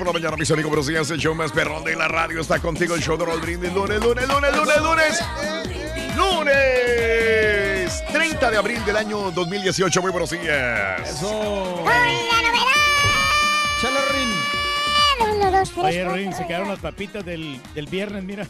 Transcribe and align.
Por 0.00 0.06
la 0.06 0.12
mañana, 0.14 0.34
mis 0.38 0.50
amigos, 0.50 0.70
buenos 0.70 0.86
días. 0.86 1.10
El 1.10 1.18
show 1.18 1.34
más 1.34 1.52
perrón 1.52 1.84
de 1.84 1.94
la 1.94 2.08
radio 2.08 2.40
está 2.40 2.58
contigo. 2.58 2.94
El 2.94 3.02
show 3.02 3.18
de 3.18 3.26
Raúl 3.26 3.42
Brindis. 3.42 3.70
Lunes, 3.70 4.00
lunes, 4.02 4.26
lunes, 4.26 4.56
lunes, 4.56 4.80
lunes. 4.80 5.20
Lunes 6.16 8.02
30 8.10 8.50
de 8.50 8.56
abril 8.56 8.82
del 8.86 8.96
año 8.96 9.30
2018. 9.30 10.00
Muy 10.00 10.10
buenos 10.10 10.30
días. 10.30 11.06
Eso. 11.06 11.84
la 11.84 12.42
novedad! 12.48 12.70
Chalo, 13.82 14.00
Rin. 14.10 15.36
Uno, 15.36 15.50
dos, 15.50 15.70
tres, 15.70 15.84
Oye, 15.84 16.02
cuatro, 16.02 16.14
Rin, 16.14 16.32
se 16.32 16.46
quedaron 16.46 16.68
las 16.68 16.78
papitas 16.78 17.22
del, 17.22 17.60
del 17.74 17.84
viernes, 17.84 18.24
mira. 18.24 18.46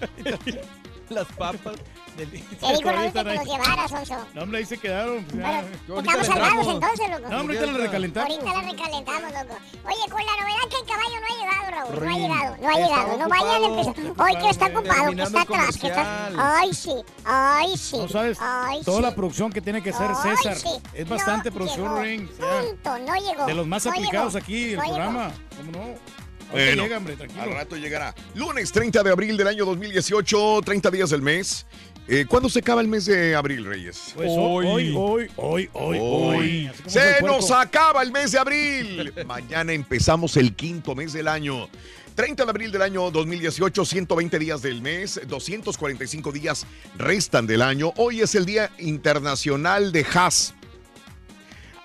las 1.14 1.26
papas. 1.28 1.76
Del, 2.16 2.28
Te 2.32 2.66
Raúl, 2.82 3.12
que 3.12 3.22
te 3.22 3.34
los 3.36 3.44
llevaras, 3.44 3.90
Sonso. 3.90 4.26
No, 4.34 4.42
hombre, 4.42 4.58
ahí 4.58 4.64
se 4.64 4.76
quedaron. 4.76 5.24
Ya. 5.36 5.60
Estamos 5.60 6.26
salvados 6.26 6.66
entonces, 6.66 7.10
loco. 7.10 7.28
No, 7.28 7.40
hombre, 7.40 7.58
ahorita 7.58 7.78
la 7.78 7.84
recalentamos. 7.84 8.30
Ahorita 8.30 8.52
la 8.52 8.60
recalentamos, 8.72 9.32
loco. 9.32 9.60
Oye, 9.84 10.10
con 10.10 10.26
la 10.26 10.32
novedad 10.40 10.68
que 10.68 10.76
el 10.80 10.86
caballo 10.86 11.14
no 11.20 11.26
ha 11.28 11.38
llegado, 11.38 11.70
Raúl. 11.70 12.04
No 12.04 12.10
ha 12.10 12.18
llegado, 12.18 12.56
no 12.60 12.68
ha 12.68 12.74
llegado. 12.74 13.18
No 13.18 13.28
vayan 13.28 13.62
a 13.62 13.66
empezar. 13.66 14.26
Hoy 14.26 14.42
que 14.42 14.50
está 14.50 14.66
ocupado, 14.66 15.12
que 15.14 15.22
está 15.22 15.42
atrás, 15.42 15.76
que 15.78 15.86
está. 15.86 16.26
Ay, 16.58 16.74
sí. 16.74 16.94
Ay, 17.24 17.76
sí. 17.78 17.98
No 17.98 18.08
sabes 18.08 18.38
Ay, 18.40 18.82
toda 18.82 18.96
sí. 18.98 19.02
la 19.04 19.14
producción 19.14 19.52
que 19.52 19.60
tiene 19.60 19.80
que 19.80 19.90
hacer 19.90 20.10
Ay, 20.10 20.36
César. 20.36 20.56
sí. 20.56 20.70
Es 20.94 21.08
bastante 21.08 21.50
No 21.50 21.56
producción, 21.56 21.84
llegó. 21.86 22.02
Rin. 22.02 22.28
o 22.32 22.36
sea, 22.36 22.60
Punto, 22.62 22.98
no 22.98 23.14
llegó. 23.14 23.46
de 23.46 23.54
los 23.54 23.66
más 23.68 23.84
No 23.84 23.92
aplicados 23.92 24.32
llegó. 24.34 24.44
aquí, 24.44 24.72
el 24.72 24.78
programa. 24.78 25.30
¿Cómo 25.56 25.70
no? 25.70 26.27
Bueno, 26.50 26.84
llega, 26.84 26.98
hombre, 26.98 27.16
tranquilo. 27.16 27.42
Al 27.42 27.52
rato 27.52 27.76
llegará. 27.76 28.14
Lunes 28.34 28.72
30 28.72 29.02
de 29.02 29.10
abril 29.10 29.36
del 29.36 29.48
año 29.48 29.64
2018, 29.64 30.60
30 30.64 30.90
días 30.90 31.10
del 31.10 31.22
mes. 31.22 31.66
Eh, 32.10 32.24
¿Cuándo 32.26 32.48
se 32.48 32.60
acaba 32.60 32.80
el 32.80 32.88
mes 32.88 33.04
de 33.04 33.36
abril, 33.36 33.66
Reyes? 33.66 34.12
Pues 34.14 34.30
hoy, 34.30 34.66
hoy, 34.66 34.94
hoy, 34.96 35.30
hoy, 35.36 35.70
hoy. 35.74 35.98
hoy. 36.00 36.70
Se 36.86 37.20
nos 37.22 37.50
acaba 37.50 38.02
el 38.02 38.10
mes 38.10 38.32
de 38.32 38.38
abril. 38.38 39.12
Mañana 39.26 39.74
empezamos 39.74 40.38
el 40.38 40.54
quinto 40.54 40.94
mes 40.94 41.12
del 41.12 41.28
año. 41.28 41.68
30 42.14 42.46
de 42.46 42.50
abril 42.50 42.72
del 42.72 42.82
año 42.82 43.10
2018, 43.10 43.84
120 43.84 44.38
días 44.40 44.60
del 44.62 44.82
mes, 44.82 45.20
245 45.28 46.32
días 46.32 46.66
restan 46.96 47.46
del 47.46 47.62
año. 47.62 47.92
Hoy 47.96 48.22
es 48.22 48.34
el 48.34 48.44
Día 48.44 48.72
Internacional 48.78 49.92
de 49.92 50.02
Jazz. 50.02 50.54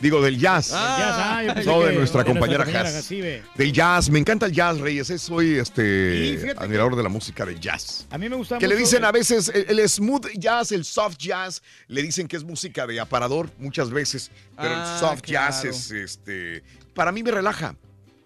Digo, 0.03 0.21
del 0.21 0.37
jazz. 0.37 0.71
Ah, 0.73 0.97
jazz, 0.99 1.57
ah, 1.57 1.61
no, 1.65 1.79
de 1.81 1.91
que 1.91 1.97
nuestra 1.97 2.23
de 2.23 2.29
compañera 2.31 2.65
Jazz. 2.69 3.07
Del 3.55 3.71
jazz. 3.71 4.09
Me 4.09 4.19
encanta 4.19 4.45
el 4.47 4.51
jazz, 4.51 4.77
Reyes. 4.79 5.07
Soy 5.21 5.57
este 5.57 5.81
que- 5.81 6.53
admirador 6.57 6.97
de 6.97 7.03
la 7.03 7.07
música 7.09 7.45
del 7.45 7.57
jazz. 7.59 8.05
A 8.11 8.17
mí 8.17 8.27
me 8.27 8.35
gusta 8.35 8.57
Que 8.57 8.67
le 8.67 8.75
mucho 8.75 8.85
dicen 8.85 8.99
el- 8.99 9.05
a 9.05 9.11
veces 9.13 9.49
el, 9.55 9.79
el 9.79 9.87
smooth 9.89 10.27
jazz, 10.37 10.73
el 10.73 10.83
soft 10.83 11.15
jazz, 11.17 11.63
le 11.87 12.01
dicen 12.03 12.27
que 12.27 12.35
es 12.35 12.43
música 12.43 12.85
de 12.85 12.99
aparador 12.99 13.49
muchas 13.57 13.89
veces, 13.91 14.29
pero 14.57 14.75
Ah, 14.75 14.93
el 14.93 14.99
soft 14.99 15.21
jazz 15.23 15.63
es 15.63 15.89
este 15.91 16.63
para 16.93 17.13
mí 17.13 17.23
me 17.23 17.31
relaja. 17.31 17.73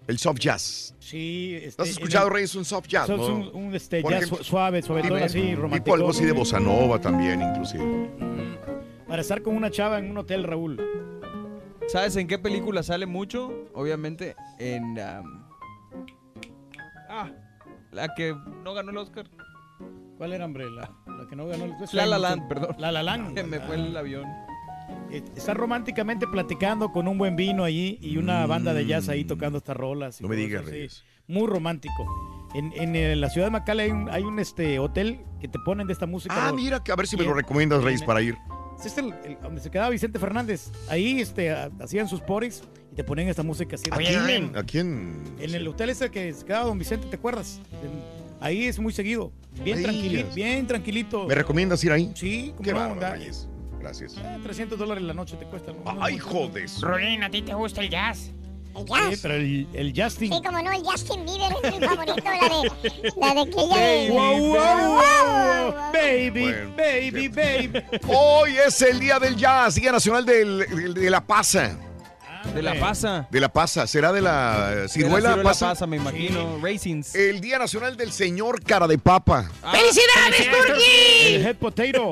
El 0.08 0.18
soft 0.18 0.40
jazz. 0.40 0.96
Sí, 1.00 1.60
este, 1.62 1.76
¿No 1.78 1.84
has 1.84 1.90
escuchado, 1.92 2.28
el- 2.28 2.34
Reyes, 2.34 2.56
un 2.56 2.66
soft 2.66 2.88
jazz? 2.88 3.08
No? 3.08 3.24
Un, 3.24 3.52
un, 3.54 3.76
este, 3.76 4.02
jazz 4.02 4.12
ejemplo, 4.24 4.44
suave, 4.44 4.82
suavetón, 4.82 5.12
tipo- 5.20 5.26
así, 5.26 5.42
Tipo 5.42 5.62
romántico. 5.62 5.96
algo 5.96 6.10
así 6.10 6.26
de 6.26 6.32
bossa 6.32 6.60
nova 6.60 7.00
también, 7.00 7.40
inclusive. 7.42 8.10
Para 9.08 9.22
estar 9.22 9.42
con 9.44 9.56
una 9.56 9.70
chava 9.70 10.00
en 10.00 10.10
un 10.10 10.18
hotel, 10.18 10.44
Raúl. 10.44 10.82
¿Sabes 11.88 12.16
en 12.18 12.28
qué 12.28 12.38
película 12.38 12.84
sale 12.84 13.06
mucho? 13.06 13.66
Obviamente 13.74 14.36
en... 14.60 14.84
um, 15.00 15.44
ah, 17.10 17.30
la 17.92 18.14
que 18.14 18.36
no 18.64 18.74
ganó 18.74 18.92
el 18.92 18.98
Oscar. 18.98 19.26
¿Cuál 20.18 20.34
era, 20.34 20.46
hombre? 20.46 20.66
La, 20.70 20.92
la 21.06 21.28
que 21.30 21.36
no 21.36 21.46
ganó 21.48 21.66
el 21.66 21.74
La 21.94 22.06
La 22.06 22.18
Land, 22.20 22.48
perdón. 22.50 22.76
La 22.80 22.92
La 22.92 23.04
Land. 23.04 23.34
Que 23.36 23.44
me 23.44 23.60
fue 23.60 23.76
el 23.76 23.96
avión. 23.96 24.26
Eh, 25.12 25.24
Está 25.36 25.54
románticamente 25.54 26.28
platicando 26.28 26.92
con 26.92 27.08
un 27.08 27.18
buen 27.18 27.36
vino 27.36 27.64
allí 27.64 27.98
y 28.02 28.18
una 28.18 28.46
banda 28.48 28.74
de 28.74 28.86
jazz 28.86 29.08
ahí 29.10 29.24
tocando 29.24 29.60
estas 29.60 29.78
rolas. 29.78 30.20
y 30.20 30.24
No 30.24 30.30
me 30.30 30.36
cosas 30.36 30.48
digas, 30.48 30.62
así. 30.64 30.72
Reyes. 30.72 31.04
Muy 31.28 31.48
romántico. 31.48 32.06
En, 32.54 32.72
en, 32.76 32.96
eh, 32.96 33.16
la 33.16 33.30
ciudad 33.30 33.48
de 33.48 33.52
McAllen 33.52 33.86
hay 33.86 33.92
un, 33.92 34.10
hay 34.10 34.24
un, 34.24 34.40
este, 34.40 34.80
hotel 34.80 35.22
que 35.40 35.48
te 35.48 35.60
ponen 35.60 35.86
de 35.88 35.94
esta 35.94 36.06
música. 36.06 36.34
Ah, 36.48 36.52
mira, 36.54 36.84
que 36.84 36.92
a 36.92 36.96
ver 36.96 37.06
si 37.08 37.16
me 37.18 37.24
lo 37.24 37.32
en- 37.32 37.38
recomiendas, 37.38 37.84
Reyes, 37.84 38.02
en- 38.02 38.08
para 38.08 38.22
ir. 38.22 38.36
Este 38.78 38.88
es 38.90 38.98
el, 39.00 39.14
el- 39.26 39.38
donde 39.42 39.60
se 39.62 39.70
quedaba 39.72 39.90
Vicente 39.90 40.20
Fernández. 40.20 40.72
Ahí 40.90 41.20
este, 41.20 41.52
ha- 41.52 41.70
hacían 41.82 42.08
sus 42.08 42.22
poris 42.22 42.62
y 42.92 42.96
te 42.96 43.04
ponían 43.04 43.28
esta 43.28 43.44
música 43.44 43.76
así. 43.76 43.90
¿A 43.92 43.98
quién? 43.98 44.56
¿A 44.56 44.64
quién? 44.64 45.24
En 45.40 45.54
el 45.56 45.68
hotel 45.68 45.90
ese 45.90 46.10
que 46.12 46.32
se 46.34 46.46
quedaba 46.46 46.66
Don 46.66 46.78
Vicente, 46.80 47.08
¿te 47.08 47.16
acuerdas? 47.16 47.60
En- 47.84 48.02
ahí 48.40 48.66
es 48.66 48.80
muy 48.80 48.94
seguido. 48.94 49.32
Bien 49.64 49.82
tranquilito, 49.82 50.34
bien 50.36 50.68
tranquilito. 50.68 51.26
¿Me 51.28 51.34
recomiendas 51.36 51.84
ir 51.84 51.92
ahí? 51.92 52.12
Sí, 52.16 52.54
Qué 52.64 52.72
como 52.72 52.94
no. 52.96 53.02
Gracias. 53.80 54.18
eh, 54.18 54.40
300 54.44 54.78
dólares 54.78 55.04
la 55.04 55.14
noche 55.14 55.36
te 55.38 55.46
cuesta. 55.46 55.72
¿no? 55.72 56.02
Ay, 56.02 56.18
jodes. 56.18 56.82
Rolín, 56.82 57.24
¿a 57.24 57.30
ti 57.30 57.42
te 57.42 57.54
gusta 57.54 57.82
el 57.82 57.90
jazz? 57.90 58.32
El 58.78 59.16
Sí, 59.16 59.20
pero 59.22 59.34
el, 59.36 59.68
el 59.74 59.94
Justin. 59.96 60.32
Sí, 60.34 60.42
como 60.44 60.62
no, 60.62 60.72
el 60.72 60.84
Justin 60.84 61.26
Bieber 61.26 61.52
es 61.64 61.74
mi 61.80 61.86
favorito, 61.88 62.16
la 62.24 62.32
de, 62.32 62.72
la 63.18 63.34
de 63.34 63.42
aquella 63.42 63.78
de... 63.78 64.10
Wow, 64.12 64.38
wow, 64.38 64.56
wow, 64.56 64.94
wow, 64.94 65.74
baby, 65.94 66.30
Bueno, 66.42 66.74
baby, 66.78 67.28
baby. 67.28 67.84
Hoy 68.08 68.58
es 68.58 68.82
el 68.82 69.00
Día 69.00 69.20
del 69.20 69.36
Jazz, 69.36 69.76
Día 69.76 69.92
Nacional 69.92 70.26
del- 70.26 70.60
del- 70.70 70.94
de 70.94 71.10
la 71.10 71.26
Pasa. 71.26 71.78
De 72.54 72.62
la 72.62 72.80
pasa. 72.80 73.28
De 73.32 73.40
la 73.40 73.50
Pasa. 73.50 73.88
¿Será 73.88 74.12
de 74.12 74.22
la 74.22 74.70
De 74.70 74.82
la 74.84 74.88
ciruela, 74.88 75.30
ciruela 75.30 75.44
pasa? 75.44 75.68
pasa, 75.70 75.88
me 75.88 75.98
imagino. 75.98 76.60
Racings. 76.62 77.16
El 77.16 77.40
Día 77.42 77.60
Nacional 77.60 77.98
del 77.98 78.12
Señor 78.12 78.64
Cara 78.64 78.88
de 78.88 78.98
Papa. 78.98 79.50
¡Felicidades, 79.72 80.50
Turki! 80.68 81.36
El 81.36 81.46
head 81.46 81.56
potato. 81.56 82.12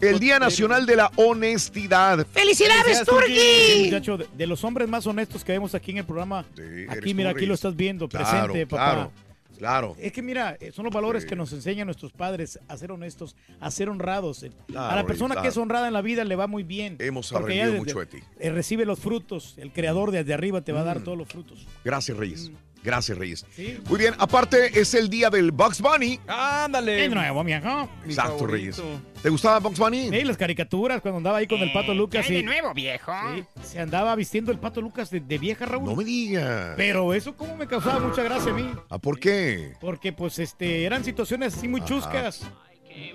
El 0.00 0.18
Día 0.18 0.38
Nacional 0.38 0.86
de 0.86 0.96
la 0.96 1.10
Honestidad. 1.16 2.26
¡Felicidades, 2.32 2.98
Sí, 2.98 3.04
Turki! 3.04 3.84
muchacho, 3.86 4.16
de, 4.18 4.26
de 4.36 4.46
los 4.46 4.62
hombres 4.64 4.88
más 4.88 5.06
honestos 5.06 5.44
que 5.44 5.52
vemos 5.52 5.74
aquí 5.74 5.92
en 5.92 5.98
el 5.98 6.04
programa. 6.04 6.44
eres 6.58 6.90
aquí, 6.90 7.14
mira, 7.14 7.30
aquí 7.30 7.46
lo 7.46 7.54
estás 7.54 7.74
viendo, 7.76 8.08
Claro, 8.08 8.26
presente, 8.52 8.66
papá. 8.66 8.92
claro, 8.92 9.12
claro. 9.58 9.96
Es 9.98 10.12
que 10.12 10.22
mira, 10.22 10.56
eh, 10.60 10.72
son 10.72 10.84
los 10.84 10.92
valores 10.94 11.24
que 11.24 11.36
nos 11.36 11.52
enseñan 11.52 11.86
nuestros 11.86 12.12
padres 12.12 12.58
a 12.68 12.76
ser 12.76 12.92
honestos, 12.92 13.36
a 13.60 13.70
ser 13.70 13.88
honrados. 13.88 14.44
Claro, 14.66 14.90
a 14.90 14.96
la 14.96 15.06
persona 15.06 15.40
que 15.40 15.48
es 15.48 15.56
honrada 15.56 15.86
en 15.88 15.92
la 15.94 16.02
vida 16.02 16.24
le 16.24 16.36
va 16.36 16.46
muy 16.46 16.62
bien. 16.62 16.96
Hemos 16.98 17.32
aprendido 17.32 17.72
mucho 17.74 18.00
de 18.00 18.06
ti. 18.06 18.18
eh, 18.38 18.50
recibe 18.50 18.84
los 18.84 18.98
frutos. 19.00 19.54
El 19.56 19.72
creador 19.72 20.10
desde 20.10 20.34
arriba 20.34 20.60
te 20.62 20.72
va 20.72 20.80
a 20.80 20.84
dar 20.84 21.00
Mm. 21.00 21.04
todos 21.04 21.18
los 21.18 21.28
frutos. 21.28 21.66
Gracias, 21.84 22.16
Reyes. 22.16 22.50
Gracias, 22.84 23.16
Reyes. 23.16 23.46
Sí. 23.56 23.80
Muy 23.88 23.98
bien, 23.98 24.14
aparte 24.18 24.78
es 24.78 24.92
el 24.92 25.08
día 25.08 25.30
del 25.30 25.52
Bugs 25.52 25.80
Bunny. 25.80 26.20
Ándale. 26.28 26.92
De 26.92 27.08
nuevo, 27.08 27.42
viejo. 27.42 27.88
Exacto, 28.04 28.46
Reyes. 28.46 28.80
¿Te 29.22 29.30
gustaba 29.30 29.58
Bugs 29.58 29.78
Bunny? 29.78 30.10
Sí, 30.10 30.22
las 30.22 30.36
caricaturas 30.36 31.00
cuando 31.00 31.16
andaba 31.16 31.38
ahí 31.38 31.46
con 31.46 31.60
el 31.60 31.72
Pato 31.72 31.94
Lucas. 31.94 32.26
¿qué 32.26 32.32
hay 32.34 32.38
y- 32.40 32.42
de 32.42 32.46
nuevo, 32.46 32.74
viejo? 32.74 33.12
Sí, 33.34 33.44
se 33.62 33.80
andaba 33.80 34.14
vistiendo 34.14 34.52
el 34.52 34.58
Pato 34.58 34.82
Lucas 34.82 35.08
de, 35.10 35.20
de 35.20 35.38
vieja, 35.38 35.64
Raúl. 35.64 35.86
No 35.86 35.96
me 35.96 36.04
digas. 36.04 36.74
Pero 36.76 37.14
eso 37.14 37.34
como 37.34 37.56
me 37.56 37.66
causaba 37.66 38.00
mucha 38.00 38.22
gracia 38.22 38.52
a 38.52 38.54
mí. 38.54 38.70
¿Ah, 38.90 38.98
por 38.98 39.18
qué? 39.18 39.72
Porque 39.80 40.12
pues 40.12 40.38
este 40.38 40.84
eran 40.84 41.02
situaciones 41.04 41.56
así 41.56 41.66
muy 41.66 41.82
chuscas. 41.86 42.42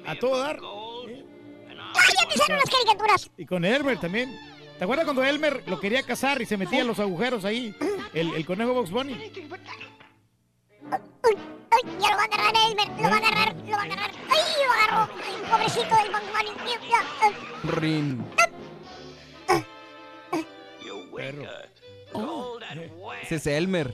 A 0.07 0.15
todo 0.15 0.39
dar. 0.39 0.57
ya 0.59 2.23
empezaron 2.23 2.57
las 2.57 2.69
caricaturas. 2.69 3.29
Y 3.37 3.45
con 3.45 3.63
Elmer 3.63 3.99
también. 3.99 4.35
¿Te 4.79 4.85
acuerdas 4.85 5.03
cuando 5.03 5.25
Elmer 5.25 5.61
lo 5.67 5.77
quería 5.77 6.03
cazar 6.03 6.41
y 6.41 6.45
se 6.45 6.55
metía 6.55 6.79
en 6.79 6.87
los 6.87 6.99
agujeros 6.99 7.43
ahí? 7.43 7.75
El, 8.13 8.33
el 8.33 8.45
conejo 8.45 8.73
Box 8.73 8.91
Bunny. 8.91 9.13
Ay, 9.13 9.29
ya 11.99 12.11
lo 12.11 12.15
va 12.15 12.21
a 12.21 12.25
agarrar 12.25 12.53
Elmer, 12.69 12.87
lo 12.87 13.09
va 13.09 13.09
a 13.09 13.17
agarrar, 13.17 13.53
lo 13.55 13.71
va 13.71 13.81
a 13.81 13.83
agarrar. 13.83 14.09
Ay, 14.29 14.39
lo 14.65 14.71
agarró. 14.71 15.09
Pobrecito 15.51 15.93
del 15.95 16.11
Bugs 16.11 16.31
Bunny. 16.31 16.51
Ya, 16.65 16.79
ya, 16.87 17.03
ay. 17.21 17.33
Rin. 17.63 18.23
Ese 23.21 23.35
es 23.35 23.47
Elmer. 23.47 23.93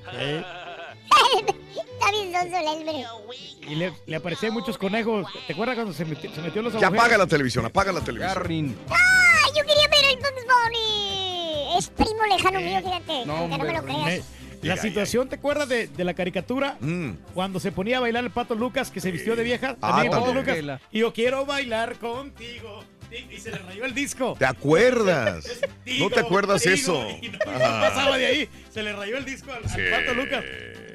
Está 1.06 2.12
bien 2.12 2.32
sonso 2.34 2.58
el. 2.58 3.72
Y 3.72 3.76
le, 3.76 3.94
le 4.06 4.16
aparecían 4.16 4.54
muchos 4.54 4.78
conejos. 4.78 5.28
¿Te 5.48 5.54
acuerdas 5.54 5.76
cuando 5.76 5.94
se 5.94 6.06
metió, 6.06 6.34
se 6.34 6.42
metió 6.42 6.62
los 6.62 6.74
Ya 6.74 6.80
agujeros? 6.88 7.00
apaga 7.06 7.18
la 7.18 7.28
televisión, 7.28 7.66
apaga 7.66 7.92
la 7.92 8.02
televisión. 8.02 8.44
Rin. 8.44 8.78
¡Ay, 8.90 9.52
yo 9.58 9.66
quería 9.66 9.88
ver 9.88 10.12
el 10.12 10.16
Bugs 10.18 10.46
Bunny! 10.46 11.78
Es 11.78 11.90
primo 11.90 12.26
lejano 12.30 12.60
mío, 12.62 12.80
fíjate. 12.84 13.26
No, 13.26 13.36
aunque 13.38 13.58
no 13.58 13.64
me 13.64 13.74
lo 13.74 13.80
hombre, 13.80 13.94
creas. 14.04 14.26
La 14.62 14.78
situación, 14.78 15.30
¿te 15.30 15.36
acuerdas 15.36 15.70
de, 15.70 15.88
de 15.88 16.04
la 16.04 16.14
caricatura? 16.16 16.78
Mm. 16.80 17.12
Cuando 17.36 17.60
se 17.60 17.72
ponía 17.72 17.98
a 17.98 18.00
bailar 18.00 18.24
el 18.24 18.32
Pato 18.32 18.56
Lucas, 18.56 18.90
que 18.90 19.00
se 19.00 19.12
vistió 19.12 19.36
de 19.36 19.44
vieja. 19.44 19.76
Ah, 19.82 19.90
también 19.90 20.06
el 20.06 20.12
Pato 20.20 20.34
también. 20.34 20.66
Lucas. 20.66 20.82
Y 20.92 21.00
yo 21.00 21.14
quiero 21.14 21.46
bailar 21.46 21.98
contigo. 22.00 22.84
Y, 23.12 23.38
se 23.38 23.52
le 23.52 23.58
rayó 23.60 23.86
el 23.86 23.94
disco. 23.94 24.36
¿Te 24.38 24.46
acuerdas? 24.46 25.46
Digo, 25.86 26.06
¿No 26.10 26.14
te 26.14 26.20
acuerdas 26.20 26.62
digo, 26.64 26.74
eso? 26.74 27.08
y 27.22 27.30
no, 27.30 27.40
Ah. 27.48 27.52
no 27.54 27.60
pasaba 27.90 28.18
de 28.18 28.26
ahí. 28.26 28.50
Se 28.74 28.84
le 28.84 28.94
rayó 28.94 29.18
el 29.18 29.26
disco 29.26 29.52
al, 29.52 29.64
al 29.64 29.70
Sí. 29.70 29.82
Pato 29.92 30.14
Lucas. 30.14 30.44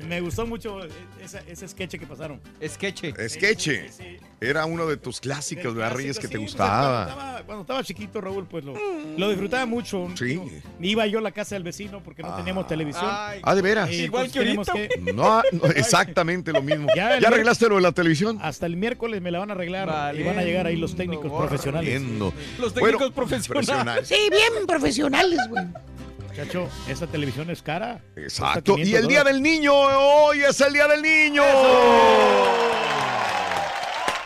Me 0.08 0.20
gustó 0.22 0.46
mucho 0.46 0.80
esa- 1.22 1.42
ese 1.46 1.68
sketch 1.68 1.96
que 1.98 2.06
pasaron. 2.06 2.40
Sketch. 2.66 3.04
Sketche. 3.28 3.86
Era 4.40 4.64
uno 4.64 4.86
de 4.86 4.96
tus 4.96 5.20
clásicos, 5.20 5.74
¿verdad, 5.74 5.94
Reyes, 5.94 6.18
que 6.18 6.26
te 6.26 6.38
Sí, 6.38 6.38
pues, 6.44 6.54
cuando, 6.56 6.72
gustaba? 6.74 7.08
estaba, 7.10 7.42
cuando 7.42 7.60
estaba 7.62 7.84
chiquito, 7.84 8.20
Raúl, 8.22 8.46
pues 8.46 8.64
lo, 8.64 8.74
lo 9.18 9.28
disfrutaba 9.28 9.66
mucho. 9.66 10.08
Sí. 10.16 10.40
Iba 10.80 11.06
yo 11.06 11.18
a 11.18 11.22
la 11.22 11.30
casa 11.32 11.54
del 11.54 11.62
vecino 11.64 12.02
porque 12.02 12.22
no 12.22 12.34
teníamos 12.34 12.66
televisión. 12.66 13.04
Ah, 13.06 13.54
¿de 13.54 13.60
veras? 13.62 13.90
Y, 13.90 14.04
Igual 14.04 14.30
pues, 14.32 14.70
que 14.70 14.88
que- 14.88 15.12
No, 15.12 15.42
no, 15.52 15.64
exactamente 15.76 16.52
lo 16.52 16.62
mismo. 16.62 16.88
Ya 16.96 17.10
¿Ya, 17.10 17.14
el 17.16 17.20
mier- 17.22 17.26
arreglaste 17.28 17.68
lo 17.68 17.76
de 17.76 17.82
la 17.82 17.92
televisión? 17.92 18.38
Hasta 18.42 18.64
el 18.66 18.76
miércoles 18.76 19.20
me 19.20 19.30
la 19.30 19.38
van 19.40 19.50
a 19.50 19.52
arreglar 19.54 20.14
y 20.16 20.22
van 20.22 20.38
a 20.38 20.42
llegar 20.42 20.66
ahí 20.66 20.76
los 20.76 20.96
técnicos 20.96 21.30
profesionales. 21.30 22.00
Los 22.18 22.74
Bueno, 22.74 22.98
técnicos 22.98 23.12
profesionales. 23.12 24.08
Sí, 24.08 24.28
bien 24.30 24.66
profesionales, 24.66 25.38
güey. 25.48 25.64
Chacho, 26.34 26.68
esa 26.88 27.06
televisión 27.06 27.50
es 27.50 27.60
cara. 27.62 28.00
Exacto. 28.16 28.78
Y 28.78 28.82
el 28.82 29.06
500 29.06 29.08
Día 29.08 29.24
del 29.24 29.42
Niño, 29.42 29.74
hoy 29.74 30.42
es 30.42 30.60
el 30.60 30.72
Día 30.72 30.86
del 30.86 31.02
Niño. 31.02 31.42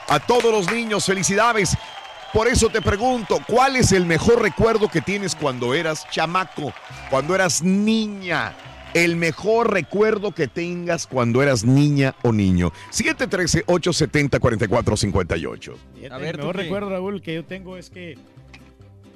A 0.08 0.20
todos 0.20 0.52
los 0.52 0.70
niños, 0.70 1.06
felicidades. 1.06 1.76
Por 2.32 2.48
eso 2.48 2.69
te 2.69 2.82
pregunto, 2.82 3.38
¿cuál 3.46 3.76
es 3.76 3.92
el 3.92 4.04
mejor 4.06 4.42
recuerdo 4.42 4.88
que 4.88 5.00
tienes 5.00 5.34
cuando 5.34 5.72
eras 5.72 6.06
chamaco, 6.10 6.75
cuando 7.08 7.34
eras 7.34 7.62
niña? 7.62 8.54
El 8.94 9.17
mejor 9.17 9.73
recuerdo 9.73 10.32
que 10.32 10.46
tengas 10.49 11.06
cuando 11.08 11.43
eras 11.43 11.64
niña 11.64 12.14
o 12.23 12.32
niño. 12.32 12.73
713-870-4458. 12.93 15.75
Fíjate, 15.94 16.14
A 16.14 16.19
ver, 16.19 16.35
el 16.35 16.38
mejor 16.38 16.56
recuerdo, 16.56 16.91
Raúl, 16.91 17.20
que 17.23 17.35
yo 17.35 17.44
tengo 17.44 17.76
es 17.76 17.91
que 17.91 18.17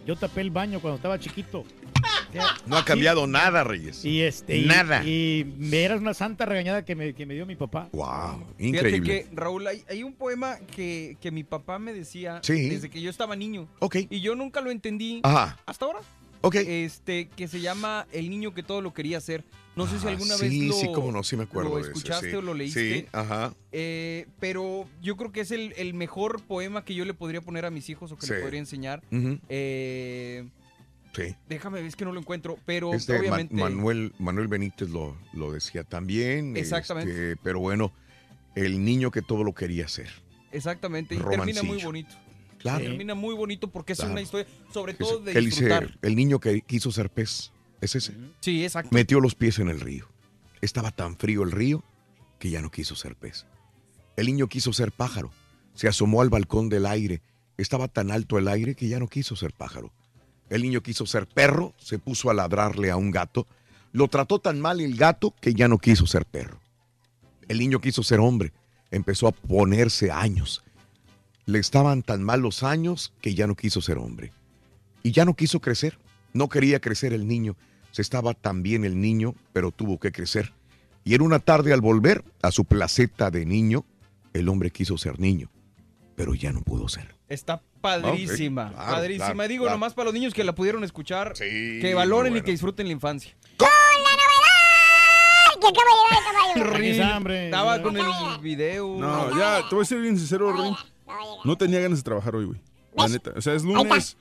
yo 0.07 0.17
tapé 0.17 0.41
el 0.41 0.51
baño 0.51 0.81
cuando 0.81 0.97
estaba 0.97 1.19
chiquito. 1.19 1.65
No 2.67 2.77
ha 2.77 2.85
cambiado 2.85 3.27
nada, 3.27 3.65
Reyes. 3.65 4.05
Y 4.05 4.21
este, 4.21 4.59
y- 4.59 4.67
Nada. 4.67 5.03
Y, 5.05 5.55
me 5.57 5.83
era 5.83 5.97
una 5.97 6.13
santa 6.13 6.45
regañada 6.45 6.85
que 6.85 6.95
me, 6.95 7.15
que 7.15 7.25
me 7.25 7.33
dio 7.35 7.47
mi 7.47 7.57
papá. 7.57 7.89
Wow, 7.93 8.45
Fíjate 8.59 8.67
increíble. 8.67 9.27
que, 9.29 9.35
Raúl, 9.35 9.67
hay, 9.67 9.83
hay 9.89 10.03
un 10.03 10.13
poema 10.13 10.59
que, 10.77 11.17
que 11.21 11.31
mi 11.31 11.43
papá 11.45 11.79
me 11.79 11.95
decía 11.95 12.41
Sí. 12.43 12.69
desde 12.69 12.91
que 12.91 13.01
yo 13.01 13.09
estaba 13.11 13.35
niño. 13.37 13.67
Ok. 13.79 13.97
Y 14.11 14.21
yo 14.21 14.35
nunca 14.35 14.61
lo 14.61 14.71
entendí 14.71 15.21
Ajá. 15.23 15.57
hasta 15.65 15.87
ahora. 15.87 16.01
Ok. 16.41 16.55
Este, 16.57 17.29
que 17.29 17.49
se 17.49 17.61
llama 17.61 18.07
El 18.13 18.31
niño 18.31 18.55
que 18.55 18.63
todo 18.63 18.81
lo 18.81 18.93
quería 18.95 19.19
hacer. 19.19 19.45
No 19.77 19.87
sé 19.87 20.01
si 20.01 20.07
Ah, 20.07 20.11
alguna 20.11 20.35
sí, 20.37 20.49
vez 20.49 20.69
lo, 20.69 20.75
sí, 20.75 20.89
cómo 20.93 21.13
no, 21.13 21.23
sí 21.23 21.37
me 21.37 21.45
acuerdo 21.45 21.71
lo 21.71 21.77
de 21.77 21.83
ese, 21.83 21.91
escuchaste 21.93 22.31
sí. 22.31 22.37
o 22.37 22.43
lo 22.43 22.53
leíste. 22.55 23.01
Sí, 23.01 23.07
ajá. 23.13 23.55
Eh, 23.71 24.27
pero 24.41 24.89
yo 25.01 25.17
creo 25.17 25.31
que 25.31 25.41
es 25.41 25.53
el, 25.53 25.73
el 25.77 25.95
mejor 25.95 26.43
poema 26.43 26.85
que 26.85 26.95
yo 26.95 27.05
le 27.05 27.15
podría 27.15 27.41
poner 27.41 27.65
a 27.65 27.71
mis 27.71 27.89
hijos 27.89 28.11
o 28.11 28.17
que 28.17 28.27
Sí. 28.27 28.33
le 28.33 28.41
podría 28.41 28.59
enseñar. 28.61 29.03
Eh, 29.49 30.49
Sí. 31.15 31.35
déjame 31.49 31.79
ver, 31.79 31.87
es 31.87 31.97
que 31.97 32.05
no 32.05 32.13
lo 32.13 32.21
encuentro, 32.21 32.59
pero 32.67 32.93
Este 32.93 33.19
obviamente... 33.19 33.55
Manuel, 33.55 34.13
Manuel 34.19 34.47
Benítez 34.49 34.91
lo, 34.91 35.17
lo 35.33 35.53
decía 35.53 35.83
también. 35.85 36.57
Exactamente. 36.57 37.11
este, 37.11 37.37
pero 37.43 37.61
bueno, 37.61 37.93
el 38.55 38.85
niño 38.85 39.11
que 39.11 39.23
todo 39.23 39.43
lo 39.45 39.55
quería 39.55 39.87
hacer. 39.87 40.09
Exactamente, 40.53 41.15
y 41.15 41.19
termina 41.19 41.63
muy 41.63 41.83
bonito. 41.83 42.15
Claro. 42.59 42.85
Termina 42.85 43.15
muy 43.15 43.35
bonito 43.35 43.69
porque 43.69 43.93
es 43.93 43.99
Claro. 43.99 44.13
una 44.13 44.21
historia, 44.23 44.47
sobre 44.73 44.95
todo 44.95 45.21
de 45.21 45.33
él 45.33 45.45
dice, 45.47 45.65
disfrutar. 45.65 45.99
el 46.03 46.17
niño 46.17 46.41
que 46.41 46.61
quiso 46.63 46.91
ser 46.93 47.11
pez. 47.11 47.53
Es 47.81 47.95
ese. 47.95 48.15
Sí, 48.41 48.65
exacto. 48.65 48.91
Metió 48.93 49.21
los 49.21 49.35
pies 49.35 49.59
en 49.61 49.69
el 49.69 49.81
río. 49.81 50.09
Estaba 50.61 50.91
tan 50.91 51.17
frío 51.17 51.45
el 51.45 51.53
río 51.53 51.85
que 52.41 52.51
ya 52.51 52.61
no 52.61 52.71
quiso 52.71 52.97
ser 52.97 53.15
pez. 53.15 53.47
El 54.17 54.27
niño 54.27 54.49
quiso 54.49 54.73
ser 54.73 54.91
pájaro. 54.91 55.31
Se 55.75 55.87
asomó 55.87 56.21
al 56.23 56.29
balcón 56.31 56.69
del 56.69 56.87
aire. 56.87 57.23
Estaba 57.57 57.87
tan 57.87 58.11
alto 58.11 58.37
el 58.39 58.49
aire 58.49 58.75
que 58.75 58.89
ya 58.89 58.99
no 58.99 59.07
quiso 59.07 59.37
ser 59.37 59.53
pájaro. 59.53 59.93
El 60.51 60.63
niño 60.63 60.83
quiso 60.83 61.07
ser 61.07 61.27
perro, 61.29 61.75
se 61.79 61.99
puso 61.99 62.31
a 62.31 62.35
ladrarle 62.35 62.91
a 62.91 62.97
un 62.97 63.11
gato. 63.13 63.47
Lo 63.93 64.09
trató 64.09 64.39
tan 64.41 64.61
mal 64.61 64.81
el 64.81 64.97
gato 64.97 65.35
que 65.41 65.55
ya 65.55 65.69
no 65.69 65.79
quiso 65.79 66.07
ser 66.07 66.25
perro. 66.25 66.61
El 67.49 67.59
niño 67.59 67.81
quiso 67.81 68.03
ser 68.03 68.19
hombre, 68.21 68.53
empezó 68.91 69.29
a 69.29 69.33
ponerse 69.33 70.11
años. 70.11 70.63
Le 71.49 71.59
estaban 71.59 72.03
tan 72.03 72.23
mal 72.23 72.43
los 72.43 72.63
años 72.63 73.15
que 73.23 73.35
ya 73.35 73.47
no 73.47 73.55
quiso 73.57 73.81
ser 73.81 73.97
hombre. 73.97 74.33
Y 75.03 75.13
ya 75.13 75.25
no 75.25 75.33
quiso 75.33 75.61
crecer. 75.61 75.99
No 76.35 76.51
quería 76.51 76.79
crecer 76.79 77.15
el 77.15 77.27
niño. 77.27 77.57
Se 77.91 78.03
estaba 78.03 78.35
tan 78.35 78.63
bien 78.63 78.85
el 78.85 79.01
niño, 79.01 79.35
pero 79.55 79.71
tuvo 79.73 79.99
que 79.99 80.13
crecer. 80.13 80.53
Y 81.05 81.15
en 81.15 81.23
una 81.23 81.39
tarde 81.39 81.73
al 81.73 81.81
volver 81.81 82.23
a 82.43 82.51
su 82.51 82.67
placeta 82.67 83.31
de 83.31 83.47
niño, 83.47 83.87
el 84.35 84.47
hombre 84.51 84.71
quiso 84.71 84.99
ser 84.99 85.19
niño, 85.19 85.49
pero 86.17 86.35
ya 86.35 86.53
no 86.53 86.61
pudo 86.61 86.87
ser. 86.87 87.15
Está 87.31 87.63
padrísima, 87.81 88.67
Ok, 88.67 88.73
claro, 88.75 88.93
padrísima. 88.93 89.33
claro, 89.33 89.49
Digo, 89.49 89.65
claro. 89.65 89.77
nomás 89.79 89.95
para 89.95 90.05
los 90.05 90.13
niños 90.15 90.35
que 90.35 90.45
la 90.45 90.55
pudieron 90.55 90.85
escuchar, 90.85 91.33
que 91.33 91.93
valoren 91.97 92.37
y 92.37 92.43
que 92.43 92.51
disfruten 92.51 92.89
la 92.89 92.93
infancia. 92.93 93.35
¡Ay, 93.59 93.67
que 95.63 95.67
acaba 95.67 95.69
de 95.73 96.11
llegar 96.11 96.35
el 96.67 96.67
caballo! 96.67 96.79
Rin, 96.79 97.03
hambre, 97.03 97.45
Estaba 97.47 97.81
con 97.83 97.97
el 97.97 98.05
video. 98.43 98.97
No, 98.99 99.39
ya, 99.39 99.67
te 99.67 99.75
voy 99.75 99.85
a 99.85 99.87
ser 99.87 100.03
bien 100.03 100.19
sincero, 100.19 100.53
Rin. 100.53 100.75
No 101.45 101.57
tenía 101.57 101.81
ganas 101.81 101.99
de 101.99 102.05
trabajar 102.05 102.37
hoy, 102.37 102.47
güey. 102.47 102.61
La 102.97 103.09
neta. 103.09 103.33
O 103.37 103.41
sea, 103.41 103.55
es 103.55 103.63
lunes. 103.65 104.17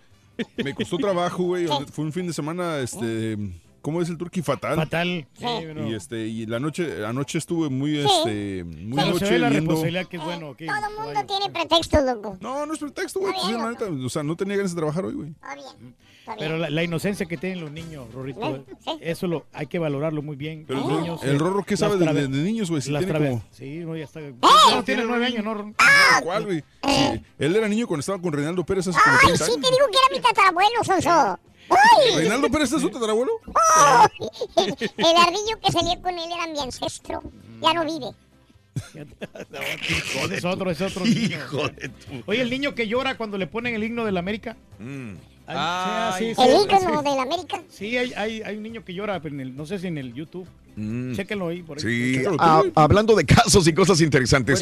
Me 0.64 0.74
costó 0.76 0.98
trabajo, 0.98 1.44
güey. 1.44 1.68
Fue 1.92 2.06
un 2.06 2.14
fin 2.14 2.28
de 2.28 2.34
semana, 2.34 2.80
este. 2.80 3.38
¿Cómo 3.88 4.02
es 4.02 4.10
el 4.10 4.18
turkey? 4.18 4.44
Fatal. 4.44 4.76
Fatal. 4.76 5.26
Sí, 5.38 5.46
bueno. 5.46 5.88
Y 5.88 5.94
este, 5.96 6.28
y 6.28 6.46
la 6.46 6.60
noche, 6.60 7.06
anoche 7.06 7.38
estuve 7.38 7.70
muy, 7.70 7.92
Sí. 8.02 8.06
este, 8.18 8.64
muy 8.66 8.98
Pero 8.98 9.06
se 9.06 9.12
noche 9.14 9.30
ve 9.32 9.40
la 9.40 9.50
viendo. 9.50 9.70
responsabilidad 9.72 10.06
que 10.08 10.18
es 10.18 10.24
bueno. 10.26 10.56
que- 10.58 10.66
Todo 10.66 10.76
el 10.76 11.06
mundo 11.06 11.26
tiene 11.26 11.50
pretextos, 11.54 12.04
loco. 12.04 12.38
No, 12.42 12.66
no 12.66 12.74
es 12.74 12.80
pretexto, 12.80 13.22
güey. 13.22 13.32
Pues, 13.34 13.50
la 13.54 13.70
neta, 13.70 13.86
o 13.86 14.10
sea, 14.10 14.24
no 14.24 14.36
tenía 14.36 14.58
ganas 14.58 14.74
de 14.76 14.78
trabajar 14.82 15.06
hoy, 15.06 15.14
güey. 15.14 15.34
Pero 16.38 16.58
la, 16.58 16.70
la 16.70 16.84
inocencia 16.84 17.26
que 17.26 17.38
tienen 17.38 17.62
los 17.62 17.72
niños, 17.72 18.14
Rorrito, 18.14 18.66
Sí, 18.68 18.74
sí. 18.84 18.92
eso 19.00 19.28
lo, 19.28 19.46
hay 19.54 19.68
que 19.68 19.80
valorarlo 19.80 20.22
muy 20.22 20.36
bien. 20.36 20.66
Pero 20.68 20.82
los 20.82 20.90
el, 20.92 20.98
niños, 21.00 21.24
el 21.24 21.36
eh, 21.36 21.38
Rorro, 21.38 21.64
¿qué 21.64 21.78
sabe 21.78 21.96
de, 21.96 22.04
trave- 22.06 22.28
de- 22.28 22.28
de 22.28 22.44
niños, 22.44 22.70
güey? 22.70 22.82
Si 22.82 22.90
tiene 22.92 23.08
como... 23.14 23.42
Sí, 23.52 23.78
no, 23.86 23.96
ya 23.96 24.04
está. 24.04 24.20
¡Eh! 24.20 24.36
No, 24.72 24.84
tiene 24.84 25.06
nueve 25.06 25.26
años, 25.28 25.46
¿no? 25.46 25.74
¿Cuál, 26.24 26.44
güey? 26.46 26.64
Sí, 26.84 27.22
él 27.40 27.56
era 27.56 27.70
niño 27.70 27.88
cuando 27.88 28.02
estaba 28.02 28.22
con 28.22 28.34
Reinaldo 28.34 28.66
Pérez 28.66 28.88
hace 28.90 29.00
¡Ay, 29.06 29.18
30 29.28 29.46
sí 29.46 29.52
años. 29.54 29.66
te 29.66 29.74
digo 29.74 29.86
que 29.90 29.98
era 29.98 30.18
mi 30.18 30.20
tatarabuelo, 30.22 30.84
Sonso! 30.84 31.40
¿Reinaldo 32.16 32.50
Pérez 32.50 32.72
es 32.72 32.82
su 32.82 32.90
tatarabuelo? 32.90 33.32
¡Oh! 33.48 34.08
El, 34.58 34.76
el 34.98 35.18
ardillo 35.18 35.60
que 35.64 35.72
salía 35.72 36.02
con 36.02 36.18
él 36.18 36.30
era 36.32 36.48
mi 36.48 36.60
ancestro. 36.60 37.22
Ya 37.62 37.74
no 37.74 37.86
vive. 37.86 38.08
es 40.36 40.46
otro, 40.46 40.72
es 40.72 40.82
otro 40.82 41.06
niño. 41.06 41.40
Oye, 42.26 42.42
el 42.42 42.50
niño 42.50 42.76
que 42.76 42.88
llora 42.88 43.18
cuando 43.18 43.38
le 43.38 43.48
ponen 43.48 43.76
el 43.76 43.84
himno 43.84 44.06
de 44.06 44.12
la 44.12 44.20
América. 44.20 44.56
Mm. 44.80 45.16
Ay, 45.48 45.56
Ay. 45.58 46.14
sí, 46.20 46.36
sí, 46.36 46.42
El 46.50 46.64
ícono 46.64 47.00
sí. 47.00 47.10
de 47.10 47.16
la 47.16 47.22
América. 47.22 47.64
Sí, 47.70 47.98
hay, 47.98 48.14
hay, 48.14 48.42
hay 48.42 48.58
un 48.58 48.64
niño 48.64 48.84
que 48.84 48.94
llora, 48.94 49.22
pero 49.22 49.34
en 49.36 49.42
el- 49.42 49.56
no 49.56 49.66
sé 49.66 49.80
si 49.80 49.88
en 49.88 49.98
el 49.98 50.14
YouTube. 50.14 50.48
Chéquenlo 51.16 51.48
ahí. 51.48 51.64
Por 51.64 51.80
ahí. 51.80 51.84
Sí, 52.18 52.24
ah, 52.38 52.62
hablando 52.76 53.16
de 53.16 53.26
casos 53.26 53.68
y 53.68 53.74
cosas 53.74 54.00
interesantes. 54.00 54.62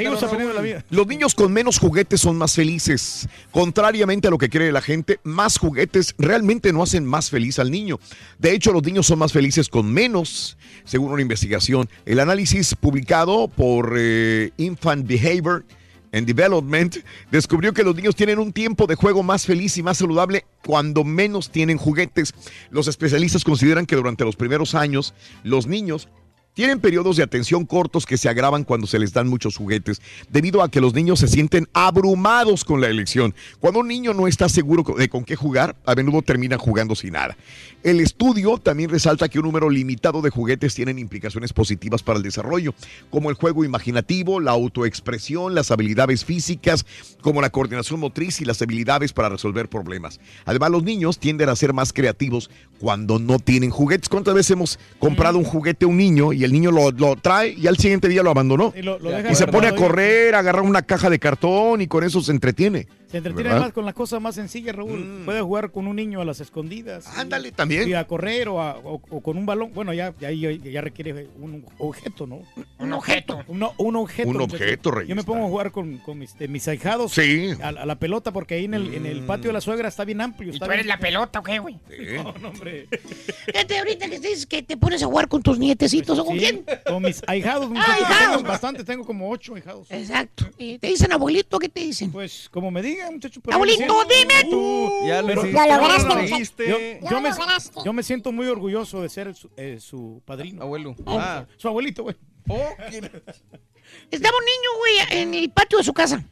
Los 0.90 1.08
niños 1.08 1.36
con 1.36 1.52
menos 1.52 1.78
juguetes 1.78 2.22
son 2.22 2.38
más 2.38 2.54
felices. 2.56 3.28
Contrariamente 3.52 4.28
a 4.30 4.32
lo 4.32 4.38
que 4.38 4.50
cree 4.50 4.72
la 4.72 4.82
gente, 4.82 5.20
más 5.24 5.58
juguetes 5.58 6.16
realmente 6.18 6.72
no 6.72 6.84
hacen 6.84 7.04
más 7.04 7.30
feliz 7.30 7.60
al 7.60 7.70
niño. 7.70 8.00
De 8.40 8.54
hecho, 8.54 8.72
los 8.72 8.84
niños 8.84 9.08
son 9.08 9.20
más 9.20 9.34
felices 9.34 9.68
con 9.68 9.92
menos, 9.92 10.58
según 10.86 11.12
una 11.12 11.22
investigación. 11.22 11.90
El 12.06 12.22
análisis 12.22 12.76
publicado 12.76 13.50
por 13.50 13.96
eh, 13.98 14.52
Infant 14.56 15.06
Behavior 15.06 15.66
and 16.16 16.26
Development 16.26 16.98
descubrió 17.30 17.74
que 17.74 17.84
los 17.84 17.96
niños 17.96 18.16
tienen 18.16 18.40
un 18.40 18.54
tiempo 18.54 18.88
de 18.88 18.96
juego 18.96 19.22
más 19.22 19.46
feliz 19.46 19.78
y 19.78 19.84
más 19.84 19.98
saludable 19.98 20.46
cuando 20.66 21.04
menos 21.04 21.52
tienen 21.52 21.78
juguetes. 21.78 22.34
Los 22.72 22.88
especialistas 22.88 23.44
consideran 23.44 23.86
que 23.86 23.98
durante 23.98 24.24
los 24.24 24.38
primeros 24.38 24.76
años 24.76 25.14
los 25.44 25.68
niños 25.68 26.08
tienen 26.56 26.80
periodos 26.80 27.18
de 27.18 27.24
atención 27.24 27.66
cortos 27.66 28.06
que 28.06 28.18
se 28.18 28.30
agravan 28.30 28.64
cuando 28.64 28.88
se 28.88 28.98
les 28.98 29.14
dan 29.14 29.28
muchos 29.28 29.58
juguetes, 29.58 30.02
debido 30.30 30.64
a 30.64 30.72
que 30.72 30.82
los 30.82 30.94
niños 30.94 31.20
se 31.20 31.28
sienten 31.28 31.68
abrumados 31.74 32.64
con 32.64 32.80
la 32.82 32.88
elección. 32.88 33.36
Cuando 33.60 33.82
un 33.82 33.90
niño 33.90 34.14
no 34.14 34.26
está 34.26 34.48
seguro 34.48 34.84
de 34.98 35.10
con 35.10 35.26
qué 35.26 35.36
jugar, 35.36 35.76
a 35.86 35.94
menudo 35.96 36.22
termina 36.22 36.58
jugando 36.58 36.96
sin 36.96 37.14
nada. 37.14 37.38
El 37.84 38.00
estudio 38.00 38.58
también 38.58 38.90
resalta 38.90 39.28
que 39.28 39.38
un 39.38 39.46
número 39.46 39.70
limitado 39.70 40.22
de 40.22 40.30
juguetes 40.30 40.74
tienen 40.74 40.98
implicaciones 40.98 41.52
positivas 41.52 42.02
para 42.02 42.18
el 42.18 42.24
desarrollo, 42.24 42.74
como 43.10 43.30
el 43.30 43.36
juego 43.36 43.66
imaginativo, 43.66 44.40
la 44.40 44.52
autoexpresión, 44.52 45.54
las 45.54 45.72
habilidades 45.72 46.24
físicas, 46.24 46.86
como 47.22 47.42
la 47.42 47.50
coordinación 47.50 48.00
motriz 48.00 48.40
y 48.40 48.46
las 48.46 48.62
habilidades 48.62 49.12
para 49.12 49.28
resolver 49.28 49.70
problemas. 49.70 50.22
Además, 50.46 50.72
los 50.72 50.84
niños 50.84 51.20
tienden 51.20 51.50
a 51.50 51.56
ser 51.56 51.74
más 51.74 51.92
creativos 51.92 52.50
cuando 52.80 53.20
no 53.20 53.40
tienen 53.40 53.70
juguetes. 53.70 54.10
¿Cuántas 54.10 54.34
veces 54.34 54.52
hemos 54.52 54.80
comprado 55.00 55.38
un 55.38 55.44
juguete 55.44 55.86
a 55.86 55.88
un 55.88 55.98
niño 55.98 56.34
y 56.34 56.44
el 56.44 56.52
niño 56.52 56.72
lo, 56.72 56.92
lo 56.92 57.16
trae 57.16 57.50
y 57.54 57.68
al 57.68 57.78
siguiente 57.78 58.08
día 58.08 58.24
lo 58.24 58.32
abandonó? 58.32 58.74
Y 58.76 58.82
lo- 58.82 59.00
lo 59.00 59.10
Y, 59.32 59.36
se 59.36 59.48
pone 59.48 59.68
a 59.68 59.76
correr, 59.76 60.36
a 60.36 60.40
agarrar 60.40 60.64
una 60.64 60.82
caja 60.82 61.10
de 61.10 61.20
cartón 61.20 61.82
y 61.82 61.88
con 61.88 62.04
eso 62.04 62.22
se 62.22 62.32
entretiene. 62.32 62.88
Se 63.10 63.18
entretiene 63.18 63.50
¿Verdad? 63.50 63.66
más 63.66 63.74
con 63.74 63.86
las 63.86 63.94
cosas 63.94 64.22
más 64.22 64.36
sencillas, 64.36 64.76
Raúl. 64.76 65.22
Puede 65.26 65.42
jugar 65.42 65.72
con 65.72 65.88
un 65.88 65.96
niño 65.96 66.22
a 66.22 66.26
las 66.26 66.40
escondidas. 66.42 67.08
Ándale, 67.18 67.52
también. 67.52 67.88
Y 67.88 67.94
a 67.94 68.06
correr 68.08 68.50
o, 68.50 68.62
a- 68.62 68.78
o- 68.80 69.02
o 69.10 69.22
con 69.22 69.38
un 69.38 69.46
balón. 69.46 69.72
Bueno, 69.74 69.94
ya, 69.94 70.14
ya, 70.20 70.32
ya, 70.32 70.52
ya 70.52 70.82
requiere 70.82 71.28
un 71.40 71.66
objeto, 71.78 72.26
¿no? 72.28 72.42
Un 72.80 72.94
objeto. 72.94 73.44
Un, 73.48 73.64
un 73.78 73.96
objeto. 73.96 74.30
Un 74.30 74.42
objeto, 74.42 74.92
Reyes, 74.92 75.10
Yo 75.10 75.16
me 75.16 75.24
pongo 75.24 75.46
a 75.46 75.48
jugar 75.50 75.72
con, 75.72 75.98
con 76.00 76.18
mis, 76.20 76.38
de 76.38 76.48
mis 76.48 76.68
ahijados. 76.68 77.14
Sí. 77.14 77.52
A, 77.62 77.70
a 77.70 77.86
la 77.86 77.96
pelota, 78.00 78.32
porque 78.32 78.56
ahí 78.56 78.66
en 78.66 78.74
el, 78.74 78.94
en 78.94 79.06
el 79.06 79.22
patio 79.26 79.50
de 79.50 79.54
la 79.54 79.62
suegra 79.62 79.88
está 79.88 80.04
bien 80.04 80.22
amplio. 80.22 80.54
¿Y 80.54 80.60
tú 80.60 80.66
eres 80.66 80.86
la 80.86 80.98
pelota 81.00 81.40
o 81.40 81.44
qué, 81.44 81.60
güey? 81.60 81.80
No, 82.16 82.34
no, 82.42 82.50
hombre. 82.50 82.88
Fíjate, 83.46 83.78
ahorita 83.80 84.10
que 84.10 84.20
dices 84.20 84.46
que 84.46 84.64
te 84.64 84.78
pones 84.78 85.04
a 85.04 85.06
jugar 85.06 85.28
con 85.28 85.42
tus 85.44 85.60
nietecitos 85.60 86.18
o 86.20 86.26
con 86.26 86.36
Sí, 86.40 86.46
quién. 86.46 86.66
Con 86.88 87.04
mis 87.04 87.22
ahijados. 87.28 87.70
Ah, 87.76 87.94
ahijados. 87.94 88.38
Tengo 88.38 88.50
bastante, 88.50 88.84
tengo 88.84 89.06
como 89.06 89.30
ocho 89.30 89.56
ahijados. 89.56 89.90
Exacto. 89.92 90.46
¿Y 90.58 90.78
¿Te 90.80 90.88
dicen 90.88 91.12
abuelito? 91.12 91.60
¿Qué 91.60 91.70
te 91.70 91.82
dicen? 91.82 92.12
Pues 92.12 92.50
como 92.52 92.72
me 92.72 92.82
digan, 92.82 93.05
muchacho. 93.12 93.42
pero 93.42 93.56
Abuelito, 93.56 93.96
dime 94.10 94.44
tú. 94.50 94.92
Ya 95.08 95.22
lo 95.22 95.28
Pero-. 95.28 95.44
Lo 95.44 95.52
lograste, 95.52 96.16
muchacho. 96.16 96.54
Yo, 96.68 96.78
Lo 97.02 97.10
yo 97.10 97.22
me, 97.22 97.30
lograste. 97.30 97.80
yo 97.86 97.94
me 97.94 98.04
siento 98.04 98.32
muy 98.32 98.48
orgulloso 98.48 99.02
de 99.02 99.10
ser 99.10 99.34
su, 99.36 99.50
eh, 99.58 99.78
su 99.80 100.22
padrino. 100.26 100.62
Abuelo. 100.64 100.96
Oh, 101.06 101.18
Ah. 101.20 101.46
Su 101.58 101.68
abuelito, 101.68 102.04
güey. 102.04 102.16
Estaba 104.12 104.38
un 104.38 104.46
niño, 104.46 104.70
güey, 104.78 105.22
en 105.22 105.34
el 105.34 105.50
patio 105.52 105.78
de 105.80 105.84
su 105.84 105.94
casa. 105.94 106.24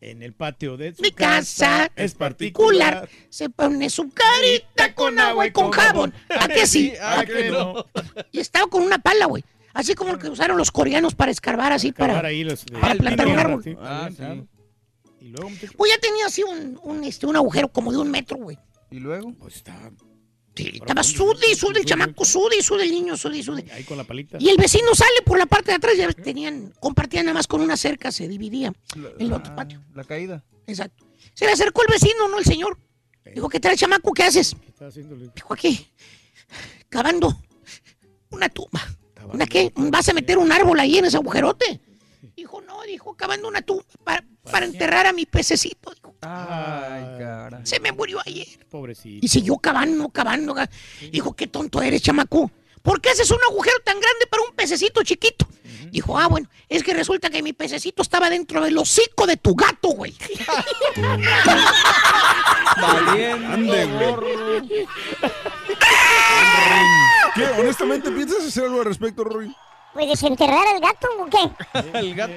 En 0.00 0.22
el 0.22 0.32
patio 0.32 0.76
de 0.78 0.94
su 0.94 1.02
Mi 1.02 1.10
casa 1.10 1.90
es 1.94 2.14
particular. 2.14 3.08
Se 3.28 3.50
pone 3.50 3.90
su 3.90 4.10
carita 4.10 4.94
con 4.94 5.18
agua 5.18 5.46
y 5.46 5.50
con 5.50 5.70
jabón. 5.70 6.14
¿A 6.30 6.48
qué 6.48 6.66
sí? 6.66 6.94
¿A 7.02 7.24
qué 7.26 7.50
no? 7.50 7.84
Y 8.32 8.40
estaba 8.40 8.66
con 8.68 8.82
una 8.82 8.98
pala, 8.98 9.26
güey. 9.26 9.44
Así 9.74 9.94
como 9.94 10.12
el 10.12 10.18
que 10.18 10.28
usaron 10.28 10.56
los 10.56 10.70
coreanos 10.72 11.14
para 11.14 11.30
escarbar, 11.30 11.72
así 11.72 11.92
para. 11.92 12.18
ahí 12.26 12.42
los- 12.44 12.64
para 12.64 12.94
plantar 12.94 13.26
un 13.28 13.38
árbol. 13.38 13.78
Ah, 13.82 14.08
sí. 14.16 14.22
Luego, 15.30 15.50
muchacho, 15.50 15.72
Pues 15.76 15.92
ya 15.92 15.98
tenía 15.98 16.26
así 16.26 16.42
un, 16.42 16.78
un, 16.82 17.04
este, 17.04 17.26
un 17.26 17.36
agujero 17.36 17.68
como 17.72 17.90
de 17.92 17.98
un 17.98 18.10
metro, 18.10 18.36
güey. 18.36 18.58
¿Y 18.90 18.98
luego? 18.98 19.32
pues 19.34 19.56
está 19.56 19.90
Sí, 20.56 20.72
estaba 20.74 21.02
sude 21.02 21.54
sude 21.54 21.78
el 21.80 21.86
chamaco, 21.86 22.24
sude 22.24 22.60
sude 22.60 22.82
el 22.82 22.90
niño, 22.90 23.16
sude 23.16 23.38
y 23.38 23.42
sude. 23.42 23.64
ahí 23.72 23.84
con 23.84 23.96
la 23.96 24.04
palita. 24.04 24.36
Y 24.40 24.48
el 24.48 24.56
vecino 24.56 24.94
sale 24.94 25.22
por 25.24 25.38
la 25.38 25.46
parte 25.46 25.70
de 25.70 25.76
atrás, 25.76 25.96
ya 25.96 26.12
tenían, 26.12 26.74
compartían 26.80 27.24
nada 27.26 27.34
más 27.34 27.46
con 27.46 27.60
una 27.60 27.76
cerca, 27.76 28.10
se 28.12 28.28
dividía 28.28 28.72
el 29.18 29.32
otro 29.32 29.54
patio. 29.54 29.82
La 29.94 30.04
caída. 30.04 30.44
Exacto. 30.66 31.06
Se 31.34 31.46
le 31.46 31.52
acercó 31.52 31.82
el 31.82 31.92
vecino, 31.92 32.28
no 32.28 32.38
el 32.38 32.44
señor. 32.44 32.78
Dijo, 33.32 33.48
¿qué 33.48 33.60
tal, 33.60 33.76
chamaco? 33.76 34.12
¿Qué 34.12 34.24
haces? 34.24 34.56
¿Qué 34.60 34.68
está 34.68 34.88
haciéndole? 34.88 35.30
Dijo, 35.34 35.54
aquí, 35.54 35.86
cavando 36.88 37.40
una 38.30 38.48
tumba. 38.48 38.82
¿Una 39.32 39.46
qué? 39.46 39.72
¿Vas 39.76 40.08
a 40.08 40.12
meter 40.12 40.36
un 40.38 40.50
árbol 40.50 40.80
ahí 40.80 40.98
en 40.98 41.04
ese 41.04 41.16
agujerote? 41.16 41.80
Dijo, 42.34 42.60
no, 42.62 42.82
dijo, 42.82 43.14
cavando 43.14 43.48
una 43.48 43.62
tumba 43.62 43.84
para, 44.02 44.24
para 44.50 44.66
enterrar 44.66 45.06
a 45.06 45.12
mi 45.12 45.26
pececito. 45.26 45.90
Dijo, 45.92 46.14
Ay, 46.22 47.04
cara. 47.18 47.60
se 47.64 47.80
me 47.80 47.92
murió 47.92 48.20
ayer. 48.26 48.46
Pobrecito. 48.70 49.24
Y 49.24 49.28
siguió 49.28 49.56
cavando, 49.58 50.08
cavando. 50.10 50.54
ca- 50.54 50.70
Dijo, 51.10 51.34
qué 51.34 51.46
tonto 51.46 51.80
eres, 51.82 52.02
chamaco. 52.02 52.50
¿Por 52.82 53.00
qué 53.02 53.10
haces 53.10 53.30
un 53.30 53.38
agujero 53.50 53.76
tan 53.84 54.00
grande 54.00 54.26
para 54.30 54.42
un 54.42 54.52
pececito 54.54 55.02
chiquito? 55.02 55.46
Dijo, 55.90 56.18
ah, 56.18 56.28
bueno, 56.28 56.48
es 56.68 56.82
que 56.82 56.94
resulta 56.94 57.28
que 57.28 57.42
mi 57.42 57.52
pececito 57.52 58.00
estaba 58.00 58.30
dentro 58.30 58.62
del 58.62 58.78
hocico 58.78 59.26
de 59.26 59.36
tu 59.36 59.54
gato, 59.54 59.88
güey. 59.90 60.14
Valiente, 62.80 63.86
gorro. 63.86 64.26
¿Qué? 67.34 67.44
¿Honestamente 67.58 68.10
piensas 68.10 68.44
hacer 68.46 68.64
algo 68.64 68.80
al 68.80 68.86
respecto, 68.86 69.24
Rory? 69.24 69.54
Pues 69.92 70.08
desenterrar 70.08 70.66
al 70.74 70.80
gato 70.80 71.08
o 71.18 71.26
qué? 71.26 71.98
El 71.98 72.14
gato. 72.14 72.32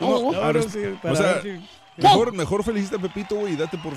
No, 0.00 0.32
ver, 0.52 0.56
no, 0.56 0.62
sí, 0.70 0.78
o 0.86 1.00
para 1.02 1.14
sea, 1.16 1.42
mejor, 1.96 2.32
mejor 2.32 2.64
felicita 2.64 2.96
a 2.96 2.98
Pepito, 3.00 3.34
güey, 3.36 3.52
y 3.52 3.56
date 3.56 3.76
por 3.78 3.92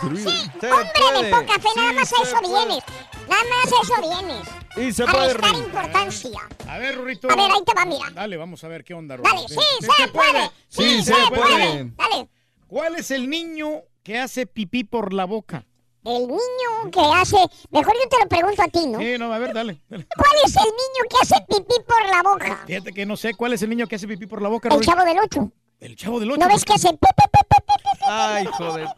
servido. 0.00 0.30
Se 0.60 0.70
Hombre 0.70 0.90
puede. 0.94 1.22
de 1.24 1.30
poca 1.30 1.54
fe, 1.58 1.68
nada 1.74 1.90
Sí 1.90 1.94
más 1.96 2.12
eso 2.12 2.32
puede. 2.40 2.66
vienes. 2.66 2.84
Nada 3.28 3.42
más 3.50 3.72
a 3.72 3.82
eso 3.82 3.94
vienes. 4.00 4.48
Y 4.76 4.92
se 4.92 5.02
A 5.02 5.06
puede, 5.06 5.32
restar 5.34 5.50
Rory. 5.50 5.64
importancia. 5.64 6.40
A 6.68 6.78
ver, 6.78 6.94
Rurito. 6.96 7.28
A 7.30 7.34
ver, 7.34 7.50
ahí 7.50 7.64
te 7.66 7.74
va, 7.74 7.84
mira. 7.84 8.10
Dale, 8.10 8.36
vamos 8.36 8.62
a 8.62 8.68
ver 8.68 8.84
qué 8.84 8.94
onda, 8.94 9.16
Dale, 9.16 9.40
Rurito. 9.42 9.60
sí, 9.60 9.86
se 9.96 10.08
puede. 10.08 10.50
Sí, 10.68 11.02
se 11.02 11.14
puede. 11.34 11.90
Dale. 11.96 12.28
¿Cuál 12.68 12.94
es 12.94 13.10
el 13.10 13.28
niño 13.28 13.82
que 14.04 14.20
hace 14.20 14.46
pipí 14.46 14.84
por 14.84 15.12
la 15.12 15.24
boca? 15.24 15.66
El 16.04 16.26
niño 16.26 16.90
que 16.92 17.00
hace. 17.00 17.36
Mejor 17.70 17.94
yo 17.94 18.08
te 18.08 18.18
lo 18.22 18.28
pregunto 18.28 18.62
a 18.62 18.68
ti, 18.68 18.86
¿no? 18.86 18.98
Sí, 18.98 19.18
no, 19.18 19.32
a 19.32 19.38
ver, 19.38 19.52
dale. 19.52 19.80
dale. 19.88 20.06
¿Cuál 20.16 20.32
es 20.44 20.56
el 20.56 20.62
niño 20.64 21.04
que 21.10 21.16
hace 21.20 21.34
pipí 21.46 21.74
por 21.86 22.08
la 22.08 22.22
boca? 22.22 22.64
Fíjate 22.66 22.92
que 22.92 23.04
no 23.06 23.16
sé 23.16 23.34
cuál 23.34 23.52
es 23.52 23.62
el 23.62 23.70
niño 23.70 23.86
que 23.86 23.96
hace 23.96 24.08
pipí 24.08 24.26
por 24.26 24.40
la 24.40 24.48
boca, 24.48 24.68
El 24.70 24.80
chavo 24.80 25.04
del 25.04 25.18
8. 25.18 25.52
El 25.80 25.96
chavo 25.96 26.20
del 26.20 26.30
ocho. 26.30 26.40
¿No 26.40 26.48
ves 26.48 26.64
que 26.64 26.72
hace 26.74 26.88
pi, 26.90 26.96
pi, 26.98 27.06
pi, 27.32 27.40
pi, 27.48 27.56
pi, 27.66 27.90
pi? 27.98 28.04
Ay, 28.06 28.46
joder. 28.46 28.88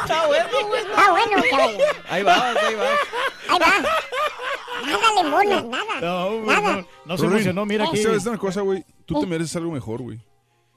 Está 0.00 0.26
bueno, 0.26 0.48
güey. 0.68 0.82
Ah, 0.96 1.10
bueno, 1.10 1.42
caballo. 1.50 1.78
Ahí 2.08 2.22
vas, 2.22 2.56
ahí 2.56 2.74
vas. 2.74 2.88
Ahí 3.48 3.58
va. 3.58 3.88
Nada 4.86 5.22
le 5.22 5.28
mola, 5.30 5.62
nada. 5.62 6.00
No, 6.00 6.30
güey, 6.42 6.46
Nada. 6.46 6.76
no, 6.76 6.86
no 7.04 7.16
se 7.16 7.22
Rory, 7.24 7.34
emocionó, 7.36 7.66
mira 7.66 7.84
aquí. 7.86 8.02
¿Sabes 8.02 8.26
una 8.26 8.38
cosa, 8.38 8.60
güey? 8.62 8.84
Tú 9.06 9.20
te 9.20 9.26
mereces 9.26 9.54
algo 9.56 9.70
mejor, 9.72 10.02
güey. 10.02 10.20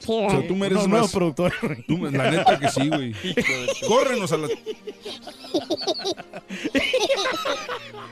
O 0.06 0.30
sea, 0.30 0.46
tú 0.46 0.54
mereces 0.54 0.86
No, 0.86 0.98
más. 0.98 1.10
productor. 1.12 1.52
Tú, 1.88 1.96
la 1.98 2.30
neta 2.30 2.58
que 2.58 2.68
sí, 2.68 2.88
güey. 2.88 3.14
Córrenos 3.88 4.30
a 4.30 4.36
la... 4.36 4.48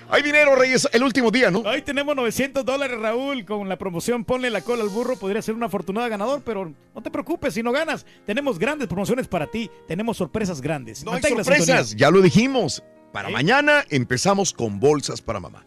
Hay 0.08 0.22
dinero, 0.22 0.54
Reyes, 0.56 0.88
el 0.92 1.02
último 1.02 1.30
día, 1.30 1.50
¿no? 1.50 1.60
Hoy 1.60 1.82
tenemos 1.82 2.16
900 2.16 2.64
dólares, 2.64 2.98
Raúl, 2.98 3.44
con 3.44 3.68
la 3.68 3.76
promoción 3.76 4.24
Ponle 4.24 4.50
la 4.50 4.62
cola 4.62 4.82
al 4.82 4.88
burro. 4.88 5.16
Podría 5.16 5.42
ser 5.42 5.54
un 5.54 5.62
afortunado 5.62 6.08
ganador, 6.08 6.42
pero 6.44 6.72
no 6.94 7.02
te 7.02 7.10
preocupes 7.10 7.54
si 7.54 7.62
no 7.62 7.70
ganas. 7.72 8.06
Tenemos 8.26 8.58
grandes 8.58 8.88
promociones 8.88 9.28
para 9.28 9.46
ti. 9.46 9.70
Tenemos 9.86 10.16
sorpresas 10.16 10.60
grandes. 10.60 11.04
No 11.04 11.12
hay 11.12 11.22
sorpresas, 11.22 11.94
ya 11.94 12.10
lo 12.10 12.22
dijimos. 12.22 12.82
Para 13.12 13.28
mañana 13.28 13.84
empezamos 13.90 14.52
con 14.52 14.80
bolsas 14.80 15.20
para 15.20 15.38
mamá. 15.38 15.64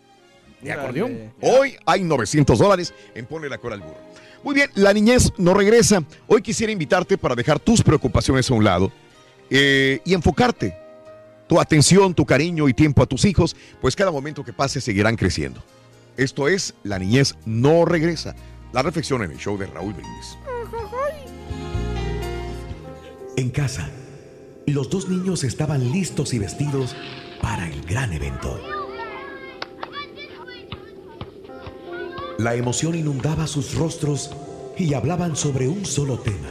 ¿De 0.62 0.72
acordeón? 0.72 1.34
Hoy 1.42 1.78
hay 1.86 2.04
900 2.04 2.58
dólares 2.58 2.94
en 3.14 3.26
Ponle 3.26 3.48
la 3.50 3.58
cola 3.60 3.76
al 3.76 3.82
burro. 3.82 3.98
Muy 4.48 4.56
bien, 4.56 4.72
la 4.76 4.94
niñez 4.94 5.34
no 5.38 5.54
regresa. 5.54 6.06
Hoy 6.26 6.42
quisiera 6.42 6.72
invitarte 6.72 7.18
para 7.18 7.36
dejar 7.36 7.60
tus 7.60 7.84
preocupaciones 7.84 8.50
a 8.50 8.54
un 8.54 8.64
lado 8.64 8.94
eh, 9.50 10.00
y 10.06 10.14
enfocarte 10.14 10.74
tu 11.50 11.60
atención, 11.60 12.14
tu 12.14 12.26
cariño 12.26 12.70
y 12.70 12.74
tiempo 12.74 13.04
a 13.04 13.06
tus 13.06 13.26
hijos, 13.26 13.58
pues 13.82 13.94
cada 13.94 14.10
momento 14.10 14.46
que 14.46 14.54
pase 14.54 14.80
seguirán 14.80 15.18
creciendo. 15.18 15.62
Esto 16.16 16.48
es 16.48 16.76
La 16.84 16.98
niñez 16.98 17.36
no 17.46 17.84
regresa. 17.84 18.38
La 18.72 18.84
reflexión 18.84 19.22
en 19.22 19.32
el 19.32 19.38
show 19.38 19.58
de 19.58 19.66
Raúl 19.66 19.92
Brindis. 19.92 20.38
En 23.36 23.50
casa, 23.50 23.90
los 24.66 24.90
dos 24.90 25.10
niños 25.10 25.44
estaban 25.44 25.92
listos 25.92 26.34
y 26.34 26.40
vestidos 26.40 26.96
para 27.42 27.68
el 27.68 27.82
gran 27.82 28.14
evento. 28.14 28.77
La 32.38 32.56
emoción 32.56 32.96
inundaba 32.96 33.48
sus 33.48 33.76
rostros 33.76 34.32
y 34.78 34.94
hablaban 34.94 35.36
sobre 35.36 35.68
un 35.68 35.86
solo 35.86 36.20
tema. 36.20 36.50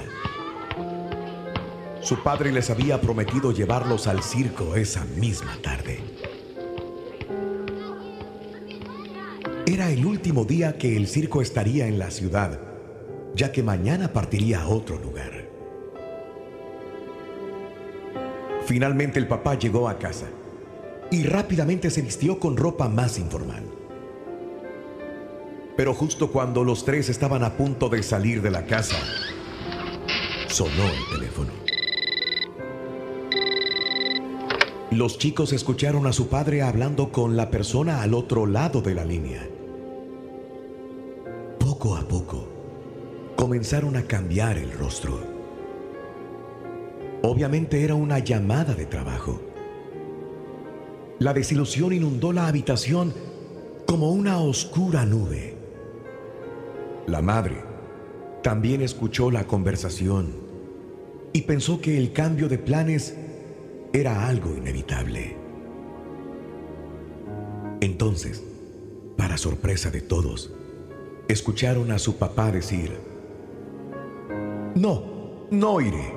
Su 2.00 2.22
padre 2.22 2.52
les 2.52 2.70
había 2.70 3.00
prometido 3.00 3.52
llevarlos 3.52 4.06
al 4.06 4.22
circo 4.22 4.76
esa 4.76 5.04
misma 5.04 5.56
tarde. 5.62 6.00
era 9.66 9.90
el 9.90 10.06
último 10.06 10.44
día 10.44 10.78
que 10.78 10.96
el 10.96 11.08
circo 11.08 11.42
estaría 11.42 11.88
en 11.88 11.98
la 11.98 12.10
ciudad, 12.10 12.60
ya 13.34 13.50
que 13.50 13.64
mañana 13.64 14.12
partiría 14.12 14.62
a 14.62 14.68
otro 14.68 14.96
lugar. 14.96 15.50
Finalmente 18.64 19.18
el 19.18 19.26
papá 19.26 19.58
llegó 19.58 19.88
a 19.88 19.98
casa 19.98 20.26
y 21.10 21.24
rápidamente 21.24 21.90
se 21.90 22.00
vistió 22.00 22.38
con 22.38 22.56
ropa 22.56 22.88
más 22.88 23.18
informal. 23.18 23.64
Pero 25.76 25.92
justo 25.95 26.33
cuando 26.33 26.64
los 26.64 26.85
tres 26.85 27.09
estaban 27.09 27.45
a 27.45 27.56
punto 27.56 27.88
de 27.88 28.02
salir 28.02 28.40
de 28.40 28.50
la 28.50 28.64
casa, 28.64 28.97
sonó 30.49 30.85
el 30.85 31.18
teléfono. 31.18 31.50
Los 34.90 35.18
chicos 35.18 35.52
escucharon 35.52 36.06
a 36.06 36.12
su 36.12 36.28
padre 36.28 36.62
hablando 36.62 37.12
con 37.12 37.37
la 37.37 37.50
persona 37.50 38.00
al 38.00 38.14
otro 38.14 38.47
lado 38.47 38.80
de 38.80 38.95
la 38.95 39.04
línea. 39.04 39.47
Poco 41.59 41.97
a 41.97 42.09
poco, 42.09 42.49
comenzaron 43.37 43.97
a 43.97 44.04
cambiar 44.04 44.56
el 44.56 44.73
rostro. 44.73 45.21
Obviamente 47.23 47.85
era 47.85 47.95
una 47.95 48.21
llamada 48.21 48.75
de 48.75 48.87
trabajo. 48.87 49.42
La 51.18 51.35
desilusión 51.35 51.92
inundó 51.92 52.33
la 52.33 52.47
habitación 52.47 53.12
como 53.87 54.11
una 54.12 54.38
oscura 54.38 55.04
nube. 55.04 55.55
La 57.06 57.22
madre 57.22 57.62
también 58.42 58.82
escuchó 58.82 59.30
la 59.30 59.46
conversación 59.46 60.34
y 61.32 61.42
pensó 61.42 61.80
que 61.80 61.98
el 61.98 62.12
cambio 62.12 62.48
de 62.48 62.58
planes 62.58 63.14
era 63.92 64.26
algo 64.26 64.56
inevitable. 64.56 65.36
Entonces, 67.80 68.42
para 69.16 69.38
sorpresa 69.38 69.90
de 69.90 70.00
todos, 70.00 70.52
escucharon 71.28 71.92
a 71.92 71.98
su 71.98 72.16
papá 72.16 72.50
decir, 72.50 72.92
No, 74.75 75.46
no 75.50 75.80
iré. 75.80 76.12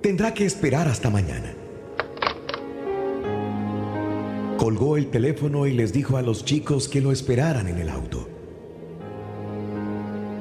Tendrá 0.00 0.34
que 0.34 0.44
esperar 0.44 0.86
hasta 0.88 1.10
mañana. 1.10 1.54
Colgó 4.56 4.96
el 4.96 5.10
teléfono 5.10 5.66
y 5.66 5.72
les 5.72 5.92
dijo 5.92 6.16
a 6.16 6.22
los 6.22 6.44
chicos 6.44 6.88
que 6.88 7.00
lo 7.00 7.10
esperaran 7.10 7.66
en 7.66 7.78
el 7.78 7.88
auto. 7.88 8.31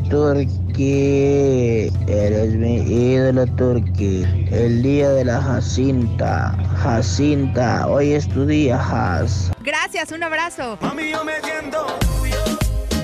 Eres 0.76 2.54
mi 2.56 2.78
ídolo, 2.78 3.46
Turqui. 3.46 4.24
El 4.50 4.82
día 4.82 5.08
de 5.10 5.24
la 5.24 5.40
Jacinta. 5.40 6.56
Jacinta, 6.82 7.86
hoy 7.86 8.12
es 8.12 8.28
tu 8.28 8.44
día, 8.44 8.76
Jaz. 8.78 9.52
Gracias, 9.62 10.10
un 10.10 10.24
abrazo. 10.24 10.76
Mami, 10.80 11.10
yo 11.10 11.24
me 11.24 11.40
siento 11.42 11.86
tuyo. 12.00 12.36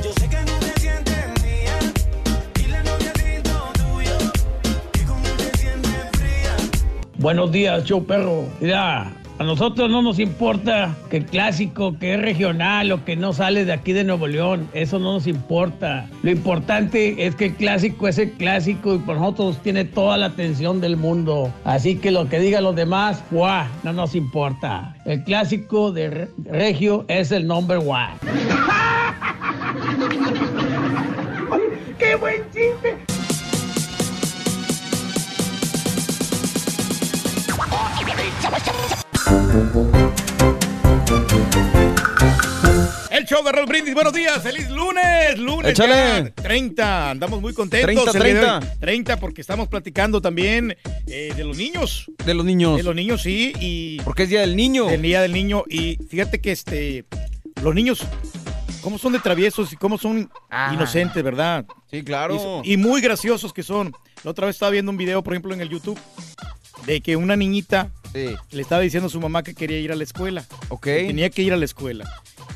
Yo 0.03 0.13
sé 0.19 0.29
que 0.29 0.37
no 0.39 0.59
te 0.59 0.81
sientes 0.81 1.27
mía. 1.45 1.79
Dile 2.55 2.77
a 2.77 2.83
noviecito 2.83 3.71
tuyo. 3.75 4.33
Que 4.93 5.05
como 5.05 5.23
te 5.37 5.57
sientes 5.57 6.11
fría. 6.15 6.57
Buenos 7.19 7.53
días, 7.53 7.85
show 7.85 8.05
perro. 8.05 8.47
Mira, 8.61 9.13
a 9.41 9.45
nosotros 9.45 9.89
no 9.91 10.03
nos 10.03 10.19
importa 10.19 10.95
que 11.09 11.17
el 11.17 11.25
clásico, 11.25 11.99
que 11.99 12.13
es 12.13 12.21
regional 12.21 12.93
o 12.93 13.03
que 13.07 13.17
no 13.17 13.33
sale 13.33 13.65
de 13.65 13.73
aquí 13.73 13.95
de 13.95 14.05
Nuevo 14.05 14.27
León. 14.27 14.69
Eso 14.75 14.99
no 14.99 15.15
nos 15.15 15.27
importa. 15.27 16.07
Lo 16.23 16.31
importante 16.31 17.25
es 17.25 17.35
que 17.37 17.47
el 17.47 17.55
clásico 17.55 18.07
es 18.07 18.19
el 18.19 18.33
clásico 18.33 18.97
y 18.97 18.99
por 18.99 19.17
nosotros 19.17 19.57
tiene 19.63 19.87
toda 19.87 20.19
la 20.19 20.27
atención 20.27 20.83
del 20.83 20.99
mundo. 20.99 21.51
Así 21.65 21.97
que 21.97 22.11
lo 22.11 22.29
que 22.29 22.39
digan 22.39 22.65
los 22.65 22.77
demás, 22.77 23.25
¡guau! 23.31 23.65
No 23.83 23.95
nos 23.95 24.15
importa. 24.15 24.95
El 25.07 25.25
clásico 25.25 25.91
de 25.91 26.11
Re- 26.11 26.29
Regio 26.45 27.07
es 27.09 27.33
el 27.33 27.47
number 27.47 27.79
one. 27.79 28.11
¡Qué 31.99 32.15
buen 32.17 32.43
chiste! 32.53 32.99
El 43.11 43.25
show 43.27 43.43
de 43.45 43.53
Raúl 43.53 43.67
Brindis, 43.67 43.95
buenos 43.95 44.13
días, 44.13 44.41
feliz 44.43 44.69
lunes, 44.71 45.39
lunes 45.39 45.73
Échale. 45.73 45.93
ya, 46.25 46.31
30, 46.43 47.11
andamos 47.11 47.41
muy 47.41 47.53
contentos. 47.53 48.13
30, 48.13 48.19
el 48.19 48.23
día 48.25 48.35
de 48.35 48.41
hoy. 48.41 48.61
30. 48.61 48.77
30 48.81 49.17
porque 49.21 49.41
estamos 49.41 49.69
platicando 49.69 50.21
también 50.21 50.77
eh, 51.07 51.33
de 51.37 51.45
los 51.45 51.57
niños. 51.57 52.07
De 52.25 52.35
los 52.35 52.45
niños. 52.45 52.77
De 52.77 52.83
los 52.83 52.95
niños, 52.95 53.23
sí, 53.23 53.53
y... 53.61 54.01
Porque 54.03 54.23
es 54.25 54.29
Día 54.31 54.41
del 54.43 54.55
Niño. 54.57 54.89
El 54.89 55.03
Día 55.03 55.21
del 55.23 55.33
Niño, 55.33 55.65
y 55.69 55.97
fíjate 56.09 56.41
que 56.41 56.53
este, 56.53 57.05
los 57.63 57.75
niños, 57.75 58.07
cómo 58.83 58.99
son 58.99 59.13
de 59.13 59.19
traviesos 59.19 59.73
y 59.73 59.77
cómo 59.77 59.99
son 59.99 60.31
Ah. 60.51 60.71
inocentes, 60.75 61.23
¿verdad? 61.23 61.65
Sí, 61.91 62.03
claro. 62.03 62.63
Y, 62.65 62.75
y 62.75 62.77
muy 62.77 63.01
graciosos 63.01 63.53
que 63.53 63.63
son. 63.63 63.93
La 64.23 64.31
otra 64.31 64.47
vez 64.47 64.57
estaba 64.57 64.71
viendo 64.71 64.91
un 64.93 64.97
video, 64.99 65.23
por 65.23 65.33
ejemplo, 65.35 65.53
en 65.55 65.61
el 65.61 65.69
YouTube, 65.71 65.99
de 66.87 67.01
que 67.01 67.17
una 67.17 67.37
niñita 67.37 67.91
le 68.15 68.63
estaba 68.63 68.83
diciendo 68.83 69.07
a 69.07 69.11
su 69.11 69.21
mamá 69.21 69.43
que 69.43 69.55
quería 69.55 69.79
ir 69.79 69.93
a 69.93 69.97
la 69.97 70.05
escuela. 70.05 70.45
Ok. 70.69 70.83
Que 70.85 71.05
tenía 71.07 71.31
que 71.31 71.43
ir 71.43 71.53
a 71.53 71.57
la 71.57 71.65
escuela. 71.65 72.05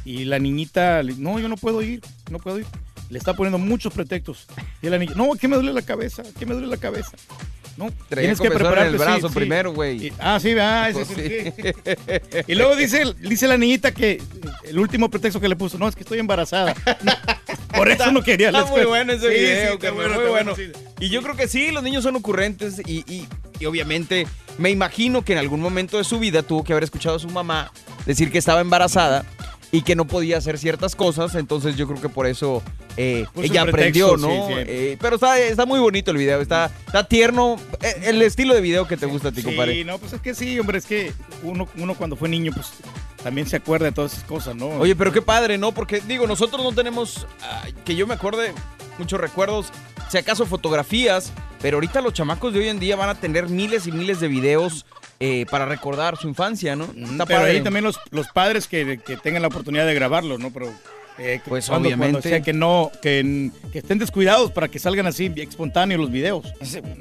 Y 0.04 0.24
la 0.24 0.38
niñita, 0.38 1.02
le- 1.02 1.14
no, 1.14 1.38
yo 1.38 1.48
no 1.48 1.56
puedo 1.56 1.80
ir, 1.82 2.00
no 2.30 2.38
puedo 2.38 2.58
ir. 2.58 2.66
Le 3.10 3.18
está 3.18 3.34
poniendo 3.34 3.58
muchos 3.58 3.92
pretextos. 3.92 4.46
Y 4.82 4.88
la 4.88 4.98
niña, 4.98 5.12
no, 5.14 5.30
que 5.34 5.46
me 5.48 5.56
duele 5.56 5.72
la 5.72 5.82
cabeza, 5.82 6.22
que 6.38 6.46
me 6.46 6.54
duele 6.54 6.68
la 6.68 6.76
cabeza. 6.78 7.12
No, 7.76 7.90
tienes 8.08 8.40
que 8.40 8.50
prepararte. 8.50 8.90
el 8.90 8.98
brazo 8.98 9.28
sí. 9.28 9.34
primero, 9.34 9.72
güey. 9.72 10.12
Ah, 10.20 10.38
sí, 10.40 10.52
ah, 10.60 10.88
ese 10.90 11.04
Pues 11.04 11.08
sí. 11.08 12.42
Y 12.52 12.54
luego 12.54 12.76
dice, 12.76 13.02
dice 13.20 13.48
la 13.48 13.56
niñita 13.56 13.92
que 13.92 14.22
el 14.64 14.78
último 14.78 15.10
pretexto 15.10 15.40
que 15.40 15.48
le 15.48 15.56
puso, 15.56 15.76
no, 15.78 15.88
es 15.88 15.94
que 15.96 16.02
estoy 16.02 16.18
embarazada. 16.18 16.74
Por 17.76 17.90
eso 17.90 18.12
no 18.12 18.22
quería 18.22 18.52
la 18.52 18.60
Está 18.60 18.70
muy 18.70 18.84
bueno 18.84 19.12
ese 19.12 19.28
video, 19.28 19.74
está 19.74 19.90
bueno, 19.90 20.52
está. 20.52 20.78
Y 21.00 21.08
yo 21.08 21.22
creo 21.22 21.34
que 21.36 21.48
sí, 21.48 21.72
los 21.72 21.82
niños 21.82 22.04
son 22.04 22.14
ocurrentes 22.16 22.80
y, 22.86 22.98
y- 23.12 23.26
y 23.60 23.66
obviamente 23.66 24.26
me 24.58 24.70
imagino 24.70 25.22
que 25.24 25.32
en 25.32 25.38
algún 25.38 25.60
momento 25.60 25.98
de 25.98 26.04
su 26.04 26.18
vida 26.18 26.42
tuvo 26.42 26.64
que 26.64 26.72
haber 26.72 26.84
escuchado 26.84 27.16
a 27.16 27.18
su 27.18 27.28
mamá 27.28 27.72
decir 28.06 28.30
que 28.30 28.38
estaba 28.38 28.60
embarazada 28.60 29.24
y 29.72 29.82
que 29.82 29.96
no 29.96 30.04
podía 30.06 30.38
hacer 30.38 30.56
ciertas 30.58 30.94
cosas, 30.94 31.34
entonces 31.34 31.76
yo 31.76 31.88
creo 31.88 32.00
que 32.00 32.08
por 32.08 32.26
eso 32.28 32.62
eh, 32.96 33.26
ella 33.42 33.62
aprendió, 33.62 34.16
¿no? 34.16 34.28
sí, 34.28 34.54
sí. 34.54 34.54
Eh, 34.68 34.96
pero 35.00 35.16
está, 35.16 35.36
está 35.40 35.66
muy 35.66 35.80
bonito 35.80 36.12
el 36.12 36.16
video, 36.16 36.40
está, 36.40 36.70
está 36.86 37.02
tierno, 37.08 37.56
eh, 37.82 38.02
el 38.04 38.22
estilo 38.22 38.54
de 38.54 38.60
video 38.60 38.86
que 38.86 38.96
te 38.96 39.06
gusta 39.06 39.28
a 39.30 39.32
ti, 39.32 39.40
Sí, 39.40 39.46
compadre. 39.48 39.84
no, 39.84 39.98
pues 39.98 40.12
es 40.12 40.20
que 40.20 40.32
sí, 40.34 40.56
hombre, 40.60 40.78
es 40.78 40.86
que 40.86 41.12
uno, 41.42 41.66
uno 41.76 41.94
cuando 41.96 42.14
fue 42.14 42.28
niño, 42.28 42.52
pues 42.54 42.68
también 43.24 43.48
se 43.48 43.56
acuerda 43.56 43.86
de 43.86 43.92
todas 43.92 44.12
esas 44.12 44.24
cosas, 44.24 44.54
¿no? 44.54 44.68
Oye, 44.68 44.94
pero 44.94 45.10
qué 45.10 45.22
padre, 45.22 45.58
¿no? 45.58 45.72
Porque 45.72 46.00
digo, 46.06 46.28
nosotros 46.28 46.62
no 46.62 46.72
tenemos, 46.72 47.26
ah, 47.42 47.64
que 47.84 47.96
yo 47.96 48.06
me 48.06 48.14
acuerde, 48.14 48.52
muchos 48.98 49.20
recuerdos, 49.20 49.72
si 50.08 50.18
acaso 50.18 50.46
fotografías, 50.46 51.32
pero 51.60 51.76
ahorita 51.76 52.00
los 52.00 52.12
chamacos 52.12 52.52
de 52.52 52.60
hoy 52.60 52.68
en 52.68 52.78
día 52.78 52.96
van 52.96 53.08
a 53.08 53.14
tener 53.14 53.48
miles 53.48 53.86
y 53.86 53.92
miles 53.92 54.20
de 54.20 54.28
videos 54.28 54.84
eh, 55.20 55.46
para 55.50 55.64
recordar 55.66 56.16
su 56.16 56.28
infancia, 56.28 56.76
¿no? 56.76 56.84
Está 56.84 57.24
Pero 57.26 57.40
padre. 57.40 57.52
ahí 57.52 57.60
también 57.62 57.84
los, 57.84 57.98
los 58.10 58.26
padres 58.28 58.66
que, 58.68 58.98
que 59.04 59.16
tengan 59.16 59.42
la 59.42 59.48
oportunidad 59.48 59.86
de 59.86 59.94
grabarlo, 59.94 60.38
¿no? 60.38 60.52
Pero 60.52 60.72
eh, 61.18 61.40
Pues, 61.46 61.68
cuando- 61.68 61.88
obviamente. 61.88 62.12
cuando 62.14 62.28
sea 62.28 62.40
que 62.42 62.52
no, 62.52 62.90
que, 63.00 63.50
que 63.72 63.78
estén 63.78 63.98
descuidados 63.98 64.50
para 64.50 64.68
que 64.68 64.78
salgan 64.80 65.06
así 65.06 65.32
espontáneos 65.36 66.00
los 66.00 66.10
videos. 66.10 66.44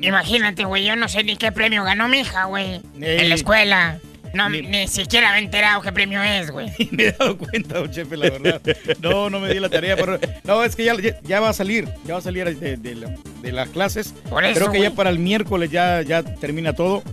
Imagínate, 0.01 0.63
güey, 0.65 0.85
yo 0.85 0.95
no 0.95 1.07
sé 1.09 1.23
ni 1.23 1.35
qué 1.35 1.51
premio 1.51 1.83
ganó 1.83 2.07
mi 2.07 2.19
hija, 2.19 2.45
güey. 2.45 2.81
Ey. 3.01 3.19
En 3.21 3.29
la 3.29 3.35
escuela. 3.35 3.99
No, 4.33 4.49
ni, 4.49 4.87
siquiera 4.87 5.31
me 5.31 5.37
he 5.37 5.43
enterado 5.43 5.81
qué 5.81 5.91
premio 5.91 6.21
es, 6.23 6.49
güey. 6.51 6.71
me 6.91 7.05
he 7.07 7.11
dado 7.11 7.37
cuenta, 7.37 7.79
don 7.79 7.91
Chepe, 7.91 8.17
la 8.17 8.29
verdad. 8.31 8.61
No, 9.01 9.29
no 9.29 9.39
me 9.39 9.53
di 9.53 9.59
la 9.59 9.69
tarea, 9.69 9.95
pero 9.95 10.19
no, 10.43 10.63
es 10.63 10.75
que 10.75 10.83
ya, 10.85 10.95
ya, 11.23 11.39
va 11.39 11.49
a 11.49 11.53
salir, 11.53 11.87
ya 12.05 12.13
va 12.13 12.19
a 12.19 12.23
salir 12.23 12.57
de, 12.57 12.77
de 12.77 12.95
la- 12.95 13.15
de 13.41 13.51
las 13.51 13.69
clases. 13.69 14.13
Por 14.29 14.43
eso, 14.43 14.55
Creo 14.59 14.71
que 14.71 14.81
ya 14.81 14.91
para 14.91 15.09
el 15.09 15.19
miércoles 15.19 15.69
ya, 15.69 16.01
ya 16.01 16.23
termina 16.23 16.73
todo, 16.73 17.03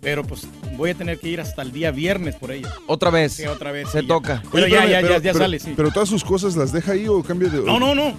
pero 0.00 0.22
pues 0.24 0.46
voy 0.76 0.90
a 0.90 0.94
tener 0.94 1.18
que 1.18 1.28
ir 1.28 1.40
hasta 1.40 1.62
el 1.62 1.72
día 1.72 1.90
viernes 1.90 2.34
por 2.36 2.52
ella. 2.52 2.72
Otra 2.86 3.10
vez. 3.10 3.32
Sí, 3.32 3.46
otra 3.46 3.72
vez. 3.72 3.88
Se 3.90 4.02
ya. 4.02 4.08
toca. 4.08 4.42
Pero 4.52 4.64
Oye, 4.66 4.72
ya, 4.74 4.86
ya, 4.86 5.00
pero- 5.00 5.08
ya, 5.14 5.16
ya 5.22 5.32
pero- 5.32 5.38
sale, 5.44 5.58
sí. 5.58 5.72
Pero 5.76 5.90
todas 5.90 6.08
sus 6.08 6.22
cosas 6.24 6.54
las 6.56 6.72
deja 6.72 6.92
ahí 6.92 7.08
o 7.08 7.22
cambia 7.22 7.48
de. 7.48 7.60
No, 7.62 7.78
no, 7.80 7.94
no. 7.94 8.14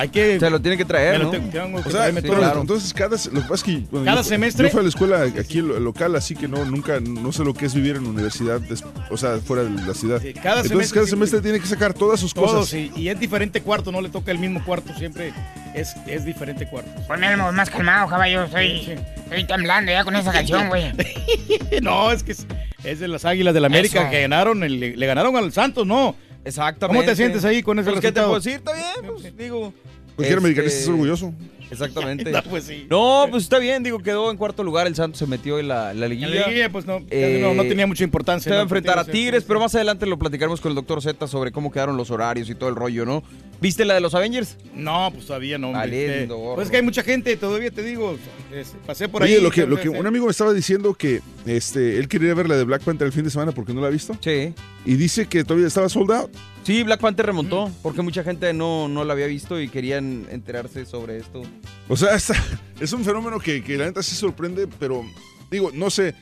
Hay 0.00 0.08
que. 0.08 0.40
Se 0.40 0.48
lo 0.50 0.60
tiene 0.60 0.76
que 0.78 0.84
traer, 0.84 1.22
¿no? 1.22 1.30
tengo- 1.30 1.48
tengo 1.50 1.82
que 1.82 1.88
O 1.88 1.92
sea, 1.92 2.00
traerme 2.00 2.22
pero 2.22 2.34
todo. 2.40 2.60
entonces 2.62 2.94
cada 2.94 3.16
lo 3.32 3.42
que 3.42 3.48
pasa 3.48 3.54
es 3.54 3.62
que 3.64 3.76
bueno, 3.90 4.06
Cada 4.06 4.22
yo- 4.22 4.28
semestre- 4.28 4.64
yo 4.64 4.70
fui 4.70 4.80
a 4.80 4.82
la 4.82 4.88
escuela 4.88 5.22
aquí 5.38 5.60
lo- 5.60 5.78
local 5.78 6.16
así 6.16 6.34
que 6.34 6.48
no 6.48 6.64
nunca 6.64 7.00
no 7.00 7.32
sé 7.32 7.44
lo 7.44 7.52
que 7.54 7.66
es 7.66 7.74
vivir 7.74 7.96
en 7.96 8.06
universidad 8.06 8.60
des- 8.60 8.84
o 9.10 9.16
sea 9.16 9.38
fuera 9.38 9.64
de 9.64 9.70
la 9.86 9.92
ciudad 9.94 10.20
cada 10.42 10.62
entonces 10.62 10.68
semestre 10.68 10.94
cada 10.94 11.04
sí- 11.06 11.10
semestre 11.10 11.40
tiene 11.42 11.60
que 11.60 11.66
sacar 11.66 11.92
todas 11.92 12.18
sus 12.18 12.32
Todos, 12.32 12.50
cosas 12.52 12.74
y, 12.74 12.90
y 12.96 13.08
es 13.10 13.20
diferente 13.20 13.60
cuarto, 13.60 13.92
no 13.92 14.00
le 14.00 14.08
toca 14.08 14.30
el 14.32 14.38
mismo 14.38 14.64
cuarto, 14.64 14.92
siempre 14.96 15.32
es, 15.74 15.94
es 16.06 16.24
diferente 16.24 16.66
cuarto. 16.66 16.90
Ponme 17.06 17.26
algo 17.28 17.52
más 17.52 17.68
calmado, 17.70 18.08
caballo. 18.08 18.44
Estoy, 18.44 18.96
estoy 19.24 19.44
temblando 19.44 19.92
ya 19.92 20.02
con 20.04 20.16
esa 20.16 20.32
canción, 20.32 20.68
güey. 20.68 20.92
no, 21.82 22.10
es 22.12 22.22
que 22.22 22.32
es, 22.32 22.46
es 22.84 22.98
de 23.00 23.08
las 23.08 23.24
Águilas 23.24 23.54
del 23.54 23.64
América 23.64 24.02
Eso. 24.02 24.10
que 24.10 24.20
ganaron, 24.22 24.62
el- 24.64 24.80
le, 24.98 25.06
ganaron 25.06 25.36
al 25.36 25.52
Santos, 25.52 25.86
¿no? 25.86 26.16
Exactamente. 26.44 26.98
¿Cómo 27.00 27.10
te 27.10 27.16
sientes 27.16 27.44
ahí 27.44 27.62
con 27.62 27.78
ese 27.78 27.90
Pues, 27.90 28.00
¿qué 28.00 28.12
te 28.12 28.20
resultado? 28.20 28.28
puedo 28.28 28.40
decir? 28.40 28.54
Está 28.58 28.72
bien, 28.72 29.14
pues, 29.14 29.36
digo. 29.36 29.74
Cualquier 30.20 30.38
este, 30.38 30.46
americanista 30.46 30.80
es 30.80 30.88
orgulloso 30.88 31.34
Exactamente. 31.70 32.30
No, 32.32 32.42
pues 32.42 32.64
sí. 32.64 32.86
No, 32.90 33.26
pues 33.30 33.44
está 33.44 33.58
bien, 33.60 33.84
digo, 33.84 34.00
quedó 34.00 34.30
en 34.32 34.36
cuarto 34.36 34.64
lugar, 34.64 34.88
el 34.88 34.96
Santos 34.96 35.20
se 35.20 35.26
metió 35.28 35.58
en 35.60 35.68
la, 35.68 35.94
la 35.94 36.06
En 36.06 36.10
liguilla. 36.10 36.28
la 36.40 36.46
liguilla, 36.48 36.72
pues 36.72 36.84
no, 36.84 37.00
Eh, 37.10 37.38
no, 37.40 37.54
no 37.54 37.62
tenía 37.62 37.86
mucha 37.86 38.02
importancia. 38.02 38.50
Se 38.50 38.54
va 38.54 38.58
a 38.58 38.62
enfrentar 38.64 38.98
a 38.98 39.04
Sí, 39.04 39.12
Tigres, 39.12 39.44
pero 39.46 39.60
más 39.60 39.72
adelante 39.76 40.04
lo 40.06 40.18
platicaremos 40.18 40.60
con 40.60 40.70
el 40.72 40.74
doctor 40.74 41.00
Z 41.00 41.28
sobre 41.28 41.52
cómo 41.52 41.70
quedaron 41.70 41.96
los 41.96 42.10
horarios 42.10 42.50
y 42.50 42.56
todo 42.56 42.68
el 42.70 42.74
rollo, 42.74 43.06
¿no? 43.06 43.22
¿Viste 43.60 43.84
la 43.84 43.94
de 43.94 44.00
los 44.00 44.14
Avengers? 44.16 44.56
No, 44.74 45.10
pues 45.14 45.26
todavía 45.26 45.58
no. 45.58 45.68
hombre. 45.68 45.80
Valiendo, 45.82 46.34
Eh, 46.34 46.38
gorro. 46.38 46.54
Pues 46.56 46.66
es 46.66 46.70
que 46.72 46.76
hay 46.78 46.82
mucha 46.82 47.04
gente, 47.04 47.36
todavía 47.36 47.70
te 47.70 47.84
digo, 47.84 48.16
es- 48.52 48.74
pasé 48.84 49.08
por 49.08 49.22
Oye, 49.22 49.36
ahí. 49.36 49.40
lo 49.42 49.50
que, 49.52 49.64
lo 49.66 49.78
que 49.80 49.88
un 49.88 50.06
amigo 50.06 50.24
me 50.24 50.32
estaba 50.32 50.52
diciendo 50.52 50.94
que 50.94 51.20
este 51.46 51.98
él 51.98 52.08
quería 52.08 52.34
ver 52.34 52.48
la 52.48 52.56
de 52.56 52.64
Black 52.64 52.82
Panther 52.82 53.06
el 53.06 53.12
fin 53.12 53.22
de 53.22 53.30
semana 53.30 53.52
porque 53.52 53.72
no 53.72 53.80
la 53.80 53.86
ha 53.86 53.90
visto 53.90 54.16
Sí. 54.20 54.52
y 54.84 54.94
dice 54.94 55.26
que 55.26 55.44
todavía 55.44 55.68
estaba 55.68 55.88
sold 55.88 56.10
out 56.10 56.30
Sí, 56.62 56.82
Black 56.82 57.00
Panther 57.00 57.26
remontó, 57.26 57.70
porque 57.82 58.02
mucha 58.02 58.22
gente 58.22 58.52
no, 58.52 58.86
no 58.86 59.04
la 59.04 59.14
había 59.14 59.26
visto 59.26 59.60
y 59.60 59.68
querían 59.68 60.26
enterarse 60.30 60.84
sobre 60.84 61.18
esto. 61.18 61.42
o 61.88 61.96
sea 61.96 62.14
es 62.14 62.92
un 62.92 63.04
fenómeno 63.04 63.40
que, 63.40 63.62
que 63.64 63.76
la 63.78 63.86
neta 63.86 64.02
sí 64.02 64.14
sorprende 64.14 64.68
pero 64.78 65.04
digo 65.50 65.70
no 65.72 65.90
sé 65.90 66.14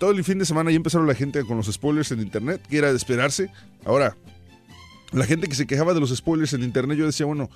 todo 0.00 0.10
el 0.12 0.24
fin 0.24 0.38
de 0.38 0.46
semana 0.46 0.70
ya 0.70 0.76
empezaron 0.76 1.06
la 1.06 1.14
gente 1.14 1.44
con 1.44 1.56
los 1.58 1.66
spoilers 1.66 2.10
en 2.12 2.20
internet 2.20 2.60
que 2.68 2.78
era 2.78 2.90
de 2.90 2.96
esperarse 2.96 3.50
ahora 3.84 4.16
la 5.12 5.24
gente 5.24 5.46
que 5.48 5.54
se 5.54 5.66
quejaba 5.66 5.94
de 5.94 6.00
los 6.00 6.14
spoilers 6.14 6.52
en 6.54 6.62
internet 6.62 6.98
yo 6.98 7.06
decía 7.06 7.26
bueno 7.26 7.48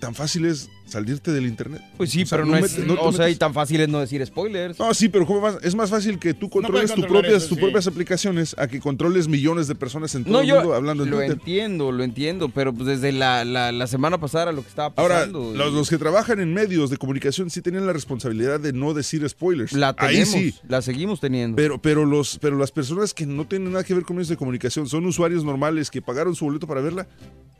tan 0.00 0.14
fácil 0.14 0.44
es 0.46 0.68
salirte 0.92 1.32
del 1.32 1.46
internet 1.46 1.82
Pues 1.96 2.10
sí, 2.10 2.22
O 2.22 2.26
sea, 2.26 2.38
pero 2.38 2.46
no, 2.50 2.56
es, 2.56 2.78
metes- 2.78 2.86
no 2.86 2.94
o 3.02 3.12
sea, 3.12 3.28
y 3.28 3.34
tan 3.34 3.52
fácil 3.54 3.80
es 3.80 3.88
no 3.88 3.98
decir 4.00 4.24
spoilers. 4.24 4.78
No, 4.78 4.92
sí, 4.94 5.08
pero 5.08 5.26
es 5.62 5.74
más 5.74 5.90
fácil 5.90 6.18
que 6.18 6.34
tú 6.34 6.48
controles 6.48 6.92
tus 6.94 7.06
propias, 7.06 7.34
eso, 7.34 7.48
tus 7.48 7.56
sí. 7.58 7.62
propias 7.62 7.86
aplicaciones 7.86 8.54
a 8.58 8.66
que 8.68 8.80
controles 8.80 9.28
millones 9.28 9.66
de 9.68 9.74
personas 9.74 10.14
en 10.14 10.24
todo 10.24 10.32
No, 10.34 10.40
el 10.40 10.46
yo 10.46 10.56
mundo 10.56 10.74
hablando 10.74 11.04
en 11.04 11.10
lo 11.10 11.16
Twitter. 11.16 11.32
entiendo, 11.38 11.92
lo 11.92 12.04
entiendo, 12.04 12.48
pero 12.50 12.72
pues 12.72 12.86
desde 12.86 13.12
la, 13.12 13.44
la, 13.44 13.72
la 13.72 13.86
semana 13.86 14.18
pasada 14.18 14.52
lo 14.52 14.62
que 14.62 14.68
estaba 14.68 14.92
Ahora, 14.96 15.16
pasando. 15.16 15.52
y- 15.54 15.56
los, 15.58 15.72
los 15.72 15.90
que 15.90 15.98
trabajan 15.98 16.40
en 16.40 16.52
medios 16.54 16.90
de 16.90 16.96
comunicación 16.96 17.50
sí 17.50 17.62
tienen 17.62 17.86
la 17.86 17.92
responsabilidad 17.92 18.60
de 18.60 18.72
no 18.72 18.94
decir 18.94 19.28
spoilers. 19.28 19.72
la 19.72 19.94
Ahí 19.98 20.16
tenemos, 20.22 20.32
sí. 20.34 20.54
la 20.68 20.82
seguimos 20.82 21.20
teniendo. 21.20 21.56
Pero, 21.56 21.80
pero, 21.80 22.04
los, 22.04 22.38
pero 22.38 22.56
las 22.58 22.70
personas 22.70 23.14
que 23.14 23.26
no 23.26 23.46
tienen 23.46 23.72
nada 23.72 23.84
que 23.84 23.94
ver 23.94 24.04
con 24.04 24.16
medios 24.16 24.28
de 24.28 24.36
comunicación 24.36 24.86
son 24.88 25.06
usuarios 25.06 25.44
normales 25.44 25.90
que 25.90 26.02
pagaron 26.02 26.34
su 26.34 26.44
boleto 26.44 26.66
para 26.66 26.80
verla. 26.80 27.06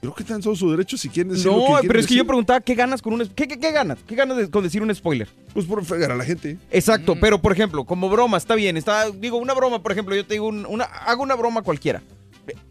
Creo 0.01 0.15
que 0.17 0.25
están 0.25 0.41
todo 0.41 0.57
su 0.57 0.69
derecho 0.69 0.97
si 0.97 1.09
quieren 1.09 1.33
decir 1.33 1.47
lo 1.47 1.53
no, 1.53 1.59
que 1.61 1.67
quieren 1.67 1.87
pero 1.89 2.01
es 2.01 2.07
que 2.09 2.17
yo 2.17 2.27
preguntaba 2.27 2.61
qué 2.61 2.75
ganas 2.75 3.01
con 3.01 3.13
un 3.13 3.22
¿qué, 3.31 3.49
qué, 3.49 3.59
qué 3.59 3.73
ganas? 3.73 3.99
¿Qué 4.07 4.15
ganas 4.15 4.37
de- 4.37 4.51
con 4.51 4.63
decir 4.65 4.83
un 4.83 4.95
spoiler? 4.95 5.29
Pues 5.55 5.67
por 5.67 5.85
fregar 5.85 6.11
a 6.13 6.17
la 6.17 6.25
gente. 6.25 6.59
Exacto, 6.71 7.17
pero 7.21 7.41
por 7.41 7.53
ejemplo, 7.53 7.85
como 7.85 8.09
broma, 8.09 8.37
está 8.37 8.55
bien, 8.55 8.77
está, 8.77 9.11
digo, 9.11 9.37
una 9.39 9.55
broma, 9.55 9.83
por 9.83 9.93
ejemplo, 9.93 10.15
yo 10.15 10.27
te 10.27 10.35
digo, 10.35 10.47
un- 10.47 10.67
una, 10.67 10.85
hago 10.85 11.23
una 11.23 11.35
broma 11.35 11.63
cualquiera. 11.63 12.03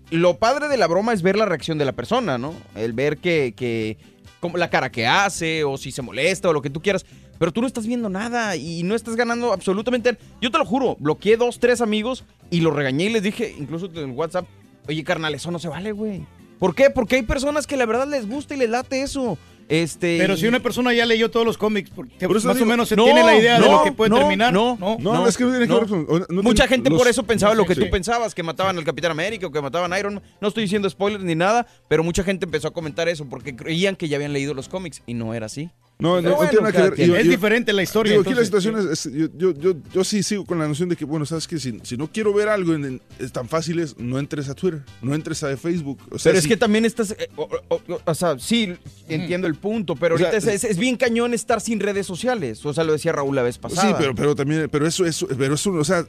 Lo 0.09 0.37
padre 0.37 0.67
de 0.67 0.75
la 0.77 0.87
broma 0.87 1.13
es 1.13 1.21
ver 1.21 1.37
la 1.37 1.45
reacción 1.45 1.77
de 1.77 1.85
la 1.85 1.93
persona, 1.93 2.37
¿no? 2.37 2.53
El 2.75 2.91
ver 2.93 3.17
que, 3.17 3.53
que 3.55 3.97
como 4.41 4.57
la 4.57 4.69
cara 4.69 4.91
que 4.91 5.07
hace, 5.07 5.63
o 5.63 5.77
si 5.77 5.91
se 5.91 6.01
molesta, 6.01 6.49
o 6.49 6.53
lo 6.53 6.61
que 6.61 6.69
tú 6.69 6.81
quieras. 6.81 7.05
Pero 7.39 7.51
tú 7.53 7.61
no 7.61 7.67
estás 7.67 7.87
viendo 7.87 8.09
nada 8.09 8.55
y 8.57 8.83
no 8.83 8.93
estás 8.93 9.15
ganando 9.15 9.53
absolutamente. 9.53 10.17
Yo 10.41 10.51
te 10.51 10.57
lo 10.57 10.65
juro, 10.65 10.97
bloqueé 10.99 11.37
dos, 11.37 11.59
tres 11.59 11.79
amigos 11.79 12.25
y 12.49 12.59
los 12.59 12.75
regañé 12.75 13.05
y 13.05 13.09
les 13.13 13.23
dije, 13.23 13.55
incluso 13.57 13.89
en 13.95 14.11
WhatsApp, 14.11 14.45
oye, 14.87 15.03
carnal, 15.03 15.33
eso 15.33 15.49
no 15.49 15.57
se 15.59 15.69
vale, 15.69 15.91
güey. 15.93 16.25
¿Por 16.59 16.75
qué? 16.75 16.89
Porque 16.89 17.15
hay 17.15 17.23
personas 17.23 17.65
que 17.65 17.77
la 17.77 17.85
verdad 17.85 18.07
les 18.07 18.27
gusta 18.27 18.53
y 18.53 18.57
les 18.57 18.69
late 18.69 19.01
eso. 19.01 19.37
Este, 19.71 20.17
Pero 20.19 20.35
si 20.35 20.47
una 20.47 20.59
persona 20.59 20.91
ya 20.93 21.05
leyó 21.05 21.31
todos 21.31 21.45
los 21.45 21.57
cómics, 21.57 21.89
porque 21.95 22.27
Por 22.27 22.43
más 22.43 22.55
digo, 22.55 22.65
o 22.65 22.67
menos 22.67 22.89
se 22.89 22.97
no, 22.97 23.05
tiene 23.05 23.23
la 23.23 23.37
idea 23.37 23.57
de 23.57 23.69
lo 23.69 23.83
que 23.85 23.93
puede 23.93 24.09
no, 24.09 24.17
terminar. 24.17 24.51
no, 24.51 24.77
no. 24.77 24.97
No, 24.99 25.25
es 25.25 25.37
que 25.37 25.45
no 25.45 25.51
tiene 25.51 25.65
que 25.65 25.73
ver 25.73 25.87
con- 25.87 26.05
o- 26.09 26.19
no 26.27 26.43
Mucha 26.43 26.63
tiene- 26.63 26.67
gente 26.75 26.89
los- 26.89 26.99
por 26.99 27.07
eso 27.07 27.23
pensaba 27.23 27.55
lo 27.55 27.65
que 27.65 27.75
sí. 27.75 27.79
tú 27.79 27.89
pensabas, 27.89 28.35
que 28.35 28.43
mataban 28.43 28.77
al 28.77 28.83
Capitán 28.83 29.11
América 29.11 29.47
o 29.47 29.51
que 29.51 29.61
mataban 29.61 29.93
a 29.93 29.97
Iron 29.99 30.15
Man. 30.15 30.23
No 30.41 30.49
estoy 30.49 30.63
diciendo 30.63 30.89
spoilers 30.89 31.23
ni 31.23 31.35
nada, 31.35 31.65
pero 31.87 32.03
mucha 32.03 32.21
gente 32.23 32.43
empezó 32.45 32.67
a 32.67 32.71
comentar 32.73 33.07
eso 33.07 33.25
porque 33.29 33.55
creían 33.55 33.95
que 33.95 34.09
ya 34.09 34.17
habían 34.17 34.33
leído 34.33 34.53
los 34.53 34.67
cómics 34.67 35.01
y 35.07 35.13
no 35.13 35.33
era 35.33 35.45
así. 35.45 35.69
No, 36.01 36.15
no, 36.15 36.21
Pero 36.23 36.29
no 36.31 36.35
bueno, 36.37 36.49
tiene 36.49 36.63
nada 36.63 36.71
que 36.71 36.89
ver. 36.97 37.07
Yo- 37.07 37.15
es 37.15 37.25
yo- 37.25 37.31
diferente 37.31 37.73
la 37.73 37.83
historia. 37.83 38.11
Digo, 38.13 38.23
aquí 38.23 38.33
la 38.33 38.43
situación 38.43 38.75
es, 38.79 39.05
es- 39.05 39.13
yo, 39.13 39.27
yo, 39.37 39.53
yo, 39.53 39.75
yo 39.93 40.03
sí 40.03 40.23
sigo 40.23 40.45
con 40.45 40.57
la 40.57 40.67
noción 40.67 40.89
de 40.89 40.95
que, 40.95 41.05
bueno, 41.05 41.25
sabes 41.27 41.47
que 41.47 41.59
si, 41.59 41.79
si 41.83 41.95
no 41.95 42.11
quiero 42.11 42.33
ver 42.33 42.49
algo 42.49 42.73
en, 42.73 42.85
en- 42.85 43.01
es 43.19 43.31
tan 43.31 43.47
fácil 43.47 43.79
es, 43.79 43.95
no 43.99 44.17
entres 44.17 44.49
a 44.49 44.55
Twitter, 44.55 44.81
no 45.03 45.13
entres 45.13 45.43
a 45.43 45.55
Facebook. 45.57 45.99
O 46.09 46.17
sea, 46.17 46.31
pero 46.31 46.37
es 46.39 46.43
si- 46.43 46.49
que 46.49 46.57
también 46.57 46.85
estás, 46.85 47.11
eh, 47.11 47.29
o, 47.35 47.47
o- 47.69 47.75
o- 47.87 48.01
o 48.03 48.15
sea, 48.15 48.37
sí, 48.39 48.73
entiendo 49.07 49.45
el 49.47 49.53
punto, 49.55 49.95
pero 49.95 50.15
O 50.15 50.17
sea, 50.17 50.29
ahorita 50.31 50.51
es, 50.51 50.63
es- 50.63 50.71
es 50.71 50.77
bien 50.77 50.97
cañón 50.97 51.35
estar 51.35 51.61
sin 51.61 51.79
redes 51.79 52.07
sociales. 52.07 52.65
O 52.65 52.73
sea, 52.73 52.83
lo 52.83 52.93
decía 52.93 53.11
Raúl 53.11 53.35
la 53.35 53.43
vez 53.43 53.59
pasada. 53.59 53.87
Sí, 53.89 53.95
pero, 53.97 54.15
pero 54.15 54.35
también, 54.35 54.67
pero 54.71 54.87
eso, 54.87 55.05
eso, 55.05 55.27
pero 55.37 55.53
eso, 55.53 55.71
o 55.71 55.83
sea, 55.83 56.05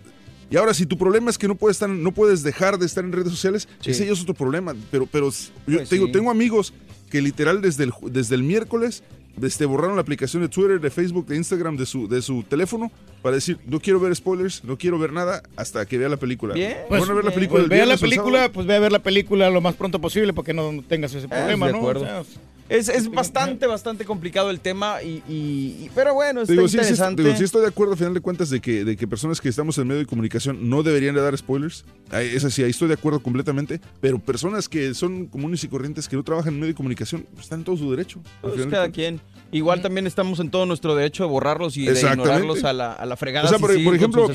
y 0.51 0.57
ahora 0.57 0.73
si 0.73 0.87
tu 0.87 0.97
problema 0.97 1.29
es 1.31 1.37
que 1.37 1.49
no 1.49 1.55
puedes 1.55 1.77
estar, 1.77 1.91
no 1.91 2.13
puedes 2.13 2.43
dejar 2.43 2.79
de 2.79 2.87
estar 2.87 3.05
en 3.05 3.13
redes 3.13 3.31
sociales, 3.31 3.69
Sí. 3.81 3.91
ese 3.91 4.07
ya 4.07 4.13
es 4.13 4.23
otro 4.23 4.33
problema. 4.35 4.75
Pero, 4.91 5.07
pero 5.07 5.31
yo 5.31 5.77
Pues 5.79 5.89
te 5.91 5.97
digo, 5.97 6.07
sí. 6.07 6.13
tengo 6.13 6.31
amigos 6.31 6.73
que 7.11 7.21
literal 7.21 7.61
desde 7.61 7.85
el, 7.85 7.93
desde 8.11 8.35
el 8.37 8.43
miércoles 8.43 9.03
este, 9.41 9.65
borraron 9.65 9.97
la 9.97 10.03
aplicación 10.03 10.43
de 10.43 10.49
Twitter, 10.49 10.81
de 10.81 10.91
Facebook, 10.91 11.27
de 11.27 11.37
Instagram, 11.37 11.77
de 11.77 11.87
su, 11.87 12.09
de 12.09 12.21
su 12.23 12.43
teléfono 12.43 12.91
para 13.23 13.37
decir, 13.37 13.59
no 13.67 13.79
quiero 13.81 14.01
ver 14.01 14.15
spoilers, 14.17 14.65
no 14.65 14.77
quiero 14.77 14.99
ver 14.99 15.13
nada 15.13 15.43
hasta 15.57 15.87
que 15.87 15.97
vea 15.99 16.09
la 16.09 16.17
película. 16.17 16.55
Bien. 16.55 16.77
Pues, 16.89 17.01
Van 17.01 17.11
a 17.11 17.15
ver 17.15 17.25
la 17.25 17.31
bien. 17.31 17.35
película 17.41 17.61
Pues 17.61 17.71
vea 17.71 17.87
la 17.87 17.97
película, 17.97 18.39
sábado. 18.39 18.53
pues 18.53 18.67
ve 18.67 18.75
a 18.77 18.81
ver 18.81 18.93
la 18.93 18.99
película 18.99 19.49
lo 19.51 19.61
más 19.61 19.75
pronto 19.75 20.01
posible 20.01 20.33
porque 20.33 20.53
no 20.53 20.73
no 20.73 20.83
tengas 20.83 21.15
ese 21.15 21.29
problema, 21.29 21.67
de 21.67 21.73
¿no? 21.73 21.79
acuerdo. 21.79 22.03
O 22.03 22.05
sea, 22.05 22.23
Es, 22.73 22.89
es 22.89 23.11
bastante, 23.11 23.67
bastante 23.67 24.05
complicado 24.05 24.51
el 24.51 24.61
tema, 24.61 25.03
y, 25.03 25.23
y- 25.29 25.85
y- 25.85 25.91
pero 25.95 26.15
bueno, 26.15 26.43
está 26.43 26.53
Digo, 26.53 26.67
sí, 26.69 26.73
sí, 26.73 26.79
interesante. 26.79 27.23
digo, 27.23 27.37
sí 27.37 27.45
estoy 27.45 27.61
de 27.63 27.69
acuerdo, 27.69 27.95
a 27.95 27.97
final 27.97 28.15
de 28.15 28.21
cuentas, 28.21 28.49
de 28.51 28.61
que, 28.61 28.85
de 28.85 28.97
que 28.97 29.07
personas 29.07 29.41
que 29.41 29.49
estamos 29.49 29.77
en 29.79 29.87
medio 29.87 30.01
de 30.01 30.07
comunicación 30.07 30.71
no 30.71 30.83
deberían 30.83 31.15
de 31.15 31.21
dar 31.21 31.37
spoilers. 31.37 31.85
Es 32.13 32.45
así, 32.45 32.63
ahí 32.63 32.71
estoy 32.71 32.89
de 32.89 32.95
acuerdo 32.95 33.21
completamente. 33.23 33.81
Pero 34.01 34.19
personas 34.19 34.69
que 34.69 34.95
son 34.95 35.27
comunes 35.27 35.63
y 35.65 35.69
corrientes, 35.69 36.09
que 36.09 36.17
no 36.17 36.23
trabajan 36.23 36.55
en 36.55 36.61
medio 36.61 36.73
de 36.73 36.77
comunicación, 36.77 37.27
pues, 37.33 37.45
están 37.45 37.61
en 37.61 37.65
todo 37.65 37.77
su 37.77 37.91
derecho. 37.91 38.21
al 38.43 38.51
Pues 38.53 38.57
de 38.65 38.69
cada 38.69 38.91
quien. 38.91 39.21
Igual 39.51 39.83
también 39.83 40.07
estamos 40.07 40.41
en 40.41 40.51
todo 40.51 40.65
nuestro 40.65 40.95
derecho 40.95 41.25
de 41.25 41.29
borrarlos 41.29 41.77
y 41.77 41.85
de 41.85 42.01
ignorarlos 42.01 42.65
a 42.65 42.73
la, 42.73 42.93
a 42.95 43.05
la 43.05 43.17
fregada. 43.17 43.45
O 43.45 43.49
sea, 43.51 43.59
si 43.59 43.85
por, 43.85 43.95
ejemplo, 43.95 44.27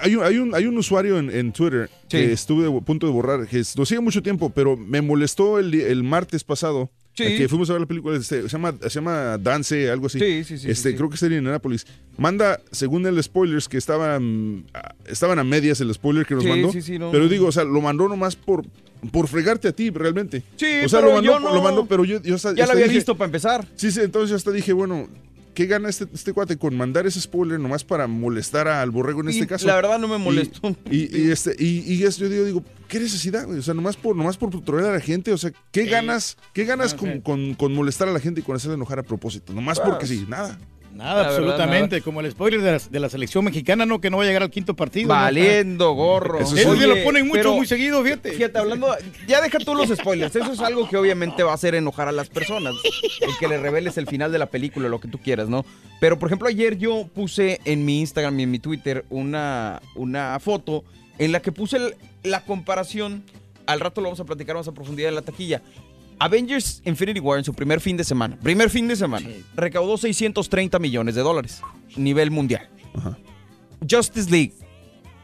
hay 0.00 0.14
un, 0.16 0.24
hay 0.24 0.38
un, 0.38 0.54
hay 0.54 0.64
un 0.66 0.78
usuario 0.78 1.18
en, 1.18 1.30
en 1.30 1.52
Twitter 1.52 1.90
Sí. 2.08 2.18
que 2.18 2.32
estuve 2.32 2.66
a 2.66 2.80
punto 2.80 3.06
de 3.06 3.12
borrar, 3.12 3.46
que 3.46 3.62
lo 3.76 3.84
sigue 3.86 4.00
mucho 4.00 4.22
tiempo, 4.22 4.50
pero 4.50 4.76
me 4.76 5.00
molestó 5.02 5.58
el, 5.58 5.74
el 5.74 6.02
martes 6.02 6.42
pasado. 6.44 6.90
Sí. 7.14 7.36
Que 7.36 7.46
fuimos 7.48 7.68
a 7.68 7.74
ver 7.74 7.80
la 7.82 7.86
película, 7.86 8.16
este, 8.16 8.42
se, 8.42 8.48
llama, 8.48 8.74
se 8.80 8.88
llama 8.88 9.36
Dance, 9.38 9.90
algo 9.90 10.06
así. 10.06 10.18
Sí, 10.18 10.44
sí, 10.44 10.56
sí, 10.58 10.70
Este, 10.70 10.90
sí, 10.90 10.92
sí. 10.92 10.96
Creo 10.96 11.10
que 11.10 11.16
sería 11.18 11.36
en 11.38 11.46
Anápolis. 11.46 11.86
Manda, 12.16 12.58
según 12.70 13.06
el 13.06 13.22
spoilers, 13.22 13.68
que 13.68 13.76
estaban, 13.76 14.64
a- 14.72 14.94
estaban 15.06 15.38
a 15.38 15.44
medias 15.44 15.80
el 15.82 15.92
spoiler 15.92 16.24
que 16.24 16.34
nos 16.34 16.44
mandó. 16.46 16.72
sí, 16.72 16.80
sí, 16.80 16.98
no. 16.98 17.10
Pero 17.10 17.28
digo, 17.28 17.46
o 17.48 17.52
sea, 17.52 17.64
lo 17.64 17.80
mandó 17.82 18.08
nomás 18.08 18.34
por, 18.34 18.64
por 19.10 19.28
fregarte 19.28 19.68
a 19.68 19.72
ti, 19.72 19.90
realmente. 19.90 20.42
Sí, 20.56 20.66
o 20.84 20.88
sea, 20.88 21.00
pero 21.00 21.10
lo 21.10 21.14
mandó, 21.16 21.32
yo 21.32 21.40
no- 21.40 21.54
lo 21.54 21.62
mandó, 21.62 21.86
pero 21.86 22.04
yo, 22.06 22.22
yo 22.22 22.34
hasta- 22.36 22.54
ya 22.54 22.64
lo 22.66 22.72
había 22.72 22.84
dije- 22.84 22.96
visto 22.96 23.14
para 23.16 23.26
empezar. 23.26 23.66
Sí, 23.76 23.90
sí, 23.90 24.00
entonces 24.00 24.30
yo 24.30 24.36
hasta 24.36 24.50
dije, 24.50 24.72
bueno, 24.72 25.06
¿qué 25.54 25.66
gana 25.66 25.88
este, 25.88 26.06
este 26.12 26.32
cuate 26.32 26.56
con 26.56 26.76
mandar 26.76 27.06
ese 27.06 27.20
spoiler 27.20 27.58
nomás 27.60 27.84
para 27.84 28.06
molestar 28.06 28.68
al 28.68 28.90
borrego 28.90 29.20
en 29.20 29.28
Y 29.28 29.32
este 29.32 29.46
caso? 29.46 29.66
la 29.66 29.74
verdad 29.76 29.98
no 29.98 30.08
me 30.08 30.18
molestó. 30.18 30.76
Y, 30.90 31.16
y 31.16 31.30
este, 31.30 31.54
y, 31.58 31.80
y 31.94 32.02
es- 32.04 32.16
yo 32.16 32.28
digo, 32.28 32.44
digo, 32.44 32.64
¿qué 32.88 32.98
necesidad? 33.00 33.48
O 33.50 33.62
sea, 33.62 33.74
nomás 33.74 33.96
por, 33.96 34.16
nomás 34.16 34.36
por 34.36 34.50
trolear 34.64 34.90
a 34.90 34.94
la 34.94 35.00
gente, 35.00 35.32
o 35.32 35.38
sea, 35.38 35.52
¿qué 35.70 35.84
ganas, 35.86 36.36
qué 36.52 36.64
ganas 36.64 36.94
Ah, 36.94 36.96
con, 36.96 37.12
sí. 37.12 37.20
con- 37.22 37.54
con 37.54 37.74
molestar 37.74 38.08
a 38.08 38.12
la 38.12 38.20
gente 38.20 38.40
y 38.40 38.42
con 38.42 38.56
hacerle 38.56 38.74
enojar 38.76 38.98
a 38.98 39.02
propósito? 39.02 39.52
Nomás 39.52 39.78
Ah, 39.78 39.84
porque 39.84 40.06
sí, 40.06 40.24
nada. 40.28 40.58
Nada, 40.94 41.10
La 41.22 41.28
verdad, 41.30 41.30
absolutamente. 41.38 42.02
Como 42.02 42.20
el 42.20 42.30
spoiler 42.30 42.60
de 42.60 42.72
la, 42.72 42.78
de 42.78 43.00
la 43.00 43.08
selección 43.08 43.44
mexicana, 43.44 43.86
no, 43.86 44.00
que 44.00 44.10
no 44.10 44.18
va 44.18 44.24
a 44.24 44.26
llegar 44.26 44.42
al 44.42 44.50
quinto 44.50 44.74
partido. 44.76 45.08
¿no? 45.08 45.14
Valiendo 45.14 45.92
gorro. 45.92 46.38
Eso 46.38 46.54
sí. 46.56 46.86
lo 46.86 47.02
ponen 47.02 47.26
mucho, 47.26 47.38
pero- 47.38 47.54
muy 47.54 47.66
seguido, 47.66 48.02
fíjate. 48.02 48.32
Fíjate, 48.32 48.58
hablando, 48.58 48.94
ya 49.26 49.40
deja 49.40 49.58
tú 49.58 49.74
los 49.74 49.88
spoilers, 49.88 50.34
eso 50.36 50.52
es 50.52 50.60
algo 50.60 50.88
que 50.88 50.96
obviamente 50.96 51.42
va 51.42 51.52
a 51.52 51.54
hacer 51.54 51.74
enojar 51.74 52.08
a 52.08 52.12
las 52.12 52.28
personas, 52.28 52.74
el 53.20 53.30
que 53.40 53.48
le 53.48 53.58
reveles 53.58 53.96
el 53.98 54.06
final 54.06 54.30
de 54.32 54.38
la 54.38 54.46
película, 54.46 54.88
lo 54.88 55.00
que 55.00 55.08
tú 55.08 55.18
quieras, 55.18 55.48
¿no? 55.48 55.64
Pero 56.00 56.18
por 56.18 56.28
ejemplo 56.28 56.48
ayer 56.48 56.76
yo 56.78 57.08
puse 57.14 57.60
en 57.64 57.84
mi 57.84 58.00
Instagram 58.00 58.38
y 58.40 58.42
en 58.44 58.50
mi 58.50 58.58
Twitter 58.58 59.04
una, 59.10 59.80
una 59.94 60.38
foto 60.40 60.84
en 61.18 61.32
la 61.32 61.40
que 61.40 61.52
puse 61.52 61.76
el- 61.78 61.94
la 62.22 62.44
comparación. 62.44 63.22
Al 63.64 63.78
rato 63.80 64.00
lo 64.00 64.06
vamos 64.08 64.20
a 64.20 64.24
platicar 64.24 64.56
más 64.56 64.66
a 64.66 64.72
profundidad 64.72 65.08
en 65.08 65.14
la 65.14 65.22
taquilla. 65.22 65.62
Avengers 66.18 66.82
Infinity 66.84 67.20
War 67.20 67.38
en 67.38 67.44
su 67.44 67.52
primer 67.54 67.80
fin 67.80 67.96
de 67.96 68.04
semana, 68.04 68.38
primer 68.40 68.70
fin 68.70 68.86
de 68.88 68.96
semana, 68.96 69.28
recaudó 69.54 69.96
630 69.96 70.78
millones 70.78 71.14
de 71.14 71.22
dólares, 71.22 71.60
nivel 71.96 72.30
mundial. 72.30 72.68
Justice 73.88 74.30
League, 74.30 74.52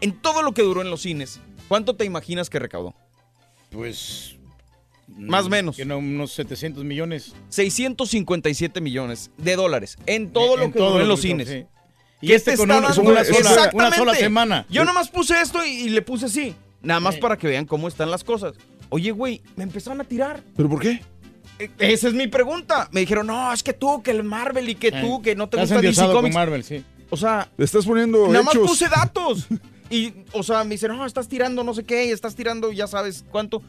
en 0.00 0.12
todo 0.12 0.42
lo 0.42 0.52
que 0.52 0.62
duró 0.62 0.82
en 0.82 0.90
los 0.90 1.02
cines, 1.02 1.40
¿cuánto 1.68 1.94
te 1.96 2.04
imaginas 2.04 2.50
que 2.50 2.58
recaudó? 2.58 2.94
Pues. 3.70 4.34
Más 5.16 5.46
o 5.46 5.48
menos. 5.48 5.76
Que 5.76 5.84
no, 5.84 5.98
unos 5.98 6.32
700 6.32 6.84
millones. 6.84 7.34
657 7.48 8.80
millones 8.80 9.30
de 9.38 9.56
dólares 9.56 9.96
en 10.06 10.30
todo 10.32 10.54
En 10.54 10.60
lo 10.60 10.66
que 10.72 10.78
todo 10.78 10.88
duró 10.90 10.98
lo 10.98 11.02
en 11.04 11.08
los 11.08 11.20
cines. 11.20 11.48
sí. 11.48 11.64
Y 12.20 12.28
¿Qué 12.28 12.34
este 12.34 12.52
te 12.52 12.56
con 12.56 12.70
una- 12.70 12.80
dando? 12.80 13.02
una 13.02 13.24
sola- 13.24 13.70
una 13.74 13.94
sola 13.94 14.14
semana. 14.14 14.66
Yo 14.68 14.84
nomás 14.84 15.08
puse 15.08 15.40
esto 15.40 15.64
y, 15.64 15.68
y 15.70 15.88
le 15.90 16.02
puse 16.02 16.26
así. 16.26 16.54
Nada 16.82 16.98
más 17.00 17.16
para 17.16 17.36
que 17.36 17.46
vean 17.46 17.64
cómo 17.64 17.86
están 17.88 18.10
las 18.10 18.24
cosas. 18.24 18.54
Oye, 18.90 19.10
güey, 19.10 19.42
me 19.56 19.64
empezaron 19.64 20.00
a 20.00 20.04
tirar. 20.04 20.42
¿Pero 20.56 20.68
por 20.68 20.80
qué? 20.80 21.02
E- 21.58 21.70
Esa 21.78 22.08
es 22.08 22.14
mi 22.14 22.26
pregunta. 22.28 22.88
Me 22.92 23.00
dijeron, 23.00 23.26
no, 23.26 23.52
es 23.52 23.62
que 23.62 23.72
tú, 23.72 24.02
que 24.02 24.10
el 24.12 24.24
Marvel 24.24 24.68
y 24.68 24.74
que 24.74 24.92
tú, 24.92 25.20
que 25.22 25.34
no 25.34 25.48
te 25.48 25.58
gusta 25.58 25.80
DC 25.80 26.06
Comics. 26.06 26.34
Marvel, 26.34 26.64
sí. 26.64 26.84
O 27.10 27.16
sea, 27.16 27.48
Le 27.56 27.64
estás 27.64 27.86
poniendo 27.86 28.28
nada 28.28 28.42
más 28.44 28.54
hechos. 28.54 28.68
puse 28.68 28.88
datos. 28.88 29.46
Y, 29.90 30.12
o 30.32 30.42
sea, 30.42 30.64
me 30.64 30.72
dicen, 30.72 30.94
no, 30.94 31.06
estás 31.06 31.28
tirando 31.28 31.64
no 31.64 31.72
sé 31.72 31.82
qué, 31.82 32.04
y 32.04 32.10
estás 32.10 32.34
tirando 32.34 32.70
ya 32.72 32.86
sabes 32.86 33.24
cuánto. 33.30 33.62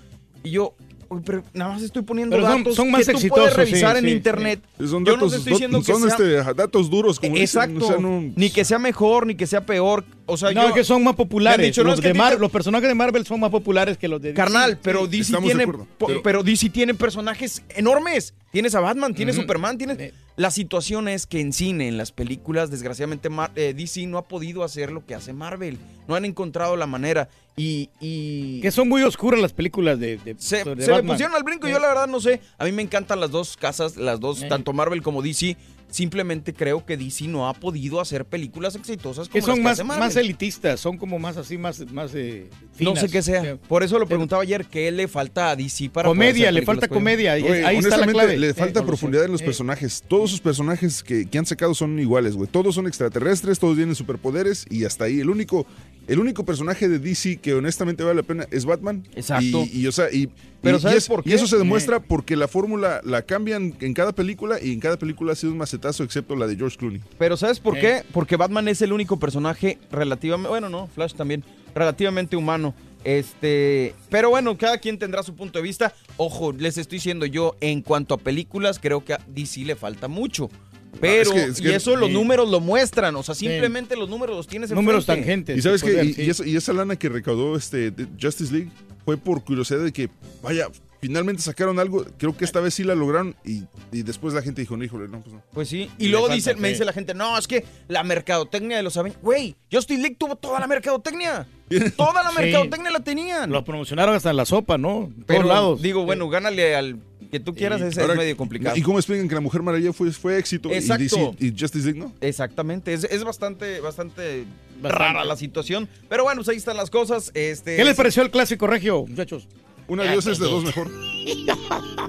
Y 0.43 0.49
yo, 0.51 0.75
"Oye, 0.75 0.88
pero 1.26 1.43
nada 1.54 1.74
más 1.74 1.82
estoy 1.82 2.02
poniendo 2.04 2.36
Pero 2.36 2.48
datos 2.48 2.76
son 2.76 2.91
más 2.91 3.06
que 3.06 3.13
tú 3.13 3.28
puedes 3.30 3.56
revisar 3.56 3.93
sí, 3.93 4.00
en 4.00 4.06
sí, 4.06 4.12
internet. 4.12 4.62
Son 4.78 5.04
yo 5.06 5.17
no 5.17 5.28
datos, 5.28 5.32
te 5.32 5.38
estoy 5.39 5.54
diciendo 5.54 5.80
que 5.80 5.86
son 5.91 6.02
sea... 6.04 6.10
este, 6.12 6.54
datos 6.54 6.89
duros, 6.89 7.19
como 7.19 7.36
dicen, 7.36 7.43
Exacto. 7.63 7.86
o 7.86 7.88
sea, 7.88 7.98
no- 7.98 8.32
Ni 8.36 8.50
que 8.50 8.63
sea 8.63 8.80
mejor, 8.80 9.26
ni 9.26 9.36
que 9.36 9.48
sea 9.48 9.65
peor. 9.65 10.04
O 10.26 10.38
sea, 10.38 10.52
no, 10.52 10.62
yo- 10.62 10.67
es 10.69 10.74
que 10.76 10.84
son 10.84 11.04
más 11.04 11.15
populares. 11.15 11.65
Dicho, 11.65 11.84
los, 11.84 12.00
que 12.00 12.10
de 12.10 12.13
Mar- 12.13 12.34
te- 12.36 12.39
los 12.39 12.52
personajes 12.52 12.88
de 12.88 12.93
Marvel 12.95 13.26
son 13.26 13.39
más 13.39 13.50
populares 13.50 13.98
que 13.98 14.08
los 14.08 14.22
de 14.22 14.30
DC. 14.30 14.36
Carnal, 14.38 14.78
pero 14.82 15.08
DC 15.08 15.36
tiene, 15.41 15.65
Pero- 15.65 16.22
pero, 16.24 16.43
DC 16.43 16.69
tiene 16.69 16.93
personajes 16.93 17.63
enormes. 17.69 18.34
Tienes 18.52 18.74
a 18.76 18.80
Batman, 18.80 19.13
tienes 19.13 19.36
Ujú. 19.36 19.43
Superman, 19.43 19.78
tienes. 19.78 20.13
La 20.39 20.52
situación 20.52 21.10
es 21.10 21.25
que 21.28 21.41
en 21.41 21.52
cine, 21.52 21.89
en 21.89 21.97
las 21.97 22.13
películas, 22.13 22.71
desgraciadamente 22.71 23.28
Mar- 23.30 23.52
eh, 23.58 23.73
DC 23.75 24.08
no 24.08 24.17
ha 24.17 24.25
podido 24.30 24.63
hacer 24.63 24.89
lo 24.89 25.06
que 25.06 25.13
hace 25.13 25.34
Marvel. 25.34 25.78
No 26.08 26.15
han 26.15 26.23
encontrado 26.23 26.78
la 26.78 26.88
manera 26.88 27.28
y, 27.58 27.89
y 27.99 28.62
Que 28.62 28.71
son 28.71 28.88
muy 28.88 29.02
oscuras 29.04 29.41
las 29.41 29.52
películas 29.52 29.99
de, 29.99 30.15
de, 30.15 30.36
se, 30.39 30.63
de 30.63 30.82
se 30.82 30.91
Batman. 30.91 31.08
pusieron 31.15 31.36
al 31.36 31.43
brinco. 31.43 31.67
Sí. 31.67 31.73
Yo 31.73 31.80
la 31.80 31.89
verdad 31.89 32.08
no 32.08 32.21
sé. 32.21 32.39
A 32.58 32.63
mí 32.63 32.71
me 32.71 32.82
encantan 32.82 33.19
las 33.19 33.32
dos 33.32 33.58
casas, 33.58 33.97
las 33.97 34.21
dos, 34.21 34.41
Eh. 34.43 34.47
tanto 34.47 34.71
Marvel 34.71 35.02
como 35.04 35.21
DC. 35.21 35.58
Simplemente 35.89 36.54
creo 36.54 36.86
que 36.86 36.97
DC 36.97 37.28
no 37.28 37.47
ha 37.49 37.54
podido 37.54 37.99
hacer 37.99 38.23
películas 38.25 38.75
exitosas 38.75 39.28
como 39.28 39.34
Que 39.34 39.41
son 39.41 39.56
las 39.58 39.63
más, 39.63 39.73
hace 39.73 39.84
Marvel. 39.84 40.06
más 40.06 40.15
elitistas, 40.15 40.80
son 40.80 40.97
como 40.97 41.17
más 41.17 41.36
así, 41.38 41.58
más, 41.58 41.80
más 41.91 42.12
eh, 42.13 42.47
No 42.52 42.67
finas. 42.75 42.99
sé 42.99 43.10
qué 43.10 43.21
sea. 43.23 43.58
Por 43.58 43.82
eso 43.82 43.97
lo 43.97 44.06
preguntaba 44.06 44.43
ayer, 44.43 44.65
¿qué 44.65 44.91
le 44.91 45.08
falta 45.08 45.49
a 45.52 45.56
DC 45.56 45.89
para 45.89 46.08
poder 46.10 46.17
Comedia, 46.17 46.49
hacer 46.49 46.54
le 46.54 46.65
falta 46.65 46.88
comedia. 46.88 47.39
Güey, 47.39 47.63
ahí 47.63 47.78
está 47.78 47.97
la 47.97 48.04
honestamente, 48.04 48.13
clave. 48.13 48.38
Le 48.38 48.49
Eh, 48.49 48.54
falta 48.54 48.86
profundidad 48.86 49.25
en 49.25 49.32
los 49.32 49.41
eh. 49.41 49.45
personajes. 49.45 50.04
Todos 50.08 50.30
sus 50.30 50.41
personajes 50.41 51.02
que, 51.02 51.25
que 51.28 51.38
han 51.38 51.45
sacado 51.47 51.73
son 51.73 51.97
iguales, 51.99 52.36
güey. 52.36 52.47
Todos 52.49 52.75
son 52.75 52.86
extraterrestres, 52.86 53.58
todos 53.58 53.75
tienen 53.75 53.95
superpoderes 53.95 54.65
y 54.69 54.86
hasta 54.86 55.06
ahí. 55.06 55.19
El 55.21 55.30
único, 55.30 55.65
el 56.10 56.19
único 56.19 56.43
personaje 56.43 56.89
de 56.89 57.00
DC 57.00 57.38
que 57.38 57.54
honestamente 57.54 58.04
vale 58.04 58.15
la 58.15 58.24
pena 58.24 58.45
es 58.52 58.65
Batman. 58.65 59.08
Exacto. 59.15 59.63
Y, 59.72 59.82
y, 59.82 59.88
o 59.88 59.91
sea, 59.91 60.12
y, 60.12 60.30
Pero 60.62 60.76
y- 60.76 60.80
y 60.80 60.82
¿sabes 60.82 60.98
es- 60.98 61.08
por 61.08 61.22
y 61.22 61.30
qué? 61.30 61.36
eso 61.36 61.48
se 61.48 61.58
demuestra 61.58 61.98
Eh. 61.98 62.02
porque 62.06 62.36
la 62.36 62.48
fórmula 62.48 63.00
la 63.06 63.22
cambian 63.22 63.74
en 63.80 63.93
cada 63.93 64.12
película 64.13 64.58
y 64.62 64.74
en 64.74 64.80
cada 64.80 64.98
película 64.98 65.32
ha 65.34 65.36
sido 65.36 65.52
un 65.54 65.58
macetazo 65.60 66.04
excepto 66.04 66.36
la 66.36 66.48
de 66.48 66.56
George 66.58 66.78
Clooney. 66.78 67.02
Pero 67.17 67.38
¿sabes 67.38 67.60
por 67.60 67.78
Eh. 67.78 67.82
qué? 67.82 68.04
Porque 68.12 68.36
Batman 68.36 68.67
es 68.67 68.82
el 68.82 68.91
único 68.91 69.17
personaje 69.19 69.78
relativamente, 69.91 70.50
bueno, 70.50 70.67
no, 70.69 70.88
Flash 70.88 71.13
también, 71.13 71.43
relativamente 71.76 72.36
humano. 72.36 72.74
Este, 73.06 73.95
pero 74.10 74.30
bueno, 74.30 74.58
cada 74.58 74.78
quien 74.78 74.98
tendrá 74.98 75.24
su 75.24 75.34
punto 75.36 75.60
de 75.60 75.63
vista. 75.63 75.93
Ojo, 76.17 76.52
les 76.52 76.78
estoy 76.78 76.98
diciendo 76.98 77.26
yo, 77.26 77.56
en 77.62 77.82
cuanto 77.82 78.13
a 78.13 78.17
películas, 78.17 78.78
creo 78.80 79.04
que 79.06 79.13
a 79.13 79.22
DC 79.28 79.62
le 79.65 79.76
falta 79.76 80.08
mucho. 80.08 80.50
Pero, 80.99 81.21
es 81.21 81.30
que- 81.32 81.43
es 81.45 81.62
y 81.62 81.69
eso 81.71 81.95
los 81.95 82.08
sí. 82.10 82.13
números 82.13 82.49
lo 82.49 82.60
muestran, 82.60 83.15
o 83.15 83.23
sea, 83.23 83.36
simplemente 83.36 83.95
los 83.95 84.10
números 84.10 84.36
los 84.36 84.47
tienes 84.47 84.71
enfrente. 84.71 85.56
Y 85.56 85.62
sabes 85.62 85.84
que 85.84 86.04
y, 86.04 86.21
y 86.23 86.30
esa, 86.30 86.45
y 86.45 86.56
esa 86.56 86.73
lana 86.73 86.95
que 86.95 87.10
recaudó 87.10 87.56
este 87.56 87.93
Justice 88.21 88.52
League 88.54 88.71
fue 89.06 89.17
por 89.17 89.43
curiosidad 89.43 89.80
de 89.84 89.91
que, 89.93 90.10
vaya, 90.43 90.67
finalmente 91.02 91.41
sacaron 91.41 91.80
algo. 91.80 92.06
Creo 92.17 92.36
que 92.36 92.43
esta 92.45 92.60
vez 92.60 92.73
sí 92.73 92.84
la 92.84 92.95
lograron 92.95 93.36
y, 93.45 93.63
y 93.91 94.04
después 94.04 94.34
la 94.34 94.41
gente 94.41 94.62
dijo, 94.62 94.75
no, 94.78 94.84
híjole, 94.84 95.08
no, 95.08 95.21
pues 95.21 95.34
no. 95.34 95.41
Pues 95.54 95.69
sí, 95.69 95.89
y 95.97 96.10
luego 96.10 96.25
falta, 96.28 96.36
dice, 96.36 96.56
me 96.56 96.69
dice 96.69 96.84
la 96.86 96.93
gente, 96.93 97.13
no, 97.13 97.38
es 97.38 97.47
que 97.47 97.65
la 97.88 98.04
mercadotecnia 98.04 98.78
de 98.78 98.84
los 98.84 98.97
Avengers, 98.97 99.21
güey, 99.23 99.56
Justice 99.71 100.02
League 100.02 100.17
tuvo 100.19 100.36
toda 100.36 100.60
la 100.60 100.67
mercadotecnia. 100.67 101.47
Toda 101.97 102.23
la 102.23 102.32
Sí. 102.32 102.36
mercadotecnia 102.39 102.89
la 102.89 102.99
tenían. 103.02 103.52
Los 103.52 103.63
promocionaron 103.63 104.15
hasta 104.15 104.32
en 104.32 104.38
la 104.38 104.45
sopa, 104.45 104.80
¿no? 104.80 105.04
En 105.04 105.23
Pero, 105.28 105.41
todos 105.41 105.54
lados. 105.54 105.82
digo, 105.84 106.04
bueno, 106.04 106.28
gánale 106.28 106.75
al 106.75 106.97
que 107.31 107.39
tú 107.39 107.53
quieras, 107.53 107.81
Ahora, 107.97 108.13
es 108.13 108.19
medio 108.19 108.37
complicado. 108.37 108.75
¿Y 108.75 108.81
cómo 108.81 108.97
explican 108.99 109.27
que 109.27 109.35
la 109.35 109.41
Mujer 109.41 109.61
Maravilla 109.61 109.93
fue, 109.93 110.11
fue 110.11 110.37
éxito 110.37 110.69
y, 110.69 110.73
Exacto. 110.73 111.03
DC 111.03 111.35
y 111.39 111.51
Justice 111.57 111.85
League 111.85 111.99
no? 111.99 112.13
Exactamente, 112.21 112.93
es, 112.93 113.03
es 113.03 113.23
bastante, 113.23 113.79
bastante, 113.81 114.45
rara 114.81 115.23
la 115.25 115.35
situación. 115.35 115.87
Pero 116.07 116.23
bueno, 116.23 116.39
pues 116.39 116.49
ahí 116.49 116.57
están 116.57 116.77
las 116.77 116.89
cosas. 116.89 117.31
Este, 117.33 117.75
¿Qué 117.75 117.85
les 117.85 117.95
pareció 117.95 118.23
el 118.23 118.31
clásico 118.31 118.67
regio, 118.67 119.05
muchachos? 119.05 119.47
Una 119.89 120.03
de 120.03 120.15
es 120.15 120.25
de 120.25 120.45
dos 120.45 120.63
mejor. 120.65 120.89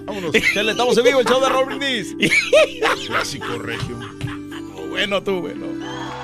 Vámonos. 0.04 0.32
Chale, 0.54 0.72
estamos 0.72 0.96
en 0.98 1.04
vivo, 1.04 1.20
el 1.20 1.26
show 1.26 1.40
de 1.40 1.64
Brindis. 1.64 2.16
Clásico 3.06 3.58
regio. 3.58 4.39
Bueno, 4.90 5.22
tú, 5.22 5.40
bueno. 5.40 5.66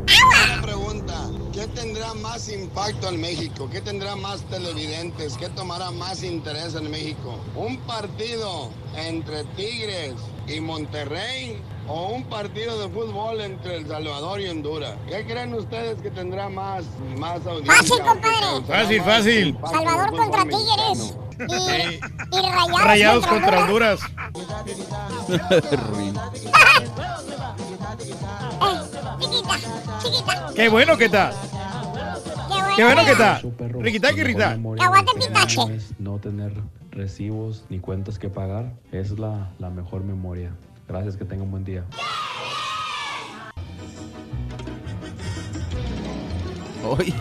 Una 0.45 0.61
pregunta, 0.61 1.31
¿qué 1.53 1.69
tendrá 1.69 2.15
más 2.15 2.49
impacto 2.49 3.09
en 3.11 3.21
México? 3.21 3.69
¿Qué 3.71 3.81
tendrá 3.81 4.17
más 4.17 4.43
televidentes? 4.49 5.37
¿Qué 5.37 5.49
tomará 5.51 5.93
más 5.93 6.25
interés 6.25 6.75
en 6.75 6.91
México? 6.91 7.39
¿Un 7.55 7.77
partido 7.79 8.73
entre 8.97 9.45
Tigres 9.57 10.15
y 10.49 10.61
Monterrey 10.61 11.61
o 11.87 12.09
un 12.09 12.25
partido 12.25 12.81
de 12.81 12.89
fútbol 12.89 13.41
entre 13.41 13.77
El 13.77 13.87
Salvador 13.87 14.41
y 14.41 14.49
Honduras? 14.49 14.95
¿Qué 15.09 15.25
creen 15.27 15.55
ustedes 15.55 16.01
que 16.01 16.11
tendrá 16.11 16.49
más, 16.49 16.85
más 17.17 17.45
audiencia? 17.47 17.75
Fácil, 17.75 17.99
compadre. 18.03 18.67
Fácil, 18.67 19.03
fácil. 19.03 19.59
Salvador 19.71 20.11
contra? 20.17 20.43
Tigres. 20.45 21.15
Y, 21.39 22.01
y 22.37 22.41
rayados, 22.43 22.83
Rayados 22.83 23.27
contra 23.27 23.61
Honduras. 23.61 24.01
Honduras. 24.35 24.89
Chiquita, 29.21 29.55
chiquita. 30.03 30.53
Qué 30.55 30.69
bueno 30.69 30.97
que 30.97 31.05
está. 31.07 31.33
Qué 32.77 32.85
bueno 32.85 33.05
que 33.05 33.13
está. 33.13 33.41
Riquita 33.81 34.13
que 34.15 34.25
rita. 34.25 34.57
Que 34.77 34.85
aguante 34.85 35.13
es 35.77 35.99
no 35.99 36.19
tener 36.19 36.53
recibos 36.91 37.65
ni 37.69 37.79
cuentas 37.79 38.19
que 38.19 38.29
pagar. 38.29 38.73
Es 38.93 39.19
la, 39.19 39.51
la 39.59 39.71
mejor 39.71 40.03
memoria. 40.05 40.51
Gracias, 40.89 41.17
que 41.17 41.25
tengan 41.25 41.47
un 41.47 41.51
buen 41.53 41.65
día. 41.65 41.85
Hoy. 46.85 47.13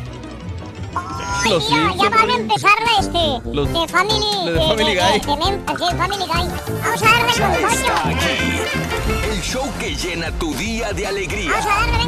Ay, 0.95 1.49
Los 1.51 1.69
ya, 1.69 1.93
ya 1.95 2.09
van 2.09 2.29
a 2.29 2.33
empezar 2.35 2.71
este 2.99 3.41
Los- 3.51 3.71
de 3.73 3.87
Family, 3.87 4.15
lo 4.45 4.51
de 4.53 4.59
Family 4.59 4.95
de, 4.95 5.01
Guy. 5.01 5.11
de- 5.11 5.13
de 5.13 5.19
sí, 5.19 5.95
Family 5.97 6.25
Guy. 6.25 6.47
Vamos 6.83 7.03
a 7.03 7.05
darle 7.05 7.33
con 7.33 7.69
coño. 7.69 8.86
El 9.07 9.41
show 9.41 9.71
que 9.79 9.95
llena 9.95 10.31
tu 10.37 10.53
día 10.55 10.91
de 10.91 11.07
alegría, 11.07 11.53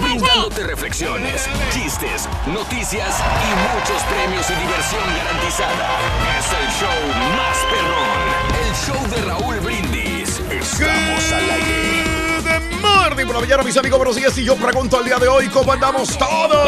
brindándote 0.02 0.64
reflexiones, 0.64 1.48
chistes, 1.72 2.28
noticias 2.46 3.16
y 3.20 3.50
muchos 3.74 4.04
premios 4.04 4.50
y 4.50 4.56
diversión 4.56 5.04
garantizada. 5.16 5.98
Es 6.38 6.52
el 6.52 6.68
show 6.78 7.00
más 7.38 7.58
perrón, 7.72 8.20
el 8.66 8.72
show 8.76 9.02
de 9.10 9.22
Raúl 9.26 9.60
Brindis. 9.62 10.42
Estamos 10.52 11.32
al 11.32 11.50
aire. 11.52 12.04
Good 12.44 12.82
morning 12.82 13.26
por 13.26 13.36
la 13.36 13.42
mañana, 13.42 13.64
mis 13.64 13.78
amigos. 13.78 13.98
Buenos 13.98 14.18
días. 14.18 14.38
Y 14.38 14.44
yo 14.44 14.58
pregunto 14.58 14.98
al 14.98 15.06
día 15.06 15.20
de 15.20 15.28
hoy, 15.30 15.48
¿cómo 15.48 15.72
andamos 15.72 16.18
todos? 16.18 16.66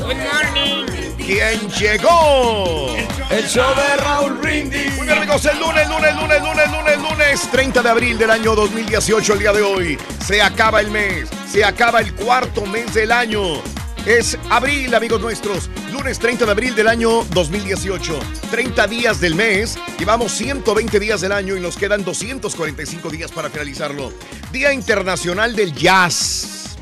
Good 0.00 0.16
morning. 0.16 0.97
¿Quién 1.28 1.68
llegó? 1.72 2.96
El 3.28 3.46
show 3.46 3.74
de 3.74 3.96
Raúl 4.02 4.32
Brindis. 4.38 4.96
Muy 4.96 5.06
bien, 5.06 5.18
amigos, 5.18 5.44
el 5.44 5.60
lunes, 5.60 5.86
lunes, 5.86 6.14
lunes, 6.14 6.40
lunes, 6.40 6.70
lunes, 6.70 6.98
lunes, 7.02 7.50
30 7.50 7.82
de 7.82 7.88
abril 7.90 8.16
del 8.16 8.30
año 8.30 8.54
2018, 8.54 9.34
el 9.34 9.38
día 9.38 9.52
de 9.52 9.60
hoy. 9.60 9.98
Se 10.26 10.40
acaba 10.40 10.80
el 10.80 10.90
mes, 10.90 11.28
se 11.46 11.62
acaba 11.66 12.00
el 12.00 12.14
cuarto 12.14 12.64
mes 12.64 12.94
del 12.94 13.12
año. 13.12 13.42
Es 14.06 14.38
abril, 14.48 14.94
amigos 14.94 15.20
nuestros. 15.20 15.68
Lunes 15.92 16.18
30 16.18 16.46
de 16.46 16.50
abril 16.50 16.74
del 16.74 16.88
año 16.88 17.24
2018. 17.34 18.18
30 18.50 18.86
días 18.86 19.20
del 19.20 19.34
mes. 19.34 19.78
Llevamos 19.98 20.32
120 20.32 20.98
días 20.98 21.20
del 21.20 21.32
año 21.32 21.58
y 21.58 21.60
nos 21.60 21.76
quedan 21.76 22.04
245 22.04 23.10
días 23.10 23.32
para 23.32 23.50
finalizarlo. 23.50 24.14
Día 24.50 24.72
Internacional 24.72 25.54
del 25.54 25.74
Jazz. 25.74 26.78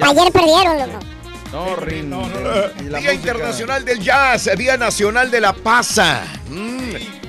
Ayer 0.00 0.32
perdieron, 0.32 0.76
loco. 0.76 1.15
No, 1.52 1.76
Rin. 1.76 2.10
Día 3.00 3.12
Internacional 3.14 3.84
del 3.84 4.00
Jazz. 4.00 4.50
Día 4.56 4.76
Nacional 4.76 5.30
de 5.30 5.40
la 5.40 5.52
Pasa. 5.52 6.24
Mm. 6.48 6.76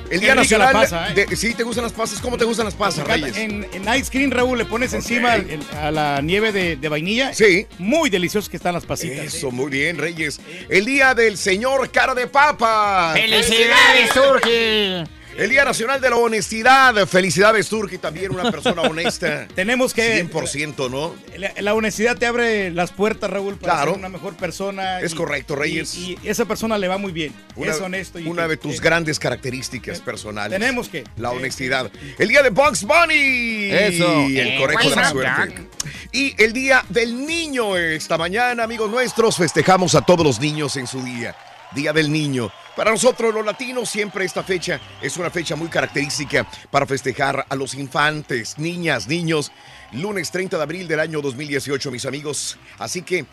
El 0.10 0.22
Día 0.22 0.36
rica 0.36 0.58
la 0.58 0.72
Nacional 0.72 0.72
pasa, 0.74 1.12
¿eh? 1.12 1.26
de... 1.30 1.36
¿Sí 1.36 1.54
te 1.54 1.64
gustan 1.64 1.84
las 1.84 1.92
pasas? 1.92 2.22
¿Cómo 2.22 2.38
te 2.38 2.46
gustan 2.46 2.64
las 2.66 2.76
pasas, 2.76 3.06
Reyes? 3.06 3.36
En, 3.36 3.68
en 3.74 3.94
Ice 3.94 4.10
Cream, 4.10 4.32
Raúl, 4.32 4.58
le 4.58 4.64
pones 4.64 4.94
encima 4.94 5.36
el- 5.36 5.60
a 5.78 5.92
la 5.92 6.22
nieve 6.22 6.54
de, 6.54 6.78
de 6.78 6.88
vainilla. 6.90 7.34
Sí. 7.34 7.68
Muy 7.78 8.10
deliciosos 8.10 8.48
que 8.50 8.56
están 8.56 8.74
las 8.74 8.86
pasitas. 8.86 9.26
Eso, 9.26 9.52
muy 9.52 9.70
bien, 9.70 9.98
Reyes. 9.98 10.40
El 10.70 10.86
día 10.86 11.14
del 11.14 11.38
señor 11.38 11.92
cara 11.92 12.16
de 12.16 12.26
papa. 12.28 13.12
¡Felicidades, 13.16 14.10
Turki! 14.14 15.17
El 15.38 15.52
Día 15.52 15.64
Nacional 15.64 16.02
de 16.02 16.10
la 16.10 16.16
Honestidad. 16.16 17.06
Felicidades, 17.08 17.70
Turki, 17.70 18.00
también 18.00 18.32
una 18.32 18.50
persona 18.52 18.82
honesta. 18.90 19.48
Tenemos 19.54 19.94
que... 19.94 20.26
100%, 20.26 20.90
¿no? 20.90 21.16
La, 21.38 21.54
la 21.62 21.74
honestidad 21.76 22.18
te 22.18 22.26
abre 22.26 22.72
las 22.72 22.92
puertas, 22.92 23.30
Raúl, 23.30 23.56
para 23.56 23.74
Claro. 23.76 23.92
ser 23.92 24.00
una 24.00 24.10
mejor 24.10 24.36
persona. 24.36 25.00
Es 25.00 25.14
correcto, 25.14 25.56
Reyes. 25.56 25.94
Y, 25.96 26.18
y 26.24 26.28
esa 26.28 26.46
persona 26.46 26.78
le 26.80 26.88
va 26.88 26.98
muy 26.98 27.12
bien. 27.12 27.36
Una, 27.56 27.72
es 27.72 27.80
honesto. 27.80 28.18
Y 28.20 28.28
una 28.28 28.44
que- 28.44 28.50
de 28.50 28.58
tus 28.58 28.82
grandes 28.82 29.20
características 29.20 30.00
personales. 30.02 30.58
Tenemos 30.60 30.90
que. 30.90 31.04
La 31.18 31.30
honestidad. 31.30 31.92
El 32.18 32.30
día 32.30 32.42
de 32.42 32.50
Bugs 32.50 32.84
Bunny. 32.84 33.70
Eso. 33.72 34.22
Y 34.28 34.40
el 34.40 34.48
Eh, 34.48 34.58
conejo 34.60 34.90
de 34.90 34.96
la 34.96 35.10
suerte. 35.12 35.68
Y 36.12 36.34
el 36.42 36.52
día 36.52 36.84
del 36.90 37.26
niño. 37.28 37.78
Esta 37.78 38.18
mañana, 38.18 38.64
amigos 38.64 38.90
nuestros, 38.90 39.38
festejamos 39.38 39.94
a 39.94 40.02
todos 40.02 40.26
los 40.26 40.40
niños 40.40 40.76
en 40.78 40.88
su 40.88 41.04
día. 41.04 41.36
Día 41.74 41.94
del 41.94 42.12
niño. 42.12 42.52
Para 42.76 42.92
nosotros 42.92 43.34
los 43.34 43.46
latinos 43.46 43.90
siempre 43.90 44.26
esta 44.26 44.44
fecha 44.44 44.80
es 45.02 45.18
una 45.18 45.30
fecha 45.30 45.56
muy 45.56 45.68
característica 45.68 46.48
para 46.70 46.86
festejar 46.86 47.46
a 47.50 47.56
los 47.56 47.74
infantes, 47.74 48.58
niñas, 48.58 49.08
niños. 49.08 49.52
Lunes 49.92 50.32
30 50.32 50.58
de 50.58 50.64
abril 50.64 50.88
del 50.88 51.00
año 51.00 51.22
2018, 51.22 51.92
mis 51.92 52.06
amigos. 52.06 52.58
Así 52.78 53.02
que 53.02 53.26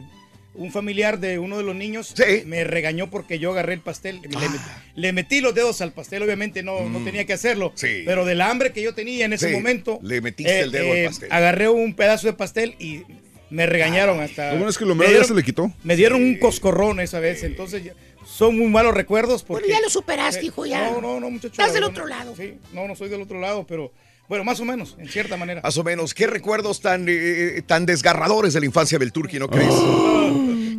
un 0.58 0.70
familiar 0.72 1.18
de 1.20 1.38
uno 1.38 1.56
de 1.56 1.62
los 1.62 1.74
niños, 1.74 2.14
me 2.44 2.64
regañó 2.64 3.08
porque 3.10 3.38
yo 3.38 3.52
agarré 3.52 3.74
el 3.74 3.80
pastel. 3.80 4.20
Le, 4.22 4.36
Ah. 4.36 4.82
le 4.94 5.12
metí 5.12 5.40
los 5.40 5.54
dedos 5.54 5.80
al 5.80 5.92
pastel, 5.92 6.22
obviamente 6.22 6.62
no, 6.62 6.88
no 6.88 6.98
tenía 7.04 7.24
que 7.24 7.32
hacerlo. 7.32 7.70
Mm. 7.70 7.78
Sí. 7.78 8.02
Pero 8.04 8.24
del 8.24 8.40
hambre 8.40 8.72
que 8.72 8.82
yo 8.82 8.92
tenía 8.94 9.24
en 9.24 9.32
ese 9.32 9.48
Sí, 9.48 9.54
momento, 9.54 9.98
le 10.02 10.20
metiste 10.20 10.60
el 10.60 10.70
dedo 10.72 10.92
al 10.92 11.04
pastel. 11.06 11.28
agarré 11.32 11.68
un 11.68 11.94
pedazo 11.94 12.26
de 12.26 12.32
pastel 12.34 12.74
y 12.78 13.02
me 13.50 13.64
regañaron 13.66 14.20
hasta. 14.20 14.50
Lo 14.50 14.56
bueno 14.56 14.68
es 14.70 14.76
que 14.78 14.84
lo 14.84 14.94
me 14.94 15.00
mero 15.06 15.10
ya 15.10 15.12
dieron- 15.20 15.28
se 15.28 15.34
le 15.34 15.42
quitó. 15.42 15.72
me 15.84 15.96
dieron 15.96 16.22
un 16.22 16.36
coscorrón 16.38 17.00
esa 17.00 17.18
vez, 17.20 17.42
entonces 17.44 17.84
ya- 17.84 17.94
son 18.26 18.58
muy 18.58 18.66
malos 18.68 18.92
recuerdos 18.94 19.42
porque... 19.42 19.62
Bueno, 19.64 19.74
ya 19.78 19.80
lo 19.82 19.88
superaste, 19.88 20.44
hijo, 20.44 20.66
ya. 20.66 20.90
No, 20.90 21.00
no, 21.00 21.18
no, 21.20 21.30
muchacho. 21.30 21.52
Estás 21.52 21.72
del 21.72 21.84
otro 21.84 22.02
no. 22.02 22.08
lado. 22.10 22.34
Sí, 22.36 22.54
no, 22.74 22.86
no 22.86 22.94
soy 22.94 23.08
del 23.08 23.22
otro 23.22 23.40
lado, 23.40 23.64
pero 23.66 23.90
bueno, 24.28 24.44
más 24.44 24.60
o 24.60 24.66
menos, 24.66 24.96
en 24.98 25.08
cierta 25.08 25.38
manera. 25.38 25.62
Más 25.62 25.78
o 25.78 25.84
menos. 25.84 26.12
¿Qué 26.12 26.26
recuerdos 26.26 26.80
tan, 26.82 27.06
eh, 27.08 27.62
tan 27.66 27.86
desgarradores 27.86 28.52
de 28.52 28.60
la 28.60 28.66
infancia 28.66 28.98
del 28.98 29.12
Turqui, 29.12 29.38
no 29.38 29.48
crees? 29.48 29.72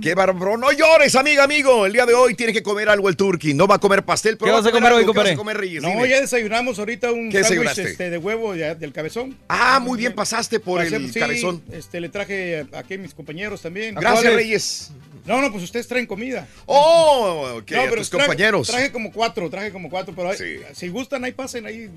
¡Qué 0.01 0.15
bárbaro! 0.15 0.57
No 0.57 0.71
llores, 0.71 1.15
amiga, 1.15 1.43
amigo. 1.43 1.85
El 1.85 1.93
día 1.93 2.05
de 2.05 2.13
hoy 2.13 2.33
tiene 2.35 2.53
que 2.53 2.63
comer 2.63 2.89
algo 2.89 3.09
el 3.09 3.15
Turqui. 3.17 3.53
No 3.53 3.67
va 3.67 3.75
a 3.75 3.79
comer 3.79 4.03
pastel, 4.03 4.37
pero 4.37 4.47
¿Qué 4.47 4.51
va 4.53 4.57
vas 4.61 4.67
a 4.67 4.71
comer 4.71 4.91
hoy, 4.93 4.99
algo. 5.01 5.13
¿Qué 5.13 5.17
vas 5.19 5.27
compadre? 5.29 5.33
a 5.33 5.37
comer, 5.37 5.57
Reyes? 5.57 5.81
No, 5.83 5.89
Dime. 5.89 6.09
ya 6.09 6.21
desayunamos 6.21 6.79
ahorita 6.79 7.11
un 7.11 7.29
¿Qué 7.29 7.43
sándwich 7.43 7.59
desayunaste? 7.69 7.83
este, 7.91 8.09
de 8.09 8.17
huevo 8.17 8.55
ya, 8.55 8.75
del 8.75 8.93
cabezón. 8.93 9.37
Ah, 9.47 9.79
muy 9.79 9.97
bien, 9.97 10.13
pasaste 10.13 10.59
por 10.59 10.81
Pasé- 10.81 10.95
el 10.95 11.13
sí, 11.13 11.19
cabezón. 11.19 11.61
Este, 11.71 11.99
le 11.99 12.09
traje 12.09 12.65
aquí 12.73 12.93
a 12.93 12.97
mis 12.97 13.13
compañeros 13.13 13.61
también. 13.61 13.95
Gracias. 13.95 14.33
Reyes. 14.33 14.91
No, 15.25 15.41
no, 15.41 15.51
pues 15.51 15.63
ustedes 15.63 15.87
traen 15.87 16.05
comida. 16.07 16.47
Oh, 16.65 17.57
ok, 17.59 17.71
no, 17.71 17.81
a 17.81 17.83
pero 17.83 17.95
tus 17.97 18.09
traje- 18.09 18.25
compañeros. 18.27 18.67
Traje 18.67 18.91
como 18.91 19.11
cuatro, 19.11 19.49
traje 19.49 19.71
como 19.71 19.89
cuatro, 19.89 20.13
pero 20.15 20.31
si 20.73 20.87
gustan, 20.87 21.23
ahí 21.23 21.33
pasen, 21.33 21.65
ahí 21.65 21.89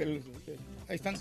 están. 0.88 1.16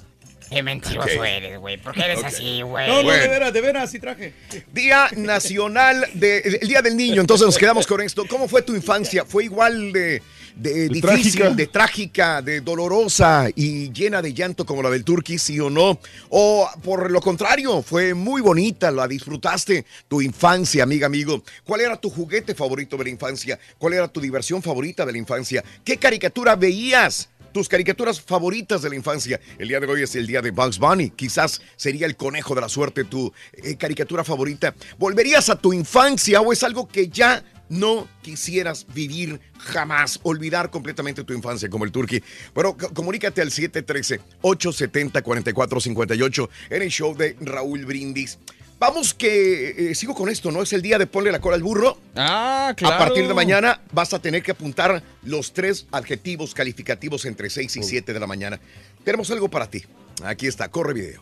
Qué 0.52 0.62
mentiroso 0.64 1.24
eres, 1.24 1.58
güey. 1.60 1.78
¿Por 1.78 1.94
qué 1.94 2.02
eres 2.02 2.24
así, 2.24 2.62
güey? 2.62 2.86
No, 2.88 2.98
no, 2.98 3.04
Bueno. 3.04 3.22
de 3.24 3.30
veras, 3.30 3.54
de 3.54 3.62
veras, 3.62 3.90
sí 3.90 4.00
traje. 4.00 4.34
Día 4.74 5.08
Nacional 5.16 6.06
de 6.14 6.40
el 6.62 6.68
Día 6.68 6.82
del 6.82 6.98
Niño. 6.98 7.22
Entonces 7.22 7.46
nos 7.46 7.58
quedamos 7.58 7.88
con 7.88 8.02
esto. 8.02 8.26
¿Cómo 8.28 8.48
fue 8.50 8.62
tu 8.62 8.76
infancia? 8.76 9.24
¿Fue 9.24 9.46
igual 9.46 9.94
de, 9.94 10.22
de 10.58 10.90
difícil, 10.90 11.02
trágica. 11.02 11.50
de 11.52 11.68
trágica, 11.68 12.42
de 12.42 12.60
dolorosa 12.60 13.48
y 13.56 13.94
llena 13.94 14.22
de 14.22 14.34
llanto 14.34 14.66
como 14.66 14.84
la 14.84 14.90
del 14.90 15.06
Turqui, 15.06 15.38
sí 15.38 15.58
o 15.62 15.70
no? 15.70 15.98
O 16.28 16.70
por 16.84 17.10
lo 17.10 17.22
contrario, 17.22 17.82
fue 17.82 18.14
muy 18.14 18.42
bonita, 18.42 18.92
la 18.92 19.08
disfrutaste 19.08 19.86
tu 20.10 20.22
infancia, 20.22 20.84
amiga, 20.84 21.06
amigo. 21.08 21.42
¿Cuál 21.64 21.80
era 21.80 21.96
tu 21.96 22.10
juguete 22.10 22.54
favorito 22.56 22.98
de 22.98 23.06
la 23.06 23.10
infancia? 23.10 23.58
¿Cuál 23.78 23.94
era 23.94 24.10
tu 24.10 24.20
diversión 24.20 24.62
favorita 24.62 25.06
de 25.06 25.14
la 25.14 25.18
infancia? 25.18 25.64
¿Qué 25.86 25.96
caricatura 25.96 26.58
veías? 26.58 27.30
Tus 27.52 27.68
caricaturas 27.68 28.22
favoritas 28.22 28.82
de 28.82 28.90
la 28.90 28.96
infancia. 28.96 29.42
El 29.58 29.68
día 29.68 29.82
de 29.82 29.88
hoy 29.88 30.04
es 30.04 30.16
el 30.16 30.26
día 30.26 30.42
de 30.42 30.52
Bugs 30.52 30.80
Bunny. 30.80 31.10
Quizás 31.10 31.62
sería 31.76 32.06
el 32.06 32.16
conejo 32.16 32.56
de 32.56 32.62
la 32.62 32.70
suerte 32.70 33.04
tu 33.04 33.34
eh, 33.54 33.76
caricatura 33.76 34.24
favorita. 34.24 34.74
¿Volverías 34.98 35.50
a 35.50 35.58
tu 35.58 35.74
infancia 35.74 36.40
o 36.40 36.54
es 36.54 36.64
algo 36.64 36.88
que 36.88 37.10
ya 37.10 37.44
no 37.68 38.08
quisieras 38.22 38.88
vivir 38.94 39.42
jamás? 39.58 40.22
Olvidar 40.24 40.72
completamente 40.72 41.26
tu 41.26 41.34
infancia 41.34 41.70
como 41.70 41.84
el 41.84 41.92
Turqui. 41.92 42.24
Bueno, 42.54 42.78
comunícate 42.78 43.42
al 43.42 43.52
713-870-4458 43.52 46.50
en 46.70 46.82
el 46.82 46.90
show 46.90 47.14
de 47.16 47.36
Raúl 47.42 47.84
Brindis. 47.86 48.40
Vamos 48.82 49.13
que 49.13 49.91
eh, 49.91 49.94
sigo 49.94 50.15
con 50.15 50.28
esto, 50.28 50.52
¿no? 50.52 50.63
Es 50.63 50.74
el 50.74 50.82
día 50.82 50.98
de 50.98 51.06
ponle 51.06 51.32
la 51.32 51.39
cola 51.39 51.56
al 51.56 51.62
burro. 51.62 52.00
Ah, 52.15 52.74
claro. 52.76 52.96
A 52.96 52.98
partir 52.98 53.28
de 53.28 53.34
mañana 53.36 53.80
vas 53.91 54.12
a 54.12 54.17
tener 54.17 54.41
que 54.41 54.50
apuntar 54.50 55.04
los 55.22 55.54
tres 55.54 55.86
adjetivos 55.91 56.56
calificativos 56.56 57.26
entre 57.26 57.52
6 57.52 57.78
y 57.78 57.84
7 57.84 58.12
de 58.12 58.20
la 58.20 58.26
mañana. 58.26 58.60
Tenemos 59.04 59.30
algo 59.30 59.50
para 59.50 59.70
ti. 59.70 59.84
Aquí 60.24 60.48
está, 60.48 60.67
corre 60.70 60.96
video. 60.96 61.22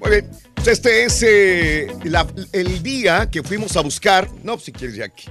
Muy 0.00 0.10
bien. 0.10 0.47
Este 0.68 1.04
es 1.04 1.22
eh, 1.22 1.86
el 2.52 2.82
día 2.82 3.30
que 3.30 3.42
fuimos 3.42 3.74
a 3.78 3.80
buscar. 3.80 4.28
No, 4.44 4.58
si 4.58 4.70
quieres, 4.70 4.96
Jackie. 4.96 5.30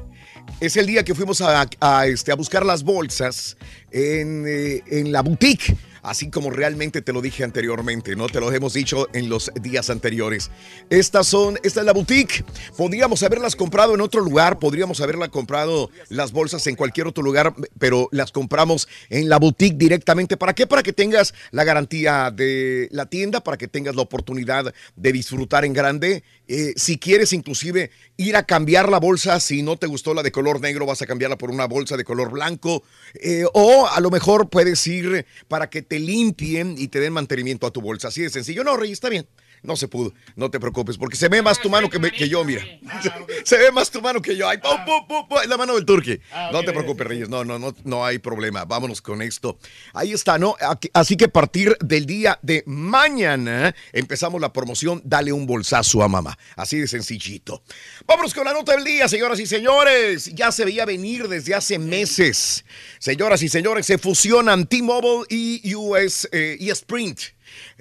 Es 0.60 0.76
el 0.78 0.88
día 0.88 1.04
que 1.04 1.14
fuimos 1.14 1.42
a, 1.42 2.08
este, 2.08 2.34
buscar 2.34 2.66
las 2.66 2.82
bolsas 2.82 3.56
en, 3.92 4.46
eh, 4.48 4.82
en 4.88 5.12
la 5.12 5.22
boutique. 5.22 5.78
Así 6.02 6.30
como 6.30 6.50
realmente 6.50 7.02
te 7.02 7.14
lo 7.14 7.22
dije 7.22 7.44
anteriormente, 7.44 8.16
¿no? 8.16 8.28
Te 8.28 8.40
lo 8.40 8.52
hemos 8.52 8.74
dicho 8.74 9.08
en 9.14 9.30
los 9.30 9.52
días 9.62 9.90
anteriores. 9.90 10.52
Estas 10.90 11.28
son, 11.28 11.58
esta 11.64 11.82
es 11.82 11.86
la 11.86 11.94
boutique. 11.94 12.44
Podríamos 12.78 13.24
haberlas 13.24 13.56
comprado 13.56 13.96
en 13.96 14.02
otro 14.02 14.22
lugar, 14.22 14.60
podríamos 14.60 15.02
haberla 15.02 15.30
comprado 15.30 15.90
las 16.10 16.32
bolsas 16.32 16.66
en 16.68 16.76
cualquier 16.76 17.08
otro 17.08 17.24
lugar, 17.24 17.54
pero 17.80 18.10
las 18.12 18.32
compramos 18.32 18.88
en 19.10 19.30
la 19.30 19.38
boutique 19.38 19.78
directamente. 19.78 20.38
¿Para 20.38 20.54
qué? 20.54 20.68
Para 20.68 20.84
que 20.84 20.94
tengas 20.94 21.34
la 21.52 21.64
garantía 21.64 22.32
de 22.32 22.88
la 22.92 23.08
tienda, 23.08 23.42
para 23.42 23.58
que 23.58 23.68
tengas 23.68 23.96
la 23.96 24.02
oportunidad 24.02 24.74
de 24.96 25.12
disfrutar 25.12 25.66
en 25.66 25.74
grande. 25.74 26.24
Eh, 26.48 26.74
si 26.76 26.98
quieres 26.98 27.34
inclusive 27.34 27.92
ir 28.16 28.36
a 28.36 28.44
cambiar 28.44 28.90
la 28.90 29.00
bolsa, 29.00 29.40
si 29.40 29.62
no 29.62 29.78
te 29.78 29.88
gustó 29.88 30.14
la 30.14 30.24
de 30.24 30.32
color 30.32 30.62
negro, 30.62 30.86
vas 30.86 31.02
a 31.02 31.06
cambiarla 31.06 31.38
por 31.38 31.52
una 31.52 31.66
bolsa 31.66 31.98
de 31.98 32.04
color 32.04 32.32
blanco. 32.32 32.84
Eh, 33.16 33.46
o 33.54 33.88
a 33.88 34.00
lo 34.00 34.10
mejor 34.10 34.50
puedes 34.50 34.86
ir 34.88 35.26
para 35.48 35.70
que 35.70 35.82
te 35.82 36.00
limpien 36.00 36.76
y 36.78 36.88
te 36.88 37.00
den 37.00 37.14
mantenimiento 37.14 37.68
a 37.68 37.72
tu 37.72 37.82
bolsa. 37.82 38.08
Así 38.08 38.22
de 38.22 38.30
sencillo. 38.30 38.64
No, 38.64 38.78
Rey, 38.78 38.92
está 38.92 39.10
bien. 39.10 39.28
No 39.64 39.76
se 39.76 39.88
pudo. 39.88 40.14
No 40.36 40.50
te 40.52 40.60
preocupes, 40.60 40.98
porque 40.98 41.16
se 41.18 41.28
ve 41.30 41.42
más 41.42 41.60
tu 41.60 41.70
mano 41.70 41.90
que, 41.90 42.00
me- 42.00 42.12
que 42.12 42.30
yo, 42.30 42.44
mira. 42.44 42.64
Se 43.44 43.58
ve 43.58 43.72
más 43.72 43.90
tu 43.92 44.02
mano 44.02 44.22
que 44.22 44.36
yo. 44.36 44.48
Ay, 44.48 44.58
pum, 44.58 44.78
pum, 44.86 45.08
pum, 45.08 45.28
pum, 45.28 45.38
es 45.42 45.48
la 45.48 45.58
mano 45.58 45.76
del 45.76 45.86
turqui. 45.86 46.20
Ah, 46.32 46.50
No 46.52 46.64
te 46.64 46.72
preocupes, 46.74 47.08
Reyes. 47.08 47.30
No, 47.30 47.44
no, 47.46 47.58
no, 47.58 47.74
no 47.86 48.06
hay 48.06 48.20
problema. 48.20 48.66
Vámonos 48.66 49.02
con 49.02 49.22
esto. 49.22 49.58
Ahí 49.94 50.12
está, 50.12 50.38
¿no? 50.38 50.56
Así 50.94 51.16
que 51.16 51.26
a 51.26 51.30
partir 51.30 51.78
del 51.80 52.06
día 52.06 52.40
de 52.42 52.64
mañana 52.66 53.74
empezamos 53.94 54.42
la 54.42 54.52
promoción 54.52 55.02
Dale 55.06 55.32
un 55.32 55.46
bolsazo 55.46 56.04
a 56.04 56.08
mamá. 56.08 56.38
Así 56.56 56.78
de 56.80 56.88
sencillito. 56.88 57.64
Vámonos 58.06 58.34
con 58.34 58.46
la 58.46 58.54
nota 58.54 58.74
del 58.74 58.84
día, 58.84 59.08
señoras 59.08 59.40
y 59.40 59.46
señores. 59.46 60.26
Ya 60.36 60.52
se 60.52 60.66
veía 60.66 60.86
venir 60.86 61.28
desde 61.28 61.56
hace 61.56 61.80
meses. 61.80 62.66
Señoras 63.00 63.42
y 63.44 63.50
señores, 63.50 63.86
se 63.86 63.98
fusionan 63.98 64.68
T-Mobile 64.68 65.26
y 65.30 65.74
US 65.76 66.28
eh, 66.32 66.58
y 66.60 66.70
Sprint 66.72 67.20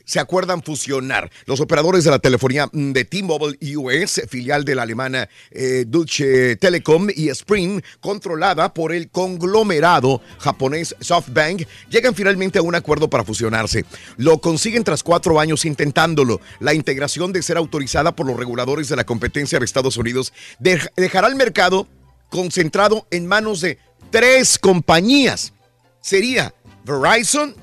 se 0.07 0.19
acuerdan 0.21 0.63
fusionar. 0.63 1.31
Los 1.45 1.61
operadores 1.61 2.05
de 2.05 2.11
la 2.11 2.19
telefonía 2.19 2.69
mm, 2.73 2.93
de 2.93 3.05
T-Mobile 3.05 3.59
US, 3.77 4.23
filial 4.31 4.65
de 4.65 4.75
la 4.75 4.85
alemana 4.85 5.29
eh, 5.51 5.85
Deutsche 5.87 6.57
Telekom 6.57 7.09
y 7.15 7.29
Sprint, 7.29 7.85
controlada 8.01 8.73
por 8.73 8.93
el 8.93 9.11
conglomerado 9.11 10.23
japonés 10.39 10.95
SoftBank, 11.01 11.67
llegan 11.91 12.15
finalmente 12.15 12.59
a 12.59 12.63
un 12.63 12.75
acuerdo 12.75 13.11
para 13.11 13.25
fusionarse. 13.25 13.85
Lo 14.17 14.41
consiguen 14.41 14.85
tras 14.85 15.03
cuatro 15.03 15.39
años 15.41 15.65
intentándolo. 15.67 16.41
La 16.61 16.73
integración 16.73 17.33
de 17.33 17.43
ser 17.43 17.57
autorizada 17.57 18.15
por 18.17 18.27
los 18.27 18.37
reguladores 18.39 18.89
de 18.89 18.97
la 18.97 19.05
competencia 19.05 19.59
de 19.59 19.65
Estados 19.65 19.97
Unidos 19.97 20.33
dej- 20.61 20.89
dejará 20.97 21.27
el 21.29 21.35
mercado 21.35 21.89
concentrado 22.31 23.07
en 23.11 23.27
manos 23.27 23.61
de 23.61 23.79
tres 24.11 24.57
compañías. 24.59 25.53
Sería 26.01 26.55
Verizon, 26.85 27.57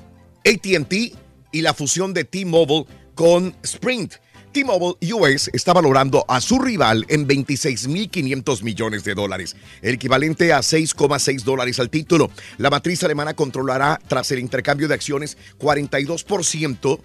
ATT 0.44 1.16
y 1.54 1.62
la 1.62 1.72
fusión 1.72 2.12
de 2.12 2.24
T-Mobile 2.24 2.84
con 3.14 3.54
Sprint. 3.62 4.14
T-Mobile 4.52 4.96
US 5.14 5.50
está 5.52 5.72
valorando 5.72 6.24
a 6.28 6.40
su 6.40 6.58
rival 6.58 7.06
en 7.08 7.26
26.500 7.26 8.62
millones 8.62 9.04
de 9.04 9.14
dólares, 9.14 9.56
el 9.80 9.94
equivalente 9.94 10.52
a 10.52 10.58
6,6 10.58 11.42
dólares 11.42 11.78
al 11.78 11.90
título. 11.90 12.30
La 12.58 12.70
matriz 12.70 13.02
alemana 13.04 13.34
controlará, 13.34 14.00
tras 14.08 14.30
el 14.32 14.40
intercambio 14.40 14.88
de 14.88 14.94
acciones, 14.94 15.38
42%. 15.58 17.00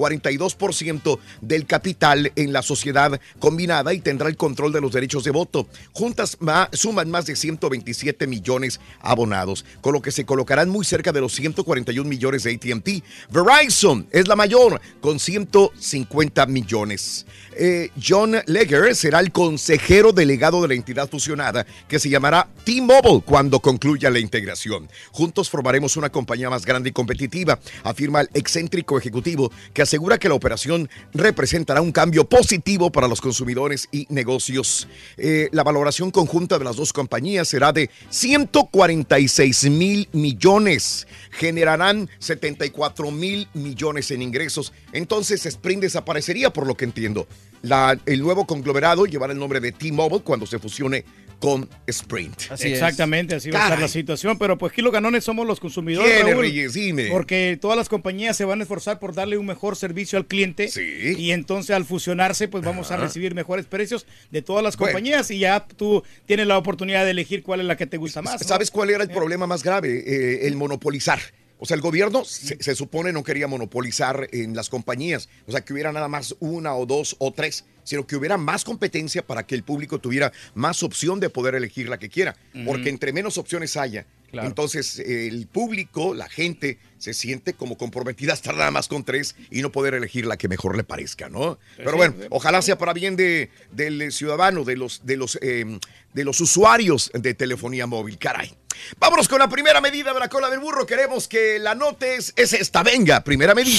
42% 0.00 1.18
del 1.42 1.66
capital 1.66 2.32
en 2.36 2.52
la 2.52 2.62
sociedad 2.62 3.20
combinada 3.38 3.92
y 3.92 4.00
tendrá 4.00 4.28
el 4.28 4.36
control 4.36 4.72
de 4.72 4.80
los 4.80 4.92
derechos 4.92 5.24
de 5.24 5.30
voto. 5.30 5.68
Juntas 5.92 6.36
ma- 6.40 6.68
suman 6.72 7.10
más 7.10 7.26
de 7.26 7.36
127 7.36 8.26
millones 8.26 8.80
abonados, 9.00 9.64
con 9.80 9.92
lo 9.92 10.00
que 10.02 10.10
se 10.10 10.24
colocarán 10.24 10.68
muy 10.70 10.84
cerca 10.84 11.12
de 11.12 11.20
los 11.20 11.34
141 11.34 12.08
millones 12.08 12.44
de 12.44 12.52
ATT. 12.54 13.04
Verizon 13.30 14.06
es 14.10 14.26
la 14.28 14.36
mayor, 14.36 14.80
con 15.00 15.18
150 15.18 16.46
millones. 16.46 17.26
Eh, 17.62 17.90
John 18.02 18.36
Legger 18.46 18.96
será 18.96 19.20
el 19.20 19.32
consejero 19.32 20.12
delegado 20.12 20.62
de 20.62 20.68
la 20.68 20.72
entidad 20.72 21.10
fusionada, 21.10 21.66
que 21.88 21.98
se 21.98 22.08
llamará 22.08 22.48
T-Mobile 22.64 23.20
cuando 23.22 23.60
concluya 23.60 24.08
la 24.08 24.18
integración. 24.18 24.88
Juntos 25.12 25.50
formaremos 25.50 25.98
una 25.98 26.08
compañía 26.08 26.48
más 26.48 26.64
grande 26.64 26.88
y 26.88 26.92
competitiva, 26.92 27.58
afirma 27.84 28.22
el 28.22 28.30
excéntrico 28.32 28.96
ejecutivo, 28.96 29.52
que 29.74 29.82
asegura 29.82 30.16
que 30.16 30.30
la 30.30 30.36
operación 30.36 30.88
representará 31.12 31.82
un 31.82 31.92
cambio 31.92 32.26
positivo 32.26 32.90
para 32.90 33.08
los 33.08 33.20
consumidores 33.20 33.88
y 33.92 34.06
negocios. 34.08 34.88
Eh, 35.18 35.50
la 35.52 35.62
valoración 35.62 36.10
conjunta 36.10 36.58
de 36.58 36.64
las 36.64 36.76
dos 36.76 36.94
compañías 36.94 37.46
será 37.46 37.74
de 37.74 37.90
146 38.08 39.68
mil 39.68 40.08
millones. 40.12 41.06
Generarán 41.30 42.08
74 42.20 43.10
mil 43.10 43.48
millones 43.52 44.10
en 44.12 44.22
ingresos. 44.22 44.72
Entonces 44.94 45.44
Sprint 45.44 45.82
desaparecería, 45.82 46.54
por 46.54 46.66
lo 46.66 46.74
que 46.74 46.86
entiendo. 46.86 47.28
La- 47.62 47.98
el 48.06 48.20
nuevo 48.20 48.46
conglomerado 48.46 49.06
llevará 49.06 49.32
el 49.32 49.38
nombre 49.38 49.60
de 49.60 49.72
T-Mobile 49.72 50.22
cuando 50.22 50.46
se 50.46 50.58
fusione 50.58 51.04
con 51.38 51.66
Sprint. 51.86 52.50
Exactamente, 52.60 53.34
así 53.36 53.50
va 53.50 53.60
a 53.60 53.62
estar 53.64 53.80
la 53.80 53.88
situación. 53.88 54.38
Pero 54.38 54.58
pues 54.58 54.72
aquí 54.72 54.82
los 54.82 54.92
ganones 54.92 55.24
somos 55.24 55.46
los 55.46 55.58
consumidores. 55.58 56.10
¿Quiénes, 56.12 56.32
Raúl, 56.34 56.42
Reyes? 56.44 56.74
Dime. 56.74 57.08
Porque 57.10 57.56
todas 57.58 57.78
las 57.78 57.88
compañías 57.88 58.36
se 58.36 58.44
van 58.44 58.60
a 58.60 58.64
esforzar 58.64 58.98
por 58.98 59.14
darle 59.14 59.38
un 59.38 59.46
mejor 59.46 59.74
servicio 59.76 60.18
al 60.18 60.26
cliente. 60.26 60.68
Y 61.16 61.30
entonces 61.30 61.74
al 61.74 61.86
fusionarse, 61.86 62.48
pues 62.48 62.62
vamos 62.62 62.90
a 62.90 62.98
recibir 62.98 63.34
mejores 63.34 63.64
precios 63.64 64.06
de 64.30 64.42
todas 64.42 64.62
las 64.62 64.76
Bueno. 64.76 64.92
compañías. 64.92 65.30
Y 65.30 65.38
ya 65.38 65.66
tú 65.66 66.02
tienes 66.26 66.46
la 66.46 66.58
oportunidad 66.58 67.06
de 67.06 67.12
elegir 67.12 67.42
cuál 67.42 67.60
es 67.60 67.66
la 67.66 67.76
que 67.78 67.86
te 67.86 67.96
gusta 67.96 68.20
más. 68.20 68.42
¿no? 68.42 68.46
¿Sabes 68.46 68.70
cuál 68.70 68.90
era 68.90 69.02
el 69.02 69.08
problema 69.10 69.46
más 69.46 69.62
grave? 69.62 70.02
Eh, 70.06 70.46
el 70.46 70.56
monopolizar. 70.56 71.20
O 71.60 71.66
sea, 71.66 71.74
el 71.74 71.82
gobierno 71.82 72.24
se, 72.24 72.60
se 72.62 72.74
supone 72.74 73.12
no 73.12 73.22
quería 73.22 73.46
monopolizar 73.46 74.28
en 74.32 74.56
las 74.56 74.68
compañías. 74.68 75.28
O 75.46 75.52
sea, 75.52 75.60
que 75.60 75.72
hubiera 75.72 75.92
nada 75.92 76.08
más 76.08 76.34
una 76.40 76.74
o 76.74 76.86
dos 76.86 77.16
o 77.18 77.32
tres, 77.32 77.64
sino 77.84 78.06
que 78.06 78.16
hubiera 78.16 78.36
más 78.36 78.64
competencia 78.64 79.26
para 79.26 79.46
que 79.46 79.54
el 79.54 79.62
público 79.62 79.98
tuviera 79.98 80.32
más 80.54 80.82
opción 80.82 81.20
de 81.20 81.30
poder 81.30 81.54
elegir 81.54 81.88
la 81.88 81.98
que 81.98 82.08
quiera. 82.08 82.36
Porque 82.64 82.88
entre 82.88 83.12
menos 83.12 83.38
opciones 83.38 83.76
haya, 83.76 84.06
Claro. 84.30 84.48
entonces 84.48 84.98
eh, 84.98 85.26
el 85.28 85.46
público, 85.46 86.14
la 86.14 86.28
gente, 86.28 86.78
se 86.98 87.14
siente 87.14 87.54
como 87.54 87.76
comprometida 87.76 88.32
a 88.32 88.34
estar 88.34 88.54
nada 88.54 88.70
más 88.70 88.86
con 88.88 89.04
tres 89.04 89.34
y 89.50 89.62
no 89.62 89.72
poder 89.72 89.94
elegir 89.94 90.26
la 90.26 90.36
que 90.36 90.48
mejor 90.48 90.76
le 90.76 90.84
parezca, 90.84 91.28
¿no? 91.28 91.58
Pero 91.76 91.92
sí, 91.92 91.96
bueno, 91.96 92.14
sí. 92.20 92.26
ojalá 92.30 92.62
sea 92.62 92.78
para 92.78 92.92
bien 92.92 93.16
de, 93.16 93.50
del 93.72 94.12
ciudadano, 94.12 94.64
de 94.64 94.76
los, 94.76 95.04
de, 95.04 95.16
los, 95.16 95.38
eh, 95.42 95.78
de 96.12 96.24
los 96.24 96.40
usuarios 96.40 97.10
de 97.14 97.34
telefonía 97.34 97.86
móvil, 97.86 98.18
caray. 98.18 98.54
Vámonos 98.98 99.28
con 99.28 99.38
la 99.38 99.48
primera 99.48 99.80
medida 99.80 100.12
de 100.12 100.20
la 100.20 100.28
cola 100.28 100.48
del 100.50 100.60
burro. 100.60 100.86
Queremos 100.86 101.28
que 101.28 101.58
la 101.58 101.74
notes 101.74 102.32
es 102.36 102.52
esta. 102.52 102.82
Venga, 102.82 103.22
primera 103.22 103.54
medida. 103.54 103.76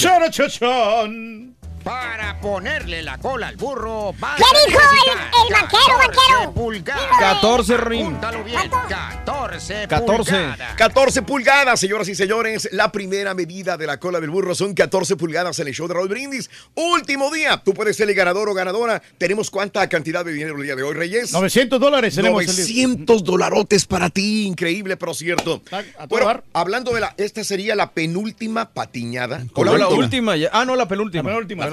Para 1.84 2.40
ponerle 2.40 3.02
la 3.02 3.18
cola 3.18 3.48
al 3.48 3.56
burro, 3.58 4.14
vas 4.20 4.36
¿Qué 4.38 4.44
dijo 4.70 4.80
el- 4.80 5.18
el 5.48 5.54
vaquero, 5.62 5.82
14 5.98 6.08
vaquero? 6.20 6.54
pulgadas. 6.54 7.20
14 7.20 7.78
rim. 7.78 8.08
Apúntalo 8.08 8.44
bien, 8.44 8.60
14 8.90 9.88
14. 9.88 10.32
pulgadas. 10.32 10.76
14 10.76 11.22
pulgadas, 11.24 11.80
señoras 11.80 12.08
y 12.08 12.16
señores. 12.16 12.70
La 12.72 12.92
primera 12.92 13.34
medida 13.34 13.78
de 13.78 13.88
la 13.88 14.00
cola 14.00 14.20
del 14.20 14.30
burro 14.30 14.54
son 14.54 14.74
14 14.74 15.16
pulgadas 15.16 15.58
en 15.60 15.68
el 15.68 15.74
show 15.74 15.88
de 15.88 15.94
Raúl 15.96 16.08
Brindis. 16.08 16.50
Último 16.76 17.32
día. 17.32 17.62
Tú 17.64 17.74
puedes 17.74 17.98
ser 17.98 18.10
el 18.10 18.16
ganador 18.16 18.48
o 18.50 18.54
ganadora. 18.54 19.02
Tenemos 19.18 19.50
cuánta 19.50 19.88
cantidad 19.90 20.24
de 20.24 20.34
dinero 20.34 20.58
el 20.58 20.64
día 20.64 20.76
de 20.76 20.84
hoy, 20.84 20.94
Reyes. 20.94 21.32
900 21.34 21.80
dólares 21.80 22.16
tenemos. 22.16 22.42
el- 22.42 22.48
900 22.48 23.24
dolarotes 23.24 23.86
para 23.86 24.10
ti. 24.10 24.46
Increíble, 24.46 24.98
pero 24.98 25.14
cierto. 25.14 25.62
a 26.00 26.06
Bueno, 26.06 26.42
hablando 26.54 26.94
de 26.94 27.02
la. 27.02 27.14
Esta 27.18 27.44
sería 27.44 27.76
la 27.76 27.92
penúltima 27.92 28.70
patiñada. 28.70 29.44
O 29.54 29.64
la, 29.64 29.88
última. 29.88 30.34
Ah, 30.52 30.66
no, 30.66 30.76
la 30.76 30.88
penúltima. 30.88 31.24
La 31.24 31.30
penúltima 31.30 31.71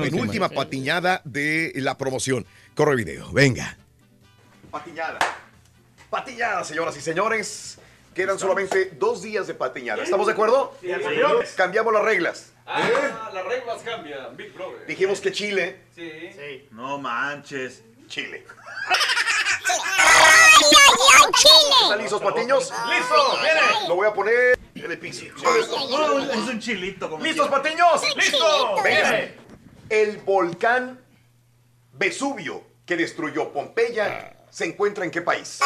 patiñada 0.55 1.21
de 1.25 1.73
la 1.77 1.97
promoción. 1.97 2.47
Corre 2.75 2.97
video, 2.97 3.31
venga. 3.33 3.77
Patiñada. 4.71 5.19
Patiñada, 6.11 6.65
señoras 6.65 6.97
y 6.97 7.01
señores. 7.01 7.79
Quedan 8.15 8.39
solamente 8.39 8.93
dos 8.99 9.23
días 9.23 9.47
de 9.47 9.55
patiñada. 9.55 10.03
¿Estamos 10.03 10.27
de 10.27 10.33
acuerdo? 10.33 10.77
Sí, 10.81 10.89
señor. 10.89 11.47
Cambiamos 11.57 11.93
las 11.93 12.03
reglas. 12.03 12.53
Ah, 12.67 13.31
las 13.33 13.45
reglas 13.47 13.81
cambian, 13.83 14.37
Big 14.37 14.53
Brother. 14.53 14.87
Dijimos 14.87 15.21
que 15.21 15.33
Chile. 15.33 15.81
Sí. 15.95 16.69
No 16.73 16.99
manches. 16.99 17.83
Chile. 18.09 18.45
¿Están 21.83 21.99
listos, 21.99 22.21
patiños? 22.21 22.73
¡Listo! 22.89 23.89
Lo 23.89 23.95
voy 23.95 24.07
a 24.07 24.13
poner 24.13 24.59
en 24.75 24.91
el 24.91 24.99
piso. 24.99 25.25
Es 25.25 26.49
un 26.49 26.59
chilito. 26.59 27.09
Como 27.09 27.23
¿Listos, 27.25 27.49
patiños? 27.49 28.03
¡Listo! 28.17 28.83
Venga. 28.83 29.29
El 29.91 30.19
volcán 30.19 31.01
Vesubio 31.93 32.63
que 32.85 32.97
destruyó 32.97 33.53
Pompeya 33.53 34.37
se 34.51 34.67
encuentra 34.67 35.05
en 35.05 35.11
qué 35.11 35.23
país? 35.23 35.61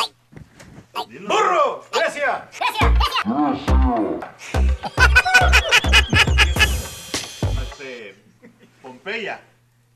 ¡Burro! 0.92 1.84
¡Grecia! 1.92 2.48
Este, 7.62 8.14
Pompeya 8.80 9.40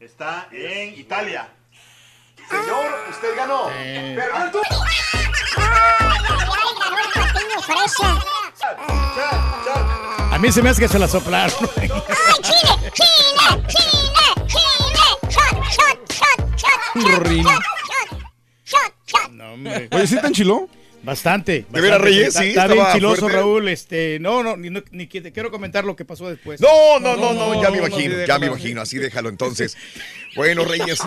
está 0.01 0.49
en 0.51 0.99
Italia. 0.99 1.49
Señor, 2.51 2.95
usted 3.11 3.37
ganó. 3.37 3.71
Tú. 4.51 4.61
A 10.33 10.39
mí 10.39 10.53
se 10.53 10.63
me 10.63 10.71
hace 10.71 10.83
que 10.83 10.89
se 10.89 10.99
la 10.99 11.09
soplaron. 11.09 11.57
¡Chile! 11.75 12.03
¡Chile! 12.43 12.93
¡Chile! 12.93 13.65
¡Chile! 13.69 13.96
Rin. 17.21 17.45
No, 19.33 19.53
hombre. 19.53 19.89
Oye, 19.93 20.07
¿sí 20.07 20.17
te 20.21 20.27
enchiló? 20.27 20.69
Bastante. 21.03 21.67
¿De 21.71 21.81
veras. 21.81 22.01
Reyes? 22.01 22.35
Sí, 22.35 22.49
está 22.49 22.67
bien 22.67 22.85
chiloso, 22.93 23.21
fuerte. 23.21 23.39
Raúl. 23.39 23.69
Este, 23.69 24.19
no, 24.19 24.43
no, 24.43 24.57
ni, 24.57 24.71
no- 24.71 24.83
ni 24.91 25.07
que- 25.07 25.21
te 25.21 25.31
quiero 25.31 25.53
comentar 25.53 25.85
lo 25.85 25.95
que 25.95 26.05
pasó 26.05 26.29
después. 26.29 26.61
No, 26.61 26.99
no, 26.99 27.17
no, 27.17 27.33
no, 27.33 27.63
ya 27.63 27.71
me 27.71 27.79
no, 27.79 27.87
imagino, 27.87 28.25
ya 28.27 28.39
me 28.41 28.47
imagino, 28.47 28.81
así 28.81 28.99
déjalo 28.99 29.29
entonces. 29.29 29.77
Bueno, 30.35 30.65
Reyes, 30.65 30.99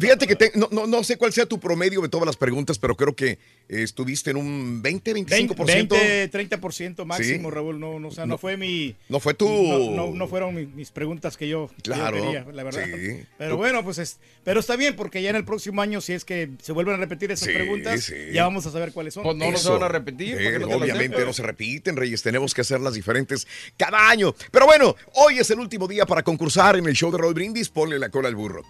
fíjate 0.00 0.26
que 0.26 0.34
te- 0.34 0.52
no, 0.56 0.68
no, 0.72 0.86
no 0.88 1.04
sé 1.04 1.16
cuál 1.16 1.32
sea 1.32 1.46
tu 1.46 1.60
promedio 1.60 2.00
de 2.00 2.08
todas 2.08 2.26
las 2.26 2.36
preguntas, 2.36 2.78
pero 2.78 2.96
creo 2.96 3.14
que 3.14 3.38
estuviste 3.68 4.30
en 4.30 4.36
un 4.36 4.80
20, 4.82 5.12
25%. 5.14 5.88
20, 5.88 6.28
30% 6.30 7.04
máximo, 7.04 7.48
Sí. 7.48 7.54
Raúl. 7.54 7.80
No, 7.80 7.98
no, 7.98 8.08
o 8.08 8.10
sea, 8.10 8.24
no, 8.26 8.34
No. 8.34 8.38
fue 8.38 8.56
mi. 8.56 8.94
No 9.08 9.18
fue 9.20 9.34
tu- 9.34 9.48
No, 9.48 9.90
no- 10.06 10.12
no 10.14 10.28
fueron 10.28 10.54
mi- 10.54 10.66
mis 10.66 10.90
preguntas 10.90 11.36
que 11.36 11.48
yo, 11.48 11.68
que 11.82 11.90
yo 11.90 11.94
Claro, 11.94 12.22
quería, 12.22 12.46
la 12.52 12.62
verdad. 12.62 12.84
sí. 12.84 13.24
Pero 13.38 13.52
Tú- 13.52 13.56
bueno, 13.56 13.82
pues 13.84 13.98
es, 13.98 14.18
pero 14.44 14.60
está 14.60 14.76
bien, 14.76 14.94
porque 14.96 15.20
ya 15.22 15.30
en 15.30 15.36
el 15.36 15.44
próximo 15.44 15.82
año, 15.82 16.00
si 16.00 16.12
es 16.12 16.24
que 16.24 16.50
se 16.62 16.72
vuelven 16.72 16.94
a 16.94 16.98
repetir 16.98 17.30
esas 17.32 17.48
Sí, 17.48 17.54
preguntas, 17.54 18.04
sí. 18.04 18.14
ya 18.32 18.44
vamos 18.44 18.66
a 18.66 18.70
saber 18.70 18.92
cuáles 18.92 19.14
son. 19.14 19.24
Pues 19.24 19.36
no, 19.36 19.50
no 19.50 19.58
se 19.58 19.68
van 19.70 19.82
a 19.82 19.88
repetir. 19.88 20.32
¿por 20.34 20.38
qué 20.38 20.48
Eh, 20.56 20.64
obviamente 20.64 21.24
no 21.24 21.32
se 21.32 21.42
repiten, 21.42 21.96
Reyes. 21.96 22.22
Tenemos 22.22 22.54
que 22.54 22.60
hacerlas 22.60 22.94
diferentes 22.94 23.46
cada 23.76 24.08
año. 24.08 24.34
Pero 24.50 24.66
bueno, 24.66 24.94
hoy 25.14 25.38
es 25.38 25.50
el 25.50 25.58
último 25.58 25.88
día 25.88 26.06
para 26.06 26.22
concursar 26.22 26.76
en 26.76 26.86
el 26.86 26.94
show 26.94 27.10
de 27.10 27.18
Roy 27.18 27.34
Brindis. 27.34 27.68
Ponle 27.68 27.98
la 27.98 28.08
cola 28.10 28.28
al 28.28 28.36
burro. 28.36 28.62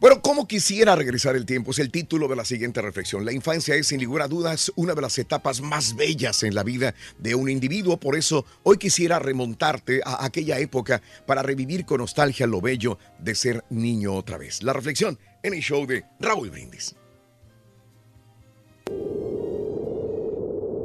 Bueno, 0.00 0.22
¿cómo 0.22 0.48
quisiera 0.48 0.96
regresar 0.96 1.36
el 1.36 1.44
tiempo? 1.44 1.72
Es 1.72 1.78
el 1.78 1.90
título 1.90 2.26
de 2.26 2.34
la 2.34 2.46
siguiente 2.46 2.80
reflexión. 2.80 3.26
La 3.26 3.34
infancia 3.34 3.74
es, 3.74 3.88
sin 3.88 4.02
lugar 4.02 4.22
a 4.24 4.28
dudas, 4.28 4.72
una 4.74 4.94
de 4.94 5.02
las 5.02 5.18
etapas 5.18 5.60
más 5.60 5.94
bellas 5.94 6.42
en 6.42 6.54
la 6.54 6.62
vida 6.62 6.94
de 7.18 7.34
un 7.34 7.50
individuo. 7.50 7.98
Por 8.00 8.16
eso, 8.16 8.46
hoy 8.62 8.78
quisiera 8.78 9.18
remontarte 9.18 10.00
a 10.02 10.24
aquella 10.24 10.58
época 10.58 11.02
para 11.26 11.42
revivir 11.42 11.84
con 11.84 11.98
nostalgia 11.98 12.46
lo 12.46 12.62
bello 12.62 12.98
de 13.18 13.34
ser 13.34 13.62
niño 13.68 14.14
otra 14.14 14.38
vez. 14.38 14.62
La 14.62 14.72
reflexión 14.72 15.18
en 15.42 15.52
el 15.52 15.60
show 15.60 15.86
de 15.86 16.02
Raúl 16.18 16.48
Brindis. 16.48 16.96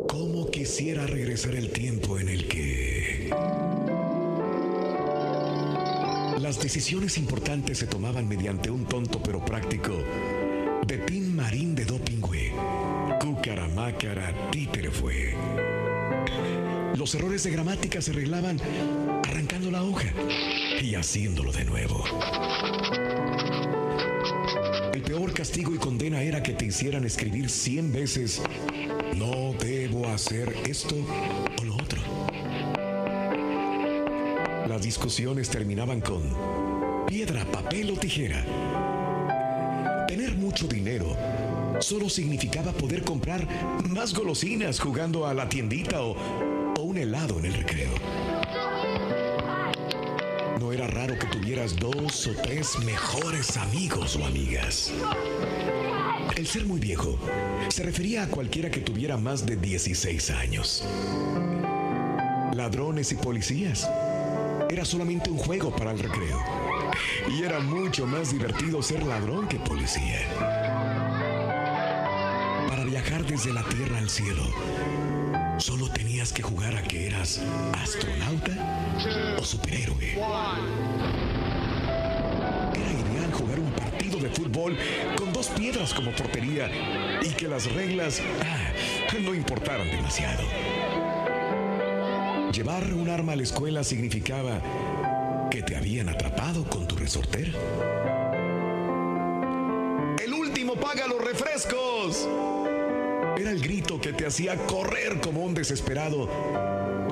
¿Cómo 0.09 0.51
quisiera 0.51 1.07
regresar 1.07 1.55
el 1.55 1.72
tiempo 1.72 2.20
en 2.20 2.28
el 2.28 2.49
que 2.49 3.30
las 6.39 6.59
decisiones 6.59 7.17
importantes 7.17 7.77
se 7.77 7.88
tomaban 7.88 8.27
mediante 8.27 8.69
un 8.69 8.86
tonto 8.86 9.21
pero 9.23 9.43
práctico 9.43 9.93
Pepín 10.88 11.36
Marín 11.36 11.73
de 11.75 11.86
Dopingüe, 11.86 12.51
Cucaramácara 13.19 14.51
Títere 14.51 14.91
fue. 14.91 15.33
Los 16.95 17.15
errores 17.15 17.43
de 17.43 17.51
gramática 17.51 18.01
se 18.01 18.11
arreglaban 18.11 18.59
arrancando 19.25 19.71
la 19.71 19.83
hoja 19.83 20.13
y 20.81 20.95
haciéndolo 20.95 21.51
de 21.51 21.65
nuevo. 21.65 22.03
El 24.93 25.01
peor 25.01 25.33
castigo 25.33 25.73
y 25.73 25.77
condena 25.77 26.21
era 26.21 26.43
que 26.43 26.53
te 26.53 26.65
hicieran 26.65 27.03
escribir 27.03 27.49
100 27.49 27.91
veces 27.91 28.41
no 29.15 29.53
debo 29.53 30.07
hacer 30.07 30.55
esto 30.67 30.95
Las 34.76 34.84
discusiones 34.84 35.49
terminaban 35.49 36.01
con 36.01 36.21
piedra, 37.07 37.45
papel 37.45 37.91
o 37.91 37.93
tijera. 37.93 38.45
Tener 40.05 40.36
mucho 40.36 40.67
dinero 40.67 41.15
solo 41.80 42.09
significaba 42.09 42.73
poder 42.73 43.05
comprar 43.05 43.47
más 43.88 44.13
golosinas 44.13 44.82
jugando 44.82 45.26
a 45.26 45.34
la 45.34 45.47
tiendita 45.47 46.01
o, 46.01 46.17
o 46.78 46.82
un 46.82 46.97
helado 46.97 47.39
en 47.39 47.45
el 47.45 47.53
recreo. 47.53 47.89
No 50.59 50.73
era 50.73 50.88
raro 50.88 51.17
que 51.17 51.28
tuvieras 51.28 51.78
dos 51.78 52.28
o 52.28 52.34
tres 52.43 52.78
mejores 52.80 53.55
amigos 53.55 54.17
o 54.17 54.26
amigas. 54.26 54.91
El 56.36 56.47
ser 56.47 56.65
muy 56.65 56.82
viejo 56.82 57.17
se 57.69 57.84
refería 57.84 58.23
a 58.23 58.28
cualquiera 58.28 58.69
que 58.69 58.82
tuviera 58.82 59.15
más 59.15 59.45
de 59.45 59.55
16 59.55 60.32
años. 60.32 60.84
Ladrones 62.53 63.13
y 63.13 63.15
policías 63.15 63.89
era 64.70 64.86
solamente 64.86 65.30
un 65.30 65.38
juego 65.38 65.76
para 65.76 65.91
el 65.91 65.99
recreo. 65.99 66.39
Y 67.30 67.43
era 67.43 67.59
mucho 67.59 68.05
más 68.05 68.32
divertido 68.32 68.82
ser 68.82 69.03
ladrón 69.03 69.47
que 69.47 69.57
policía. 69.59 70.20
Para 72.68 72.84
viajar 72.86 73.26
desde 73.26 73.53
la 73.53 73.63
tierra 73.63 73.97
al 73.97 74.09
cielo, 74.09 74.43
solo 75.57 75.89
tenías 75.89 76.32
que 76.34 76.41
jugar 76.41 76.76
a 76.76 76.84
que 76.84 77.07
eras 77.07 77.41
astronauta 77.74 78.95
o 79.39 79.43
superhéroe. 79.43 80.13
Era 82.74 82.91
ideal 82.91 83.34
jugar 83.34 83.59
un 83.59 83.72
partido 83.72 84.20
de 84.20 84.30
fútbol 84.30 84.78
con 85.18 85.34
dos 85.34 85.47
piedras 85.47 85.93
como 85.93 86.11
portería 86.11 86.70
y 87.22 87.30
que 87.30 87.47
las 87.47 87.72
reglas 87.72 88.22
ah, 88.43 88.72
no 89.22 89.34
importaran 89.34 89.89
demasiado. 89.89 90.43
Llevar 92.55 92.93
un 92.93 93.09
arma 93.09 93.33
a 93.33 93.35
la 93.35 93.43
escuela 93.43 93.83
significaba 93.83 94.61
que 95.51 95.61
te 95.61 95.75
habían 95.75 96.07
atrapado 96.07 96.63
con 96.63 96.87
tu 96.87 96.95
resortera. 96.95 97.51
El 100.23 100.33
último 100.33 100.75
paga 100.75 101.05
los 101.05 101.21
refrescos. 101.21 102.25
Era 103.37 103.51
el 103.51 103.59
grito 103.59 103.99
que 103.99 104.13
te 104.13 104.25
hacía 104.25 104.55
correr 104.67 105.19
como 105.19 105.43
un 105.43 105.53
desesperado 105.53 106.29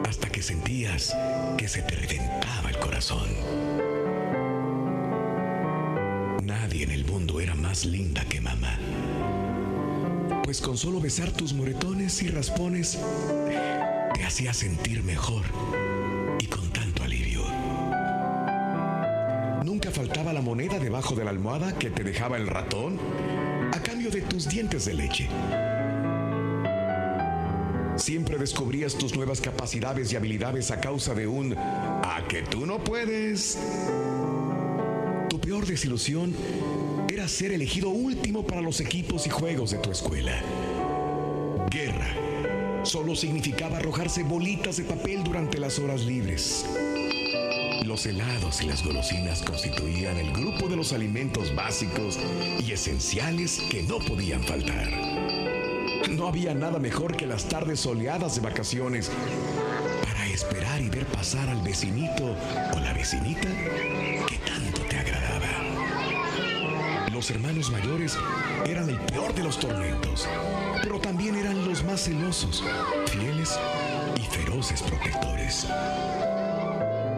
hasta 0.08 0.30
que 0.30 0.42
sentías 0.42 1.14
que 1.58 1.68
se 1.68 1.82
te 1.82 1.94
reventaba 1.94 2.70
el 2.70 2.78
corazón. 2.78 3.28
Nadie 6.42 6.84
en 6.84 6.92
el 6.92 7.04
mundo 7.04 7.42
era 7.42 7.54
más 7.54 7.84
linda 7.84 8.24
que 8.30 8.40
mamá. 8.40 8.80
Pues 10.46 10.62
con 10.62 10.78
solo 10.78 11.02
besar 11.02 11.32
tus 11.32 11.54
moretones 11.54 12.22
y 12.24 12.30
raspones 12.30 12.98
hacía 14.34 14.52
sentir 14.52 15.04
mejor 15.04 15.44
y 16.40 16.48
con 16.48 16.68
tanto 16.72 17.04
alivio. 17.04 17.44
Nunca 19.64 19.92
faltaba 19.92 20.34
la 20.34 20.42
moneda 20.42 20.80
debajo 20.80 21.14
de 21.14 21.24
la 21.24 21.30
almohada 21.30 21.78
que 21.78 21.92
te 21.92 22.04
dejaba 22.04 22.38
el 22.38 22.48
ratón 22.48 22.98
a 23.72 23.80
cambio 23.84 24.10
de 24.10 24.22
tus 24.22 24.50
dientes 24.50 24.86
de 24.86 24.96
leche. 24.96 25.30
Siempre 27.96 28.40
descubrías 28.40 28.96
tus 28.96 29.16
nuevas 29.16 29.40
capacidades 29.40 30.12
y 30.12 30.16
habilidades 30.16 30.72
a 30.72 30.82
causa 30.82 31.14
de 31.14 31.28
un 31.28 31.56
a 31.56 32.26
que 32.28 32.42
tú 32.42 32.66
no 32.66 32.84
puedes. 32.84 33.60
Tu 35.30 35.40
peor 35.42 35.68
desilusión 35.68 36.34
era 37.08 37.28
ser 37.28 37.52
elegido 37.52 37.90
último 37.90 38.48
para 38.48 38.62
los 38.62 38.82
equipos 38.82 39.28
y 39.28 39.30
juegos 39.30 39.70
de 39.70 39.78
tu 39.78 39.92
escuela. 39.92 40.42
Guerra 41.70 42.33
solo 42.84 43.16
significaba 43.16 43.78
arrojarse 43.78 44.24
bolitas 44.24 44.78
de 44.78 44.84
papel 44.84 45.24
durante 45.24 45.58
las 45.58 45.80
horas 45.80 46.02
libres. 46.02 46.66
Los 47.86 48.06
helados 48.06 48.62
y 48.62 48.68
las 48.68 48.84
golosinas 48.84 49.42
constituían 49.42 50.18
el 50.18 50.32
grupo 50.32 50.68
de 50.68 50.76
los 50.76 50.94
alimentos 50.94 51.54
básicos 51.56 52.20
y 52.60 52.72
esenciales 52.72 53.62
que 53.70 53.84
no 53.84 54.00
podían 54.00 54.44
faltar. 54.44 54.90
No 56.10 56.28
había 56.28 56.54
nada 56.54 56.80
mejor 56.80 57.16
que 57.16 57.26
las 57.26 57.48
tardes 57.50 57.80
soleadas 57.80 58.36
de 58.36 58.42
vacaciones 58.42 59.10
para 60.04 60.28
esperar 60.28 60.82
y 60.82 60.90
ver 60.90 61.06
pasar 61.08 61.50
al 61.50 61.62
vecinito 61.62 62.36
o 62.74 62.80
la 62.80 62.94
vecinita 62.94 63.50
que 64.28 64.38
tanto 64.46 64.82
te 64.90 64.98
agradaba. 64.98 65.48
Los 67.12 67.30
hermanos 67.32 67.72
mayores 67.72 68.18
eran 68.66 68.90
el 68.90 69.00
peor 69.00 69.34
de 69.34 69.44
los 69.44 69.60
tormentos, 69.60 70.28
pero 70.84 71.00
también 71.00 71.36
eran 71.36 71.66
los 71.66 71.82
más 71.86 72.04
celosos, 72.04 72.62
fieles 73.08 73.58
y 74.18 74.22
feroces 74.22 74.82
protectores. 74.82 75.66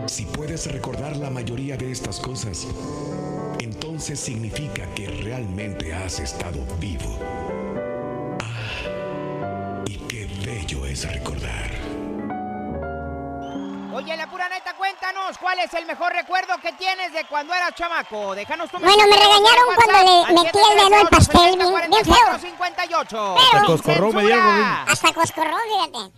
Si 0.06 0.26
puedes 0.26 0.72
recordar 0.72 1.18
la 1.18 1.32
mayoría 1.32 1.76
de 1.76 1.92
estas 1.92 2.20
cosas, 2.20 2.68
entonces 3.60 4.20
significa 4.20 4.86
que 4.94 5.08
realmente 5.08 5.92
has 5.94 6.20
estado 6.20 6.60
vivo. 6.80 7.20
Ah, 8.44 9.84
y 9.88 9.96
qué 10.08 10.28
bello 10.46 10.86
es 10.86 11.12
recordar. 11.12 11.75
¿Cuál 15.46 15.60
es 15.60 15.72
el 15.76 15.86
mejor 15.86 16.12
recuerdo 16.12 16.58
que 16.60 16.74
tienes 16.74 17.14
de 17.14 17.24
cuando 17.30 17.54
eras 17.54 17.76
chamaco? 17.76 18.34
Déjanos 18.34 18.68
tu 18.72 18.80
Bueno, 18.80 19.04
me 19.08 19.16
regañaron 19.16 19.76
cuando 19.76 19.94
le 20.04 20.34
metí 20.34 20.58
el 20.58 20.90
dedo 20.90 21.02
al 21.02 21.08
pastel, 21.08 21.56
bien, 21.56 21.92
bien 21.92 22.04
feo. 22.04 22.40
58. 22.42 23.36
Pero- 23.52 23.60
Sin 23.60 23.68
Coscorrón 23.68 24.16
me 24.16 24.24
dieron, 24.24 24.44
Hasta 24.88 25.14
coscorrón, 25.14 25.60
fíjate. 25.70 26.12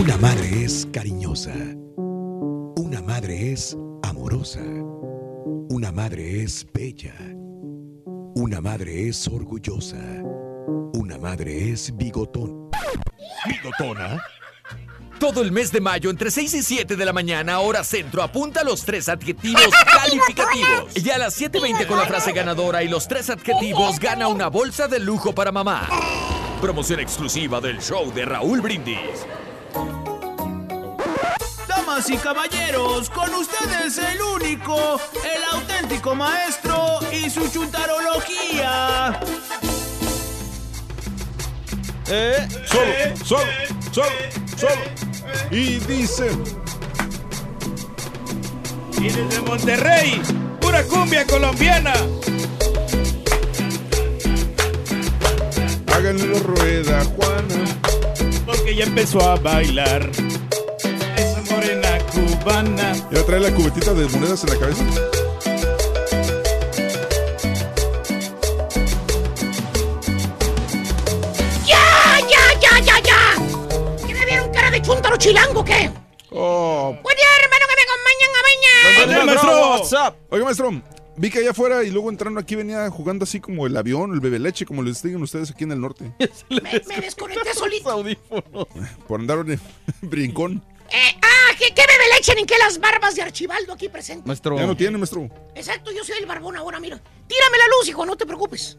Una 0.00 0.16
madre 0.16 0.64
es 0.64 0.88
cariñosa. 0.92 1.54
Una 2.76 3.00
madre 3.00 3.52
es 3.52 3.76
amorosa. 4.02 4.58
Una 5.70 5.92
madre 5.92 6.42
es 6.42 6.66
bella. 6.72 7.14
Una 8.34 8.60
madre 8.60 9.08
es 9.10 9.28
orgullosa. 9.28 9.96
Una 10.94 11.18
madre 11.18 11.70
es 11.70 11.96
bigotón. 11.96 12.68
¿Bigotona? 13.46 14.20
Todo 15.18 15.42
el 15.42 15.50
mes 15.50 15.72
de 15.72 15.80
mayo, 15.80 16.10
entre 16.10 16.30
6 16.30 16.54
y 16.54 16.62
7 16.62 16.94
de 16.94 17.04
la 17.04 17.12
mañana, 17.12 17.58
hora 17.58 17.82
centro, 17.82 18.22
apunta 18.22 18.62
los 18.62 18.84
tres 18.84 19.08
adjetivos 19.08 19.62
calificativos. 19.92 20.96
Y 20.96 21.10
a 21.10 21.18
las 21.18 21.40
7.20 21.40 21.86
con 21.86 21.98
la 21.98 22.06
frase 22.06 22.32
ganadora 22.32 22.84
y 22.84 22.88
los 22.88 23.08
tres 23.08 23.28
adjetivos, 23.28 23.98
gana 23.98 24.28
una 24.28 24.46
bolsa 24.46 24.86
de 24.86 25.00
lujo 25.00 25.34
para 25.34 25.50
mamá. 25.50 25.88
Promoción 26.60 27.00
exclusiva 27.00 27.60
del 27.60 27.80
show 27.80 28.12
de 28.12 28.26
Raúl 28.26 28.60
Brindis. 28.60 29.26
Damas 31.66 32.08
y 32.10 32.16
caballeros, 32.16 33.10
con 33.10 33.34
ustedes 33.34 33.98
el 33.98 34.20
único, 34.22 35.00
el 35.24 35.44
auténtico 35.52 36.14
maestro 36.14 37.00
y 37.12 37.28
su 37.28 37.48
chuntarología. 37.50 39.20
Eh, 42.10 42.48
solo, 42.64 43.16
solo, 43.24 43.52
solo, 43.92 44.47
solo. 44.58 44.72
Y 45.50 45.78
dice. 45.80 46.30
Y 49.00 49.08
desde 49.08 49.40
Monterrey, 49.42 50.20
pura 50.60 50.82
cumbia 50.84 51.24
colombiana. 51.26 51.92
Háganle 55.94 56.26
la 56.26 56.40
rueda, 56.40 57.04
Juana. 57.04 57.64
Porque 58.44 58.74
ya 58.74 58.84
empezó 58.84 59.20
a 59.20 59.36
bailar. 59.36 60.10
Esa 61.16 61.54
morena 61.54 61.98
cubana. 62.12 62.94
Ya 63.12 63.24
trae 63.24 63.40
la 63.40 63.52
cubetita 63.52 63.94
de 63.94 64.06
monedas 64.08 64.42
en 64.44 64.50
la 64.50 64.58
cabeza. 64.58 64.84
Chilango 75.18 75.64
qué? 75.64 75.90
Oh. 76.30 76.96
Buen 77.02 77.16
día, 77.16 77.26
hermano, 77.42 77.66
que 77.68 77.74
me 77.76 79.06
acompañan 79.06 79.16
a 79.16 79.16
bañar. 79.16 79.26
maestro. 79.26 80.16
Oiga, 80.30 80.44
maestro. 80.44 80.82
Vi 81.16 81.30
que 81.30 81.40
allá 81.40 81.50
afuera 81.50 81.82
y 81.82 81.90
luego 81.90 82.10
entrando 82.10 82.38
aquí 82.38 82.54
venía 82.54 82.88
jugando 82.90 83.24
así 83.24 83.40
como 83.40 83.66
el 83.66 83.76
avión, 83.76 84.12
el 84.12 84.20
bebe 84.20 84.38
leche, 84.38 84.64
como 84.64 84.82
les 84.82 85.02
digan 85.02 85.20
ustedes 85.22 85.50
aquí 85.50 85.64
en 85.64 85.72
el 85.72 85.80
norte. 85.80 86.12
Me, 86.48 86.60
me 86.86 87.00
desconecté 87.00 87.54
solito. 87.54 88.04
Por 89.08 89.20
andar 89.20 89.38
en 89.40 89.60
brincón. 90.02 90.62
Eh, 90.90 91.16
ah, 91.20 91.54
¿qué, 91.58 91.74
qué 91.74 91.82
bebe 91.82 92.14
leche 92.16 92.34
ni 92.36 92.46
qué 92.46 92.56
las 92.58 92.78
barbas 92.78 93.16
de 93.16 93.22
Archibaldo 93.22 93.72
aquí 93.72 93.88
presentes? 93.88 94.26
Maestro. 94.26 94.56
Ya 94.56 94.66
no 94.66 94.76
tiene, 94.76 94.96
maestro. 94.96 95.28
Exacto, 95.56 95.90
yo 95.90 96.04
soy 96.04 96.18
el 96.18 96.26
barbón 96.26 96.56
ahora, 96.56 96.78
mira. 96.78 97.00
Tírame 97.26 97.58
la 97.58 97.64
luz, 97.76 97.88
hijo, 97.88 98.06
no 98.06 98.16
te 98.16 98.24
preocupes. 98.24 98.78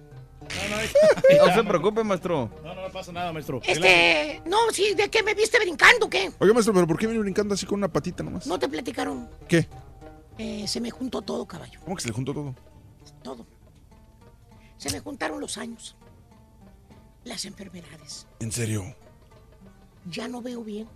No 1.46 1.54
se 1.54 1.64
preocupe, 1.64 2.04
maestro. 2.04 2.50
No, 2.64 2.74
no, 2.76 2.82
no 2.82 2.92
pasa 2.92 3.12
nada, 3.12 3.32
maestro. 3.32 3.62
Este, 3.66 4.42
no, 4.46 4.58
sí, 4.72 4.94
¿de 4.94 5.10
qué 5.10 5.24
me 5.24 5.34
viste 5.34 5.60
brincando 5.60 6.10
qué? 6.10 6.32
Oiga, 6.40 6.54
maestro, 6.54 6.74
pero 6.74 6.88
¿por 6.88 6.98
qué 6.98 7.08
viene 7.08 7.22
brincando 7.22 7.54
así 7.54 7.66
con 7.66 7.80
una 7.80 7.88
patita 7.88 8.24
nomás? 8.24 8.48
No 8.48 8.58
te 8.60 8.68
platicaron. 8.68 9.30
¿Qué? 9.48 9.68
Eh, 10.38 10.68
se 10.68 10.80
me 10.80 10.90
juntó 10.90 11.22
todo, 11.22 11.46
caballo. 11.46 11.80
¿Cómo 11.84 11.96
que 11.96 12.02
se 12.02 12.08
le 12.08 12.14
juntó 12.14 12.34
todo? 12.34 12.56
Todo. 13.22 13.46
Se 14.78 14.90
me 14.92 15.00
juntaron 15.00 15.40
los 15.42 15.58
años. 15.58 15.96
Las 17.26 17.46
enfermedades. 17.46 18.26
¿En 18.40 18.52
serio? 18.52 18.96
Ya 20.06 20.28
no 20.28 20.42
veo 20.42 20.64
bien. 20.64 20.88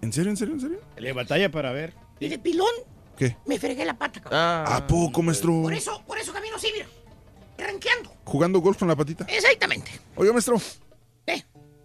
¿En 0.00 0.12
serio, 0.12 0.30
en 0.30 0.36
serio, 0.36 0.54
en 0.54 0.60
serio? 0.60 0.80
Le 0.96 1.12
batalla 1.12 1.50
para 1.50 1.72
ver. 1.72 1.94
Y 2.20 2.28
de 2.28 2.38
pilón 2.38 2.70
¿Qué? 3.16 3.36
me 3.46 3.58
fregué 3.58 3.84
la 3.84 3.98
pata, 3.98 4.20
caballo. 4.20 4.72
¿A 4.72 4.86
poco, 4.86 5.22
maestro? 5.22 5.62
Por 5.62 5.74
eso, 5.74 6.02
por 6.06 6.18
eso 6.18 6.32
camino 6.32 6.56
así, 6.56 6.68
mira. 6.72 6.86
Ranqueando. 7.64 8.14
Jugando 8.24 8.60
golf 8.60 8.78
con 8.78 8.88
la 8.88 8.96
patita. 8.96 9.24
Exactamente. 9.28 9.90
Oiga, 10.16 10.32
maestro. 10.32 10.60
¿Qué? 11.26 11.44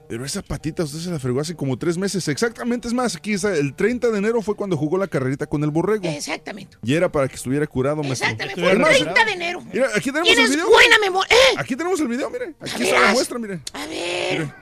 Pero 0.10 0.26
esa 0.26 0.42
patita 0.42 0.84
usted 0.84 0.98
se 0.98 1.12
la 1.12 1.20
fregó 1.20 1.40
hace 1.40 1.56
como 1.56 1.78
tres 1.78 1.96
meses. 1.98 2.28
Exactamente, 2.28 2.88
es 2.88 2.96
más, 2.96 3.16
aquí 3.16 3.34
está, 3.34 3.56
el 3.56 3.76
30 3.76 4.10
de 4.10 4.18
enero 4.18 4.42
fue 4.42 4.56
cuando 4.56 4.76
jugó 4.76 4.98
la 4.98 5.08
carrerita 5.08 5.46
con 5.46 5.64
el 5.64 5.70
borrego. 5.70 6.04
Exactamente. 6.08 6.78
Y 6.84 6.96
era 6.96 7.12
para 7.12 7.28
que 7.28 7.36
estuviera 7.36 7.68
curado, 7.68 7.98
maestro. 7.98 8.28
Exactamente. 8.28 8.60
Fue 8.60 8.72
el 8.72 8.82
Además, 8.84 8.98
30 9.14 9.26
de 9.26 9.32
enero. 9.34 9.62
Mira, 9.72 9.88
aquí 9.96 10.12
tenemos 10.12 10.30
el 10.30 10.50
video. 10.50 10.68
buena 10.68 10.98
memoria. 11.00 11.30
¡Eh! 11.36 11.56
Aquí 11.58 11.76
tenemos 11.76 12.00
el 12.00 12.08
video, 12.08 12.30
mire. 12.32 12.56
Aquí 12.60 12.84
está 12.84 13.00
la 13.02 13.12
muestra, 13.14 13.38
mire. 13.38 13.60
A 13.74 13.86
ver. 13.86 14.40
Mire. 14.40 14.54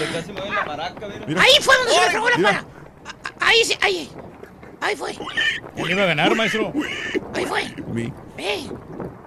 Donde 0.00 0.12
casi 0.12 0.32
me 0.32 0.40
doy 0.40 0.50
la 0.50 0.64
maraca, 0.64 1.06
mira. 1.08 1.26
Mira. 1.26 1.42
Ahí 1.42 1.52
fue 1.62 1.76
donde 1.76 1.92
se 1.92 2.00
me 2.00 2.10
fregó 2.10 2.30
la 2.30 2.36
Mira. 2.38 2.66
para. 2.66 3.46
Ahí, 3.46 3.64
sí, 3.64 3.74
ahí. 3.80 3.96
Ahí 3.96 4.10
fue. 4.96 5.14
¿Quién 5.74 5.90
iba 5.90 6.02
a 6.02 6.06
ganar, 6.06 6.34
maestro? 6.34 6.72
Ahí 7.34 7.44
fue. 7.44 7.74
Mi. 7.92 8.12
Eh, 8.36 8.68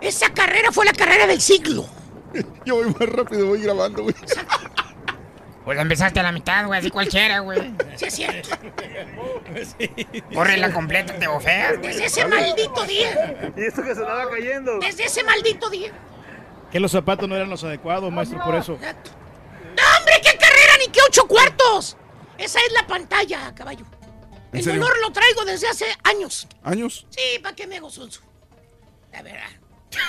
esa 0.01 0.33
carrera 0.33 0.71
fue 0.71 0.85
la 0.85 0.93
carrera 0.93 1.27
del 1.27 1.41
siglo. 1.41 1.85
Yo 2.65 2.75
voy 2.75 2.85
más 2.85 3.09
rápido, 3.09 3.47
voy 3.47 3.61
grabando, 3.61 4.03
güey. 4.03 4.15
Pues 5.65 5.77
empezaste 5.79 6.19
a 6.19 6.23
la 6.23 6.31
mitad, 6.31 6.65
güey, 6.65 6.79
así 6.79 6.89
cualquiera, 6.89 7.39
güey. 7.39 7.73
Sí, 7.95 8.05
es 8.05 8.15
cierto. 8.15 8.49
Corre 10.33 10.57
la 10.57 10.73
completa, 10.73 11.13
te 11.19 11.27
bofeas. 11.27 11.81
Desde 11.81 12.05
ese 12.05 12.25
maldito 12.25 12.83
día. 12.85 13.53
Y 13.55 13.65
esto 13.65 13.83
que 13.83 13.93
se 13.93 14.01
estaba 14.01 14.29
cayendo. 14.29 14.79
Desde 14.79 15.05
ese 15.05 15.23
maldito 15.23 15.69
día. 15.69 15.91
Que 16.71 16.79
los 16.79 16.91
zapatos 16.91 17.29
no 17.29 17.35
eran 17.35 17.49
los 17.49 17.63
adecuados, 17.63 18.11
maestro, 18.11 18.43
por 18.43 18.55
eso. 18.55 18.73
¡No, 18.81 19.97
hombre, 19.97 20.13
qué 20.23 20.37
carrera 20.37 20.73
ni 20.79 20.87
qué 20.91 20.99
ocho 21.07 21.27
cuartos! 21.27 21.97
Esa 22.37 22.59
es 22.59 22.73
la 22.73 22.87
pantalla, 22.87 23.53
caballo. 23.53 23.85
¿En 24.51 24.57
El 24.59 24.63
serio? 24.63 24.81
dolor 24.81 24.99
lo 25.01 25.11
traigo 25.11 25.45
desde 25.45 25.67
hace 25.67 25.85
años. 26.03 26.47
¿Años? 26.63 27.05
Sí, 27.09 27.39
¿para 27.41 27.55
qué 27.55 27.67
me 27.67 27.77
hago 27.77 27.89
sonso? 27.89 28.21
La 29.11 29.21
verdad. 29.21 29.49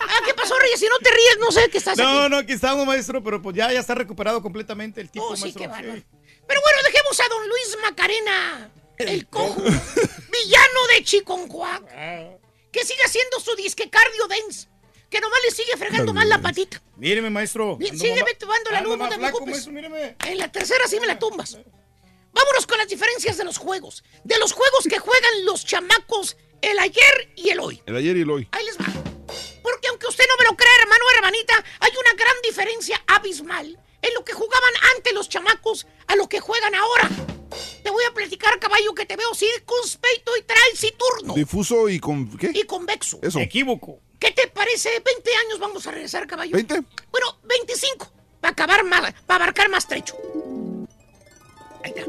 ah, 0.00 0.20
¿qué 0.24 0.34
pasó, 0.34 0.58
Reyes? 0.58 0.80
Si 0.80 0.86
no 0.86 0.98
te 0.98 1.10
ríes, 1.10 1.38
no 1.38 1.50
sé 1.52 1.68
qué 1.70 1.78
estás 1.78 1.98
No, 1.98 2.22
aquí. 2.22 2.30
no, 2.30 2.36
aquí 2.38 2.52
estamos, 2.52 2.86
maestro, 2.86 3.22
pero 3.22 3.40
pues 3.42 3.56
ya, 3.56 3.72
ya 3.72 3.80
está 3.80 3.94
recuperado 3.94 4.42
completamente 4.42 5.00
el 5.00 5.10
tipo, 5.10 5.24
Oh, 5.26 5.36
sí, 5.36 5.42
maestro. 5.42 5.62
qué 5.62 5.68
bárbaro. 5.68 6.02
Pero 6.46 6.60
bueno, 6.60 6.78
dejemos 6.84 7.20
a 7.20 7.28
don 7.28 7.48
Luis 7.48 7.76
Macarena, 7.82 8.70
el 8.98 9.26
cojo, 9.28 9.62
villano 9.62 10.80
de 10.94 11.04
Chiconcuac, 11.04 11.84
que 12.72 12.84
sigue 12.84 13.02
haciendo 13.04 13.38
su 13.40 13.54
disque 13.56 13.88
cardio 13.90 14.26
dance, 14.28 14.68
que 15.08 15.20
nomás 15.20 15.38
le 15.44 15.50
sigue 15.50 15.76
fregando 15.76 16.12
más 16.12 16.26
la 16.26 16.40
patita. 16.40 16.82
Míreme, 16.96 17.30
maestro. 17.30 17.78
Sígueme 17.80 18.34
tumbando 18.34 18.70
la 18.70 18.80
luz, 18.80 18.98
no 18.98 19.08
te 19.08 19.16
preocupes. 19.18 19.66
maestro. 19.68 20.26
En 20.26 20.38
la 20.38 20.50
tercera 20.50 20.86
sí 20.88 20.98
me 21.00 21.06
la 21.06 21.18
tumbas. 21.18 21.58
Vámonos 22.32 22.66
con 22.66 22.78
las 22.78 22.88
diferencias 22.88 23.36
de 23.36 23.44
los 23.44 23.58
juegos. 23.58 24.04
De 24.24 24.38
los 24.38 24.52
juegos 24.52 24.86
que 24.88 24.98
juegan 24.98 25.44
los 25.44 25.64
chamacos 25.64 26.36
el 26.62 26.78
ayer 26.78 27.32
y 27.36 27.50
el 27.50 27.60
hoy. 27.60 27.82
El 27.86 27.96
ayer 27.96 28.16
y 28.16 28.22
el 28.22 28.30
hoy. 28.30 28.48
Ahí 28.52 28.64
les 28.64 28.78
va. 28.78 28.86
Porque 29.62 29.88
aunque 29.88 30.06
usted 30.06 30.24
no 30.28 30.36
me 30.38 30.50
lo 30.50 30.56
crea, 30.56 30.70
hermano 30.82 31.04
o 31.06 31.16
hermanita, 31.16 31.64
hay 31.80 31.90
una 31.92 32.12
gran 32.14 32.34
diferencia 32.42 33.02
abismal 33.06 33.78
en 34.02 34.14
lo 34.14 34.24
que 34.24 34.32
jugaban 34.32 34.72
antes 34.96 35.12
los 35.12 35.28
chamacos 35.28 35.86
a 36.06 36.16
lo 36.16 36.28
que 36.28 36.40
juegan 36.40 36.74
ahora. 36.74 37.08
Te 37.82 37.90
voy 37.90 38.04
a 38.04 38.14
platicar, 38.14 38.58
caballo, 38.58 38.94
que 38.94 39.06
te 39.06 39.16
veo 39.16 39.34
circunspecto 39.34 40.36
y 40.36 40.42
taciturno. 40.42 41.34
Difuso 41.34 41.88
y 41.88 41.98
con. 41.98 42.36
¿Qué? 42.36 42.52
Y 42.54 42.62
convexo. 42.64 43.18
Eso. 43.22 43.40
Equívoco. 43.40 44.00
¿Qué 44.18 44.30
te 44.32 44.46
parece? 44.48 44.90
20 45.00 45.36
años 45.36 45.58
vamos 45.58 45.86
a 45.86 45.90
regresar, 45.90 46.26
caballo. 46.26 46.56
¿20? 46.56 46.84
Bueno, 47.10 47.38
25. 47.44 48.12
Para 48.40 48.52
acabar 48.52 48.84
más, 48.84 49.12
para 49.26 49.44
abarcar 49.44 49.68
más 49.68 49.86
trecho. 49.86 50.16
Ahí 51.82 51.92
está. 51.96 52.02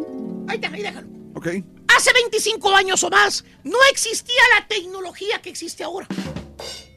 Ahí 0.48 0.56
está, 0.56 0.68
ahí 0.70 0.82
déjalo. 0.82 1.08
Ok. 1.36 1.48
Hace 1.96 2.14
25 2.14 2.76
años 2.76 3.04
o 3.04 3.10
más 3.10 3.44
no 3.64 3.78
existía 3.92 4.42
la 4.58 4.68
tecnología 4.68 5.42
que 5.42 5.50
existe 5.50 5.84
ahora. 5.84 6.08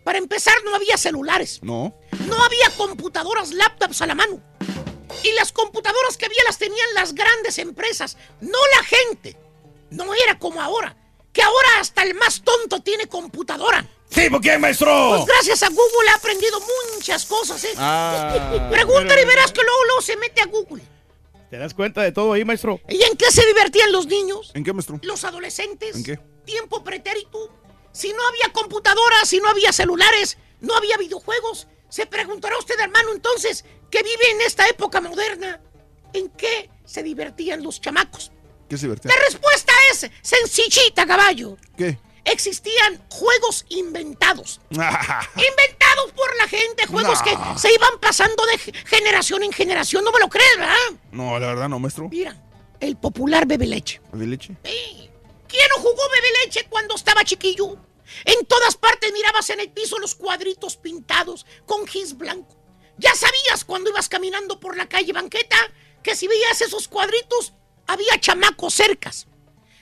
Para 0.04 0.18
empezar, 0.18 0.54
no 0.64 0.74
había 0.74 0.96
celulares. 0.98 1.60
No. 1.62 1.94
No 2.26 2.44
había 2.44 2.70
computadoras, 2.76 3.52
laptops 3.52 4.02
a 4.02 4.06
la 4.06 4.14
mano. 4.14 4.40
Y 5.22 5.32
las 5.32 5.52
computadoras 5.52 6.16
que 6.16 6.26
había 6.26 6.42
las 6.46 6.58
tenían 6.58 6.94
las 6.94 7.14
grandes 7.14 7.58
empresas, 7.58 8.16
no 8.40 8.58
la 8.76 8.84
gente. 8.84 9.36
No 9.90 10.12
era 10.14 10.38
como 10.38 10.60
ahora, 10.60 10.96
que 11.32 11.42
ahora 11.42 11.68
hasta 11.80 12.02
el 12.02 12.14
más 12.14 12.42
tonto 12.42 12.80
tiene 12.82 13.06
computadora. 13.06 13.88
Sí, 14.10 14.28
¿por 14.28 14.40
qué, 14.40 14.58
maestro? 14.58 15.10
Pues 15.10 15.26
gracias 15.26 15.62
a 15.62 15.68
Google 15.68 16.08
he 16.08 16.14
aprendido 16.14 16.60
muchas 16.94 17.24
cosas, 17.24 17.64
¿eh? 17.64 17.74
Ah, 17.76 18.68
Pregúntale 18.70 19.22
y 19.22 19.24
verás 19.24 19.52
que 19.52 19.62
luego, 19.62 19.84
luego 19.86 20.02
se 20.02 20.16
mete 20.16 20.42
a 20.42 20.46
Google. 20.46 20.82
¿Te 21.54 21.60
das 21.60 21.72
cuenta 21.72 22.02
de 22.02 22.10
todo 22.10 22.32
ahí, 22.32 22.44
maestro? 22.44 22.80
¿Y 22.88 23.00
en 23.04 23.16
qué 23.16 23.30
se 23.30 23.46
divertían 23.46 23.92
los 23.92 24.08
niños? 24.08 24.50
¿En 24.54 24.64
qué, 24.64 24.72
maestro? 24.72 24.98
Los 25.04 25.22
adolescentes. 25.22 25.94
¿En 25.94 26.02
qué? 26.02 26.18
Tiempo 26.44 26.82
pretérito. 26.82 27.48
Si 27.92 28.12
no 28.12 28.18
había 28.26 28.52
computadoras, 28.52 29.28
si 29.28 29.38
no 29.38 29.48
había 29.48 29.72
celulares, 29.72 30.36
no 30.60 30.74
había 30.74 30.96
videojuegos, 30.96 31.68
se 31.88 32.06
preguntará 32.06 32.58
usted, 32.58 32.74
hermano, 32.80 33.12
entonces, 33.12 33.64
que 33.88 34.02
vive 34.02 34.30
en 34.32 34.40
esta 34.40 34.66
época 34.66 35.00
moderna, 35.00 35.60
¿en 36.12 36.28
qué 36.30 36.70
se 36.84 37.04
divertían 37.04 37.62
los 37.62 37.80
chamacos? 37.80 38.32
¿Qué 38.68 38.76
se 38.76 38.86
divertía? 38.86 39.12
La 39.14 39.24
respuesta 39.24 39.72
es 39.92 40.10
sencillita, 40.22 41.06
caballo. 41.06 41.56
¿Qué? 41.76 42.00
Existían 42.24 43.02
juegos 43.10 43.66
inventados. 43.68 44.60
Inventados 44.70 46.12
por 46.16 46.36
la 46.36 46.48
gente, 46.48 46.86
juegos 46.86 47.20
que 47.22 47.36
se 47.58 47.72
iban 47.72 47.98
pasando 48.00 48.44
de 48.46 48.58
ge- 48.58 48.72
generación 48.86 49.42
en 49.42 49.52
generación. 49.52 50.04
No 50.04 50.12
me 50.12 50.20
lo 50.20 50.28
crees, 50.28 50.56
¿verdad? 50.58 50.74
No, 51.12 51.38
la 51.38 51.46
verdad 51.48 51.68
no, 51.68 51.78
maestro. 51.78 52.08
Mira, 52.08 52.36
el 52.80 52.96
popular 52.96 53.46
bebe 53.46 53.66
leche. 53.66 54.00
¿De 54.12 54.26
leche? 54.26 54.56
¿Quién 54.62 55.68
no 55.76 55.82
jugó 55.82 56.02
bebe 56.12 56.28
leche 56.44 56.66
cuando 56.68 56.94
estaba 56.94 57.24
chiquillo? 57.24 57.76
En 58.24 58.44
todas 58.46 58.76
partes 58.76 59.12
mirabas 59.12 59.50
en 59.50 59.60
el 59.60 59.70
piso 59.70 59.98
los 59.98 60.14
cuadritos 60.14 60.76
pintados 60.76 61.46
con 61.66 61.86
gis 61.86 62.16
blanco. 62.16 62.56
Ya 62.96 63.14
sabías 63.14 63.64
cuando 63.64 63.90
ibas 63.90 64.08
caminando 64.08 64.60
por 64.60 64.76
la 64.76 64.88
calle 64.88 65.12
banqueta 65.12 65.56
que 66.02 66.14
si 66.16 66.26
veías 66.28 66.60
esos 66.60 66.86
cuadritos 66.88 67.52
había 67.86 68.18
chamacos 68.20 68.74
cercas. 68.74 69.26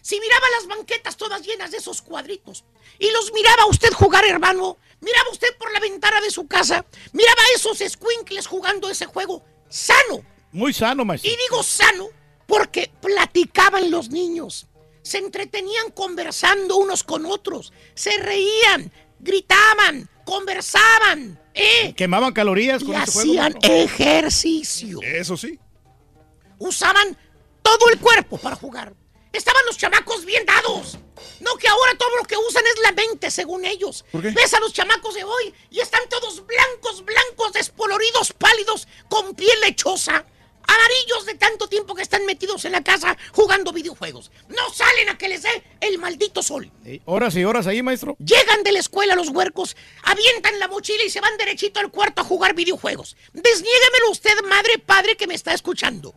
Si 0.03 0.18
miraba 0.18 0.46
las 0.59 0.66
banquetas 0.66 1.16
todas 1.16 1.46
llenas 1.46 1.70
de 1.70 1.78
esos 1.78 2.03
cuadritos 2.03 2.64
y 2.98 3.09
los 3.12 3.32
miraba 3.32 3.66
usted 3.66 3.92
jugar, 3.92 4.24
hermano, 4.24 4.76
miraba 5.00 5.30
usted 5.30 5.57
por 5.57 5.72
la 5.72 5.78
ventana 5.78 6.20
de 6.20 6.30
su 6.30 6.48
casa, 6.48 6.84
miraba 7.12 7.40
a 7.40 7.57
esos 7.57 7.78
squinkles 7.78 8.48
jugando 8.48 8.90
ese 8.90 9.07
juego 9.07 9.44
sano. 9.68 10.24
Muy 10.50 10.72
sano, 10.74 11.05
maestro. 11.05 11.30
Y 11.30 11.36
digo 11.36 11.62
sano 11.62 12.09
Porque 12.46 12.90
platicaban 13.00 13.90
los 13.90 14.11
niños, 14.11 14.66
se 15.03 15.18
entretenían 15.18 15.90
conversando 15.92 16.76
unos 16.76 17.05
con 17.05 17.24
otros, 17.24 17.72
se 17.94 18.18
reían, 18.18 18.92
gritaban, 19.20 20.11
conversaban, 20.24 21.40
¿eh? 21.55 21.94
Quemaban 21.96 22.32
calorías 22.32 22.82
Y 22.82 22.86
con 22.86 22.94
juego. 22.94 23.20
hacían 23.20 23.57
ejercicio. 23.62 25.00
Eso 25.03 25.36
sí. 25.36 25.59
Usaban 26.59 27.16
todo 27.62 27.88
el 27.90 27.98
cuerpo 27.98 28.36
para 28.38 28.57
jugar. 28.57 28.94
Estaban 29.32 29.64
los 29.66 29.78
chamacos 29.78 30.24
bien 30.24 30.44
dados. 30.44 30.98
No 31.40 31.56
que 31.56 31.68
ahora 31.68 31.96
todo 31.98 32.16
lo 32.16 32.24
que 32.24 32.36
usan 32.36 32.64
es 32.66 32.80
la 32.82 32.92
mente, 32.92 33.30
según 33.30 33.64
ellos. 33.64 34.04
Ves 34.12 34.54
a 34.54 34.60
los 34.60 34.72
chamacos 34.72 35.14
de 35.14 35.24
hoy 35.24 35.54
y 35.70 35.80
están 35.80 36.08
todos 36.08 36.46
blancos, 36.46 37.04
blancos, 37.04 37.52
descoloridos, 37.52 38.32
pálidos, 38.32 38.86
con 39.08 39.34
piel 39.34 39.58
lechosa. 39.60 40.24
Amarillos 40.64 41.26
de 41.26 41.34
tanto 41.34 41.68
tiempo 41.68 41.94
que 41.94 42.02
están 42.02 42.24
metidos 42.24 42.64
en 42.64 42.72
la 42.72 42.84
casa 42.84 43.16
jugando 43.32 43.72
videojuegos. 43.72 44.30
No 44.48 44.72
salen 44.72 45.08
a 45.08 45.18
que 45.18 45.28
les 45.28 45.42
dé 45.42 45.64
el 45.80 45.98
maldito 45.98 46.40
sol. 46.42 46.70
Sí, 46.84 47.02
Horas 47.04 47.34
y 47.34 47.44
horas 47.44 47.66
ahí, 47.66 47.82
maestro. 47.82 48.16
Llegan 48.20 48.62
de 48.62 48.70
la 48.70 48.78
escuela 48.78 49.16
los 49.16 49.30
huercos, 49.30 49.76
avientan 50.04 50.60
la 50.60 50.68
mochila 50.68 51.02
y 51.02 51.10
se 51.10 51.20
van 51.20 51.36
derechito 51.36 51.80
al 51.80 51.90
cuarto 51.90 52.22
a 52.22 52.24
jugar 52.24 52.54
videojuegos. 52.54 53.16
Desniéguemelo 53.32 54.10
usted, 54.12 54.40
madre, 54.48 54.78
padre, 54.78 55.16
que 55.16 55.26
me 55.26 55.34
está 55.34 55.52
escuchando. 55.52 56.14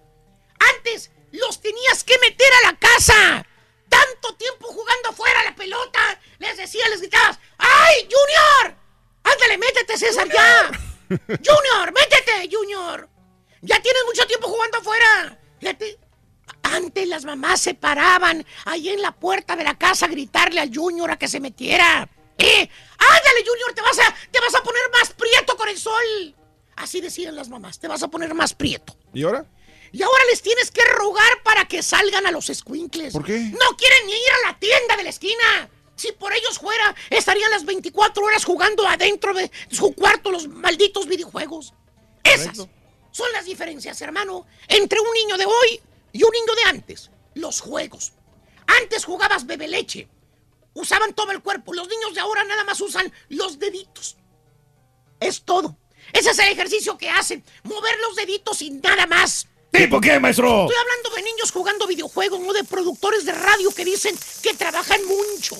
Antes 0.77 1.11
los 1.35 1.61
tenías 1.61 2.03
que 2.03 2.17
meter 2.19 2.47
a 2.63 2.71
la 2.71 2.77
casa. 2.77 3.45
Tanto 3.89 4.35
tiempo 4.35 4.67
jugando 4.67 5.09
afuera 5.09 5.43
la 5.43 5.55
pelota. 5.55 6.19
Les 6.39 6.57
decía, 6.57 6.87
les 6.89 7.01
gritabas, 7.01 7.39
¡ay, 7.57 8.03
Junior! 8.03 8.75
Ándale, 9.23 9.57
métete, 9.57 9.97
César, 9.97 10.27
ya. 10.27 10.71
Junior, 11.09 11.93
métete, 11.93 12.49
Junior. 12.51 13.09
Ya 13.61 13.81
tienes 13.81 14.03
mucho 14.05 14.25
tiempo 14.27 14.47
jugando 14.47 14.77
afuera. 14.77 15.39
Fíjate, 15.59 15.99
antes 16.63 17.07
las 17.07 17.25
mamás 17.25 17.61
se 17.61 17.73
paraban 17.73 18.45
ahí 18.65 18.89
en 18.89 19.01
la 19.01 19.11
puerta 19.11 19.55
de 19.55 19.63
la 19.63 19.77
casa 19.77 20.05
a 20.05 20.09
gritarle 20.09 20.61
al 20.61 20.75
Junior 20.75 21.09
a 21.11 21.17
que 21.17 21.27
se 21.27 21.39
metiera. 21.39 22.07
¡Eh! 22.37 22.69
¡Ándale, 22.97 23.45
Junior! 23.45 23.73
Te 23.73 23.81
vas, 23.81 23.99
a, 23.99 24.15
te 24.31 24.39
vas 24.39 24.55
a 24.55 24.61
poner 24.63 24.83
más 24.91 25.13
prieto 25.13 25.55
con 25.55 25.69
el 25.69 25.77
sol. 25.77 26.35
Así 26.75 26.99
decían 27.01 27.35
las 27.35 27.49
mamás, 27.49 27.79
te 27.79 27.87
vas 27.87 28.03
a 28.03 28.09
poner 28.09 28.33
más 28.33 28.53
prieto. 28.53 28.97
¿Y 29.13 29.23
ahora? 29.23 29.45
Y 29.95 30.03
ahora 30.03 30.23
les 30.29 30.41
tienes 30.41 30.71
que 30.71 30.83
rogar 30.83 31.41
para 31.41 31.69
que 31.69 31.81
salgan 31.81 32.27
a 32.27 32.31
los 32.31 32.47
squinkles. 32.47 33.13
¿Por 33.13 33.23
qué? 33.23 33.39
No 33.39 33.77
quieren 33.77 34.05
ni 34.05 34.11
ir 34.11 34.31
a 34.43 34.47
la 34.49 34.59
tienda 34.59 34.97
de 34.97 35.03
la 35.03 35.09
esquina. 35.09 35.69
Si 35.95 36.11
por 36.11 36.33
ellos 36.33 36.59
fuera, 36.59 36.93
estarían 37.09 37.49
las 37.49 37.63
24 37.63 38.25
horas 38.25 38.43
jugando 38.43 38.85
adentro 38.85 39.33
de 39.33 39.49
su 39.71 39.95
cuarto 39.95 40.31
los 40.31 40.49
malditos 40.49 41.07
videojuegos. 41.07 41.73
Esas 42.25 42.57
son 42.57 43.31
las 43.31 43.45
diferencias, 43.45 44.01
hermano, 44.01 44.45
entre 44.67 44.99
un 44.99 45.13
niño 45.13 45.37
de 45.37 45.45
hoy 45.45 45.81
y 46.11 46.23
un 46.23 46.31
niño 46.31 46.55
de 46.55 46.63
antes. 46.71 47.09
Los 47.33 47.61
juegos. 47.61 48.11
Antes 48.67 49.05
jugabas 49.05 49.45
bebe 49.45 49.69
leche. 49.69 50.09
Usaban 50.73 51.13
todo 51.13 51.31
el 51.31 51.41
cuerpo. 51.41 51.73
Los 51.73 51.87
niños 51.87 52.13
de 52.13 52.19
ahora 52.19 52.43
nada 52.43 52.65
más 52.65 52.81
usan 52.81 53.13
los 53.29 53.59
deditos. 53.59 54.17
Es 55.21 55.43
todo. 55.43 55.77
Ese 56.11 56.31
es 56.31 56.39
el 56.39 56.49
ejercicio 56.49 56.97
que 56.97 57.09
hacen. 57.09 57.45
Mover 57.63 57.97
los 58.01 58.17
deditos 58.17 58.61
y 58.61 58.71
nada 58.71 59.07
más. 59.07 59.47
¿Tipo 59.77 59.99
qué, 60.01 60.19
maestro? 60.19 60.61
Estoy 60.61 60.77
hablando 60.79 61.09
de 61.15 61.21
niños 61.21 61.51
jugando 61.51 61.87
videojuegos, 61.87 62.39
no 62.39 62.53
de 62.53 62.63
productores 62.63 63.25
de 63.25 63.31
radio 63.33 63.71
que 63.71 63.83
dicen 63.83 64.17
que 64.41 64.53
trabajan 64.53 65.01
mucho. 65.05 65.55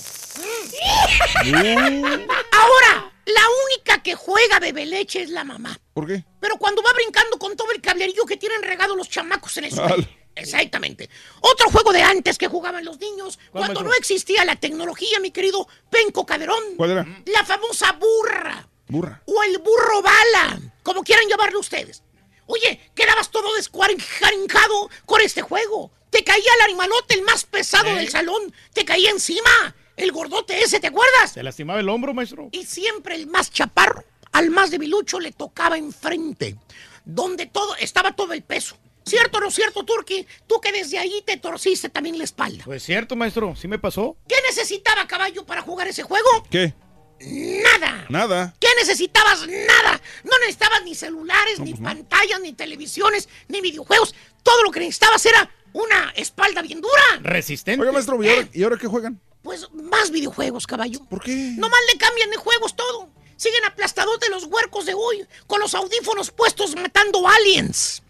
Ahora, 2.51 3.11
la 3.25 3.41
única 3.65 4.01
que 4.01 4.15
juega 4.15 4.59
bebe 4.59 4.85
leche 4.85 5.21
es 5.21 5.29
la 5.29 5.43
mamá. 5.43 5.77
¿Por 5.93 6.07
qué? 6.07 6.23
Pero 6.39 6.57
cuando 6.57 6.81
va 6.81 6.93
brincando 6.93 7.37
con 7.37 7.55
todo 7.55 7.71
el 7.71 7.81
cablerillo 7.81 8.25
que 8.25 8.37
tienen 8.37 8.63
regado 8.63 8.95
los 8.95 9.09
chamacos 9.09 9.57
en 9.57 9.65
el 9.65 9.71
suelo. 9.71 10.07
Exactamente. 10.35 11.09
Otro 11.41 11.69
juego 11.69 11.93
de 11.93 12.03
antes 12.03 12.37
que 12.37 12.47
jugaban 12.47 12.83
los 12.83 12.99
niños 12.99 13.39
¿Cuál, 13.51 13.65
cuando 13.65 13.83
no 13.83 13.93
existía 13.93 14.43
la 14.43 14.57
tecnología, 14.57 15.19
mi 15.19 15.31
querido 15.31 15.67
Penco 15.89 16.25
Caderón. 16.25 16.75
¿Cuál 16.75 16.91
era? 16.91 17.23
La 17.25 17.45
famosa 17.45 17.93
burra. 17.93 18.67
Burra. 18.87 19.21
O 19.25 19.43
el 19.43 19.57
burro 19.59 20.01
bala, 20.01 20.59
como 20.83 21.03
quieran 21.03 21.27
llamarlo 21.27 21.59
ustedes. 21.59 22.03
Oye, 22.47 22.79
quedabas 22.93 23.31
todo 23.31 23.53
descuarenjado 23.55 24.89
con 25.05 25.21
este 25.21 25.41
juego. 25.41 25.91
Te 26.09 26.23
caía 26.23 26.51
el 26.59 26.65
animalote, 26.65 27.15
el 27.15 27.23
más 27.23 27.43
pesado 27.43 27.89
¿Eh? 27.89 27.95
del 27.95 28.09
salón. 28.09 28.53
Te 28.73 28.85
caía 28.85 29.09
encima. 29.09 29.75
El 29.97 30.11
gordote 30.11 30.61
ese, 30.61 30.79
¿te 30.79 30.87
acuerdas? 30.87 31.31
¿Se 31.33 31.43
lastimaba 31.43 31.79
el 31.79 31.89
hombro, 31.89 32.13
maestro? 32.13 32.49
Y 32.51 32.65
siempre 32.65 33.15
el 33.15 33.27
más 33.27 33.49
chaparro, 33.49 34.03
al 34.33 34.49
más 34.49 34.69
debilucho, 34.71 35.19
le 35.19 35.31
tocaba 35.31 35.77
enfrente. 35.77 36.57
Donde 37.05 37.45
todo, 37.45 37.75
estaba 37.77 38.15
todo 38.15 38.33
el 38.33 38.43
peso. 38.43 38.77
¿Cierto 39.05 39.37
o 39.37 39.41
no 39.41 39.51
cierto, 39.51 39.85
Turki? 39.85 40.25
Tú 40.47 40.59
que 40.59 40.71
desde 40.71 40.97
ahí 40.97 41.21
te 41.25 41.37
torciste 41.37 41.89
también 41.89 42.17
la 42.17 42.23
espalda. 42.23 42.63
Pues 42.65 42.83
cierto, 42.83 43.15
maestro. 43.15 43.55
Sí 43.55 43.67
me 43.67 43.77
pasó. 43.77 44.17
¿Qué 44.27 44.35
necesitaba 44.47 45.07
caballo 45.07 45.45
para 45.45 45.61
jugar 45.61 45.87
ese 45.87 46.03
juego? 46.03 46.27
¿Qué? 46.49 46.73
Nada. 47.19 48.05
Nada. 48.09 48.55
¿Qué 48.59 48.67
necesitabas? 48.77 49.47
Nada. 49.47 50.01
No 50.23 50.37
necesitabas 50.39 50.83
ni 50.83 50.95
celulares, 50.95 51.59
ni 51.59 51.73
pantallas, 51.73 52.39
ni 52.41 52.53
televisiones, 52.53 53.29
ni 53.47 53.61
videojuegos. 53.61 54.13
Todo 54.43 54.63
lo 54.63 54.71
que 54.71 54.79
necesitabas 54.79 55.25
era 55.25 55.49
una 55.73 56.11
espalda 56.15 56.61
bien 56.61 56.81
dura. 56.81 57.19
Resistente. 57.21 57.81
Oiga, 57.81 57.91
maestro, 57.91 58.21
¿y 58.23 58.29
ahora, 58.29 58.49
y 58.53 58.63
ahora 58.63 58.77
qué 58.77 58.87
juegan? 58.87 59.19
Pues 59.41 59.71
más 59.73 60.11
videojuegos, 60.11 60.65
caballo. 60.67 60.99
¿Por 61.09 61.21
qué? 61.21 61.53
Nomás 61.57 61.79
le 61.91 61.99
cambian 61.99 62.29
de 62.31 62.37
juegos 62.37 62.75
todo. 62.75 63.09
Siguen 63.37 63.65
aplastados 63.65 64.19
de 64.19 64.29
los 64.29 64.45
huercos 64.45 64.85
de 64.85 64.93
hoy, 64.93 65.25
con 65.45 65.59
los 65.59 65.75
audífonos 65.75 66.31
puestos 66.31 66.75
matando 66.75 67.27
aliens. 67.27 68.01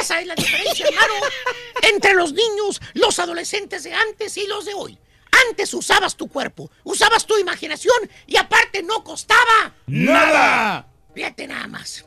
Esa 0.00 0.20
es 0.20 0.26
la 0.26 0.34
diferencia, 0.34 0.86
hermano, 0.86 1.14
entre 1.82 2.14
los 2.14 2.32
niños, 2.32 2.80
los 2.94 3.18
adolescentes 3.18 3.82
de 3.84 3.94
antes 3.94 4.36
y 4.36 4.46
los 4.46 4.64
de 4.64 4.74
hoy. 4.74 4.98
Antes 5.48 5.72
usabas 5.74 6.16
tu 6.16 6.28
cuerpo, 6.28 6.70
usabas 6.84 7.26
tu 7.26 7.36
imaginación 7.38 7.96
y 8.26 8.36
aparte 8.36 8.82
no 8.82 9.02
costaba 9.04 9.74
¡Nada! 9.86 10.88
Fíjate 11.14 11.46
nada 11.46 11.66
más. 11.66 12.04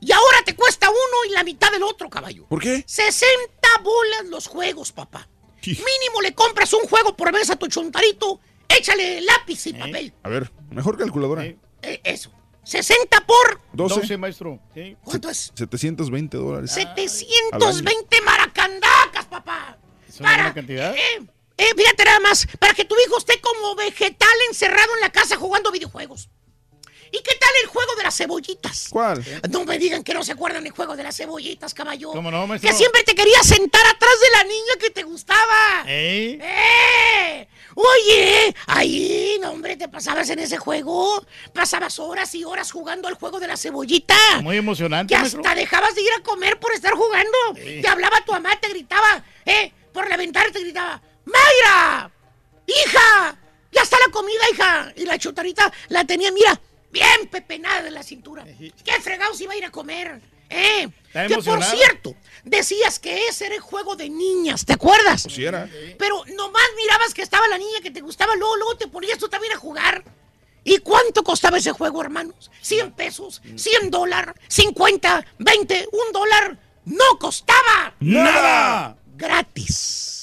Y 0.00 0.10
ahora 0.12 0.42
te 0.44 0.54
cuesta 0.54 0.90
uno 0.90 1.24
y 1.28 1.32
la 1.32 1.44
mitad 1.44 1.70
del 1.70 1.82
otro, 1.82 2.10
caballo. 2.10 2.46
¿Por 2.46 2.60
qué? 2.60 2.84
60 2.86 3.68
bolas 3.82 4.26
los 4.26 4.46
juegos, 4.48 4.92
papá. 4.92 5.28
Mínimo 5.64 6.20
le 6.22 6.34
compras 6.34 6.72
un 6.72 6.88
juego 6.88 7.16
por 7.16 7.32
vez 7.32 7.50
a 7.50 7.56
tu 7.56 7.68
chontarito, 7.68 8.40
échale 8.68 9.20
lápiz 9.20 9.66
y 9.68 9.74
papel. 9.74 10.12
A 10.24 10.28
ver, 10.28 10.50
mejor 10.70 10.98
calculadora. 10.98 11.44
Eh, 11.44 12.00
eso. 12.02 12.32
60 12.64 13.26
por 13.26 13.60
12. 13.72 14.16
maestro. 14.18 14.60
¿Cuánto 15.02 15.30
es? 15.30 15.52
720 15.54 16.36
dólares. 16.36 16.72
720 16.72 18.20
maracandacas, 18.22 19.26
papá. 19.26 19.78
¿Es 20.08 20.20
una 20.20 20.34
buena 20.34 20.54
cantidad? 20.54 20.94
Eh, 21.58 21.70
fíjate 21.76 22.04
nada 22.04 22.20
más, 22.20 22.46
para 22.58 22.74
que 22.74 22.84
tu 22.84 22.94
hijo 23.06 23.18
esté 23.18 23.40
como 23.40 23.74
vegetal 23.74 24.28
encerrado 24.48 24.94
en 24.94 25.00
la 25.00 25.10
casa 25.10 25.36
jugando 25.36 25.70
videojuegos. 25.70 26.28
¿Y 27.14 27.18
qué 27.22 27.34
tal 27.38 27.50
el 27.62 27.68
juego 27.68 27.94
de 27.94 28.04
las 28.04 28.16
cebollitas? 28.16 28.86
¿Cuál? 28.88 29.22
No 29.50 29.66
me 29.66 29.78
digan 29.78 30.02
que 30.02 30.14
no 30.14 30.24
se 30.24 30.32
acuerdan 30.32 30.64
del 30.64 30.72
juego 30.72 30.96
de 30.96 31.02
las 31.02 31.14
cebollitas, 31.14 31.74
caballo. 31.74 32.10
¿Cómo 32.10 32.30
no, 32.30 32.46
maestro? 32.46 32.70
Que 32.70 32.74
siempre 32.76 33.02
te 33.04 33.14
querías 33.14 33.46
sentar 33.46 33.86
atrás 33.86 34.14
de 34.18 34.30
la 34.38 34.44
niña 34.44 34.72
que 34.80 34.88
te 34.90 35.02
gustaba. 35.02 35.84
¿Eh? 35.86 36.38
¡Eh! 36.40 37.48
Oye, 37.74 38.54
ahí, 38.66 39.36
no, 39.42 39.50
hombre, 39.50 39.76
te 39.76 39.88
pasabas 39.88 40.30
en 40.30 40.38
ese 40.38 40.56
juego. 40.56 41.22
Pasabas 41.52 41.98
horas 41.98 42.34
y 42.34 42.44
horas 42.44 42.72
jugando 42.72 43.08
al 43.08 43.14
juego 43.14 43.38
de 43.40 43.46
la 43.46 43.58
cebollita. 43.58 44.16
Muy 44.42 44.56
emocionante, 44.56 45.12
Que 45.14 45.20
maestro. 45.20 45.40
hasta 45.40 45.54
dejabas 45.54 45.94
de 45.94 46.00
ir 46.00 46.12
a 46.18 46.22
comer 46.22 46.58
por 46.58 46.72
estar 46.72 46.94
jugando. 46.94 47.36
Te 47.54 47.86
hablaba 47.88 48.24
tu 48.24 48.32
mamá, 48.32 48.58
te 48.58 48.68
gritaba, 48.68 49.22
¿eh? 49.44 49.70
Por 49.92 50.08
la 50.08 50.16
ventana 50.16 50.50
te 50.50 50.60
gritaba, 50.60 51.02
¡Mayra! 51.24 52.10
¡Hija! 52.66 53.36
¡Ya 53.72 53.82
está 53.82 53.96
la 54.04 54.12
comida, 54.12 54.42
hija! 54.52 54.92
Y 54.96 55.04
la 55.04 55.18
chotarita 55.18 55.72
la 55.88 56.04
tenía, 56.04 56.30
mira, 56.30 56.60
bien 56.90 57.28
pepenada 57.30 57.82
de 57.82 57.90
la 57.90 58.02
cintura. 58.02 58.44
¿Qué 58.44 59.00
fregados 59.00 59.40
iba 59.40 59.52
a 59.52 59.56
ir 59.56 59.64
a 59.64 59.70
comer? 59.70 60.20
¿Eh? 60.50 60.88
Que 61.12 61.38
por 61.38 61.64
cierto, 61.64 62.14
decías 62.44 62.98
que 62.98 63.26
ese 63.28 63.46
era 63.46 63.54
el 63.54 63.60
juego 63.60 63.96
de 63.96 64.10
niñas, 64.10 64.66
¿te 64.66 64.74
acuerdas? 64.74 65.26
Sí 65.28 65.44
era. 65.44 65.68
Pero 65.98 66.24
nomás 66.36 66.68
mirabas 66.76 67.14
que 67.14 67.22
estaba 67.22 67.48
la 67.48 67.58
niña 67.58 67.80
que 67.82 67.90
te 67.90 68.02
gustaba, 68.02 68.36
luego, 68.36 68.56
luego 68.56 68.76
te 68.76 68.88
ponías 68.88 69.18
tú 69.18 69.28
también 69.28 69.54
a 69.54 69.56
jugar. 69.56 70.04
¿Y 70.64 70.78
cuánto 70.78 71.24
costaba 71.24 71.58
ese 71.58 71.72
juego, 71.72 72.02
hermanos? 72.02 72.50
¿100 72.62 72.94
pesos? 72.94 73.42
¿100 73.42 73.90
dólares? 73.90 74.34
¿50? 74.48 75.24
¿20? 75.38 75.88
¿Un 75.90 76.12
dólar? 76.12 76.58
¡No 76.84 77.18
costaba! 77.18 77.94
¡Nada! 78.00 78.96
Gratis. 79.16 80.21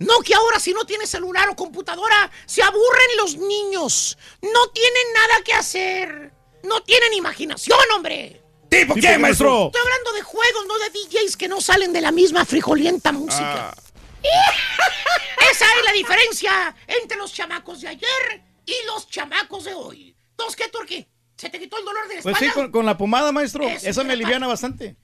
No 0.00 0.20
que 0.20 0.34
ahora 0.34 0.58
si 0.58 0.72
no 0.72 0.84
tienes 0.84 1.08
celular 1.10 1.48
o 1.50 1.54
computadora 1.56 2.30
se 2.46 2.62
aburren 2.62 3.16
los 3.18 3.36
niños. 3.36 4.18
No 4.42 4.68
tienen 4.70 5.12
nada 5.14 5.42
que 5.44 5.52
hacer. 5.52 6.32
No 6.62 6.82
tienen 6.82 7.12
imaginación, 7.14 7.78
hombre. 7.94 8.42
¿Tipo 8.68 8.94
qué, 8.94 9.18
maestro? 9.18 9.66
Estoy 9.66 9.80
hablando 9.82 10.12
de 10.12 10.22
juegos, 10.22 10.66
no 10.66 10.78
de 10.78 10.90
DJs 10.90 11.36
que 11.36 11.48
no 11.48 11.60
salen 11.60 11.92
de 11.92 12.00
la 12.00 12.12
misma 12.12 12.44
frijolienta 12.44 13.12
música. 13.12 13.74
Esa 15.50 15.64
es 15.64 15.84
la 15.84 15.92
diferencia 15.92 16.76
entre 16.86 17.16
los 17.16 17.32
chamacos 17.32 17.80
de 17.80 17.88
ayer 17.88 18.42
y 18.66 18.74
los 18.86 19.08
chamacos 19.08 19.64
de 19.64 19.74
hoy. 19.74 20.16
¿Dos 20.36 20.54
qué, 20.56 20.68
Turquí? 20.68 21.06
¿Se 21.36 21.48
te 21.50 21.58
quitó 21.58 21.78
el 21.78 21.84
dolor 21.84 22.06
de 22.08 22.16
la 22.16 22.22
Pues 22.22 22.34
espalda? 22.36 22.52
sí, 22.54 22.60
con, 22.60 22.70
con 22.70 22.86
la 22.86 22.96
pomada, 22.96 23.32
maestro. 23.32 23.66
Eso, 23.66 23.86
Esa 23.88 24.04
me 24.04 24.12
aliviana 24.12 24.46
bastante. 24.46 24.96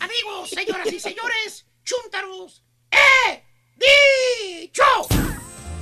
Amigos, 0.00 0.50
señoras 0.50 0.92
y 0.92 0.98
señores, 1.00 1.66
chúntaros, 1.84 2.62
he 2.90 3.42
dicho. 3.76 4.82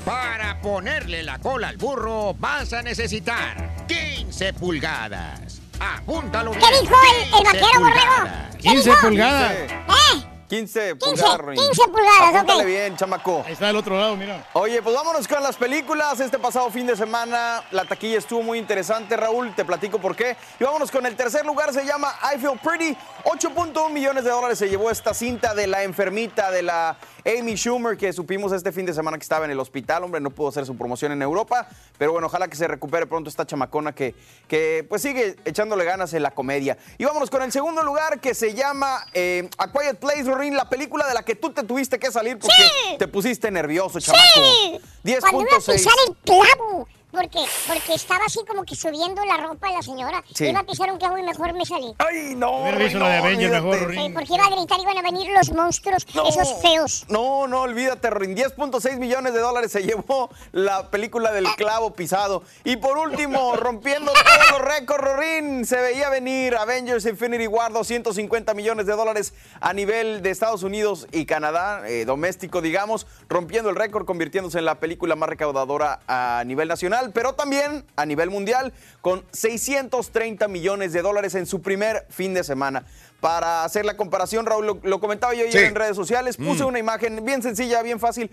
Para 0.05 0.61
ponerle 0.61 1.23
la 1.23 1.39
cola 1.39 1.69
al 1.69 1.77
burro 1.77 2.35
vas 2.35 2.73
a 2.73 2.83
necesitar 2.83 3.87
15 3.87 4.53
pulgadas. 4.55 5.61
Apúntalo 5.79 6.53
bien. 6.53 6.63
¿Qué 6.63 6.81
dijo 6.81 6.95
el, 6.95 7.23
el 7.23 7.31
15 7.31 7.45
vaquero 7.45 7.81
borrego? 7.81 8.07
pulgadas. 8.17 8.57
¿Qué 8.57 8.71
dijo? 8.77 9.01
pulgadas. 9.01 9.53
¿Eh? 9.53 10.32
15 10.53 10.97
15, 10.97 10.97
pulgadas, 10.97 11.39
Rorín. 11.39 11.59
15 11.59 11.83
pulgadas, 11.89 12.43
ok. 12.43 12.67
Bien, 12.67 12.95
chamaco. 12.95 13.43
Ahí 13.47 13.55
está 13.55 13.69
del 13.69 13.77
otro 13.77 13.99
lado, 13.99 14.15
mira. 14.17 14.47
Oye, 14.53 14.83
pues 14.83 14.95
vámonos 14.95 15.27
con 15.27 15.43
las 15.43 15.57
películas. 15.57 16.21
Este 16.21 16.39
pasado 16.39 16.69
fin 16.71 16.87
de 16.87 16.95
semana 16.95 17.65
la 17.71 17.87
taquilla 17.87 18.19
estuvo 18.19 18.43
muy 18.43 18.59
interesante, 18.59 19.17
Raúl. 19.17 19.55
Te 19.55 19.65
platico 19.65 19.99
por 19.99 20.15
qué. 20.15 20.37
Y 20.61 20.65
vámonos 20.65 20.91
con 20.91 21.07
el 21.07 21.17
tercer 21.17 21.47
lugar, 21.47 21.73
se 21.73 21.87
llama 21.87 22.15
I 22.35 22.39
Feel 22.39 22.59
Pretty. 22.63 22.95
8.1 23.25 23.91
millones 23.93 24.25
de 24.25 24.31
dólares 24.31 24.59
se 24.59 24.69
llevó 24.69 24.91
esta 24.91 25.15
cinta 25.15 25.55
de 25.55 25.67
la 25.67 25.85
enfermita, 25.85 26.51
de 26.51 26.63
la 26.63 26.99
Amy 27.25 27.57
Schumer, 27.57 27.97
que 27.97 28.13
supimos 28.13 28.53
este 28.53 28.73
fin 28.73 28.85
de 28.85 28.93
semana 28.93 29.17
que 29.17 29.23
estaba 29.23 29.47
en 29.47 29.53
el 29.53 29.59
hospital. 29.61 30.05
Hombre, 30.05 30.21
no 30.21 30.29
pudo 30.29 30.49
hacer 30.49 30.67
su 30.67 30.77
promoción 30.77 31.13
en 31.13 31.23
Europa. 31.23 31.67
Pero 31.97 32.13
bueno, 32.13 32.27
ojalá 32.27 32.49
que 32.49 32.57
se 32.57 32.69
recupere 32.69 33.07
pronto 33.07 33.31
esta 33.31 33.47
chamacona 33.47 33.95
que, 33.95 34.15
que 34.49 34.85
pues 34.87 35.01
sigue 35.01 35.37
echándole 35.47 35.87
ganas 35.87 36.13
en 36.13 36.23
la 36.23 36.33
comedia. 36.33 36.77
Y 36.99 37.07
vámonos 37.07 37.31
con 37.31 37.41
el 37.41 37.53
segundo 37.53 37.83
lugar, 37.83 38.21
que 38.21 38.35
se 38.35 38.53
llama 38.53 39.07
eh, 39.15 39.49
A 39.57 39.73
Quiet 39.73 39.97
Place, 39.97 40.25
La 40.51 40.69
película 40.69 41.07
de 41.07 41.15
la 41.15 41.25
que 41.25 41.35
tú 41.37 41.51
te 41.53 41.63
tuviste 41.63 41.99
que 41.99 42.11
salir 42.11 42.39
porque 42.39 42.97
te 42.99 43.09
pusiste 43.09 43.51
nervioso, 43.51 44.01
chamaco. 44.01 44.25
Sí. 44.35 44.81
Cuando 45.21 45.43
iba 45.43 45.57
a 45.57 45.61
10.6. 45.61 45.73
pisar 45.73 45.93
el 46.09 46.17
clavo. 46.25 46.89
Porque, 47.13 47.39
porque 47.69 47.95
estaba 47.95 48.25
así 48.27 48.41
como 48.49 48.65
que 48.65 48.75
subiendo 48.75 49.23
la 49.25 49.37
ropa 49.37 49.69
de 49.69 49.75
la 49.75 49.83
señora. 49.83 50.25
Sí. 50.35 50.47
Iba 50.47 50.61
a 50.61 50.65
pisar 50.65 50.91
un 50.91 50.99
clavo 50.99 51.19
y 51.19 51.23
mejor 51.23 51.53
me 51.53 51.65
salí. 51.67 51.95
¡Ay, 51.99 52.35
no! 52.35 52.63
Hubiera 52.63 52.79
visto 52.79 52.99
la 52.99 53.09
de 53.11 53.17
Avengers 53.19 53.53
mejor, 53.53 53.79
Sí, 53.79 53.85
Rorín. 53.85 54.15
porque 54.15 54.35
iba 54.35 54.45
a 54.45 54.51
gritar 54.51 54.79
y 54.79 54.83
iban 54.83 54.99
a 54.99 55.03
venir 55.03 55.31
los 55.31 55.53
monstruos, 55.53 56.07
esos 56.27 56.61
feos. 56.63 57.05
No, 57.09 57.47
no, 57.47 57.61
olvídate, 57.63 58.09
Rorín. 58.11 58.35
10.6 58.35 58.97
millones 58.99 59.35
de 59.35 59.41
dólares 59.41 59.71
se 59.73 59.83
llevó 59.83 60.31
la 60.53 60.91
película 60.91 61.33
del 61.33 61.47
clavo 61.57 61.93
pisado. 61.93 62.43
Y 62.65 62.77
por 62.77 62.97
último, 62.97 63.57
rompiendo 63.57 64.11
todos 64.13 64.51
los 64.53 64.61
récords, 64.63 65.05
Rorín, 65.05 65.67
se 65.67 65.77
veía 65.81 66.09
venir 66.09 66.57
Avengers 66.57 67.05
Infinity 67.05 67.47
War, 67.47 67.73
250 67.73 68.55
millones 68.55 68.87
de 68.87 68.95
dólares 68.95 69.35
a 69.61 69.73
nivel 69.75 70.23
de 70.23 70.31
Estados 70.31 70.63
Unidos 70.63 71.07
y 71.13 71.27
Canadá, 71.27 71.83
eh, 71.89 72.05
doméstico, 72.07 72.63
digamos, 72.63 73.07
rompiendo 73.29 73.69
el 73.69 73.77
récord, 73.77 74.07
convirtiéndose 74.07 74.59
en 74.59 74.65
la 74.65 74.77
película 74.77 75.15
más 75.15 75.29
recaudadora 75.29 76.01
a 76.09 76.43
nivel 76.47 76.69
nacional, 76.69 77.02
pero 77.11 77.35
también 77.35 77.85
a 77.97 78.07
nivel 78.07 78.31
mundial, 78.31 78.73
con 79.01 79.25
630 79.33 80.47
millones 80.49 80.93
de 80.93 81.03
dólares 81.03 81.35
en 81.35 81.47
su 81.47 81.61
primer 81.63 82.07
fin 82.11 82.35
de 82.35 82.45
semana. 82.45 82.85
Para 83.21 83.65
hacer 83.65 83.85
la 83.85 83.97
comparación, 83.97 84.47
Raúl, 84.47 84.67
lo, 84.67 84.79
lo 84.83 85.01
comentaba 85.01 85.35
yo 85.35 85.41
ayer 85.43 85.53
Sí. 85.53 85.67
en 85.67 85.75
redes 85.75 85.97
sociales, 85.97 86.37
puse 86.37 86.65
Mm. 86.65 86.67
una 86.67 86.79
imagen 86.79 87.25
bien 87.25 87.43
sencilla, 87.43 87.83
bien 87.83 87.99
fácil. 88.01 88.31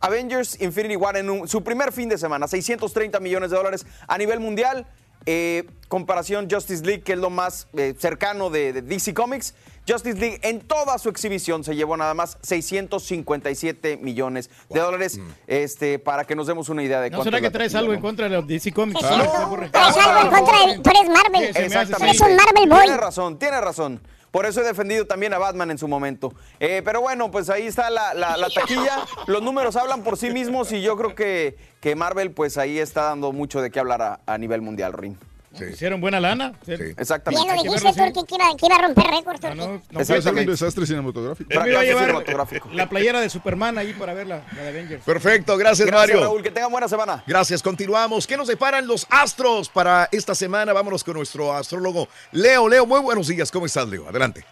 Avengers 0.00 0.60
Infinity 0.60 0.96
War 0.96 1.16
en 1.16 1.28
un- 1.28 1.48
su 1.48 1.62
primer 1.64 1.92
fin 1.92 2.08
de 2.08 2.18
semana, 2.18 2.46
630 2.46 3.18
millones 3.20 3.50
de 3.50 3.56
dólares 3.56 3.84
a 4.06 4.16
nivel 4.16 4.38
mundial. 4.40 4.86
Eh, 5.26 5.68
comparación 5.88 6.48
Justice 6.48 6.84
League, 6.84 7.02
que 7.02 7.14
es 7.14 7.18
lo 7.18 7.30
más 7.30 7.66
eh, 7.76 7.94
cercano 7.98 8.48
de, 8.48 8.72
de 8.72 8.82
DC 8.82 9.12
Comics. 9.12 9.54
Justice 9.88 10.18
League 10.18 10.38
en 10.42 10.60
toda 10.60 10.98
su 10.98 11.08
exhibición 11.08 11.64
se 11.64 11.74
llevó 11.74 11.96
nada 11.96 12.12
más 12.14 12.36
657 12.42 13.96
millones 13.96 14.50
de 14.68 14.80
dólares, 14.80 15.18
este, 15.46 15.98
para 15.98 16.24
que 16.24 16.34
nos 16.36 16.46
demos 16.46 16.68
una 16.68 16.82
idea 16.82 17.00
de 17.00 17.10
¿No 17.10 17.18
cuánto 17.18 17.30
será 17.30 17.38
que 17.40 17.46
la 17.46 17.52
traes 17.52 17.74
algo 17.74 17.92
en 17.94 18.00
contra 18.00 18.28
de 18.28 18.36
los 18.36 18.46
DC 18.46 18.72
Comics? 18.72 19.00
Ah, 19.02 19.16
no. 19.16 19.70
Traes 19.70 19.96
algo 19.96 20.20
en 20.20 20.28
contra 20.44 20.66
de... 20.66 20.78
Tú 20.80 20.90
eres 20.90 21.08
Marvel. 21.10 21.44
Exactamente. 21.56 22.04
Eres 22.16 22.20
un 22.20 22.36
Marvel 22.36 22.68
boy. 22.68 22.82
Tiene 22.82 22.96
razón, 22.96 23.38
tiene 23.38 23.60
razón. 23.60 24.00
Por 24.30 24.44
eso 24.44 24.60
he 24.60 24.64
defendido 24.64 25.06
también 25.06 25.32
a 25.32 25.38
Batman 25.38 25.70
en 25.70 25.78
su 25.78 25.88
momento. 25.88 26.34
Eh, 26.60 26.82
pero 26.84 27.00
bueno, 27.00 27.30
pues 27.30 27.48
ahí 27.48 27.66
está 27.66 27.88
la, 27.88 28.12
la- 28.12 28.36
la 28.36 28.50
taquilla. 28.50 28.98
Los 29.26 29.42
números 29.42 29.74
hablan 29.76 30.02
por 30.02 30.18
sí 30.18 30.28
mismos 30.30 30.70
y 30.72 30.82
yo 30.82 30.96
creo 30.98 31.14
que, 31.14 31.56
que 31.80 31.94
Marvel 31.96 32.32
pues 32.32 32.58
ahí 32.58 32.78
está 32.78 33.04
dando 33.04 33.32
mucho 33.32 33.62
de 33.62 33.70
qué 33.70 33.80
hablar 33.80 34.02
a, 34.02 34.20
a 34.26 34.36
nivel 34.36 34.60
mundial, 34.60 34.92
Rin. 34.92 35.16
Hicieron 35.52 36.00
buena 36.00 36.20
lana. 36.20 36.52
Exactamente. 36.66 37.44
Bien 37.44 37.56
lo 37.56 37.62
dijiste, 37.62 37.92
Turki, 37.92 38.24
que 38.26 38.34
iba, 38.34 38.56
que 38.56 38.66
iba 38.66 38.76
a 38.76 38.82
romper 38.82 39.04
récords. 39.06 39.56
No, 39.56 39.80
Puede 39.92 40.22
ser 40.22 40.34
un 40.34 40.46
desastre 40.46 40.86
cinematográfico. 40.86 41.48
Me 41.48 41.70
iba 41.70 41.80
a 41.80 41.84
llevar 41.84 42.24
la 42.72 42.88
playera 42.88 43.20
de 43.20 43.30
Superman 43.30 43.78
ahí 43.78 43.92
para 43.94 44.14
ver 44.14 44.26
la, 44.26 44.44
la 44.56 44.62
de 44.62 44.68
Avengers. 44.68 45.04
Perfecto, 45.04 45.56
gracias, 45.56 45.86
Gracias, 45.86 46.08
Mario. 46.08 46.20
Raúl, 46.28 46.42
que 46.42 46.50
tengan 46.50 46.70
buena 46.70 46.88
semana. 46.88 47.24
Gracias, 47.26 47.62
continuamos. 47.62 48.26
¿Qué 48.26 48.36
nos 48.36 48.48
deparan 48.48 48.86
los 48.86 49.06
astros 49.10 49.68
para 49.68 50.08
esta 50.12 50.34
semana? 50.34 50.72
Vámonos 50.72 51.02
con 51.02 51.14
nuestro 51.14 51.52
astrólogo 51.52 52.08
Leo. 52.32 52.68
Leo, 52.68 52.86
muy 52.86 53.00
buenos 53.00 53.28
días. 53.28 53.50
¿Cómo 53.50 53.66
estás, 53.66 53.88
Leo? 53.88 54.08
Adelante. 54.08 54.44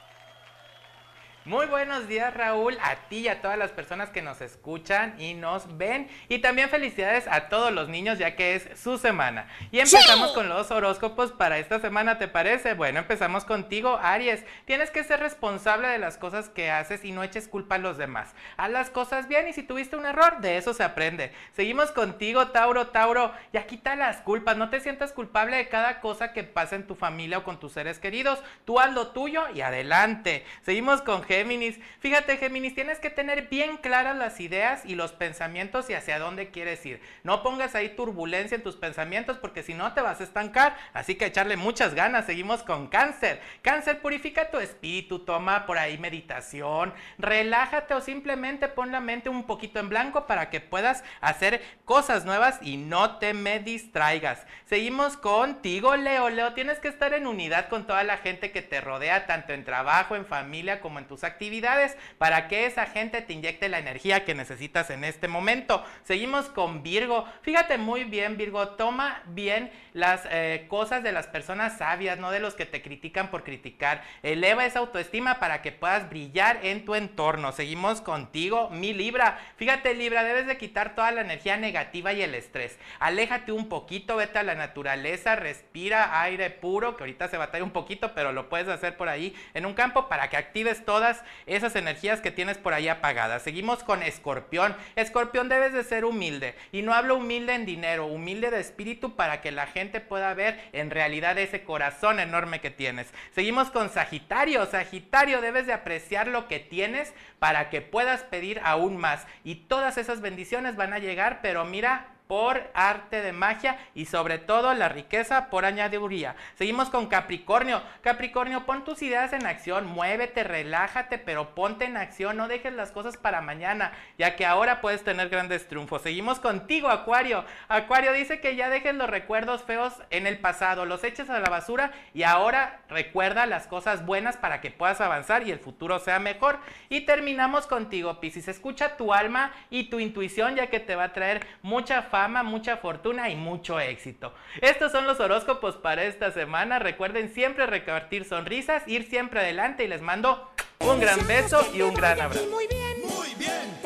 Muy 1.47 1.66
buenos 1.66 2.09
días 2.09 2.34
Raúl, 2.34 2.76
a 2.82 2.97
ti 3.09 3.18
y 3.18 3.28
a 3.28 3.40
todas 3.40 3.57
las 3.57 3.70
personas 3.70 4.11
que 4.11 4.20
nos 4.20 4.40
escuchan 4.40 5.14
y 5.20 5.34
nos 5.34 5.78
ven. 5.78 6.09
Y 6.28 6.40
también 6.40 6.70
felicidades 6.70 7.28
a 7.28 7.49
todos 7.49 7.70
los 7.70 7.88
niños 7.88 8.18
ya 8.18 8.34
que 8.34 8.57
es 8.57 8.68
su 8.76 8.99
semana. 8.99 9.47
Y 9.70 9.78
empezamos 9.78 10.32
con 10.32 10.49
los 10.49 10.72
horóscopos 10.72 11.30
para 11.30 11.59
esta 11.59 11.78
semana, 11.78 12.18
¿te 12.18 12.26
parece? 12.26 12.74
Bueno, 12.74 12.99
empezamos 12.99 13.44
contigo, 13.44 13.97
Aries. 14.03 14.44
Tienes 14.64 14.90
que 14.90 15.05
ser 15.05 15.20
responsable 15.20 15.86
de 15.86 15.99
las 15.99 16.18
cosas 16.18 16.49
que 16.49 16.72
haces 16.72 17.05
y 17.05 17.12
no 17.12 17.22
eches 17.22 17.47
culpa 17.47 17.76
a 17.76 17.78
los 17.78 17.97
demás. 17.97 18.34
Haz 18.57 18.70
las 18.72 18.90
cosas 18.90 19.28
bien 19.28 19.47
y 19.47 19.53
si 19.53 19.62
tuviste 19.62 19.94
un 19.94 20.05
error, 20.05 20.40
de 20.40 20.57
eso 20.57 20.74
se 20.74 20.82
aprende. 20.82 21.30
Seguimos 21.53 21.92
contigo, 21.92 22.49
Tauro, 22.49 22.88
Tauro. 22.88 23.32
Ya 23.53 23.68
quita 23.68 23.94
las 23.94 24.16
culpas, 24.16 24.57
no 24.57 24.68
te 24.68 24.80
sientas 24.80 25.12
culpable 25.12 25.59
de 25.59 25.68
cada 25.68 26.01
cosa 26.01 26.32
que 26.32 26.42
pasa 26.42 26.74
en 26.74 26.88
tu 26.88 26.97
familia 26.97 27.38
o 27.38 27.44
con 27.44 27.61
tus 27.61 27.70
seres 27.70 28.01
queridos. 28.01 28.40
Tú 28.64 28.80
haz 28.80 28.92
lo 28.92 29.12
tuyo 29.12 29.44
y 29.55 29.61
adelante. 29.61 30.44
Seguimos 30.62 31.03
con 31.03 31.22
Géminis. 31.37 31.78
Fíjate, 32.01 32.37
Géminis, 32.39 32.74
tienes 32.74 32.99
que 32.99 33.11
tener 33.11 33.49
bien 33.49 33.76
claras 33.76 34.16
las 34.16 34.41
ideas 34.41 34.84
y 34.87 34.95
los 34.95 35.12
pensamientos 35.12 35.91
y 35.91 35.95
hacia 35.95 36.18
dónde 36.18 36.51
quieres 36.51 36.84
ir. 36.87 37.01
No 37.24 37.43
pongas 37.43 37.74
ahí 37.74 37.91
turbulencia 37.91 38.55
en 38.55 38.62
tus 38.62 38.76
pensamientos 38.76 39.37
porque 39.39 39.62
si 39.62 39.74
no 39.74 39.93
te 39.93 40.01
vas 40.01 40.20
a 40.20 40.24
estancar. 40.24 40.76
Así 40.95 41.14
que 41.14 41.26
echarle 41.26 41.57
muchas 41.57 41.95
ganas. 41.95 42.26
Seguimos 42.26 42.62
con 42.62 42.89
Cáncer. 42.89 43.41
Cáncer, 43.62 44.01
purifica 44.01 44.51
tu 44.51 44.59
espíritu, 44.59 45.20
toma 45.20 45.66
por 45.66 45.78
ahí 45.78 45.99
meditación, 45.99 46.95
relájate 47.18 47.95
o 47.95 48.01
simplemente 48.01 48.68
pon 48.68 48.93
la 48.93 49.01
mente 49.01 49.28
un 49.28 49.45
poquito 49.45 49.78
en 49.78 49.89
blanco 49.89 50.26
para 50.26 50.51
que 50.51 50.61
puedas 50.61 51.05
hacer 51.20 51.62
cosas 51.84 52.24
nuevas 52.24 52.59
y 52.62 52.76
no 52.76 53.18
te 53.18 53.34
me 53.34 53.61
distraigas. 53.61 54.47
Seguimos 54.64 55.16
contigo, 55.16 55.97
Leo. 55.97 56.30
Leo, 56.30 56.55
tienes 56.55 56.78
que 56.78 56.89
estar 56.89 57.12
en 57.14 57.26
unidad 57.26 57.68
con 57.68 57.87
toda 57.87 58.05
la 58.05 58.18
gente 58.18 58.51
que 58.53 58.62
te 58.62 58.80
rodea, 58.80 59.26
tanto 59.26 59.53
en 59.53 59.64
trabajo, 59.64 60.16
en 60.16 60.26
familia, 60.26 60.80
como 60.80 60.99
en 60.99 61.07
tus 61.07 61.24
actividades, 61.27 61.97
para 62.18 62.49
que 62.49 62.66
esa 62.66 62.87
gente 62.87 63.22
te 63.22 63.33
inyecte 63.33 63.68
la 63.68 63.79
energía 63.79 64.24
que 64.24 64.35
necesitas 64.35 64.91
en 64.91 65.05
este 65.05 65.29
momento. 65.29 65.85
Seguimos 66.05 66.47
con 66.47 66.83
Virgo. 66.83 67.27
Fíjate 67.43 67.79
muy 67.79 68.05
bien, 68.05 68.37
Virgo, 68.37 68.68
toma 68.70 69.22
bien 69.27 69.70
las 69.93 70.22
eh, 70.31 70.66
cosas 70.68 71.03
de 71.03 71.12
las 71.12 71.27
personas 71.27 71.79
sabias, 71.79 72.18
no 72.18 72.31
de 72.31 72.41
los 72.41 72.55
que 72.55 72.66
te 72.66 72.83
critican 72.83 73.31
por 73.31 73.45
criticar. 73.45 74.03
Eleva 74.22 74.64
esa 74.64 74.81
autoestima 74.81 75.39
para 75.39 75.62
que 75.62 75.72
puedas 75.72 76.09
brillar 76.09 76.61
en 76.62 76.85
tu 76.85 76.95
entorno. 76.95 77.53
Seguimos 77.53 78.01
contigo, 78.01 78.70
mi 78.70 78.93
Libra. 78.93 79.39
Fíjate, 79.57 79.95
Libra, 79.95 80.24
debes 80.24 80.47
de 80.47 80.59
quitar 80.59 80.95
toda 80.95 81.11
la 81.12 81.22
energía 81.22 81.57
negativa 81.57 82.12
y 82.12 82.22
el 82.22 82.35
estrés. 82.35 82.79
Aléjate 82.99 83.53
un 83.53 83.68
poquito, 83.68 84.16
vete 84.16 84.39
a 84.39 84.43
la 84.43 84.55
naturaleza, 84.55 85.37
respira 85.37 86.20
aire 86.20 86.51
puro, 86.51 86.97
que 86.97 87.03
ahorita 87.03 87.29
se 87.29 87.37
batalla 87.37 87.64
un 87.64 87.70
poquito, 87.70 88.14
pero 88.14 88.33
lo 88.33 88.49
puedes 88.49 88.68
hacer 88.68 88.97
por 88.97 89.09
ahí 89.09 89.35
en 89.55 89.66
un 89.66 89.74
campo 89.74 90.09
para 90.09 90.29
que 90.29 90.37
actives 90.37 90.85
todas 90.85 91.16
esas 91.47 91.77
energías 91.77 92.21
que 92.21 92.31
tienes 92.31 92.59
por 92.59 92.75
ahí 92.75 92.89
apagadas. 92.89 93.43
Seguimos 93.43 93.83
con 93.83 94.03
Escorpión. 94.03 94.77
Escorpión 94.97 95.49
debes 95.49 95.73
de 95.73 95.85
ser 95.85 96.05
humilde. 96.05 96.55
Y 96.73 96.83
no 96.83 96.95
hablo 96.95 97.17
humilde 97.17 97.55
en 97.55 97.67
dinero, 97.67 98.07
humilde 98.07 98.51
de 98.51 98.61
espíritu 98.61 99.17
para 99.17 99.41
que 99.41 99.53
la 99.53 99.67
gente 99.67 100.01
pueda 100.01 100.35
ver 100.35 100.61
en 100.73 100.91
realidad 100.91 101.39
ese 101.39 101.64
corazón 101.64 102.21
enorme 102.21 102.61
que 102.61 102.71
tienes. 102.71 103.12
Seguimos 103.35 103.71
con 103.71 103.91
Sagitario. 103.91 104.67
Sagitario, 104.67 105.41
debes 105.41 105.67
de 105.67 105.73
apreciar 105.73 106.29
lo 106.29 106.49
que 106.49 106.59
tienes 106.59 107.12
para 107.39 107.71
que 107.71 107.83
puedas 107.83 108.23
pedir 108.23 108.61
aún 108.64 108.97
más. 108.97 109.27
Y 109.45 109.57
todas 109.67 109.99
esas 109.99 110.21
bendiciones 110.21 110.77
van 110.77 110.93
a 110.93 110.99
llegar, 110.99 111.41
pero 111.43 111.64
mira, 111.64 112.16
por 112.27 112.70
arte 112.74 113.22
de 113.22 113.33
magia 113.33 113.79
y 113.95 114.07
sobre 114.07 114.39
todo 114.39 114.74
la 114.74 114.89
riqueza 114.89 115.49
por 115.51 115.64
añadiduría. 115.64 116.37
Seguimos 116.55 116.91
con 116.91 117.07
Capricornio. 117.07 117.83
Capricornio, 118.03 118.66
pon 118.66 118.85
tus 118.85 119.03
ideas 119.03 119.33
en 119.33 119.47
acción, 119.47 119.87
muévete, 119.87 120.45
relájate, 120.45 121.18
pero 121.18 121.55
ponte 121.55 121.85
en 121.85 121.97
acción, 121.97 122.37
no 122.37 122.49
dejes 122.49 122.72
las 122.72 122.91
cosas 122.91 123.16
para 123.16 123.41
mañana, 123.41 123.93
ya 124.18 124.37
que 124.37 124.47
ahora 124.47 124.81
puedes 124.81 125.05
tener 125.05 125.29
grandes 125.29 125.68
triunfos. 125.68 126.03
Seguimos 126.03 126.41
contigo, 126.41 126.89
Acuario. 126.89 127.45
Acuario 127.68 128.12
dice 128.12 128.41
que 128.41 128.57
ya 128.57 128.68
dejes 128.68 128.95
los 128.95 129.09
recuerdos 129.09 129.62
feos 129.62 129.95
en 130.11 130.27
el 130.27 130.39
pasado, 130.39 130.85
los 130.85 131.05
eches 131.05 131.31
a 131.31 131.41
la 131.41 131.49
basura 131.49 131.93
y 132.14 132.22
ahora 132.24 132.81
recuerda 132.89 133.47
las 133.47 133.66
cosas 133.66 134.05
buenas 134.05 134.37
para 134.37 134.61
que 134.61 134.70
puedas 134.70 135.01
avanzar 135.01 135.47
y 135.47 135.51
el 135.51 135.59
futuro 135.59 135.99
sea 135.99 136.18
mejor. 136.18 136.59
Y 136.89 137.03
terminamos 137.03 137.66
contigo, 137.66 138.20
Piscis. 138.20 138.49
Escucha 138.49 138.97
tu 138.97 139.12
alma 139.12 139.53
y 139.70 139.85
tu 139.85 140.01
intuición, 140.01 140.57
ya 140.57 140.68
que 140.68 140.81
te 140.81 140.97
va 140.97 141.05
a 141.05 141.12
traer 141.12 141.47
mucha 141.62 142.03
fama, 142.17 142.43
mucha 142.43 142.79
fortuna 142.79 143.29
y 143.29 143.37
mucho 143.37 143.79
éxito. 143.79 144.33
Estos 144.62 144.91
son 144.91 145.07
los 145.07 145.21
horóscopos 145.21 145.77
para 145.77 146.05
esta 146.05 146.31
semana. 146.31 146.79
Recuerden 146.79 147.29
siempre 147.29 147.67
repartir 147.67 148.25
sonrisas, 148.25 148.83
ir 148.87 149.05
siempre 149.05 149.41
adelante 149.41 149.85
y 149.85 149.89
les 149.89 150.01
mando 150.01 150.51
un 150.81 150.99
gran 150.99 151.27
beso 151.27 151.61
y 151.75 151.83
un 151.83 151.93
gran 151.93 152.19
abrazo. 152.19 152.47
Muy 152.51 152.67
bien. 152.69 153.01
Muy 153.03 153.35
bien. 153.35 153.86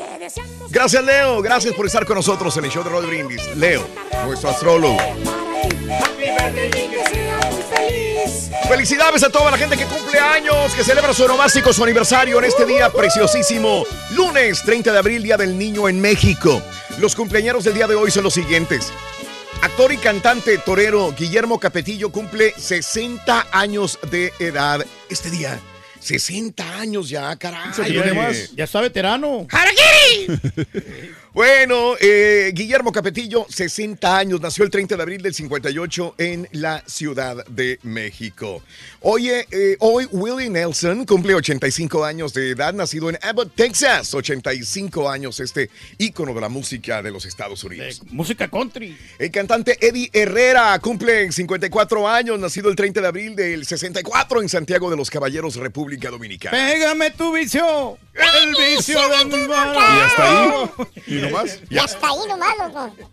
Gracias, 0.69 1.03
Leo. 1.03 1.41
Gracias 1.41 1.73
por 1.73 1.85
estar 1.85 2.05
con 2.05 2.15
nosotros 2.15 2.55
en 2.57 2.65
el 2.65 2.71
show 2.71 2.83
de 2.83 2.89
Roll 2.89 3.07
Brindis. 3.07 3.55
Leo, 3.55 3.85
nuestro 4.25 4.49
astrólogo. 4.49 4.97
Felicidades 8.67 9.23
a 9.23 9.29
toda 9.29 9.51
la 9.51 9.57
gente 9.57 9.75
que 9.75 9.85
cumple 9.85 10.19
años, 10.19 10.73
que 10.73 10.83
celebra 10.83 11.13
su 11.13 11.23
onomástico, 11.23 11.73
su 11.73 11.83
aniversario 11.83 12.37
en 12.39 12.45
este 12.45 12.65
día 12.65 12.89
preciosísimo. 12.91 13.83
Lunes 14.11 14.61
30 14.63 14.91
de 14.93 14.97
abril, 14.97 15.23
Día 15.23 15.37
del 15.37 15.57
Niño 15.57 15.89
en 15.89 15.99
México. 15.99 16.61
Los 16.99 17.15
cumpleaños 17.15 17.63
del 17.63 17.73
día 17.73 17.87
de 17.87 17.95
hoy 17.95 18.11
son 18.11 18.23
los 18.23 18.33
siguientes. 18.33 18.93
Actor 19.61 19.91
y 19.91 19.97
cantante 19.97 20.57
torero 20.59 21.13
Guillermo 21.17 21.59
Capetillo 21.59 22.11
cumple 22.11 22.53
60 22.57 23.47
años 23.51 23.99
de 24.09 24.31
edad 24.39 24.85
este 25.09 25.29
día. 25.29 25.59
60 26.01 26.79
años 26.79 27.09
ya, 27.09 27.35
caray. 27.37 27.71
Ya 28.55 28.63
está 28.63 28.81
veterano. 28.81 29.47
Bueno, 31.33 31.95
eh, 32.01 32.51
Guillermo 32.53 32.91
Capetillo, 32.91 33.45
60 33.47 34.17
años, 34.17 34.41
nació 34.41 34.65
el 34.65 34.69
30 34.69 34.97
de 34.97 35.01
abril 35.01 35.21
del 35.21 35.33
58 35.33 36.15
en 36.17 36.45
la 36.51 36.83
Ciudad 36.85 37.45
de 37.45 37.79
México. 37.83 38.61
Oye, 38.99 39.47
eh, 39.49 39.77
hoy 39.79 40.09
Willie 40.11 40.49
Nelson 40.49 41.05
cumple 41.05 41.33
85 41.33 42.03
años 42.03 42.33
de 42.33 42.49
edad, 42.49 42.73
nacido 42.73 43.09
en 43.09 43.17
Abbott, 43.21 43.55
Texas. 43.55 44.13
85 44.13 45.09
años, 45.09 45.39
este 45.39 45.69
ícono 45.97 46.33
de 46.33 46.41
la 46.41 46.49
música 46.49 47.01
de 47.01 47.11
los 47.11 47.25
Estados 47.25 47.63
Unidos. 47.63 48.01
música 48.11 48.49
country. 48.49 48.97
El 49.17 49.31
cantante 49.31 49.77
Eddie 49.79 50.09
Herrera 50.11 50.77
cumple 50.79 51.31
54 51.31 52.09
años, 52.09 52.37
nacido 52.39 52.69
el 52.69 52.75
30 52.75 52.99
de 52.99 53.07
abril 53.07 53.35
del 53.37 53.65
64 53.65 54.41
en 54.41 54.49
Santiago 54.49 54.89
de 54.89 54.97
los 54.97 55.09
Caballeros, 55.09 55.55
República 55.55 56.09
Dominicana. 56.09 56.57
Pégame 56.57 57.11
tu 57.11 57.33
vicio. 57.33 57.97
El 58.13 58.49
vicio 58.49 58.99
de 59.07 59.25
mi. 59.25 59.43
Y 59.43 59.99
hasta 60.01 60.43
ahí. 60.43 61.20
Y 61.21 61.31
nomás. 61.31 61.59
Y 61.69 61.77
hasta 61.77 62.07
ahí 62.07 62.27
nomás, 62.27 62.55
loco. 62.57 62.95
Eh, 62.95 63.07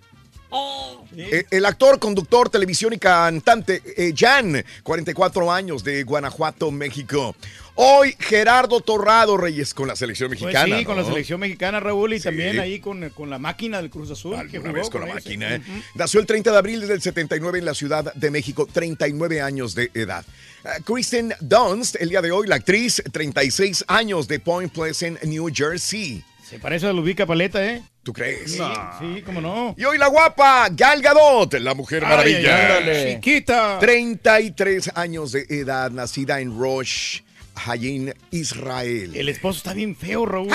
Eh, 1.15 1.45
El 1.51 1.67
actor, 1.67 1.99
conductor, 1.99 2.49
televisión 2.49 2.93
y 2.95 2.99
cantante 2.99 3.83
eh, 3.99 4.15
Jan, 4.17 4.65
44 4.83 5.53
años 5.53 5.85
de 5.85 6.05
Guanajuato, 6.05 6.71
México. 6.71 7.37
Hoy 7.75 8.17
Gerardo 8.19 8.81
Torrado 8.81 9.37
Reyes 9.37 9.73
con 9.75 9.87
la 9.87 9.95
selección 9.95 10.31
Pues 10.31 10.41
mexicana. 10.41 10.79
sí, 10.79 10.85
con 10.85 10.97
la 10.97 11.05
selección 11.05 11.39
mexicana, 11.39 11.79
Raúl, 11.81 12.15
y 12.15 12.19
Sí. 12.19 12.25
también 12.25 12.59
ahí 12.59 12.81
con, 12.81 13.11
con 13.11 13.29
la 13.31 13.39
máquina 13.39 13.77
del 13.81 13.91
Cruz 13.91 14.11
Azul. 14.11 14.37
que 14.51 14.59
Una 14.59 14.71
jugó 14.71 14.81
vez 14.81 14.91
con 14.91 15.03
la 15.03 15.07
ese. 15.09 15.15
máquina. 15.15 15.55
¿eh? 15.57 15.63
Nació 15.95 16.19
el 16.21 16.27
30 16.27 16.51
de 16.51 16.57
abril 16.59 16.89
del 16.89 17.03
79 17.03 17.59
en 17.59 17.65
la 17.67 17.75
Ciudad 17.75 18.13
de 18.15 18.31
México, 18.31 18.67
39 18.73 19.43
años 19.43 19.75
de 19.75 19.91
edad. 19.95 20.25
Ah, 20.65 20.79
Kristen 20.85 21.35
Dunst, 21.41 21.97
el 22.01 22.09
día 22.09 22.23
de 22.23 22.33
hoy, 22.33 22.49
la 22.49 22.57
actriz, 22.57 23.01
36 23.13 23.85
años 23.87 24.27
de 24.27 24.41
Point 24.41 24.73
Pleasant, 24.73 25.23
New 25.25 25.49
Jersey. 25.55 26.25
Se 26.49 26.59
parece 26.59 26.87
a 26.87 26.93
Lubica 26.95 27.27
Paleta, 27.27 27.63
¿eh? 27.65 27.83
¿Tú 28.03 28.13
crees? 28.15 28.53
Sí, 28.53 28.63
sí, 29.01 29.23
cómo 29.23 29.41
no. 29.41 29.75
Y 29.77 29.85
hoy 29.85 29.99
la 29.99 30.07
guapa 30.07 30.69
Gal 30.71 31.03
Gadot, 31.03 31.53
la 31.55 31.75
mujer 31.75 32.03
Ay, 32.05 32.11
maravilla. 32.11 32.77
ay, 32.79 32.89
ay, 32.89 33.15
chiquita. 33.15 33.79
33 33.79 34.93
años 34.95 35.33
de 35.33 35.45
edad, 35.51 35.91
nacida 35.91 36.41
en 36.41 36.59
Rosh 36.59 37.21
Hayim, 37.67 38.13
Israel. 38.31 39.15
El 39.15 39.29
esposo 39.29 39.59
está 39.59 39.75
bien 39.75 39.95
feo, 39.95 40.25
Raúl. 40.25 40.49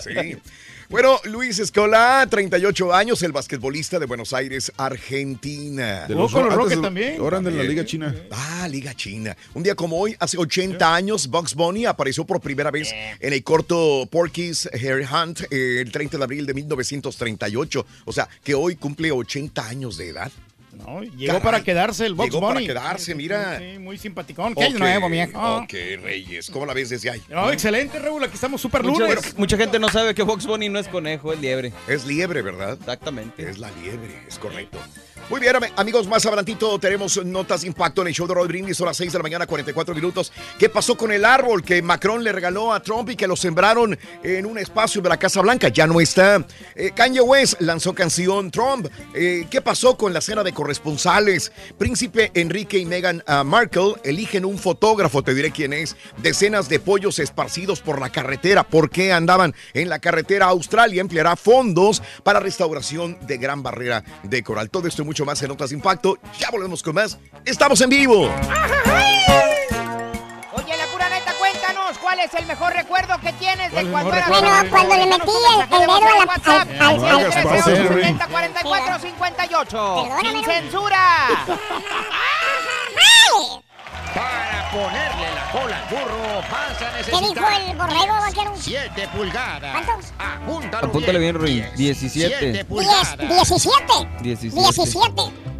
Sí. 0.00 0.36
Bueno, 0.90 1.18
Luis 1.24 1.58
Escola, 1.58 2.26
38 2.28 2.92
años, 2.92 3.22
el 3.22 3.32
basquetbolista 3.32 3.98
de 3.98 4.06
Buenos 4.06 4.32
Aires, 4.32 4.70
Argentina. 4.76 6.06
De 6.06 6.14
los 6.14 6.30
con 6.30 6.44
los 6.44 6.54
Rockets 6.54 6.82
también. 6.82 7.20
ahora 7.20 7.38
anda 7.38 7.50
en 7.50 7.58
la. 7.58 7.64
Liga 7.64 7.84
China. 7.84 8.14
Ah, 8.30 8.68
Liga 8.70 8.94
China. 8.94 9.36
Un 9.54 9.62
día 9.62 9.74
como 9.74 9.98
hoy, 9.98 10.14
hace 10.18 10.36
80 10.36 10.94
años, 10.94 11.28
Bugs 11.28 11.54
Bunny 11.54 11.86
apareció 11.86 12.24
por 12.24 12.40
primera 12.40 12.70
vez 12.70 12.92
en 13.20 13.32
el 13.32 13.42
corto 13.42 14.06
Porky's 14.10 14.68
Hare 14.72 15.06
Hunt 15.06 15.40
eh, 15.50 15.80
el 15.80 15.90
30 15.90 16.18
de 16.18 16.24
abril 16.24 16.46
de 16.46 16.54
1938. 16.54 17.86
O 18.04 18.12
sea, 18.12 18.28
que 18.42 18.54
hoy 18.54 18.76
cumple 18.76 19.10
80 19.10 19.66
años 19.66 19.96
de 19.96 20.08
edad. 20.08 20.30
No, 20.86 21.02
llegó 21.02 21.40
para 21.40 21.62
quedarse 21.62 22.04
el 22.06 22.14
Box 22.14 22.28
Llegó 22.30 22.40
para 22.40 22.54
Bunny. 22.54 22.66
quedarse, 22.66 23.14
mira. 23.14 23.58
Sí, 23.58 23.78
muy 23.78 23.96
simpaticón. 23.98 24.54
¿Qué 24.54 24.66
Ok, 24.66 24.74
nuevo, 24.78 25.08
viejo? 25.08 25.56
Ok, 25.58 25.72
Reyes. 26.02 26.50
¿Cómo 26.50 26.66
la 26.66 26.74
ves 26.74 26.90
desde 26.90 27.10
ahí? 27.10 27.22
No, 27.28 27.50
excelente, 27.50 27.98
Raúl. 27.98 28.22
Aquí 28.24 28.34
estamos 28.34 28.60
súper 28.60 28.82
Mucha, 28.82 29.04
lunes. 29.06 29.38
mucha 29.38 29.56
gente 29.56 29.78
no 29.78 29.88
sabe 29.88 30.14
que 30.14 30.22
Box 30.22 30.46
Bunny 30.46 30.68
no 30.68 30.78
es 30.78 30.88
conejo, 30.88 31.32
es 31.32 31.40
liebre. 31.40 31.72
Es 31.88 32.04
liebre, 32.06 32.42
¿verdad? 32.42 32.76
Exactamente. 32.78 33.48
Es 33.48 33.58
la 33.58 33.70
liebre, 33.82 34.22
es 34.28 34.38
correcto. 34.38 34.78
Muy 35.30 35.40
bien, 35.40 35.56
am- 35.56 35.62
amigos, 35.76 36.06
más 36.06 36.24
adelantito 36.26 36.78
tenemos 36.78 37.24
notas 37.24 37.62
de 37.62 37.66
impacto 37.68 38.02
en 38.02 38.08
el 38.08 38.14
show 38.14 38.26
de 38.26 38.34
Roll 38.34 38.46
Brindis. 38.46 38.76
Son 38.76 38.86
las 38.86 38.96
6 38.98 39.10
de 39.10 39.18
la 39.18 39.22
mañana, 39.22 39.46
44 39.46 39.94
minutos. 39.94 40.30
¿Qué 40.58 40.68
pasó 40.68 40.96
con 40.98 41.10
el 41.12 41.24
árbol 41.24 41.62
que 41.64 41.80
Macron 41.80 42.22
le 42.22 42.30
regaló 42.30 42.74
a 42.74 42.80
Trump 42.80 43.08
y 43.08 43.16
que 43.16 43.26
lo 43.26 43.34
sembraron 43.34 43.98
en 44.22 44.44
un 44.44 44.58
espacio 44.58 45.00
de 45.00 45.08
la 45.08 45.16
Casa 45.16 45.40
Blanca? 45.40 45.68
Ya 45.68 45.86
no 45.86 45.98
está. 45.98 46.46
Eh, 46.74 46.92
Kanye 46.94 47.22
West 47.22 47.54
lanzó 47.60 47.94
canción 47.94 48.50
Trump. 48.50 48.86
Eh, 49.14 49.46
¿Qué 49.50 49.62
pasó 49.62 49.96
con 49.96 50.12
la 50.12 50.20
cena 50.20 50.44
de 50.44 50.52
corresponsales? 50.52 51.52
Príncipe 51.78 52.30
Enrique 52.34 52.76
y 52.78 52.84
Meghan 52.84 53.24
ah, 53.26 53.44
Markle 53.44 53.94
eligen 54.04 54.44
un 54.44 54.58
fotógrafo, 54.58 55.22
te 55.22 55.34
diré 55.34 55.50
quién 55.52 55.72
es. 55.72 55.96
Decenas 56.18 56.68
de 56.68 56.80
pollos 56.80 57.18
esparcidos 57.18 57.80
por 57.80 57.98
la 57.98 58.12
carretera. 58.12 58.62
¿Por 58.62 58.90
qué 58.90 59.12
andaban 59.14 59.54
en 59.72 59.88
la 59.88 60.00
carretera? 60.00 60.46
Australia 60.46 61.00
empleará 61.00 61.34
fondos 61.34 62.02
para 62.22 62.40
restauración 62.40 63.16
de 63.26 63.38
Gran 63.38 63.62
Barrera 63.62 64.04
de 64.22 64.42
Coral. 64.42 64.68
Todo 64.68 64.86
esto 64.86 65.02
y 65.02 65.13
mucho 65.14 65.24
más 65.24 65.40
en 65.42 65.48
Notas 65.48 65.70
de 65.70 65.76
Impacto. 65.76 66.18
Ya 66.40 66.50
volvemos 66.50 66.82
con 66.82 66.92
más. 66.96 67.16
Estamos 67.44 67.80
en 67.80 67.88
vivo. 67.88 68.22
Oye, 68.22 68.32
la 70.76 70.86
pura 70.90 71.08
neta, 71.08 71.32
cuéntanos, 71.38 71.96
¿cuál 71.98 72.18
es 72.18 72.34
el 72.34 72.46
mejor 72.46 72.72
recuerdo 72.72 73.16
que 73.20 73.32
tienes 73.34 73.70
de 73.72 73.84
¿Cuál 73.86 73.86
es 73.86 73.86
el 73.86 73.92
cuando 73.92 74.16
eras 74.16 74.28
chamaco? 74.28 74.70
cuando 74.70 74.96
le 74.96 75.06
metí 75.06 75.30
el- 75.30 75.60
el 75.62 75.68
dedo 75.70 75.94
a 75.94 76.00
la- 76.00 76.14
WhatsApp, 76.16 76.68
al- 76.80 76.80
al- 76.80 77.04
al 77.04 77.32
al- 77.32 77.62
70 77.62 78.26
44 78.26 78.98
58. 78.98 80.08
¡Sin 80.20 80.44
censura! 80.44 81.28
Para 84.14 84.70
ponerle 84.72 85.33
la 85.54 85.60
cola 85.60 85.78
al 85.78 85.88
burro 85.88 86.42
vas 86.50 86.82
a 86.82 86.96
¿Qué 87.04 87.10
dijo 87.10 87.46
el 87.70 87.76
borrego, 87.76 88.14
vaquero? 88.14 88.52
7 88.56 89.08
pulgadas. 89.14 89.84
¿Cuántos? 89.84 90.12
Apúntalo 90.18 90.86
Apúntale 90.88 91.18
bien, 91.18 91.34
Ruin. 91.36 91.64
Siete 91.74 91.76
17. 91.76 92.52
Diez, 92.52 92.66
17. 92.68 93.26
17. 94.22 94.52
17. 94.60 95.53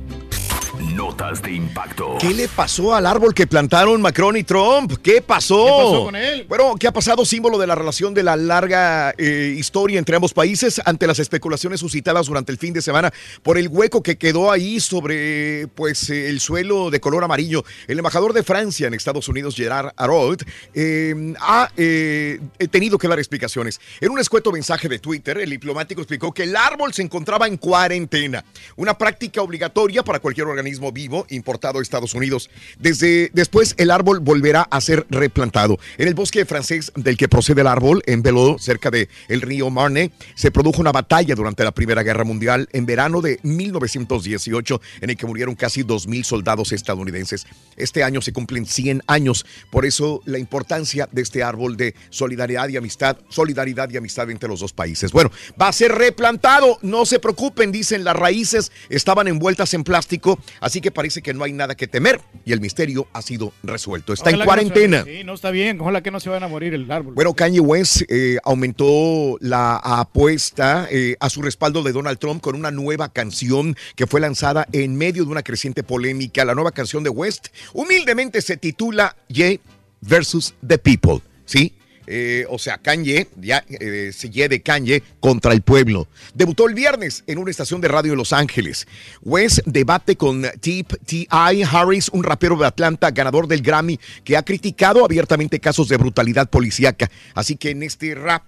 Notas 0.95 1.43
de 1.43 1.53
impacto. 1.53 2.19
¿Qué 2.21 2.33
le 2.33 2.47
pasó 2.47 2.95
al 2.95 3.07
árbol 3.07 3.35
que 3.35 3.49
plantaron 3.49 4.01
Macron 4.01 4.37
y 4.37 4.45
Trump? 4.45 4.93
¿Qué 5.03 5.21
pasó? 5.21 5.65
¿Qué 5.65 5.71
pasó 5.71 6.05
con 6.05 6.17
él? 6.17 6.47
Bueno, 6.49 6.77
¿qué 6.79 6.87
ha 6.87 6.93
pasado? 6.93 7.25
Símbolo 7.25 7.59
de 7.59 7.67
la 7.67 7.75
relación 7.75 8.15
de 8.15 8.23
la 8.23 8.37
larga 8.37 9.13
eh, 9.19 9.57
historia 9.59 9.99
entre 9.99 10.15
ambos 10.15 10.33
países 10.33 10.81
ante 10.85 11.09
las 11.09 11.19
especulaciones 11.19 11.81
suscitadas 11.81 12.27
durante 12.27 12.53
el 12.53 12.59
fin 12.59 12.73
de 12.73 12.81
semana 12.81 13.13
por 13.43 13.59
el 13.59 13.67
hueco 13.67 14.05
que 14.05 14.17
quedó 14.17 14.53
ahí 14.53 14.79
sobre 14.79 15.67
pues 15.75 16.11
eh, 16.11 16.29
el 16.29 16.39
suelo 16.39 16.91
de 16.91 17.01
color 17.01 17.25
amarillo. 17.25 17.65
El 17.89 17.99
embajador 17.99 18.33
de 18.33 18.45
Francia 18.45 18.87
en 18.87 18.95
Estados 18.95 19.29
Unidos, 19.29 19.57
Gerard 19.57 19.91
Araud, 19.97 20.43
eh, 20.75 21.35
ha 21.41 21.71
eh, 21.77 22.39
tenido 22.71 22.99
que 22.99 23.09
dar 23.09 23.19
explicaciones. 23.19 23.81
En 24.01 24.13
un 24.13 24.21
escueto 24.21 24.53
mensaje 24.53 24.89
de 24.89 25.01
Twitter, 25.01 25.39
el 25.39 25.51
diplomático 25.51 26.01
explicó 26.01 26.33
que 26.33 26.45
el 26.45 26.55
árbol 26.55 26.95
se 26.95 27.03
encontraba 27.03 27.49
en 27.49 27.57
cuarentena, 27.57 28.45
una 28.77 28.97
práctica 28.97 29.43
obligatoria 29.43 30.05
para 30.05 30.21
cualquier 30.21 30.47
organismo 30.47 30.84
vivo 30.93 31.27
importado 31.31 31.79
a 31.79 31.83
Estados 31.83 32.15
Unidos. 32.15 32.51
Desde 32.79 33.31
después 33.33 33.75
el 33.79 33.91
árbol 33.91 34.21
volverá 34.21 34.63
a 34.63 34.81
ser 34.81 35.07
replantado. 35.11 35.79
En 35.99 36.09
el 36.09 36.15
bosque 36.15 36.45
francés 36.45 36.93
del 36.95 37.17
que 37.17 37.29
procede 37.29 37.61
el 37.61 37.67
árbol, 37.67 38.03
en 38.07 38.23
Belot, 38.23 38.59
cerca 38.59 38.91
del 38.91 39.09
el 39.29 39.41
río 39.41 39.71
Marne, 39.71 40.11
se 40.35 40.51
produjo 40.51 40.81
una 40.81 40.93
batalla 40.93 41.35
durante 41.35 41.65
la 41.65 41.73
Primera 41.73 42.03
Guerra 42.03 42.25
Mundial 42.25 42.69
en 42.73 42.87
verano 42.87 43.21
de 43.21 43.39
1918, 43.43 44.81
en 45.01 45.11
el 45.11 45.17
que 45.17 45.27
murieron 45.27 45.55
casi 45.55 45.83
2.000 45.83 46.25
soldados 46.25 46.73
estadounidenses. 46.73 47.47
Este 47.77 48.03
año 48.03 48.21
se 48.21 48.33
cumplen 48.33 48.67
100 48.67 49.03
años, 49.07 49.47
por 49.71 49.85
eso 49.85 50.23
la 50.25 50.39
importancia 50.39 51.09
de 51.11 51.23
este 51.23 51.43
árbol 51.43 51.77
de 51.77 51.95
solidaridad 52.11 52.69
y 52.69 52.77
amistad, 52.77 53.17
solidaridad 53.29 53.91
y 53.91 53.97
amistad 53.97 54.31
entre 54.31 54.49
los 54.49 54.61
dos 54.61 54.73
países. 54.73 55.13
Bueno, 55.13 55.31
va 55.61 55.69
a 55.69 55.73
ser 55.73 55.93
replantado, 55.93 56.79
no 56.83 57.07
se 57.07 57.19
preocupen, 57.19 57.73
dicen, 57.73 58.05
las 58.05 58.17
raíces 58.17 58.73
estaban 58.89 59.29
envueltas 59.29 59.75
en 59.75 59.85
plástico, 59.85 60.39
así 60.61 60.74
que 60.81 60.91
parece 60.91 61.23
que 61.23 61.35
no 61.35 61.45
hay 61.45 61.53
nada 61.53 61.75
que 61.75 61.87
temer 61.87 62.21
y 62.45 62.53
el 62.53 62.61
misterio 62.61 63.07
ha 63.13 63.23
sido 63.23 63.53
resuelto. 63.63 64.13
Está 64.13 64.31
en 64.31 64.39
no 64.39 64.45
cuarentena. 64.45 65.05
sí, 65.05 65.25
no 65.25 65.35
está 65.35 65.51
bien. 65.51 65.81
Ojalá 65.81 66.03
que 66.03 66.11
no 66.11 66.21
se 66.21 66.31
van 66.31 66.43
a 66.43 66.49
morir 66.49 66.75
el 66.75 66.91
árbol. 66.91 67.15
Bueno, 67.15 67.35
Kanye 67.35 67.61
West 67.61 68.03
eh, 68.09 68.39
aumentó 68.45 69.37
la 69.41 69.77
apuesta 69.77 70.89
eh, 70.91 71.17
a 71.21 71.31
su 71.31 71.43
respaldo 71.43 71.83
de 71.83 71.93
Donald 71.93 72.19
Trump 72.19 72.41
con 72.41 72.55
una 72.55 72.71
nueva 72.71 73.13
canción 73.13 73.77
que 73.97 74.07
fue 74.07 74.21
lanzada 74.21 74.67
en 74.73 74.97
medio 74.97 75.25
de 75.25 75.31
una 75.31 75.43
creciente 75.43 75.83
polémica. 75.83 76.45
La 76.45 76.55
nueva 76.55 76.73
canción 76.73 77.03
de 77.03 77.11
West 77.11 77.49
humildemente 77.73 78.43
se 78.43 78.57
titula 78.57 79.17
Ye 79.29 79.61
versus 80.01 80.55
the 80.67 80.79
People, 80.79 81.21
¿sí? 81.45 81.75
Eh, 82.07 82.47
o 82.49 82.59
sea, 82.59 82.79
Kanye, 82.79 83.29
ya 83.41 83.65
eh, 83.69 84.13
Ye 84.13 84.49
de 84.49 84.63
Kanye 84.63 85.03
contra 85.21 85.53
el 85.53 85.63
pueblo. 85.63 86.09
Debutó 86.35 86.69
el 86.69 86.75
viernes 86.75 87.25
en 87.27 87.39
una 87.39 87.51
estación 87.51 87.81
de 87.81 87.89
radio 87.89 88.13
en 88.13 88.19
Los 88.19 88.33
Ángeles. 88.33 88.87
West 89.23 89.61
debate 89.67 90.17
con 90.17 90.45
Tip 90.61 90.93
T.I. 91.07 91.63
Harris, 91.63 92.09
un 92.11 92.23
rapero 92.23 92.57
de 92.57 92.67
Atlanta, 92.67 93.11
ganador 93.11 93.49
del 93.49 93.63
Grammy, 93.63 93.99
que 94.25 94.37
ha 94.37 94.43
criticado 94.43 95.05
abiertamente 95.05 95.61
casos 95.61 95.89
de 95.89 95.97
brutalidad 95.97 96.49
policíaca. 96.51 97.11
Así 97.35 97.57
que 97.57 97.71
en 97.71 97.83
este 97.83 98.15
rap 98.15 98.43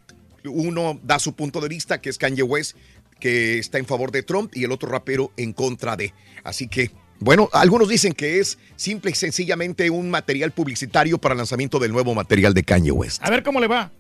Uno 0.45 1.01
da 1.03 1.19
su 1.19 1.35
punto 1.35 1.61
de 1.61 1.69
vista, 1.69 2.01
que 2.01 2.09
es 2.09 2.19
Kanye 2.19 2.43
West, 2.43 2.77
que 3.19 3.59
está 3.59 3.79
en 3.79 3.87
favor 3.87 4.13
de 4.13 4.23
Trump, 4.23 4.55
y 4.55 4.65
el 4.65 4.73
otro 4.73 4.89
rapero 4.89 5.33
en 5.37 5.53
contra 5.53 5.97
de. 5.97 6.13
Así 6.45 6.69
que, 6.69 6.91
bueno, 7.19 7.49
algunos 7.53 7.89
dicen 7.89 8.13
que 8.13 8.41
es 8.41 8.59
simple 8.77 9.11
y 9.11 9.15
sencillamente 9.15 9.89
un 9.91 10.11
material 10.11 10.53
publicitario 10.53 11.19
para 11.19 11.33
el 11.33 11.39
lanzamiento 11.39 11.79
del 11.79 11.93
nuevo 11.93 12.15
material 12.15 12.55
de 12.55 12.63
Kanye 12.63 12.91
West. 12.91 13.23
A 13.25 13.31
ver 13.31 13.43
cómo 13.43 13.61
le 13.61 13.67
va. 13.67 13.91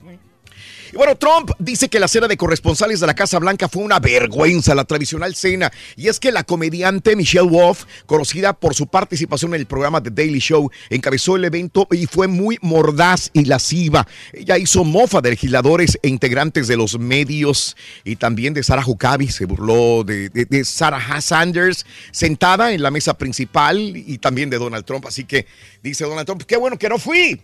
Y 0.92 0.96
bueno, 0.96 1.16
Trump 1.16 1.50
dice 1.58 1.88
que 1.88 1.98
la 2.00 2.08
cena 2.08 2.28
de 2.28 2.36
corresponsales 2.36 3.00
de 3.00 3.06
la 3.06 3.14
Casa 3.14 3.38
Blanca 3.38 3.68
fue 3.68 3.82
una 3.82 3.98
vergüenza, 3.98 4.74
la 4.74 4.84
tradicional 4.84 5.34
cena. 5.34 5.72
Y 5.96 6.08
es 6.08 6.20
que 6.20 6.32
la 6.32 6.44
comediante 6.44 7.16
Michelle 7.16 7.48
Wolf, 7.48 7.84
conocida 8.06 8.52
por 8.52 8.74
su 8.74 8.86
participación 8.86 9.54
en 9.54 9.60
el 9.60 9.66
programa 9.66 10.02
The 10.02 10.10
Daily 10.10 10.38
Show, 10.38 10.70
encabezó 10.90 11.36
el 11.36 11.44
evento 11.44 11.86
y 11.90 12.06
fue 12.06 12.28
muy 12.28 12.58
mordaz 12.62 13.30
y 13.32 13.44
lasciva. 13.44 14.06
Ella 14.32 14.58
hizo 14.58 14.84
mofa 14.84 15.20
de 15.20 15.30
legisladores 15.30 15.98
e 16.02 16.08
integrantes 16.08 16.68
de 16.68 16.76
los 16.76 16.98
medios 16.98 17.76
y 18.04 18.16
también 18.16 18.54
de 18.54 18.62
Sarah 18.62 18.84
Huckabee. 18.86 19.30
Se 19.30 19.44
burló 19.44 20.04
de, 20.04 20.28
de- 20.30 20.44
de 20.44 20.64
Sarah 20.64 21.20
Sanders 21.20 21.84
sentada 22.12 22.72
en 22.72 22.82
la 22.82 22.90
mesa 22.90 23.14
principal 23.14 23.78
y 23.96 24.18
también 24.18 24.50
de 24.50 24.58
Donald 24.58 24.84
Trump. 24.84 25.06
Así 25.06 25.24
que 25.24 25.46
dice 25.82 26.04
Donald 26.04 26.26
Trump, 26.26 26.42
qué 26.44 26.56
bueno 26.56 26.78
que 26.78 26.88
no 26.88 26.98
fui. 26.98 27.40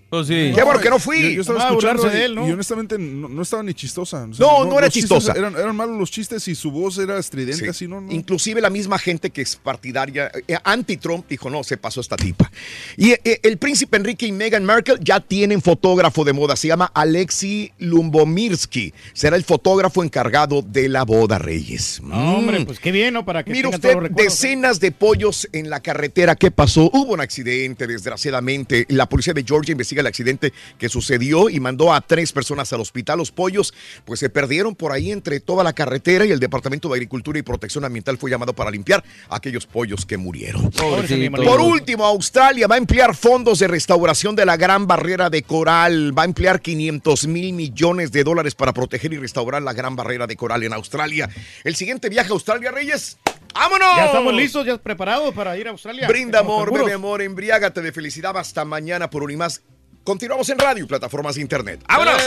Qué 0.54 0.62
bueno 0.62 0.80
que 0.80 0.90
no 0.90 0.98
fui. 0.98 1.20
Yo, 1.22 1.28
yo 1.30 1.40
estaba 1.42 1.58
escuchando 1.68 2.02
de 2.04 2.24
él, 2.24 2.34
¿no? 2.34 2.48
y 2.48 2.52
honestamente 2.52 2.98
no, 2.98 3.28
no 3.32 3.42
estaba 3.42 3.62
ni 3.62 3.74
chistosa. 3.74 4.26
No, 4.38 4.64
no 4.64 4.78
era 4.78 4.88
chistosa. 4.90 5.32
Eran, 5.32 5.54
eran 5.56 5.74
malos 5.74 5.98
los 5.98 6.10
chistes 6.10 6.46
y 6.48 6.54
su 6.54 6.70
voz 6.70 6.98
era 6.98 7.18
estridente, 7.18 7.64
Sí. 7.64 7.68
así, 7.68 7.88
¿no? 7.88 8.00
no. 8.00 8.12
Inclusive 8.12 8.60
la 8.60 8.70
misma 8.70 8.98
gente 8.98 9.30
que 9.30 9.42
es 9.42 9.56
partidaria, 9.56 10.30
eh, 10.46 10.56
anti-Trump, 10.64 11.26
dijo, 11.28 11.50
no, 11.50 11.64
se 11.64 11.76
pasó 11.76 12.00
esta 12.00 12.16
tipa. 12.16 12.50
Y 12.96 13.10
eh, 13.12 13.40
el 13.42 13.56
príncipe 13.58 13.96
Enrique 13.96 14.26
y 14.26 14.32
Meghan 14.32 14.64
Markle 14.64 14.96
ya 15.00 15.20
tienen 15.20 15.60
fotógrafo 15.62 16.24
de 16.24 16.32
moda, 16.32 16.56
se 16.56 16.68
llama 16.68 16.90
Alexi 16.94 17.72
Lumbomirsky. 17.78 18.92
Será 19.12 19.36
el 19.36 19.44
fotógrafo 19.44 20.02
encargado 20.04 20.62
de 20.62 20.88
la 20.88 21.04
boda, 21.04 21.38
Reyes. 21.38 22.00
No, 22.02 22.36
hombre, 22.36 22.60
Mm. 22.60 22.66
pues 22.66 22.78
qué 22.78 22.92
bien, 22.92 23.14
¿no? 23.14 23.24
Para 23.24 23.44
que 23.44 23.50
Mira 23.52 23.68
usted, 23.68 23.80
todos 23.80 23.94
los 23.94 24.02
recuerdos. 24.04 24.32
decenas 24.40 24.80
de 24.80 24.92
pollos 24.92 25.48
en 25.52 25.70
la 25.70 25.80
carretera. 25.80 26.36
¿Qué 26.36 26.50
pasó? 26.50 26.90
Hubo 26.92 27.12
un 27.14 27.20
accidente, 27.20 27.86
desgraciadamente. 27.86 28.86
La 28.88 29.08
policía 29.08 29.32
de 29.32 29.44
Georgia 29.44 29.72
investiga 29.72 30.00
el 30.00 30.06
accidente 30.06 30.52
que 30.78 30.88
sucedió 30.88 31.48
y 31.48 31.60
mandó 31.60 31.92
a 31.92 32.00
tres 32.00 32.32
personas 32.32 32.72
al 32.72 32.80
hospital. 32.80 33.20
Los 33.22 33.30
pollos, 33.30 33.72
pues 34.04 34.18
se 34.18 34.30
perdieron 34.30 34.74
por 34.74 34.90
ahí 34.90 35.12
entre 35.12 35.38
toda 35.38 35.62
la 35.62 35.72
carretera 35.72 36.26
y 36.26 36.32
el 36.32 36.40
Departamento 36.40 36.88
de 36.88 36.94
Agricultura 36.94 37.38
y 37.38 37.42
Protección 37.42 37.84
Ambiental 37.84 38.18
fue 38.18 38.32
llamado 38.32 38.52
para 38.52 38.68
limpiar 38.68 39.04
aquellos 39.28 39.64
pollos 39.64 40.04
que 40.04 40.16
murieron. 40.16 40.72
Pobrecito. 40.72 41.40
Por 41.44 41.60
último, 41.60 42.04
Australia 42.04 42.66
va 42.66 42.74
a 42.74 42.78
emplear 42.78 43.14
fondos 43.14 43.60
de 43.60 43.68
restauración 43.68 44.34
de 44.34 44.44
la 44.44 44.56
Gran 44.56 44.88
Barrera 44.88 45.30
de 45.30 45.44
Coral. 45.44 46.18
Va 46.18 46.22
a 46.22 46.24
emplear 46.24 46.60
500 46.60 47.28
mil 47.28 47.52
millones 47.52 48.10
de 48.10 48.24
dólares 48.24 48.56
para 48.56 48.72
proteger 48.72 49.12
y 49.12 49.18
restaurar 49.18 49.62
la 49.62 49.72
Gran 49.72 49.94
Barrera 49.94 50.26
de 50.26 50.34
Coral 50.34 50.64
en 50.64 50.72
Australia. 50.72 51.30
El 51.62 51.76
siguiente 51.76 52.08
viaje 52.08 52.30
a 52.30 52.32
Australia, 52.32 52.72
Reyes. 52.72 53.18
¡Vámonos! 53.54 53.96
Ya 53.96 54.06
estamos 54.06 54.34
listos, 54.34 54.66
ya 54.66 54.78
preparados 54.78 55.32
para 55.32 55.56
ir 55.56 55.68
a 55.68 55.70
Australia. 55.70 56.08
Brinda 56.08 56.40
amor, 56.40 56.72
bebe 56.72 56.92
amor, 56.92 57.22
embriágate 57.22 57.82
de 57.82 57.92
felicidad. 57.92 58.36
Hasta 58.36 58.64
mañana 58.64 59.10
por 59.10 59.22
un 59.22 59.30
y 59.30 59.36
más. 59.36 59.62
Continuamos 60.04 60.48
en 60.48 60.58
radio 60.58 60.82
y 60.82 60.86
plataformas 60.86 61.36
de 61.36 61.42
internet. 61.42 61.80
¡Vámonos! 61.88 62.20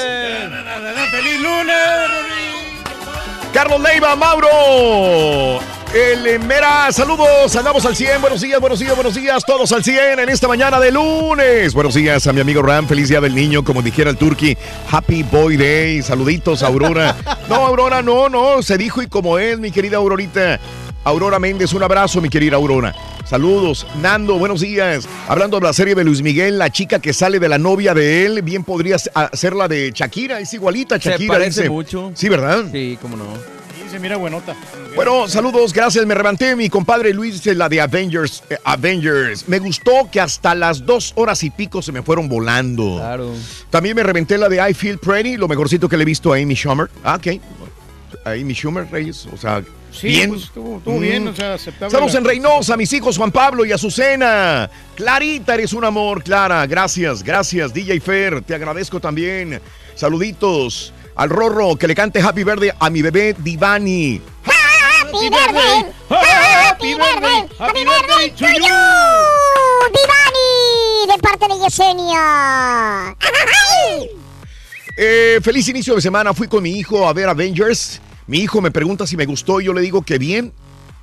¡Feliz 1.11 1.41
lunes! 1.41 1.75
Carlos 3.53 3.81
Leiva, 3.81 4.15
Mauro. 4.15 5.59
El 5.93 6.39
Mera, 6.41 6.91
saludos, 6.91 7.55
andamos 7.55 7.85
al 7.85 7.95
100, 7.95 8.19
buenos 8.19 8.41
días, 8.41 8.59
buenos 8.59 8.79
días, 8.79 8.95
buenos 8.95 9.15
días, 9.15 9.43
todos 9.45 9.71
al 9.71 9.81
100 9.81 10.19
en 10.19 10.29
esta 10.29 10.47
mañana 10.47 10.77
de 10.79 10.91
lunes. 10.91 11.73
Buenos 11.73 11.93
días 11.93 12.27
a 12.27 12.33
mi 12.33 12.41
amigo 12.41 12.61
Ram, 12.61 12.85
feliz 12.85 13.07
día 13.07 13.21
del 13.21 13.33
niño, 13.33 13.63
como 13.63 13.81
dijera 13.81 14.09
el 14.09 14.17
turqui, 14.17 14.57
Happy 14.91 15.23
Boy 15.23 15.55
Day, 15.55 16.01
saluditos 16.01 16.63
Aurora. 16.63 17.15
No, 17.47 17.55
Aurora, 17.55 18.01
no, 18.01 18.27
no, 18.27 18.61
se 18.61 18.77
dijo 18.77 19.01
y 19.01 19.07
como 19.07 19.37
es, 19.37 19.59
mi 19.59 19.71
querida 19.71 19.97
Aurorita. 19.97 20.59
Aurora 21.05 21.37
Méndez, 21.39 21.71
un 21.73 21.83
abrazo, 21.83 22.19
mi 22.19 22.29
querida 22.29 22.55
Aurora. 22.55 22.93
Saludos. 23.25 23.85
Nando, 24.01 24.37
buenos 24.39 24.61
días. 24.61 25.07
Hablando 25.27 25.59
de 25.59 25.65
la 25.67 25.73
serie 25.73 25.93
de 25.95 26.03
Luis 26.03 26.21
Miguel, 26.23 26.57
la 26.57 26.71
chica 26.71 26.99
que 26.99 27.13
sale 27.13 27.39
de 27.39 27.47
la 27.47 27.59
novia 27.59 27.93
de 27.93 28.25
él, 28.25 28.41
bien 28.41 28.63
podría 28.63 28.97
ser 28.97 29.53
la 29.55 29.67
de 29.67 29.91
Shakira, 29.93 30.39
es 30.39 30.51
igualita 30.53 30.95
a 30.95 30.99
Se 30.99 31.11
Shakira. 31.11 31.33
parece 31.33 31.61
dice. 31.61 31.69
mucho. 31.69 32.11
Sí, 32.15 32.27
¿verdad? 32.27 32.65
Sí, 32.71 32.97
cómo 33.01 33.15
no. 33.17 33.25
Se 33.91 33.99
mira 33.99 34.17
buenota. 34.17 34.55
Bueno, 34.95 35.27
saludos, 35.27 35.71
gracias. 35.71 36.05
Me 36.07 36.15
levanté. 36.15 36.55
Mi 36.55 36.69
compadre 36.69 37.13
Luis 37.13 37.35
dice 37.35 37.53
la 37.53 37.69
de 37.69 37.79
Avengers. 37.79 38.43
eh, 38.49 38.57
Avengers. 38.63 39.47
Me 39.47 39.59
gustó 39.59 40.09
que 40.11 40.19
hasta 40.19 40.53
las 40.55 40.85
dos 40.85 41.13
horas 41.15 41.43
y 41.43 41.51
pico 41.51 41.81
se 41.83 41.91
me 41.91 42.01
fueron 42.01 42.27
volando. 42.27 42.95
Claro. 42.97 43.31
También 43.69 43.95
me 43.95 44.01
reventé 44.03 44.37
la 44.39 44.49
de 44.49 44.69
I 44.69 44.73
Feel 44.73 44.97
Pretty, 44.97 45.37
lo 45.37 45.47
mejorcito 45.47 45.87
que 45.87 45.97
le 45.97 46.01
he 46.03 46.05
visto 46.05 46.33
a 46.33 46.37
Amy 46.37 46.55
Schumer. 46.55 46.89
Ah, 47.03 47.15
ok. 47.15 47.39
Amy 48.25 48.53
Schumer, 48.53 48.87
Reyes. 48.91 49.27
O 49.31 49.37
sea, 49.37 49.63
Sí, 49.91 50.07
bien. 50.07 50.29
pues, 50.31 50.43
estuvo, 50.43 50.77
estuvo 50.77 50.99
bien, 50.99 51.25
Mm. 51.25 51.27
o 51.29 51.35
sea, 51.35 51.53
aceptable. 51.53 51.91
Saludos 51.91 52.13
la- 52.13 52.19
en 52.19 52.25
Reynosa, 52.25 52.73
a 52.73 52.77
mis 52.77 52.91
hijos 52.93 53.17
Juan 53.17 53.31
Pablo 53.31 53.63
y 53.65 53.71
Azucena. 53.71 54.69
Clarita, 54.95 55.53
eres 55.53 55.71
un 55.73 55.85
amor, 55.85 56.23
Clara. 56.23 56.65
Gracias, 56.67 57.23
gracias. 57.23 57.73
DJ 57.73 57.99
Fer, 58.01 58.41
te 58.41 58.55
agradezco 58.55 58.99
también. 58.99 59.61
Saluditos 59.95 60.91
al 61.15 61.29
Rorro, 61.29 61.75
que 61.77 61.87
le 61.87 61.95
cante 61.95 62.19
Happy 62.21 62.43
Verde 62.43 62.73
a 62.77 62.89
mi 62.89 63.01
bebé 63.01 63.35
Divani. 63.39 64.21
Happy 64.43 65.29
birthday, 65.29 65.85
happy 66.09 66.93
birthday, 66.93 67.47
happy 67.57 67.85
to 68.31 68.45
you, 68.47 68.75
Divani, 69.93 71.07
de 71.07 71.17
parte 71.21 71.47
de 71.47 71.59
Yesenia. 71.63 73.15
Eh, 74.97 75.39
feliz 75.41 75.67
inicio 75.69 75.95
de 75.95 76.01
semana. 76.01 76.33
Fui 76.33 76.47
con 76.47 76.63
mi 76.63 76.71
hijo 76.71 77.07
a 77.07 77.13
ver 77.13 77.29
Avengers. 77.29 78.01
Mi 78.27 78.39
hijo 78.39 78.61
me 78.61 78.71
pregunta 78.71 79.05
si 79.07 79.17
me 79.17 79.25
gustó 79.25 79.61
y 79.61 79.65
yo 79.65 79.73
le 79.73 79.81
digo 79.81 80.01
que 80.01 80.17
bien. 80.17 80.51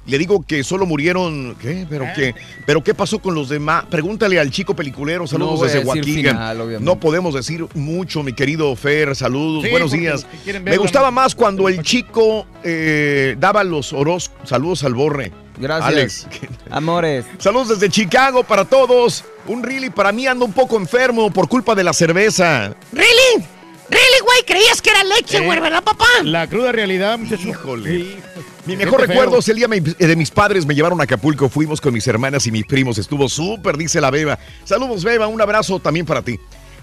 Le 0.05 0.19
digo 0.19 0.45
que 0.45 0.65
solo 0.65 0.85
murieron. 0.85 1.55
¿Qué? 1.61 1.87
¿Pero 1.89 2.07
qué? 2.17 2.35
¿Pero 2.67 2.83
qué 2.83 2.93
pasó 2.93 3.21
con 3.21 3.37
los 3.37 3.49
demás? 3.49 3.85
Pregúntale 3.89 4.41
al 4.41 4.51
chico 4.51 4.75
peliculero. 4.75 5.29
Saludos 5.29 5.61
desde 5.63 5.79
obviamente. 5.89 6.35
No 6.81 6.99
podemos 6.99 7.35
decir 7.35 7.65
mucho, 7.75 8.25
mi 8.25 8.33
querido 8.33 8.75
Fer. 8.75 9.15
Saludos, 9.15 9.63
Sí, 9.63 9.71
buenos 9.71 9.93
días. 9.93 10.27
Me 10.45 10.73
la- 10.73 10.77
gustaba 10.77 11.13
más 11.13 11.37
cuando 11.37 11.69
el 11.69 11.83
chico 11.83 12.47
eh, 12.65 13.37
daba 13.39 13.63
los 13.63 13.93
oros. 13.93 14.33
Saludos 14.43 14.83
al 14.83 14.95
borre. 14.95 15.31
Gracias. 15.59 15.89
Alex. 15.89 16.27
Amores. 16.71 17.25
Saludos 17.39 17.69
desde 17.69 17.89
Chicago 17.89 18.43
para 18.43 18.65
todos. 18.65 19.25
Un 19.47 19.63
really 19.63 19.91
para 19.91 20.11
mí 20.11 20.27
ando 20.27 20.45
un 20.45 20.53
poco 20.53 20.79
enfermo 20.79 21.31
por 21.31 21.49
culpa 21.49 21.77
de 21.77 21.85
la 21.85 21.93
cerveza. 21.93 22.75
¿Really? 22.93 23.47
¿Really, 23.93 24.21
güey? 24.25 24.43
Creías 24.47 24.81
que 24.81 24.91
era 24.91 25.05
leche, 25.05 25.37
Eh, 25.39 25.41
güey, 25.47 25.61
¿verdad, 25.61 25.83
papá? 25.85 26.07
La 26.25 26.47
cruda 26.49 26.73
realidad, 26.73 27.19
muchacho. 27.19 27.47
Híjole. 27.49 28.17
Mi 28.65 28.77
Qué 28.77 28.85
mejor 28.85 29.01
feo. 29.01 29.09
recuerdo 29.09 29.39
es 29.39 29.49
el 29.49 29.57
día 29.57 29.69
me- 29.69 29.81
de 29.81 30.17
mis 30.17 30.31
padres 30.31 30.65
me 30.67 30.75
llevaron 30.75 31.01
a 31.01 31.05
Acapulco, 31.05 31.49
fuimos 31.49 31.81
con 31.81 31.93
mis 31.93 32.07
hermanas 32.07 32.47
y 32.47 32.53
mis 32.53 32.65
primos, 32.65 32.97
estuvo 32.97 33.29
súper, 33.29 33.77
dice 33.77 34.01
la 34.01 34.11
Beba. 34.11 34.39
Saludos, 34.65 35.03
Beba, 35.05 35.27
un 35.27 35.41
abrazo 35.41 35.79
también 35.81 36.07
para 36.07 36.23
ti. 36.23 36.39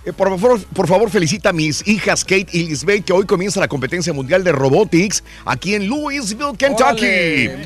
Eh, 0.06 0.14
por, 0.14 0.30
favor, 0.40 0.64
por 0.74 0.88
favor, 0.88 1.10
felicita 1.10 1.50
a 1.50 1.54
mis 1.54 1.86
hijas 1.88 2.24
Kate 2.24 2.48
y 2.54 2.68
Lisbeth, 2.68 3.04
que 3.04 3.12
hoy 3.14 3.26
comienza 3.26 3.60
la 3.60 3.68
competencia 3.68 4.14
mundial 4.14 4.44
de 4.46 4.54
robotics 4.54 5.24
aquí 5.46 5.76
en 5.76 5.88
Louisville, 5.88 6.56
Kentucky. 6.58 7.06
¡Ay, 7.06 7.60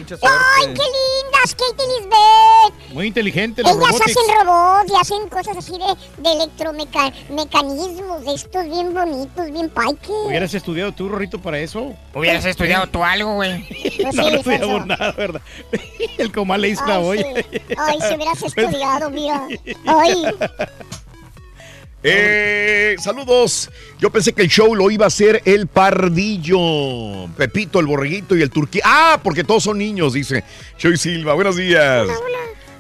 qué 0.66 0.84
lindas, 0.84 1.56
Kate 1.56 1.84
y 1.84 2.02
Lisbeth! 2.02 2.94
Muy 2.94 3.08
inteligente 3.08 3.62
los 3.62 3.74
Ellas 3.74 3.86
robotics. 3.88 4.18
hacen 4.18 4.36
robots 4.48 4.92
y 4.92 4.96
hacen 5.00 5.30
cosas 5.30 5.58
así 5.58 5.74
de, 5.74 6.24
de 6.24 6.32
electromecanismos, 6.36 8.26
de 8.26 8.34
estos 8.34 8.66
bien 8.66 8.94
bonitos, 8.94 9.52
bien 9.52 9.70
paiques. 9.70 10.10
¿Hubieras 10.26 10.54
estudiado 10.56 10.92
tú, 10.92 11.10
Rorrito, 11.10 11.40
para 11.40 11.60
eso? 11.60 11.94
Hubieras 12.16 12.46
estudiado 12.46 12.88
tú 12.88 13.04
algo, 13.04 13.36
güey. 13.36 13.64
Pues 14.04 14.16
no, 14.16 14.24
sí, 14.24 14.32
no 14.32 14.38
estudiamos 14.38 14.86
nada, 14.88 15.12
¿verdad? 15.14 15.42
El 16.18 16.32
comal 16.32 16.62
le 16.62 16.70
hizo 16.70 16.84
olla. 16.84 17.24
sí. 17.24 17.62
Ay, 17.78 17.98
si 18.02 18.16
hubieras 18.16 18.42
estudiado, 18.44 19.10
mira. 19.12 19.48
Ay, 19.86 20.26
Eh, 22.04 22.96
saludos. 23.00 23.70
Yo 24.00 24.12
pensé 24.12 24.34
que 24.34 24.42
el 24.42 24.50
show 24.50 24.76
lo 24.76 24.92
iba 24.92 25.06
a 25.06 25.08
hacer 25.08 25.42
el 25.46 25.68
Pardillo, 25.68 27.28
Pepito, 27.38 27.80
el 27.80 27.86
Borreguito 27.86 28.36
y 28.36 28.42
el 28.42 28.50
Turquí. 28.50 28.82
Ah, 28.84 29.20
porque 29.24 29.44
todos 29.44 29.64
son 29.64 29.78
niños, 29.78 30.14
dice 30.14 30.44
Joy 30.78 30.98
Silva. 30.98 31.34
Buenos 31.34 31.56
días. 31.56 32.08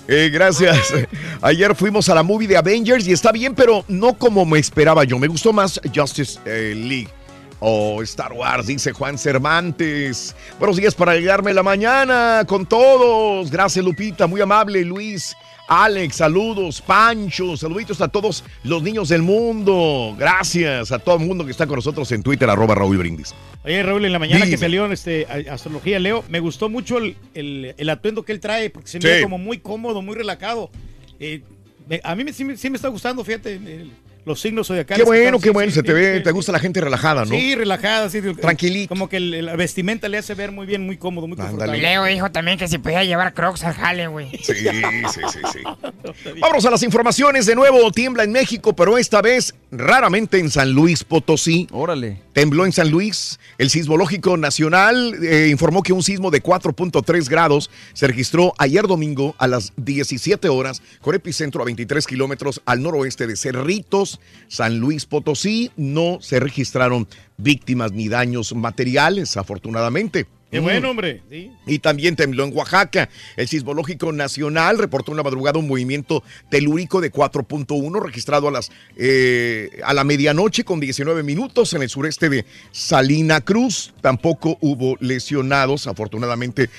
Eh, 0.07 0.29
gracias. 0.31 0.93
Ayer 1.41 1.73
fuimos 1.75 2.09
a 2.09 2.15
la 2.15 2.23
movie 2.23 2.47
de 2.47 2.57
Avengers 2.57 3.07
y 3.07 3.13
está 3.13 3.31
bien, 3.31 3.55
pero 3.55 3.85
no 3.87 4.17
como 4.17 4.45
me 4.45 4.59
esperaba 4.59 5.05
yo. 5.05 5.17
Me 5.17 5.27
gustó 5.27 5.53
más 5.53 5.79
Justice 5.95 6.39
eh, 6.45 6.73
League. 6.75 7.09
O 7.65 8.03
Star 8.03 8.33
Wars, 8.33 8.67
dice 8.67 8.91
Juan 8.91 9.17
Cervantes. 9.17 10.35
Buenos 10.59 10.75
días 10.75 10.93
para 10.93 11.15
llegarme 11.15 11.53
la 11.53 11.63
mañana 11.63 12.43
con 12.45 12.65
todos. 12.65 13.49
Gracias, 13.49 13.85
Lupita. 13.85 14.27
Muy 14.27 14.41
amable, 14.41 14.83
Luis. 14.83 15.33
Alex, 15.67 16.17
saludos. 16.17 16.81
Pancho, 16.81 17.55
saluditos 17.57 18.01
a 18.01 18.07
todos 18.09 18.43
los 18.63 18.83
niños 18.83 19.09
del 19.09 19.21
mundo. 19.21 20.15
Gracias 20.17 20.91
a 20.91 20.99
todo 20.99 21.15
el 21.17 21.25
mundo 21.25 21.45
que 21.45 21.51
está 21.51 21.65
con 21.67 21.77
nosotros 21.77 22.11
en 22.11 22.21
Twitter, 22.21 22.49
arroba 22.49 22.75
Raúl 22.75 22.97
Brindis. 22.97 23.33
Oye, 23.63 23.81
Raúl, 23.81 24.03
en 24.05 24.11
la 24.11 24.19
mañana 24.19 24.39
Dime. 24.45 24.51
que 24.51 24.57
salió 24.57 24.85
en 24.85 24.91
este, 24.91 25.25
Astrología 25.49 25.99
Leo, 25.99 26.23
me 26.27 26.39
gustó 26.41 26.69
mucho 26.69 26.97
el, 26.97 27.15
el- 27.33 27.73
el 27.77 27.89
atuendo 27.89 28.23
que 28.23 28.33
él 28.33 28.39
trae, 28.41 28.69
porque 28.69 28.89
se 28.89 28.99
Sí. 29.01 29.07
mira 29.07 29.21
como 29.23 29.37
muy 29.37 29.57
cómodo, 29.59 30.01
muy 30.01 30.15
relajado. 30.15 30.69
Eh, 31.19 31.41
a 32.03 32.15
mí 32.15 32.23
me- 32.25 32.33
sí, 32.33 32.43
me- 32.43 32.57
sí 32.57 32.69
me 32.69 32.75
está 32.75 32.89
gustando, 32.89 33.23
fíjate, 33.23 33.53
el- 33.55 33.91
los 34.25 34.39
signos 34.39 34.67
zodiacales. 34.67 35.03
Qué 35.03 35.05
bueno, 35.05 35.39
qué 35.39 35.49
bueno. 35.49 35.69
sí, 35.71 35.75
Se 35.75 35.81
sí, 35.81 35.85
te 35.87 35.93
ve, 35.93 36.17
sí, 36.17 36.23
te 36.23 36.31
gusta 36.31 36.51
la 36.51 36.59
gente 36.59 36.79
relajada, 36.81 37.25
¿no? 37.25 37.31
Sí, 37.31 37.55
relajada, 37.55 38.09
sí. 38.09 38.21
Tranquilito. 38.21 38.89
Como 38.89 39.09
que 39.09 39.17
el- 39.17 39.45
la 39.45 39.55
vestimenta 39.55 40.07
le 40.09 40.17
hace 40.17 40.33
ver 40.33 40.51
muy 40.51 40.65
bien, 40.65 40.85
muy 40.85 40.97
cómodo, 40.97 41.27
muy 41.27 41.37
confortable. 41.37 41.77
Leo 41.79 42.05
dijo 42.05 42.31
también 42.31 42.57
que 42.57 42.67
si 42.67 42.77
podía 42.77 43.03
llevar 43.03 43.33
crocs 43.33 43.63
al 43.63 43.73
jale, 43.73 44.07
güey. 44.07 44.29
Sí, 44.31 44.53
sí, 44.53 44.61
sí, 45.13 45.39
sí. 45.51 45.59
Vámonos 46.39 46.65
a 46.65 46.71
las 46.71 46.83
informaciones. 46.83 47.45
De 47.45 47.55
nuevo, 47.55 47.91
tiembla 47.91 48.23
en 48.23 48.31
México, 48.31 48.75
pero 48.75 48.97
esta 48.97 49.21
vez 49.21 49.55
raramente 49.71 50.39
en 50.39 50.49
San 50.49 50.71
Luis 50.71 51.03
Potosí. 51.03 51.67
Órale. 51.71 52.21
Tembló 52.33 52.65
en 52.65 52.71
San 52.71 52.89
Luis. 52.89 53.39
El 53.57 53.69
Sismológico 53.69 54.37
Nacional 54.37 55.15
eh, 55.23 55.49
informó 55.51 55.83
que 55.83 55.93
un 55.93 56.01
sismo 56.03 56.31
de 56.31 56.41
4.3 56.41 57.29
grados 57.29 57.69
se 57.93 58.07
registró 58.07 58.53
ayer 58.57 58.87
domingo 58.87 59.35
a 59.37 59.47
las 59.47 59.73
17 59.77 60.49
horas 60.49 60.81
con 61.01 61.13
epicentro 61.15 61.61
a 61.61 61.65
23 61.65 62.05
kilómetros 62.07 62.61
al 62.65 62.81
noroeste 62.81 63.27
de 63.27 63.35
Cerritos, 63.35 64.12
San 64.47 64.79
Luis 64.79 65.05
Potosí. 65.05 65.71
No 65.77 66.19
se 66.21 66.39
registraron 66.39 67.07
víctimas 67.37 67.91
ni 67.91 68.07
daños 68.09 68.53
materiales, 68.55 69.37
afortunadamente. 69.37 70.27
Qué 70.51 70.61
Mm. 70.61 70.63
bueno, 70.65 70.89
hombre. 70.91 71.23
Sí. 71.31 71.51
Y 71.65 71.79
también 71.79 72.15
tembló 72.15 72.43
en 72.43 72.55
Oaxaca. 72.55 73.09
El 73.35 73.47
Sismológico 73.47 74.11
Nacional 74.11 74.77
reportó 74.77 75.11
en 75.11 75.17
la 75.17 75.23
madrugada 75.23 75.57
un 75.57 75.67
movimiento 75.67 76.23
telúrico 76.51 77.01
de 77.01 77.09
4.1 77.11 77.99
registrado 77.99 78.47
a, 78.49 78.51
las, 78.51 78.71
eh, 78.95 79.81
a 79.83 79.95
la 79.95 80.03
medianoche 80.03 80.63
con 80.63 80.79
19 80.79 81.23
minutos 81.23 81.73
en 81.73 81.81
el 81.81 81.89
sureste 81.89 82.29
de 82.29 82.45
Salina 82.71 83.41
Cruz. 83.41 83.95
Tampoco 84.01 84.59
hubo 84.61 84.95
lesionados, 84.99 85.87
afortunadamente. 85.87 86.69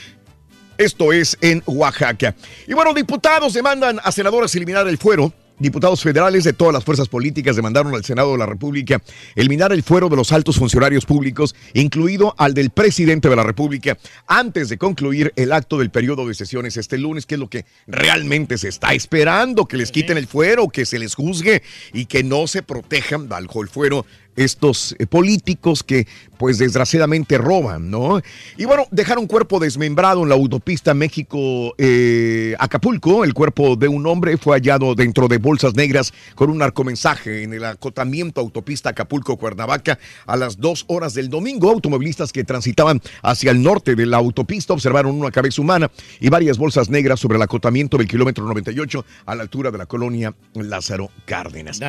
Esto 0.78 1.12
es 1.12 1.36
en 1.40 1.62
Oaxaca. 1.66 2.34
Y 2.68 2.74
bueno, 2.74 2.94
diputados 2.94 3.54
demandan 3.54 3.98
a 4.04 4.12
senadores 4.12 4.54
eliminar 4.54 4.86
el 4.86 4.98
fuero. 4.98 5.32
Diputados 5.58 6.02
federales 6.02 6.42
de 6.42 6.52
todas 6.52 6.74
las 6.74 6.84
fuerzas 6.84 7.08
políticas 7.08 7.54
demandaron 7.54 7.94
al 7.94 8.04
Senado 8.04 8.32
de 8.32 8.38
la 8.38 8.46
República 8.46 9.00
eliminar 9.36 9.72
el 9.72 9.84
fuero 9.84 10.08
de 10.08 10.16
los 10.16 10.32
altos 10.32 10.56
funcionarios 10.56 11.06
públicos, 11.06 11.54
incluido 11.74 12.34
al 12.38 12.54
del 12.54 12.70
presidente 12.70 13.28
de 13.28 13.36
la 13.36 13.44
República, 13.44 13.96
antes 14.26 14.68
de 14.68 14.78
concluir 14.78 15.32
el 15.36 15.52
acto 15.52 15.78
del 15.78 15.90
periodo 15.90 16.26
de 16.26 16.34
sesiones 16.34 16.76
este 16.76 16.98
lunes, 16.98 17.24
que 17.24 17.36
es 17.36 17.40
lo 17.40 17.48
que 17.48 17.66
realmente 17.86 18.58
se 18.58 18.68
está 18.68 18.94
esperando, 18.94 19.66
que 19.66 19.76
les 19.76 19.92
quiten 19.92 20.18
el 20.18 20.26
fuero, 20.26 20.68
que 20.68 20.86
se 20.86 20.98
les 20.98 21.14
juzgue 21.14 21.62
y 21.92 22.06
que 22.06 22.24
no 22.24 22.48
se 22.48 22.64
protejan 22.64 23.28
bajo 23.28 23.62
el 23.62 23.68
fuero 23.68 24.04
estos 24.36 24.96
eh, 24.98 25.06
políticos 25.06 25.82
que 25.82 26.06
pues 26.38 26.58
desgraciadamente 26.58 27.38
roban, 27.38 27.90
¿no? 27.90 28.20
Y 28.56 28.64
bueno, 28.64 28.86
dejaron 28.90 29.26
cuerpo 29.26 29.60
desmembrado 29.60 30.22
en 30.22 30.28
la 30.28 30.34
autopista 30.34 30.94
México-Acapulco. 30.94 33.24
el 33.24 33.34
cuerpo 33.34 33.76
de 33.76 33.88
un 33.88 34.06
hombre 34.06 34.36
fue 34.36 34.56
hallado 34.56 34.94
dentro 34.94 35.28
de 35.28 35.38
bolsas 35.38 35.74
negras 35.74 36.12
con 36.34 36.50
un 36.50 36.58
narcomensaje 36.58 37.42
en 37.42 37.54
el 37.54 37.64
acotamiento 37.64 38.40
autopista 38.40 38.90
Acapulco-Cuernavaca 38.90 39.98
a 40.26 40.36
las 40.36 40.58
dos 40.58 40.84
horas 40.88 41.14
del 41.14 41.28
domingo. 41.28 41.70
Automovilistas 41.70 42.32
que 42.32 42.44
transitaban 42.44 43.00
hacia 43.22 43.50
el 43.50 43.62
norte 43.62 43.94
de 43.94 44.06
la 44.06 44.18
autopista 44.18 44.74
observaron 44.74 45.18
una 45.18 45.30
cabeza 45.30 45.62
humana 45.62 45.90
y 46.20 46.28
varias 46.28 46.58
bolsas 46.58 46.90
negras 46.90 47.20
sobre 47.20 47.36
el 47.36 47.42
acotamiento 47.42 47.96
del 47.96 48.08
kilómetro 48.08 48.44
98 48.44 49.04
a 49.26 49.34
la 49.34 49.42
altura 49.42 49.70
de 49.70 49.78
la 49.78 49.86
colonia 49.86 50.34
Lázaro 50.54 51.10
Cárdenas. 51.24 51.80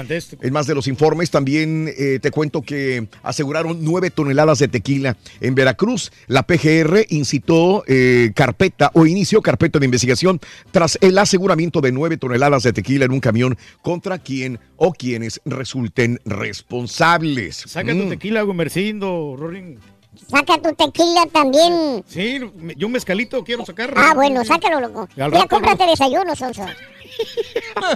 En 0.42 0.54
más 0.54 0.68
de 0.68 0.76
los 0.76 0.88
informes, 0.88 1.32
también 1.32 1.92
eh, 1.98 2.20
te 2.22 2.32
cuento 2.32 2.62
que 2.62 3.08
aseguraron 3.24 3.80
nueve 3.82 4.10
toneladas 4.10 4.45
de 4.54 4.68
tequila 4.68 5.18
en 5.42 5.56
Veracruz. 5.56 6.12
La 6.28 6.44
PGR 6.44 7.06
incitó 7.10 7.84
eh, 7.88 8.32
carpeta 8.36 8.92
o 8.94 9.06
inició 9.06 9.42
carpeta 9.42 9.80
de 9.80 9.86
investigación 9.86 10.40
tras 10.72 10.98
el 11.02 11.18
aseguramiento 11.18 11.82
de 11.82 11.92
nueve 11.92 12.18
toneladas 12.18 12.64
de 12.64 12.74
tequila 12.74 13.06
en 13.06 13.12
un 13.12 13.20
camión 13.20 13.58
contra 13.82 14.20
quien 14.20 14.60
o 14.78 14.94
quienes 14.94 15.42
resulten 15.46 16.20
responsables. 16.26 17.64
Saca 17.68 17.92
tu 17.94 18.04
Mm. 18.04 18.10
tequila, 18.10 18.42
Gomercindo, 18.44 19.36
Rorín. 19.38 19.80
Saca 20.30 20.58
tu 20.62 20.74
tequila 20.74 21.26
también. 21.32 22.04
Sí, 22.08 22.40
yo 22.78 22.88
un 22.88 22.94
mezcalito 22.94 23.44
quiero 23.44 23.66
sacar. 23.66 23.94
Ah, 23.98 24.14
bueno, 24.16 24.46
sácalo, 24.46 24.80
loco. 24.80 25.10
Y 25.18 25.22
al 25.22 25.30
Mira, 25.32 25.42
rato, 25.44 25.56
cómprate 25.56 25.86
desayuno, 25.86 26.36
Sonso. 26.36 26.66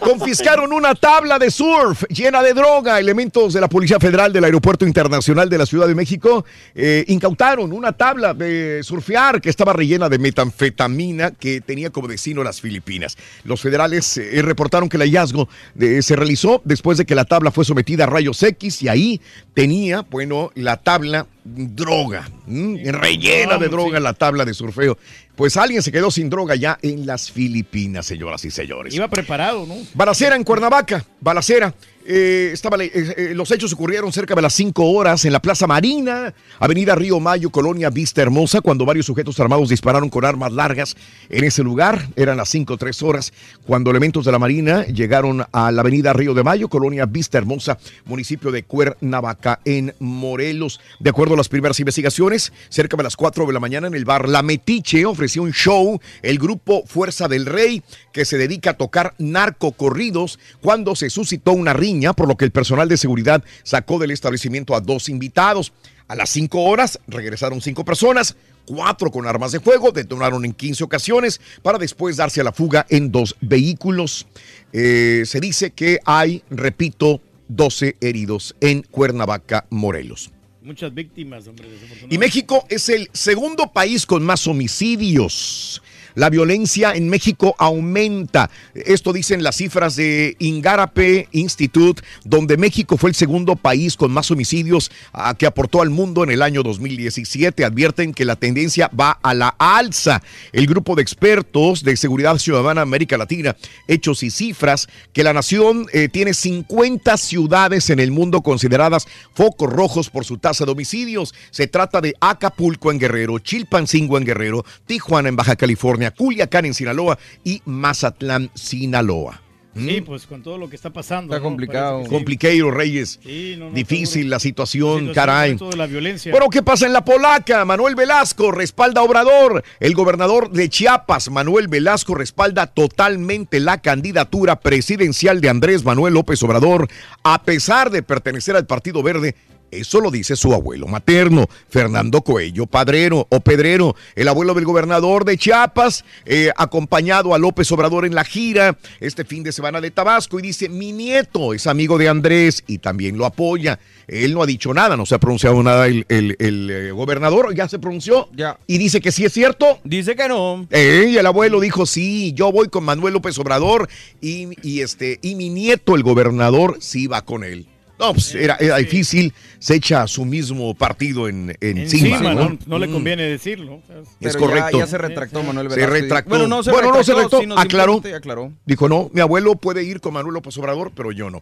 Confiscaron 0.02 0.74
una 0.74 0.96
tabla 0.96 1.40
de 1.40 1.52
surf 1.52 2.04
llena 2.10 2.41
de 2.44 2.54
droga. 2.54 3.00
Elementos 3.00 3.54
de 3.54 3.62
la 3.62 3.68
Policía 3.70 4.00
Federal 4.00 4.32
del 4.34 4.44
Aeropuerto 4.44 4.86
Internacional 4.86 5.50
de 5.50 5.58
la 5.58 5.66
Ciudad 5.66 5.88
de 5.88 5.96
México 5.96 6.46
eh, 6.76 7.04
incautaron 7.08 7.72
una 7.74 7.94
tabla 7.94 8.34
de 8.34 8.82
surfear 8.84 9.41
que 9.41 9.50
estaba 9.50 9.74
rellena 9.74 10.10
de 10.10 10.20
metanfetamina 10.20 11.32
que 11.32 11.62
tenía 11.62 11.90
como 11.90 12.08
destino 12.08 12.44
las 12.44 12.62
Filipinas. 12.62 13.18
Los 13.44 13.62
federales 13.62 14.18
eh, 14.18 14.41
reportaron 14.41 14.90
que 14.90 14.98
el 14.98 15.04
hallazgo 15.04 15.48
de- 15.76 16.02
se 16.02 16.16
realizó 16.16 16.62
después 16.66 16.98
de 16.98 17.06
que 17.06 17.16
la 17.16 17.26
tabla 17.26 17.52
fue 17.52 17.66
sometida 17.66 18.04
a 18.04 18.08
rayos 18.08 18.41
X 18.44 18.82
y 18.84 18.88
ahí 18.88 19.22
tenía, 19.54 20.02
bueno, 20.10 20.52
la 20.56 20.78
tabla 20.78 21.26
droga, 21.44 22.30
rellena 22.48 23.58
de 23.58 23.70
droga 23.70 24.00
la 24.00 24.14
tabla 24.14 24.46
de 24.46 24.54
surfeo. 24.54 24.98
Pues 25.40 25.56
alguien 25.56 25.82
se 25.82 25.94
quedó 25.94 26.11
sin 26.11 26.30
droga 26.30 26.56
ya 26.56 26.78
en 26.82 27.06
las 27.06 27.32
Filipinas, 27.32 28.06
señoras 28.06 28.44
y 28.44 28.52
señores. 28.52 28.94
Iba 28.94 29.07
preparado, 29.07 29.66
¿no? 29.66 29.78
Balacera 29.94 30.36
en 30.36 30.44
Cuernavaca, 30.44 31.06
balacera. 31.22 31.74
Eh, 32.11 32.49
estaba, 32.53 32.84
eh, 32.84 32.90
eh, 32.91 33.34
los 33.36 33.52
hechos 33.52 33.72
ocurrieron 33.72 34.11
cerca 34.11 34.34
de 34.34 34.41
las 34.41 34.56
5 34.56 34.84
horas 34.84 35.26
en 35.26 35.31
la 35.31 35.44
Plaza 35.44 35.68
Marina, 35.68 36.34
Avenida 36.57 36.95
Río 36.95 37.19
Mayo, 37.19 37.52
Colonia 37.52 37.91
Vista 37.91 38.23
Hermosa, 38.23 38.61
cuando 38.61 38.84
varios 38.84 39.06
sujetos 39.06 39.40
armados 39.40 39.69
dispararon 39.69 40.10
con 40.10 40.26
armas 40.26 40.52
largas 40.52 40.98
en 41.30 41.44
ese 41.44 41.61
lugar. 41.61 42.07
Eran 42.15 42.38
las 42.38 42.49
5 42.49 42.73
o 42.73 42.77
3 42.77 43.03
horas 43.03 43.31
cuando 43.64 43.91
elementos 43.91 44.26
de 44.26 44.31
la 44.31 44.40
Marina 44.40 44.88
llegaron 44.88 45.45
a 45.52 45.72
la 45.72 45.81
Avenida 45.81 46.11
Río 46.11 46.34
de 46.34 46.41
Mayo, 46.41 46.68
Colonia 46.68 47.06
Vista 47.06 47.38
Hermosa, 47.38 47.77
municipio 48.06 48.49
de 48.49 48.64
Cuernavaca, 48.64 49.60
en 49.64 49.94
Morelos. 49.99 50.80
De 50.99 51.11
acuerdo 51.11 51.36
a 51.36 51.38
las 51.38 51.48
primeras 51.48 51.80
investigaciones, 51.80 52.52
cerca 52.69 52.98
de 52.98 53.03
las 53.03 53.15
4 53.15 53.45
de 53.45 53.53
la 53.53 53.60
mañana 53.60 53.86
en 53.86 53.94
el 53.94 54.06
bar 54.06 54.27
La 54.27 54.41
Metiche 54.41 55.06
ofreció 55.06 55.44
un 55.44 55.53
show 55.53 56.02
el 56.23 56.40
grupo 56.40 56.88
Fuerza 56.88 57.27
del 57.27 57.45
Rey, 57.45 57.84
que 58.11 58.26
se 58.26 58.40
dedica 58.40 58.72
a 58.72 58.77
tocar 58.77 59.14
narcocorridos, 59.19 60.40
cuando 60.60 60.95
se 60.95 61.11
suscitó 61.11 61.52
una 61.52 61.73
riña, 61.73 61.98
por 62.15 62.27
lo 62.27 62.38
que 62.38 62.45
el 62.45 62.51
personal 62.51 62.88
de 62.88 62.97
seguridad 62.97 63.43
sacó 63.63 63.99
del 63.99 64.11
establecimiento 64.11 64.76
a 64.76 64.81
dos 64.81 65.09
invitados. 65.09 65.73
A 66.07 66.15
las 66.15 66.30
5 66.30 66.61
horas 66.63 66.99
regresaron 67.07 67.61
cinco 67.61 67.85
personas, 67.85 68.35
cuatro 68.65 69.11
con 69.11 69.27
armas 69.27 69.51
de 69.51 69.59
fuego, 69.59 69.91
detonaron 69.91 70.43
en 70.43 70.53
15 70.53 70.84
ocasiones 70.84 71.39
para 71.61 71.77
después 71.77 72.17
darse 72.17 72.41
a 72.41 72.43
la 72.43 72.51
fuga 72.51 72.85
en 72.89 73.11
dos 73.11 73.35
vehículos. 73.41 74.26
Eh, 74.73 75.23
se 75.26 75.39
dice 75.39 75.71
que 75.71 75.99
hay, 76.05 76.41
repito, 76.49 77.21
12 77.47 77.97
heridos 78.01 78.55
en 78.59 78.81
Cuernavaca, 78.84 79.65
Morelos. 79.69 80.31
Muchas 80.61 80.93
víctimas, 80.93 81.47
hombre. 81.47 81.67
Y 82.09 82.17
México 82.17 82.65
es 82.69 82.89
el 82.89 83.09
segundo 83.13 83.71
país 83.71 84.05
con 84.05 84.23
más 84.23 84.45
homicidios. 84.45 85.81
La 86.15 86.30
violencia 86.30 86.94
en 86.94 87.10
México 87.10 87.56
aumenta. 87.57 88.49
Esto 88.73 89.14
dicen 89.14 89.44
las 89.44 89.57
cifras 89.57 89.95
de 89.95 90.36
Ingarape 90.40 91.27
Institute, 91.31 92.02
donde 92.23 92.57
México 92.57 92.98
fue 92.98 93.10
el 93.10 93.15
segundo 93.15 93.56
país 93.56 93.95
con 93.95 94.11
más 94.11 94.31
homicidios 94.31 94.91
ah, 95.14 95.36
que 95.38 95.45
aportó 95.45 95.81
al 95.81 95.90
mundo 95.90 96.23
en 96.23 96.31
el 96.31 96.41
año 96.41 96.64
2017. 96.64 97.65
Advierten 97.65 98.14
que 98.14 98.26
la 98.26 98.36
tendencia 98.36 98.90
va 98.98 99.11
a 99.11 99.34
la 99.34 99.49
alza. 99.57 100.22
El 100.52 100.68
grupo 100.68 100.95
de 100.95 101.02
expertos 101.02 101.84
de 101.84 101.98
seguridad 101.98 102.38
ciudadana 102.38 102.81
América 102.81 103.18
Latina, 103.18 103.56
hechos 103.88 104.23
y 104.23 104.31
cifras, 104.31 104.88
que 105.14 105.23
la 105.23 105.34
nación 105.34 105.88
eh, 105.94 106.10
tiene 106.10 106.34
50 106.34 107.18
ciudades 107.18 107.90
en 107.90 107.99
el 107.99 108.11
mundo 108.11 108.41
consideradas 108.41 109.07
focos 109.34 109.72
rojos 109.72 110.10
por 110.10 110.26
su 110.26 110.38
tasa 110.38 110.65
de 110.65 110.72
homicidios. 110.72 111.34
Se 111.52 111.68
trata 111.68 112.02
de 112.02 112.15
Acapulco 112.19 112.91
en 112.91 112.99
Guerrero, 112.99 113.40
Chilpancingo 113.40 114.18
en 114.18 114.26
Guerrero, 114.26 114.65
Tijuana 114.86 115.30
en 115.30 115.36
Baja 115.36 115.56
California, 115.56 115.98
Culiacán 116.11 116.65
en 116.65 116.73
Sinaloa 116.73 117.17
y 117.43 117.61
Mazatlán, 117.65 118.49
Sinaloa. 118.53 119.41
Sí, 119.76 120.01
pues 120.01 120.26
con 120.26 120.41
todo 120.41 120.57
lo 120.57 120.69
que 120.69 120.76
está 120.76 120.89
pasando. 120.89 121.34
Está 121.34 121.43
¿no? 121.43 121.49
complicado. 121.49 122.03
Sí. 122.03 122.09
Complicado, 122.09 122.71
Reyes. 122.71 123.19
Sí, 123.23 123.55
no, 123.57 123.69
no, 123.69 123.71
Difícil 123.71 124.30
la 124.30 124.39
situación, 124.39 125.07
Situación, 125.07 125.13
caray. 125.13 125.55
de 125.55 125.77
la 125.77 125.85
violencia. 125.85 126.31
Bueno, 126.31 126.49
¿qué 126.49 126.63
pasa 126.63 126.85
en 126.85 126.93
la 126.93 127.05
polaca? 127.05 127.63
Manuel 127.65 127.95
Velasco 127.95 128.51
respalda 128.51 129.01
a 129.01 129.03
Obrador. 129.03 129.63
El 129.80 129.93
gobernador 129.93 130.51
de 130.51 130.69
Chiapas, 130.69 131.30
Manuel 131.30 131.67
Velasco, 131.67 132.15
respalda 132.15 132.67
totalmente 132.67 133.59
la 133.59 133.80
candidatura 133.80 134.59
presidencial 134.59 135.39
de 135.39 135.49
Andrés 135.49 135.84
Manuel 135.84 136.15
López 136.15 136.41
Obrador, 136.43 136.88
a 137.23 137.43
pesar 137.43 137.91
de 137.91 138.03
pertenecer 138.03 138.55
al 138.55 138.65
Partido 138.65 139.03
Verde 139.03 139.35
Eso 139.72 140.02
lo 140.02 140.12
dice 140.12 140.36
su 140.36 140.54
abuelo 140.54 140.88
materno, 140.88 141.48
Fernando 141.70 142.22
Coello 142.22 142.66
Padrero 142.66 143.28
o 143.30 143.40
Pedrero, 143.40 143.96
el 144.16 144.28
abuelo 144.28 144.54
del 144.54 144.66
gobernador 144.66 145.26
de 145.26 145.38
Chiapas, 145.38 146.04
eh, 146.26 146.52
acompañado 146.58 147.34
a 147.34 147.38
López 147.40 147.72
Obrador 147.72 148.06
en 148.06 148.16
la 148.16 148.24
gira 148.24 148.78
este 149.00 149.26
fin 149.26 149.44
de 149.44 149.52
semana 149.52 149.82
de 149.82 149.91
Tabasco 149.91 150.40
y 150.40 150.41
dice, 150.41 150.70
mi 150.70 150.91
nieto 150.91 151.54
es 151.54 151.68
amigo 151.68 151.98
de 151.98 152.10
Andrés 152.10 152.64
y 152.68 152.80
también 152.80 153.18
lo 153.18 153.26
apoya. 153.26 153.80
Él 154.08 154.34
no 154.34 154.41
ha 154.41 154.46
dicho 154.48 154.74
nada, 154.74 154.98
no 154.98 155.06
se 155.06 155.16
ha 155.16 155.20
pronunciado 155.20 155.62
nada 155.62 155.86
el, 155.88 156.06
el- 156.10 156.36
el, 156.40 156.70
eh, 156.72 156.91
gobernador, 156.91 157.54
ya 157.54 157.68
se 157.70 157.78
pronunció 157.80 158.28
Ya. 158.36 158.58
y 158.66 158.78
dice 158.80 159.02
que 159.02 159.12
sí 159.12 159.24
es 159.26 159.34
cierto. 159.34 159.80
Dice 159.84 160.16
que 160.16 160.28
no. 160.28 160.66
Eh, 160.72 161.10
y 161.12 161.18
el 161.18 161.26
abuelo 161.26 161.60
dijo, 161.60 161.86
sí, 161.86 162.34
yo 162.34 162.52
voy 162.52 162.70
con 162.70 162.84
Manuel 162.84 163.14
López 163.14 163.38
Obrador 163.38 163.88
y, 164.22 164.48
y 164.68 164.82
este, 164.82 165.20
y 165.22 165.36
mi 165.36 165.50
nieto, 165.50 165.96
el 165.96 166.04
gobernador, 166.04 166.78
sí 166.80 167.08
va 167.08 167.24
con 167.24 167.44
él. 167.44 167.68
No, 167.99 168.13
pues 168.13 168.34
era, 168.34 168.55
era 168.59 168.77
difícil, 168.77 169.34
se 169.59 169.76
echa 169.76 170.03
a 170.03 170.07
su 170.07 170.23
mismo 170.23 170.73
partido 170.73 171.27
en, 171.27 171.55
encima. 171.59 172.15
Encima, 172.15 172.34
¿no? 172.34 172.49
no, 172.51 172.57
no 172.65 172.80
le 172.80 172.88
Mm. 172.88 172.93
conviene 172.93 173.23
decirlo. 173.23 173.81
Es 173.89 174.07
Pero 174.21 174.39
correcto. 174.39 174.80
Ya, 174.80 174.88
se 174.88 174.97
retractó 174.97 175.43
Manuel 175.43 175.69
Se 175.69 175.76
Velasco. 175.76 175.93
retractó. 175.93 176.30
Bueno, 176.30 176.47
no 176.47 176.63
se 176.63 176.71
Bueno, 176.71 176.93
retractó, 176.93 176.97
no 176.99 177.03
se 177.03 177.13
retractó, 177.13 177.39
sino 177.41 177.59
aclaró. 177.59 178.01
aclaró. 178.15 178.53
Dijo, 178.65 178.88
no, 178.88 179.09
mi 179.11 179.19
abuelo 179.19 179.55
puede 179.57 179.84
ir 179.84 179.99
con 179.99 180.13
Manuel 180.13 180.35
López 180.35 180.57
Obrador, 180.57 180.93
pero 180.95 181.11
yo 181.11 181.30
no. 181.30 181.41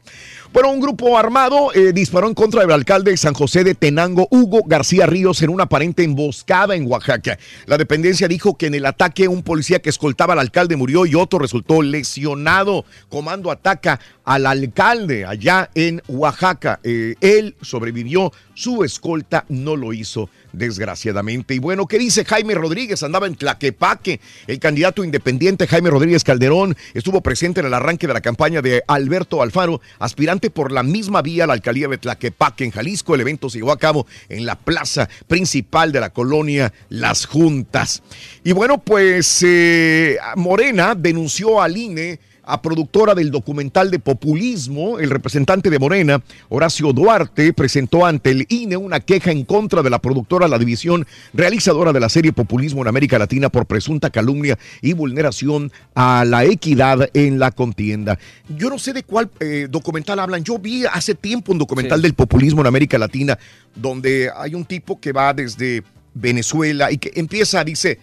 Bueno, 0.51 0.71
un 0.71 0.79
grupo 0.81 1.15
armado 1.17 1.71
eh, 1.75 1.93
disparó 1.93 2.27
en 2.27 2.34
contra 2.34 2.61
del 2.61 2.71
alcalde 2.71 3.11
de 3.11 3.17
San 3.17 3.35
José 3.35 3.63
de 3.63 3.75
Tenango, 3.75 4.27
Hugo 4.31 4.61
García 4.65 5.05
Ríos, 5.05 5.43
en 5.43 5.51
una 5.51 5.65
aparente 5.65 6.03
emboscada 6.03 6.75
en 6.75 6.89
Oaxaca. 6.89 7.38
La 7.67 7.77
dependencia 7.77 8.27
dijo 8.27 8.57
que 8.57 8.65
en 8.65 8.73
el 8.73 8.88
ataque 8.88 9.27
un 9.27 9.43
policía 9.43 9.79
que 9.79 9.89
escoltaba 9.91 10.34
al 10.34 10.39
alcalde 10.39 10.75
murió 10.75 11.05
y 11.05 11.13
otro 11.13 11.38
resultó 11.38 11.84
lesionado. 11.84 12.84
Comando 13.09 13.51
ataca 13.51 13.99
al 14.25 14.47
alcalde 14.47 15.23
allá 15.23 15.69
en 15.75 16.01
Oaxaca. 16.07 16.47
Eh, 16.84 17.15
él 17.19 17.56
sobrevivió, 17.61 18.32
su 18.53 18.84
escolta 18.84 19.45
no 19.49 19.76
lo 19.76 19.91
hizo, 19.91 20.30
desgraciadamente. 20.53 21.53
Y 21.53 21.60
bueno, 21.60 21.88
¿qué 21.88 21.99
dice 21.99 22.24
Jaime 22.24 22.53
Rodríguez? 22.53 23.03
Andaba 23.03 23.28
en 23.28 23.36
Tlaquepaque. 23.36 24.22
El 24.48 24.60
candidato 24.60 25.03
independiente 25.03 25.68
Jaime 25.68 25.90
Rodríguez 25.90 26.24
Calderón 26.24 26.76
estuvo 26.94 27.22
presente 27.22 27.60
en 27.60 27.65
el 27.65 27.74
arranque 27.74 28.07
de 28.07 28.14
la 28.14 28.22
campaña 28.22 28.61
de 28.61 28.84
Alberto 28.88 29.41
Alfaro, 29.41 29.82
aspirante 29.99 30.49
por 30.49 30.72
la 30.72 30.84
misma 30.84 31.22
vía 31.22 31.44
a 31.44 31.48
la 31.48 31.53
alcaldía 31.53 31.88
de 31.88 31.98
Tlaquepaque, 31.98 32.64
en 32.64 32.72
Jalisco. 32.72 33.15
El 33.15 33.22
evento 33.22 33.49
se 33.49 33.60
llevó 33.60 33.72
a 33.72 33.80
cabo 33.80 34.07
en 34.30 34.45
la 34.45 34.57
plaza 34.57 35.10
principal 35.28 35.91
de 35.91 35.99
la 35.99 36.11
colonia 36.11 36.74
Las 36.90 37.26
Juntas. 37.26 38.02
Y 38.44 38.53
bueno, 38.53 38.78
pues 38.78 39.44
eh, 39.45 40.18
Morena 40.36 40.95
denunció 40.95 41.61
al 41.61 41.76
INE 41.78 42.19
a 42.48 42.61
productora 42.61 43.14
del 43.14 43.30
documental 43.30 43.91
de 43.91 43.99
populismo, 43.99 44.99
el 44.99 45.10
representante 45.10 45.69
de 45.69 45.80
Morena, 45.80 46.24
Horacio 46.48 46.94
Duarte, 46.94 47.52
presentó 47.52 48.06
ante 48.06 48.32
el 48.32 48.45
INE 48.49 48.78
una 48.78 49.02
queja 49.02 49.32
en 49.32 49.44
contra 49.44 49.84
de 49.84 49.90
la 49.90 49.99
productora, 49.99 50.48
la 50.48 50.57
división 50.57 51.06
realizadora 51.34 51.91
de 51.91 51.99
la 51.99 52.07
serie 52.07 52.32
Populismo 52.32 52.82
en 52.82 52.88
América 52.88 53.19
Latina 53.19 53.49
por 53.49 53.65
presunta 53.65 54.10
calumnia 54.10 54.57
y 54.82 54.94
vulneración 54.94 55.72
a 55.94 56.24
la 56.26 56.45
equidad 56.45 57.10
en 57.14 57.38
la 57.38 57.52
contienda. 57.52 58.18
Yo 58.48 58.69
no 58.69 58.80
sé 58.80 58.94
de 58.94 59.03
cuál 59.03 59.30
eh, 59.41 59.68
documental 59.69 60.19
hablan. 60.19 60.44
Yo 60.44 60.57
vi 60.57 60.86
hace 60.86 61.15
tiempo 61.15 61.52
un 61.52 61.57
documental 61.57 61.99
Sí. 61.99 62.03
del 62.03 62.14
populismo 62.14 62.61
en 62.61 62.68
América 62.68 62.98
Latina, 62.98 63.38
donde 63.76 64.32
hay 64.36 64.56
un 64.56 64.64
tipo 64.64 64.99
que 64.99 65.11
va 65.11 65.34
desde 65.34 65.84
Venezuela 66.14 66.91
y 66.91 66.98
que 66.98 67.11
empieza, 67.15 67.64
dice, 67.64 67.99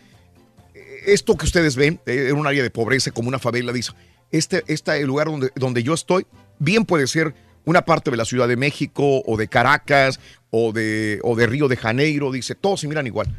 esto 1.07 1.37
que 1.37 1.47
ustedes 1.47 1.77
ven 1.77 2.01
eh, 2.07 2.29
en 2.31 2.37
un 2.37 2.47
área 2.47 2.63
de 2.63 2.71
pobreza 2.71 3.11
como 3.11 3.29
una 3.29 3.39
favela, 3.39 3.73
dice, 3.73 3.93
este, 4.31 4.65
este 4.67 5.05
lugar 5.05 5.27
donde, 5.27 5.51
donde 5.55 5.83
yo 5.83 5.95
estoy, 5.95 6.27
bien 6.59 6.85
puede 6.85 7.07
ser 7.07 7.35
una 7.65 7.85
parte 7.85 8.11
de 8.11 8.17
la 8.17 8.25
Ciudad 8.25 8.49
de 8.49 8.57
México 8.57 9.23
o 9.25 9.37
de 9.37 9.49
Caracas 9.49 10.21
o 10.51 10.73
de, 10.73 11.21
o 11.23 11.35
de 11.37 11.47
Río 11.47 11.69
de 11.69 11.77
Janeiro, 11.77 12.31
dice, 12.31 12.55
todos 12.55 12.81
se 12.81 12.89
miran 12.89 13.07
igual. 13.07 13.35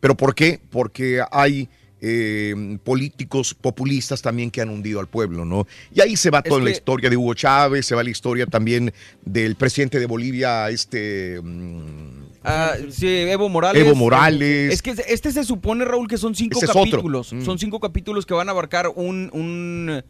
¿Pero 0.00 0.16
por 0.16 0.34
qué? 0.34 0.60
Porque 0.70 1.22
hay 1.32 1.68
eh, 2.00 2.78
políticos 2.84 3.54
populistas 3.54 4.20
también 4.20 4.50
que 4.50 4.60
han 4.60 4.68
hundido 4.68 5.00
al 5.00 5.06
pueblo, 5.08 5.44
¿no? 5.44 5.66
Y 5.92 6.02
ahí 6.02 6.16
se 6.16 6.30
va 6.30 6.40
Es 6.40 6.44
toda 6.50 6.62
la 6.62 6.70
historia 6.70 7.08
de 7.08 7.16
Hugo 7.16 7.34
Chávez, 7.34 7.86
se 7.86 7.94
va 7.94 8.02
la 8.04 8.10
historia 8.10 8.46
también 8.46 8.92
del 9.24 9.56
presidente 9.56 9.98
de 9.98 10.06
Bolivia, 10.06 10.68
este... 10.68 11.40
mm, 11.42 12.24
Ah, 12.44 12.74
sí, 12.90 13.06
Evo 13.08 13.48
Morales. 13.48 13.82
Evo 13.82 13.94
Morales. 13.94 14.74
Es 14.74 14.82
que 14.82 14.94
este 15.08 15.32
se 15.32 15.44
supone, 15.44 15.86
Raúl, 15.86 16.06
que 16.06 16.18
son 16.18 16.34
cinco 16.34 16.58
Ese 16.58 16.66
es 16.66 16.70
otro. 16.70 16.82
capítulos. 16.82 17.32
Mm. 17.32 17.42
Son 17.42 17.58
cinco 17.58 17.80
capítulos 17.80 18.26
que 18.26 18.34
van 18.34 18.48
a 18.48 18.52
abarcar 18.52 18.88
un, 18.94 19.30
un, 19.32 20.04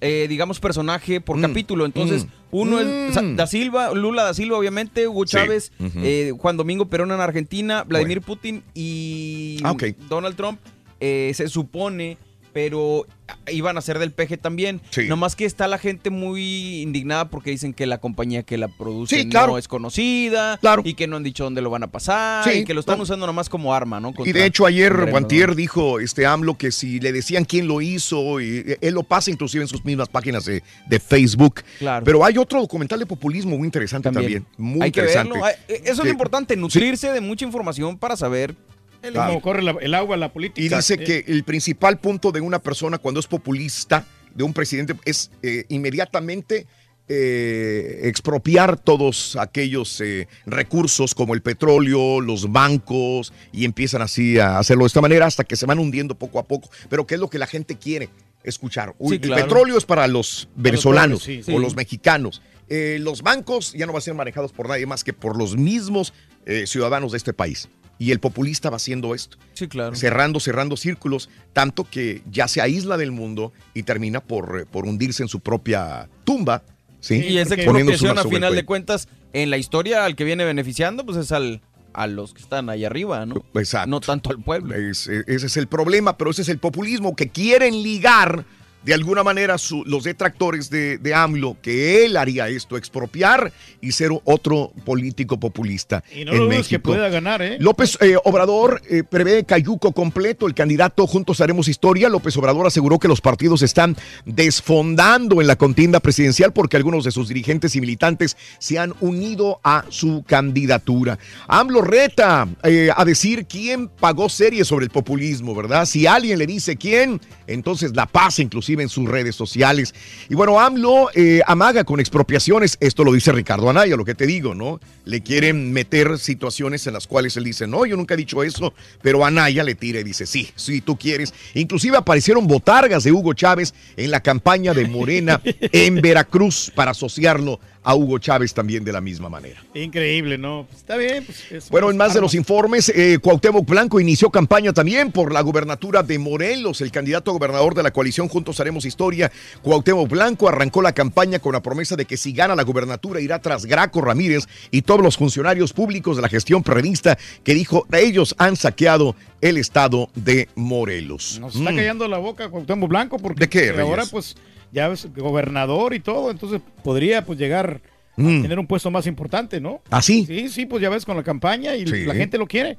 eh, 0.00 0.26
digamos, 0.28 0.60
personaje 0.60 1.20
por 1.20 1.36
Mm. 1.36 1.42
capítulo. 1.42 1.84
Entonces, 1.86 2.24
Mm. 2.24 2.28
uno 2.52 2.80
es 2.80 3.22
Mm. 3.22 3.36
Da 3.36 3.46
Silva, 3.46 3.92
Lula 3.94 4.22
Da 4.24 4.34
Silva, 4.34 4.56
obviamente, 4.58 5.06
Hugo 5.08 5.26
Sí. 5.26 5.32
Chávez, 5.36 5.72
eh, 5.78 6.32
Juan 6.38 6.56
Domingo 6.56 6.86
Perón 6.86 7.10
en 7.12 7.20
Argentina, 7.20 7.84
Vladimir 7.84 8.20
Putin 8.22 8.62
y 8.74 9.58
Ah. 9.62 9.74
Donald 10.08 10.36
Trump. 10.36 10.58
eh, 11.02 11.32
se 11.34 11.48
supone, 11.48 12.18
pero 12.52 13.06
iban 13.50 13.78
a 13.78 13.80
ser 13.80 13.98
del 13.98 14.12
PG 14.12 14.38
también. 14.38 14.80
Sí. 14.90 15.06
Nomás 15.08 15.36
que 15.36 15.44
está 15.44 15.68
la 15.68 15.78
gente 15.78 16.10
muy 16.10 16.80
indignada 16.82 17.28
porque 17.30 17.50
dicen 17.50 17.72
que 17.74 17.86
la 17.86 17.98
compañía 17.98 18.42
que 18.42 18.58
la 18.58 18.68
produce 18.68 19.16
Sí, 19.22 19.28
claro. 19.28 19.52
no 19.52 19.58
es 19.58 19.68
conocida 19.68 20.58
Claro. 20.58 20.82
y 20.84 20.94
que 20.94 21.06
no 21.06 21.16
han 21.16 21.22
dicho 21.22 21.44
dónde 21.44 21.60
lo 21.62 21.70
van 21.70 21.82
a 21.82 21.86
pasar 21.88 22.44
Sí, 22.44 22.60
y 22.60 22.64
que 22.64 22.74
lo 22.74 22.80
están 22.80 22.96
no. 22.98 23.04
usando 23.04 23.26
nomás 23.26 23.48
como 23.48 23.74
arma, 23.74 24.00
¿no? 24.00 24.12
Y 24.24 24.32
de 24.32 24.44
hecho 24.46 24.66
ayer 24.66 25.10
Guantier 25.10 25.54
dijo 25.54 26.00
este 26.00 26.26
AMLO 26.26 26.56
que 26.58 26.72
si 26.72 27.00
le 27.00 27.12
decían 27.12 27.44
quién 27.44 27.68
lo 27.68 27.80
hizo, 27.80 28.40
y 28.40 28.58
eh, 28.66 28.78
él 28.80 28.94
lo 28.94 29.02
pasa 29.02 29.30
inclusive 29.30 29.62
en 29.62 29.68
sus 29.68 29.84
mismas 29.84 30.08
páginas 30.08 30.44
de, 30.44 30.62
de 30.88 31.00
Facebook. 31.00 31.62
Claro. 31.78 32.04
Pero 32.04 32.24
hay 32.24 32.36
otro 32.38 32.60
documental 32.60 32.98
de 32.98 33.06
populismo 33.06 33.56
muy 33.56 33.66
interesante 33.66 34.10
también. 34.10 34.42
También. 34.44 34.46
Muy 34.58 34.82
Hay 34.86 34.90
que 34.90 35.00
interesante. 35.00 35.32
verlo. 35.34 35.48
Eh, 35.68 35.80
Eso 35.84 36.02
es 36.02 36.06
lo 36.06 36.08
importante, 36.10 36.56
nutrirse 36.56 37.12
de 37.12 37.20
mucha 37.20 37.44
información 37.44 37.96
para 37.98 38.16
saber. 38.16 38.54
Es 39.02 39.12
Claro. 39.12 39.40
corre 39.40 39.62
la- 39.62 39.76
el 39.80 39.94
agua, 39.94 40.16
la 40.16 40.32
política. 40.32 40.60
Y 40.64 40.68
dice 40.68 40.94
Eh, 40.94 41.04
que 41.04 41.24
el 41.32 41.44
principal 41.44 41.98
punto 41.98 42.32
de 42.32 42.40
una 42.40 42.58
persona 42.58 42.98
cuando 42.98 43.20
es 43.20 43.26
populista, 43.26 44.04
de 44.34 44.44
un 44.44 44.52
presidente, 44.52 44.94
es 45.04 45.30
eh, 45.42 45.64
inmediatamente 45.68 46.66
eh, 47.12 48.02
expropiar 48.04 48.78
todos 48.78 49.34
aquellos 49.34 50.00
eh, 50.00 50.28
recursos 50.46 51.12
como 51.12 51.34
el 51.34 51.42
petróleo, 51.42 52.20
los 52.20 52.52
bancos, 52.52 53.32
y 53.52 53.64
empiezan 53.64 54.00
así 54.02 54.38
a 54.38 54.58
hacerlo 54.58 54.84
de 54.84 54.88
esta 54.88 55.00
manera 55.00 55.26
hasta 55.26 55.42
que 55.42 55.56
se 55.56 55.66
van 55.66 55.80
hundiendo 55.80 56.14
poco 56.14 56.38
a 56.38 56.44
poco. 56.44 56.70
Pero 56.88 57.06
¿qué 57.08 57.14
es 57.16 57.20
lo 57.20 57.28
que 57.28 57.38
la 57.38 57.48
gente 57.48 57.76
quiere 57.76 58.10
escuchar? 58.44 58.94
Uy, 58.98 59.16
Sí, 59.16 59.20
claro. 59.20 59.38
El 59.42 59.48
petróleo 59.48 59.76
es 59.76 59.84
para 59.84 60.06
los 60.06 60.48
venezolanos 60.54 61.24
sí, 61.24 61.42
o 61.52 61.58
los 61.58 61.74
mexicanos. 61.74 62.42
Eh, 62.68 62.98
los 63.00 63.22
bancos 63.22 63.72
ya 63.72 63.86
no 63.86 63.92
van 63.92 63.98
a 63.98 64.02
ser 64.02 64.14
manejados 64.14 64.52
por 64.52 64.68
nadie 64.68 64.86
más 64.86 65.02
que 65.02 65.12
por 65.12 65.36
los 65.36 65.56
mismos 65.56 66.12
eh, 66.46 66.64
ciudadanos 66.68 67.10
de 67.10 67.18
este 67.18 67.32
país. 67.32 67.68
Y 68.00 68.10
el 68.12 68.18
populista 68.18 68.70
va 68.70 68.76
haciendo 68.76 69.14
esto 69.14 69.36
Sí, 69.52 69.68
claro. 69.68 69.94
cerrando, 69.94 70.40
cerrando 70.40 70.76
círculos, 70.76 71.28
tanto 71.52 71.84
que 71.88 72.22
ya 72.30 72.48
se 72.48 72.60
aísla 72.60 72.96
del 72.96 73.12
mundo 73.12 73.52
y 73.74 73.82
termina 73.84 74.20
por, 74.20 74.60
eh, 74.62 74.66
por 74.66 74.86
hundirse 74.86 75.22
en 75.22 75.28
su 75.28 75.38
propia 75.40 76.08
tumba. 76.24 76.62
¿sí? 76.98 77.16
Y 77.16 77.38
esa 77.38 77.54
expropiación, 77.54 78.18
a 78.18 78.24
final 78.24 78.54
de 78.56 78.64
cuentas, 78.64 79.06
en 79.32 79.50
la 79.50 79.58
historia, 79.58 80.04
al 80.04 80.16
que 80.16 80.24
viene 80.24 80.44
beneficiando, 80.44 81.04
pues 81.06 81.18
es 81.18 81.30
al 81.30 81.60
a 81.92 82.06
los 82.06 82.32
que 82.34 82.40
están 82.40 82.70
ahí 82.70 82.84
arriba, 82.84 83.26
¿no? 83.26 83.44
Exacto. 83.54 83.90
No 83.90 84.00
tanto 84.00 84.30
al 84.30 84.40
pueblo. 84.42 84.74
Es- 84.76 85.08
eh, 85.08 85.24
ese 85.26 85.46
es 85.46 85.56
el 85.56 85.66
problema, 85.66 86.16
pero 86.16 86.30
ese 86.30 86.42
es 86.42 86.48
el 86.48 86.58
populismo 86.58 87.16
que 87.16 87.28
quieren 87.30 87.82
ligar 87.82 88.44
de 88.82 88.94
alguna 88.94 89.22
manera 89.22 89.58
su- 89.58 89.84
los 89.84 90.04
detractores 90.04 90.70
de, 90.70 90.98
de 90.98 91.14
AMLO, 91.14 91.56
que 91.60 92.04
él 92.04 92.16
haría 92.16 92.48
esto, 92.48 92.76
expropiar 92.76 93.52
y 93.80 93.92
ser 93.92 94.10
otro 94.24 94.72
político 94.84 95.38
populista 95.38 96.02
Y 96.14 96.24
no 96.24 96.32
en 96.32 96.38
lo 96.38 96.48
México. 96.48 96.68
que 96.68 96.78
pueda 96.80 97.08
ganar, 97.08 97.42
¿eh? 97.42 97.56
López 97.60 97.98
eh, 98.00 98.16
Obrador 98.24 98.80
eh, 98.88 99.02
prevé 99.02 99.44
cayuco 99.44 99.92
completo. 99.92 100.46
El 100.46 100.54
candidato 100.54 101.06
Juntos 101.06 101.40
Haremos 101.40 101.68
Historia, 101.68 102.08
López 102.08 102.36
Obrador, 102.36 102.66
aseguró 102.66 102.98
que 102.98 103.08
los 103.08 103.20
partidos 103.20 103.62
están 103.62 103.96
desfondando 104.24 105.40
en 105.40 105.46
la 105.46 105.56
contienda 105.56 106.00
presidencial 106.00 106.52
porque 106.52 106.76
algunos 106.76 107.04
de 107.04 107.10
sus 107.10 107.28
dirigentes 107.28 107.76
y 107.76 107.80
militantes 107.80 108.36
se 108.58 108.78
han 108.78 108.94
unido 109.00 109.60
a 109.62 109.84
su 109.88 110.24
candidatura. 110.26 111.18
AMLO 111.48 111.82
reta 111.82 112.48
eh, 112.62 112.90
a 112.94 113.04
decir 113.04 113.46
quién 113.46 113.88
pagó 113.88 114.28
series 114.28 114.66
sobre 114.68 114.84
el 114.84 114.90
populismo, 114.90 115.54
¿verdad? 115.54 115.86
Si 115.86 116.06
alguien 116.06 116.38
le 116.38 116.46
dice 116.46 116.76
quién, 116.76 117.20
entonces 117.46 117.94
la 117.94 118.06
pasa 118.06 118.42
inclusive 118.42 118.69
en 118.78 118.88
sus 118.88 119.08
redes 119.08 119.34
sociales. 119.34 119.94
Y 120.28 120.34
bueno, 120.34 120.60
AMLO 120.60 121.08
eh, 121.14 121.40
amaga 121.46 121.82
con 121.82 121.98
expropiaciones. 121.98 122.76
Esto 122.78 123.02
lo 123.02 123.12
dice 123.12 123.32
Ricardo 123.32 123.68
Anaya, 123.68 123.96
lo 123.96 124.04
que 124.04 124.14
te 124.14 124.26
digo, 124.26 124.54
¿no? 124.54 124.78
Le 125.04 125.22
quieren 125.22 125.72
meter 125.72 126.18
situaciones 126.18 126.86
en 126.86 126.92
las 126.92 127.06
cuales 127.06 127.36
él 127.36 127.44
dice, 127.44 127.66
no, 127.66 127.86
yo 127.86 127.96
nunca 127.96 128.14
he 128.14 128.16
dicho 128.16 128.42
eso, 128.42 128.74
pero 129.02 129.24
Anaya 129.24 129.64
le 129.64 129.74
tira 129.74 130.00
y 130.00 130.04
dice, 130.04 130.26
sí, 130.26 130.50
sí, 130.54 130.80
tú 130.80 130.96
quieres. 130.96 131.34
Inclusive 131.54 131.96
aparecieron 131.96 132.46
botargas 132.46 133.02
de 133.02 133.12
Hugo 133.12 133.32
Chávez 133.32 133.74
en 133.96 134.10
la 134.10 134.20
campaña 134.20 134.74
de 134.74 134.86
Morena 134.86 135.40
en 135.60 136.00
Veracruz 136.00 136.70
para 136.74 136.92
asociarlo 136.92 137.58
a 137.82 137.94
Hugo 137.94 138.18
Chávez 138.18 138.52
también 138.52 138.84
de 138.84 138.92
la 138.92 139.00
misma 139.00 139.28
manera. 139.28 139.62
Increíble, 139.74 140.36
¿no? 140.36 140.66
Pues 140.68 140.78
está 140.80 140.96
bien. 140.96 141.24
Pues, 141.24 141.50
es- 141.50 141.70
Bueno, 141.70 141.90
en 141.90 141.96
más 141.96 142.12
de 142.12 142.20
los 142.20 142.34
informes, 142.34 142.90
eh, 142.90 143.18
Cuauhtémoc 143.22 143.66
Blanco 143.66 143.98
inició 144.00 144.30
campaña 144.30 144.72
también 144.72 145.10
por 145.12 145.32
la 145.32 145.40
gubernatura 145.40 146.02
de 146.02 146.18
Morelos. 146.18 146.80
El 146.82 146.90
candidato 146.92 147.30
a 147.30 147.34
gobernador 147.34 147.74
de 147.74 147.82
la 147.82 147.90
coalición 147.90 148.28
Juntos 148.28 148.60
Haremos 148.60 148.84
Historia, 148.84 149.32
Cuauhtémoc 149.62 150.08
Blanco, 150.10 150.48
arrancó 150.48 150.82
la 150.82 150.92
campaña 150.92 151.38
con 151.38 151.52
la 151.54 151.62
promesa 151.62 151.96
de 151.96 152.04
que 152.04 152.16
si 152.16 152.32
gana 152.32 152.54
la 152.54 152.64
gubernatura 152.64 153.20
irá 153.20 153.38
tras 153.40 153.64
Graco 153.64 154.00
Ramírez 154.02 154.44
y 154.70 154.82
todos 154.82 155.00
los 155.00 155.16
funcionarios 155.16 155.72
públicos 155.72 156.16
de 156.16 156.22
la 156.22 156.28
gestión 156.28 156.62
periodista 156.62 157.16
que 157.44 157.54
dijo 157.54 157.86
ellos 157.92 158.34
han 158.38 158.56
saqueado 158.56 159.16
el 159.40 159.56
estado 159.56 160.10
de 160.14 160.48
Morelos. 160.54 161.38
Nos 161.40 161.56
está 161.56 161.72
Mm. 161.72 161.76
callando 161.76 162.08
la 162.08 162.18
boca 162.18 162.48
Cuauhtémoc 162.50 162.88
Blanco 162.90 163.18
porque 163.18 163.40
¿De 163.40 163.48
qué, 163.48 163.70
ahora 163.80 164.04
pues 164.10 164.36
ya 164.72 164.88
es 164.88 165.08
gobernador 165.14 165.94
y 165.94 166.00
todo, 166.00 166.30
entonces 166.30 166.60
podría 166.82 167.24
pues 167.24 167.38
llegar 167.38 167.80
Mm. 168.16 168.40
a 168.40 168.42
tener 168.42 168.58
un 168.58 168.66
puesto 168.66 168.90
más 168.90 169.06
importante, 169.06 169.60
¿no? 169.60 169.80
¿Ah, 169.88 170.02
sí? 170.02 170.24
Sí, 170.26 170.48
sí, 170.48 170.66
pues 170.66 170.82
ya 170.82 170.90
ves 170.90 171.04
con 171.06 171.16
la 171.16 171.22
campaña 171.22 171.74
y 171.76 171.86
Sí. 171.86 172.04
la 172.04 172.14
gente 172.14 172.36
lo 172.38 172.46
quiere. 172.46 172.76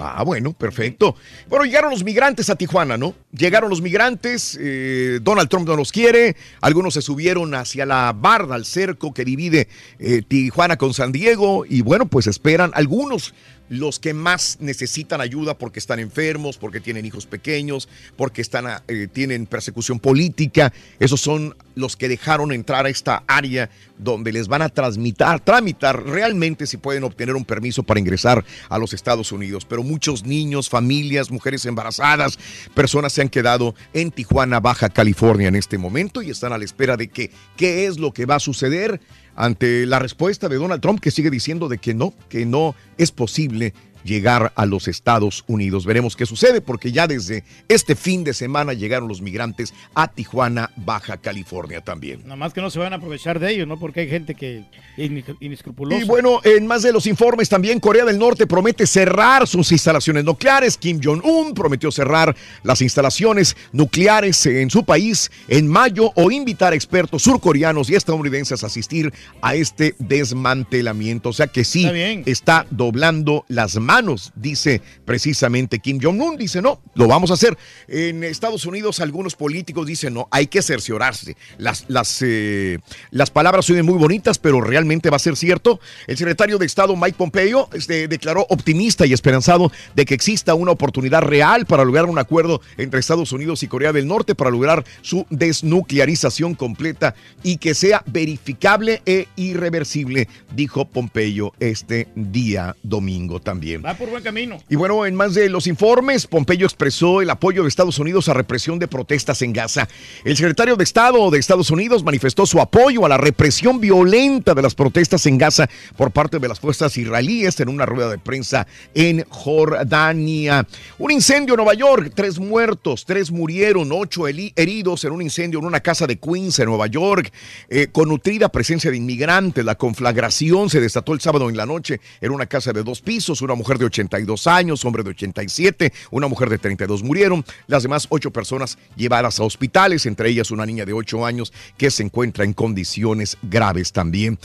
Ah, 0.00 0.22
bueno, 0.24 0.52
perfecto. 0.52 1.16
Bueno, 1.48 1.64
llegaron 1.64 1.90
los 1.90 2.04
migrantes 2.04 2.48
a 2.48 2.54
Tijuana, 2.56 2.96
¿no? 2.96 3.12
Llegaron 3.32 3.68
los 3.70 3.82
migrantes, 3.82 4.56
eh, 4.60 5.18
Donald 5.20 5.48
Trump 5.48 5.66
no 5.68 5.74
los 5.76 5.90
quiere, 5.90 6.36
algunos 6.60 6.94
se 6.94 7.02
subieron 7.02 7.54
hacia 7.54 7.84
la 7.86 8.12
barda, 8.16 8.54
al 8.54 8.64
cerco 8.64 9.12
que 9.12 9.24
divide 9.24 9.66
eh, 9.98 10.22
Tijuana 10.26 10.76
con 10.76 10.94
San 10.94 11.10
Diego 11.10 11.64
y 11.68 11.80
bueno, 11.82 12.06
pues 12.06 12.28
esperan 12.28 12.70
algunos 12.74 13.34
los 13.70 13.98
que 13.98 14.12
más 14.12 14.58
necesitan 14.60 15.20
ayuda 15.22 15.54
porque 15.56 15.78
están 15.78 16.00
enfermos, 16.00 16.58
porque 16.58 16.80
tienen 16.80 17.06
hijos 17.06 17.24
pequeños, 17.24 17.88
porque 18.16 18.42
están, 18.42 18.66
a- 18.66 18.82
eh, 18.88 19.08
tienen 19.10 19.46
persecución 19.46 19.98
política. 20.00 20.72
Esos 20.98 21.20
son 21.20 21.54
los 21.76 21.96
que 21.96 22.08
dejaron 22.08 22.52
entrar 22.52 22.84
a 22.84 22.88
esta 22.90 23.22
área 23.28 23.70
donde 23.96 24.32
les 24.32 24.48
van 24.48 24.60
a 24.62 24.68
transmitar, 24.68 25.40
tramitar 25.40 26.04
realmente 26.04 26.66
si 26.66 26.76
pueden 26.78 27.04
obtener 27.04 27.36
un 27.36 27.44
permiso 27.44 27.82
para 27.84 28.00
ingresar 28.00 28.44
a 28.68 28.76
los 28.76 28.92
Estados 28.92 29.30
Unidos. 29.30 29.64
Pero 29.64 29.82
muchos 29.84 30.24
niños, 30.24 30.68
familias, 30.68 31.30
mujeres 31.30 31.64
embarazadas, 31.64 32.38
personas 32.74 33.12
se 33.12 33.22
han 33.22 33.28
quedado 33.28 33.74
en 33.92 34.10
Tijuana, 34.10 34.58
Baja 34.60 34.88
California 34.88 35.46
en 35.48 35.54
este 35.56 35.78
momento 35.78 36.22
y 36.22 36.30
están 36.30 36.52
a 36.52 36.58
la 36.58 36.64
espera 36.64 36.96
de 36.96 37.06
que 37.08 37.30
qué 37.56 37.86
es 37.86 37.98
lo 37.98 38.12
que 38.12 38.26
va 38.26 38.34
a 38.34 38.40
suceder 38.40 39.00
ante 39.40 39.86
la 39.86 39.98
respuesta 39.98 40.50
de 40.50 40.56
Donald 40.56 40.82
Trump 40.82 41.00
que 41.00 41.10
sigue 41.10 41.30
diciendo 41.30 41.68
de 41.68 41.78
que 41.78 41.94
no, 41.94 42.12
que 42.28 42.44
no 42.44 42.74
es 42.98 43.10
posible 43.10 43.72
llegar 44.04 44.52
a 44.56 44.66
los 44.66 44.88
Estados 44.88 45.44
Unidos. 45.46 45.84
Veremos 45.86 46.16
qué 46.16 46.26
sucede 46.26 46.60
porque 46.60 46.92
ya 46.92 47.06
desde 47.06 47.44
este 47.68 47.94
fin 47.96 48.24
de 48.24 48.34
semana 48.34 48.72
llegaron 48.72 49.08
los 49.08 49.20
migrantes 49.22 49.74
a 49.94 50.08
Tijuana, 50.08 50.70
Baja 50.76 51.16
California 51.16 51.80
también. 51.80 52.22
Nada 52.22 52.36
más 52.36 52.52
que 52.52 52.60
no 52.60 52.70
se 52.70 52.78
van 52.78 52.92
a 52.92 52.96
aprovechar 52.96 53.38
de 53.40 53.52
ellos, 53.52 53.66
¿no? 53.68 53.78
Porque 53.78 54.00
hay 54.00 54.08
gente 54.08 54.34
que 54.34 54.64
in- 54.96 55.24
inescrupulosa. 55.40 56.02
Y 56.02 56.06
bueno, 56.06 56.40
en 56.44 56.66
más 56.66 56.82
de 56.82 56.92
los 56.92 57.06
informes 57.06 57.48
también 57.48 57.80
Corea 57.80 58.04
del 58.04 58.18
Norte 58.18 58.46
promete 58.46 58.86
cerrar 58.86 59.46
sus 59.46 59.70
instalaciones 59.72 60.24
nucleares. 60.24 60.76
Kim 60.76 61.00
Jong-un 61.02 61.54
prometió 61.54 61.90
cerrar 61.90 62.34
las 62.62 62.82
instalaciones 62.82 63.56
nucleares 63.72 64.46
en 64.46 64.70
su 64.70 64.84
país 64.84 65.30
en 65.48 65.68
mayo 65.68 66.12
o 66.14 66.30
invitar 66.30 66.72
a 66.72 66.76
expertos 66.76 67.22
surcoreanos 67.22 67.90
y 67.90 67.94
estadounidenses 67.94 68.62
a 68.62 68.66
asistir 68.66 69.12
a 69.42 69.54
este 69.54 69.94
desmantelamiento. 69.98 71.28
O 71.28 71.32
sea 71.32 71.46
que 71.46 71.64
sí, 71.64 71.80
Está 71.82 71.92
bien. 71.92 72.22
está 72.26 72.66
doblando 72.70 73.44
las 73.48 73.76
manos, 73.76 73.89
dice 74.34 74.80
precisamente 75.04 75.78
Kim 75.78 75.98
Jong-un. 76.00 76.36
Dice, 76.36 76.62
no, 76.62 76.80
lo 76.94 77.06
vamos 77.06 77.30
a 77.30 77.34
hacer. 77.34 77.56
En 77.88 78.24
Estados 78.24 78.64
Unidos 78.66 79.00
algunos 79.00 79.34
políticos 79.34 79.86
dicen, 79.86 80.14
no, 80.14 80.28
hay 80.30 80.46
que 80.46 80.62
cerciorarse. 80.62 81.36
Las, 81.58 81.84
las, 81.88 82.22
eh, 82.22 82.78
las 83.10 83.30
palabras 83.30 83.66
son 83.66 83.84
muy 83.84 83.98
bonitas, 83.98 84.38
pero 84.38 84.60
realmente 84.60 85.10
va 85.10 85.16
a 85.16 85.20
ser 85.20 85.36
cierto. 85.36 85.80
El 86.06 86.16
secretario 86.16 86.58
de 86.58 86.66
Estado 86.66 86.94
Mike 86.96 87.16
Pompeo 87.16 87.68
este, 87.72 88.08
declaró 88.08 88.46
optimista 88.48 89.06
y 89.06 89.12
esperanzado 89.12 89.72
de 89.94 90.04
que 90.04 90.14
exista 90.14 90.54
una 90.54 90.72
oportunidad 90.72 91.22
real 91.22 91.66
para 91.66 91.84
lograr 91.84 92.06
un 92.06 92.18
acuerdo 92.18 92.60
entre 92.76 93.00
Estados 93.00 93.32
Unidos 93.32 93.62
y 93.62 93.68
Corea 93.68 93.92
del 93.92 94.06
Norte 94.06 94.34
para 94.34 94.50
lograr 94.50 94.84
su 95.02 95.26
desnuclearización 95.30 96.54
completa 96.54 97.14
y 97.42 97.56
que 97.56 97.74
sea 97.74 98.02
verificable 98.06 99.02
e 99.06 99.28
irreversible, 99.36 100.28
dijo 100.54 100.84
Pompeo 100.84 101.52
este 101.60 102.08
día 102.14 102.76
domingo 102.82 103.40
también. 103.40 103.79
Va 103.84 103.94
por 103.94 104.10
buen 104.10 104.22
camino. 104.22 104.58
Y 104.68 104.76
bueno, 104.76 105.06
en 105.06 105.14
más 105.14 105.34
de 105.34 105.48
los 105.48 105.66
informes, 105.66 106.26
Pompeyo 106.26 106.66
expresó 106.66 107.22
el 107.22 107.30
apoyo 107.30 107.62
de 107.62 107.68
Estados 107.68 107.98
Unidos 107.98 108.28
a 108.28 108.34
represión 108.34 108.78
de 108.78 108.88
protestas 108.88 109.42
en 109.42 109.52
Gaza. 109.52 109.88
El 110.24 110.36
secretario 110.36 110.76
de 110.76 110.84
Estado 110.84 111.30
de 111.30 111.38
Estados 111.38 111.70
Unidos 111.70 112.04
manifestó 112.04 112.46
su 112.46 112.60
apoyo 112.60 113.06
a 113.06 113.08
la 113.08 113.16
represión 113.16 113.80
violenta 113.80 114.54
de 114.54 114.62
las 114.62 114.74
protestas 114.74 115.24
en 115.26 115.38
Gaza 115.38 115.68
por 115.96 116.10
parte 116.10 116.38
de 116.38 116.48
las 116.48 116.60
fuerzas 116.60 116.96
israelíes 116.96 117.58
en 117.60 117.68
una 117.68 117.86
rueda 117.86 118.10
de 118.10 118.18
prensa 118.18 118.66
en 118.94 119.24
Jordania. 119.28 120.66
Un 120.98 121.10
incendio 121.10 121.54
en 121.54 121.58
Nueva 121.58 121.74
York, 121.74 122.12
tres 122.14 122.38
muertos, 122.38 123.04
tres 123.06 123.30
murieron, 123.30 123.90
ocho 123.92 124.28
heridos 124.28 125.04
en 125.04 125.12
un 125.12 125.22
incendio 125.22 125.58
en 125.58 125.66
una 125.66 125.80
casa 125.80 126.06
de 126.06 126.18
Queens 126.18 126.58
en 126.58 126.66
Nueva 126.66 126.86
York, 126.86 127.32
eh, 127.68 127.88
con 127.90 128.08
nutrida 128.08 128.50
presencia 128.50 128.90
de 128.90 128.96
inmigrantes. 128.96 129.64
La 129.64 129.76
conflagración 129.76 130.68
se 130.70 130.80
desató 130.80 131.12
el 131.12 131.20
sábado 131.20 131.48
en 131.48 131.56
la 131.56 131.66
noche 131.66 132.00
en 132.20 132.32
una 132.32 132.46
casa 132.46 132.72
de 132.72 132.82
dos 132.82 133.00
pisos. 133.00 133.42
Una 133.42 133.54
mujer 133.54 133.69
de 133.78 133.86
82 133.86 134.46
años, 134.46 134.84
hombre 134.84 135.02
de 135.02 135.10
87, 135.10 135.92
una 136.10 136.28
mujer 136.28 136.48
de 136.50 136.58
32 136.58 137.02
murieron. 137.02 137.44
Las 137.66 137.82
demás 137.82 138.06
ocho 138.08 138.30
personas 138.30 138.78
llevadas 138.96 139.40
a 139.40 139.44
hospitales, 139.44 140.06
entre 140.06 140.28
ellas 140.30 140.50
una 140.50 140.66
niña 140.66 140.84
de 140.84 140.92
8 140.92 141.24
años 141.26 141.52
que 141.76 141.90
se 141.90 142.02
encuentra 142.02 142.44
en 142.44 142.52
condiciones 142.52 143.36
graves 143.42 143.92
también. 143.92 144.38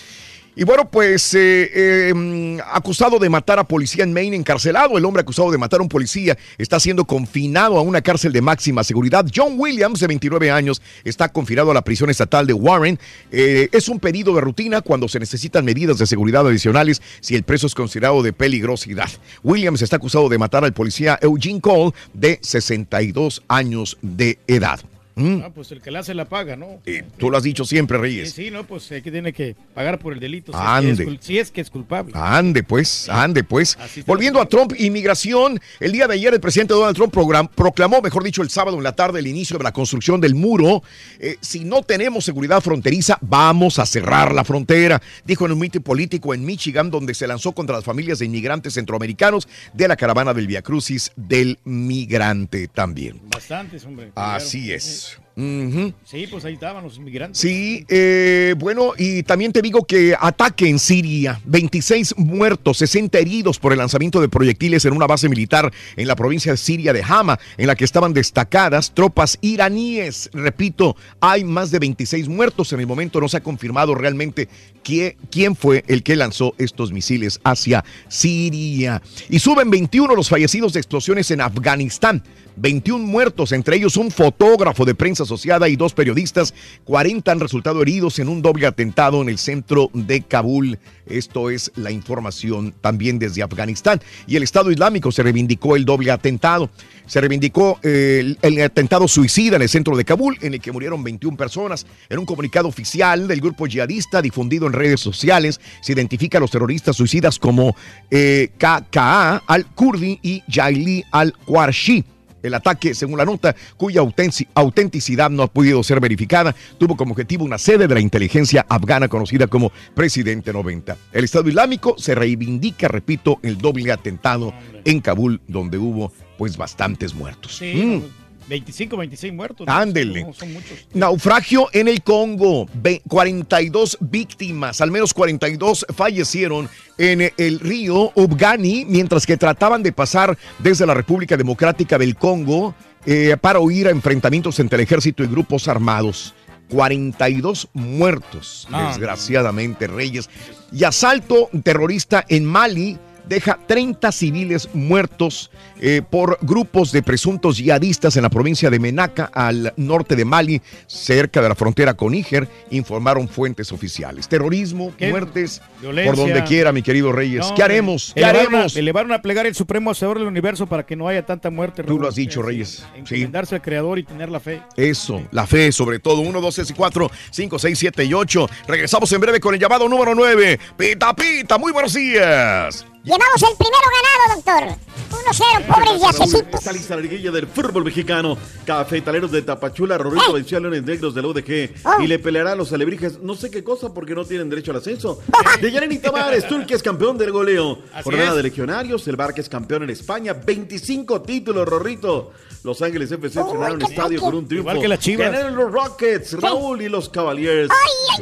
Y 0.58 0.64
bueno, 0.64 0.90
pues 0.90 1.34
eh, 1.34 1.70
eh, 1.74 2.14
mm, 2.14 2.60
acusado 2.72 3.20
de 3.20 3.30
matar 3.30 3.60
a 3.60 3.66
policía 3.66 4.06
en 4.06 4.14
Maine, 4.14 4.38
encarcelado. 4.38 4.98
El 4.98 5.04
hombre 5.04 5.22
acusado 5.22 5.52
de 5.52 5.58
matar 5.58 5.82
a 5.82 5.84
un 5.84 5.90
policía 5.90 6.38
está 6.58 6.80
siendo 6.80 7.04
confinado 7.04 7.78
a 7.78 7.82
una 7.82 8.02
cárcel 8.02 8.32
de 8.32 8.42
máxima 8.42 8.86
seguridad. 8.86 9.26
John 9.36 9.56
Williams, 9.58 10.00
de 10.00 10.08
29 10.08 10.52
años, 10.52 10.82
está 11.04 11.28
confinado 11.28 11.72
a 11.72 11.74
la 11.74 11.84
prisión 11.84 12.10
estatal 12.10 12.48
de 12.48 12.54
Warren. 12.54 12.98
Eh, 13.32 13.68
es 13.74 13.90
un 13.90 14.00
pedido 14.00 14.34
de 14.34 14.42
rutina 14.42 14.82
cuando 14.82 15.10
se 15.10 15.20
necesitan 15.20 15.66
medidas 15.66 15.98
de 15.98 16.08
seguridad 16.08 16.48
adicionales 16.48 17.02
si 17.20 17.36
el 17.36 17.44
preso 17.44 17.68
es 17.68 17.76
considerado 17.76 18.24
de 18.24 18.32
peligrosidad. 18.32 19.10
Williams 19.44 19.82
está 19.82 19.98
acusado 19.98 20.30
de 20.30 20.38
matar 20.38 20.64
al 20.64 20.74
policía 20.74 21.20
Eugene 21.22 21.60
Cole, 21.60 21.92
de 22.14 22.40
62 22.42 23.44
años 23.50 23.98
de 24.02 24.40
edad. 24.48 24.80
Mm, 25.16 25.42
Ah, 25.46 25.50
pues 25.54 25.72
el 25.72 25.82
que 25.82 25.92
la 25.92 26.00
hace 26.00 26.14
la 26.14 26.26
paga, 26.26 26.56
¿no? 26.56 26.82
eh, 26.86 27.04
tú 27.18 27.30
lo 27.32 27.38
has 27.38 27.44
dicho 27.44 27.64
siempre, 27.64 27.98
Sí, 27.98 28.02
Reyes. 28.02 28.32
sí, 28.34 28.52
no, 28.52 28.66
pues 28.68 28.92
el 28.92 29.02
que 29.02 29.12
tiene 29.12 29.32
que 29.32 29.56
pagar 29.74 29.98
por 29.98 30.12
el 30.14 30.20
delito. 30.20 30.52
Si, 30.52 30.58
Ande. 30.62 30.92
Es, 30.92 30.98
que 30.98 31.04
es, 31.04 31.10
cul- 31.10 31.18
si 31.22 31.40
es 31.40 31.52
que 31.52 31.62
es 31.62 31.70
culpable. 31.70 32.12
Ande 32.16 32.64
pues, 32.64 33.08
ande 33.10 33.44
pues. 33.44 33.78
Volviendo 34.06 34.42
a 34.42 34.46
Trump, 34.48 34.74
inmigración. 34.78 35.60
El 35.80 35.92
día 35.94 36.08
de 36.08 36.16
ayer 36.16 36.34
el 36.34 36.40
presidente 36.42 36.74
Donald 36.74 36.96
Trump 36.96 37.14
proclamó, 37.56 38.02
mejor 38.02 38.24
dicho, 38.24 38.42
el 38.42 38.50
sábado 38.50 38.78
en 38.78 38.84
la 38.84 38.94
tarde, 38.96 39.20
el 39.20 39.28
inicio 39.28 39.58
de 39.58 39.64
la 39.64 39.72
construcción 39.72 40.20
del 40.20 40.36
muro. 40.36 40.84
Eh, 41.20 41.38
si 41.42 41.64
no 41.64 41.82
tenemos 41.82 42.26
seguridad 42.26 42.62
fronteriza, 42.62 43.18
vamos 43.22 43.80
a 43.80 43.86
cerrar 43.86 44.34
la 44.34 44.44
frontera, 44.44 45.02
dijo 45.26 45.46
en 45.46 45.54
un 45.54 45.60
mitin 45.60 45.82
político 45.82 46.34
en 46.34 46.44
Michigan, 46.44 46.92
donde 46.92 47.14
se 47.14 47.26
lanzó 47.28 47.54
contra 47.54 47.76
las 47.76 47.86
familias 47.86 48.20
de 48.20 48.26
inmigrantes 48.26 48.74
centroamericanos 48.74 49.48
de 49.74 49.88
la 49.88 49.96
caravana 49.96 50.34
del 50.34 50.48
Via 50.48 50.62
Crucis 50.62 51.12
del 51.16 51.58
migrante 51.64 52.68
también. 52.68 53.22
Bastantes, 53.34 53.86
hombre. 53.86 54.12
Así 54.16 54.72
es. 54.74 55.05
difícil. 55.06 55.25
Sí, 55.36 56.28
pues 56.32 56.46
ahí 56.46 56.54
estaban 56.54 56.84
los 56.84 56.98
inmigrantes. 56.98 57.38
Sí, 57.40 57.86
eh, 57.90 58.56
bueno, 58.58 58.94
y 58.98 59.24
también 59.24 59.52
te 59.52 59.62
digo 59.62 59.84
que 59.84 60.16
ataque 60.18 60.70
en 60.70 60.80
Siria, 60.80 61.42
26 61.44 62.18
muertos, 62.18 62.78
60 62.78 63.20
heridos 63.20 63.60
por 63.60 63.74
el 63.74 63.80
lanzamiento 63.80 64.22
de 64.22 64.30
proyectiles 64.30 64.86
en 64.86 64.94
una 64.94 65.08
base 65.08 65.28
militar 65.28 65.74
en 65.98 66.08
la 66.08 66.16
provincia 66.16 66.54
de 66.54 66.58
Siria 66.58 66.94
de 66.94 67.04
Hama, 67.04 67.38
en 67.58 67.68
la 67.68 67.76
que 67.76 67.84
estaban 67.84 68.14
destacadas 68.14 68.94
tropas 68.94 69.38
iraníes. 69.42 70.30
Repito, 70.32 70.96
hay 71.20 71.44
más 71.44 71.70
de 71.70 71.80
26 71.80 72.30
muertos. 72.30 72.72
En 72.72 72.80
el 72.80 72.88
momento 72.88 73.20
no 73.20 73.28
se 73.28 73.38
ha 73.38 73.44
confirmado 73.44 73.94
realmente 73.94 74.48
quién, 74.84 75.18
quién 75.30 75.58
fue 75.58 75.84
el 75.88 76.02
que 76.02 76.16
lanzó 76.16 76.56
estos 76.58 76.94
misiles 76.94 77.42
hacia 77.44 77.84
Siria. 78.08 79.02
Y 79.30 79.40
suben 79.40 79.70
21 79.70 80.16
los 80.16 80.30
fallecidos 80.30 80.72
de 80.74 80.80
explosiones 80.80 81.30
en 81.32 81.42
Afganistán. 81.42 82.24
21 82.58 83.06
muertos, 83.06 83.52
entre 83.52 83.76
ellos 83.76 83.98
un 83.98 84.12
fotógrafo 84.12 84.86
de 84.86 84.96
prensa 84.96 85.25
asociada 85.26 85.70
y 85.70 85.76
dos 85.76 85.94
periodistas. 85.94 86.54
40 86.86 87.32
han 87.32 87.40
resultado 87.40 87.82
heridos 87.82 88.20
en 88.20 88.30
un 88.30 88.42
doble 88.42 88.66
atentado 88.66 89.22
en 89.22 89.30
el 89.30 89.38
centro 89.38 89.90
de 89.94 90.22
Kabul. 90.22 90.80
Esto 91.06 91.50
es 91.50 91.72
la 91.76 91.92
información 91.92 92.74
también 92.82 93.20
desde 93.20 93.44
Afganistán. 93.44 94.02
Y 94.28 94.36
el 94.36 94.44
Estado 94.44 94.72
Islámico 94.72 95.12
se 95.12 95.24
reivindicó 95.24 95.76
el 95.76 95.86
doble 95.86 96.12
atentado. 96.12 96.70
Se 97.06 97.22
reivindicó 97.22 97.80
eh, 97.84 98.36
el, 98.42 98.62
atentado 98.62 99.08
suicida 99.08 99.58
en 99.58 99.62
el 99.62 99.70
centro 99.70 99.96
de 99.96 100.06
Kabul, 100.06 100.38
en 100.42 100.56
el 100.56 100.62
que 100.62 100.72
murieron 100.72 101.04
21 101.04 101.38
personas. 101.38 101.86
En 102.10 102.18
un 102.18 102.26
comunicado 102.26 102.68
oficial 102.68 103.28
del 103.28 103.42
grupo 103.42 103.68
yihadista 103.68 104.22
difundido 104.22 104.66
en 104.66 104.74
redes 104.74 105.02
sociales, 105.02 105.60
se 105.82 105.94
identifica 105.94 106.40
a 106.40 106.42
los 106.42 106.52
terroristas 106.52 106.96
suicidas 106.96 107.38
como 107.38 107.76
eh, 108.10 108.50
KKA 108.58 109.44
al-Kurdi 109.46 110.20
y 110.24 110.44
Jaili 110.50 111.04
al-Qurshi. 111.12 112.15
El 112.46 112.54
ataque, 112.54 112.94
según 112.94 113.18
la 113.18 113.26
nota, 113.26 113.56
cuya 113.78 114.02
autenticidad 114.02 115.30
no 115.30 115.44
ha 115.44 115.48
podido 115.48 115.84
ser 115.84 116.00
verificada, 116.00 116.56
tuvo 116.78 116.96
como 116.96 117.12
objetivo 117.12 117.44
una 117.44 117.58
sede 117.58 117.88
de 117.88 117.94
la 117.94 118.00
inteligencia 118.00 118.66
afgana 118.70 119.08
conocida 119.08 119.48
como 119.48 119.72
Presidente 119.94 120.54
90. 120.54 120.98
El 121.12 121.24
Estado 121.24 121.50
Islámico 121.50 121.96
se 121.98 122.16
reivindica, 122.16 122.88
repito, 122.88 123.40
el 123.44 123.58
doble 123.58 123.92
atentado 123.92 124.54
en 124.84 125.02
Kabul, 125.02 125.42
donde 125.48 125.78
hubo 125.78 126.12
pues 126.38 126.58
bastantes 126.58 127.14
muertos. 127.14 127.58
Sí, 127.58 127.74
Mm. 127.76 128.25
No, 128.46 128.50
25, 128.50 128.98
26 128.98 129.34
muertos. 129.34 129.68
Ándele. 129.68 130.24
No, 130.24 130.34
son 130.34 130.54
muchos. 130.54 130.86
Naufragio 130.94 131.68
en 131.74 131.88
el 131.88 132.02
Congo. 132.04 132.68
Ve- 132.74 133.02
42 133.08 133.98
víctimas, 134.02 134.82
al 134.82 134.92
menos 134.92 135.14
42 135.14 135.86
fallecieron 135.96 136.70
en 136.98 137.32
el 137.38 137.60
río 137.60 138.12
Ubgani 138.16 138.86
mientras 138.86 139.26
que 139.26 139.38
trataban 139.38 139.84
de 139.84 139.92
pasar 139.92 140.38
desde 140.60 140.86
la 140.86 140.94
República 140.94 141.36
Democrática 141.38 141.98
del 141.98 142.16
Congo 142.16 142.76
eh, 143.06 143.36
para 143.40 143.60
huir 143.60 143.88
a 143.88 143.92
enfrentamientos 143.92 144.60
entre 144.60 144.78
el 144.78 144.84
ejército 144.84 145.24
y 145.24 145.28
grupos 145.28 145.68
armados. 145.68 146.34
42 146.70 147.70
muertos, 147.74 148.68
No. 148.72 148.88
desgraciadamente, 148.88 149.86
Reyes. 149.88 150.30
Y 150.72 150.84
asalto 150.84 151.50
terrorista 151.64 152.26
en 152.28 152.44
Mali 152.46 152.98
deja 153.28 153.60
30 153.68 154.12
civiles 154.12 154.70
muertos 154.74 155.52
eh, 155.82 156.02
por 156.10 156.38
grupos 156.42 156.92
de 156.92 157.02
presuntos 157.04 157.58
yihadistas 157.58 158.16
en 158.18 158.24
la 158.24 158.30
provincia 158.30 158.70
de 158.70 158.80
Menaca, 158.80 159.30
al 159.34 159.74
norte 159.78 160.16
de 160.16 160.26
Mali, 160.26 160.62
cerca 160.88 161.42
de 161.42 161.50
la 161.50 161.56
frontera 161.56 161.94
con 161.96 162.12
Níger, 162.12 162.48
informaron 162.72 163.28
fuentes 163.28 163.72
oficiales. 163.72 164.28
Terrorismo, 164.28 164.94
¿Qué? 164.98 165.10
muertes, 165.10 165.62
Violencia. 165.82 166.12
por 166.14 166.20
donde 166.22 166.44
quiera, 166.44 166.72
mi 166.72 166.82
querido 166.82 167.12
Reyes. 167.12 167.48
No, 167.50 167.56
¿Qué 167.56 167.64
haremos? 167.64 168.12
¿Qué 168.14 168.22
elevaron 168.22 168.46
a- 168.54 168.58
haremos? 168.58 168.76
elevaron 168.76 169.12
a 169.12 169.22
plegar 169.22 169.46
el 169.46 169.56
supremo 169.56 169.92
hacedor 169.92 170.20
del 170.20 170.28
universo 170.28 170.68
para 170.68 170.86
que 170.86 170.96
no 170.96 171.08
haya 171.08 171.26
tanta 171.26 171.50
muerte. 171.50 171.84
Tú 171.84 172.00
lo 172.00 172.08
has 172.08 172.16
dicho, 172.16 172.42
Reyes. 172.42 172.86
Sí. 173.06 173.16
Encomendarse 173.16 173.56
al 173.56 173.62
creador 173.62 174.00
y 174.00 174.04
tener 174.04 174.30
la 174.30 174.40
fe. 174.40 174.62
Eso, 174.78 175.22
la 175.32 175.46
fe 175.48 175.72
sobre 175.72 176.00
todo. 176.00 176.22
1, 176.22 176.42
2, 176.42 176.56
3 176.56 176.70
y 176.70 176.74
4, 176.74 177.12
5, 177.32 177.60
6, 177.60 177.78
7 177.80 178.06
y 178.06 178.14
8. 178.14 178.48
Regresamos 178.68 179.12
en 179.12 179.22
breve 179.22 179.40
con 179.40 179.54
el 179.54 179.60
llamado 179.60 179.88
número 179.90 180.16
9. 180.16 180.60
Pita, 180.78 181.14
pita, 181.16 181.58
muy 181.58 181.72
buenos 181.72 181.94
días. 181.94 182.86
Llevamos 183.06 183.44
el 183.44 183.56
primero 183.56 183.86
ganado, 183.94 184.42
doctor. 184.42 184.96
1-0, 185.12 185.68
pobres 185.68 186.02
yacecitos. 186.02 186.60
Esta 186.60 186.72
lista 186.72 186.98
liguilla 186.98 187.32
del 187.32 187.46
fútbol 187.48 187.86
mexicano. 187.86 188.36
Cafetaleros 188.66 189.32
de 189.32 189.44
Tapachula, 189.44 189.98
Rorrito 189.98 190.34
venció 190.34 190.58
a 190.58 190.62
Leones 190.62 190.84
Negros 190.84 191.14
de 191.14 191.22
la 191.22 191.28
UDG 191.28 192.02
y 192.04 192.08
le 192.08 192.18
peleará 192.20 192.54
a 192.54 192.56
los 192.56 192.74
alebrijes 192.74 193.20
no 193.20 193.36
sé 193.36 193.52
qué 193.52 193.64
cosa 193.64 193.94
porque 193.94 194.16
no 194.16 194.26
tienen 194.26 194.50
derecho 194.50 194.72
al 194.72 194.78
ascenso. 194.78 195.22
De 195.62 195.72
Yaneni 195.72 196.00
Tavares, 196.00 196.48
Turquía 196.48 196.76
es 196.76 196.84
campeón 196.84 197.18
del 197.18 197.32
goleo. 197.32 197.80
Así 197.94 198.04
Jornada 198.04 198.32
es. 198.32 198.36
de 198.38 198.44
Legionarios, 198.44 199.08
el 199.08 199.16
Barca 199.16 199.40
es 199.40 199.48
campeón 199.48 199.84
en 199.84 199.92
España. 199.92 200.34
25 200.34 201.22
títulos, 201.22 201.68
Rorrito. 201.68 202.32
Los 202.64 202.82
Ángeles 202.82 203.12
FC 203.12 203.40
estrenaron 203.40 203.80
estadio 203.84 204.20
con 204.20 204.34
un 204.34 204.48
triunfo. 204.48 204.72
Igual 204.72 204.82
que 204.82 204.88
las 204.88 205.00
Chivas. 205.00 205.32
Ganaron 205.32 205.56
los 205.56 205.72
Rockets, 205.72 206.34
Raúl 206.42 206.82
y 206.82 206.90
los 206.90 207.10
Cavaliers. 207.10 207.70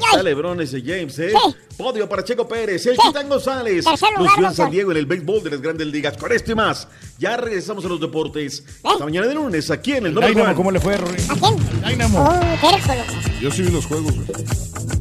Está 0.05 0.21
Lebron 0.21 0.59
ese 0.59 0.81
James, 0.81 1.17
¿eh? 1.19 1.33
Podio 1.77 2.07
para 2.09 2.23
Checo 2.23 2.45
Pérez, 2.47 2.85
el 2.85 2.97
Titán 2.97 3.29
González. 3.29 3.85
Tercer 3.85 4.09
lugar. 4.17 4.53
San 4.53 4.72
Diego 4.73 4.91
en 4.91 4.97
el 4.97 5.05
béisbol 5.05 5.43
de 5.43 5.51
las 5.51 5.61
grandes 5.61 5.85
ligas. 5.87 6.17
Con 6.17 6.31
esto 6.31 6.51
y 6.51 6.55
más, 6.55 6.87
ya 7.19 7.37
regresamos 7.37 7.85
a 7.85 7.87
los 7.87 7.99
deportes. 7.99 8.63
Hasta 8.83 9.05
mañana 9.05 9.27
de 9.27 9.35
lunes, 9.35 9.69
aquí 9.69 9.93
en 9.93 10.07
el 10.07 10.13
Number 10.15 10.33
Dynamo. 10.33 10.55
¿cómo 10.55 10.71
le 10.71 10.79
fue, 10.79 10.97
Rory? 10.97 11.21
¿A 11.29 11.35
quién? 11.35 11.81
Dynamo. 11.87 12.27
Oh. 12.27 13.39
Yo 13.39 13.51
sí 13.51 13.61
vi 13.61 13.71
los 13.71 13.85
juegos, 13.85 14.13
güey. 14.15 14.27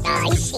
Ay, 0.05 0.37
sí. 0.37 0.57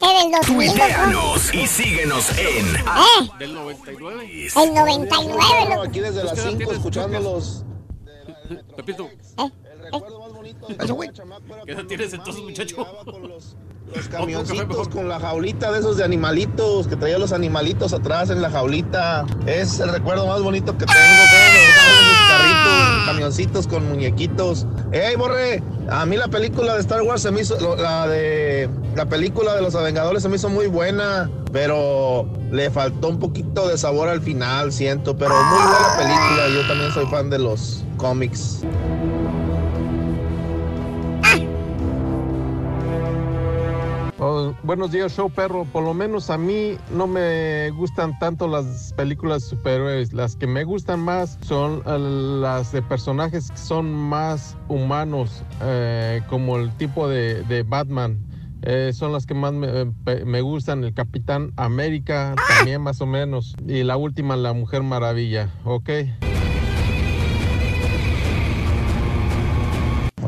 Del 0.00 0.30
2000, 0.30 0.66
loco. 0.68 0.78
Tuiteanos 0.78 1.54
y 1.54 1.66
síguenos 1.66 2.30
en 2.38 2.76
¿Eh? 2.76 3.30
del 3.38 3.54
99. 3.54 4.48
El 4.56 4.74
99, 4.74 5.44
loco. 5.70 5.82
Aquí 5.82 6.00
desde 6.00 6.24
las 6.24 6.40
5 6.40 6.72
escuchándolos. 6.72 7.64
Pepito. 8.76 9.08
¿Qué 11.64 11.72
edad 11.72 11.84
tienes 11.84 12.12
entonces, 12.12 12.42
muchacho? 12.42 12.86
Los 13.94 14.08
camioncitos 14.10 14.88
con 14.88 15.08
la 15.08 15.18
jaulita 15.18 15.72
de 15.72 15.80
esos 15.80 15.96
de 15.96 16.04
animalitos, 16.04 16.86
que 16.86 16.96
traía 16.96 17.18
los 17.18 17.32
animalitos 17.32 17.92
atrás 17.92 18.30
en 18.30 18.40
la 18.40 18.50
jaulita. 18.50 19.26
Es 19.46 19.80
el 19.80 19.90
recuerdo 19.90 20.26
más 20.26 20.42
bonito 20.42 20.72
que 20.76 20.86
tengo. 20.86 20.98
Todos 20.98 22.06
los 22.06 22.28
carritos, 22.28 23.06
camioncitos 23.06 23.66
con 23.66 23.88
muñequitos. 23.88 24.66
¡Ey, 24.92 25.16
Borre! 25.16 25.62
A 25.88 26.06
mí 26.06 26.16
la 26.16 26.28
película 26.28 26.74
de 26.74 26.80
Star 26.80 27.02
Wars 27.02 27.22
se 27.22 27.32
me 27.32 27.40
hizo, 27.40 27.76
la 27.76 28.06
de 28.06 28.70
la 28.94 29.06
película 29.06 29.56
de 29.56 29.62
los 29.62 29.74
Avengadores 29.74 30.22
se 30.22 30.28
me 30.28 30.36
hizo 30.36 30.48
muy 30.48 30.68
buena, 30.68 31.28
pero 31.52 32.28
le 32.52 32.70
faltó 32.70 33.08
un 33.08 33.18
poquito 33.18 33.66
de 33.66 33.76
sabor 33.76 34.08
al 34.08 34.20
final, 34.20 34.72
siento. 34.72 35.16
Pero 35.16 35.34
muy 35.34 35.62
buena 35.62 35.96
película. 35.96 36.48
Yo 36.54 36.68
también 36.68 36.92
soy 36.92 37.06
fan 37.06 37.28
de 37.30 37.40
los 37.40 37.82
cómics. 37.96 38.62
Oh, 44.22 44.54
buenos 44.62 44.92
días, 44.92 45.16
show 45.16 45.30
perro. 45.30 45.64
Por 45.64 45.82
lo 45.82 45.94
menos 45.94 46.28
a 46.28 46.36
mí 46.36 46.76
no 46.92 47.06
me 47.06 47.70
gustan 47.70 48.18
tanto 48.18 48.46
las 48.48 48.92
películas 48.92 49.44
superhéroes. 49.44 50.12
Las 50.12 50.36
que 50.36 50.46
me 50.46 50.62
gustan 50.64 51.00
más 51.00 51.38
son 51.40 51.82
eh, 51.86 51.98
las 51.98 52.70
de 52.70 52.82
personajes 52.82 53.50
que 53.50 53.56
son 53.56 53.90
más 53.90 54.58
humanos, 54.68 55.42
eh, 55.62 56.20
como 56.28 56.58
el 56.58 56.70
tipo 56.76 57.08
de, 57.08 57.64
Batman. 57.66 58.18
Eh, 58.60 58.90
son 58.92 59.12
las 59.12 59.24
que 59.24 59.32
más 59.32 59.54
me, 59.54 59.86
me 60.26 60.40
gustan. 60.42 60.84
El 60.84 60.92
Capitán 60.92 61.54
América 61.56 62.34
también 62.58 62.82
más 62.82 63.00
o 63.00 63.06
menos. 63.06 63.56
Y 63.66 63.84
la 63.84 63.96
última, 63.96 64.36
la 64.36 64.52
Mujer 64.52 64.82
Maravilla. 64.82 65.48
¿Ok? 65.64 65.88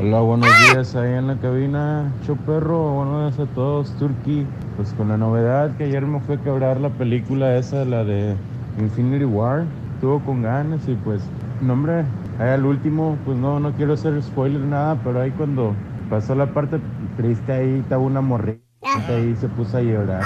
Hola, 0.05 0.19
buenos 0.19 0.49
días 0.67 0.95
ahí 0.97 1.13
en 1.13 1.27
la 1.27 1.37
cabina, 1.37 2.11
Choperro, 2.25 2.91
buenos 2.91 3.37
días 3.37 3.47
a 3.47 3.53
todos, 3.53 3.89
Turkey. 3.97 4.45
Pues 4.75 4.91
con 4.95 5.07
la 5.07 5.15
novedad 5.15 5.77
que 5.77 5.85
ayer 5.85 6.05
me 6.05 6.19
fue 6.19 6.35
a 6.35 6.41
quebrar 6.41 6.81
la 6.81 6.89
película 6.89 7.55
esa, 7.55 7.85
la 7.85 8.03
de 8.03 8.35
Infinity 8.77 9.23
War, 9.23 9.63
estuvo 9.95 10.19
con 10.19 10.41
ganas 10.41 10.81
y 10.89 10.95
pues, 10.95 11.21
no 11.61 11.71
hombre, 11.71 12.03
ahí 12.37 12.49
al 12.49 12.65
último, 12.65 13.17
pues 13.23 13.37
no, 13.37 13.61
no 13.61 13.71
quiero 13.71 13.93
hacer 13.93 14.21
spoiler 14.21 14.59
nada, 14.59 14.97
pero 15.05 15.21
ahí 15.21 15.31
cuando 15.31 15.73
pasó 16.09 16.35
la 16.35 16.47
parte 16.47 16.81
triste 17.15 17.53
ahí 17.53 17.79
estaba 17.79 18.03
una 18.03 18.19
morrita 18.19 18.59
ahí 19.07 19.33
se 19.39 19.47
puso 19.47 19.77
a 19.77 19.81
llorar. 19.81 20.23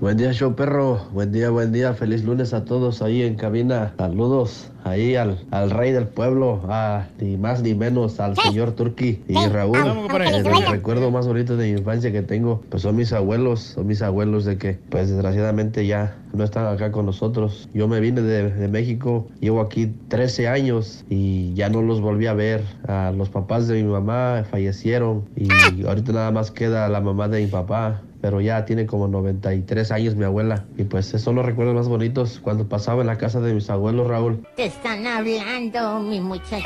Buen 0.00 0.16
día, 0.16 0.32
show 0.32 0.54
perro. 0.54 1.00
Buen 1.12 1.32
día, 1.32 1.50
buen 1.50 1.72
día. 1.72 1.92
Feliz 1.92 2.22
lunes 2.22 2.54
a 2.54 2.64
todos 2.64 3.02
ahí 3.02 3.22
en 3.22 3.34
cabina. 3.34 3.94
Saludos 3.98 4.70
ahí 4.84 5.16
al, 5.16 5.44
al 5.50 5.70
rey 5.70 5.90
del 5.90 6.06
pueblo, 6.06 6.62
a, 6.68 7.08
ni 7.18 7.36
más 7.36 7.62
ni 7.62 7.74
menos 7.74 8.20
al 8.20 8.36
señor 8.36 8.72
Turki 8.72 9.20
y 9.26 9.34
Raúl. 9.48 9.80
Vamos, 9.80 10.06
compadre. 10.06 10.36
El, 10.36 10.66
recuerdo 10.70 11.10
más 11.10 11.26
bonito 11.26 11.56
de 11.56 11.72
mi 11.72 11.80
infancia 11.80 12.12
que 12.12 12.22
tengo, 12.22 12.62
pues 12.70 12.84
son 12.84 12.94
mis 12.94 13.12
abuelos, 13.12 13.60
son 13.60 13.88
mis 13.88 14.00
abuelos 14.00 14.44
de 14.44 14.56
que, 14.56 14.78
pues 14.88 15.10
desgraciadamente 15.10 15.84
ya 15.84 16.16
no 16.32 16.44
están 16.44 16.72
acá 16.72 16.92
con 16.92 17.04
nosotros. 17.04 17.68
Yo 17.74 17.88
me 17.88 17.98
vine 17.98 18.22
de, 18.22 18.52
de 18.52 18.68
México, 18.68 19.26
llevo 19.40 19.60
aquí 19.60 19.92
13 20.06 20.46
años 20.46 21.04
y 21.10 21.54
ya 21.54 21.70
no 21.70 21.82
los 21.82 22.00
volví 22.00 22.28
a 22.28 22.34
ver. 22.34 22.62
A 22.86 23.12
los 23.16 23.30
papás 23.30 23.66
de 23.66 23.82
mi 23.82 23.90
mamá 23.90 24.44
fallecieron 24.48 25.24
y 25.34 25.48
ahorita 25.84 26.12
nada 26.12 26.30
más 26.30 26.52
queda 26.52 26.88
la 26.88 27.00
mamá 27.00 27.26
de 27.26 27.40
mi 27.40 27.48
papá 27.48 28.02
pero 28.20 28.40
ya 28.40 28.64
tiene 28.64 28.86
como 28.86 29.08
93 29.08 29.90
años 29.92 30.16
mi 30.16 30.24
abuela. 30.24 30.64
Y 30.76 30.84
pues 30.84 31.08
esos 31.08 31.22
son 31.22 31.36
los 31.36 31.46
recuerdos 31.46 31.74
más 31.74 31.88
bonitos 31.88 32.40
cuando 32.42 32.68
pasaba 32.68 33.00
en 33.00 33.06
la 33.06 33.18
casa 33.18 33.40
de 33.40 33.54
mis 33.54 33.70
abuelos, 33.70 34.08
Raúl. 34.08 34.46
Te 34.56 34.66
están 34.66 35.06
hablando, 35.06 36.00
mi 36.00 36.20
muchacho. 36.20 36.64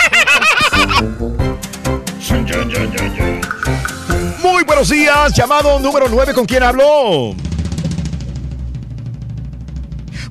Muy 4.42 4.64
buenos 4.64 4.88
días, 4.88 5.32
llamado 5.34 5.78
número 5.80 6.06
9, 6.08 6.32
¿con 6.34 6.46
quién 6.46 6.62
habló? 6.62 7.34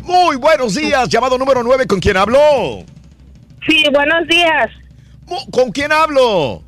Muy 0.04 0.36
buenos 0.38 0.76
días, 0.76 1.08
llamado 1.08 1.38
número 1.38 1.64
9, 1.64 1.86
¿con 1.88 2.00
quién 2.00 2.18
habló? 2.18 2.84
Sí, 3.68 3.86
buenos 3.94 4.28
días. 4.28 4.70
¿Con 5.52 5.72
quién 5.72 5.92
hablo? 5.92 6.64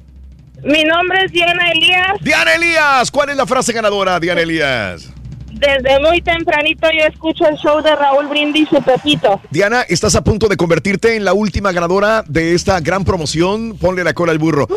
Mi 0.63 0.83
nombre 0.85 1.25
es 1.25 1.31
Diana 1.31 1.71
Elías. 1.71 2.13
Diana 2.21 2.53
Elías, 2.55 3.11
¿cuál 3.11 3.29
es 3.29 3.35
la 3.35 3.45
frase 3.45 3.73
ganadora, 3.73 4.19
Diana 4.19 4.41
Elías? 4.41 5.09
Desde 5.51 5.99
muy 5.99 6.21
tempranito 6.21 6.87
yo 6.91 7.05
escucho 7.05 7.47
el 7.47 7.55
show 7.57 7.81
de 7.81 7.95
Raúl 7.95 8.27
Brindis 8.27 8.69
y 8.71 8.81
Pepito. 8.81 9.41
Diana, 9.49 9.81
estás 9.81 10.15
a 10.15 10.23
punto 10.23 10.47
de 10.47 10.57
convertirte 10.57 11.15
en 11.15 11.25
la 11.25 11.33
última 11.33 11.71
ganadora 11.71 12.23
de 12.27 12.53
esta 12.53 12.79
gran 12.79 13.05
promoción. 13.05 13.77
Ponle 13.77 14.03
la 14.03 14.13
cola 14.13 14.31
al 14.31 14.39
burro. 14.39 14.67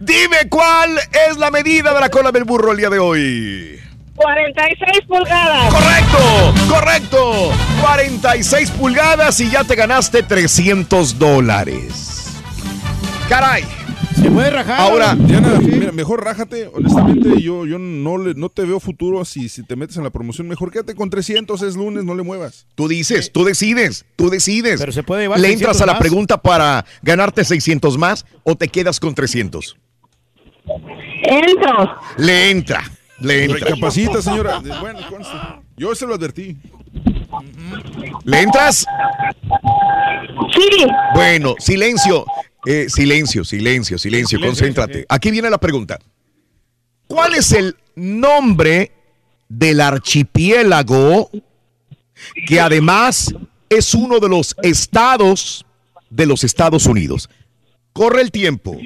Dime 0.00 0.48
cuál 0.48 0.98
es 1.28 1.36
la 1.36 1.50
medida 1.50 1.94
de 1.94 2.00
la 2.00 2.08
cola 2.08 2.32
del 2.32 2.44
burro 2.44 2.72
el 2.72 2.78
día 2.78 2.90
de 2.90 2.98
hoy. 2.98 3.80
46 4.16 5.06
pulgadas. 5.06 5.72
Correcto, 5.72 6.54
correcto. 6.68 7.52
46 7.80 8.70
pulgadas 8.72 9.40
y 9.40 9.50
ya 9.50 9.64
te 9.64 9.74
ganaste 9.74 10.22
300 10.22 11.18
dólares. 11.18 12.40
Caray, 13.28 13.64
Se 14.14 14.30
puede 14.30 14.50
rajar. 14.50 14.80
Ahora, 14.80 15.14
Diana, 15.14 15.58
mira, 15.60 15.92
mejor 15.92 16.24
rájate. 16.24 16.70
Honestamente, 16.72 17.40
yo, 17.42 17.66
yo 17.66 17.78
no, 17.78 18.16
le, 18.18 18.34
no 18.34 18.48
te 18.48 18.62
veo 18.64 18.80
futuro 18.80 19.24
si, 19.24 19.48
si 19.48 19.62
te 19.62 19.76
metes 19.76 19.96
en 19.96 20.04
la 20.04 20.10
promoción. 20.10 20.48
Mejor 20.48 20.70
quédate 20.70 20.94
con 20.94 21.10
300, 21.10 21.60
es 21.62 21.76
lunes, 21.76 22.04
no 22.04 22.14
le 22.14 22.22
muevas. 22.22 22.66
Tú 22.74 22.88
dices, 22.88 23.32
tú 23.32 23.44
decides, 23.44 24.04
tú 24.16 24.30
decides. 24.30 24.80
Pero 24.80 24.92
se 24.92 25.02
puede 25.02 25.22
llevar 25.22 25.40
¿Le 25.40 25.48
entras 25.48 25.76
600 25.76 25.82
a 25.82 25.86
la 25.86 25.92
más. 25.94 26.00
pregunta 26.00 26.36
para 26.40 26.84
ganarte 27.02 27.44
600 27.44 27.98
más 27.98 28.24
o 28.44 28.54
te 28.56 28.68
quedas 28.68 29.00
con 29.00 29.14
300? 29.14 29.76
Entro. 31.24 31.96
Le 32.16 32.50
entra, 32.50 32.82
le 33.20 33.44
entra. 33.44 33.58
Recapacita, 33.68 34.22
señora. 34.22 34.60
Bueno, 34.80 35.00
consta. 35.10 35.60
Yo 35.76 35.94
se 35.94 36.06
lo 36.06 36.14
advertí. 36.14 36.56
¿Le 38.24 38.40
entras? 38.42 38.86
Sí. 40.52 40.86
Bueno, 41.14 41.54
silencio. 41.58 42.24
Eh, 42.66 42.88
silencio, 42.88 43.44
silencio, 43.44 43.98
silencio, 43.98 44.40
concéntrate. 44.40 45.04
Aquí 45.08 45.30
viene 45.30 45.50
la 45.50 45.58
pregunta. 45.58 45.98
¿Cuál 47.06 47.34
es 47.34 47.52
el 47.52 47.76
nombre 47.94 48.92
del 49.48 49.80
archipiélago 49.80 51.30
que 52.46 52.60
además 52.60 53.34
es 53.68 53.94
uno 53.94 54.18
de 54.18 54.28
los 54.28 54.56
estados 54.62 55.66
de 56.10 56.26
los 56.26 56.44
Estados 56.44 56.86
Unidos? 56.86 57.28
Corre 57.92 58.22
el 58.22 58.30
tiempo. 58.30 58.78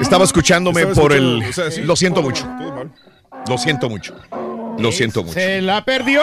Estaba 0.00 0.24
escuchándome 0.24 0.82
Estaba 0.82 0.94
por 1.02 1.12
escuchando, 1.12 1.44
el... 1.44 1.50
o 1.50 1.52
sea, 1.52 1.70
sí. 1.70 1.82
Lo 1.82 1.96
siento 1.96 2.22
mucho. 2.22 2.46
Lo 3.48 3.58
siento 3.58 3.88
mucho. 3.88 4.14
Lo 4.78 4.92
siento 4.92 5.22
mucho. 5.22 5.34
Se 5.34 5.60
la 5.60 5.84
perdió. 5.84 6.22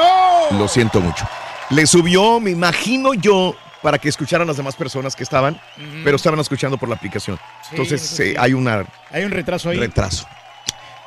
Lo 0.51 0.67
siento 0.67 1.01
mucho. 1.01 1.27
Le 1.69 1.85
subió, 1.87 2.39
me 2.39 2.51
imagino 2.51 3.13
yo, 3.13 3.55
para 3.81 3.97
que 3.97 4.07
escucharan 4.09 4.47
las 4.47 4.57
demás 4.57 4.75
personas 4.75 5.15
que 5.15 5.23
estaban, 5.23 5.59
pero 6.03 6.15
estaban 6.15 6.39
escuchando 6.39 6.77
por 6.77 6.89
la 6.89 6.95
aplicación. 6.95 7.37
Sí, 7.63 7.69
Entonces 7.71 8.19
eh, 8.19 8.35
hay 8.37 8.53
una 8.53 8.85
Hay 9.11 9.23
un 9.23 9.31
retraso 9.31 9.69
ahí. 9.69 9.77
retraso. 9.79 10.27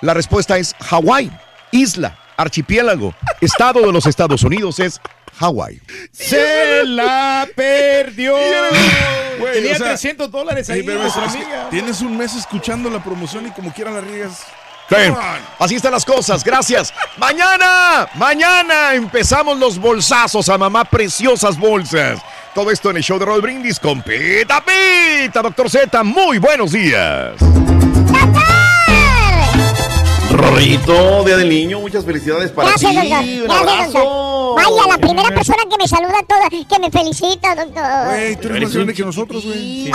La 0.00 0.14
respuesta 0.14 0.58
es 0.58 0.74
Hawái, 0.80 1.30
isla, 1.72 2.16
archipiélago, 2.36 3.14
estado 3.40 3.80
de 3.82 3.92
los 3.92 4.06
Estados 4.06 4.42
Unidos 4.42 4.78
es 4.80 5.00
Hawái. 5.38 5.80
Se 6.12 6.84
la 6.84 7.46
perdió. 7.54 8.36
Güey, 9.38 9.52
Tenía 9.54 9.72
o 9.74 9.76
sea, 9.78 9.86
300 9.88 10.30
dólares 10.30 10.68
ahí, 10.70 10.82
pero 10.82 11.00
nuestra 11.00 11.24
amiga. 11.24 11.68
Tienes 11.70 12.00
un 12.00 12.16
mes 12.16 12.34
escuchando 12.34 12.90
la 12.90 13.02
promoción 13.02 13.46
y 13.46 13.50
como 13.50 13.72
quiera 13.72 13.90
la 13.90 14.00
riegas. 14.00 14.42
Bien, 14.90 15.14
así 15.58 15.74
están 15.74 15.92
las 15.92 16.04
cosas, 16.04 16.42
gracias. 16.42 16.94
Mañana, 17.18 18.08
mañana 18.14 18.94
empezamos 18.94 19.58
los 19.58 19.78
bolsazos 19.78 20.48
a 20.48 20.56
mamá 20.56 20.86
preciosas 20.86 21.58
bolsas. 21.58 22.18
Todo 22.54 22.70
esto 22.70 22.88
en 22.90 22.96
el 22.96 23.02
show 23.02 23.18
de 23.18 23.26
Roll 23.26 23.42
Brindis 23.42 23.78
con 23.78 24.00
Pita 24.02 24.64
Pita, 24.64 25.42
doctor 25.42 25.68
Z. 25.70 26.02
Muy 26.04 26.38
buenos 26.38 26.72
días. 26.72 27.34
Rorrito, 30.30 31.24
Día 31.24 31.36
del 31.36 31.48
Niño, 31.48 31.80
muchas 31.80 32.04
felicidades 32.04 32.50
para 32.50 32.68
Gracias, 32.70 32.90
ti. 32.90 32.96
doctor. 32.96 33.20
Un 33.20 33.46
Gracias, 33.46 33.60
abrazo. 33.60 33.98
doctor. 33.98 34.37
Vaya, 34.58 34.88
la 34.88 34.98
primera 34.98 35.28
persona 35.28 35.62
que 35.70 35.76
me 35.78 35.88
saluda 35.88 36.16
toda, 36.28 36.48
que 36.50 36.78
me 36.78 36.90
felicita, 36.90 37.54
doctor. 37.54 38.06
Güey, 38.06 38.36
tú 38.36 38.48
eres 38.48 38.62
más 38.62 38.74
grande 38.74 38.94
que 38.94 39.04
nosotros, 39.04 39.44
güey. 39.44 39.90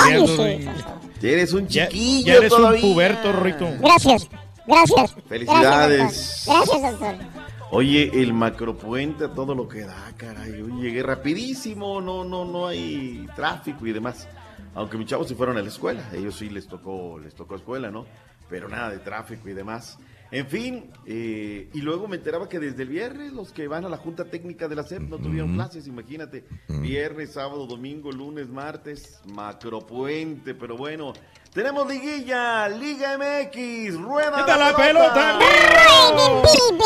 Eres 1.22 1.53
un 1.53 1.68
chiquillo 1.68 2.26
ya 2.26 2.35
eres 2.35 2.49
todavía. 2.49 2.84
un 2.84 2.94
puberto, 2.94 3.31
Rito. 3.31 3.68
Gracias, 3.80 4.27
gracias. 4.68 5.15
Felicidades. 5.27 6.44
Gracias, 6.45 6.81
doctor. 6.81 6.98
Gracias, 6.98 6.99
doctor. 6.99 7.44
Oye, 7.76 8.11
el 8.14 8.34
macropuente, 8.34 9.27
todo 9.30 9.56
lo 9.56 9.68
que 9.68 9.81
da, 9.81 10.11
caray. 10.15 10.60
Yo 10.60 10.68
llegué 10.80 11.02
rapidísimo, 11.02 12.02
no, 12.02 12.23
no, 12.23 12.45
no 12.45 12.68
hay 12.68 13.26
tráfico 13.35 13.88
y 13.88 13.91
demás. 13.91 14.27
Aunque 14.76 14.95
mis 14.95 15.07
chavos 15.07 15.27
se 15.27 15.34
fueron 15.34 15.57
a 15.57 15.61
la 15.64 15.69
escuela, 15.69 16.03
ellos 16.14 16.35
sí 16.38 16.49
les 16.49 16.68
tocó, 16.68 17.18
les 17.18 17.34
tocó 17.34 17.56
escuela, 17.56 17.90
¿no? 17.90 18.06
Pero 18.48 18.69
nada 18.69 18.91
de 18.91 18.99
tráfico 18.99 19.49
y 19.49 19.53
demás. 19.53 19.98
En 20.34 20.47
fin, 20.47 20.89
eh, 21.05 21.69
y 21.72 21.81
luego 21.81 22.07
me 22.07 22.15
enteraba 22.15 22.49
que 22.49 22.60
desde 22.60 22.81
el 22.81 22.89
viernes 22.89 23.34
los 23.34 23.53
que 23.53 23.68
van 23.68 23.85
a 23.85 23.89
la 23.89 23.97
Junta 23.97 24.26
Técnica 24.26 24.68
de 24.68 24.76
la 24.76 24.81
SEP 24.81 25.03
no 25.03 25.19
tuvieron 25.19 25.53
clases, 25.53 25.85
imagínate. 25.85 26.43
Viernes, 26.68 27.34
sábado, 27.34 27.68
domingo, 27.68 28.11
lunes, 28.11 28.49
martes, 28.49 29.22
macropuente, 29.26 30.55
pero 30.55 30.76
bueno. 30.76 31.14
Tenemos 31.53 31.88
liguilla, 31.88 32.68
Liga 32.68 33.15
MX, 33.15 34.01
rueda 34.01 34.38
¡Quita 34.38 34.57
la 34.57 34.76
pelota! 34.76 35.39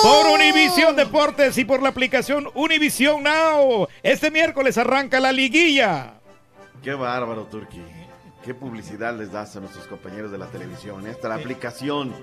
Por 0.03 0.27
Univisión 0.33 0.97
Deportes 0.97 1.57
y 1.57 1.63
por 1.63 1.81
la 1.81 1.87
aplicación 1.87 2.49
Univisión 2.53 3.23
Now. 3.23 3.87
Este 4.03 4.29
miércoles 4.29 4.77
arranca 4.77 5.21
la 5.21 5.31
liguilla. 5.31 6.15
Qué 6.83 6.93
bárbaro, 6.93 7.45
Turki. 7.45 7.81
Qué 8.43 8.53
publicidad 8.53 9.17
les 9.17 9.31
das 9.31 9.55
a 9.55 9.61
nuestros 9.61 9.87
compañeros 9.87 10.31
de 10.31 10.37
la 10.37 10.47
televisión. 10.47 11.07
Esta 11.07 11.29
la 11.29 11.35
aplicación. 11.35 12.13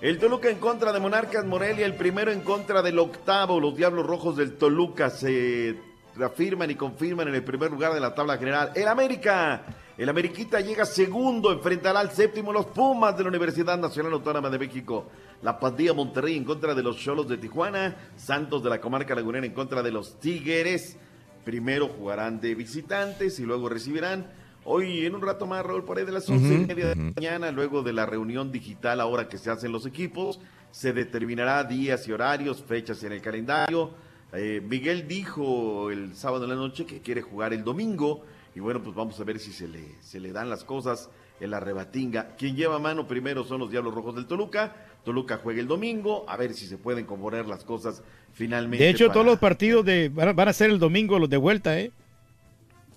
El 0.00 0.18
Toluca 0.18 0.48
en 0.48 0.56
contra 0.56 0.94
de 0.94 0.98
Monarcas 0.98 1.44
Morelia, 1.44 1.84
el 1.84 1.94
primero 1.94 2.32
en 2.32 2.40
contra 2.40 2.80
del 2.80 2.98
octavo. 2.98 3.60
Los 3.60 3.76
Diablos 3.76 4.06
Rojos 4.06 4.34
del 4.34 4.56
Toluca 4.56 5.10
se 5.10 5.76
reafirman 6.16 6.70
y 6.70 6.74
confirman 6.74 7.28
en 7.28 7.34
el 7.34 7.44
primer 7.44 7.70
lugar 7.70 7.92
de 7.92 8.00
la 8.00 8.14
tabla 8.14 8.38
general. 8.38 8.72
El 8.74 8.88
América. 8.88 9.62
El 9.98 10.08
Ameriquita 10.08 10.60
llega 10.60 10.86
segundo, 10.86 11.52
enfrentará 11.52 12.00
al 12.00 12.12
séptimo 12.12 12.50
los 12.50 12.64
Pumas 12.64 13.14
de 13.14 13.24
la 13.24 13.28
Universidad 13.28 13.76
Nacional 13.76 14.14
Autónoma 14.14 14.48
de 14.48 14.58
México. 14.58 15.04
La 15.42 15.60
Pandilla 15.60 15.92
Monterrey 15.92 16.34
en 16.34 16.44
contra 16.44 16.74
de 16.74 16.82
los 16.82 16.96
Cholos 16.96 17.28
de 17.28 17.36
Tijuana. 17.36 17.94
Santos 18.16 18.62
de 18.62 18.70
la 18.70 18.80
Comarca 18.80 19.14
Lagunera 19.14 19.44
en 19.44 19.52
contra 19.52 19.82
de 19.82 19.92
los 19.92 20.18
Tigres. 20.18 20.96
Primero 21.44 21.88
jugarán 21.88 22.40
de 22.40 22.54
visitantes 22.54 23.38
y 23.38 23.42
luego 23.42 23.68
recibirán. 23.68 24.24
Hoy 24.64 25.06
en 25.06 25.14
un 25.14 25.22
rato 25.22 25.46
más, 25.46 25.64
Raúl, 25.64 25.84
por 25.84 25.98
ahí 25.98 26.04
de 26.04 26.12
las 26.12 26.28
once 26.28 26.54
y 26.54 26.58
media 26.66 26.88
de 26.88 26.94
la 26.96 27.12
mañana, 27.16 27.50
luego 27.50 27.82
de 27.82 27.92
la 27.92 28.04
reunión 28.06 28.52
digital 28.52 29.00
ahora 29.00 29.28
que 29.28 29.38
se 29.38 29.50
hacen 29.50 29.72
los 29.72 29.86
equipos, 29.86 30.38
se 30.70 30.92
determinará 30.92 31.64
días 31.64 32.06
y 32.06 32.12
horarios, 32.12 32.62
fechas 32.62 33.02
en 33.02 33.12
el 33.12 33.20
calendario. 33.22 33.90
Eh, 34.32 34.62
Miguel 34.64 35.08
dijo 35.08 35.90
el 35.90 36.14
sábado 36.14 36.44
en 36.44 36.50
la 36.50 36.56
noche 36.56 36.84
que 36.86 37.00
quiere 37.00 37.22
jugar 37.22 37.52
el 37.52 37.64
domingo 37.64 38.22
y 38.54 38.60
bueno, 38.60 38.82
pues 38.82 38.94
vamos 38.94 39.18
a 39.18 39.24
ver 39.24 39.38
si 39.38 39.52
se 39.52 39.66
le, 39.66 39.96
se 40.02 40.20
le 40.20 40.30
dan 40.30 40.50
las 40.50 40.62
cosas 40.62 41.08
en 41.40 41.50
la 41.50 41.58
rebatinga. 41.58 42.36
Quien 42.36 42.54
lleva 42.54 42.78
mano 42.78 43.08
primero 43.08 43.44
son 43.44 43.60
los 43.60 43.70
Diablos 43.70 43.94
Rojos 43.94 44.14
del 44.14 44.26
Toluca. 44.26 44.76
Toluca 45.04 45.38
juega 45.42 45.60
el 45.60 45.66
domingo, 45.66 46.26
a 46.28 46.36
ver 46.36 46.52
si 46.52 46.66
se 46.66 46.76
pueden 46.76 47.06
componer 47.06 47.46
las 47.46 47.64
cosas 47.64 48.02
finalmente. 48.34 48.84
De 48.84 48.90
hecho, 48.90 49.06
para- 49.06 49.14
todos 49.14 49.26
los 49.26 49.38
partidos 49.38 49.84
de, 49.86 50.10
van, 50.10 50.28
a, 50.28 50.32
van 50.34 50.48
a 50.48 50.52
ser 50.52 50.68
el 50.70 50.78
domingo 50.78 51.18
los 51.18 51.30
de 51.30 51.38
vuelta, 51.38 51.80
¿eh? 51.80 51.90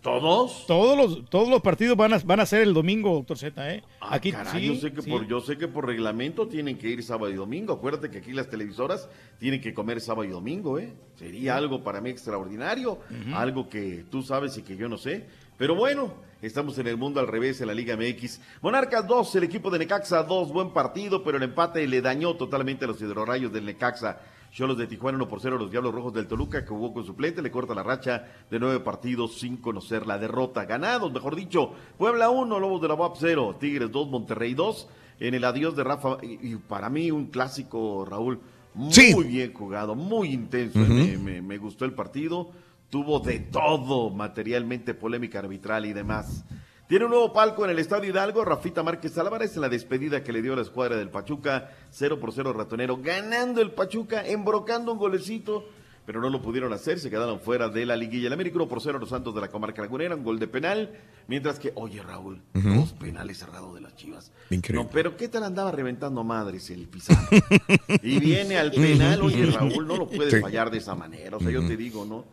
¿Todos? 0.03 0.65
Todos 0.67 0.97
los, 0.97 1.29
todos 1.29 1.47
los 1.47 1.61
partidos 1.61 1.95
van 1.95 2.13
a, 2.13 2.19
van 2.19 2.41
a 2.41 2.45
ser 2.45 2.61
el 2.61 2.73
domingo, 2.73 3.13
doctor 3.13 3.37
Z, 3.37 3.73
¿eh? 3.73 3.83
Ah, 4.01 4.15
Aquí 4.15 4.33
caray, 4.33 4.61
sí, 4.61 4.67
yo, 4.67 4.75
sé 4.75 4.91
que 4.91 5.01
sí. 5.01 5.09
por, 5.09 5.25
yo 5.25 5.39
sé 5.39 5.57
que 5.57 5.69
por 5.69 5.85
reglamento 5.87 6.45
tienen 6.49 6.77
que 6.77 6.89
ir 6.89 7.01
sábado 7.03 7.31
y 7.31 7.35
domingo. 7.35 7.71
Acuérdate 7.73 8.11
que 8.11 8.17
aquí 8.17 8.33
las 8.33 8.49
televisoras 8.49 9.07
tienen 9.39 9.61
que 9.61 9.73
comer 9.73 10.01
sábado 10.01 10.25
y 10.25 10.27
domingo, 10.27 10.77
¿eh? 10.77 10.93
Sería 11.15 11.55
algo 11.55 11.83
para 11.83 12.01
mí 12.01 12.09
extraordinario, 12.09 12.99
algo 13.33 13.69
que 13.69 14.03
tú 14.11 14.21
sabes 14.23 14.57
y 14.57 14.61
que 14.63 14.75
yo 14.75 14.89
no 14.89 14.97
sé. 14.97 15.25
Pero 15.57 15.73
bueno, 15.73 16.13
estamos 16.41 16.77
en 16.79 16.87
el 16.87 16.97
mundo 16.97 17.21
al 17.21 17.27
revés 17.27 17.61
en 17.61 17.67
la 17.67 17.73
Liga 17.73 17.95
MX. 17.95 18.41
Monarcas 18.61 19.07
2, 19.07 19.35
el 19.35 19.43
equipo 19.45 19.71
de 19.71 19.79
Necaxa 19.79 20.23
2, 20.23 20.51
buen 20.51 20.71
partido, 20.71 21.23
pero 21.23 21.37
el 21.37 21.43
empate 21.43 21.87
le 21.87 22.01
dañó 22.01 22.35
totalmente 22.35 22.83
a 22.83 22.89
los 22.89 22.99
hidrorrayos 23.01 23.53
del 23.53 23.63
Necaxa. 23.65 24.19
Cholos 24.53 24.77
de 24.77 24.85
Tijuana 24.85 25.17
1 25.17 25.27
por 25.27 25.41
0, 25.41 25.57
los 25.57 25.71
Diablos 25.71 25.93
Rojos 25.95 26.13
del 26.13 26.27
Toluca, 26.27 26.61
que 26.63 26.69
jugó 26.69 26.93
con 26.93 27.03
suplente, 27.05 27.41
le 27.41 27.49
corta 27.49 27.73
la 27.73 27.81
racha 27.81 28.27
de 28.51 28.59
nueve 28.59 28.79
partidos 28.81 29.39
sin 29.39 29.57
conocer 29.57 30.05
la 30.05 30.19
derrota. 30.19 30.65
Ganados, 30.65 31.11
mejor 31.11 31.35
dicho, 31.35 31.71
Puebla 31.97 32.29
1, 32.29 32.59
Lobos 32.59 32.81
de 32.81 32.87
la 32.87 32.93
UAP 32.93 33.15
0, 33.19 33.57
Tigres 33.59 33.91
2, 33.91 34.07
Monterrey 34.09 34.53
2. 34.53 34.87
En 35.19 35.33
el 35.33 35.43
adiós 35.43 35.75
de 35.75 35.83
Rafa, 35.83 36.17
y, 36.21 36.53
y 36.53 36.55
para 36.57 36.89
mí 36.89 37.09
un 37.09 37.27
clásico, 37.27 38.05
Raúl, 38.05 38.39
muy 38.75 38.93
Sí. 38.93 39.13
bien 39.23 39.53
jugado, 39.53 39.95
muy 39.95 40.29
intenso. 40.31 40.79
Ujú. 40.79 40.91
me, 40.93 41.17
me- 41.17 41.41
me 41.41 41.57
gustó 41.57 41.85
el 41.85 41.93
partido, 41.93 42.51
tuvo 42.91 43.19
de 43.21 43.39
todo, 43.39 44.11
materialmente, 44.11 44.93
polémica 44.93 45.39
arbitral 45.39 45.85
y 45.87 45.93
demás. 45.93 46.45
Tiene 46.87 47.05
un 47.05 47.11
nuevo 47.11 47.31
palco 47.33 47.63
en 47.65 47.71
el 47.71 47.79
Estadio 47.79 48.09
Hidalgo, 48.11 48.43
Rafita 48.45 48.83
Márquez 48.83 49.17
Álvarez 49.17 49.55
en 49.55 49.61
la 49.61 49.69
despedida 49.69 50.23
que 50.23 50.33
le 50.33 50.41
dio 50.41 50.53
a 50.53 50.57
la 50.57 50.61
escuadra 50.61 50.95
del 50.97 51.09
Pachuca, 51.09 51.71
0 51.91 52.19
por 52.19 52.33
0 52.33 52.53
ratonero, 52.53 52.97
ganando 52.97 53.61
el 53.61 53.71
Pachuca, 53.71 54.27
embrocando 54.27 54.91
un 54.91 54.99
golecito, 54.99 55.65
pero 56.05 56.19
no 56.19 56.29
lo 56.29 56.41
pudieron 56.41 56.73
hacer, 56.73 56.99
se 56.99 57.09
quedaron 57.09 57.39
fuera 57.39 57.69
de 57.69 57.85
la 57.85 57.95
liguilla. 57.95 58.27
El 58.27 58.33
América 58.33 58.57
1 58.57 58.67
por 58.67 58.81
0 58.81 58.99
los 58.99 59.09
Santos 59.09 59.33
de 59.33 59.39
la 59.41 59.47
Comarca 59.47 59.81
Lagunera, 59.81 60.13
un 60.15 60.23
gol 60.23 60.37
de 60.37 60.47
penal, 60.47 60.91
mientras 61.27 61.57
que, 61.57 61.71
oye 61.75 62.03
Raúl, 62.03 62.41
dos 62.53 62.91
penales 62.91 63.37
cerrados 63.39 63.73
de 63.73 63.81
las 63.81 63.95
Chivas. 63.95 64.31
Increíble. 64.51 64.83
No, 64.83 64.89
pero 64.91 65.15
¿qué 65.15 65.29
tal 65.29 65.43
andaba 65.45 65.71
reventando 65.71 66.23
madres 66.25 66.69
el 66.69 66.87
Pizarro? 66.89 67.29
y 68.03 68.19
viene 68.19 68.57
al 68.57 68.71
penal, 68.71 69.21
oye 69.21 69.45
Raúl, 69.45 69.87
no 69.87 69.95
lo 69.97 70.07
puedes 70.09 70.33
Sí. 70.33 70.41
fallar 70.41 70.69
de 70.69 70.77
esa 70.79 70.93
manera, 70.95 71.37
o 71.37 71.39
sea, 71.39 71.49
yo 71.49 71.65
te 71.65 71.77
digo, 71.77 72.03
¿no? 72.05 72.25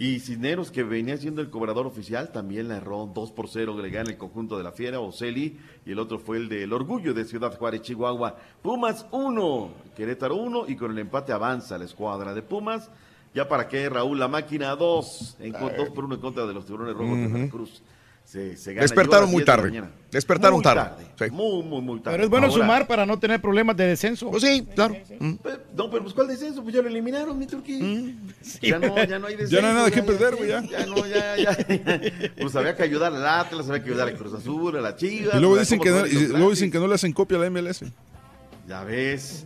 Y 0.00 0.18
Cisneros, 0.20 0.70
que 0.70 0.82
venía 0.82 1.18
siendo 1.18 1.42
el 1.42 1.50
cobrador 1.50 1.86
oficial, 1.86 2.32
también 2.32 2.68
le 2.68 2.76
erró 2.76 3.04
2 3.14 3.32
por 3.32 3.50
0, 3.50 3.76
le 3.82 3.90
gana 3.90 4.08
el 4.08 4.16
conjunto 4.16 4.56
de 4.56 4.64
la 4.64 4.72
Fiera, 4.72 4.98
Oceli, 4.98 5.60
y 5.84 5.92
el 5.92 5.98
otro 5.98 6.18
fue 6.18 6.38
el 6.38 6.48
del 6.48 6.72
Orgullo 6.72 7.12
de 7.12 7.26
Ciudad 7.26 7.54
Juárez, 7.58 7.82
Chihuahua. 7.82 8.34
Pumas 8.62 9.04
1, 9.10 9.70
Querétaro 9.94 10.36
1, 10.36 10.64
y 10.68 10.76
con 10.76 10.92
el 10.92 11.00
empate 11.00 11.34
avanza 11.34 11.76
la 11.76 11.84
escuadra 11.84 12.32
de 12.32 12.40
Pumas. 12.40 12.90
Ya 13.34 13.46
para 13.46 13.68
qué, 13.68 13.90
Raúl, 13.90 14.18
la 14.18 14.26
máquina 14.26 14.74
2, 14.74 15.36
en 15.38 15.52
2 15.52 15.90
por 15.90 16.06
1 16.06 16.14
en 16.14 16.20
contra 16.22 16.46
de 16.46 16.54
los 16.54 16.64
tiburones 16.64 16.96
rojos 16.96 17.18
de. 17.18 17.28
Veracruz. 17.28 17.82
Se, 18.30 18.56
se 18.56 18.74
gana. 18.74 18.82
Despertaron 18.82 19.28
muy 19.28 19.42
10 19.42 19.46
de 19.46 19.50
la 19.50 19.56
tarde. 19.56 19.92
Despertaron 20.12 20.54
Muy 20.58 20.62
tarde. 20.62 21.04
Sí. 21.18 21.30
Muy, 21.32 21.64
muy, 21.64 21.80
muy 21.80 21.98
tarde. 21.98 22.14
Pero 22.14 22.24
es 22.24 22.30
bueno 22.30 22.46
Ahora- 22.46 22.62
sumar 22.62 22.86
para 22.86 23.04
no 23.04 23.18
tener 23.18 23.40
problemas 23.40 23.76
de 23.76 23.88
descenso. 23.88 24.30
Pues 24.30 24.44
sí, 24.44 24.64
claro. 24.72 24.94
No, 25.18 25.90
pero 25.90 26.04
pues 26.04 26.14
¿cuál 26.14 26.28
descenso? 26.28 26.62
Pues 26.62 26.72
ya 26.72 26.80
lo 26.80 26.86
eliminaron, 26.86 27.36
mi 27.36 27.48
Turquí. 27.48 27.82
Mm. 27.82 28.28
ya, 28.62 28.78
no, 28.78 29.04
ya 29.04 29.18
no 29.18 29.26
hay 29.26 29.34
descenso. 29.34 29.56
Ya 29.56 29.62
no 29.62 29.68
hay 29.68 29.74
nada 29.74 29.90
que 29.90 30.02
perder, 30.04 30.36
güey, 30.36 30.48
ya. 30.48 30.62
Ya 30.62 30.86
no, 30.86 31.04
ya, 31.08 31.36
ya. 31.38 31.56
Pues 32.40 32.54
había 32.54 32.76
que 32.76 32.84
ayudar 32.84 33.12
al 33.12 33.26
Atlas, 33.26 33.68
había 33.68 33.82
que 33.82 33.90
ayudar 33.90 34.06
a 34.06 34.14
Cruz 34.14 34.32
Azul, 34.32 34.76
a 34.76 34.80
la 34.80 34.94
Chivas. 34.94 35.34
Y 35.34 35.40
luego 35.40 35.58
dicen 35.58 35.80
¿cómo 35.80 35.90
que 35.90 36.00
no, 36.00 36.06
y 36.06 36.28
luego 36.28 36.50
dicen 36.50 36.70
que 36.70 36.78
no 36.78 36.86
le 36.86 36.94
hacen 36.94 37.12
copia 37.12 37.36
a 37.36 37.40
la 37.40 37.50
MLS. 37.50 37.82
Ya 38.68 38.84
ves. 38.84 39.44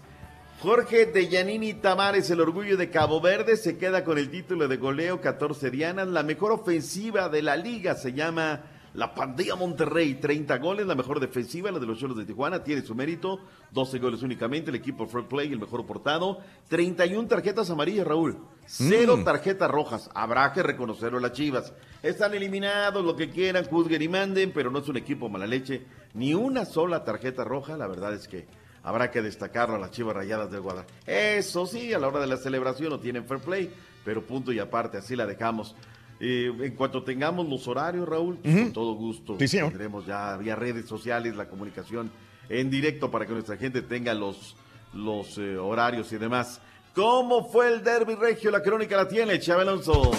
Jorge 0.61 1.07
de 1.07 1.29
Yanini 1.29 1.73
Tamares, 1.73 2.29
el 2.31 2.41
orgullo 2.41 2.77
de 2.77 2.91
Cabo 2.91 3.23
Verde, 3.23 3.57
se 3.57 3.79
queda 3.79 4.05
con 4.05 4.19
el 4.19 4.31
título 4.31 4.69
de 4.69 4.77
goleo 4.77 5.23
14 5.23 5.71
dianas. 5.71 6.09
La 6.09 6.23
mejor 6.23 6.53
ofensiva 6.53 7.31
de 7.31 7.41
la 7.41 7.57
liga 7.57 7.95
se 7.95 8.13
llama 8.13 8.61
la 8.95 9.15
Pandilla 9.15 9.55
Monterrey. 9.57 10.15
30 10.15 10.57
goles, 10.59 10.87
la 10.87 10.95
mejor 10.95 11.21
defensiva, 11.21 11.71
la 11.71 11.79
de 11.79 11.87
los 11.87 11.99
Cholos 11.99 12.17
de 12.17 12.25
Tijuana, 12.25 12.65
tiene 12.65 12.83
su 12.83 12.95
mérito. 12.95 13.41
12 13.73 13.99
goles 13.99 14.23
únicamente, 14.23 14.71
el 14.71 14.77
equipo 14.77 15.07
Fair 15.07 15.27
Play, 15.27 15.53
el 15.53 15.61
mejor 15.61 15.85
portado. 15.87 16.39
31 16.69 17.29
tarjetas 17.29 17.69
amarillas, 17.71 18.07
Raúl. 18.07 18.39
Cero 18.67 19.17
Mm. 19.19 19.25
tarjetas 19.25 19.71
rojas. 19.71 20.11
Habrá 20.15 20.53
que 20.53 20.63
reconocerlo 20.63 21.21
las 21.21 21.33
Chivas. 21.33 21.73
Están 22.03 22.35
eliminados, 22.35 23.05
lo 23.05 23.15
que 23.17 23.31
quieran, 23.31 23.65
juzguen 23.67 24.01
y 24.03 24.09
manden, 24.09 24.53
pero 24.55 24.71
no 24.71 24.79
es 24.79 24.89
un 24.89 24.97
equipo 24.97 25.29
mala 25.29 25.47
leche. 25.47 25.85
Ni 26.15 26.33
una 26.35 26.65
sola 26.65 27.05
tarjeta 27.05 27.45
roja, 27.45 27.77
la 27.77 27.87
verdad 27.87 28.15
es 28.15 28.29
que 28.29 28.47
habrá 28.83 29.11
que 29.11 29.23
destacarlo 29.23 29.75
a 29.77 29.79
las 29.79 29.91
Chivas 29.91 30.15
Rayadas 30.15 30.51
del 30.51 30.61
Guadalajara. 30.61 30.95
Eso 31.07 31.67
sí, 31.67 31.93
a 31.93 31.99
la 31.99 32.09
hora 32.09 32.21
de 32.21 32.27
la 32.27 32.37
celebración 32.37 32.91
no 32.91 33.01
tienen 33.01 33.25
fair 33.27 33.41
play, 33.41 33.73
pero 34.05 34.25
punto 34.25 34.53
y 34.53 34.59
aparte, 34.61 34.99
así 34.99 35.17
la 35.17 35.27
dejamos. 35.27 35.75
Eh, 36.21 36.53
en 36.61 36.75
cuanto 36.77 37.03
tengamos 37.03 37.49
los 37.49 37.67
horarios, 37.67 38.09
Raúl, 38.09 38.39
pues, 38.39 38.55
con 38.55 38.73
todo 38.73 38.95
gusto 38.95 39.37
Sí, 39.39 39.59
tendremos 39.59 40.07
ya 40.07 40.37
vía 40.37 40.55
redes 40.55 40.87
sociales 40.87 41.35
la 41.35 41.49
comunicación 41.49 42.11
en 42.49 42.71
directo 42.71 43.11
para 43.11 43.27
que 43.27 43.33
nuestra 43.33 43.57
gente 43.57 43.83
tenga 43.83 44.15
los, 44.15 44.57
los 44.93 45.39
eh, 45.39 45.57
horarios 45.57 46.13
y 46.13 46.19
demás. 46.19 46.61
¿Cómo 46.95 47.51
fue 47.51 47.73
el 47.73 47.83
derby 47.83 48.15
regio? 48.15 48.51
La 48.51 48.63
crónica 48.63 48.97
la 48.97 49.09
tiene, 49.09 49.41
Chávez 49.41 49.67
Alonso. 49.67 50.13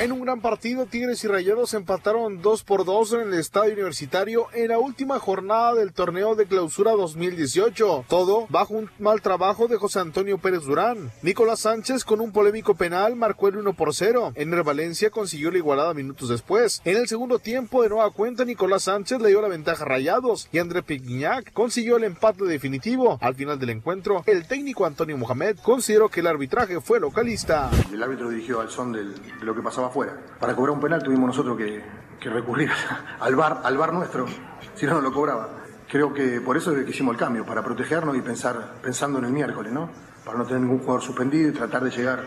En 0.00 0.12
un 0.12 0.22
gran 0.22 0.40
partido, 0.40 0.86
Tigres 0.86 1.22
y 1.24 1.28
Rayados 1.28 1.74
empataron 1.74 2.40
2 2.40 2.64
por 2.64 2.86
2 2.86 3.12
en 3.12 3.20
el 3.20 3.34
estadio 3.34 3.74
universitario 3.74 4.46
en 4.54 4.68
la 4.68 4.78
última 4.78 5.18
jornada 5.18 5.74
del 5.74 5.92
torneo 5.92 6.34
de 6.34 6.46
clausura 6.46 6.92
2018. 6.92 8.06
Todo 8.08 8.46
bajo 8.48 8.72
un 8.72 8.88
mal 8.98 9.20
trabajo 9.20 9.68
de 9.68 9.76
José 9.76 10.00
Antonio 10.00 10.38
Pérez 10.38 10.62
Durán. 10.62 11.10
Nicolás 11.20 11.60
Sánchez 11.60 12.06
con 12.06 12.22
un 12.22 12.32
polémico 12.32 12.74
penal 12.74 13.14
marcó 13.14 13.48
el 13.48 13.58
1 13.58 13.74
por 13.74 13.94
0. 13.94 14.32
Ener 14.36 14.62
Valencia 14.62 15.10
consiguió 15.10 15.50
la 15.50 15.58
igualada 15.58 15.92
minutos 15.92 16.30
después. 16.30 16.80
En 16.86 16.96
el 16.96 17.06
segundo 17.06 17.38
tiempo, 17.38 17.82
de 17.82 17.90
nueva 17.90 18.10
cuenta, 18.10 18.46
Nicolás 18.46 18.84
Sánchez 18.84 19.20
le 19.20 19.28
dio 19.28 19.42
la 19.42 19.48
ventaja 19.48 19.84
a 19.84 19.86
Rayados 19.86 20.48
y 20.50 20.60
André 20.60 20.82
Pignac 20.82 21.52
consiguió 21.52 21.98
el 21.98 22.04
empate 22.04 22.44
definitivo. 22.44 23.18
Al 23.20 23.34
final 23.34 23.58
del 23.58 23.68
encuentro, 23.68 24.22
el 24.24 24.48
técnico 24.48 24.86
Antonio 24.86 25.18
Mohamed 25.18 25.58
consideró 25.58 26.08
que 26.08 26.20
el 26.20 26.26
arbitraje 26.26 26.80
fue 26.80 27.00
localista. 27.00 27.70
El 27.92 28.02
árbitro 28.02 28.30
dirigió 28.30 28.62
al 28.62 28.70
son 28.70 28.92
de 28.92 29.04
lo 29.42 29.54
que 29.54 29.60
pasaba 29.60 29.89
afuera. 29.90 30.14
Para 30.38 30.54
cobrar 30.56 30.74
un 30.74 30.80
penal 30.80 31.02
tuvimos 31.02 31.26
nosotros 31.28 31.56
que, 31.56 31.82
que 32.18 32.30
recurrir 32.30 32.70
al 33.20 33.36
bar, 33.36 33.60
al 33.64 33.76
bar 33.76 33.92
nuestro, 33.92 34.26
si 34.74 34.86
no, 34.86 34.94
no 34.94 35.00
lo 35.00 35.12
cobraba. 35.12 35.48
Creo 35.88 36.14
que 36.14 36.40
por 36.40 36.56
eso 36.56 36.74
es 36.74 36.84
que 36.84 36.90
hicimos 36.90 37.14
el 37.14 37.18
cambio, 37.18 37.44
para 37.44 37.62
protegernos 37.62 38.16
y 38.16 38.20
pensar, 38.20 38.74
pensando 38.80 39.18
en 39.18 39.24
el 39.26 39.32
miércoles, 39.32 39.72
¿no? 39.72 39.90
Para 40.24 40.38
no 40.38 40.44
tener 40.44 40.62
ningún 40.62 40.78
jugador 40.78 41.02
suspendido 41.02 41.48
y 41.48 41.52
tratar 41.52 41.82
de 41.82 41.90
llegar 41.90 42.20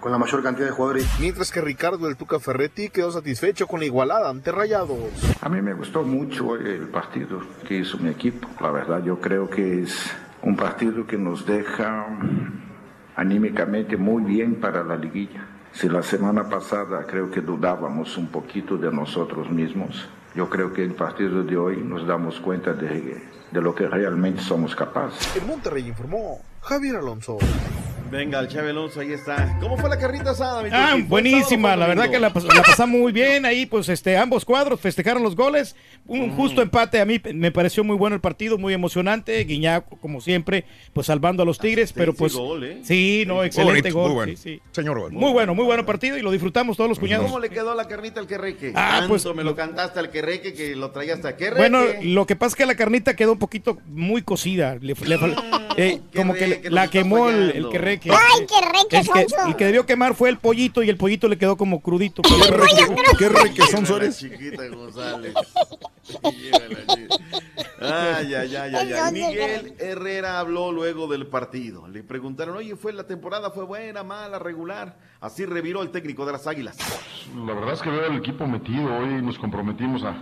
con 0.00 0.12
la 0.12 0.18
mayor 0.18 0.42
cantidad 0.42 0.66
de 0.66 0.72
jugadores. 0.72 1.08
Mientras 1.20 1.50
que 1.50 1.60
Ricardo 1.60 2.06
del 2.06 2.16
Tuca 2.16 2.38
Ferretti 2.38 2.88
quedó 2.88 3.10
satisfecho 3.10 3.66
con 3.66 3.80
la 3.80 3.86
igualada 3.86 4.30
ante 4.30 4.52
Rayados. 4.52 4.98
A 5.40 5.48
mí 5.48 5.60
me 5.60 5.74
gustó 5.74 6.02
mucho 6.04 6.54
el 6.56 6.88
partido 6.88 7.40
que 7.66 7.78
hizo 7.78 7.98
mi 7.98 8.10
equipo. 8.10 8.48
La 8.60 8.70
verdad, 8.70 9.02
yo 9.02 9.20
creo 9.20 9.50
que 9.50 9.82
es 9.82 10.12
un 10.42 10.56
partido 10.56 11.06
que 11.06 11.18
nos 11.18 11.44
deja 11.44 12.06
anímicamente 13.16 13.96
muy 13.96 14.22
bien 14.22 14.60
para 14.60 14.84
la 14.84 14.96
liguilla. 14.96 15.44
Si 15.78 15.88
la 15.88 16.02
semana 16.02 16.48
pasada 16.48 17.06
creo 17.06 17.30
que 17.30 17.40
dudábamos 17.40 18.18
un 18.18 18.26
poquito 18.26 18.76
de 18.76 18.90
nosotros 18.90 19.48
mismos, 19.48 20.08
yo 20.34 20.50
creo 20.50 20.72
que 20.72 20.82
el 20.82 20.92
partido 20.96 21.44
de 21.44 21.56
hoy 21.56 21.76
nos 21.76 22.04
damos 22.04 22.40
cuenta 22.40 22.72
de, 22.72 23.22
de 23.52 23.62
lo 23.62 23.76
que 23.76 23.86
realmente 23.86 24.42
somos 24.42 24.74
capaces. 24.74 25.36
En 25.36 25.46
Monterrey 25.46 25.86
informó 25.86 26.40
Javier 26.62 26.96
Alonso. 26.96 27.38
Venga, 28.10 28.40
el 28.40 28.48
Chávez 28.48 28.70
Alonso, 28.70 29.00
ahí 29.00 29.12
está. 29.12 29.58
¿Cómo 29.60 29.76
fue 29.76 29.90
la 29.90 29.98
carrita 29.98 30.30
asada, 30.30 30.62
mi 30.62 30.70
Ah, 30.72 30.96
buenísima, 31.06 31.76
la 31.76 31.86
verdad 31.86 32.10
que 32.10 32.18
la, 32.18 32.32
pas- 32.32 32.42
la 32.54 32.62
pasamos 32.62 32.98
muy 32.98 33.12
bien 33.12 33.44
ahí, 33.44 33.66
pues 33.66 33.88
este, 33.90 34.16
ambos 34.16 34.46
cuadros 34.46 34.80
festejaron 34.80 35.22
los 35.22 35.36
goles, 35.36 35.76
Mm. 36.06 36.22
un 36.22 36.30
justo 36.36 36.62
empate, 36.62 37.00
a 37.00 37.04
mí 37.04 37.20
me 37.34 37.52
pareció 37.52 37.84
muy 37.84 37.94
bueno 37.96 38.14
el 38.16 38.22
partido, 38.22 38.56
muy 38.56 38.72
emocionante, 38.72 39.44
Guiñac 39.44 39.84
como 40.00 40.22
siempre, 40.22 40.64
pues 40.94 41.06
salvando 41.08 41.42
a 41.42 41.46
los 41.46 41.58
Tigres, 41.58 41.92
pero 41.92 42.14
pues 42.14 42.32
gol, 42.34 42.64
¿eh? 42.64 42.78
sí, 42.82 43.24
no, 43.26 43.34
Muy 43.36 43.46
excelente 43.48 43.92
bonito, 43.92 43.98
gol, 43.98 44.06
muy 44.08 44.14
bueno. 44.14 44.32
sí, 44.34 44.54
sí. 44.54 44.62
Señor 44.70 44.98
gol. 45.00 45.12
Muy 45.12 45.30
bueno, 45.32 45.54
muy 45.54 45.66
bueno 45.66 45.84
partido 45.84 46.16
y 46.16 46.22
lo 46.22 46.30
disfrutamos 46.30 46.78
todos 46.78 46.88
los 46.88 46.98
cuñados. 46.98 47.26
¿Cómo 47.26 47.38
le 47.40 47.50
quedó 47.50 47.74
la 47.74 47.86
carnita 47.88 48.20
al 48.20 48.26
querreque? 48.26 48.72
Ah, 48.74 49.00
Tanto 49.00 49.08
pues, 49.08 49.26
me 49.36 49.44
lo 49.44 49.54
cantaste 49.54 49.98
al 50.00 50.10
querreque 50.10 50.54
que 50.54 50.74
lo 50.74 50.92
traía 50.92 51.12
hasta 51.12 51.36
querreque. 51.36 51.60
Bueno, 51.60 51.80
lo 52.02 52.26
que 52.26 52.36
pasa 52.36 52.48
es 52.52 52.56
que 52.56 52.64
la 52.64 52.74
carnita 52.74 53.14
quedó 53.14 53.32
un 53.32 53.38
poquito 53.38 53.76
muy 53.88 54.22
cocida. 54.22 54.76
Le, 54.80 54.94
le 54.94 55.18
eh, 55.78 56.00
como 56.14 56.34
que 56.34 56.60
que 56.62 56.70
la 56.70 56.88
quemó 56.88 57.28
el, 57.28 57.34
el 57.36 57.48
fallando. 57.50 57.70
querreque. 57.70 58.10
Ay, 58.10 58.46
querreque, 58.46 58.96
Es 58.98 59.08
que 59.08 59.28
Sonso. 59.28 59.48
el 59.48 59.56
que 59.56 59.64
debió 59.66 59.86
quemar 59.86 60.14
fue 60.14 60.28
el 60.28 60.38
pollito 60.38 60.82
y 60.82 60.88
el 60.90 60.96
pollito 60.96 61.28
le 61.28 61.38
quedó 61.38 61.56
como 61.56 61.80
crudito. 61.80 62.22
¿Qué 62.22 63.28
requesón 63.28 63.84
Era 63.84 63.90
la 63.90 63.96
eres? 64.04 64.18
chiquita 64.18 64.66
González. 64.68 65.34
Ay, 67.80 68.34
ay, 68.34 68.56
ay, 68.56 68.74
ay, 68.74 68.92
ay. 68.92 69.12
Miguel 69.12 69.74
Herrera 69.78 70.40
habló 70.40 70.72
luego 70.72 71.06
del 71.06 71.26
partido. 71.26 71.86
Le 71.88 72.02
preguntaron, 72.02 72.56
oye, 72.56 72.74
¿fue 72.76 72.92
la 72.92 73.06
temporada 73.06 73.50
fue 73.50 73.64
buena, 73.64 74.02
mala, 74.02 74.38
regular? 74.38 74.96
Así 75.20 75.44
reviró 75.46 75.82
el 75.82 75.90
técnico 75.90 76.26
de 76.26 76.32
las 76.32 76.46
Águilas. 76.46 76.76
La 77.46 77.54
verdad 77.54 77.74
es 77.74 77.82
que 77.82 77.90
veo 77.90 78.06
el 78.06 78.16
equipo 78.18 78.46
metido. 78.46 78.96
Hoy 78.96 79.22
nos 79.22 79.38
comprometimos 79.38 80.02
a, 80.02 80.16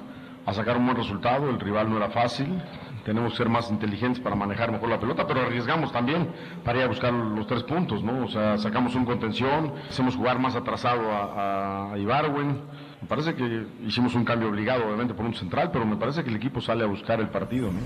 a 0.45 0.55
sacar 0.55 0.77
un 0.77 0.87
buen 0.87 0.99
resultado. 0.99 1.49
El 1.49 1.59
rival 1.61 1.89
no 1.91 1.97
era 1.97 2.11
fácil. 2.11 2.63
Tenemos 3.07 3.31
que 3.31 3.39
ser 3.39 3.49
más 3.49 3.71
inteligentes 3.71 4.21
para 4.21 4.35
manejar 4.35 4.73
mejor 4.73 4.89
la 4.89 4.99
pelota, 4.99 5.29
pero 5.29 5.43
arriesgamos 5.43 5.93
también 5.93 6.29
para 6.65 6.79
ir 6.79 6.85
a 6.87 6.89
buscar 6.89 7.13
los 7.13 7.47
tres 7.47 7.63
puntos, 7.63 8.03
¿no? 8.03 8.25
O 8.25 8.29
sea, 8.29 8.59
sacamos 8.59 8.97
un 8.97 9.05
contención, 9.05 9.73
hacemos 9.89 10.17
jugar 10.17 10.41
más 10.41 10.57
atrasado 10.57 11.13
a, 11.13 11.93
a, 11.93 11.99
Ibarwen. 11.99 12.63
Me 13.01 13.07
parece 13.07 13.37
que 13.37 13.65
hicimos 13.87 14.17
un 14.17 14.25
cambio 14.25 14.49
obligado, 14.49 14.87
obviamente, 14.87 15.15
por 15.15 15.25
un 15.25 15.35
central, 15.35 15.71
pero 15.71 15.87
me 15.87 15.95
parece 15.95 16.25
que 16.25 16.31
el 16.31 16.37
equipo 16.37 16.61
sale 16.61 16.83
a 16.83 16.89
buscar 16.89 17.21
el 17.21 17.29
partido, 17.29 17.71
¿no? 17.71 17.79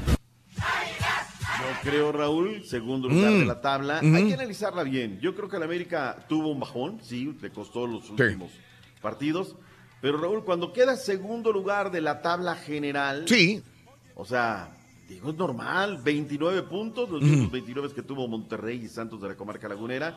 Yo 0.56 1.90
creo, 1.90 2.12
Raúl, 2.12 2.64
segundo 2.64 3.06
lugar 3.10 3.30
Mm, 3.30 3.40
de 3.40 3.44
la 3.44 3.60
tabla. 3.60 3.98
Hay 3.98 4.26
que 4.26 4.32
analizarla 4.32 4.84
bien. 4.84 5.20
Yo 5.20 5.34
creo 5.34 5.50
que 5.50 5.58
el 5.58 5.62
América 5.62 6.16
tuvo 6.30 6.48
un 6.48 6.60
bajón, 6.60 6.98
sí, 7.02 7.36
le 7.42 7.50
costó 7.50 7.86
los 7.86 8.08
últimos 8.08 8.52
partidos. 9.02 9.54
Pero 10.00 10.16
Raúl, 10.16 10.44
cuando 10.44 10.72
queda 10.72 10.96
segundo 10.96 11.52
lugar 11.52 11.90
de 11.90 12.00
la 12.00 12.22
tabla 12.22 12.54
general. 12.54 13.24
Sí. 13.28 13.62
O 14.14 14.24
sea, 14.24 14.70
digo, 15.10 15.30
es 15.30 15.36
normal. 15.36 16.00
29 16.02 16.62
puntos, 16.62 17.10
los 17.10 17.20
mismos 17.20 17.50
29 17.50 17.90
que 17.94 18.02
tuvo 18.02 18.28
Monterrey 18.28 18.80
y 18.82 18.88
Santos 18.88 19.20
de 19.20 19.28
la 19.28 19.36
Comarca 19.36 19.68
Lagunera. 19.68 20.16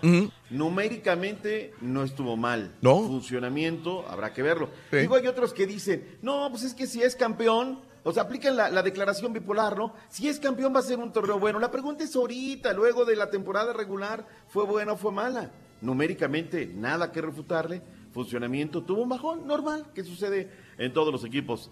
Numéricamente 0.50 1.74
no 1.82 2.04
estuvo 2.04 2.38
mal. 2.38 2.76
No. 2.82 3.02
Funcionamiento, 3.02 4.08
habrá 4.08 4.34
que 4.34 4.44
verlo. 4.44 4.70
Sí. 4.92 4.98
Digo, 4.98 5.16
hay 5.16 5.28
otros 5.28 5.54
que 5.54 5.66
dicen, 5.66 6.18
no, 6.22 6.48
pues 6.52 6.64
es 6.64 6.74
que 6.74 6.86
si 6.86 7.02
es 7.02 7.16
campeón, 7.16 7.80
o 8.04 8.12
sea, 8.12 8.24
aplican 8.24 8.56
la, 8.56 8.70
la 8.70 8.84
declaración 8.84 9.34
bipolar, 9.34 9.78
¿no? 9.78 9.94
Si 10.10 10.28
es 10.28 10.40
campeón 10.40 10.76
va 10.76 10.80
a 10.80 10.84
ser 10.84 11.00
un 11.00 11.12
torneo 11.12 11.40
bueno. 11.40 11.60
La 11.60 11.72
pregunta 11.72 12.04
es 12.04 12.16
ahorita, 12.16 12.72
luego 12.74 13.04
de 13.04 13.16
la 13.16 13.30
temporada 13.30 13.74
regular, 13.74 14.28
¿fue 14.48 14.66
buena 14.66 14.94
o 14.94 14.98
fue 14.98 15.12
mala? 15.12 15.52
Numéricamente, 15.82 16.68
nada 16.68 17.12
que 17.12 17.22
refutarle. 17.22 17.82
Funcionamiento, 18.14 18.84
tuvo 18.84 19.02
un 19.02 19.10
bajón 19.10 19.48
normal, 19.48 19.88
que 19.96 20.04
sucede 20.04 20.52
en 20.78 20.94
todos 20.94 21.12
los 21.12 21.26
equipos. 21.26 21.72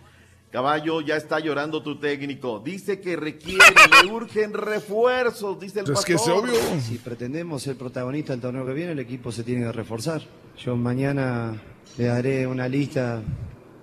Caballo, 0.52 1.00
ya 1.00 1.16
está 1.16 1.40
llorando 1.40 1.82
tu 1.82 1.98
técnico. 1.98 2.60
Dice 2.60 3.00
que 3.00 3.16
requiere, 3.16 3.64
le 4.04 4.12
urgen 4.12 4.54
refuerzos, 4.54 5.58
dice 5.60 5.80
el 5.80 5.92
Es 5.92 6.04
que 6.04 6.14
es 6.14 6.22
pastor. 6.22 6.44
obvio. 6.44 6.60
Si 6.82 6.98
pretendemos 6.98 7.64
ser 7.64 7.78
protagonistas 7.78 8.36
del 8.36 8.42
torneo 8.42 8.66
que 8.66 8.74
viene, 8.74 8.92
el 8.92 9.00
equipo 9.00 9.32
se 9.32 9.44
tiene 9.44 9.66
que 9.66 9.72
reforzar. 9.72 10.22
Yo 10.58 10.76
mañana 10.76 11.62
le 11.98 12.06
daré 12.06 12.46
una 12.48 12.68
lista 12.68 13.22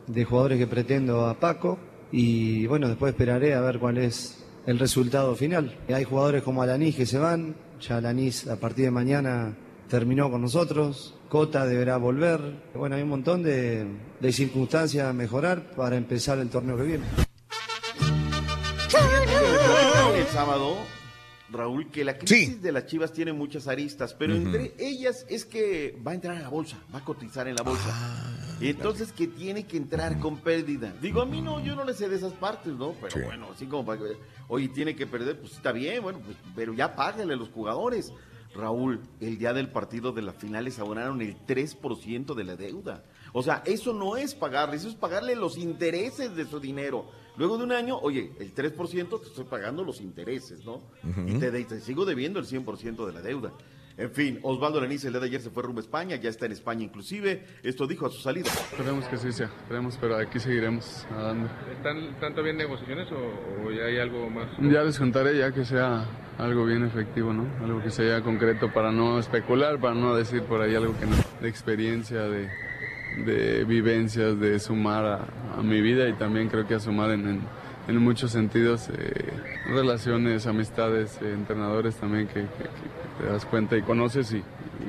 de 0.06 0.24
jugadores 0.24 0.58
que 0.58 0.66
pretendo 0.66 1.26
a 1.26 1.40
Paco 1.40 1.78
y 2.12 2.66
bueno, 2.66 2.88
después 2.88 3.12
esperaré 3.12 3.54
a 3.54 3.60
ver 3.60 3.78
cuál 3.78 3.96
es 3.96 4.44
el 4.66 4.78
resultado 4.78 5.34
final. 5.36 5.74
Hay 5.88 6.04
jugadores 6.04 6.42
como 6.42 6.62
Alanis 6.62 6.96
que 6.96 7.06
se 7.06 7.18
van, 7.18 7.56
ya 7.80 7.96
Alanis 7.96 8.46
a 8.46 8.60
partir 8.60 8.84
de 8.84 8.90
mañana 8.90 9.56
terminó 9.88 10.30
con 10.30 10.42
nosotros 10.42 11.14
Cota 11.28 11.66
deberá 11.66 11.96
volver. 11.98 12.40
Bueno, 12.74 12.96
hay 12.96 13.02
un 13.02 13.10
montón 13.10 13.42
de, 13.42 13.86
de 14.20 14.32
circunstancias 14.32 15.06
a 15.06 15.12
mejorar 15.12 15.62
para 15.76 15.96
empezar 15.96 16.38
el 16.38 16.48
torneo 16.48 16.76
que 16.76 16.82
viene. 16.84 17.04
el 20.16 20.26
sábado, 20.28 20.76
Raúl, 21.50 21.90
que 21.90 22.04
la 22.04 22.16
crisis 22.18 22.60
de 22.62 22.72
las 22.72 22.86
Chivas 22.86 23.12
tiene 23.12 23.32
muchas 23.32 23.68
aristas, 23.68 24.14
pero 24.14 24.34
entre 24.34 24.72
ellas 24.78 25.26
es 25.28 25.44
que 25.44 25.98
va 26.06 26.12
a 26.12 26.14
entrar 26.14 26.36
a 26.36 26.40
la 26.40 26.48
bolsa, 26.48 26.78
va 26.94 26.98
a 27.00 27.04
cotizar 27.04 27.46
en 27.46 27.56
la 27.56 27.62
bolsa. 27.62 27.88
Ah, 27.92 28.34
y 28.60 28.68
entonces 28.70 29.12
que 29.12 29.28
tiene 29.28 29.66
que 29.66 29.76
entrar 29.76 30.18
con 30.18 30.38
pérdida. 30.38 30.92
Digo, 31.00 31.20
a 31.22 31.26
mí 31.26 31.40
no, 31.40 31.60
yo 31.62 31.76
no 31.76 31.84
le 31.84 31.94
sé 31.94 32.08
de 32.08 32.16
esas 32.16 32.32
partes, 32.32 32.72
¿no? 32.72 32.94
Pero 33.00 33.12
Sí. 33.16 33.20
bueno, 33.24 33.48
así 33.54 33.66
como 33.66 33.84
para 33.86 34.00
que, 34.00 34.16
oye, 34.48 34.68
tiene 34.68 34.96
que 34.96 35.06
perder, 35.06 35.38
pues 35.38 35.52
está 35.52 35.72
bien, 35.72 36.02
bueno, 36.02 36.20
pues, 36.24 36.36
pero 36.56 36.72
ya 36.74 36.96
págale 36.96 37.34
a 37.34 37.36
los 37.36 37.50
jugadores. 37.50 38.12
Raúl, 38.58 39.00
el 39.20 39.38
día 39.38 39.52
del 39.52 39.70
partido 39.70 40.12
de 40.12 40.22
las 40.22 40.34
finales 40.34 40.78
abonaron 40.78 41.22
el 41.22 41.36
3% 41.46 42.34
de 42.34 42.44
la 42.44 42.56
deuda. 42.56 43.04
O 43.32 43.42
sea, 43.42 43.62
eso 43.64 43.92
no 43.92 44.16
es 44.16 44.34
pagarle, 44.34 44.76
eso 44.76 44.88
es 44.88 44.94
pagarle 44.94 45.36
los 45.36 45.56
intereses 45.56 46.34
de 46.34 46.44
su 46.44 46.58
dinero. 46.58 47.06
Luego 47.36 47.56
de 47.56 47.64
un 47.64 47.72
año, 47.72 47.98
oye, 47.98 48.32
el 48.40 48.54
3% 48.54 49.20
te 49.20 49.26
estoy 49.26 49.44
pagando 49.44 49.84
los 49.84 50.00
intereses, 50.00 50.64
¿no? 50.64 50.82
Y 51.26 51.38
te 51.38 51.80
sigo 51.80 52.04
debiendo 52.04 52.40
el 52.40 52.46
100% 52.46 53.06
de 53.06 53.12
la 53.12 53.22
deuda. 53.22 53.52
En 53.98 54.12
fin, 54.12 54.38
Osvaldo 54.42 54.80
Leniz 54.80 55.04
el 55.04 55.10
día 55.10 55.20
de 55.20 55.26
ayer 55.26 55.40
se 55.40 55.50
fue 55.50 55.60
rumbo 55.64 55.80
a 55.80 55.82
España, 55.82 56.14
ya 56.14 56.30
está 56.30 56.46
en 56.46 56.52
España 56.52 56.84
inclusive. 56.84 57.44
Esto 57.64 57.84
dijo 57.84 58.06
a 58.06 58.10
su 58.10 58.20
salida. 58.20 58.48
Esperemos 58.48 59.04
que 59.06 59.16
sí 59.16 59.32
sea, 59.32 59.50
esperemos, 59.62 59.98
pero 60.00 60.16
aquí 60.16 60.38
seguiremos 60.38 61.04
nadando. 61.10 61.48
¿Están, 61.76 61.96
¿Están 62.04 62.30
todavía 62.32 62.52
en 62.52 62.58
negociaciones 62.58 63.08
o, 63.10 63.66
o 63.66 63.72
ya 63.72 63.86
hay 63.86 63.98
algo 63.98 64.30
más? 64.30 64.46
Ya 64.60 64.84
les 64.84 64.96
contaré 64.96 65.36
ya 65.36 65.50
que 65.50 65.64
sea 65.64 66.04
algo 66.38 66.64
bien 66.64 66.84
efectivo, 66.84 67.32
¿no? 67.32 67.48
Algo 67.64 67.82
que 67.82 67.90
sea 67.90 68.22
concreto 68.22 68.72
para 68.72 68.92
no 68.92 69.18
especular, 69.18 69.80
para 69.80 69.94
no 69.96 70.14
decir 70.14 70.44
por 70.44 70.60
ahí 70.62 70.76
algo 70.76 70.96
que 70.96 71.06
no. 71.06 71.16
De 71.40 71.48
experiencia, 71.48 72.22
de, 72.22 72.48
de 73.24 73.64
vivencias, 73.64 74.38
de 74.38 74.60
sumar 74.60 75.04
a, 75.06 75.58
a 75.58 75.62
mi 75.64 75.80
vida 75.80 76.08
y 76.08 76.12
también 76.12 76.48
creo 76.48 76.68
que 76.68 76.74
a 76.74 76.80
sumar 76.80 77.10
en, 77.10 77.26
en, 77.26 77.40
en 77.88 77.96
muchos 77.98 78.30
sentidos, 78.32 78.88
eh, 78.90 79.32
relaciones, 79.66 80.46
amistades, 80.46 81.18
eh, 81.22 81.32
entrenadores 81.32 81.96
también 81.96 82.26
que, 82.28 82.34
que- 82.42 82.46
que 82.48 83.24
te 83.24 83.32
das 83.32 83.44
cuenta 83.46 83.76
y 83.76 83.82
conoces 83.82 84.32
y, 84.32 84.36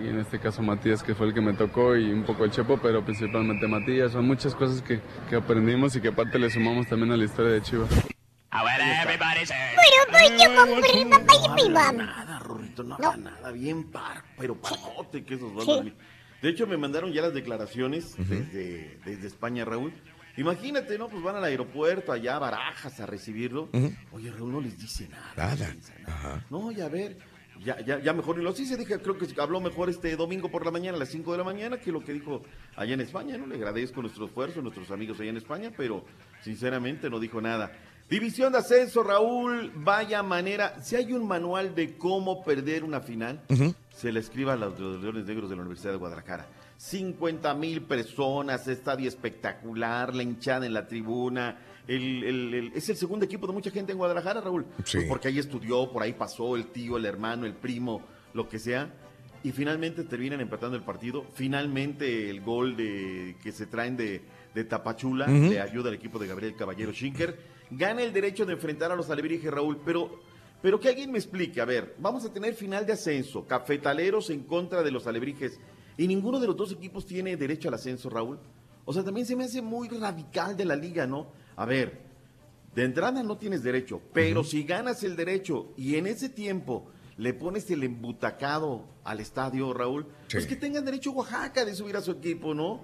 y 0.04 0.08
en 0.08 0.20
este 0.20 0.38
caso 0.40 0.62
Matías 0.62 1.02
que 1.02 1.16
fue 1.16 1.28
el 1.28 1.34
que 1.34 1.42
me 1.42 1.54
tocó 1.54 1.96
y 1.96 2.12
un 2.12 2.24
poco 2.24 2.44
el 2.46 2.52
Chepo, 2.52 2.78
pero 2.78 3.04
principalmente 3.04 3.68
Matías. 3.68 4.12
Son 4.12 4.26
muchas 4.28 4.54
cosas 4.54 4.82
que, 4.82 5.00
que 5.30 5.36
aprendimos 5.38 5.96
y 5.96 6.02
que 6.02 6.10
aparte 6.10 6.38
le 6.38 6.50
sumamos 6.50 6.88
también 6.88 7.12
a 7.12 7.18
la 7.18 7.24
historia 7.26 7.54
de 7.54 7.62
Chivas. 7.62 7.90
Pero 10.12 10.38
yo 10.38 10.56
compré 10.56 11.06
papá 11.06 11.34
y 11.58 11.64
mi 11.64 11.70
mamá. 11.74 11.92
Nada, 12.04 12.40
Rorrito, 12.40 12.84
no, 12.84 12.96
haga 12.96 13.16
nada, 13.18 13.52
bien 13.52 13.84
par, 13.92 14.24
pero 14.38 14.56
parote 14.56 15.24
que 15.24 15.36
es 15.36 15.42
Osvaldo 15.42 15.84
Leniz. 15.84 15.94
De 16.42 16.50
hecho, 16.50 16.66
me 16.68 16.78
mandaron 16.78 17.12
ya 17.12 17.22
las 17.22 17.34
declaraciones 17.34 18.16
desde, 18.18 18.98
desde 19.06 19.28
España, 19.28 19.66
Raúl. 19.66 19.94
Imagínate, 20.40 20.98
¿no? 20.98 21.10
Pues 21.10 21.22
van 21.22 21.36
al 21.36 21.44
aeropuerto 21.44 22.14
allá 22.14 22.38
a 22.38 22.40
Barajas 22.40 22.98
a 23.02 23.06
recibirlo. 23.06 23.68
Oye, 24.14 24.32
Raúl 24.32 24.54
no 24.54 24.62
les 24.62 24.78
dice 24.78 25.10
nada. 25.10 25.34
Nada. 25.36 25.76
Ajá. 26.08 26.46
No, 26.50 26.72
ya 26.72 26.86
a 26.86 26.90
ver, 26.90 27.18
ya, 27.62 27.82
ya, 27.82 28.00
ya 28.00 28.14
mejor. 28.14 28.40
Y 28.40 28.42
lo 28.42 28.54
sí 28.54 28.66
se 28.66 28.78
dije, 28.78 29.00
creo 29.02 29.18
que 29.18 29.28
habló 29.42 29.60
mejor 29.60 29.90
este 29.90 30.16
domingo 30.16 30.50
por 30.50 30.64
la 30.64 30.72
mañana, 30.72 30.96
a 30.96 31.00
las 31.00 31.10
5 31.10 31.34
de 31.34 31.38
la 31.40 31.44
mañana, 31.44 31.78
que 31.78 31.92
lo 31.92 32.00
que 32.06 32.14
dijo 32.14 32.42
allá 32.78 32.94
en 32.94 33.02
España, 33.02 33.38
¿no? 33.38 33.48
Le 33.48 33.56
agradezco 33.56 34.02
nuestro 34.02 34.28
esfuerzo, 34.28 34.62
nuestros 34.62 34.90
amigos 34.92 35.20
allá 35.20 35.30
en 35.30 35.38
España, 35.38 35.74
pero 35.76 36.06
sinceramente 36.42 37.10
no 37.10 37.20
dijo 37.20 37.42
nada. 37.42 37.74
División 38.10 38.54
de 38.54 38.60
ascenso, 38.60 39.04
Raúl, 39.04 39.74
vaya 39.76 40.24
manera. 40.24 40.82
Si 40.82 40.96
hay 40.96 41.12
un 41.12 41.28
manual 41.28 41.76
de 41.76 41.98
cómo 41.98 42.46
perder 42.46 42.86
una 42.86 43.02
final, 43.02 43.42
se 43.94 44.12
le 44.14 44.22
escriba 44.22 44.54
a 44.54 44.56
los, 44.56 44.80
los 44.80 45.02
Leones 45.02 45.26
Negros 45.26 45.50
de 45.50 45.58
la 45.58 45.64
Universidad 45.64 45.92
de 45.92 45.98
Guadalajara. 45.98 46.48
50 46.84 47.54
mil 47.56 47.82
personas, 47.82 48.66
estadio 48.70 49.10
espectacular, 49.10 50.16
la 50.16 50.24
hinchada 50.24 50.66
en 50.66 50.74
la 50.74 50.88
tribuna. 50.88 51.60
El, 51.86 52.24
el- 52.24 52.54
el- 52.54 52.72
es 52.74 52.88
el 52.88 52.96
segundo 52.96 53.26
equipo 53.26 53.46
de 53.48 53.52
mucha 53.52 53.70
gente 53.70 53.92
en 53.92 53.98
Guadalajara, 53.98 54.40
Raúl. 54.40 54.66
Sí. 54.86 54.98
Pues 55.00 55.06
porque 55.10 55.28
ahí 55.28 55.40
estudió, 55.40 55.92
por 55.92 56.04
ahí 56.04 56.14
pasó 56.14 56.56
el 56.56 56.68
tío, 56.68 56.96
el 56.96 57.04
hermano, 57.04 57.46
el 57.46 57.54
primo, 57.54 58.02
lo 58.34 58.48
que 58.48 58.60
sea. 58.60 58.94
Y 59.44 59.52
finalmente 59.52 60.06
terminan 60.06 60.40
empatando 60.40 60.78
el 60.78 60.84
partido. 60.84 61.26
Finalmente 61.34 62.30
el 62.30 62.40
gol 62.40 62.78
de 62.78 63.36
que 63.44 63.52
se 63.52 63.66
traen 63.66 63.98
de, 63.98 64.22
de 64.56 64.64
Tapachula 64.64 65.28
le 65.28 65.60
ayuda 65.60 65.90
al 65.90 65.96
equipo 65.96 66.18
de 66.18 66.28
Gabriel 66.28 66.56
Caballero 66.56 66.94
Schinker. 66.94 67.38
Gana 67.72 68.04
el 68.04 68.14
derecho 68.14 68.46
de 68.46 68.54
enfrentar 68.54 68.90
a 68.94 68.96
los 68.96 69.10
alebrijes, 69.10 69.52
Raúl, 69.52 69.82
pero, 69.84 70.22
pero 70.62 70.80
que 70.80 70.88
alguien 70.88 71.12
me 71.12 71.18
explique. 71.18 71.60
A 71.60 71.66
ver, 71.66 71.96
vamos 72.00 72.24
a 72.26 72.32
tener 72.32 72.54
final 72.54 72.86
de 72.86 72.94
ascenso. 72.94 73.46
Cafetaleros 73.46 74.30
en 74.30 74.44
contra 74.44 74.82
de 74.82 74.92
los 74.92 75.08
alebrijes. 75.08 75.60
Y 76.00 76.08
ninguno 76.08 76.40
de 76.40 76.48
los 76.48 76.56
dos 76.56 76.72
equipos 76.72 77.06
tiene 77.06 77.36
derecho 77.36 77.68
al 77.68 77.74
ascenso, 77.74 78.10
Raúl. 78.10 78.40
O 78.86 78.94
sea, 78.94 79.04
también 79.04 79.28
se 79.28 79.36
me 79.36 79.44
hace 79.44 79.62
muy 79.62 79.90
radical 79.90 80.56
de 80.56 80.64
la 80.64 80.78
liga, 80.78 81.06
¿no? 81.06 81.28
A 81.58 81.66
ver, 81.66 82.00
de 82.74 82.86
entrada 82.86 83.22
no 83.22 83.38
tienes 83.38 83.64
derecho, 83.64 84.02
pero 84.14 84.46
si 84.46 84.64
ganas 84.64 85.04
el 85.04 85.18
derecho 85.18 85.74
y 85.76 85.96
en 85.96 86.08
ese 86.08 86.30
tiempo 86.30 86.88
le 87.18 87.34
pones 87.34 87.70
el 87.70 87.84
embutacado 87.84 88.86
al 89.04 89.20
estadio, 89.20 89.74
Raúl, 89.74 90.08
pues 90.32 90.48
que 90.48 90.56
tengan 90.56 90.86
derecho 90.86 91.12
Oaxaca 91.12 91.66
de 91.66 91.76
subir 91.76 91.98
a 91.98 92.02
su 92.02 92.12
equipo, 92.12 92.54
¿no? 92.54 92.80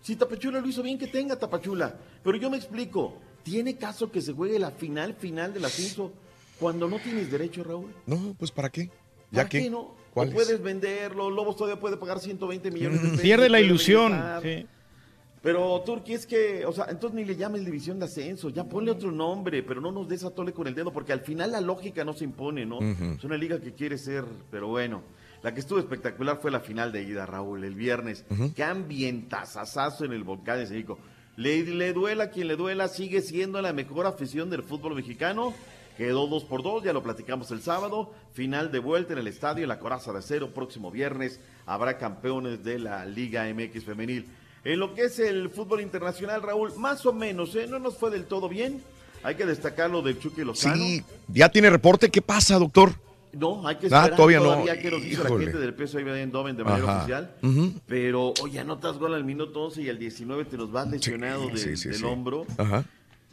Si 0.00 0.14
Tapachula 0.14 0.60
lo 0.60 0.68
hizo 0.68 0.84
bien, 0.84 1.00
que 1.00 1.08
tenga 1.08 1.34
Tapachula. 1.34 1.98
Pero 2.22 2.38
yo 2.38 2.48
me 2.48 2.58
explico, 2.58 3.14
¿tiene 3.42 3.74
caso 3.76 4.12
que 4.12 4.22
se 4.22 4.34
juegue 4.34 4.60
la 4.60 4.70
final 4.70 5.14
final 5.14 5.52
del 5.52 5.64
ascenso 5.64 6.12
cuando 6.60 6.86
no 6.86 7.00
tienes 7.00 7.28
derecho, 7.28 7.64
Raúl? 7.64 7.92
No, 8.06 8.36
pues 8.38 8.52
¿para 8.52 8.70
qué? 8.70 8.86
¿Para 9.32 9.42
¿Ya 9.42 9.48
qué? 9.48 9.62
qué 9.64 9.70
no? 9.70 10.00
¿Cuál 10.12 10.28
o 10.28 10.30
es? 10.30 10.34
puedes 10.34 10.62
venderlo, 10.62 11.30
Lobos 11.30 11.56
todavía 11.56 11.80
puede 11.80 11.96
pagar 11.96 12.20
120 12.20 12.70
millones 12.70 13.02
de 13.02 13.08
pesos. 13.08 13.22
Pierde 13.22 13.48
la 13.48 13.60
ilusión. 13.60 14.20
sí. 14.42 14.66
Pero 15.42 15.82
Turquía 15.84 16.14
es 16.14 16.24
que, 16.24 16.64
o 16.64 16.72
sea, 16.72 16.86
entonces 16.88 17.16
ni 17.16 17.24
le 17.24 17.34
llames 17.34 17.64
división 17.64 17.98
de 17.98 18.04
ascenso, 18.04 18.48
ya 18.50 18.62
ponle 18.62 18.92
otro 18.92 19.10
nombre, 19.10 19.64
pero 19.64 19.80
no 19.80 19.90
nos 19.90 20.08
des 20.08 20.22
a 20.22 20.30
tole 20.30 20.52
con 20.52 20.68
el 20.68 20.74
dedo, 20.76 20.92
porque 20.92 21.12
al 21.12 21.18
final 21.22 21.50
la 21.50 21.60
lógica 21.60 22.04
no 22.04 22.12
se 22.12 22.22
impone, 22.22 22.64
¿no? 22.64 22.78
Es 22.80 23.24
una 23.24 23.36
liga 23.36 23.58
que 23.60 23.72
quiere 23.72 23.98
ser, 23.98 24.24
pero 24.52 24.68
bueno. 24.68 25.02
La 25.42 25.52
que 25.52 25.58
estuvo 25.58 25.80
espectacular 25.80 26.38
fue 26.40 26.52
la 26.52 26.60
final 26.60 26.92
de 26.92 27.02
ida, 27.02 27.26
Raúl, 27.26 27.64
el 27.64 27.74
viernes. 27.74 28.24
Qué 28.54 28.62
ambientazazazo 28.62 30.04
en 30.04 30.12
el 30.12 30.22
volcán 30.22 30.58
de 30.58 30.68
Sejico. 30.68 30.98
Le, 31.36 31.64
le 31.64 31.92
duela 31.92 32.30
quien 32.30 32.46
le 32.46 32.54
duela, 32.54 32.86
sigue 32.86 33.20
siendo 33.22 33.60
la 33.60 33.72
mejor 33.72 34.06
afición 34.06 34.48
del 34.48 34.62
fútbol 34.62 34.94
mexicano. 34.94 35.52
Quedó 35.96 36.26
dos 36.26 36.44
por 36.44 36.62
dos, 36.62 36.82
ya 36.82 36.92
lo 36.92 37.02
platicamos 37.02 37.50
el 37.50 37.60
sábado. 37.62 38.12
Final 38.32 38.72
de 38.72 38.78
vuelta 38.78 39.12
en 39.12 39.18
el 39.18 39.26
estadio 39.26 39.66
La 39.66 39.78
Coraza 39.78 40.12
de 40.12 40.18
Acero. 40.20 40.54
Próximo 40.54 40.90
viernes 40.90 41.38
habrá 41.66 41.98
campeones 41.98 42.64
de 42.64 42.78
la 42.78 43.04
Liga 43.04 43.44
MX 43.52 43.84
Femenil. 43.84 44.26
En 44.64 44.78
lo 44.78 44.94
que 44.94 45.02
es 45.04 45.18
el 45.18 45.50
fútbol 45.50 45.80
internacional, 45.80 46.40
Raúl, 46.42 46.72
más 46.78 47.04
o 47.04 47.12
menos, 47.12 47.54
¿eh? 47.56 47.66
No 47.68 47.78
nos 47.78 47.96
fue 47.98 48.10
del 48.10 48.24
todo 48.24 48.48
bien. 48.48 48.80
Hay 49.24 49.34
que 49.34 49.44
destacar 49.46 49.90
lo 49.90 50.02
del 50.02 50.18
Chucky 50.18 50.42
Lozano. 50.44 50.76
Sí, 50.76 51.04
ya 51.28 51.48
tiene 51.48 51.68
reporte. 51.70 52.10
¿Qué 52.10 52.22
pasa, 52.22 52.58
doctor? 52.58 52.92
No, 53.32 53.66
hay 53.66 53.76
que 53.76 53.86
Ah, 53.86 54.00
esperar 54.00 54.16
todavía 54.16 54.38
todavía, 54.40 54.74
no. 54.74 54.80
que 54.82 54.90
nos 54.90 55.02
dice 55.02 55.22
la 55.24 55.30
gente 55.30 55.58
del 55.58 55.74
peso 55.74 55.98
ahí 55.98 56.04
en 56.06 56.30
Domen 56.30 56.56
de 56.56 56.64
manera 56.64 56.84
Ajá. 56.84 56.98
oficial. 56.98 57.34
Pero, 57.86 58.34
oye, 58.42 58.58
anotas 58.60 58.98
gol 58.98 59.14
al 59.14 59.24
minuto 59.24 59.62
11 59.62 59.82
y 59.82 59.88
al 59.88 59.98
19 59.98 60.44
te 60.44 60.56
nos 60.56 60.70
vas 60.70 60.88
lesionado 60.88 61.46
del, 61.46 61.58
sí, 61.58 61.76
sí, 61.76 61.88
del 61.88 61.98
sí. 61.98 62.04
hombro. 62.04 62.46
Ajá. 62.58 62.84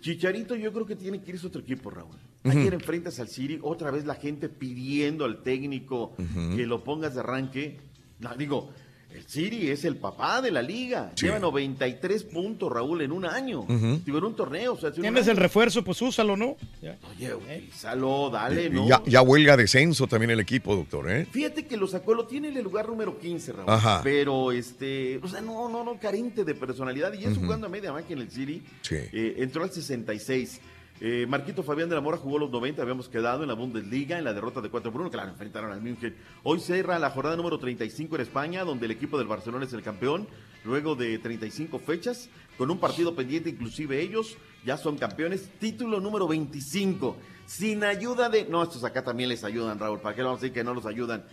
Chicharito 0.01 0.55
yo 0.55 0.71
creo 0.71 0.85
que 0.85 0.95
tiene 0.95 1.21
que 1.21 1.31
irse 1.31 1.45
a 1.45 1.49
otro 1.49 1.61
equipo, 1.61 1.89
Raúl. 1.89 2.15
Ayer 2.43 2.73
enfrentas 2.73 3.19
al 3.19 3.27
City, 3.27 3.59
otra 3.61 3.91
vez 3.91 4.05
la 4.05 4.15
gente 4.15 4.47
pidiendo 4.47 5.25
al 5.25 5.43
técnico 5.43 6.15
que 6.55 6.65
lo 6.65 6.83
pongas 6.83 7.13
de 7.13 7.19
arranque. 7.19 7.77
No, 8.19 8.35
digo, 8.35 8.71
el 9.13 9.25
City 9.27 9.69
es 9.69 9.85
el 9.85 9.95
papá 9.97 10.41
de 10.41 10.51
la 10.51 10.61
liga. 10.61 11.11
Sí. 11.15 11.25
Lleva 11.25 11.39
93 11.39 12.23
puntos, 12.25 12.71
Raúl, 12.71 13.01
en 13.01 13.11
un 13.11 13.25
año. 13.25 13.61
Ujú. 13.61 14.01
Digo, 14.05 14.17
en 14.19 14.23
un 14.23 14.35
torneo. 14.35 14.73
O 14.73 14.77
sea, 14.79 14.91
si 14.93 15.01
Tienes 15.01 15.23
año- 15.23 15.31
el 15.31 15.37
refuerzo, 15.37 15.83
pues 15.83 16.01
úsalo, 16.01 16.37
¿no? 16.37 16.55
Ya. 16.81 16.97
Oye, 17.15 17.33
utilízalo, 17.33 18.29
dale, 18.29 18.69
¿no? 18.69 18.87
Ya, 18.87 19.01
ya 19.05 19.21
huelga 19.21 19.57
descenso 19.57 20.07
también 20.07 20.31
el 20.31 20.39
equipo, 20.39 20.75
doctor, 20.75 21.09
¿eh? 21.11 21.25
Fíjate 21.31 21.65
que 21.65 21.77
lo 21.77 21.87
sacó, 21.87 22.13
lo 22.13 22.25
tiene 22.27 22.49
en 22.49 22.57
el 22.57 22.63
lugar 22.63 22.87
número 22.87 23.17
15, 23.19 23.51
Raúl. 23.53 23.69
Ajá. 23.69 24.01
Pero, 24.03 24.51
este, 24.51 25.17
o 25.17 25.27
sea, 25.27 25.41
no, 25.41 25.69
no, 25.69 25.83
no, 25.83 25.99
carente 25.99 26.43
de 26.43 26.55
personalidad. 26.55 27.13
Y 27.13 27.19
eso 27.23 27.31
Ujú. 27.31 27.41
jugando 27.45 27.67
a 27.67 27.69
media 27.69 27.91
máquina 27.91 28.21
en 28.21 28.27
el 28.27 28.31
City. 28.31 28.61
Sí. 28.81 28.95
Eh, 28.95 29.35
entró 29.39 29.63
al 29.63 29.71
66. 29.71 30.59
Eh, 31.01 31.25
Marquito 31.29 31.63
Fabián 31.63 31.87
de 31.87 31.95
la 31.95 32.01
Mora 32.01 32.17
jugó 32.17 32.37
los 32.37 32.51
90, 32.51 32.81
habíamos 32.81 33.07
quedado 33.07 33.43
en 33.43 33.47
la 33.47 33.53
Bundesliga 33.53 34.17
en 34.17 34.25
la 34.25 34.33
derrota 34.33 34.59
de 34.59 34.69
4 34.69 34.91
por 34.91 35.01
1, 35.01 35.11
claro, 35.11 35.29
enfrentaron 35.29 35.71
al 35.71 35.81
München. 35.81 36.15
Hoy 36.43 36.59
cierra 36.59 36.99
la 36.99 37.09
jornada 37.09 37.37
número 37.37 37.57
35 37.57 38.15
en 38.15 38.21
España, 38.21 38.63
donde 38.65 38.85
el 38.85 38.91
equipo 38.91 39.17
del 39.17 39.27
Barcelona 39.27 39.65
es 39.65 39.71
el 39.71 39.81
campeón, 39.81 40.27
luego 40.65 40.95
de 40.95 41.17
35 41.17 41.79
fechas, 41.79 42.29
con 42.57 42.69
un 42.69 42.79
partido 42.79 43.15
pendiente, 43.15 43.49
inclusive 43.49 44.01
ellos 44.01 44.35
ya 44.65 44.75
son 44.75 44.97
campeones. 44.97 45.49
Título 45.57 46.01
número 46.01 46.27
25, 46.27 47.15
sin 47.45 47.85
ayuda 47.85 48.27
de... 48.27 48.45
No, 48.45 48.61
estos 48.61 48.83
acá 48.83 49.01
también 49.01 49.29
les 49.29 49.45
ayudan, 49.45 49.79
Raúl, 49.79 50.01
¿para 50.01 50.15
qué 50.15 50.21
vamos 50.21 50.39
a 50.39 50.41
decir 50.41 50.53
que 50.53 50.65
no 50.65 50.73
los 50.73 50.85
ayudan? 50.85 51.23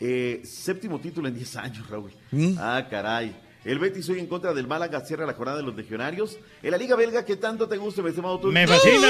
Eh, 0.00 0.40
séptimo 0.44 0.98
título 1.00 1.28
en 1.28 1.34
10 1.34 1.56
años, 1.56 1.90
Raúl. 1.90 2.10
Mm. 2.30 2.54
Ah, 2.58 2.86
caray. 2.88 3.36
El 3.64 3.78
Betis 3.78 4.08
hoy 4.08 4.18
en 4.18 4.26
contra 4.26 4.52
del 4.52 4.66
Málaga 4.66 5.00
cierra 5.02 5.24
la 5.24 5.34
jornada 5.34 5.58
de 5.58 5.62
los 5.62 5.76
legionarios. 5.76 6.36
En 6.62 6.72
la 6.72 6.76
Liga 6.76 6.96
Belga, 6.96 7.24
que 7.24 7.36
tanto 7.36 7.68
te 7.68 7.76
gusta, 7.76 8.02
mi 8.02 8.08
estimado 8.08 8.40
tú. 8.40 8.48
Me 8.48 8.66
fascina. 8.66 9.08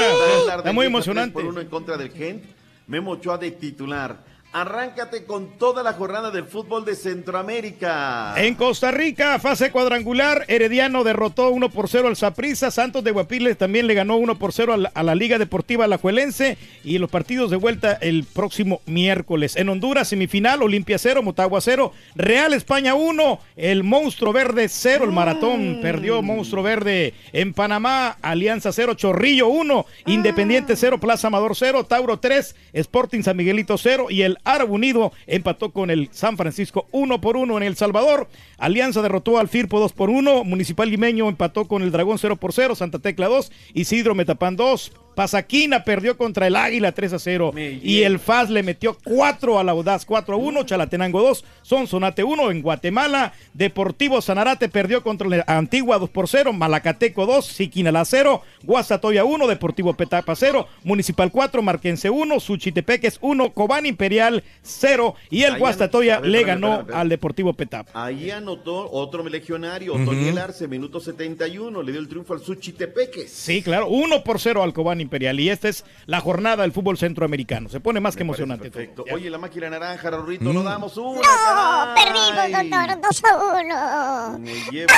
Está 0.57 0.71
muy 0.71 0.85
emocionante. 0.85 1.33
por 1.33 1.45
uno 1.45 1.59
en 1.59 1.67
contra 1.67 1.97
del 1.97 2.11
Gent. 2.11 2.43
Memo 2.85 3.11
Ochoa 3.11 3.37
de 3.37 3.51
titular. 3.51 4.23
Arráncate 4.53 5.25
con 5.25 5.57
toda 5.57 5.81
la 5.81 5.93
jornada 5.93 6.29
del 6.29 6.43
fútbol 6.43 6.85
de 6.85 6.95
Centroamérica. 6.95 8.35
En 8.37 8.53
Costa 8.53 8.91
Rica, 8.91 9.39
fase 9.39 9.71
cuadrangular, 9.71 10.45
Herediano 10.47 11.03
derrotó 11.03 11.49
1 11.49 11.69
por 11.69 11.89
0 11.89 12.07
al 12.07 12.15
Saprissa, 12.15 12.69
Santos 12.69 13.03
de 13.03 13.09
Guapiles 13.09 13.57
también 13.57 13.87
le 13.87 13.95
ganó 13.95 14.15
1 14.17 14.37
por 14.37 14.53
0 14.53 14.73
a 14.73 14.77
la, 14.77 14.91
a 14.93 15.01
la 15.01 15.15
Liga 15.15 15.39
Deportiva 15.39 15.85
Alajuelense 15.85 16.59
y 16.83 16.99
los 16.99 17.09
partidos 17.09 17.49
de 17.49 17.57
vuelta 17.57 17.93
el 17.93 18.25
próximo 18.25 18.81
miércoles. 18.85 19.55
En 19.55 19.69
Honduras, 19.69 20.09
semifinal, 20.09 20.61
Olimpia 20.61 20.99
0, 20.99 21.23
Motagua 21.23 21.59
0, 21.59 21.91
Real 22.13 22.53
España 22.53 22.93
1, 22.93 23.39
el 23.55 23.83
Monstruo 23.83 24.33
Verde 24.33 24.69
0, 24.69 25.05
el 25.05 25.11
Maratón 25.11 25.79
perdió 25.81 26.21
Monstruo 26.21 26.61
Verde. 26.61 27.15
En 27.31 27.55
Panamá, 27.55 28.19
Alianza 28.21 28.71
0, 28.71 28.93
Chorrillo 28.93 29.47
1, 29.47 29.87
Independiente 30.05 30.75
0, 30.75 30.99
Plaza 30.99 31.25
Amador 31.25 31.55
0, 31.55 31.85
Tauro 31.85 32.19
3, 32.19 32.55
Sporting 32.73 33.23
San 33.23 33.35
Miguelito 33.35 33.79
0 33.79 34.11
y 34.11 34.21
el 34.21 34.37
Árabe 34.43 34.71
Unido 34.71 35.11
empató 35.27 35.71
con 35.71 35.89
el 35.89 36.09
San 36.11 36.37
Francisco 36.37 36.87
1 36.91 37.21
por 37.21 37.37
1 37.37 37.57
en 37.57 37.63
El 37.63 37.75
Salvador. 37.75 38.27
Alianza 38.57 39.01
derrotó 39.01 39.37
al 39.37 39.47
Firpo 39.47 39.79
2 39.79 39.93
por 39.93 40.09
1, 40.09 40.43
Municipal 40.43 40.89
Limeño 40.89 41.29
empató 41.29 41.65
con 41.65 41.81
el 41.81 41.91
Dragón 41.91 42.17
0 42.17 42.37
por 42.37 42.53
0, 42.53 42.75
Santa 42.75 42.99
Tecla 42.99 43.27
2, 43.27 43.51
Isidro 43.73 44.15
Metapán 44.15 44.55
2, 44.55 44.91
Pasaquina 45.15 45.83
perdió 45.83 46.17
contra 46.17 46.47
el 46.47 46.55
Águila 46.55 46.91
3 46.91 47.13
a 47.13 47.19
0 47.19 47.53
y 47.55 48.01
el 48.03 48.19
FAS 48.19 48.49
le 48.49 48.63
metió 48.63 48.97
4 49.03 49.59
a 49.59 49.63
la 49.63 49.71
Audaz 49.73 50.05
4 50.05 50.35
a 50.35 50.37
1, 50.37 50.63
Chalatenango 50.63 51.21
2, 51.21 51.45
Sonsonate 51.61 52.23
1 52.23 52.51
en 52.51 52.61
Guatemala, 52.61 53.33
Deportivo 53.53 54.21
Sanarate 54.21 54.69
perdió 54.69 55.03
contra 55.03 55.27
el 55.27 55.43
Antigua 55.47 55.97
2 55.99 56.09
por 56.09 56.27
0, 56.27 56.53
Malacateco 56.53 57.25
2, 57.25 57.45
Siquinalá 57.45 58.05
0, 58.05 58.41
Guasatoya 58.63 59.23
1, 59.25 59.47
Deportivo 59.47 59.93
Petapa 59.93 60.35
0, 60.35 60.67
Municipal 60.83 61.31
4, 61.31 61.61
Marquense 61.61 62.09
1, 62.09 62.39
Suchitepeques 62.39 63.19
1, 63.21 63.51
Cobán 63.53 63.85
Imperial 63.85 64.43
0 64.61 65.15
y 65.29 65.43
el 65.43 65.53
Ahí 65.53 65.59
Guastatoya 65.59 66.17
anotó- 66.17 66.27
le 66.27 66.43
ganó 66.43 66.85
al 66.93 67.09
Deportivo 67.09 67.53
Petapa. 67.53 67.91
Ahí 67.93 68.31
anotó 68.31 68.89
otro 68.91 69.23
legionario, 69.27 69.93
Ujú. 69.95 70.05
Toniel 70.05 70.37
Arce, 70.37 70.67
minuto 70.67 70.99
71, 70.99 71.81
le 71.81 71.91
dio 71.91 72.01
el 72.01 72.07
triunfo 72.07 72.33
al 72.33 72.39
Suchitepeques. 72.41 73.31
Sí, 73.31 73.61
claro, 73.61 73.87
1 73.87 74.23
por 74.23 74.39
0 74.39 74.63
al 74.63 74.73
Cobán 74.73 75.01
Imperial 75.03 75.39
y 75.39 75.49
esta 75.49 75.69
es 75.69 75.85
la 76.07 76.19
jornada 76.21 76.63
del 76.63 76.71
fútbol 76.71 76.97
centroamericano. 76.97 77.69
Se 77.69 77.79
pone 77.79 77.99
más 77.99 78.15
que 78.15 78.23
emocionante. 78.23 78.71
todo. 78.87 79.05
Oye, 79.13 79.29
la 79.29 79.37
máquina 79.37 79.69
naranja, 79.69 80.09
Rorrito, 80.09 80.43
Mm. 80.45 80.53
no 80.53 80.63
damos 80.63 80.97
una. 80.97 81.21
No, 81.21 81.93
perdimos, 81.95 82.71
doctor, 82.71 83.01
2 83.01 83.23
a 83.25 84.33
1. 84.33 84.39
Me 84.39 84.53
lleva. 84.71 84.93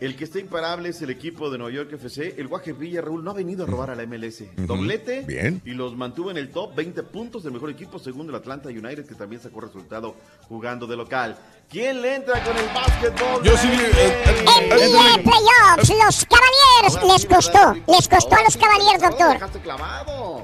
El 0.00 0.16
que 0.16 0.24
está 0.24 0.40
imparable 0.40 0.88
es 0.88 1.00
el 1.00 1.10
equipo 1.10 1.48
de 1.48 1.58
Nueva 1.58 1.72
York 1.72 1.92
FC. 1.92 2.34
El 2.36 2.48
Guaje 2.48 2.72
Villa, 2.72 3.00
Raúl, 3.00 3.22
no 3.22 3.30
ha 3.30 3.34
venido 3.34 3.62
a 3.62 3.68
robar 3.68 3.88
a 3.90 3.94
la 3.94 4.02
MLS. 4.02 4.48
Doblete. 4.56 5.20
Bien. 5.22 5.62
Y 5.64 5.70
los 5.74 5.94
mantuvo 5.96 6.32
en 6.32 6.38
el 6.38 6.50
top. 6.50 6.74
20 6.74 7.04
puntos 7.04 7.44
del 7.44 7.52
mejor 7.52 7.70
equipo, 7.70 8.00
según 8.00 8.28
el 8.28 8.34
Atlanta 8.34 8.68
United, 8.68 9.06
que 9.06 9.14
también 9.14 9.40
sacó 9.40 9.60
resultado 9.60 10.16
jugando 10.48 10.88
de 10.88 10.96
local. 10.96 11.36
¿Quién 11.70 12.02
le 12.02 12.16
entra 12.16 12.42
con 12.42 12.56
el 12.56 12.66
básquetbol? 12.74 13.44
Yo 13.44 13.56
sí, 13.56 13.68
eh, 13.70 14.24
En 14.64 14.68
día 14.76 15.16
de 15.16 15.22
playoffs, 15.22 15.92
los 16.04 16.24
Cavaliers 16.42 17.12
les 17.12 17.26
costó, 17.26 17.74
les 17.86 18.08
costó 18.08 18.36
a 18.36 18.42
los 18.42 18.56
Cavaliers, 18.56 19.00
doctor. 19.00 19.38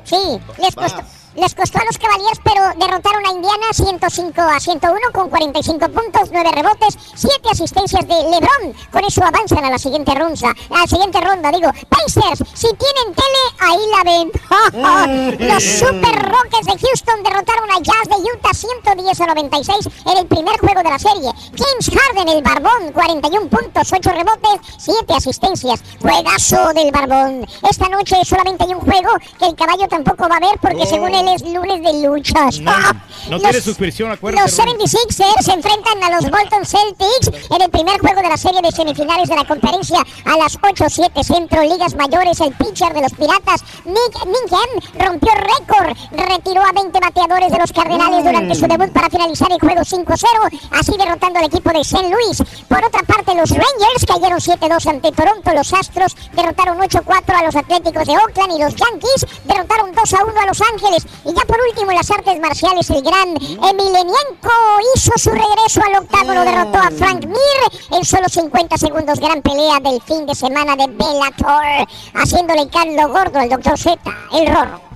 Sí, 0.05 0.41
les 0.59 0.75
costó. 0.75 1.03
Les 1.35 1.55
costó 1.55 1.79
a 1.79 1.85
los 1.85 1.99
Cavaliers, 1.99 2.41
pero 2.43 2.63
derrotaron 2.77 3.25
a 3.27 3.31
Indiana 3.33 3.67
105 3.73 4.41
a 4.41 4.59
101 4.59 4.99
con 5.13 5.29
45 5.29 5.89
puntos, 5.89 6.31
9 6.33 6.51
rebotes, 6.53 6.99
7 7.15 7.49
asistencias 7.53 8.09
de 8.09 8.15
LeBron. 8.15 8.75
Con 8.91 9.05
eso 9.05 9.23
avanzan 9.25 9.65
a 9.65 9.71
la 9.71 9.79
siguiente 9.79 10.15
ronda. 10.15 10.51
A 10.71 10.79
la 10.81 10.87
siguiente 10.87 11.21
ronda, 11.21 11.53
digo. 11.53 11.71
Pacers, 11.89 12.43
si 12.55 12.67
tienen 12.75 13.15
tele, 13.15 13.43
ahí 13.61 13.79
la 13.95 14.05
ven. 14.05 14.33
los 15.49 15.63
Super 15.63 16.29
Rockets 16.29 16.67
de 16.67 16.79
Houston 16.79 17.23
derrotaron 17.23 17.71
a 17.71 17.79
Jazz 17.81 18.09
de 18.09 18.17
Utah 18.33 18.55
110 18.55 19.21
a 19.21 19.27
96 19.27 19.89
en 20.07 20.19
el 20.19 20.27
primer 20.27 20.59
juego 20.59 20.83
de 20.83 20.91
la 20.91 20.99
serie. 20.99 21.31
James 21.57 21.91
Harden, 21.91 22.29
el 22.29 22.43
Barbón, 22.43 22.93
41 22.93 23.49
puntos, 23.49 23.93
8 23.93 24.11
rebotes, 24.11 24.61
7 24.79 25.15
asistencias. 25.15 25.83
Juegazo 26.01 26.73
del 26.75 26.91
Barbón. 26.91 27.47
Esta 27.69 27.89
noche 27.89 28.17
solamente 28.25 28.65
hay 28.65 28.75
un 28.75 28.81
juego 28.81 29.11
que 29.39 29.47
el 29.47 29.55
caballo 29.55 29.87
tampoco 29.89 30.29
va 30.29 30.37
a 30.37 30.41
ver 30.41 30.59
porque 30.61 30.79
Oh. 30.83 30.87
según 30.87 31.15
él 31.21 31.29
es 31.29 31.43
lunes 31.43 31.83
de 31.83 32.07
luchas. 32.07 32.61
No, 32.61 32.73
no 33.31 33.39
tiene 33.41 33.61
suscripción, 33.61 34.11
acuérdate. 34.11 34.45
Los 34.45 34.59
76ers 34.59 35.43
se 35.43 35.53
enfrentan 35.53 36.03
a 36.03 36.11
los 36.11 36.31
Bolton 36.31 36.65
Celtics 36.65 37.31
en 37.51 37.63
el 37.63 37.71
primer 37.71 37.99
juego 38.01 38.23
de 38.23 38.29
la 38.29 38.37
serie 38.37 38.63
de 38.63 38.71
semifinales 38.71 39.29
de 39.29 39.37
la 39.37 39.45
conferencia 39.45 40.05
a 40.25 40.37
las 40.37 40.59
8-7 40.59 41.23
Centro 41.23 41.63
Ligas 41.63 41.95
Mayores. 41.95 42.41
El 42.41 42.53
pitcher 42.55 42.93
de 42.95 43.03
los 43.03 43.13
Piratas, 43.13 43.63
Nick 43.85 44.15
Ningham, 44.25 45.07
rompió 45.07 45.33
récord. 45.35 45.97
Retiró 46.13 46.63
a 46.63 46.73
20 46.73 47.01
bateadores 47.01 47.51
de 47.53 47.59
los 47.59 47.73
Cardenales 47.73 48.25
durante 48.25 48.55
su 48.55 48.67
debut 48.67 48.93
para 48.93 49.11
finalizar 49.11 49.51
el 49.51 49.61
juego 49.61 49.81
5-0, 49.83 50.61
así 50.73 50.93
derrotando 50.97 51.39
al 51.39 51.47
equipo 51.47 51.71
de 51.71 51.81
St. 51.81 52.09
Louis. 52.09 52.43
Por 52.69 52.85
otra 52.85 53.03
parte, 53.03 53.35
los 53.35 53.51
Rangers 53.51 54.07
cayeron 54.07 54.39
7-2 54.39 54.87
ante 54.87 55.13
Toronto. 55.13 55.53
Los 55.53 55.73
Astros 55.73 56.17
derrotaron 56.35 56.79
8-4 56.79 57.35
a 57.35 57.45
los 57.45 57.57
Atléticos 57.57 58.07
de 58.07 58.17
Oakland 58.17 58.53
y 58.57 58.63
los 58.63 58.75
Yankees 58.75 59.27
derrotaron 59.45 59.95
2-1 59.95 60.43
a 60.43 60.47
Los 60.47 60.61
Ángeles. 60.61 61.07
Y 61.25 61.35
ya 61.35 61.43
por 61.45 61.59
último, 61.69 61.91
en 61.91 61.97
las 61.97 62.11
artes 62.11 62.41
marciales, 62.41 62.89
el 62.91 63.03
gran 63.03 63.29
Emelianenko 63.39 64.53
hizo 64.95 65.13
su 65.17 65.31
regreso 65.31 65.81
al 65.87 66.03
octágono, 66.03 66.45
derrotó 66.45 66.79
a 66.79 66.91
Frank 66.91 67.27
Mir 67.27 67.83
en 67.91 68.05
solo 68.05 68.29
50 68.29 68.77
segundos. 68.79 69.21
Gran 69.21 69.43
pelea 69.43 69.81
del 69.81 70.01
fin 70.03 70.27
de 70.27 70.35
semana 70.35 70.77
de 70.77 70.87
Bellator, 70.87 71.89
haciéndole 72.15 72.69
caldo 72.69 73.09
gordo 73.09 73.39
al 73.39 73.49
Dr. 73.49 73.79
Z, 73.79 73.99
el 74.33 74.47
Rorro. 74.47 74.88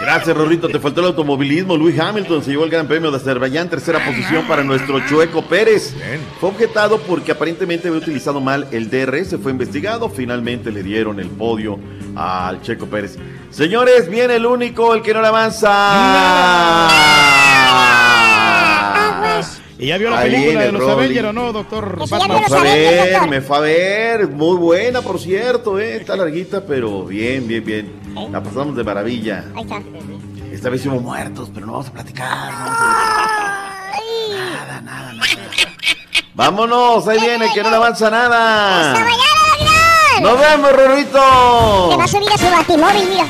Gracias, 0.00 0.36
Rorrito. 0.36 0.68
Te 0.68 0.78
faltó 0.78 1.00
el 1.00 1.08
automovilismo. 1.08 1.76
Luis 1.76 1.98
Hamilton 1.98 2.44
se 2.44 2.52
llevó 2.52 2.64
el 2.64 2.70
Gran 2.70 2.86
Premio 2.86 3.10
de 3.10 3.16
Azerbaiyán, 3.16 3.68
tercera 3.68 4.04
posición 4.04 4.46
para 4.46 4.62
nuestro 4.62 5.00
Chueco 5.06 5.42
Pérez. 5.42 5.94
Fue 6.40 6.50
objetado 6.50 6.98
porque 7.00 7.32
aparentemente 7.32 7.88
había 7.88 8.00
utilizado 8.00 8.40
mal 8.40 8.68
el 8.70 8.88
DRS, 8.90 9.36
fue 9.42 9.50
investigado. 9.50 10.08
Finalmente 10.08 10.70
le 10.70 10.82
dieron 10.82 11.18
el 11.18 11.28
podio 11.28 11.78
al 12.14 12.62
Checo 12.62 12.86
Pérez. 12.86 13.18
Señores, 13.50 14.08
viene 14.08 14.36
el 14.36 14.46
único, 14.46 14.94
el 14.94 15.02
que 15.02 15.12
no 15.12 15.20
le 15.20 15.28
avanza. 15.28 15.68
¿Y 19.78 19.86
ya 19.86 19.96
vio 19.98 20.10
la 20.10 20.18
Ahí 20.18 20.30
película 20.30 20.48
viene 20.50 20.64
de 20.66 20.72
los 20.72 20.80
Rolly. 20.82 20.92
Avengers 20.92 21.28
o 21.28 21.32
no, 21.32 21.52
doctor? 21.52 21.98
Que 21.98 22.10
Batman? 22.10 22.28
los 22.30 22.40
Me 22.40 22.48
fue 22.48 22.58
a 22.58 22.62
ver, 22.62 23.10
doctor. 23.12 23.28
me 23.30 23.40
fue 23.40 23.56
a 23.56 23.60
ver. 23.60 24.28
Muy 24.28 24.56
buena, 24.56 25.02
por 25.02 25.20
cierto, 25.20 25.78
¿eh? 25.78 25.96
Está 25.96 26.16
larguita, 26.16 26.64
pero 26.66 27.04
bien, 27.04 27.46
bien, 27.46 27.64
bien. 27.64 27.92
La 28.32 28.42
pasamos 28.42 28.74
de 28.76 28.82
maravilla. 28.82 29.44
Ahí 29.54 29.62
está. 29.62 29.80
Esta 30.52 30.70
vez 30.70 30.80
hicimos 30.80 31.00
muertos, 31.02 31.50
pero 31.54 31.66
no 31.66 31.72
vamos 31.72 31.88
a 31.88 31.92
platicar. 31.92 32.52
no 32.52 32.58
vamos 32.58 32.78
a- 32.80 33.74
Nada, 34.34 34.80
nada, 34.80 35.12
nada. 35.12 35.26
Vámonos, 36.34 37.06
ahí 37.08 37.20
viene, 37.20 37.46
que 37.52 37.62
no 37.62 37.70
le 37.70 37.76
avanza 37.76 38.10
nada. 38.10 38.94
Nos 40.20 40.40
vemos, 40.40 40.70
Se 40.70 40.76
va 40.76 40.82
Rorrito. 40.88 42.00
a 42.02 42.08
subir 42.08 42.28
a 42.32 42.38
su 42.38 42.50
batimóvil, 42.50 43.08
mira. 43.10 43.26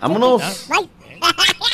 Vámonos. 0.00 0.66
Bye. 0.68 0.88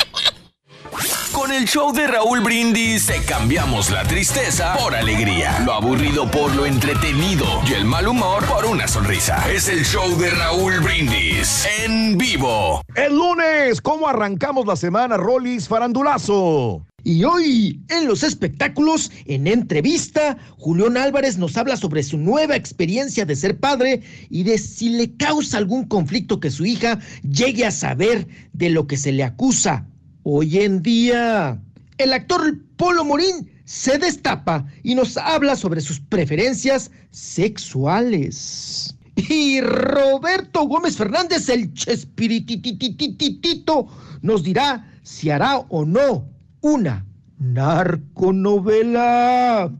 Con 1.37 1.51
el 1.51 1.65
show 1.65 1.93
de 1.93 2.07
Raúl 2.07 2.41
Brindis 2.41 3.05
te 3.05 3.21
cambiamos 3.21 3.91
la 3.91 4.03
tristeza 4.03 4.75
por 4.75 4.95
alegría, 4.95 5.59
lo 5.63 5.73
aburrido 5.73 6.29
por 6.31 6.53
lo 6.55 6.65
entretenido 6.65 7.45
y 7.69 7.73
el 7.73 7.85
mal 7.85 8.07
humor 8.07 8.43
por 8.45 8.65
una 8.65 8.87
sonrisa. 8.87 9.47
Es 9.47 9.69
el 9.69 9.85
show 9.85 10.17
de 10.17 10.31
Raúl 10.31 10.79
Brindis 10.79 11.67
en 11.85 12.17
vivo. 12.17 12.81
El 12.95 13.15
lunes, 13.15 13.81
¿cómo 13.81 14.07
arrancamos 14.07 14.65
la 14.65 14.75
semana, 14.75 15.15
Rollis 15.15 15.67
Farandulazo? 15.67 16.83
Y 17.03 17.23
hoy, 17.23 17.83
en 17.89 18.07
los 18.07 18.23
espectáculos, 18.23 19.11
en 19.27 19.45
entrevista, 19.45 20.39
Julián 20.57 20.97
Álvarez 20.97 21.37
nos 21.37 21.55
habla 21.55 21.77
sobre 21.77 22.01
su 22.01 22.17
nueva 22.17 22.55
experiencia 22.55 23.25
de 23.25 23.35
ser 23.35 23.59
padre 23.59 24.01
y 24.31 24.41
de 24.41 24.57
si 24.57 24.89
le 24.89 25.15
causa 25.15 25.59
algún 25.59 25.85
conflicto 25.87 26.39
que 26.39 26.49
su 26.49 26.65
hija 26.65 26.97
llegue 27.21 27.63
a 27.63 27.71
saber 27.71 28.27
de 28.53 28.71
lo 28.71 28.87
que 28.87 28.97
se 28.97 29.11
le 29.11 29.23
acusa 29.23 29.85
hoy 30.29 30.59
en 30.59 30.83
día. 30.83 31.57
El 31.97 32.11
actor 32.11 32.59
Polo 32.75 33.05
Morín 33.05 33.49
se 33.63 33.97
destapa 33.97 34.67
y 34.83 34.93
nos 34.93 35.15
habla 35.15 35.55
sobre 35.55 35.79
sus 35.79 36.01
preferencias 36.01 36.91
sexuales. 37.11 38.93
Y 39.15 39.61
Roberto 39.61 40.67
Gómez 40.67 40.97
Fernández, 40.97 41.47
el 41.47 41.73
Chespirititititito, 41.73 43.87
nos 44.21 44.43
dirá 44.43 44.91
si 45.01 45.29
hará 45.29 45.59
o 45.69 45.85
no 45.85 46.27
una 46.59 47.05
narconovela. 47.39 49.71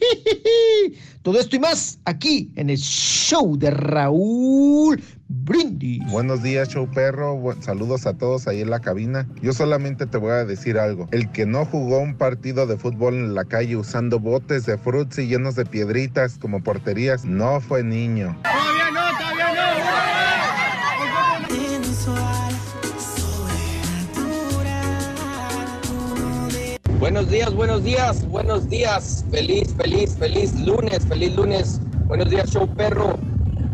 Todo 1.22 1.40
esto 1.40 1.56
y 1.56 1.60
más 1.60 1.98
aquí 2.04 2.52
en 2.56 2.68
el 2.68 2.76
show 2.76 3.56
de 3.56 3.70
Raúl 3.70 5.02
Brindis. 5.42 6.00
Buenos 6.10 6.42
días, 6.42 6.68
show 6.68 6.88
perro. 6.88 7.38
Saludos 7.60 8.06
a 8.06 8.14
todos 8.14 8.46
ahí 8.46 8.60
en 8.60 8.70
la 8.70 8.80
cabina. 8.80 9.26
Yo 9.42 9.52
solamente 9.52 10.06
te 10.06 10.16
voy 10.16 10.30
a 10.30 10.44
decir 10.44 10.78
algo. 10.78 11.08
El 11.10 11.30
que 11.32 11.44
no 11.44 11.64
jugó 11.66 11.98
un 11.98 12.16
partido 12.16 12.66
de 12.66 12.76
fútbol 12.76 13.14
en 13.14 13.34
la 13.34 13.44
calle 13.44 13.76
usando 13.76 14.20
botes 14.20 14.64
de 14.64 14.78
frutzi 14.78 15.26
llenos 15.26 15.56
de 15.56 15.66
piedritas 15.66 16.38
como 16.38 16.62
porterías, 16.62 17.24
no 17.24 17.60
fue 17.60 17.82
niño. 17.82 18.38
Todavía 18.42 18.90
no, 18.92 19.18
todavía 19.18 19.54
no. 19.54 19.84
Buenos 27.00 27.28
días, 27.28 27.52
buenos 27.52 27.84
días, 27.84 28.26
buenos 28.28 28.68
días. 28.70 29.24
Feliz, 29.30 29.74
feliz, 29.74 30.16
feliz 30.16 30.58
lunes, 30.60 31.04
feliz 31.06 31.34
lunes. 31.34 31.80
Buenos 32.06 32.30
días, 32.30 32.50
show 32.50 32.66
perro. 32.66 33.18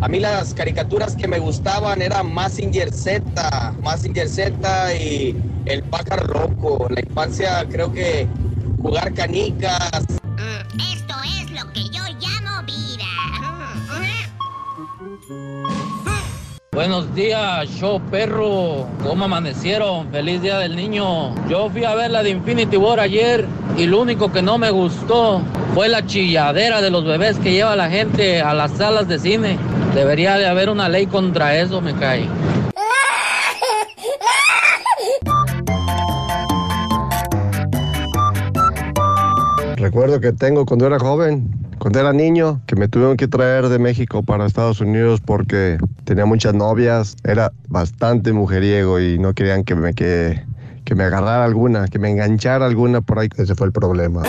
A 0.02 0.08
mí 0.08 0.18
las 0.18 0.54
caricaturas 0.54 1.14
que 1.14 1.28
me 1.28 1.38
gustaban 1.38 2.00
eran 2.00 2.32
Massinger 2.32 2.90
Z, 2.90 3.74
Massinger 3.82 4.28
Z 4.28 4.94
y 4.94 5.36
El 5.66 5.82
pájaro 5.82 6.24
loco. 6.26 6.86
En 6.88 6.94
la 6.94 7.00
infancia 7.02 7.66
creo 7.70 7.92
que 7.92 8.26
jugar 8.80 9.12
canicas. 9.12 10.06
Esto 10.94 11.14
es 11.38 11.50
lo 11.50 11.70
que 11.72 11.84
yo 11.90 12.02
llamo 12.18 12.62
vida. 12.64 13.04
Buenos 16.72 17.14
días, 17.14 17.68
show 17.68 18.00
perro. 18.10 18.86
¿Cómo 19.02 19.26
amanecieron? 19.26 20.10
Feliz 20.10 20.40
día 20.40 20.58
del 20.58 20.76
niño. 20.76 21.34
Yo 21.46 21.68
fui 21.68 21.84
a 21.84 21.94
ver 21.94 22.10
la 22.10 22.22
de 22.22 22.30
Infinity 22.30 22.78
War 22.78 23.00
ayer 23.00 23.46
y 23.76 23.84
lo 23.84 24.00
único 24.00 24.32
que 24.32 24.40
no 24.40 24.56
me 24.56 24.70
gustó 24.70 25.42
fue 25.74 25.90
la 25.90 26.06
chilladera 26.06 26.80
de 26.80 26.90
los 26.90 27.04
bebés 27.04 27.38
que 27.38 27.52
lleva 27.52 27.76
la 27.76 27.90
gente 27.90 28.40
a 28.40 28.54
las 28.54 28.70
salas 28.78 29.06
de 29.06 29.18
cine. 29.18 29.58
Debería 29.94 30.36
de 30.36 30.46
haber 30.46 30.70
una 30.70 30.88
ley 30.88 31.06
contra 31.06 31.56
eso, 31.56 31.80
me 31.80 31.94
cae. 31.94 32.28
Recuerdo 39.76 40.20
que 40.20 40.32
tengo 40.32 40.66
cuando 40.66 40.86
era 40.86 40.98
joven, 40.98 41.50
cuando 41.78 41.98
era 41.98 42.12
niño, 42.12 42.60
que 42.66 42.76
me 42.76 42.86
tuvieron 42.86 43.16
que 43.16 43.26
traer 43.26 43.68
de 43.68 43.78
México 43.78 44.22
para 44.22 44.46
Estados 44.46 44.80
Unidos 44.80 45.20
porque 45.24 45.78
tenía 46.04 46.26
muchas 46.26 46.54
novias, 46.54 47.16
era 47.24 47.50
bastante 47.68 48.32
mujeriego 48.32 49.00
y 49.00 49.18
no 49.18 49.34
querían 49.34 49.64
que 49.64 49.74
me, 49.74 49.94
que, 49.94 50.44
que 50.84 50.94
me 50.94 51.04
agarrara 51.04 51.44
alguna, 51.44 51.88
que 51.88 51.98
me 51.98 52.10
enganchara 52.10 52.66
alguna 52.66 53.00
por 53.00 53.18
ahí. 53.18 53.28
Ese 53.36 53.54
fue 53.54 53.66
el 53.66 53.72
problema. 53.72 54.22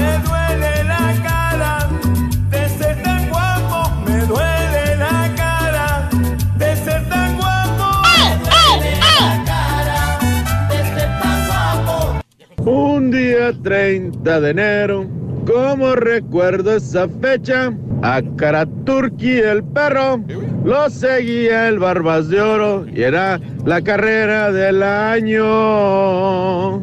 Un 13.02 13.10
día 13.10 13.52
30 13.64 14.42
de 14.42 14.50
enero, 14.52 15.08
como 15.48 15.96
recuerdo 15.96 16.76
esa 16.76 17.08
fecha, 17.10 17.74
a 18.04 18.22
Karaturki 18.36 19.40
el 19.40 19.64
perro 19.64 20.24
lo 20.64 20.88
seguía 20.88 21.68
el 21.68 21.80
Barbas 21.80 22.30
de 22.30 22.40
Oro 22.40 22.86
y 22.88 23.02
era 23.02 23.42
la 23.66 23.82
carrera 23.82 24.52
del 24.52 24.84
año. 24.84 25.42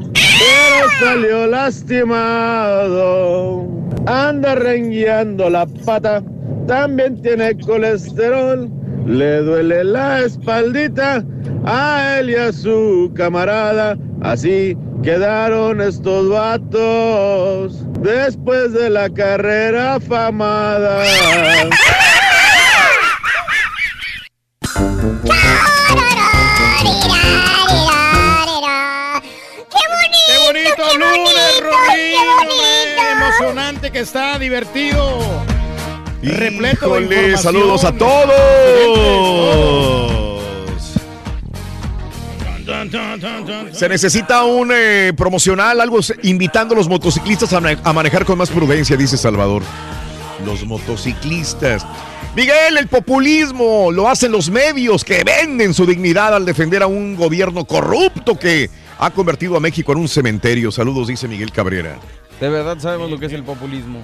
Pero 0.01 0.89
salió 0.99 1.47
lastimado, 1.47 2.09
anda 4.07 4.57
rengueando 4.57 5.49
la 5.49 5.67
pata, 5.87 6.21
también 6.67 7.23
tiene 7.23 7.57
colesterol, 7.61 8.69
le 9.07 9.37
duele 9.43 9.85
la 9.85 10.23
espaldita 10.23 11.25
a 11.65 12.19
él 12.19 12.31
y 12.31 12.35
a 12.35 12.53
su 12.53 13.13
camarada. 13.15 13.97
Así 14.21 14.77
quedaron 15.03 15.81
estos 15.81 16.29
vatos 16.29 17.75
después 18.01 18.73
de 18.73 18.91
la 18.91 19.09
carrera 19.11 19.95
afamada. 19.97 21.05
¡Qué 29.71 30.39
bonito 30.47 30.83
lunes, 30.99 31.61
Rodrigo! 31.63 32.21
eh, 32.65 32.97
Emocionante 33.13 33.91
que 33.91 34.01
está, 34.01 34.39
divertido. 34.39 35.19
Repleto 36.23 36.95
de 36.95 37.01
Híjole, 37.03 37.29
información. 37.31 37.39
saludos 37.43 37.85
a 37.85 37.93
todos. 37.93 38.19
Se 43.73 43.89
necesita 43.89 44.45
un 44.45 44.71
eh, 44.75 45.13
promocional, 45.17 45.81
algo 45.81 46.01
invitando 46.23 46.75
a 46.75 46.79
los 46.79 46.89
motociclistas 46.89 47.53
a, 47.53 47.59
a 47.59 47.93
manejar 47.93 48.25
con 48.25 48.39
más 48.39 48.51
prudencia, 48.51 48.97
dice 48.97 49.17
Salvador. 49.17 49.63
Los 50.45 50.65
motociclistas. 50.65 51.87
Miguel, 52.37 52.77
el 52.79 52.87
populismo 52.89 53.91
lo 53.91 54.09
hacen 54.09 54.31
los 54.31 54.51
medios 54.51 55.03
que 55.03 55.25
venden 55.25 55.75
su 55.75 55.87
dignidad 55.87 56.35
al 56.35 56.45
defender 56.45 56.83
a 56.83 56.87
un 56.87 57.17
gobierno 57.17 57.65
corrupto 57.65 58.39
que 58.39 58.71
ha 58.99 59.11
convertido 59.11 59.57
a 59.57 59.61
México 59.61 59.93
en 59.93 59.99
un 59.99 60.09
cementerio. 60.09 60.71
Saludos, 60.71 61.09
dice 61.09 61.27
Miguel 61.27 61.51
Cabrera. 61.51 61.99
De 62.41 62.49
verdad 62.49 62.79
sabemos 62.79 63.11
lo 63.11 63.19
que 63.19 63.27
es 63.27 63.33
el 63.33 63.43
populismo. 63.45 64.01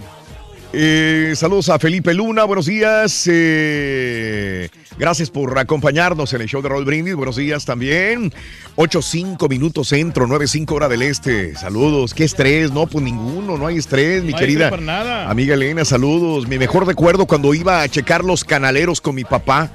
Eh, 0.77 1.35
saludos 1.37 1.69
a 1.69 1.79
Felipe 1.79 2.13
Luna, 2.15 2.43
buenos 2.45 2.67
días. 2.67 3.29
eh, 3.31 4.69
gracias 4.99 5.31
por 5.31 5.57
acompañarnos 5.57 6.33
en 6.33 6.41
el 6.41 6.49
show 6.49 6.61
de 6.63 6.69
Roll 6.69 6.85
Brindis. 6.85 7.15
Buenos 7.15 7.37
días 7.37 7.65
también. 7.65 8.33
8-5 8.75 9.49
minutos 9.49 9.89
centro, 9.89 10.27
9-5 10.27 10.73
hora 10.73 10.89
del 10.89 11.03
este. 11.03 11.55
Saludos. 11.55 12.13
¿Qué 12.13 12.25
estrés? 12.25 12.73
No, 12.73 12.89
pues 12.89 13.05
ninguno, 13.05 13.57
no 13.57 13.69
hay 13.69 13.77
estrés, 13.79 14.25
mi 14.25 14.33
No 14.33 14.37
hay 14.37 14.41
querida. 14.41 14.71
nada. 14.79 15.31
Amiga 15.31 15.55
Elena, 15.55 15.85
saludos. 15.85 16.49
Mi 16.49 16.59
mejor 16.59 16.89
recuerdo 16.89 17.27
cuando 17.27 17.55
iba 17.55 17.83
a 17.83 17.89
checar 17.89 18.25
los 18.25 18.43
canaleros 18.43 19.01
con 19.01 19.15
mi 19.15 19.23
papá. 19.23 19.71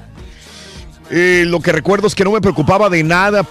Eh, 1.10 1.44
lo 1.46 1.60
que 1.60 1.72
recuerdo 1.72 2.08
es 2.08 2.14
que 2.14 2.24
no 2.24 2.30
me 2.32 2.40
preocupaba 2.42 2.90
de 2.90 3.02
nada, 3.02 3.44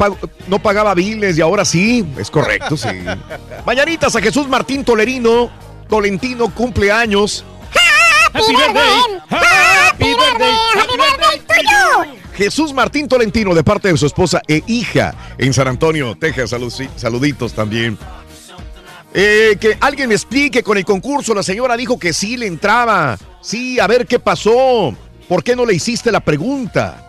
no 0.48 0.60
pagaba 0.60 0.94
biles 0.94 1.38
y 1.38 1.42
ahora 1.42 1.66
sí, 1.66 2.06
es 2.18 2.30
correcto, 2.32 2.78
sí. 2.78 2.88
Mañanitas 3.66 4.16
a 4.16 4.22
Jesús 4.22 4.48
Martín 4.48 4.86
Tolerino, 4.86 5.50
Tolentino, 5.90 6.54
cumpleaños. 6.54 7.44
Happy 8.34 8.54
birthday. 8.54 9.20
Happy 9.30 10.06
birthday. 10.06 10.52
Happy 10.76 10.98
birthday 10.98 11.40
to 11.48 11.62
you. 11.64 12.20
Jesús 12.38 12.72
Martín 12.74 13.08
Tolentino 13.08 13.54
de 13.54 13.64
parte 13.64 13.90
de 13.92 13.98
su 13.98 14.06
esposa 14.06 14.42
e 14.48 14.64
hija 14.68 15.14
en 15.38 15.52
San 15.54 15.68
Antonio, 15.68 16.16
Texas. 16.18 16.52
Salud- 16.52 16.90
saluditos 16.96 17.54
también. 17.54 17.98
Eh, 19.14 19.58
que 19.60 19.76
alguien 19.82 20.08
me 20.10 20.16
explique 20.16 20.62
con 20.64 20.78
el 20.78 20.86
concurso. 20.86 21.34
La 21.34 21.42
señora 21.44 21.76
dijo 21.76 21.98
que 21.98 22.14
sí 22.14 22.38
le 22.38 22.46
entraba. 22.46 23.18
Sí, 23.42 23.80
a 23.80 23.88
ver 23.88 24.06
qué 24.06 24.20
pasó. 24.20 24.96
¿Por 25.28 25.44
qué 25.44 25.56
no 25.56 25.66
le 25.66 25.74
hiciste 25.74 26.12
la 26.12 26.20
pregunta? 26.20 27.09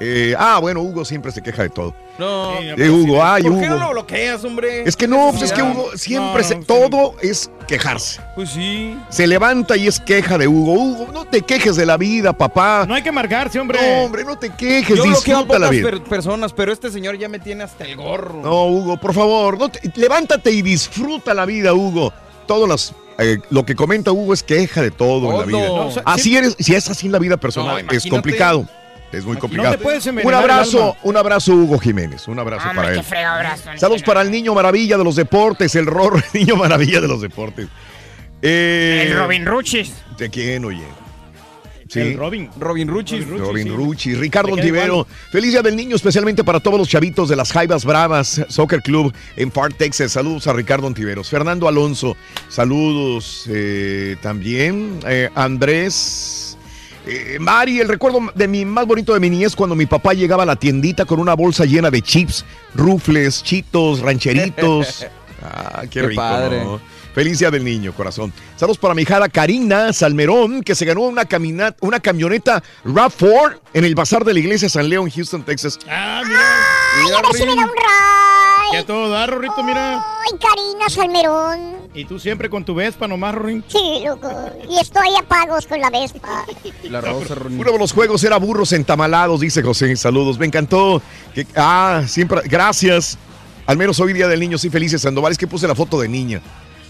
Eh, 0.00 0.34
ah, 0.38 0.58
bueno, 0.60 0.80
Hugo 0.80 1.04
siempre 1.04 1.32
se 1.32 1.42
queja 1.42 1.62
de 1.64 1.70
todo. 1.70 1.92
No. 2.18 2.52
Eh, 2.60 2.88
Hugo, 2.88 3.22
ay, 3.24 3.42
¿Por 3.42 3.58
qué 3.60 3.66
no 3.68 3.74
Hugo. 3.76 3.84
lo 3.86 3.90
bloqueas, 3.90 4.44
hombre? 4.44 4.82
Es 4.86 4.96
que 4.96 5.08
no, 5.08 5.30
pues 5.30 5.42
es 5.42 5.52
que. 5.52 5.62
Hugo 5.62 5.90
siempre 5.96 6.42
No, 6.42 6.48
se, 6.48 6.54
todo 6.56 7.14
es 7.20 7.50
quejarse. 7.66 8.20
Pues 8.36 8.50
sí. 8.50 8.96
Se 9.08 9.26
levanta 9.26 9.76
y 9.76 9.88
es 9.88 9.98
queja 9.98 10.38
de 10.38 10.46
Hugo. 10.46 10.72
Hugo, 10.74 11.08
no 11.12 11.24
te 11.24 11.42
quejes 11.42 11.74
de 11.76 11.84
la 11.86 11.96
vida, 11.96 12.32
papá. 12.32 12.84
No 12.86 12.94
hay 12.94 13.02
que 13.02 13.08
amargarse, 13.08 13.58
hombre. 13.58 13.78
No, 13.80 14.04
hombre, 14.04 14.24
no 14.24 14.38
te 14.38 14.50
quejes, 14.50 14.96
Yo 14.96 15.02
bloqueo 15.04 15.36
a 15.36 15.40
disfruta 15.40 15.58
la 15.58 15.70
vida. 15.70 15.90
per- 15.90 16.02
personas, 16.04 16.52
pero 16.52 16.72
este 16.72 16.90
señor 16.90 17.18
ya 17.18 17.28
me 17.28 17.40
tiene 17.40 17.64
hasta 17.64 17.84
el 17.84 17.96
gorro. 17.96 18.40
No, 18.42 18.66
Hugo, 18.66 18.96
por 19.00 19.14
favor, 19.14 19.58
no 19.58 19.68
te- 19.68 19.80
levántate 19.96 20.50
y 20.52 20.62
disfruta 20.62 21.34
la 21.34 21.44
vida, 21.44 21.74
Hugo. 21.74 22.12
Todas 22.46 22.68
las 22.68 22.94
eh, 23.20 23.38
lo 23.50 23.66
que 23.66 23.74
comenta 23.74 24.12
Hugo 24.12 24.32
es 24.32 24.44
queja 24.44 24.80
de 24.80 24.92
todo, 24.92 25.26
en 25.32 25.38
la 25.38 25.44
Todo. 25.44 25.46
vida. 25.46 25.66
No, 25.66 25.86
o 25.86 25.90
sea, 25.90 26.02
así 26.06 26.22
sí- 26.30 26.36
eres, 26.36 26.54
si 26.58 26.74
es 26.76 26.88
así 26.88 27.06
en 27.06 27.12
la 27.12 27.18
vida 27.18 27.36
personal, 27.36 27.84
No, 27.84 27.92
es 27.92 28.06
complicado. 28.06 28.64
Es 29.12 29.24
muy 29.24 29.36
complicado. 29.38 29.76
te 29.76 29.82
puedes 29.82 30.06
un 30.06 30.34
abrazo, 30.34 30.96
un 31.02 31.16
abrazo, 31.16 31.54
Hugo 31.54 31.78
Jiménez. 31.78 32.28
Un 32.28 32.38
abrazo 32.38 32.68
para 32.74 32.92
él. 32.92 33.00
abrazo. 33.24 33.70
Saludos 33.76 34.02
para 34.02 34.22
el 34.22 34.30
niño 34.30 34.54
maravilla 34.54 34.98
de 34.98 35.04
los 35.04 35.16
deportes, 35.16 35.74
el 35.76 35.86
Rorro, 35.86 36.18
el 36.18 36.40
niño 36.40 36.56
maravilla 36.56 37.00
de 37.00 37.08
los 37.08 37.20
deportes. 37.22 37.68
Eh, 38.42 39.06
El 39.08 39.18
Robin 39.18 39.46
Ruchis. 39.46 39.92
¿De 40.16 40.30
quién, 40.30 40.64
oye? 40.64 40.84
Sí. 41.88 42.00
El 42.00 42.18
Robin. 42.18 42.50
Robin 42.58 42.86
Ruchis. 42.86 43.26
Robin 43.26 43.74
Ruchi, 43.74 44.14
Ricardo 44.14 44.56
igual. 44.58 45.06
Feliz 45.32 45.52
día 45.52 45.62
del 45.62 45.74
niño, 45.74 45.96
especialmente 45.96 46.44
para 46.44 46.60
todos 46.60 46.78
los 46.78 46.88
chavitos 46.88 47.30
de 47.30 47.36
las 47.36 47.50
Jaivas 47.50 47.84
Bravas 47.84 48.42
Soccer 48.48 48.82
Club 48.82 49.12
en 49.36 49.50
Far 49.50 49.72
Texas. 49.72 50.12
Saludos 50.12 50.46
a 50.46 50.52
Ricardo 50.52 50.86
Ontiveros. 50.86 51.30
Fernando 51.30 51.66
Alonso, 51.66 52.16
saludos 52.48 53.46
eh, 53.48 54.16
también. 54.20 55.00
Eh, 55.06 55.30
Andrés. 55.34 56.47
Eh, 57.08 57.38
Mari, 57.40 57.80
el 57.80 57.88
recuerdo 57.88 58.20
de 58.34 58.46
mi 58.48 58.64
más 58.64 58.86
bonito 58.86 59.14
de 59.14 59.20
mi 59.20 59.30
niñez 59.30 59.56
cuando 59.56 59.74
mi 59.74 59.86
papá 59.86 60.12
llegaba 60.14 60.42
a 60.42 60.46
la 60.46 60.56
tiendita 60.56 61.04
con 61.04 61.18
una 61.20 61.34
bolsa 61.34 61.64
llena 61.64 61.90
de 61.90 62.02
chips, 62.02 62.44
rufles, 62.74 63.42
chitos, 63.42 64.00
rancheritos. 64.00 65.06
Ah, 65.40 65.82
qué, 65.82 66.00
Qué 66.00 66.02
rico. 66.02 66.20
padre. 66.20 66.64
¿no? 66.64 66.80
Feliz 67.14 67.38
día 67.38 67.48
del 67.48 67.62
niño, 67.64 67.92
corazón. 67.94 68.32
Saludos 68.56 68.76
para 68.76 68.92
mi 68.92 69.02
hija 69.02 69.28
Karina 69.28 69.92
Salmerón, 69.92 70.64
que 70.64 70.74
se 70.74 70.84
ganó 70.84 71.02
una, 71.02 71.26
camina- 71.26 71.76
una 71.80 72.00
camioneta 72.00 72.60
RAV4 72.84 73.60
en 73.72 73.84
el 73.84 73.94
bazar 73.94 74.24
de 74.24 74.32
la 74.34 74.40
iglesia 74.40 74.68
San 74.68 74.88
Leo 74.88 75.04
en 75.04 75.10
Houston, 75.10 75.44
Texas. 75.44 75.78
Ah, 75.88 76.22
mira. 76.26 76.40
Ay, 76.40 77.12
a 77.12 77.22
ver 77.22 77.32
si 77.34 77.46
me 77.46 77.54
da 77.54 77.62
un. 77.62 77.70
Que 78.70 78.78
a 78.78 78.86
todo 78.86 79.08
dar, 79.08 79.30
Rorrito, 79.30 79.62
mira. 79.62 79.96
Ay, 79.96 80.38
Karina 80.38 80.88
Salmerón. 80.88 81.76
Y 81.94 82.04
tú 82.04 82.18
siempre 82.18 82.50
con 82.50 82.64
tu 82.64 82.74
Vespa 82.74 83.08
nomás, 83.08 83.34
Rorín. 83.34 83.64
Sí, 83.68 84.02
loco. 84.04 84.30
Y 84.68 84.78
estoy 84.78 85.08
a 85.18 85.22
pagos 85.26 85.66
con 85.66 85.80
la 85.80 85.90
Vespa. 85.90 86.44
La 86.84 87.00
rosa, 87.00 87.34
Ronin. 87.34 87.58
Uno 87.60 87.72
de 87.72 87.78
los 87.78 87.92
juegos 87.92 88.22
era 88.24 88.36
burros 88.38 88.72
entamalados, 88.72 89.40
dice 89.40 89.62
José. 89.62 89.96
Saludos, 89.96 90.38
me 90.38 90.46
encantó. 90.46 91.00
Que- 91.34 91.46
ah, 91.56 92.02
siempre, 92.06 92.42
gracias. 92.44 93.16
Al 93.66 93.76
menos 93.78 93.98
hoy 94.00 94.12
día 94.12 94.28
del 94.28 94.40
niño, 94.40 94.58
sí, 94.58 94.68
felices 94.70 95.00
Sandoval. 95.02 95.32
Es 95.32 95.38
que 95.38 95.46
puse 95.46 95.66
la 95.66 95.74
foto 95.74 96.00
de 96.00 96.08
niña. 96.08 96.40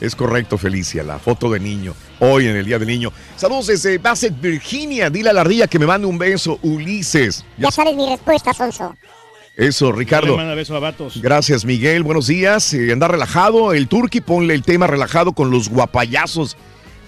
Es 0.00 0.14
correcto, 0.14 0.56
Felicia, 0.58 1.02
la 1.02 1.18
foto 1.18 1.50
de 1.50 1.58
niño. 1.58 1.92
Hoy 2.20 2.46
en 2.46 2.54
el 2.54 2.64
Día 2.64 2.78
del 2.78 2.86
Niño. 2.86 3.12
Saludos 3.34 3.66
desde 3.66 3.98
Bassett, 3.98 4.40
Virginia. 4.40 5.10
Dile 5.10 5.30
a 5.30 5.32
la 5.32 5.40
ardilla 5.40 5.66
que 5.66 5.76
me 5.80 5.86
mande 5.86 6.06
un 6.06 6.16
beso. 6.18 6.56
Ulises. 6.62 7.44
Ya 7.56 7.72
sabes 7.72 7.96
mi 7.96 8.08
respuesta, 8.08 8.54
Sonso. 8.54 8.94
Eso, 9.58 9.90
Ricardo. 9.90 10.28
Le 10.30 10.36
manda 10.36 10.54
beso 10.54 10.76
a 10.76 10.78
vatos. 10.78 11.20
Gracias, 11.20 11.64
Miguel. 11.64 12.04
Buenos 12.04 12.28
días. 12.28 12.72
Eh, 12.74 12.92
anda 12.92 13.08
relajado. 13.08 13.72
El 13.72 13.88
Turqui, 13.88 14.20
ponle 14.20 14.54
el 14.54 14.62
tema 14.62 14.86
relajado 14.86 15.32
con 15.32 15.50
los 15.50 15.68
guapayazos. 15.68 16.56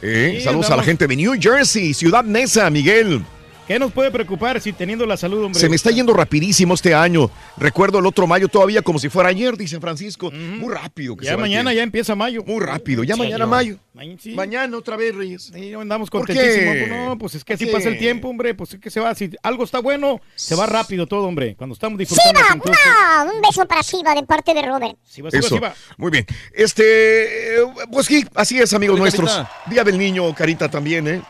Eh, 0.02 0.34
Sí, 0.38 0.44
saludos 0.44 0.68
a 0.70 0.76
la 0.76 0.82
gente 0.82 1.06
de 1.06 1.14
New 1.14 1.34
Jersey, 1.40 1.94
Ciudad 1.94 2.24
Neza, 2.24 2.68
Miguel. 2.68 3.22
¿Qué 3.70 3.78
nos 3.78 3.92
puede 3.92 4.10
preocupar 4.10 4.60
si 4.60 4.72
teniendo 4.72 5.06
la 5.06 5.16
salud, 5.16 5.44
hombre? 5.44 5.60
Se 5.60 5.68
me 5.68 5.76
está 5.76 5.92
yendo 5.92 6.12
rapidísimo 6.12 6.74
este 6.74 6.92
año. 6.92 7.30
Recuerdo 7.56 8.00
el 8.00 8.06
otro 8.06 8.26
mayo 8.26 8.48
todavía 8.48 8.82
como 8.82 8.98
si 8.98 9.08
fuera 9.08 9.28
ayer, 9.28 9.56
dice 9.56 9.78
Francisco. 9.78 10.32
Muy 10.32 10.74
rápido. 10.74 11.16
Que 11.16 11.26
Ya 11.26 11.30
se 11.32 11.36
mañana 11.36 11.72
ya 11.72 11.84
empieza 11.84 12.16
mayo. 12.16 12.42
Muy 12.44 12.58
rápido. 12.58 13.04
Ya 13.04 13.14
Sí, 13.14 13.20
mañana 13.20 13.44
yo- 13.44 13.48
mayo. 13.48 13.76
Ma- 13.94 14.02
sí. 14.20 14.34
Mañana 14.34 14.76
otra 14.76 14.96
vez, 14.96 15.14
Reyes. 15.14 15.52
Sí, 15.54 15.72
andamos 15.72 16.10
¿Por 16.10 16.26
contentísimos. 16.26 16.88
no, 16.88 17.16
pues 17.16 17.36
es 17.36 17.44
que 17.44 17.52
así 17.52 17.66
¿Por 17.66 17.74
pasa 17.74 17.90
el 17.90 17.98
tiempo, 17.98 18.28
hombre. 18.28 18.54
Pues 18.56 18.74
es 18.74 18.80
que 18.80 18.90
se 18.90 18.98
va. 18.98 19.14
Si 19.14 19.30
algo 19.40 19.62
está 19.62 19.78
bueno, 19.78 20.20
se 20.34 20.56
va 20.56 20.66
rápido 20.66 21.06
todo, 21.06 21.22
hombre. 21.28 21.54
Cuando 21.54 21.74
estamos 21.74 21.96
¡Siva! 22.08 22.16
disfrutando. 22.18 22.64
todo. 22.64 22.72
¡Una! 22.72 23.32
Un 23.32 23.40
beso 23.40 23.68
para 23.68 23.84
Siva 23.84 24.16
de 24.16 24.24
parte 24.24 24.52
de 24.52 24.62
Robert. 24.62 24.96
Eso. 25.30 25.60
Muy 25.96 26.10
bien. 26.10 26.26
Este, 26.52 27.60
eh, 27.60 27.64
pues 27.92 28.06
sí, 28.06 28.26
así 28.34 28.58
es, 28.58 28.74
amigos 28.74 28.98
nuestros. 28.98 29.30
Carita. 29.30 29.52
Día 29.66 29.84
del 29.84 29.96
niño, 29.96 30.34
Carita 30.34 30.68
también, 30.68 31.06
¿eh? 31.06 31.22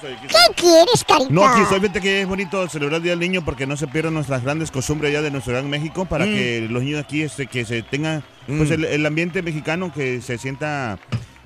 ¿Qué 0.00 0.54
quieres, 0.56 1.04
Carita? 1.06 1.30
No, 1.30 1.44
aquí 1.46 1.62
estoy 1.62 1.80
fíjate 1.80 2.00
que 2.00 2.22
es 2.22 2.28
bonito 2.28 2.68
celebrar 2.68 2.96
el 2.98 3.02
Día 3.02 3.12
del 3.12 3.20
Niño 3.20 3.44
porque 3.44 3.66
no 3.66 3.76
se 3.76 3.86
pierdan 3.86 4.14
nuestras 4.14 4.42
grandes 4.42 4.70
costumbres 4.70 5.10
allá 5.10 5.22
de 5.22 5.30
nuestro 5.30 5.52
gran 5.52 5.68
México 5.70 6.04
para 6.04 6.26
Mm. 6.26 6.28
que 6.34 6.66
los 6.70 6.82
niños 6.82 7.02
aquí 7.04 7.22
este, 7.22 7.46
que 7.46 7.64
se 7.64 7.82
tengan 7.82 8.22
pues 8.46 8.70
Mm. 8.70 8.72
el, 8.74 8.84
el 8.84 9.06
ambiente 9.06 9.42
mexicano 9.42 9.92
que 9.92 10.20
se 10.20 10.38
sienta 10.38 10.98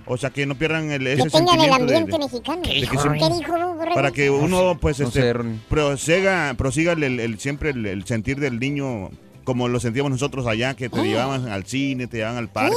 o 0.06 0.16
sea 0.16 0.30
que 0.30 0.44
no 0.46 0.54
pierdan 0.56 0.90
el 0.90 1.04
Que 1.04 1.12
ese 1.12 1.30
tengan 1.30 1.60
el 1.60 1.70
sentimiento 1.70 1.86
de- 1.86 1.96
ambiente 1.96 2.12
de- 2.12 2.18
mexicano. 2.18 2.62
¿Qué 2.62 2.70
¿Qué 2.70 2.80
dijo, 2.80 2.92
dijo, 2.92 3.04
Ronnie? 3.04 3.46
Ronnie? 3.46 3.94
para 3.94 4.10
que 4.10 4.30
uno 4.30 4.76
pues 4.80 4.98
No 5.00 5.08
este 5.08 5.34
prosiga, 5.68 6.54
prosiga 6.56 6.92
el, 6.92 7.02
el- 7.04 7.20
el- 7.20 7.38
siempre 7.38 7.70
el, 7.70 7.86
el 7.86 8.04
sentir 8.06 8.40
del 8.40 8.58
niño 8.58 9.10
como 9.44 9.68
lo 9.68 9.80
sentíamos 9.80 10.10
nosotros 10.12 10.46
allá 10.46 10.74
que 10.74 10.88
te 10.88 11.02
llevaban 11.02 11.48
al 11.48 11.64
cine, 11.64 12.06
te 12.06 12.18
llevaban 12.18 12.38
al 12.38 12.48
parque. 12.48 12.76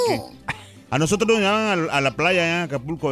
A 0.94 0.99
nosotros 0.99 1.28
nos 1.28 1.40
llevaban 1.40 1.80
al- 1.80 1.90
a, 1.90 2.02
la 2.02 2.11
playa 2.11 2.44
allá 2.44 2.57
en 2.60 2.64
Acapulco. 2.65 3.11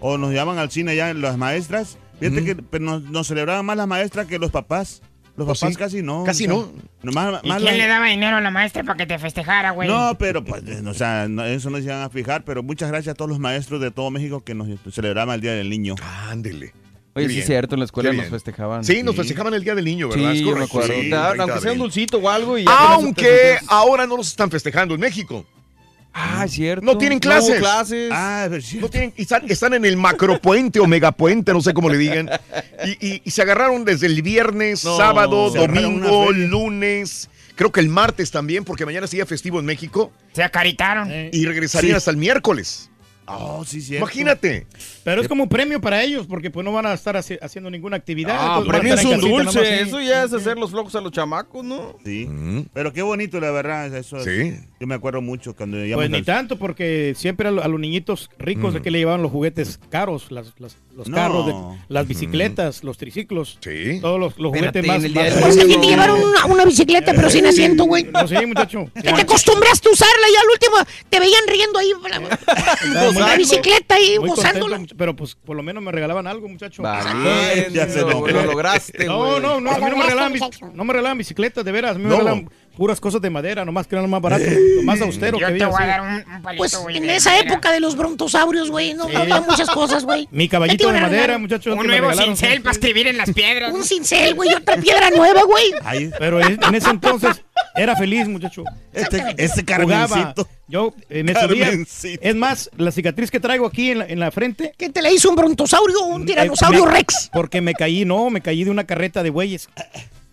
O 0.00 0.18
nos 0.18 0.30
llevaban 0.30 0.58
al 0.58 0.70
cine 0.70 0.92
allá 0.92 1.12
las 1.14 1.36
maestras. 1.36 1.98
Fíjate 2.20 2.44
que 2.44 2.54
pero 2.54 2.84
nos, 2.84 3.02
nos 3.02 3.26
celebraban 3.26 3.66
más 3.66 3.76
las 3.76 3.88
maestras 3.88 4.26
que 4.26 4.38
los 4.38 4.52
papás. 4.52 5.02
Los 5.36 5.46
Pues 5.46 5.58
papás 5.60 5.74
sí. 5.74 5.78
casi 5.78 6.02
no. 6.02 6.22
Casi 6.24 6.44
o 6.46 6.46
sea, 6.46 6.54
no. 6.56 6.72
nomás- 7.02 7.40
¿Y 7.42 7.48
más 7.48 7.60
quién 7.62 7.78
le 7.78 7.86
daba 7.88 8.06
dinero 8.06 8.36
a 8.36 8.40
la 8.40 8.50
maestra 8.52 8.84
para 8.84 8.96
que 8.98 9.06
te 9.06 9.18
festejara, 9.18 9.70
güey? 9.72 9.88
No, 9.88 10.16
pero 10.18 10.44
pues, 10.44 10.62
eh, 10.66 10.82
o 10.86 10.94
sea, 10.94 11.26
no- 11.28 11.44
eso 11.44 11.70
no 11.70 11.78
se 11.78 11.84
iban 11.84 12.02
a 12.02 12.08
fijar. 12.10 12.44
Pero 12.44 12.62
muchas 12.62 12.88
gracias 12.90 13.14
a 13.14 13.16
todos 13.16 13.30
los 13.30 13.40
maestros 13.40 13.80
de 13.80 13.90
todo 13.90 14.10
México 14.12 14.44
que 14.44 14.54
nos 14.54 14.68
celebraban 14.94 15.34
el 15.34 15.40
Día 15.40 15.54
del 15.54 15.70
Niño. 15.70 15.96
Ándele. 16.28 16.72
Oye, 17.14 17.28
sí 17.28 17.40
es 17.40 17.46
cierto, 17.46 17.74
en 17.74 17.80
la 17.80 17.84
escuela 17.86 18.12
nos 18.12 18.26
festejaban. 18.28 18.84
Sí, 18.84 19.02
nos 19.02 19.16
festejaban 19.16 19.52
el 19.54 19.64
Día 19.64 19.74
del 19.74 19.84
Niño, 19.84 20.08
¿verdad? 20.08 20.32
Sí, 20.32 20.38
Es 20.38 20.40
yo 20.40 20.46
me 20.46 20.52
correcto. 20.52 20.78
acuerdo. 20.78 20.94
Sí, 21.02 21.10
Te 21.10 21.16
daban- 21.16 21.28
30 21.32 21.42
aunque 21.42 21.60
sea 21.60 21.72
un 21.72 21.78
dulcito 21.78 22.18
o 22.18 22.30
algo 22.30 22.56
y 22.58 22.64
ya 22.64 22.70
te 22.70 22.92
Aunque 22.94 23.58
ahora 23.68 24.06
no 24.06 24.16
los 24.16 24.28
están 24.28 24.50
festejando 24.50 24.94
en 24.94 25.00
México. 25.00 25.44
Ah, 26.14 26.42
es 26.44 26.52
cierto. 26.52 26.84
No 26.84 26.98
tienen 26.98 27.18
No 27.22 27.30
hubo 27.30 27.38
clases. 27.40 27.58
clases. 27.58 28.10
Ah, 28.12 28.48
sí. 28.60 28.78
No 28.78 28.88
tienen, 28.88 29.12
y 29.16 29.22
están, 29.22 29.50
están 29.50 29.74
en 29.74 29.84
el 29.84 29.96
macropuente 29.96 30.78
o 30.80 30.86
megapuente, 30.86 31.52
no 31.52 31.60
sé 31.62 31.72
cómo 31.72 31.88
le 31.88 31.96
digan. 31.98 32.28
Y, 32.84 33.06
y- 33.14 33.22
y 33.24 33.30
se 33.30 33.40
agarraron 33.42 33.84
desde 33.84 34.06
el 34.06 34.20
viernes, 34.22 34.84
No, 34.84 34.96
sábado, 34.96 35.50
domingo, 35.50 36.30
lunes. 36.32 37.28
Creo 37.54 37.70
que 37.72 37.80
el 37.80 37.88
martes 37.88 38.30
también, 38.30 38.64
porque 38.64 38.84
mañana 38.86 39.06
sería 39.06 39.26
festivo 39.26 39.58
en 39.60 39.66
México. 39.66 40.12
Se 40.32 40.42
acaritaron. 40.42 41.10
Y 41.32 41.44
regresarían 41.46 41.92
Sí. 41.92 41.96
hasta 41.96 42.10
el 42.10 42.16
miércoles. 42.16 42.88
Oh, 43.24 43.64
sí, 43.64 43.80
cierto. 43.80 44.04
Imagínate. 44.04 44.66
Pero 45.04 45.22
es 45.22 45.28
como 45.28 45.44
un 45.44 45.48
premio 45.48 45.80
para 45.80 46.02
ellos, 46.02 46.26
porque 46.26 46.50
pues 46.50 46.64
no 46.64 46.72
van 46.72 46.86
a 46.86 46.92
estar 46.92 47.14
haci- 47.14 47.38
haciendo 47.40 47.70
ninguna 47.70 47.96
actividad. 47.96 48.36
Ah, 48.36 48.62
premio 48.66 48.94
es 48.94 49.04
un 49.04 49.20
dulce. 49.20 49.44
nomás, 49.44 49.52
sí. 49.54 49.60
Eso 49.62 50.00
ya 50.00 50.24
es 50.24 50.32
hacer 50.32 50.58
los 50.58 50.70
flojos 50.72 50.94
a 50.96 51.00
los 51.00 51.12
chamacos, 51.12 51.64
¿no? 51.64 51.96
Sí. 52.04 52.28
Pero 52.74 52.92
qué 52.92 53.00
bonito, 53.00 53.38
la 53.38 53.52
verdad. 53.52 53.94
Eso 53.94 54.18
es- 54.18 54.24
Sí. 54.24 54.60
Yo 54.82 54.88
me 54.88 54.96
acuerdo 54.96 55.22
mucho 55.22 55.54
cuando 55.54 55.76
íbamos 55.78 56.02
Pues 56.02 56.10
ni 56.10 56.16
al- 56.18 56.24
tanto, 56.24 56.58
porque 56.58 57.14
siempre 57.16 57.46
a, 57.46 57.52
lo- 57.52 57.62
a 57.62 57.68
los 57.68 57.78
niñitos 57.78 58.28
ricos 58.36 58.72
Mm. 58.72 58.74
de 58.74 58.82
que 58.82 58.90
le 58.90 58.98
llevaban 58.98 59.22
los 59.22 59.30
juguetes 59.30 59.78
caros, 59.90 60.32
las- 60.32 60.54
las- 60.58 60.76
los 60.96 61.08
No. 61.08 61.14
carros, 61.14 61.46
de- 61.46 61.54
las 61.88 62.08
bicicletas, 62.08 62.82
los 62.82 62.98
triciclos, 62.98 63.58
Sí. 63.60 64.00
todos 64.00 64.18
los, 64.18 64.36
los 64.40 64.52
Espérate, 64.52 64.80
juguetes 64.80 64.88
más. 64.96 65.04
el 65.04 65.14
día 65.14 65.40
Pues, 65.40 65.56
que 65.56 65.78
te 65.78 65.86
llevaron 65.86 66.20
una, 66.20 66.46
una 66.46 66.64
bicicleta, 66.64 67.12
pero 67.14 67.30
sin 67.30 67.46
asiento, 67.46 67.84
güey. 67.84 68.02
No 68.12 68.26
sé, 68.26 68.44
muchacho. 68.44 68.90
Que 68.94 69.12
te 69.12 69.20
acostumbraste 69.20 69.88
a 69.88 69.92
usarla 69.92 70.26
y 70.32 70.36
al 70.36 70.50
último 70.52 70.76
te 71.08 71.20
veían 71.20 71.44
riendo 71.46 71.78
ahí. 71.78 71.92
La, 72.92 73.10
la 73.12 73.36
bicicleta 73.36 73.94
ahí 73.94 74.16
gozándola. 74.16 74.78
contento, 74.78 74.96
pero 74.98 75.14
pues 75.14 75.36
por 75.36 75.54
lo 75.56 75.62
menos 75.62 75.80
me 75.80 75.92
regalaban 75.92 76.26
algo, 76.26 76.48
muchacho. 76.48 76.82
Ya 76.82 77.88
se 77.88 78.00
lo, 78.00 78.26
lo 78.26 78.42
lograste, 78.46 79.04
No, 79.06 79.18
güey. 79.28 79.40
no, 79.42 79.60
no, 79.60 79.70
a 79.70 79.78
mí 79.78 79.84
no 79.90 79.96
me 79.96 80.02
regalaban, 80.06 80.32
no 80.74 80.84
me 80.84 80.92
regalaban 80.92 81.18
bicicletas, 81.18 81.64
de 81.64 81.70
veras, 81.70 81.94
a 81.94 81.98
mí 81.98 82.02
me 82.04 82.10
No. 82.10 82.16
regalaban 82.16 82.50
puras 82.76 83.00
cosas 83.00 83.20
de 83.20 83.30
madera, 83.30 83.64
nomás 83.64 83.86
que 83.86 83.94
eran 83.94 84.04
lo 84.04 84.08
más 84.08 84.20
barato, 84.22 84.44
lo 84.76 84.82
más 84.82 85.00
austero 85.00 85.38
que 85.38 85.42
Yo 85.42 85.46
te 85.48 85.52
había. 85.52 85.66
voy 85.68 85.76
a 85.76 85.84
sí. 85.84 85.86
dar 85.88 86.00
un, 86.00 86.14
un 86.36 86.42
palito, 86.42 86.58
Pues 86.58 86.76
güey, 86.76 86.96
en 86.96 87.06
de 87.06 87.16
esa 87.16 87.30
madera. 87.30 87.50
época 87.52 87.72
de 87.72 87.80
los 87.80 87.96
brontosaurios, 87.96 88.70
güey, 88.70 88.94
no 88.94 89.04
había 89.04 89.40
muchas 89.40 89.68
cosas, 89.70 90.04
güey. 90.04 90.28
Mi 90.30 90.44
¿Qué 90.44 90.48
te 90.48 90.50
caballito 90.52 90.90
de 90.92 90.98
a 90.98 91.02
madera, 91.02 91.38
muchachos. 91.38 91.74
Un 91.76 91.82
que 91.82 91.88
nuevo 91.88 92.12
cincel 92.14 92.62
para 92.62 92.72
escribir 92.72 93.06
en 93.08 93.16
las 93.18 93.30
piedras. 93.32 93.72
Un 93.72 93.84
cincel, 93.84 94.34
güey, 94.34 94.52
otra 94.54 94.76
piedra 94.76 95.10
nueva, 95.10 95.42
güey. 95.44 95.72
Ahí, 95.84 96.10
Pero 96.18 96.40
en 96.40 96.58
en 96.62 96.74
ese 96.74 96.90
entonces 96.90 97.42
era 97.74 97.96
feliz, 97.96 98.26
muchacho. 98.28 98.64
este, 98.92 99.22
este. 99.38 99.64
Carmencito. 99.64 100.48
Yo 100.68 100.94
eh, 101.10 101.22
me. 101.22 101.32
Carmencito. 101.34 102.20
Es 102.22 102.34
más, 102.34 102.70
la 102.76 102.90
cicatriz 102.90 103.30
que 103.30 103.40
traigo 103.40 103.66
aquí 103.66 103.90
en 103.90 103.98
la, 103.98 104.06
en 104.06 104.18
la 104.20 104.30
frente. 104.30 104.72
¿Qué 104.78 104.88
te 104.88 105.02
la 105.02 105.10
hizo 105.10 105.28
un 105.28 105.36
brontosaurio 105.36 105.98
o 106.00 106.06
un 106.06 106.22
eh, 106.22 106.26
tiranosaurio 106.26 106.86
me- 106.86 106.92
rex? 106.92 107.30
Porque 107.32 107.60
me 107.60 107.74
caí, 107.74 108.04
no, 108.04 108.30
me 108.30 108.40
caí 108.40 108.64
de 108.64 108.70
una 108.70 108.84
carreta 108.84 109.22
de 109.22 109.30
bueyes. 109.30 109.68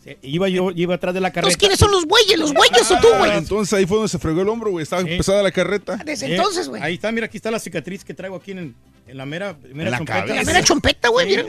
Sí, 0.10 0.18
Iba 0.24 0.50
yo, 0.50 0.72
iba 0.76 0.96
atrás 0.96 1.14
de 1.14 1.22
la 1.22 1.30
carreta. 1.32 1.54
Entonces, 1.54 1.58
¿quiénes 1.58 1.80
son 1.80 1.92
los 1.92 2.06
bueyes? 2.06 2.38
¿Los 2.40 2.54
bueyes 2.54 2.90
o 2.92 3.00
tú, 3.00 3.08
güey? 3.18 3.32
Ah, 3.32 3.38
entonces 3.38 3.74
ahí 3.74 3.86
fue 3.86 3.98
donde 3.98 4.10
se 4.10 4.18
fregó 4.20 4.42
el 4.42 4.50
hombro, 4.50 4.72
güey. 4.72 4.84
Estaba 4.84 5.04
Sí. 5.04 5.10
pesada 5.18 5.44
la 5.44 5.52
carreta. 5.52 5.98
Desde 6.04 6.28
Eh, 6.28 6.36
entonces, 6.36 6.68
güey. 6.70 6.82
Ahí 6.82 6.96
está, 6.96 7.12
mira, 7.12 7.26
aquí 7.28 7.38
está 7.38 7.52
la 7.52 7.60
cicatriz 7.60 8.04
que 8.04 8.14
traigo 8.14 8.36
aquí 8.36 8.52
en, 8.52 8.76
en 9.08 9.18
la 9.18 9.26
mera, 9.26 9.56
mera 9.74 9.92
la 9.92 10.04
cabeza. 10.06 10.34
La 10.36 10.44
mera 10.44 10.64
chompeta, 10.64 11.10
güey. 11.10 11.46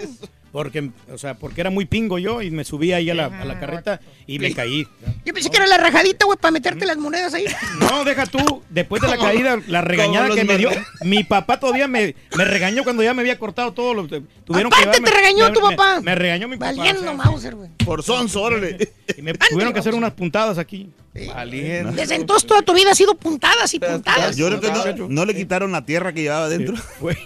Porque, 0.52 0.90
o 1.12 1.16
sea, 1.18 1.34
porque 1.34 1.60
era 1.60 1.70
muy 1.70 1.84
pingo 1.84 2.18
yo 2.18 2.42
y 2.42 2.50
me 2.50 2.64
subí 2.64 2.92
ahí 2.92 3.08
a 3.08 3.14
la, 3.14 3.26
a 3.26 3.44
la 3.44 3.60
carreta 3.60 4.00
y 4.26 4.38
me 4.40 4.52
caí. 4.52 4.86
Yo 5.24 5.32
pensé 5.32 5.48
que 5.48 5.56
era 5.58 5.66
la 5.66 5.78
rajadita, 5.78 6.24
güey, 6.26 6.36
para 6.38 6.50
meterte 6.50 6.86
las 6.86 6.96
monedas 6.96 7.34
ahí. 7.34 7.44
No, 7.78 8.04
deja 8.04 8.26
tú, 8.26 8.62
después 8.68 9.00
de 9.00 9.08
la 9.08 9.16
caída, 9.16 9.58
la 9.68 9.80
regañada 9.80 10.34
que 10.34 10.44
me 10.44 10.58
dio, 10.58 10.70
mi 11.04 11.22
papá 11.24 11.60
todavía 11.60 11.86
me, 11.86 12.16
me 12.36 12.44
regañó 12.44 12.82
cuando 12.82 13.02
ya 13.02 13.14
me 13.14 13.20
había 13.22 13.38
cortado 13.38 13.72
todo. 13.72 13.94
Lo, 13.94 14.08
tuvieron 14.08 14.72
Aparte 14.72 14.98
que 14.98 15.04
te 15.04 15.10
regañó 15.10 15.46
me- 15.48 15.52
tu 15.52 15.60
me- 15.60 15.76
papá. 15.76 16.00
Me, 16.00 16.14
regañó 16.16 16.48
mi 16.48 16.56
papá. 16.56 16.72
Valiendo 16.72 17.00
o 17.00 17.04
sea, 17.04 17.12
Mauser, 17.12 17.54
güey. 17.54 17.70
Por 17.84 18.02
sonso, 18.02 18.42
órale. 18.42 18.92
y 19.16 19.22
me 19.22 19.34
tuvieron 19.34 19.72
que 19.72 19.78
hacer 19.78 19.94
unas 19.94 20.12
puntadas 20.12 20.58
aquí. 20.58 20.90
Desde 21.12 22.14
entonces 22.14 22.46
toda 22.46 22.62
tu 22.62 22.72
vida 22.72 22.92
ha 22.92 22.94
sido 22.94 23.14
puntadas 23.16 23.74
y 23.74 23.80
puntadas. 23.80 24.36
Yo 24.36 24.46
creo 24.46 24.60
que 24.60 24.94
no, 24.94 25.08
no 25.08 25.24
le 25.24 25.34
quitaron 25.34 25.72
la 25.72 25.84
tierra 25.84 26.12
que 26.12 26.22
llevaba 26.22 26.46
adentro. 26.46 26.76
Fue, 27.00 27.16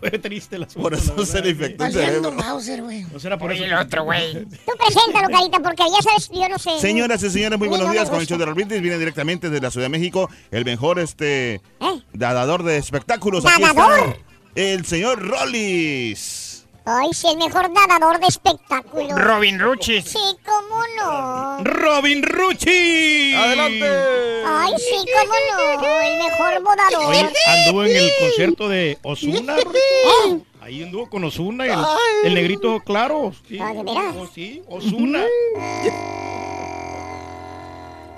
fue 0.00 0.10
triste 0.12 0.58
la 0.58 0.66
Por 0.66 0.94
eso 0.94 1.26
se 1.26 1.42
le 1.42 1.50
infectó 1.50 1.84
el 1.84 1.92
Valiendo 1.92 2.30
cerebro. 2.30 2.32
Mauser, 2.32 2.82
güey. 2.82 3.02
No 3.12 3.20
será 3.20 3.36
por 3.36 3.50
Oye, 3.50 3.66
eso. 3.66 3.74
el 3.74 3.80
otro, 3.80 4.04
güey. 4.04 4.32
Tú 4.32 4.72
preséntalo, 4.78 5.28
Carita, 5.28 5.60
porque 5.60 5.82
ya 5.94 6.02
sabes, 6.02 6.30
yo 6.32 6.48
no 6.48 6.58
sé. 6.58 6.78
Señoras 6.80 7.22
y 7.22 7.28
señores, 7.30 7.58
muy 7.58 7.68
buenos 7.68 7.88
no 7.88 7.92
días 7.92 8.08
con 8.08 8.18
el 8.20 8.26
show 8.26 8.38
de 8.38 8.46
los 8.46 8.54
Brindis. 8.54 8.80
Viene 8.80 8.98
directamente 8.98 9.50
desde 9.50 9.62
la 9.62 9.70
Ciudad 9.70 9.86
de 9.86 9.90
México 9.90 10.30
el 10.50 10.64
mejor 10.64 10.98
este 10.98 11.56
¿Eh? 11.80 12.00
dador 12.14 12.62
de 12.62 12.78
espectáculos. 12.78 13.44
Aquí 13.44 13.62
está 13.62 14.16
el 14.54 14.86
señor 14.86 15.20
Rollis. 15.20 16.43
Ay, 16.86 17.14
sí, 17.14 17.28
el 17.28 17.38
mejor 17.38 17.70
nadador 17.70 18.20
de 18.20 18.26
espectáculos. 18.26 19.18
Robin 19.18 19.58
Ruchis. 19.58 20.04
Sí, 20.04 20.18
cómo 20.44 20.82
no. 20.98 21.64
Robin 21.64 22.22
Ruchi. 22.22 23.34
¡Adelante! 23.34 24.42
Ay, 24.46 24.74
sí, 24.78 25.06
cómo 25.16 25.32
no. 25.50 26.00
El 26.02 26.18
mejor 26.18 26.62
bodador. 26.62 27.06
Oye, 27.06 27.32
anduvo 27.46 27.84
en 27.84 27.96
el 27.96 28.10
concierto 28.20 28.68
de 28.68 28.98
Osuna. 29.02 29.56
¿Eh? 29.58 30.40
Ahí 30.60 30.82
anduvo 30.82 31.08
con 31.08 31.24
Osuna, 31.24 31.64
el, 31.66 31.78
el 32.24 32.34
negrito 32.34 32.80
claro. 32.84 33.32
Sí, 33.48 33.58
Ah, 33.60 33.72
¿de 33.72 33.82
veras? 33.82 34.14
Oh, 34.18 34.26
sí, 34.34 34.62
Osuna. 34.68 35.24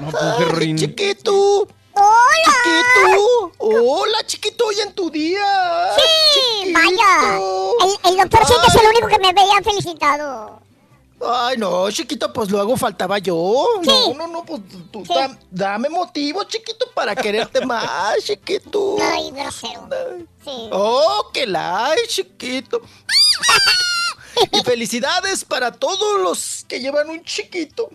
No, 0.01 0.11
pues. 0.11 0.77
Chiquito. 0.81 1.69
¡Hola! 1.99 2.55
Chiquito. 2.63 3.53
Hola, 3.59 4.19
chiquito, 4.27 4.67
hoy 4.67 4.81
en 4.81 4.93
tu 4.93 5.09
día. 5.11 5.66
El, 8.23 8.29
doctor 8.29 8.61
que 8.61 8.67
es 8.69 8.75
el 8.83 8.89
único 8.89 9.09
que 9.09 9.19
me 9.19 9.29
había 9.29 9.63
felicitado. 9.63 10.61
Ay, 11.27 11.57
no, 11.57 11.91
chiquito, 11.91 12.31
pues 12.33 12.51
luego 12.51 12.77
faltaba 12.77 13.19
yo. 13.19 13.65
Sí. 13.83 13.89
No, 13.89 14.15
no, 14.15 14.27
no, 14.27 14.45
pues 14.45 14.61
tú 14.93 15.03
Sí. 15.07 15.15
da- 15.15 15.39
dame 15.51 15.89
motivo, 15.89 16.45
chiquito, 16.45 16.87
para 16.95 17.17
quererte 17.17 17.61
más, 17.67 18.23
chiquito. 18.23 18.97
Ay, 19.01 19.31
grosero. 19.31 19.89
Sí. 20.45 20.69
Oh, 20.73 21.31
que 21.33 21.47
la, 21.47 21.87
ay, 21.87 22.01
chiquito. 22.09 22.81
Y 24.53 24.63
felicidades 24.65 25.45
para 25.45 25.73
todos 25.73 26.21
los 26.21 26.65
que 26.69 26.81
llevan 26.81 27.09
un 27.09 27.23
chiquito. 27.23 27.91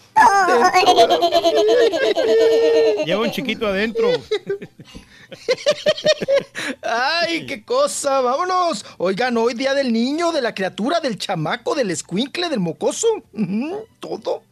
Lleva 3.05 3.21
un 3.21 3.31
chiquito 3.31 3.67
adentro. 3.67 4.11
Ay, 6.81 7.45
qué 7.45 7.63
cosa, 7.63 8.21
vámonos. 8.21 8.85
Oigan, 8.97 9.37
hoy 9.37 9.53
día 9.53 9.73
del 9.73 9.93
niño, 9.93 10.31
de 10.31 10.41
la 10.41 10.53
criatura, 10.53 10.99
del 10.99 11.17
chamaco, 11.17 11.75
del 11.75 11.91
escuincle, 11.91 12.49
del 12.49 12.59
mocoso. 12.59 13.07
Todo. 13.99 14.43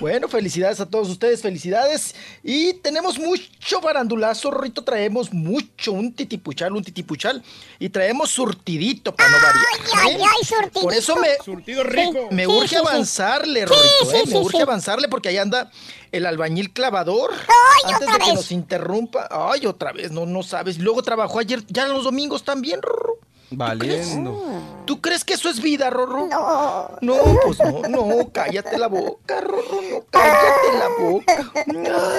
Bueno, 0.00 0.28
felicidades 0.28 0.80
a 0.80 0.86
todos 0.86 1.08
ustedes, 1.08 1.42
felicidades. 1.42 2.14
Y 2.42 2.74
tenemos 2.74 3.18
mucho 3.18 3.80
barandulazo, 3.80 4.50
Rito. 4.50 4.82
Traemos 4.82 5.32
mucho, 5.32 5.92
un 5.92 6.12
titipuchal, 6.12 6.72
un 6.74 6.82
titipuchal. 6.82 7.42
Y 7.78 7.88
traemos 7.88 8.30
surtidito 8.30 9.14
para 9.14 9.30
no 9.30 9.36
variar. 9.36 9.64
ay, 10.02 10.14
¿eh? 10.14 10.18
ay, 10.20 10.44
surtidito. 10.46 10.80
Por 10.80 10.94
eso 10.94 11.16
me, 11.16 11.28
Surtido 11.44 11.84
rico. 11.84 12.28
me 12.30 12.44
Sí, 12.44 12.50
urge 12.50 12.68
sí, 12.68 12.76
avanzarle, 12.76 13.60
Sí, 13.60 13.66
Rorrito, 13.66 14.10
sí, 14.10 14.16
¿eh? 14.16 14.22
sí, 14.26 14.30
Me 14.32 14.38
urge 14.40 14.56
sí. 14.56 14.62
avanzarle 14.62 15.08
porque 15.08 15.28
ahí 15.28 15.38
anda 15.38 15.70
el 16.10 16.26
albañil 16.26 16.72
clavador. 16.72 17.30
Ay, 17.32 17.92
antes 17.94 18.08
otra 18.08 18.18
de 18.18 18.24
que 18.30 18.34
nos 18.34 18.52
interrumpa. 18.52 19.28
Ay, 19.30 19.66
otra 19.66 19.92
vez, 19.92 20.10
no, 20.10 20.26
no 20.26 20.42
sabes. 20.42 20.78
Luego 20.78 21.02
trabajó 21.02 21.38
ayer, 21.38 21.62
ya 21.68 21.86
los 21.86 22.04
domingos 22.04 22.44
también, 22.44 22.82
Rorro. 22.82 23.18
Valiendo. 23.52 24.42
¿Tú 24.86 25.00
crees 25.00 25.24
que 25.24 25.34
eso 25.34 25.48
es 25.48 25.60
vida, 25.60 25.90
Rorro? 25.90 26.26
No. 26.26 26.90
No, 27.00 27.16
pues 27.44 27.58
no, 27.58 27.82
no, 27.88 28.32
cállate 28.32 28.78
la 28.78 28.88
boca, 28.88 29.40
Rorro, 29.40 29.82
no, 29.90 30.04
cállate 30.10 30.78
la 30.78 30.88
boca. 30.98 31.52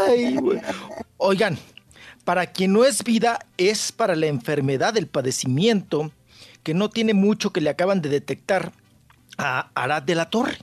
Ay, 0.08 0.36
güey. 0.38 0.62
Oigan, 1.18 1.58
para 2.24 2.48
quien 2.48 2.74
no 2.74 2.86
es 2.86 3.04
vida, 3.04 3.40
es 3.58 3.92
para 3.92 4.16
la 4.16 4.28
enfermedad, 4.28 4.96
el 4.98 5.08
padecimiento, 5.08 6.12
que 6.64 6.74
no 6.74 6.90
tiene 6.90 7.14
mucho 7.14 7.52
que 7.52 7.62
le 7.62 7.70
acaban 7.70 8.02
de 8.02 8.10
detectar 8.10 8.72
a 9.38 9.70
Arad 9.76 10.04
de 10.04 10.16
la 10.16 10.30
Torre. 10.30 10.58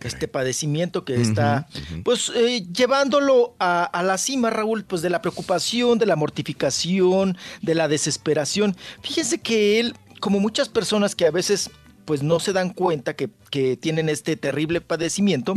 Este 0.00 0.28
padecimiento 0.28 1.04
que 1.04 1.20
está, 1.20 1.68
pues, 2.04 2.30
eh, 2.34 2.66
llevándolo 2.72 3.54
a, 3.58 3.84
a 3.84 4.02
la 4.02 4.16
cima, 4.18 4.50
Raúl, 4.50 4.84
pues, 4.84 5.02
de 5.02 5.10
la 5.10 5.20
preocupación, 5.20 5.98
de 5.98 6.06
la 6.06 6.16
mortificación, 6.16 7.36
de 7.62 7.74
la 7.74 7.88
desesperación. 7.88 8.76
Fíjese 9.02 9.38
que 9.38 9.80
él, 9.80 9.94
como 10.20 10.40
muchas 10.40 10.68
personas 10.68 11.14
que 11.14 11.26
a 11.26 11.30
veces, 11.30 11.70
pues, 12.04 12.22
no 12.22 12.40
se 12.40 12.52
dan 12.52 12.70
cuenta 12.70 13.14
que, 13.14 13.28
que 13.50 13.76
tienen 13.76 14.08
este 14.08 14.36
terrible 14.36 14.80
padecimiento, 14.80 15.54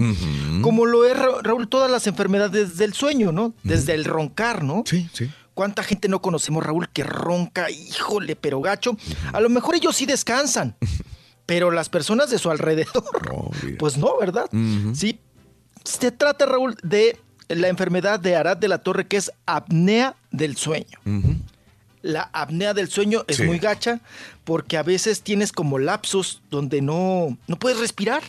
como 0.62 0.86
lo 0.86 1.06
es, 1.06 1.18
Ra- 1.18 1.42
Raúl, 1.42 1.68
todas 1.70 1.90
las 1.90 2.08
enfermedades 2.08 2.78
del 2.78 2.94
sueño, 2.94 3.32
¿no? 3.32 3.54
Desde 3.64 3.94
el 3.94 4.06
roncar, 4.06 4.64
¿no? 4.64 4.84
Sí, 4.86 5.08
sí. 5.14 5.30
¿Cuánta 5.54 5.84
gente 5.84 6.08
no 6.08 6.22
conocemos, 6.22 6.64
Raúl, 6.66 6.90
que 6.90 7.04
ronca, 7.04 7.70
híjole, 7.70 8.36
pero 8.36 8.62
gacho? 8.62 8.98
A 9.34 9.42
lo 9.42 9.50
mejor 9.50 9.76
ellos 9.76 9.96
sí 9.96 10.06
descansan, 10.06 10.76
pero 11.46 11.72
las 11.72 11.90
personas 11.90 12.30
de 12.30 12.38
su 12.38 12.50
alrededor, 12.52 13.04
pues 13.80 13.98
no, 13.98 14.18
¿verdad? 14.20 14.46
Sí. 14.94 15.20
Se 15.84 16.12
trata, 16.12 16.46
Raúl, 16.46 16.78
de 16.84 17.18
la 17.50 17.68
enfermedad 17.68 18.20
de 18.20 18.36
Arad 18.36 18.58
de 18.58 18.68
la 18.68 18.78
Torre, 18.80 19.08
que 19.08 19.18
es 19.18 19.32
apnea 19.46 20.16
del 20.32 20.56
sueño. 20.56 21.00
La 22.02 22.30
apnea 22.34 22.74
del 22.74 22.90
sueño 22.90 23.24
es 23.28 23.38
Sí. 23.38 23.44
muy 23.44 23.60
gacha 23.60 24.00
porque 24.44 24.78
a 24.78 24.84
veces 24.84 25.22
tienes 25.22 25.52
como 25.52 25.78
lapsos 25.78 26.42
donde 26.50 26.82
no, 26.82 27.38
no 27.48 27.60
puedes 27.60 27.80
respirar, 27.80 28.24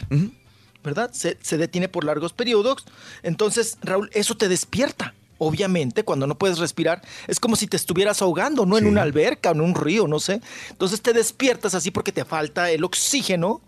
¿verdad? 0.84 1.10
Se, 1.12 1.38
se 1.40 1.56
detiene 1.58 1.88
por 1.88 2.04
largos 2.04 2.32
periodos. 2.32 2.84
Entonces, 3.22 3.78
Raúl, 3.82 4.10
eso 4.12 4.36
te 4.36 4.48
despierta. 4.48 5.14
Obviamente, 5.44 6.04
cuando 6.04 6.28
no 6.28 6.38
puedes 6.38 6.58
respirar, 6.58 7.02
es 7.26 7.40
como 7.40 7.56
si 7.56 7.66
te 7.66 7.76
estuvieras 7.76 8.22
ahogando, 8.22 8.64
no 8.64 8.78
en 8.78 8.86
una 8.86 9.02
alberca 9.02 9.50
o 9.50 9.54
en 9.54 9.60
un 9.60 9.74
río, 9.74 10.06
no 10.06 10.20
sé. 10.20 10.40
Entonces 10.70 11.02
te 11.02 11.12
despiertas 11.12 11.74
así 11.74 11.90
porque 11.90 12.12
te 12.12 12.24
falta 12.24 12.70
el 12.70 12.84
oxígeno. 12.84 13.60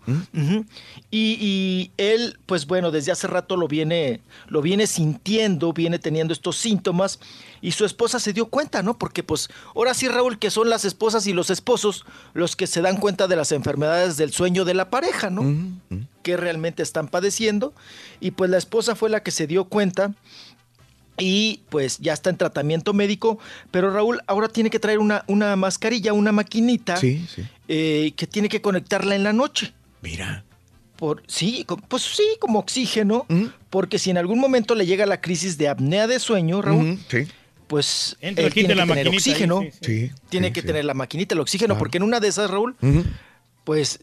Y, 1.11 1.37
y 1.41 1.91
él, 1.97 2.39
pues 2.45 2.65
bueno, 2.65 2.91
desde 2.91 3.11
hace 3.11 3.27
rato 3.27 3.57
lo 3.57 3.67
viene, 3.67 4.21
lo 4.47 4.61
viene 4.61 4.87
sintiendo, 4.87 5.73
viene 5.73 5.99
teniendo 5.99 6.31
estos 6.31 6.55
síntomas. 6.55 7.19
Y 7.61 7.73
su 7.73 7.83
esposa 7.83 8.21
se 8.21 8.31
dio 8.31 8.45
cuenta, 8.45 8.81
¿no? 8.81 8.97
Porque 8.97 9.21
pues 9.21 9.49
ahora 9.75 9.93
sí, 9.93 10.07
Raúl, 10.07 10.39
que 10.39 10.51
son 10.51 10.69
las 10.69 10.85
esposas 10.85 11.27
y 11.27 11.33
los 11.33 11.49
esposos 11.49 12.05
los 12.33 12.55
que 12.55 12.67
se 12.67 12.81
dan 12.81 12.95
cuenta 12.95 13.27
de 13.27 13.35
las 13.35 13.51
enfermedades 13.51 14.15
del 14.15 14.31
sueño 14.31 14.63
de 14.63 14.75
la 14.75 14.89
pareja, 14.89 15.29
¿no? 15.29 15.43
que 16.25 16.37
realmente 16.37 16.81
están 16.81 17.07
padeciendo. 17.07 17.73
Y 18.19 18.31
pues 18.31 18.49
la 18.49 18.57
esposa 18.57 18.95
fue 18.95 19.11
la 19.11 19.21
que 19.21 19.29
se 19.29 19.45
dio 19.45 19.65
cuenta 19.65 20.15
y 21.17 21.61
pues 21.69 21.97
ya 21.99 22.13
está 22.13 22.29
en 22.29 22.37
tratamiento 22.37 22.93
médico. 22.93 23.39
Pero 23.71 23.91
Raúl 23.91 24.21
ahora 24.27 24.47
tiene 24.49 24.69
que 24.69 24.79
traer 24.79 24.99
una, 24.99 25.23
una 25.27 25.55
mascarilla, 25.55 26.13
una 26.13 26.31
maquinita 26.31 26.97
Sí, 26.97 27.25
sí. 27.33 27.43
eh, 27.67 28.13
que 28.15 28.27
tiene 28.27 28.49
que 28.49 28.61
conectarla 28.61 29.15
en 29.15 29.23
la 29.23 29.33
noche. 29.33 29.73
Mira. 30.01 30.43
Por, 30.97 31.23
sí, 31.27 31.65
pues 31.89 32.03
sí, 32.03 32.23
como 32.39 32.59
oxígeno, 32.59 33.25
porque 33.69 33.99
si 33.99 34.11
en 34.11 34.17
algún 34.17 34.39
momento 34.39 34.75
le 34.75 34.85
llega 34.85 35.05
la 35.05 35.19
crisis 35.19 35.57
de 35.57 35.67
apnea 35.67 36.07
de 36.07 36.19
sueño, 36.19 36.61
Raúl, 36.61 36.97
Sí. 37.09 37.27
pues 37.67 38.15
él 38.21 38.35
tiene 38.35 38.49
de 38.49 38.53
que 38.53 38.75
la 38.75 38.85
tener 38.85 38.87
maquinita 38.87 39.09
ahí, 39.09 39.15
oxígeno, 39.17 39.61
sí, 39.61 39.69
sí. 39.81 40.07
Sí. 40.07 40.11
tiene 40.29 40.47
sí, 40.47 40.53
que 40.53 40.61
sí. 40.61 40.67
tener 40.67 40.85
la 40.85 40.93
maquinita, 40.93 41.35
el 41.35 41.41
oxígeno, 41.41 41.73
Claro. 41.73 41.79
porque 41.79 41.97
en 41.97 42.03
una 42.03 42.21
de 42.21 42.29
esas, 42.29 42.49
Raúl, 42.49 42.77
pues 43.65 43.99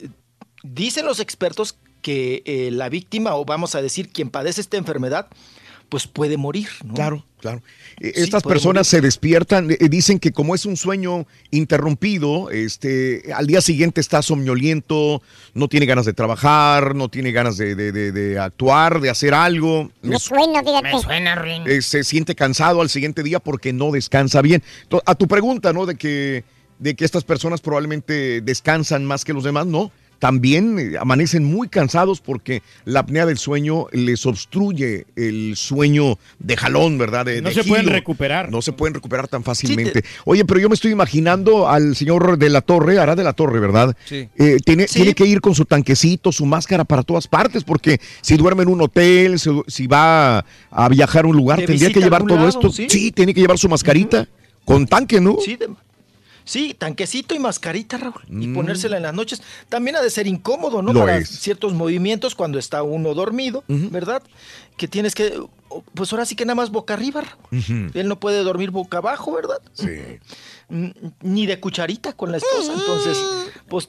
dicen 0.62 1.06
los 1.06 1.18
expertos 1.20 1.76
que 2.02 2.42
eh, 2.44 2.70
la 2.72 2.88
víctima, 2.90 3.36
o 3.36 3.44
vamos 3.46 3.74
a 3.74 3.80
decir 3.80 4.10
quien 4.10 4.28
padece 4.28 4.60
esta 4.60 4.76
enfermedad, 4.76 5.28
pues 5.92 6.06
puede 6.06 6.38
morir, 6.38 6.68
¿no? 6.86 6.94
Claro, 6.94 7.26
claro. 7.38 7.58
Eh, 8.00 8.12
Sí, 8.14 8.22
Estas 8.22 8.42
personas 8.42 8.86
morir. 8.90 9.00
se 9.00 9.00
despiertan, 9.02 9.70
eh, 9.70 9.76
dicen 9.90 10.18
que 10.18 10.32
como 10.32 10.54
es 10.54 10.64
un 10.64 10.78
sueño 10.78 11.26
interrumpido, 11.50 12.48
este, 12.50 13.30
al 13.34 13.46
día 13.46 13.60
siguiente 13.60 14.00
está 14.00 14.22
somnoliento, 14.22 15.20
no 15.52 15.68
tiene 15.68 15.84
ganas 15.84 16.06
de 16.06 16.14
trabajar, 16.14 16.94
no 16.94 17.10
tiene 17.10 17.30
ganas 17.30 17.58
de, 17.58 17.74
de- 17.74 17.92
de- 17.92 18.10
de 18.10 18.38
actuar, 18.38 19.02
de 19.02 19.10
hacer 19.10 19.34
algo. 19.34 19.90
Me 20.00 20.18
suena, 20.18 20.62
fíjate. 20.62 20.94
Me 20.94 21.02
suena, 21.02 21.34
Rin. 21.34 21.62
eh, 21.66 21.82
se 21.82 22.04
siente 22.04 22.34
cansado 22.34 22.80
al 22.80 22.88
siguiente 22.88 23.22
día 23.22 23.38
porque 23.38 23.74
no 23.74 23.90
descansa 23.90 24.40
bien. 24.40 24.62
A 25.04 25.14
tu 25.14 25.28
pregunta, 25.28 25.74
¿no? 25.74 25.84
De 25.84 25.96
que, 25.96 26.44
de 26.78 26.94
que 26.96 27.04
estas 27.04 27.24
personas 27.24 27.60
probablemente 27.60 28.40
descansan 28.40 29.04
más 29.04 29.26
que 29.26 29.34
los 29.34 29.44
demás, 29.44 29.66
¿no? 29.66 29.92
También 30.22 30.78
eh, 30.78 30.92
amanecen 31.00 31.42
muy 31.42 31.66
cansados 31.66 32.20
porque 32.20 32.62
la 32.84 33.00
apnea 33.00 33.26
del 33.26 33.38
sueño 33.38 33.86
les 33.90 34.24
obstruye 34.24 35.04
el 35.16 35.56
sueño 35.56 36.16
de 36.38 36.56
jalón, 36.56 36.96
¿verdad? 36.96 37.26
De- 37.26 37.42
No 37.42 37.48
de 37.48 37.56
se 37.56 37.64
pueden 37.64 37.86
recuperar. 37.88 38.48
No 38.48 38.62
se 38.62 38.70
pueden 38.72 38.94
recuperar 38.94 39.26
tan 39.26 39.42
fácilmente. 39.42 40.04
Oye, 40.24 40.44
pero 40.44 40.60
yo 40.60 40.68
me 40.68 40.76
estoy 40.76 40.92
imaginando 40.92 41.68
al 41.68 41.96
señor 41.96 42.38
de 42.38 42.50
la 42.50 42.60
Torre, 42.60 43.00
Ará 43.00 43.16
de 43.16 43.24
la 43.24 43.32
Torre, 43.32 43.58
¿verdad? 43.58 43.96
Sí. 44.04 44.28
Eh, 44.38 44.58
tiene, 44.64 44.86
Sí. 44.86 45.00
tiene 45.00 45.14
que 45.14 45.26
ir 45.26 45.40
con 45.40 45.56
su 45.56 45.64
tanquecito, 45.64 46.30
su 46.30 46.46
máscara 46.46 46.84
para 46.84 47.02
todas 47.02 47.26
partes, 47.26 47.64
porque 47.64 48.00
si 48.20 48.36
duerme 48.36 48.62
en 48.62 48.68
un 48.68 48.80
hotel, 48.80 49.40
si, 49.40 49.50
si 49.66 49.88
va 49.88 50.44
a 50.70 50.88
viajar 50.88 51.24
a 51.24 51.26
un 51.28 51.36
lugar, 51.36 51.64
tendría 51.66 51.92
que 51.92 52.00
llevar 52.00 52.22
todo 52.22 52.36
lado, 52.36 52.48
esto. 52.48 52.70
sí. 52.70 52.86
Sí. 52.88 53.10
tiene 53.10 53.34
que 53.34 53.40
llevar 53.40 53.58
su 53.58 53.68
mascarita 53.68 54.28
con 54.64 54.86
tanque, 54.86 55.20
¿no? 55.20 55.38
Sí, 55.44 55.56
de- 55.56 55.68
sí, 56.44 56.74
tanquecito 56.74 57.34
y 57.34 57.38
mascarita, 57.38 57.98
Raúl, 57.98 58.22
y 58.28 58.48
Mm. 58.48 58.54
ponérsela 58.54 58.96
en 58.96 59.02
las 59.04 59.14
noches. 59.14 59.42
También 59.68 59.96
ha 59.96 60.00
de 60.02 60.10
ser 60.10 60.26
incómodo, 60.26 60.82
¿no? 60.82 60.92
Lo 60.92 61.00
Para 61.00 61.16
es. 61.18 61.28
ciertos 61.28 61.72
movimientos 61.74 62.34
cuando 62.34 62.58
está 62.58 62.82
uno 62.82 63.14
dormido, 63.14 63.64
¿verdad? 63.68 64.22
Que 64.76 64.88
tienes 64.88 65.14
que, 65.14 65.40
pues 65.94 66.12
ahora 66.12 66.24
sí 66.24 66.34
que 66.36 66.44
nada 66.44 66.54
más 66.56 66.70
boca 66.70 66.94
arriba. 66.94 67.22
Raúl. 67.22 67.90
Él 67.94 68.08
no 68.08 68.18
puede 68.20 68.42
dormir 68.42 68.70
boca 68.70 68.98
abajo, 68.98 69.32
¿verdad? 69.32 69.60
Sí. 69.74 69.88
Mm, 70.68 70.90
Ni 71.22 71.46
de 71.46 71.60
cucharita 71.60 72.12
con 72.14 72.30
la 72.32 72.38
esposa. 72.38 72.72
Entonces, 72.72 73.18
pues 73.68 73.86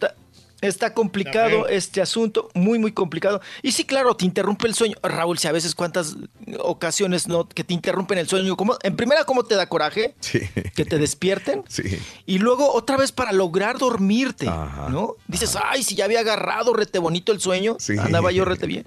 está, 0.63 0.93
complicado 0.93 1.67
este 1.67 2.01
asunto, 2.01 2.49
muy, 2.53 2.79
muy 2.79 2.91
complicado. 2.91 3.41
Y 3.61 3.71
sí, 3.71 3.83
claro, 3.85 4.15
te 4.15 4.25
interrumpe 4.25 4.67
el 4.67 4.73
sueño. 4.75 4.95
Raúl, 5.03 5.37
si 5.37 5.47
a 5.47 5.51
veces 5.51 5.75
cuántas 5.75 6.15
ocasiones 6.59 7.27
no 7.27 7.47
que 7.47 7.63
te 7.63 7.73
interrumpen 7.73 8.17
el 8.17 8.27
sueño. 8.27 8.55
¿Cómo? 8.55 8.77
En 8.83 8.95
primera, 8.95 9.23
¿cómo 9.25 9.43
te 9.43 9.55
da 9.55 9.67
coraje? 9.67 10.15
Sí. 10.19 10.39
Que 10.75 10.85
te 10.85 10.97
despierten. 10.97 11.63
Sí. 11.73 11.97
Y 12.27 12.37
luego 12.37 12.71
otra 12.71 12.97
vez 12.97 13.11
para 13.11 13.31
lograr 13.31 13.77
dormirte, 13.79 14.47
Ajá, 14.47 14.89
¿no? 14.89 15.15
Dices, 15.27 15.57
ay, 15.63 15.81
si 15.83 15.95
ya 15.95 16.05
había 16.05 16.19
agarrado 16.19 16.73
rete 16.73 16.99
bonito 16.99 17.31
el 17.31 17.39
sueño, 17.39 17.77
Sí. 17.79 17.97
andaba 17.97 18.31
yo 18.31 18.45
rete 18.45 18.67
bien. 18.67 18.85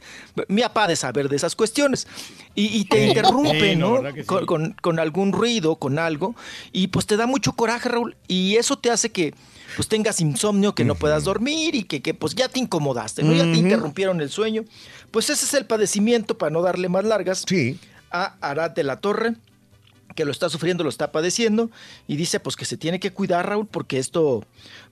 Mi 0.48 0.62
papá 0.62 0.86
de 0.86 0.94
saber 0.94 1.28
de 1.28 1.34
esas 1.36 1.56
cuestiones. 1.56 2.06
Y, 2.54 2.66
y 2.78 2.84
te 2.84 3.06
interrumpe, 3.08 3.72
Sí, 3.72 3.76
no, 3.76 4.00
con- 4.46 4.72
con 4.80 4.98
algún 5.00 5.32
ruido, 5.32 5.76
con 5.76 5.98
algo. 5.98 6.36
Y 6.72 6.88
pues 6.88 7.06
te 7.06 7.16
da 7.16 7.26
mucho 7.26 7.52
coraje, 7.54 7.88
Raúl. 7.88 8.16
Y 8.28 8.56
eso 8.56 8.78
te 8.78 8.90
hace 8.90 9.10
que 9.10 9.34
pues 9.76 9.86
tengas 9.88 10.20
insomnio, 10.20 10.74
que 10.74 10.84
no 10.84 10.94
puedas 10.96 11.22
dormir 11.24 11.74
y 11.76 11.84
que, 11.84 12.02
que, 12.02 12.14
pues 12.14 12.34
ya 12.34 12.48
te 12.48 12.58
incomodaste, 12.58 13.22
¿no? 13.22 13.32
Ya 13.34 13.44
te 13.44 13.58
interrumpieron 13.58 14.20
el 14.20 14.30
sueño. 14.30 14.64
Pues 15.10 15.30
ese 15.30 15.44
es 15.44 15.54
el 15.54 15.66
padecimiento, 15.66 16.36
para 16.38 16.50
no 16.50 16.62
darle 16.62 16.88
más 16.88 17.04
largas, 17.04 17.44
Sí. 17.46 17.78
a 18.10 18.36
Arad 18.40 18.70
de 18.72 18.82
la 18.84 19.00
Torre 19.00 19.34
que 20.14 20.24
lo 20.24 20.30
está 20.32 20.48
sufriendo, 20.48 20.82
lo 20.82 20.88
está 20.88 21.12
padeciendo, 21.12 21.70
y 22.08 22.16
dice 22.16 22.40
pues 22.40 22.56
que 22.56 22.64
se 22.64 22.78
tiene 22.78 22.98
que 22.98 23.12
cuidar, 23.12 23.46
Raúl, 23.50 23.66
porque 23.66 23.98
esto 23.98 24.46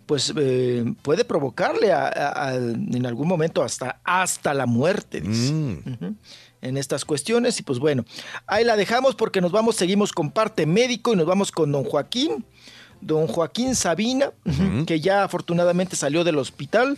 pues 0.05 0.35
eh, 0.37 0.85
puede 1.01 1.25
provocarle 1.25 1.93
a- 1.93 2.09
a- 2.09 2.49
a- 2.51 2.55
en 2.57 3.07
algún 3.07 3.27
momento 3.27 3.63
hasta, 3.63 4.01
hasta 4.05 4.53
la 4.53 4.67
muerte, 4.67 5.23
dice. 5.23 5.51
Mm. 5.51 5.79
En 6.61 6.77
estas 6.77 7.07
cuestiones, 7.07 7.59
y 7.59 7.63
pues 7.63 7.79
bueno, 7.79 8.05
ahí 8.47 8.65
la 8.65 8.77
dejamos 8.77 9.15
porque 9.15 9.41
nos 9.41 9.51
vamos, 9.53 9.77
seguimos 9.77 10.13
con 10.13 10.31
parte 10.31 10.67
médico 10.67 11.15
y 11.15 11.17
nos 11.17 11.25
vamos 11.27 11.51
con 11.53 11.73
don 11.73 11.85
Joaquín. 11.85 12.45
Don 13.07 13.27
Joaquín 13.27 13.75
Sabina, 13.75 14.33
que 14.87 15.01
ya 15.01 15.25
afortunadamente 15.25 15.97
salió 15.97 16.25
del 16.25 16.39
hospital. 16.39 16.97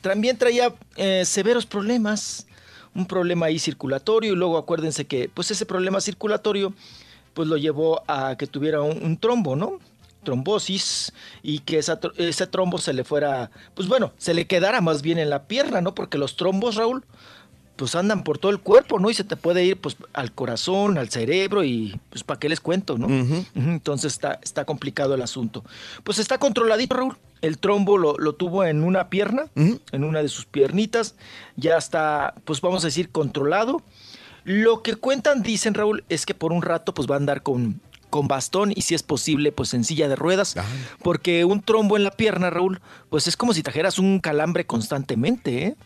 También 0.00 0.38
traía 0.38 0.74
eh, 0.96 1.24
severos 1.24 1.66
problemas, 1.66 2.46
un 2.94 3.06
problema 3.06 3.46
ahí 3.46 3.58
circulatorio 3.58 4.32
y 4.32 4.36
luego 4.36 4.56
acuérdense 4.56 5.06
que 5.06 5.28
pues 5.32 5.50
ese 5.50 5.66
problema 5.66 6.00
circulatorio 6.00 6.72
pues 7.34 7.48
lo 7.48 7.56
llevó 7.56 8.02
a 8.08 8.36
que 8.36 8.46
tuviera 8.46 8.82
un, 8.82 9.02
un 9.02 9.16
trombo, 9.16 9.56
¿no? 9.56 9.78
trombosis 10.24 11.12
y 11.42 11.60
que 11.60 11.78
esa 11.78 11.98
ese 12.16 12.46
trombo 12.46 12.78
se 12.78 12.92
le 12.92 13.04
fuera, 13.04 13.50
pues 13.74 13.88
bueno, 13.88 14.12
se 14.18 14.34
le 14.34 14.46
quedara 14.46 14.80
más 14.80 15.00
bien 15.00 15.18
en 15.18 15.30
la 15.30 15.44
pierna, 15.44 15.80
¿no? 15.80 15.94
Porque 15.94 16.18
los 16.18 16.36
trombos, 16.36 16.74
Raúl, 16.74 17.04
pues 17.78 17.94
andan 17.94 18.24
por 18.24 18.38
todo 18.38 18.50
el 18.50 18.58
cuerpo, 18.58 18.98
¿no? 18.98 19.08
Y 19.08 19.14
se 19.14 19.22
te 19.22 19.36
puede 19.36 19.64
ir 19.64 19.80
pues 19.80 19.96
al 20.12 20.32
corazón, 20.32 20.98
al 20.98 21.10
cerebro 21.10 21.62
y 21.62 21.98
pues 22.10 22.24
para 22.24 22.40
qué 22.40 22.48
les 22.48 22.60
cuento, 22.60 22.98
¿no? 22.98 23.06
Entonces 23.54 24.12
está, 24.12 24.40
está 24.42 24.64
complicado 24.64 25.14
el 25.14 25.22
asunto. 25.22 25.64
Pues 26.02 26.18
está 26.18 26.38
controladito, 26.38 26.96
Raúl. 26.96 27.16
El 27.40 27.58
trombo 27.58 27.96
lo, 27.96 28.18
lo 28.18 28.34
tuvo 28.34 28.64
en 28.64 28.82
una 28.82 29.10
pierna, 29.10 29.44
en 29.54 30.04
una 30.04 30.22
de 30.22 30.28
sus 30.28 30.44
piernitas. 30.44 31.14
Ya 31.54 31.76
está, 31.76 32.34
pues 32.44 32.60
vamos 32.60 32.82
a 32.82 32.88
decir, 32.88 33.10
controlado. 33.10 33.80
Lo 34.42 34.82
que 34.82 34.96
cuentan, 34.96 35.42
dicen 35.44 35.74
Raúl, 35.74 36.02
es 36.08 36.26
que 36.26 36.34
por 36.34 36.52
un 36.52 36.62
rato 36.62 36.92
pues 36.94 37.08
va 37.08 37.14
a 37.14 37.18
andar 37.18 37.44
con, 37.44 37.80
con 38.10 38.26
bastón 38.26 38.72
y 38.74 38.82
si 38.82 38.96
es 38.96 39.04
posible 39.04 39.52
pues 39.52 39.72
en 39.72 39.84
silla 39.84 40.08
de 40.08 40.16
ruedas. 40.16 40.56
Porque 41.04 41.44
un 41.44 41.62
trombo 41.62 41.96
en 41.96 42.02
la 42.02 42.10
pierna, 42.10 42.50
Raúl, 42.50 42.80
pues 43.08 43.28
es 43.28 43.36
como 43.36 43.54
si 43.54 43.62
trajeras 43.62 44.00
un 44.00 44.18
calambre 44.18 44.66
constantemente, 44.66 45.64
¿eh? 45.64 45.76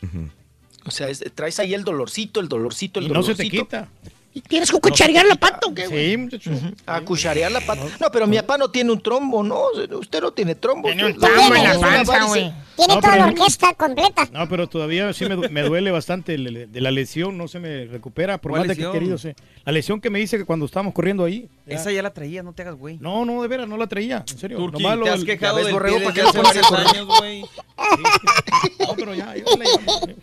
O 0.85 0.91
sea, 0.91 1.09
es- 1.09 1.23
traes 1.35 1.59
ahí 1.59 1.73
el 1.73 1.83
dolorcito, 1.83 2.39
el 2.39 2.47
dolorcito, 2.49 2.99
el 2.99 3.05
Y 3.05 3.09
no 3.09 3.23
se 3.23 3.33
dolorcito. 3.33 3.51
te 3.57 3.63
quita. 3.63 3.87
¿Y 4.35 4.41
tienes 4.41 4.71
que 4.71 4.79
cucharear 4.79 5.27
la 5.27 5.35
pata 5.35 5.59
o 5.67 5.75
qué? 5.75 5.85
Sí, 5.87 6.17
muchacho. 6.17 6.49
A 6.87 7.01
cucharear 7.01 7.51
la 7.51 7.61
pata. 7.61 7.83
No, 8.01 8.09
pero 8.11 8.25
mi 8.25 8.35
papá 8.37 8.57
no 8.57 8.71
tiene 8.71 8.91
un 8.91 8.99
trombo, 8.99 9.43
¿no? 9.43 9.65
Usted 9.99 10.21
no 10.21 10.31
tiene 10.31 10.55
trombo. 10.55 10.87
Tiene 10.87 11.05
un 11.05 11.19
trombo 11.19 11.53
en 11.53 11.63
la 11.63 11.79
panza, 11.79 12.23
güey. 12.25 12.51
Tiene 12.75 12.95
No, 12.95 12.99
toda 12.99 13.15
la 13.15 13.25
no- 13.27 13.31
orquesta 13.33 13.75
completa. 13.75 14.27
No, 14.31 14.49
pero 14.49 14.67
todavía 14.67 15.13
sí 15.13 15.25
me, 15.27 15.35
du- 15.35 15.47
me 15.51 15.61
duele 15.61 15.91
bastante 15.91 16.33
el- 16.33 16.71
de 16.71 16.81
la 16.81 16.89
lesión, 16.89 17.37
no 17.37 17.47
se 17.47 17.59
me 17.59 17.85
recupera, 17.85 18.39
por 18.39 18.53
¿Cuál 18.53 18.61
más 18.65 18.75
de 18.75 18.83
que 18.83 18.91
querido 18.91 19.19
sé. 19.19 19.35
La 19.65 19.71
lesión 19.71 20.01
que 20.01 20.09
me 20.09 20.19
hice 20.19 20.39
que 20.39 20.45
cuando 20.45 20.65
estábamos 20.65 20.95
corriendo 20.95 21.23
ahí. 21.25 21.47
Esa 21.67 21.91
ya 21.91 22.01
la 22.01 22.11
traía, 22.11 22.41
no 22.41 22.53
te 22.53 22.63
hagas 22.63 22.73
güey. 22.73 22.97
No, 22.99 23.25
no, 23.25 23.39
de 23.43 23.47
veras, 23.47 23.67
no 23.67 23.77
la 23.77 23.85
traía, 23.85 24.25
en 24.27 24.37
serio. 24.39 24.57
Turqui, 24.57 24.81
Nomás 24.81 24.97
lo 24.97 25.03
te 25.05 25.09
has 25.11 25.23
quejado 25.23 25.57
del 25.57 25.71
borrego, 25.71 25.99
¿para 26.05 26.23
lo 26.23 26.29
hace 26.29 26.41
varios 26.41 26.71
años, 26.71 27.05
güey. 27.19 27.45
No, 28.79 28.95
pero 28.95 29.13
ya, 29.13 29.35
ya 29.35 29.43
la 29.43 30.13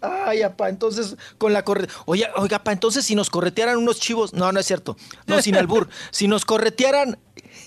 Ay, 0.00 0.42
apá, 0.42 0.68
entonces 0.68 1.16
con 1.38 1.52
la 1.52 1.64
corre... 1.64 1.86
Oye, 2.06 2.26
oiga, 2.36 2.58
apá, 2.58 2.72
entonces 2.72 3.04
si 3.04 3.14
nos 3.14 3.28
corretearan 3.30 3.76
unos 3.76 4.00
chivos... 4.00 4.32
No, 4.32 4.50
no 4.52 4.60
es 4.60 4.66
cierto. 4.66 4.96
No, 5.26 5.40
sin 5.42 5.56
albur. 5.56 5.88
si 6.10 6.26
nos 6.28 6.44
corretearan... 6.44 7.18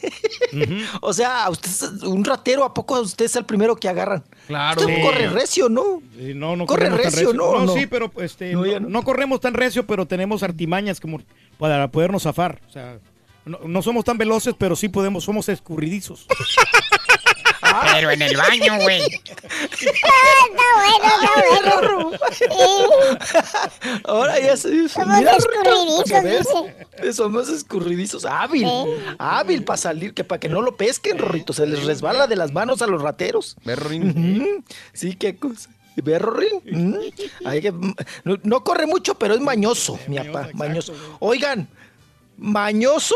o 1.01 1.13
sea, 1.13 1.49
usted 1.49 1.69
un 2.03 2.23
ratero, 2.25 2.63
¿a 2.63 2.73
poco 2.73 2.99
usted 3.01 3.25
es 3.25 3.35
el 3.35 3.45
primero 3.45 3.75
que 3.75 3.87
agarran? 3.89 4.23
Claro. 4.47 4.81
Usted 4.81 4.95
Sí. 4.95 5.01
corre 5.01 5.29
recio, 5.29 5.69
¿no? 5.69 6.01
Sí, 6.17 6.33
no, 6.33 6.55
no 6.55 6.65
Corre 6.65 6.89
tan 6.89 6.97
recio, 6.97 7.33
¿no? 7.33 7.53
No, 7.59 7.65
No. 7.65 7.73
sí, 7.73 7.85
pero 7.87 8.11
este, 8.17 8.53
No, 8.53 8.79
no 8.79 9.03
corremos 9.03 9.39
tan 9.39 9.53
recio, 9.53 9.85
pero 9.85 10.05
tenemos 10.05 10.43
artimañas 10.43 10.99
como 10.99 11.21
para 11.57 11.89
podernos 11.89 12.23
zafar. 12.23 12.59
O 12.67 12.71
sea, 12.71 12.99
no, 13.45 13.59
no 13.65 13.81
somos 13.81 14.03
tan 14.05 14.17
veloces, 14.17 14.55
pero 14.57 14.75
sí 14.75 14.89
podemos, 14.89 15.23
somos 15.23 15.49
escurridizos. 15.49 16.25
Pero 17.93 18.11
en 18.11 18.21
el 18.21 18.37
baño, 18.37 18.77
güey. 18.81 19.01
Está 19.03 20.11
bueno, 21.49 22.11
está 22.13 22.47
bueno. 22.53 22.91
Ahora 24.05 24.39
ya 24.39 24.55
se... 24.57 24.89
Somos 24.89 25.17
mira, 25.17 25.35
escurridizos, 25.37 26.65
dice. 26.99 27.13
Somos 27.13 27.49
escurridizos. 27.49 28.25
Hábil. 28.25 28.67
Hábil 29.17 29.63
para 29.63 29.77
salir, 29.77 30.13
que 30.13 30.23
para 30.23 30.39
que 30.39 30.49
no 30.49 30.61
lo 30.61 30.75
pesquen, 30.77 31.17
Rorrito. 31.17 31.53
Se 31.53 31.65
les 31.65 31.83
resbala 31.85 32.27
de 32.27 32.35
las 32.35 32.51
manos 32.51 32.81
a 32.81 32.87
los 32.87 33.01
rateros. 33.01 33.55
Ujú. 33.65 34.63
Sí, 34.93 35.15
qué 35.15 35.37
cosa. 35.37 35.69
¿Ve, 35.95 36.19
Rorín? 36.19 36.61
Mm. 36.65 36.95
Hay 37.45 37.61
que- 37.61 37.71
no, 38.23 38.37
no 38.43 38.63
corre 38.63 38.87
mucho, 38.87 39.15
pero 39.15 39.33
es 39.35 39.41
mañoso, 39.41 39.99
mi 40.07 40.17
papá. 40.17 40.49
Mañoso. 40.53 40.93
Oigan, 41.19 41.67
mañoso. 42.37 43.15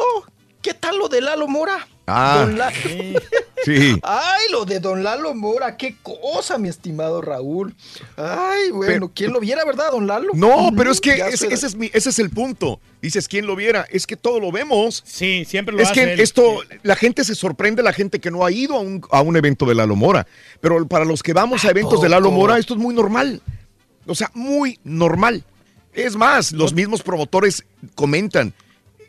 ¿Qué 0.62 0.74
tal 0.74 0.98
lo 0.98 1.08
de 1.08 1.22
Lalo 1.22 1.48
Mora? 1.48 1.88
Ah. 2.08 2.38
Don 2.46 2.58
La- 2.58 2.72
Sí. 3.66 4.00
Ay, 4.04 4.46
lo 4.52 4.66
de 4.66 4.80
Don 4.80 5.04
Lalo 5.04 5.34
Mora, 5.34 5.76
qué 5.78 5.98
cosa, 6.02 6.58
mi 6.58 6.70
estimado 6.70 7.22
Raúl. 7.22 7.76
Ay, 8.16 8.70
bueno, 8.72 9.12
¿quién 9.14 9.34
lo 9.34 9.40
viera, 9.40 9.66
verdad, 9.66 9.92
Don 9.92 10.08
Lalo? 10.08 10.30
No, 10.36 10.70
pero 10.78 10.92
es 10.92 11.02
que 11.02 11.18
ya 11.18 11.28
ese, 11.28 11.48
es 11.54 11.76
mi- 11.76 11.90
ese 11.94 12.10
es 12.10 12.20
el 12.20 12.30
punto. 12.30 12.80
Dices, 13.02 13.28
¿quién 13.28 13.46
lo 13.46 13.56
viera? 13.56 13.86
Es 13.92 14.08
que 14.08 14.16
todo 14.16 14.40
lo 14.40 14.52
vemos. 14.52 15.04
Sí, 15.06 15.44
siempre 15.46 15.76
lo 15.76 15.82
Es 15.82 15.90
hace 15.90 16.06
que 16.06 16.14
él. 16.14 16.20
esto, 16.20 16.60
la 16.84 16.96
gente 16.96 17.24
se 17.26 17.36
sorprende, 17.36 17.82
la 17.84 17.94
gente 17.94 18.20
que 18.20 18.32
no 18.32 18.46
ha 18.46 18.52
ido 18.52 18.76
a 18.76 18.80
un, 18.80 19.02
a 19.12 19.22
un 19.22 19.36
evento 19.36 19.66
de 19.66 19.76
Lalo 19.76 19.96
Mora. 19.96 20.28
Pero 20.62 20.88
para 20.88 21.04
los 21.04 21.24
que 21.24 21.34
vamos 21.34 21.66
a 21.66 21.72
eventos 21.72 22.02
de 22.02 22.10
Lalo? 22.10 22.32
Mora, 22.32 22.58
esto 22.58 22.74
es 22.76 22.80
muy 22.80 22.94
normal. 22.94 23.42
O 24.06 24.16
sea, 24.16 24.32
muy 24.34 24.80
normal. 24.84 25.44
Es 25.94 26.16
más, 26.16 26.52
los 26.54 26.74
mismos 26.74 27.02
promotores 27.02 27.66
comentan, 27.96 28.54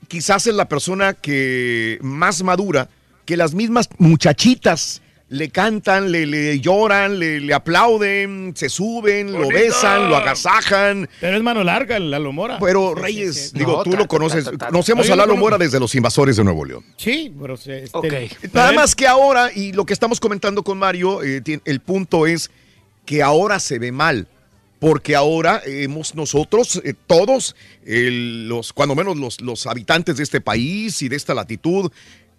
quizás 0.08 0.46
es 0.46 0.54
la 0.54 0.68
persona 0.68 1.14
que 1.14 1.98
más 2.00 2.42
madura, 2.42 2.88
que 3.24 3.36
las 3.36 3.54
mismas 3.54 3.88
muchachitas 3.98 5.02
le 5.30 5.50
cantan, 5.50 6.10
le, 6.10 6.24
le 6.24 6.58
lloran, 6.60 7.18
le, 7.18 7.38
le 7.40 7.52
aplauden, 7.52 8.54
se 8.56 8.70
suben, 8.70 9.30
lo 9.30 9.46
besan, 9.48 10.08
lo 10.08 10.16
agasajan. 10.16 11.06
Pero 11.20 11.36
es 11.36 11.42
mano 11.42 11.62
larga 11.62 11.98
el 11.98 12.10
Lalo 12.10 12.32
Mora. 12.32 12.58
Pero 12.58 12.94
Reyes, 12.94 13.34
sí, 13.36 13.48
sí. 13.50 13.58
digo, 13.58 13.72
No, 13.76 13.82
tú 13.82 13.90
ta- 13.90 13.98
lo 13.98 14.08
conoces. 14.08 14.44
ta- 14.44 14.52
ta- 14.52 14.56
ta- 14.58 14.66
Conocemos 14.68 15.06
a 15.10 15.10
lo 15.10 15.16
Lalo. 15.16 15.36
Mora 15.36 15.58
desde 15.58 15.78
los 15.78 15.94
invasores 15.94 16.36
de 16.36 16.44
Nuevo 16.44 16.64
León. 16.64 16.82
Sí, 16.96 17.30
pero... 17.38 17.54
este, 17.54 17.84
pero 17.92 18.50
Nada 18.54 18.72
más 18.72 18.94
que 18.96 19.06
ahora, 19.06 19.50
y 19.54 19.72
lo 19.72 19.84
que 19.84 19.92
estamos 19.92 20.18
comentando 20.18 20.62
con 20.62 20.78
Mario, 20.78 21.22
eh, 21.22 21.42
el 21.62 21.80
punto 21.80 22.26
es 22.26 22.50
que 23.04 23.22
ahora 23.22 23.60
se 23.60 23.78
ve 23.78 23.92
mal. 23.92 24.26
Porque 24.78 25.16
ahora 25.16 25.60
hemos 25.66 26.14
nosotros, 26.14 26.80
eh, 26.84 26.94
todos, 27.06 27.56
los, 27.84 28.72
cuando 28.72 28.94
menos 28.94 29.16
los, 29.16 29.40
los 29.40 29.66
habitantes 29.66 30.16
de 30.16 30.22
este 30.22 30.40
país 30.40 31.02
y 31.02 31.08
de 31.08 31.16
esta 31.16 31.34
latitud, 31.34 31.90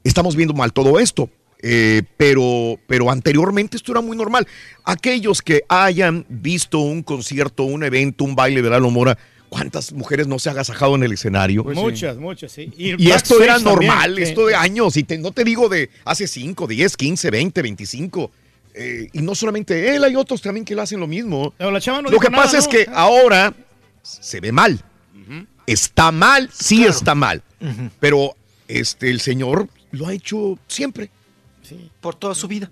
estamos 0.03 0.36
viendo 0.36 0.53
mal 0.53 0.72
todo 0.72 0.99
esto. 0.99 1.30
Eh, 1.61 2.03
pero, 2.16 2.80
pero 2.88 3.11
anteriormente 3.11 3.76
esto 3.76 3.91
era 3.91 3.99
muy 4.02 4.16
normal. 4.16 4.48
Aquellos 4.86 5.41
que 5.41 5.64
hayan 5.68 6.26
visto 6.30 6.80
un 6.80 7.03
concierto, 7.03 7.64
un 7.64 7.84
evento, 7.84 8.24
un 8.24 8.36
baile 8.36 8.61
de 8.61 8.70
Lalo 8.70 8.90
Mora, 8.90 9.18
¿cuántas 9.49 9.91
mujeres 9.91 10.26
no 10.28 10.40
se 10.40 10.49
han 10.49 10.56
agasajado 10.56 10.95
en 10.95 11.03
el 11.03 11.11
escenario? 11.11 11.66
muchas, 11.66 12.16
muchas, 12.18 12.53
sí. 12.53 12.72
Y 12.78 13.11
esto 13.11 13.44
era 13.44 13.56
también, 13.60 13.90
normal, 13.90 14.14
sí. 14.16 14.22
esto 14.22 14.45
de 14.45 14.56
años, 14.56 14.95
y 14.95 15.03
te- 15.03 15.18
no 15.18 15.32
te 15.34 15.44
digo 15.44 15.68
de 15.68 15.90
hace 16.06 16.28
5, 16.28 16.66
10, 16.68 16.95
15, 16.95 17.30
20, 17.30 17.61
25. 17.61 18.32
Eh, 18.73 19.09
y 19.13 19.21
no 19.21 19.35
solamente 19.35 19.95
él, 19.95 20.03
hay 20.03 20.15
otros 20.15 20.41
también 20.41 20.65
que 20.65 20.75
lo 20.75 20.81
hacen 20.81 20.99
lo 20.99 21.07
mismo. 21.07 21.53
Pero 21.57 21.71
la 21.71 21.81
chava 21.81 22.01
no 22.01 22.09
lo 22.09 22.19
que 22.19 22.29
nada, 22.29 22.43
pasa 22.43 22.57
es 22.57 22.67
que 22.67 22.87
ahora 22.93 23.53
se 24.01 24.39
ve 24.39 24.51
mal. 24.51 24.83
Está 25.65 26.11
mal, 26.11 26.49
sí 26.51 26.85
está 26.85 27.13
mal. 27.13 27.43
Pero 27.99 28.35
este, 28.67 29.09
el 29.09 29.21
señor 29.21 29.67
lo 29.91 30.07
ha 30.07 30.13
hecho 30.13 30.57
siempre. 30.67 31.11
Por 32.01 32.15
toda 32.15 32.33
su 32.33 32.47
vida. 32.47 32.71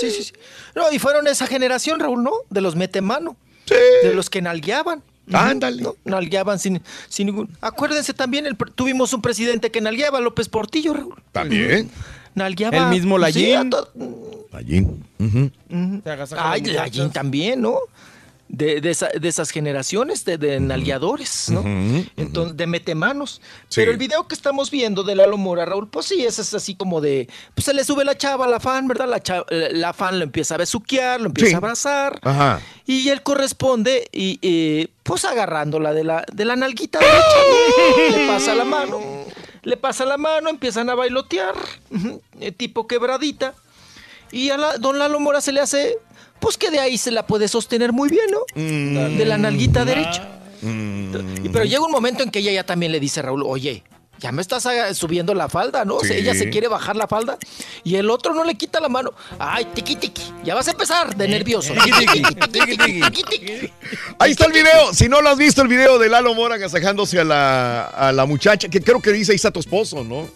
Sí, 0.00 0.10
sí, 0.10 0.22
sí. 0.22 0.32
No, 0.74 0.90
y 0.90 0.98
fueron 0.98 1.26
esa 1.26 1.46
generación, 1.46 2.00
Raúl, 2.00 2.22
¿no? 2.22 2.32
De 2.48 2.60
los 2.62 2.74
metemano. 2.76 3.36
De 3.66 4.14
los 4.14 4.30
que 4.30 4.40
nalgueaban. 4.40 5.02
Ándale. 5.32 5.82
¿no? 5.82 5.96
Nalgueaban 6.04 6.58
sin, 6.58 6.80
sin 7.08 7.26
ningún. 7.26 7.50
Acuérdense 7.60 8.14
también, 8.14 8.46
el, 8.46 8.56
tuvimos 8.56 9.12
un 9.12 9.20
presidente 9.20 9.70
que 9.70 9.80
nalgueaba, 9.80 10.20
López 10.20 10.48
Portillo, 10.48 10.94
Raúl. 10.94 11.22
También. 11.32 11.90
Nalgueaba. 12.36 12.76
El 12.76 12.86
mismo 12.90 13.16
sí. 13.30 13.52
Ujú. 15.18 15.50
Se 16.04 16.10
agasaja 16.10 16.52
Ay, 16.52 16.60
las 16.60 16.68
la 16.74 16.80
muchachas. 16.82 16.96
Yin 17.04 17.10
también, 17.10 17.60
¿no? 17.62 17.78
De, 18.48 18.80
de, 18.80 18.90
esa- 18.92 19.08
de 19.08 19.26
esas 19.28 19.50
generaciones 19.50 20.24
de, 20.24 20.38
de 20.38 20.60
nalgueadores, 20.60 21.50
¿no? 21.50 21.64
Entonces, 22.16 22.56
de 22.56 22.68
metemanos. 22.68 23.40
Sí. 23.68 23.80
Pero 23.80 23.90
el 23.90 23.96
video 23.98 24.28
que 24.28 24.36
estamos 24.36 24.70
viendo 24.70 25.02
de 25.02 25.16
Lalo 25.16 25.36
Mora, 25.36 25.64
Raúl, 25.64 25.88
pues 25.88 26.06
sí, 26.06 26.24
ese 26.24 26.42
es 26.42 26.54
así 26.54 26.76
como 26.76 27.00
de. 27.00 27.28
Pues 27.56 27.64
se 27.64 27.74
le 27.74 27.82
sube 27.82 28.04
la 28.04 28.16
chava 28.16 28.44
a 28.44 28.48
la 28.48 28.60
fan, 28.60 28.86
¿verdad? 28.86 29.08
La, 29.08 29.20
cha- 29.20 29.44
eh, 29.50 29.70
la 29.72 29.92
fan 29.92 30.18
lo 30.20 30.24
empieza 30.24 30.54
a 30.54 30.58
besuquear, 30.58 31.20
lo 31.20 31.26
empieza 31.26 31.48
Sí. 31.48 31.54
a 31.54 31.58
abrazar. 31.58 32.20
Ajá. 32.22 32.60
Y 32.86 33.08
él 33.08 33.22
corresponde 33.24 34.06
y, 34.12 34.38
eh, 34.42 34.88
pues 35.02 35.24
agarrándola 35.24 35.92
de 35.92 36.04
la, 36.04 36.24
de 36.32 36.44
la 36.44 36.54
nalguita 36.54 37.00
le 38.12 38.26
pasa 38.28 38.54
la 38.54 38.64
mano, 38.64 39.00
le 39.66 39.76
pasa 39.76 40.04
la 40.04 40.16
mano, 40.16 40.48
empiezan 40.48 40.88
a 40.90 40.94
bailotear, 40.94 41.56
eh, 42.38 42.52
tipo 42.52 42.86
quebradita, 42.86 43.52
y 44.30 44.50
a 44.50 44.56
la, 44.56 44.78
don 44.78 44.96
Lalo 44.96 45.18
Mora 45.18 45.40
se 45.40 45.50
le 45.50 45.60
hace, 45.60 45.98
pues 46.38 46.56
que 46.56 46.70
de 46.70 46.78
ahí 46.78 46.96
se 46.96 47.10
la 47.10 47.26
puede 47.26 47.48
sostener 47.48 47.92
muy 47.92 48.08
bien, 48.08 48.26
¿no? 48.30 48.38
Mm. 48.54 49.18
De 49.18 49.24
la 49.24 49.38
nalguita 49.38 49.84
derecha. 49.84 50.40
Mm. 50.62 51.50
Pero 51.52 51.64
llega 51.64 51.84
un 51.84 51.90
momento 51.90 52.22
en 52.22 52.30
que 52.30 52.38
ella 52.38 52.52
ya 52.52 52.64
también 52.64 52.92
le 52.92 53.00
dice 53.00 53.18
a 53.18 53.24
Raúl, 53.24 53.42
oye, 53.44 53.82
ya 54.20 54.32
me 54.32 54.42
estás 54.42 54.66
subiendo 54.96 55.34
la 55.34 55.48
falda, 55.48 55.84
¿no? 55.84 55.96
O 55.96 56.00
sea, 56.00 56.16
Sí. 56.16 56.22
ella 56.22 56.34
se 56.34 56.48
quiere 56.50 56.68
bajar 56.68 56.96
la 56.96 57.06
falda 57.06 57.38
y 57.84 57.96
el 57.96 58.08
otro 58.10 58.34
no 58.34 58.44
le 58.44 58.54
quita 58.54 58.80
la 58.80 58.88
mano. 58.88 59.12
Ay, 59.38 59.66
tiqui 59.74 59.96
tiqui, 59.96 60.22
ya 60.44 60.54
vas 60.54 60.68
a 60.68 60.70
empezar 60.72 61.14
de 61.16 61.28
nervioso. 61.28 61.72
Tiqui, 61.74 62.06
tiqui, 62.06 62.76
tiqui, 62.76 63.22
tiqui. 63.24 63.72
Ahí 64.18 64.30
está 64.32 64.46
el 64.46 64.52
video. 64.52 64.94
Si 64.94 65.08
no 65.08 65.20
lo 65.20 65.28
has 65.30 65.38
visto, 65.38 65.62
el 65.62 65.68
video 65.68 65.98
de 65.98 66.08
Lalo 66.08 66.34
Mora 66.34 66.54
agasajándose 66.56 67.20
a 67.20 67.24
la, 67.24 67.84
a 67.86 68.12
la 68.12 68.26
muchacha, 68.26 68.68
que 68.68 68.80
creo 68.80 69.00
que 69.00 69.12
dice 69.12 69.32
ahí 69.32 69.36
está 69.36 69.50
tu 69.50 69.60
esposo, 69.60 70.02
¿no? 70.04 70.28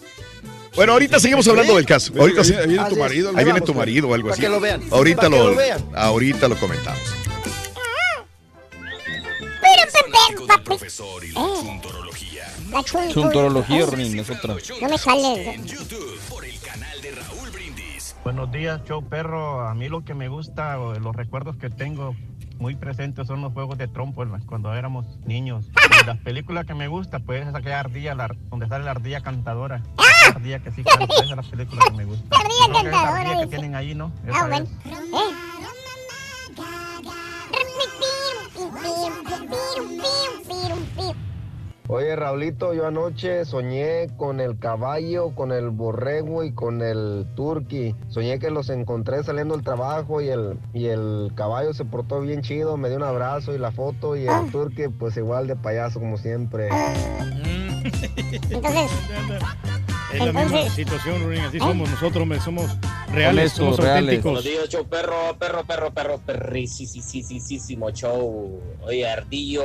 Bueno, 0.75 0.93
ahorita 0.93 1.19
seguimos 1.19 1.45
hablando 1.49 1.75
del 1.75 1.85
caso. 1.85 2.13
Ahorita 2.17 2.41
Ahí 2.41 2.67
viene 2.67 2.85
tu 2.87 2.95
Ahí 2.95 2.99
marido, 2.99 3.29
algo. 3.29 3.43
viene 3.43 3.61
tu 3.61 3.73
marido 3.73 4.07
o 4.07 4.13
algo 4.13 4.29
Para 4.29 4.33
así. 4.35 4.41
que 4.41 4.47
lo 4.49 4.59
vean. 4.61 4.81
Ahorita 4.89 5.17
Para 5.23 5.29
que 5.31 5.35
lo, 5.37 5.49
lo 5.49 5.55
vean. 10.11 10.37
ahorita 10.37 10.57
lo 10.57 10.63
comentamos. 10.63 12.11
La 12.69 12.83
chun- 12.83 13.09
Chuntorología, 13.11 13.85
Ronin, 13.85 14.19
es 14.19 14.29
otra. 14.29 14.55
No 14.81 14.89
me 14.89 14.97
sale. 14.97 15.59
Buenos 18.23 18.51
días, 18.51 18.81
show 18.85 19.03
perro. 19.03 19.67
A 19.67 19.73
mí 19.73 19.89
lo 19.89 20.03
que 20.05 20.13
me 20.13 20.27
gusta, 20.29 20.79
o 20.79 20.93
los 20.99 21.15
recuerdos 21.15 21.57
que 21.57 21.69
tengo 21.69 22.15
muy 22.59 22.75
presentes 22.75 23.25
son 23.27 23.41
los 23.41 23.51
juegos 23.53 23.77
de 23.79 23.87
trompo 23.87 24.21
en 24.23 24.29
cuando 24.45 24.73
éramos 24.75 25.05
niños. 25.25 25.65
Y 26.01 26.05
las 26.05 26.17
películas 26.19 26.65
que 26.65 26.75
me 26.75 26.87
gusta, 26.87 27.19
pues 27.19 27.47
es 27.47 27.55
aquella 27.55 27.79
ardilla, 27.79 28.13
la- 28.13 28.29
donde 28.51 28.67
sale 28.67 28.83
la 28.85 28.91
ardilla 28.91 29.21
cantadora. 29.21 29.81
La 29.97 30.35
ardilla 30.35 30.59
que 30.59 30.71
sí 30.71 30.83
canta, 30.83 31.05
esa 31.15 31.23
es 31.23 31.29
la 31.35 31.41
película 31.43 31.81
que 31.85 31.91
me 31.97 32.05
gusta. 32.05 32.23
¡Ah! 32.31 32.41
Ardilla 32.41 32.65
Creo 32.65 32.71
que 32.73 32.77
es 32.77 32.83
la 32.85 32.91
cantadora, 32.91 33.21
ardilla 33.21 33.39
que 33.41 33.47
tienen 33.47 33.75
ahí, 33.75 33.95
¿no? 33.95 34.11
Ah, 34.25 34.29
Esa 34.29 34.47
bueno. 34.47 34.65
es. 34.85 34.91
Eh. 34.91 35.35
Oye, 41.93 42.15
Raulito, 42.15 42.73
yo 42.73 42.87
anoche 42.87 43.43
soñé 43.43 44.07
con 44.15 44.39
el 44.39 44.57
caballo, 44.57 45.35
con 45.35 45.51
el 45.51 45.71
borrego 45.71 46.45
y 46.45 46.53
con 46.53 46.81
el 46.81 47.27
turqui. 47.35 47.93
Soñé 48.07 48.39
que 48.39 48.49
los 48.49 48.69
encontré 48.69 49.21
saliendo 49.23 49.55
del 49.55 49.65
trabajo 49.65 50.21
y 50.21 50.29
el, 50.29 50.57
y 50.73 50.85
el 50.85 51.33
caballo 51.35 51.73
se 51.73 51.83
portó 51.83 52.21
bien 52.21 52.43
chido, 52.43 52.77
me 52.77 52.87
dio 52.87 52.95
un 52.97 53.03
abrazo 53.03 53.53
y 53.53 53.57
la 53.57 53.71
foto 53.71 54.15
y 54.15 54.25
el 54.25 54.51
turqui 54.51 54.87
pues 54.87 55.17
igual 55.17 55.47
de 55.47 55.57
payaso 55.57 55.99
como 55.99 56.15
siempre. 56.17 56.69
Entonces, 58.49 58.89
Es 60.13 60.19
la 60.19 60.25
misma 60.25 60.41
Entonces- 60.41 60.73
situación, 60.73 61.23
Ronin. 61.23 61.41
Así 61.41 61.59
somos 61.59 61.89
nosotros, 61.89 62.21
hombre, 62.23 62.39
somos 62.41 62.71
reales, 63.11 63.51
somos 63.53 63.77
Buenos 63.77 63.95
auténticos. 63.97 64.43
días, 64.43 64.69
show 64.69 64.85
perro, 64.87 65.35
perro, 65.39 65.63
perro, 65.65 65.91
perro, 65.91 66.19
perrisísimo 66.19 67.89
show. 67.91 68.61
Oye, 68.83 69.07
Ardillo. 69.09 69.63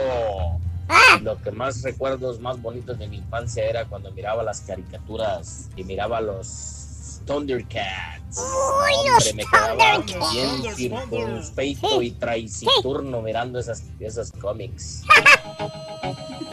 Lo 1.22 1.40
que 1.42 1.50
más 1.50 1.82
recuerdos 1.82 2.38
más 2.40 2.62
bonitos 2.62 2.96
de 2.98 3.08
mi 3.08 3.16
infancia 3.16 3.64
era 3.64 3.86
cuando 3.86 4.12
miraba 4.12 4.44
las 4.44 4.60
caricaturas 4.60 5.68
y 5.76 5.82
miraba 5.82 6.20
los 6.20 7.20
Thundercats. 7.26 8.38
Uy, 8.38 9.08
Hombre, 9.10 9.32
me 9.34 9.44
quedaba 9.44 9.98
bien 10.32 10.74
circunspecto 10.76 12.02
y 12.02 12.12
traiciturno 12.12 13.20
mirando 13.20 13.58
esas, 13.58 13.82
esos 13.98 14.30
cómics. 14.32 15.02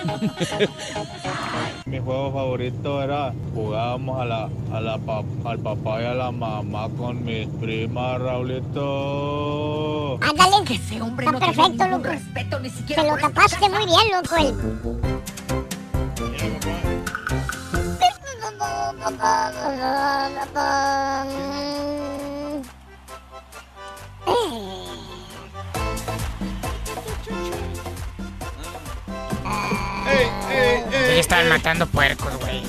Mi 1.85 1.99
juego 1.99 2.31
favorito 2.33 3.01
era 3.03 3.33
jugábamos 3.53 4.21
a 4.21 4.25
la, 4.25 4.49
a 4.73 4.81
la 4.81 4.97
pa- 4.97 5.23
al 5.45 5.59
papá 5.59 6.01
y 6.01 6.05
a 6.05 6.13
la 6.13 6.31
mamá 6.31 6.89
con 6.97 7.23
mis 7.23 7.47
primas, 7.59 8.19
Raulito. 8.21 10.17
ándale. 10.29 10.55
Está 11.25 11.39
perfecto, 11.45 11.87
loco. 11.87 12.09
Se 12.95 13.03
lo 13.03 13.17
tapaste 13.21 13.69
muy 13.69 13.85
bien, 13.85 14.11
loco. 14.11 14.35
El... 14.37 14.53
Sí, 31.13 31.19
estaban 31.19 31.47
matando 31.47 31.85
puercos, 31.85 32.35
güey. 32.39 32.63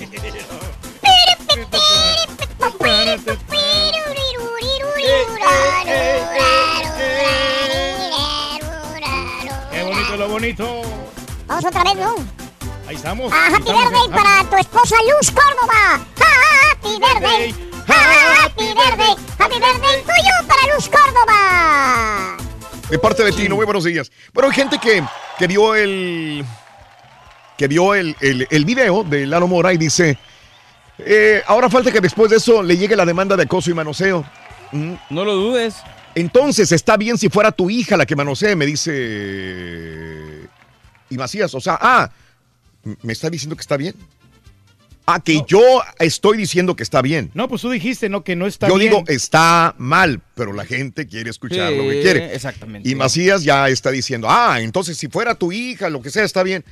Qué 9.70 9.82
bonito 9.82 10.16
lo 10.18 10.28
bonito. 10.28 10.82
Vamos 11.46 11.64
otra 11.64 11.84
vez, 11.84 11.94
¿no? 11.96 12.16
Ahí 12.86 12.96
estamos. 12.96 13.32
Ah, 13.32 13.46
ahí 13.46 13.54
Happy 13.54 13.72
Birthday 13.72 14.08
para 14.10 14.50
tu 14.50 14.56
esposa 14.58 14.96
Luz 15.08 15.30
Córdoba. 15.30 16.06
Happy 16.18 17.00
Birthday. 17.00 17.54
Happy 17.86 18.64
Birthday. 18.74 19.16
Happy 19.38 19.58
Birthday 19.58 20.02
tuyo 20.02 20.46
para 20.46 20.74
Luz 20.74 20.90
Córdoba. 20.90 22.36
De 22.90 22.98
parte 22.98 23.24
de 23.24 23.32
Tino, 23.32 23.56
muy 23.56 23.64
buenos 23.64 23.84
días. 23.84 24.12
Bueno, 24.34 24.50
hay 24.50 24.54
gente 24.54 24.78
que, 24.78 25.02
que 25.38 25.46
vio 25.46 25.74
el 25.74 26.44
que 27.56 27.68
vio 27.68 27.94
el, 27.94 28.16
el, 28.20 28.46
el 28.50 28.64
video 28.64 29.04
de 29.04 29.26
Lalo 29.26 29.46
Mora 29.48 29.72
y 29.72 29.78
dice, 29.78 30.18
eh, 30.98 31.42
ahora 31.46 31.70
falta 31.70 31.90
que 31.92 32.00
después 32.00 32.30
de 32.30 32.36
eso 32.36 32.62
le 32.62 32.76
llegue 32.76 32.96
la 32.96 33.04
demanda 33.06 33.36
de 33.36 33.44
acoso 33.44 33.70
y 33.70 33.74
manoseo. 33.74 34.24
No 34.72 35.24
lo 35.24 35.34
dudes. 35.34 35.76
Entonces, 36.14 36.72
está 36.72 36.96
bien 36.96 37.18
si 37.18 37.28
fuera 37.28 37.52
tu 37.52 37.70
hija 37.70 37.96
la 37.96 38.06
que 38.06 38.16
manosee, 38.16 38.54
me 38.56 38.66
dice... 38.66 40.48
Y 41.10 41.16
Macías, 41.16 41.54
o 41.54 41.60
sea, 41.60 41.78
ah, 41.80 42.10
me 43.02 43.12
está 43.12 43.30
diciendo 43.30 43.56
que 43.56 43.60
está 43.62 43.76
bien. 43.76 43.94
Ah, 45.06 45.20
que 45.20 45.42
yo 45.46 45.60
estoy 45.98 46.38
diciendo 46.38 46.76
que 46.76 46.82
está 46.82 47.02
bien. 47.02 47.30
No, 47.34 47.46
pues 47.46 47.60
tú 47.60 47.70
dijiste, 47.70 48.08
¿no? 48.08 48.24
Que 48.24 48.36
no 48.36 48.46
está 48.46 48.68
Yo 48.68 48.76
bien. 48.76 48.90
digo, 48.90 49.04
está 49.06 49.74
mal, 49.76 50.22
pero 50.34 50.54
la 50.54 50.64
gente 50.64 51.06
quiere 51.06 51.28
escuchar 51.28 51.72
lo 51.72 51.82
que 51.84 52.00
quiere. 52.00 52.34
exactamente. 52.34 52.88
Y 52.88 52.94
Macías 52.94 53.44
ya 53.44 53.68
está 53.68 53.90
diciendo, 53.90 54.28
ah, 54.30 54.60
entonces 54.60 54.96
si 54.96 55.08
fuera 55.08 55.34
tu 55.34 55.52
hija, 55.52 55.90
lo 55.90 56.00
que 56.00 56.10
sea, 56.10 56.24
está 56.24 56.42
bien. 56.42 56.64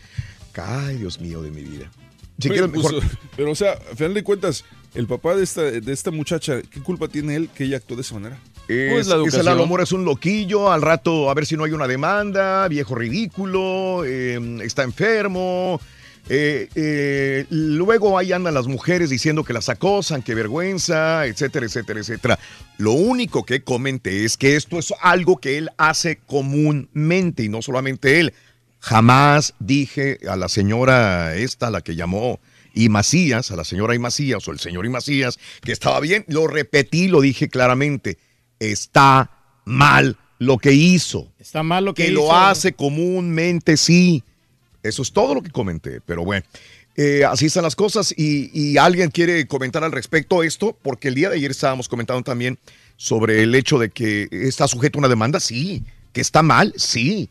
Ay, 0.57 0.97
Dios 0.99 1.21
mío 1.21 1.43
de 1.43 1.51
mi 1.51 1.63
vida. 1.63 1.91
Si 2.39 2.49
Pero, 2.49 2.71
quieres, 2.71 2.71
mejor- 2.85 3.01
pues, 3.01 3.19
pero, 3.37 3.51
o 3.53 3.55
sea, 3.55 3.73
a 3.73 3.97
final 3.97 4.15
de 4.15 4.23
cuentas, 4.25 4.65
el 4.95 5.07
papá 5.07 5.35
de 5.37 5.45
esta, 5.45 5.63
de 5.63 5.93
esta 5.93 6.11
muchacha, 6.11 6.61
¿qué 6.63 6.81
culpa 6.83 7.09
tiene 7.09 7.37
él 7.37 7.49
que 7.55 7.65
ella 7.65 7.77
actuó 7.79 7.97
de 7.97 8.03
esa 8.03 8.15
manera? 8.15 8.39
Es, 8.69 9.09
ese 9.09 9.43
Lalo 9.43 9.67
Mora 9.67 9.83
es 9.83 9.93
un 9.93 10.05
loquillo, 10.05 10.71
al 10.73 10.83
rato 10.83 11.29
a 11.31 11.35
ver 11.35 11.47
si 11.47 11.57
no 11.57 11.65
hay 11.65 11.73
una 11.73 11.89
demanda, 11.89 12.67
viejo 12.69 12.95
ridículo, 12.95 14.05
eh, 14.05 14.39
está 14.63 14.83
enfermo. 14.85 15.81
eh, 16.29 16.69
eh, 16.77 17.45
luego 17.51 18.17
ahí 18.17 18.33
andan 18.33 18.55
las 18.55 18.69
mujeres 18.69 19.11
diciendo 19.11 19.43
que 19.43 19.53
las 19.53 19.69
acosan, 19.69 20.23
que 20.23 20.35
vergüenza, 20.37 21.27
etcétera, 21.27 21.67
etcétera, 21.67 22.01
etcétera. 22.01 22.39
Lo 22.79 22.93
único 22.93 23.45
que 23.45 23.63
comenté 23.65 24.25
es 24.25 24.37
que 24.37 24.55
esto 24.57 24.79
es 24.79 24.95
algo 25.03 25.39
que 25.39 25.59
él 25.59 25.71
hace 25.79 26.21
comúnmente 26.25 27.43
y 27.43 27.49
no 27.49 27.63
solamente 27.63 28.21
él. 28.21 28.33
Jamás 28.83 29.55
dije 29.61 30.19
a 30.29 30.35
la 30.35 30.49
señora 30.49 31.37
esta, 31.37 31.71
la 31.71 31.83
que 31.83 31.95
llamó 31.95 32.41
y 32.75 32.89
Macías, 32.89 33.53
a 33.53 33.57
la 33.57 33.63
señora 33.63 33.95
y 33.95 34.01
Macías 34.01 34.47
o 34.49 34.51
el 34.51 34.59
señor 34.59 34.85
y 34.87 34.89
Macías, 34.89 35.39
que 35.63 35.71
estaba 35.71 36.01
bien. 36.01 36.25
Lo 36.27 36.49
repetí, 36.49 37.07
lo 37.07 37.21
dije 37.21 37.49
claramente. 37.49 38.19
Está 38.59 39.31
mal 39.65 40.17
lo 40.41 40.59
que 40.59 40.73
hizo. 40.73 41.33
Está 41.39 41.63
mal 41.63 41.85
lo 41.85 41.95
que, 41.95 42.03
Que 42.03 42.11
hizo. 42.11 42.23
lo 42.23 42.35
hace 42.35 42.73
comúnmente, 42.73 43.77
sí. 43.77 44.25
Eso 44.83 45.03
es 45.03 45.13
todo 45.13 45.37
lo 45.37 45.43
que 45.43 45.51
comenté. 45.51 46.01
Pero 46.01 46.25
bueno, 46.25 46.45
eh, 46.97 47.23
así 47.25 47.47
están 47.47 47.63
las 47.63 47.77
cosas. 47.77 48.13
Y, 48.17 48.51
y 48.53 48.79
alguien 48.79 49.13
quiere 49.13 49.47
comentar 49.47 49.85
al 49.85 49.93
respecto 49.93 50.43
esto, 50.43 50.77
porque 50.83 51.07
el 51.07 51.15
día 51.15 51.31
de 51.31 51.37
ayer 51.37 51.53
estábamos 51.53 51.89
comentando 51.89 52.25
también 52.25 52.59
sobre 52.97 53.45
el 53.45 53.55
hecho 53.55 53.79
de 53.79 53.91
que 53.91 54.27
está 54.33 54.67
sujeto 54.67 54.99
a 54.99 55.01
una 55.01 55.09
demanda, 55.09 55.39
sí. 55.39 55.85
Que 56.13 56.21
está 56.21 56.43
mal, 56.43 56.75
sí. 56.77 57.31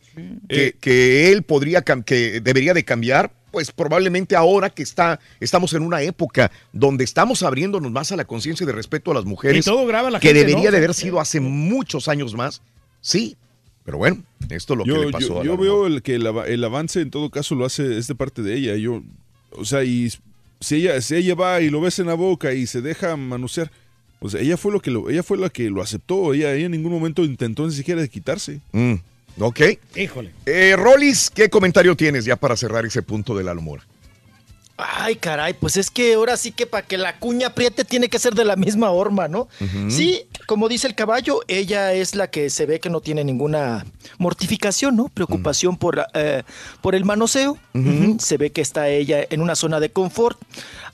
Que, 0.49 0.75
que 0.79 1.31
él 1.31 1.43
podría, 1.43 1.81
que 1.83 2.41
debería 2.41 2.73
de 2.73 2.83
cambiar, 2.83 3.31
pues 3.51 3.71
probablemente 3.71 4.35
ahora 4.35 4.69
que 4.69 4.81
está, 4.81 5.19
estamos 5.39 5.73
en 5.73 5.83
una 5.83 6.01
época 6.01 6.51
donde 6.73 7.03
estamos 7.03 7.43
abriéndonos 7.43 7.91
más 7.91 8.11
a 8.11 8.15
la 8.15 8.25
conciencia 8.25 8.65
de 8.65 8.71
respeto 8.71 9.11
a 9.11 9.13
las 9.13 9.25
mujeres. 9.25 9.65
Y 9.65 9.69
todo 9.69 9.85
graba 9.85 10.09
la 10.09 10.19
que 10.19 10.29
gente, 10.29 10.39
debería 10.39 10.65
¿no? 10.65 10.71
de 10.71 10.77
haber 10.77 10.93
sido 10.93 11.19
hace 11.19 11.39
muchos 11.39 12.07
años 12.07 12.33
más. 12.33 12.61
Sí. 13.01 13.35
Pero 13.83 13.97
bueno, 13.97 14.23
esto 14.49 14.73
es 14.73 14.77
lo 14.79 14.85
yo, 14.85 14.93
que 14.99 15.05
le 15.07 15.11
pasó 15.11 15.27
yo- 15.27 15.41
a 15.41 15.43
yo 15.43 15.57
veo 15.57 15.87
el 15.87 16.01
que 16.01 16.15
el, 16.15 16.25
ava- 16.25 16.47
el 16.47 16.63
avance 16.63 17.01
en 17.01 17.11
todo 17.11 17.29
caso 17.29 17.55
lo 17.55 17.65
hace 17.65 17.97
es 17.97 18.07
de 18.07 18.15
parte 18.15 18.41
de 18.41 18.55
ella. 18.55 18.75
Yo, 18.77 19.03
o 19.51 19.65
sea, 19.65 19.83
y 19.83 20.11
si 20.59 20.75
ella, 20.75 21.01
si 21.01 21.15
ella 21.15 21.35
va 21.35 21.61
y 21.61 21.69
lo 21.69 21.81
besa 21.81 22.01
en 22.03 22.07
la 22.07 22.13
boca 22.13 22.53
y 22.53 22.67
se 22.67 22.81
deja 22.81 23.17
manosear, 23.17 23.71
pues 24.21 24.35
ella 24.35 24.55
fue 24.55 24.71
lo 24.71 24.79
que 24.79 24.91
lo, 24.91 25.09
ella 25.09 25.23
fue 25.23 25.35
la 25.35 25.49
que 25.49 25.71
lo 25.71 25.81
aceptó. 25.81 26.35
Ella, 26.35 26.53
ella 26.53 26.67
en 26.67 26.73
ningún 26.73 26.91
momento 26.91 27.23
intentó 27.23 27.65
ni 27.65 27.73
siquiera 27.73 28.07
quitarse. 28.07 28.61
Mm, 28.71 28.93
ok. 29.39 29.61
Híjole. 29.95 30.29
Eh, 30.45 30.75
Rolis, 30.77 31.31
¿qué 31.31 31.49
comentario 31.49 31.97
tienes 31.97 32.23
ya 32.23 32.35
para 32.35 32.55
cerrar 32.55 32.85
ese 32.85 33.01
punto 33.01 33.35
de 33.35 33.43
la 33.43 33.55
Mora? 33.55 33.83
Ay, 34.83 35.15
caray, 35.15 35.53
pues 35.53 35.77
es 35.77 35.91
que 35.91 36.15
ahora 36.15 36.37
sí 36.37 36.51
que 36.51 36.65
para 36.65 36.85
que 36.85 36.97
la 36.97 37.19
cuña 37.19 37.47
apriete 37.47 37.85
tiene 37.85 38.09
que 38.09 38.17
ser 38.17 38.33
de 38.33 38.45
la 38.45 38.55
misma 38.55 38.89
horma, 38.89 39.27
¿no? 39.27 39.47
Sí, 39.89 40.23
como 40.47 40.67
dice 40.67 40.87
el 40.87 40.95
caballo, 40.95 41.41
ella 41.47 41.93
es 41.93 42.15
la 42.15 42.29
que 42.29 42.49
se 42.49 42.65
ve 42.65 42.79
que 42.79 42.89
no 42.89 42.99
tiene 43.01 43.23
ninguna 43.23 43.85
mortificación, 44.17 44.95
¿no? 44.95 45.09
Preocupación 45.09 45.77
por, 45.77 46.05
eh, 46.13 46.43
por 46.81 46.95
el 46.95 47.05
manoseo. 47.05 47.57
Se 48.19 48.37
ve 48.37 48.51
que 48.51 48.61
está 48.61 48.89
ella 48.89 49.25
en 49.29 49.41
una 49.41 49.55
zona 49.55 49.79
de 49.79 49.91
confort. 49.91 50.39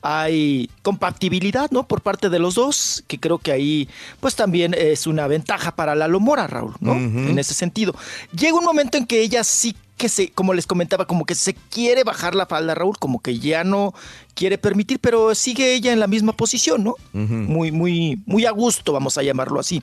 Hay 0.01 0.69
compatibilidad, 0.81 1.71
¿no? 1.71 1.87
Por 1.87 2.01
parte 2.01 2.29
de 2.29 2.39
los 2.39 2.55
dos, 2.55 3.03
que 3.07 3.19
creo 3.19 3.37
que 3.37 3.51
ahí, 3.51 3.89
pues 4.19 4.35
también 4.35 4.73
es 4.77 5.07
una 5.07 5.27
ventaja 5.27 5.75
para 5.75 5.95
la 5.95 6.07
Lomora, 6.07 6.47
Raúl, 6.47 6.75
¿no? 6.79 6.93
En 6.93 7.39
ese 7.39 7.53
sentido. 7.53 7.95
Llega 8.37 8.57
un 8.57 8.65
momento 8.65 8.97
en 8.97 9.05
que 9.05 9.21
ella 9.21 9.43
sí 9.43 9.75
que 9.97 10.09
se, 10.09 10.29
como 10.29 10.53
les 10.53 10.67
comentaba, 10.67 11.05
como 11.05 11.25
que 11.25 11.35
se 11.35 11.53
quiere 11.53 12.03
bajar 12.03 12.35
la 12.35 12.45
falda, 12.45 12.75
Raúl, 12.75 12.97
como 12.99 13.19
que 13.19 13.39
ya 13.39 13.63
no 13.63 13.93
quiere 14.35 14.57
permitir, 14.59 14.99
pero 14.99 15.33
sigue 15.33 15.73
ella 15.73 15.91
en 15.91 15.99
la 15.99 16.07
misma 16.07 16.33
posición, 16.33 16.83
¿no? 16.83 16.95
Muy, 17.13 17.71
muy, 17.71 18.21
muy 18.25 18.45
a 18.45 18.51
gusto, 18.51 18.93
vamos 18.93 19.17
a 19.17 19.23
llamarlo 19.23 19.59
así. 19.59 19.81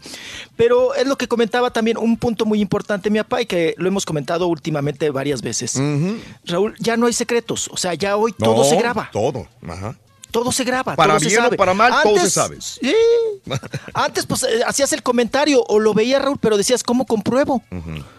Pero 0.56 0.94
es 0.94 1.06
lo 1.06 1.18
que 1.18 1.26
comentaba 1.26 1.70
también, 1.70 1.98
un 1.98 2.16
punto 2.16 2.46
muy 2.46 2.60
importante, 2.60 3.10
mi 3.10 3.18
papá, 3.18 3.42
y 3.42 3.46
que 3.46 3.74
lo 3.76 3.88
hemos 3.88 4.06
comentado 4.06 4.46
últimamente 4.46 5.10
varias 5.10 5.42
veces. 5.42 5.80
Raúl, 6.44 6.74
ya 6.78 6.96
no 6.96 7.06
hay 7.06 7.12
secretos, 7.12 7.68
o 7.72 7.76
sea, 7.76 7.94
ya 7.94 8.16
hoy 8.16 8.32
todo 8.32 8.64
se 8.64 8.76
graba. 8.76 9.10
Todo. 9.12 9.48
Ajá. 9.66 9.96
Todo 10.35 10.51
se 10.51 10.65
graba. 10.65 10.97
Para 10.97 11.12
todo 11.15 11.20
se 11.20 11.27
bien 11.28 11.44
o 11.44 11.51
para 11.56 11.74
mal, 11.74 11.93
todo 12.02 12.19
se 12.19 12.28
sabe. 12.28 12.59
Sí. 12.61 12.93
Antes, 13.94 14.27
pues, 14.27 14.43
eh, 14.43 14.62
hacías 14.66 14.93
el 14.93 15.01
comentario 15.05 15.62
o 15.69 15.78
lo 15.78 15.94
veía 15.94 16.19
Raúl, 16.19 16.39
pero 16.40 16.56
decías, 16.56 16.82
¿cómo 16.82 17.06
compruebo? 17.06 17.62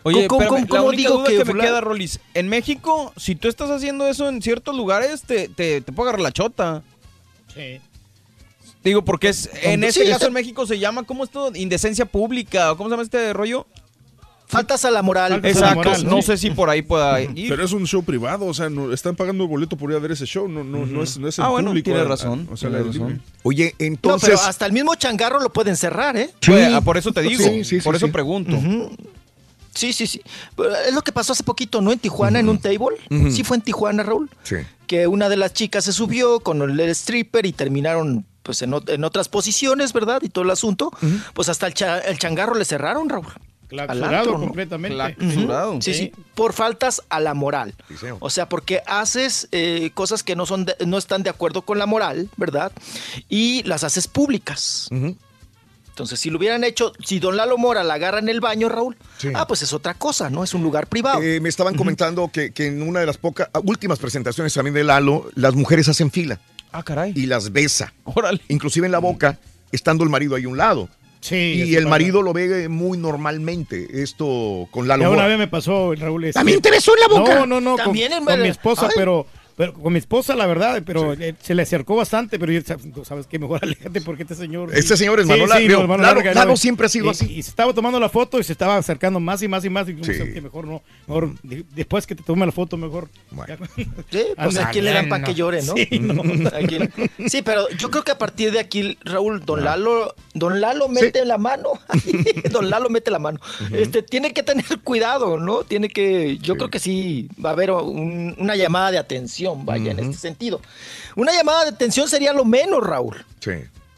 Oye, 0.04 0.26
¿Cómo- 0.28 0.42
espérame, 0.42 0.48
cómo- 0.48 0.60
la 0.60 0.68
cómo 0.68 0.84
única 0.86 0.98
digo 1.10 1.14
duda 1.20 1.28
que 1.30 1.38
que, 1.38 1.44
me 1.46 1.52
fulano- 1.52 1.62
queda, 1.70 1.82
Rolis, 1.82 2.20
en 2.34 2.48
México, 2.48 3.12
si 3.18 3.36
tú 3.36 3.50
estás 3.50 3.70
haciendo 3.70 4.08
eso 4.08 4.30
en 4.30 4.42
ciertos 4.42 4.74
lugares, 4.78 5.24
te, 5.24 5.50
te, 5.50 5.82
te 5.82 5.92
puede 5.92 6.10
agarrar 6.10 6.22
la 6.24 6.32
chota. 6.32 6.84
Sí. 7.54 7.82
Digo, 8.82 9.04
porque 9.04 9.28
es 9.30 9.50
en 9.64 9.82
Sí, 9.82 9.88
este 9.88 10.10
caso 10.10 10.28
en 10.28 10.34
México 10.34 10.66
se 10.66 10.80
llama, 10.80 11.04
¿cómo 11.04 11.26
esto? 11.26 11.52
Indecencia 11.54 12.06
pública, 12.06 12.72
o 12.72 12.78
¿cómo 12.78 12.88
se 12.90 12.94
llama 12.94 13.04
este 13.04 13.34
rollo? 13.34 13.68
Faltas 14.48 14.86
a 14.86 14.92
la 14.92 15.02
moral. 15.02 15.42
Exacto, 15.44 15.92
no 16.04 16.22
sé 16.22 16.38
si 16.38 16.52
por 16.52 16.70
ahí 16.70 16.82
pueda 16.84 17.20
ir. 17.22 17.50
Pero 17.50 17.64
es 17.64 17.72
un 17.72 17.86
show 17.88 18.04
privado, 18.04 18.46
o 18.46 18.54
sea, 18.54 18.70
no, 18.70 18.94
están 18.94 19.16
pagando 19.16 19.44
el 19.44 19.50
boleto 19.50 19.76
por 19.76 19.90
ir 19.90 19.98
a 19.98 20.00
ver 20.00 20.12
ese 20.12 20.26
show, 20.26 20.48
no, 20.48 20.64
no, 20.64 20.86
no 20.86 21.02
es, 21.04 21.18
no 21.18 21.28
es 21.28 21.40
el 21.40 21.46
Ah, 21.46 21.50
bueno, 21.50 21.70
público. 21.72 21.86
tiene 21.86 22.00
a- 22.00 22.04
a- 22.04 22.08
razón, 22.08 22.48
o 22.52 22.56
sea, 22.58 22.70
tiene 22.70 22.84
razón. 22.86 23.22
Oye, 23.44 23.76
No, 23.80 23.86
entonces. 23.88 24.30
pero 24.30 24.42
hasta 24.42 24.66
el 24.68 24.72
mismo 24.74 24.94
changarro 24.96 25.40
lo 25.40 25.52
pueden 25.52 25.76
cerrar, 25.76 26.16
¿eh? 26.18 26.30
Por 26.84 26.98
eso 26.98 27.12
te 27.12 27.22
digo, 27.22 27.44
Sí, 27.44 27.64
sí, 27.64 27.80
por 27.80 27.96
eso 27.96 28.06
sí. 28.06 28.12
pregunto. 28.12 28.56
Sí, 29.74 29.92
sí, 29.92 30.08
sí. 30.08 30.22
Es 30.88 30.94
lo 30.94 31.02
que 31.02 31.12
pasó 31.12 31.34
hace 31.34 31.44
poquito, 31.44 31.82
¿no? 31.82 31.92
En 31.92 32.00
Tijuana, 32.00 32.40
en 32.40 32.48
un 32.48 32.58
table. 32.60 32.96
Ujú. 33.12 33.30
Sí 33.32 33.44
fue 33.44 33.58
en 33.58 33.62
Tijuana, 33.62 34.04
Raúl. 34.04 34.30
Sí. 34.44 34.56
Que 34.88 35.06
una 35.08 35.28
de 35.28 35.36
las 35.36 35.52
chicas 35.52 35.84
se 35.84 35.92
subió 35.92 36.40
con 36.40 36.62
el 36.62 36.80
stripper 36.92 37.46
y 37.46 37.52
terminaron 37.52 38.26
pues 38.42 38.62
en, 38.62 38.74
en 38.88 39.04
otras 39.04 39.28
posiciones, 39.28 39.92
¿verdad? 39.92 40.22
Y 40.22 40.30
todo 40.30 40.46
el 40.46 40.52
asunto. 40.52 40.92
Pues 41.34 41.50
hasta 41.50 41.68
el, 41.68 41.74
cha- 41.74 42.00
el 42.00 42.18
changarro 42.20 42.56
le 42.56 42.64
cerraron, 42.64 43.10
Raúl. 43.10 43.26
Completamente. 44.40 44.96
Ujú. 45.20 45.82
Sí, 45.82 45.94
sí, 45.94 46.12
por 46.34 46.54
faltas 46.54 47.02
a 47.10 47.20
la 47.20 47.34
moral. 47.34 47.74
O 48.20 48.30
sea, 48.30 48.48
porque 48.50 48.82
haces 48.88 49.48
eh, 49.52 49.92
cosas 49.94 50.24
que 50.24 50.36
no, 50.36 50.46
son 50.46 50.66
de- 50.66 50.76
no 50.86 50.98
están 50.98 51.24
de 51.24 51.30
acuerdo 51.30 51.62
con 51.64 51.78
la 51.80 51.86
moral, 51.86 52.30
¿verdad? 52.38 52.72
Y 53.30 53.64
las 53.64 53.84
haces 53.84 54.08
públicas. 54.08 54.88
Entonces, 55.90 56.20
si 56.20 56.30
lo 56.30 56.38
hubieran 56.38 56.66
hecho, 56.66 56.92
si 57.06 57.20
don 57.20 57.38
Lalo 57.38 57.58
Mora 57.58 57.82
la 57.84 57.94
agarra 57.94 58.20
en 58.20 58.28
el 58.28 58.42
baño, 58.42 58.68
Raúl, 58.68 58.98
Sí. 59.18 59.30
ah, 59.34 59.48
pues 59.48 59.62
es 59.62 59.72
otra 59.72 59.94
cosa, 59.94 60.30
¿no? 60.30 60.44
Es 60.44 60.54
un 60.54 60.62
lugar 60.62 60.88
privado. 60.88 61.22
Eh, 61.22 61.40
me 61.40 61.48
estaban 61.48 61.76
comentando 61.76 62.28
que, 62.30 62.52
que 62.52 62.68
en 62.68 62.82
una 62.82 63.00
de 63.00 63.06
las 63.06 63.18
pocas 63.18 63.48
últimas 63.64 63.98
presentaciones 64.00 64.54
también 64.54 64.74
de 64.74 64.84
Lalo, 64.84 65.30
las 65.36 65.56
mujeres 65.56 65.88
hacen 65.88 66.12
fila. 66.12 66.40
Ah, 66.74 66.84
caray. 66.84 67.14
Y 67.16 67.28
las 67.28 67.54
besa. 67.54 67.94
Inclusive 68.50 68.86
en 68.86 68.92
la 68.92 69.00
boca, 69.00 69.40
estando 69.72 70.04
el 70.04 70.10
marido 70.10 70.36
ahí 70.36 70.44
a 70.44 70.50
un 70.50 70.58
lado. 70.58 70.90
Sí. 71.26 71.36
Y 71.66 71.76
el 71.76 71.84
pasa. 71.86 71.90
marido 71.90 72.22
lo 72.22 72.34
ve 72.34 72.70
muy 72.70 73.00
normalmente, 73.00 74.04
esto 74.04 74.68
con 74.70 74.88
Lalo 74.88 75.04
Ya 75.06 75.10
una 75.10 75.26
vez 75.26 75.40
me 75.40 75.48
pasó, 75.48 75.96
Raúl. 75.96 76.26
este- 76.26 76.38
¿También 76.40 76.62
te 76.62 76.70
besó 76.70 76.94
en 76.96 77.00
la 77.02 77.20
boca? 77.20 77.34
No, 77.40 77.46
no, 77.48 77.60
no, 77.62 77.72
con, 77.72 77.86
También 77.86 78.14
en- 78.14 78.26
con 78.26 78.42
mi 78.44 78.48
esposa, 78.50 78.86
Ay. 78.86 78.92
pero, 78.96 79.26
pero 79.56 79.74
con 79.74 79.94
mi 79.94 80.00
esposa, 80.00 80.36
la 80.36 80.46
verdad, 80.46 80.82
pero 80.86 81.14
eh, 81.14 81.36
se 81.42 81.56
le 81.56 81.62
acercó 81.64 81.96
bastante, 81.96 82.38
pero 82.40 82.52
yo, 82.52 82.62
¿sabes 83.04 83.28
qué? 83.28 83.40
Mejor 83.40 83.60
aléjate 83.64 84.02
porque 84.02 84.24
este 84.24 84.36
señor... 84.36 84.70
Este 84.74 84.98
señor 84.98 85.20
es 85.22 85.28
Sí, 85.28 85.34
sí, 85.34 85.68
Lalo- 85.68 85.98
Lalo- 86.34 86.58
siempre 86.58 86.88
ha 86.88 86.90
sido 86.90 87.06
y- 87.06 87.10
así. 87.10 87.26
Y 87.36 87.44
se 87.44 87.50
estaba 87.50 87.74
tomando 87.74 88.00
la 88.00 88.10
foto 88.10 88.40
y 88.40 88.44
se 88.44 88.52
estaba 88.52 88.78
acercando 88.78 89.20
más 89.20 89.42
y 89.42 89.48
más 89.48 89.64
y 89.66 89.70
más. 89.70 89.88
Y 89.90 89.96
yo, 89.96 90.04
Sí. 90.04 90.14
¿sabes 90.16 90.34
qué? 90.34 90.42
Mejor 90.42 90.66
no, 90.68 90.82
mejor 91.08 91.34
de- 91.44 91.64
después 91.76 92.06
que 92.06 92.16
te 92.16 92.24
tome 92.24 92.46
la 92.46 92.52
foto, 92.52 92.78
mejor... 92.78 93.10
Sí, 94.12 94.24
pues 94.36 94.58
a 94.58 94.70
quién 94.72 94.86
le 94.86 94.92
dan 94.92 95.10
para 95.10 95.24
que 95.24 95.34
llore, 95.34 95.62
¿no? 95.64 95.74
Sí, 95.76 95.88
no. 96.00 96.22
¿A 96.50 96.60
quién? 96.68 96.92
Sí, 97.28 97.42
pero 97.42 97.70
yo 97.78 97.90
creo 97.92 98.04
que 98.04 98.12
a 98.12 98.18
partir 98.18 98.52
de 98.52 98.60
aquí, 98.60 98.98
Raúl, 99.04 99.44
don 99.46 99.64
Lalo, 99.64 100.16
don 100.34 100.60
Lalo 100.62 100.88
mete 100.90 101.26
la 101.26 101.38
mano. 101.38 101.70
don 102.52 102.70
Lalo 102.70 102.90
mete 102.90 103.12
la 103.12 103.20
mano. 103.20 103.40
Este 103.72 104.02
tiene 104.02 104.34
que 104.34 104.44
tener 104.44 104.66
cuidado, 104.84 105.38
¿no? 105.38 105.64
Tiene 105.64 105.90
que, 105.90 106.38
yo 106.40 106.56
creo 106.56 106.70
que 106.70 106.80
sí 106.80 107.30
va 107.44 107.50
a 107.50 107.54
haber 107.54 107.72
un- 107.72 108.36
una 108.38 108.56
llamada 108.56 108.92
de 108.92 108.98
atención, 108.98 109.45
vaya, 109.56 109.92
en 109.92 110.00
este 110.00 110.18
sentido. 110.18 110.62
Una 111.16 111.34
llamada 111.34 111.64
de 111.64 111.70
atención 111.70 112.08
sería 112.10 112.34
lo 112.34 112.46
menos, 112.46 112.84
Raúl. 112.84 113.26
Sí. 113.40 113.52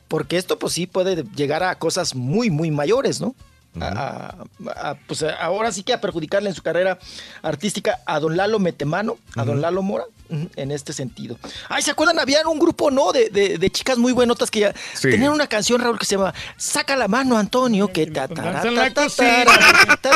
Porque 0.08 0.38
esto, 0.38 0.58
pues 0.58 0.74
sí, 0.74 0.88
puede 0.88 1.24
llegar 1.36 1.64
a 1.64 1.76
cosas 1.76 2.16
muy, 2.16 2.50
muy 2.50 2.72
mayores, 2.72 3.22
¿no? 3.22 3.36
A- 3.82 4.36
a- 4.76 4.90
a- 4.92 4.96
pues 5.08 5.24
ahora 5.24 5.72
sí 5.72 5.84
que 5.84 5.94
a 5.94 6.02
perjudicarle 6.02 6.50
en 6.50 6.56
su 6.56 6.62
carrera 6.64 6.98
artística 7.42 8.00
a 8.06 8.20
don 8.20 8.36
Lalo 8.38 8.60
Metemano, 8.60 9.18
a 9.36 9.44
don 9.46 9.62
Lalo 9.62 9.82
Mora, 9.82 10.06
en 10.30 10.72
este 10.72 10.92
sentido. 10.94 11.38
Ay, 11.70 11.82
¿se 11.82 11.92
acuerdan? 11.92 12.20
Había 12.20 12.46
un 12.48 12.60
grupo, 12.60 12.92
¿no? 12.92 13.12
De, 13.14 13.30
de- 13.30 13.58
de 13.58 13.70
chicas 13.70 13.98
muy 13.98 14.12
buenotas 14.14 14.52
que 14.52 14.60
ya 14.62 14.74
Sí. 14.94 15.10
tenían 15.10 15.32
una 15.32 15.48
canción, 15.48 15.80
Raúl, 15.82 15.98
que 16.00 16.06
se 16.06 16.16
llama 16.18 16.34
Saca 16.58 16.96
la 16.98 17.08
mano, 17.08 17.38
Antonio, 17.38 17.88
que 17.92 18.08
ta, 18.08 18.28
ta, 18.28 18.36
ta, 18.36 18.72
la. 18.72 18.82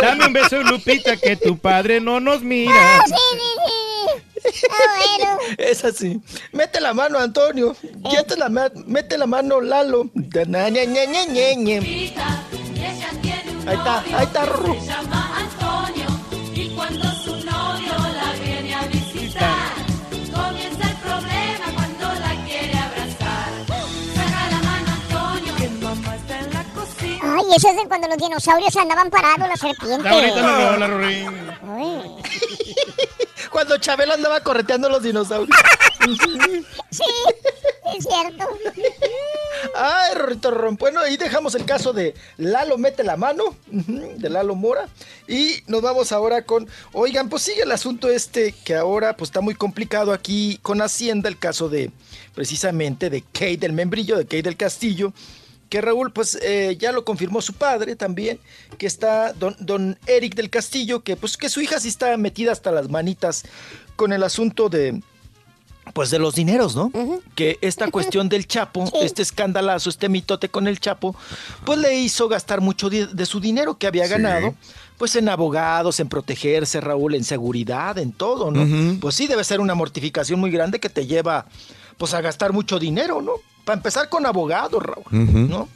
Dame 0.02 0.26
un 0.28 0.34
beso, 0.34 0.62
Lupita, 0.64 1.16
que 1.18 1.36
tu 1.38 1.58
padre 1.58 2.02
no 2.02 2.20
nos 2.20 2.42
mira. 2.42 2.74
Ah, 4.70 5.38
Es 5.58 5.86
así. 5.86 6.20
Mete 6.52 6.82
la 6.82 6.94
mano, 6.94 7.20
Antonio. 7.20 7.76
Mete 8.12 8.36
la, 8.38 8.50
ma- 8.50 8.72
mete 8.88 9.18
la 9.18 9.28
mano, 9.28 9.62
Lalo. 9.62 10.10
Ahí 13.68 13.76
está, 13.78 14.00
ahí 14.00 14.24
está, 14.24 14.46
Rorro. 14.46 14.76
Y 16.54 16.70
cuando 16.76 17.11
eso 27.56 27.70
es 27.70 27.76
de 27.76 27.88
cuando 27.88 28.08
los 28.08 28.18
dinosaurios 28.18 28.76
andaban 28.76 29.10
parados, 29.10 29.48
la 29.48 29.58
serpiente. 29.58 30.04
Ya 30.04 30.12
ahorita 30.12 30.42
no 30.42 30.58
me 30.58 30.64
habla, 30.64 30.88
Rorín. 30.88 31.52
Ay. 31.68 32.16
Cuando 33.52 33.78
Chabelo 33.78 34.14
andaba 34.14 34.40
correteando 34.42 34.88
a 34.88 34.92
los 34.92 35.04
dinosaurios. 35.04 35.58
Sí, 36.90 37.04
es 37.96 38.04
cierto. 38.04 38.50
Ay, 39.76 40.14
Rorrito 40.16 40.52
Ron. 40.52 40.76
Bueno, 40.76 41.00
ahí 41.00 41.16
dejamos 41.16 41.56
el 41.56 41.64
caso 41.64 41.94
de 41.94 42.16
Lalo 42.38 42.78
mete 42.78 43.04
la 43.04 43.16
mano, 43.16 43.56
de 43.68 44.30
Lalo 44.30 44.56
Mora. 44.56 44.90
Y 45.28 45.64
nos 45.68 45.82
vamos 45.82 46.12
ahora 46.12 46.42
con, 46.42 46.68
oigan, 46.92 47.30
pues 47.30 47.44
sigue 47.44 47.62
el 47.62 47.72
asunto 47.72 48.10
este 48.10 48.54
que 48.66 48.76
ahora 48.76 49.16
pues 49.16 49.30
está 49.30 49.40
muy 49.40 49.56
complicado 49.56 50.12
aquí 50.12 50.60
con 50.62 50.82
Hacienda, 50.82 51.30
el 51.30 51.38
caso 51.38 51.70
de 51.70 51.92
precisamente 52.36 53.10
de 53.10 53.22
Kate 53.22 53.58
del 53.58 53.74
Membrillo, 53.74 54.18
de 54.18 54.26
Kate 54.26 54.44
del 54.44 54.58
Castillo. 54.58 55.14
Que 55.72 55.80
Raúl, 55.80 56.12
pues 56.12 56.38
eh, 56.44 56.76
ya 56.78 56.92
lo 56.92 57.06
confirmó 57.06 57.42
su 57.42 57.54
padre 57.54 57.96
también, 57.96 58.40
que 58.78 58.86
está 58.86 59.32
don, 59.32 59.56
don 59.58 59.98
Eric 60.06 60.36
del 60.36 60.50
Castillo, 60.50 61.02
que 61.02 61.16
pues 61.16 61.38
que 61.38 61.48
su 61.48 61.62
hija 61.62 61.80
sí 61.80 61.88
está 61.88 62.18
metida 62.18 62.52
hasta 62.52 62.72
las 62.74 62.90
manitas 62.90 63.44
con 63.96 64.12
el 64.12 64.22
asunto 64.24 64.68
de, 64.68 65.02
pues 65.94 66.10
de 66.10 66.20
los 66.20 66.36
dineros, 66.36 66.76
¿no? 66.76 66.92
Que 67.36 67.58
esta 67.62 67.90
cuestión 67.90 68.28
del 68.28 68.48
Chapo, 68.48 68.84
este 69.02 69.22
escandalazo, 69.22 69.90
este 69.90 70.10
mitote 70.10 70.50
con 70.50 70.68
el 70.68 70.78
Chapo, 70.82 71.16
pues 71.66 71.80
le 71.80 71.98
hizo 71.98 72.28
gastar 72.28 72.60
mucho 72.60 72.90
de 72.90 73.26
su 73.26 73.40
dinero 73.40 73.78
que 73.78 73.88
había 73.88 74.04
Sí. 74.08 74.12
ganado, 74.12 74.54
pues 74.98 75.16
en 75.16 75.30
abogados, 75.30 76.02
en 76.02 76.10
protegerse, 76.10 76.82
Raúl, 76.82 77.16
en 77.16 77.24
seguridad, 77.24 77.98
en 77.98 78.12
todo, 78.12 78.52
¿no? 78.52 79.00
Pues 79.00 79.16
sí, 79.16 79.26
debe 79.26 79.46
ser 79.46 79.62
una 79.62 79.74
mortificación 79.74 80.38
muy 80.38 80.52
grande 80.52 80.82
que 80.82 80.90
te 80.90 81.08
lleva, 81.08 81.46
pues 81.98 82.14
a 82.14 82.20
gastar 82.20 82.52
mucho 82.52 82.78
dinero, 82.78 83.22
¿no? 83.22 83.36
Para 83.66 83.78
empezar 83.78 84.10
con 84.10 84.26
abogados, 84.26 84.82
Raúl. 84.84 85.06
¿no? 85.50 85.70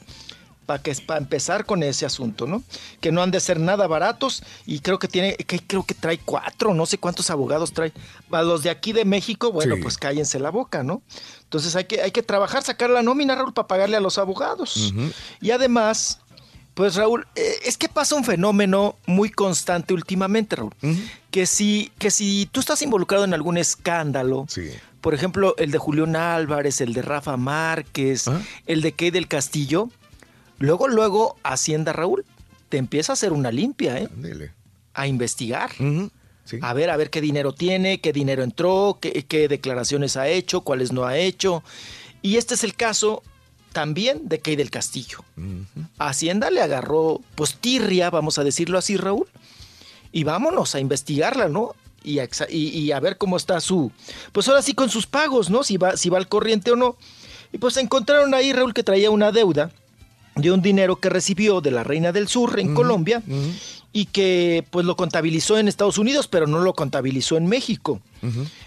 Para 0.66 0.82
que 0.82 0.96
para 1.06 1.20
empezar 1.20 1.66
con 1.68 1.84
ese 1.84 2.08
asunto, 2.08 2.48
¿no? 2.48 2.64
Que 3.00 3.12
no 3.12 3.22
han 3.22 3.30
de 3.30 3.40
ser 3.40 3.60
nada 3.60 3.86
baratos 3.86 4.42
y 4.66 4.80
creo 4.80 4.98
que 4.98 5.08
tiene, 5.08 5.36
que 5.36 5.60
creo 5.60 5.84
que 5.84 5.94
trae 5.94 6.18
cuatro, 6.18 6.74
no 6.74 6.88
sé 6.88 6.98
cuántos 6.98 7.30
abogados 7.30 7.72
trae. 7.72 7.94
A 8.32 8.42
los 8.42 8.64
de 8.64 8.72
aquí 8.72 8.92
de 8.92 9.06
México, 9.06 9.52
bueno, 9.52 9.76
Sí. 9.76 9.82
pues 9.84 9.98
cállense 10.00 10.40
la 10.40 10.50
boca, 10.50 10.82
¿no? 10.82 11.04
Entonces 11.44 11.76
hay 11.76 11.84
que, 11.86 12.02
hay 12.02 12.10
que 12.10 12.24
trabajar, 12.24 12.64
sacar 12.64 12.90
la 12.90 13.04
nómina, 13.04 13.36
Raúl, 13.36 13.54
para 13.54 13.68
pagarle 13.68 13.98
a 13.98 14.00
los 14.00 14.18
abogados. 14.18 14.92
Y 15.40 15.52
además, 15.52 16.20
pues 16.74 16.96
Raúl, 16.96 17.28
eh, 17.36 17.58
es 17.64 17.78
que 17.78 17.88
pasa 17.88 18.16
un 18.16 18.24
fenómeno 18.24 18.96
muy 19.06 19.30
constante 19.30 19.94
últimamente, 19.94 20.56
Raúl. 20.56 20.74
Que 21.30 21.46
si, 21.46 21.92
que 22.00 22.10
si 22.10 22.50
tú 22.52 22.60
estás 22.60 22.82
involucrado 22.82 23.24
en 23.24 23.36
algún 23.36 23.58
escándalo, 23.60 24.48
por 25.06 25.14
ejemplo, 25.14 25.54
el 25.60 25.70
de 25.70 25.78
Julián 25.78 26.16
Álvarez, 26.16 26.82
el 26.82 26.94
de 26.94 27.04
Rafa 27.04 27.38
Márquez, 27.38 28.26
el 28.66 28.82
de 28.82 28.94
Key 28.94 29.12
del 29.12 29.28
Castillo, 29.28 29.92
luego, 30.58 30.88
luego, 30.88 31.38
Hacienda, 31.44 31.94
Raúl, 31.94 32.26
te 32.70 32.78
empieza 32.78 33.12
a 33.12 33.14
hacer 33.14 33.32
una 33.32 33.52
limpia, 33.52 34.00
¿eh? 34.00 34.10
A 34.96 35.06
investigar. 35.06 35.70
A 36.60 36.74
ver, 36.74 36.90
a 36.90 36.98
ver 36.98 37.12
qué 37.12 37.22
dinero 37.22 37.54
tiene, 37.54 38.02
qué 38.02 38.14
dinero 38.14 38.42
entró, 38.42 38.98
qué, 39.00 39.28
qué 39.28 39.48
declaraciones 39.48 40.18
ha 40.18 40.28
hecho, 40.28 40.62
cuáles 40.62 40.92
no 40.92 41.06
ha 41.06 41.16
hecho. 41.16 41.64
Y 42.24 42.38
este 42.38 42.56
es 42.56 42.64
el 42.64 42.74
caso 42.74 43.22
también 43.74 44.28
de 44.28 44.40
Key 44.40 44.56
del 44.56 44.72
Castillo. 44.72 45.20
Hacienda 46.00 46.50
le 46.50 46.64
agarró, 46.64 47.22
pues, 47.36 47.58
tirria, 47.58 48.10
vamos 48.10 48.40
a 48.40 48.44
decirlo 48.44 48.80
así, 48.80 48.98
Raúl. 48.98 49.28
Y 50.12 50.24
vámonos 50.24 50.74
a 50.74 50.80
investigarla, 50.80 51.48
¿no? 51.48 51.76
Y, 52.06 52.20
a 52.20 52.24
exa- 52.30 52.48
y- 52.50 52.70
y 52.70 52.92
a 52.92 53.00
ver 53.00 53.18
cómo 53.18 53.36
está 53.38 53.60
su, 53.60 53.92
pues 54.32 54.48
ahora 54.48 54.62
sí 54.62 54.74
con 54.74 54.90
sus 54.90 55.08
pagos, 55.08 55.50
¿no? 55.50 55.64
Si 55.64 55.78
va, 55.78 55.98
si 55.98 56.10
va 56.10 56.18
al 56.18 56.28
corriente 56.28 56.72
o 56.72 56.76
no. 56.76 56.98
Y 57.52 57.58
pues 57.58 57.78
encontraron 57.78 58.34
ahí, 58.34 58.54
Raúl, 58.54 58.74
que 58.74 58.84
traía 58.84 59.10
una 59.12 59.32
deuda 59.32 59.72
de 60.36 60.52
un 60.52 60.62
dinero 60.62 60.98
que 60.98 61.10
recibió 61.10 61.62
de 61.62 61.72
la 61.72 61.84
Reina 61.84 62.12
del 62.12 62.28
Sur 62.28 62.60
en 62.60 62.74
Colombia 62.74 63.22
y 63.94 64.06
que 64.08 64.66
pues 64.72 64.86
lo 64.86 64.98
contabilizó 64.98 65.58
en 65.58 65.70
Estados 65.70 65.98
Unidos, 65.98 66.28
pero 66.28 66.46
no 66.48 66.60
lo 66.60 66.74
contabilizó 66.74 67.38
en 67.38 67.48
México. 67.48 68.02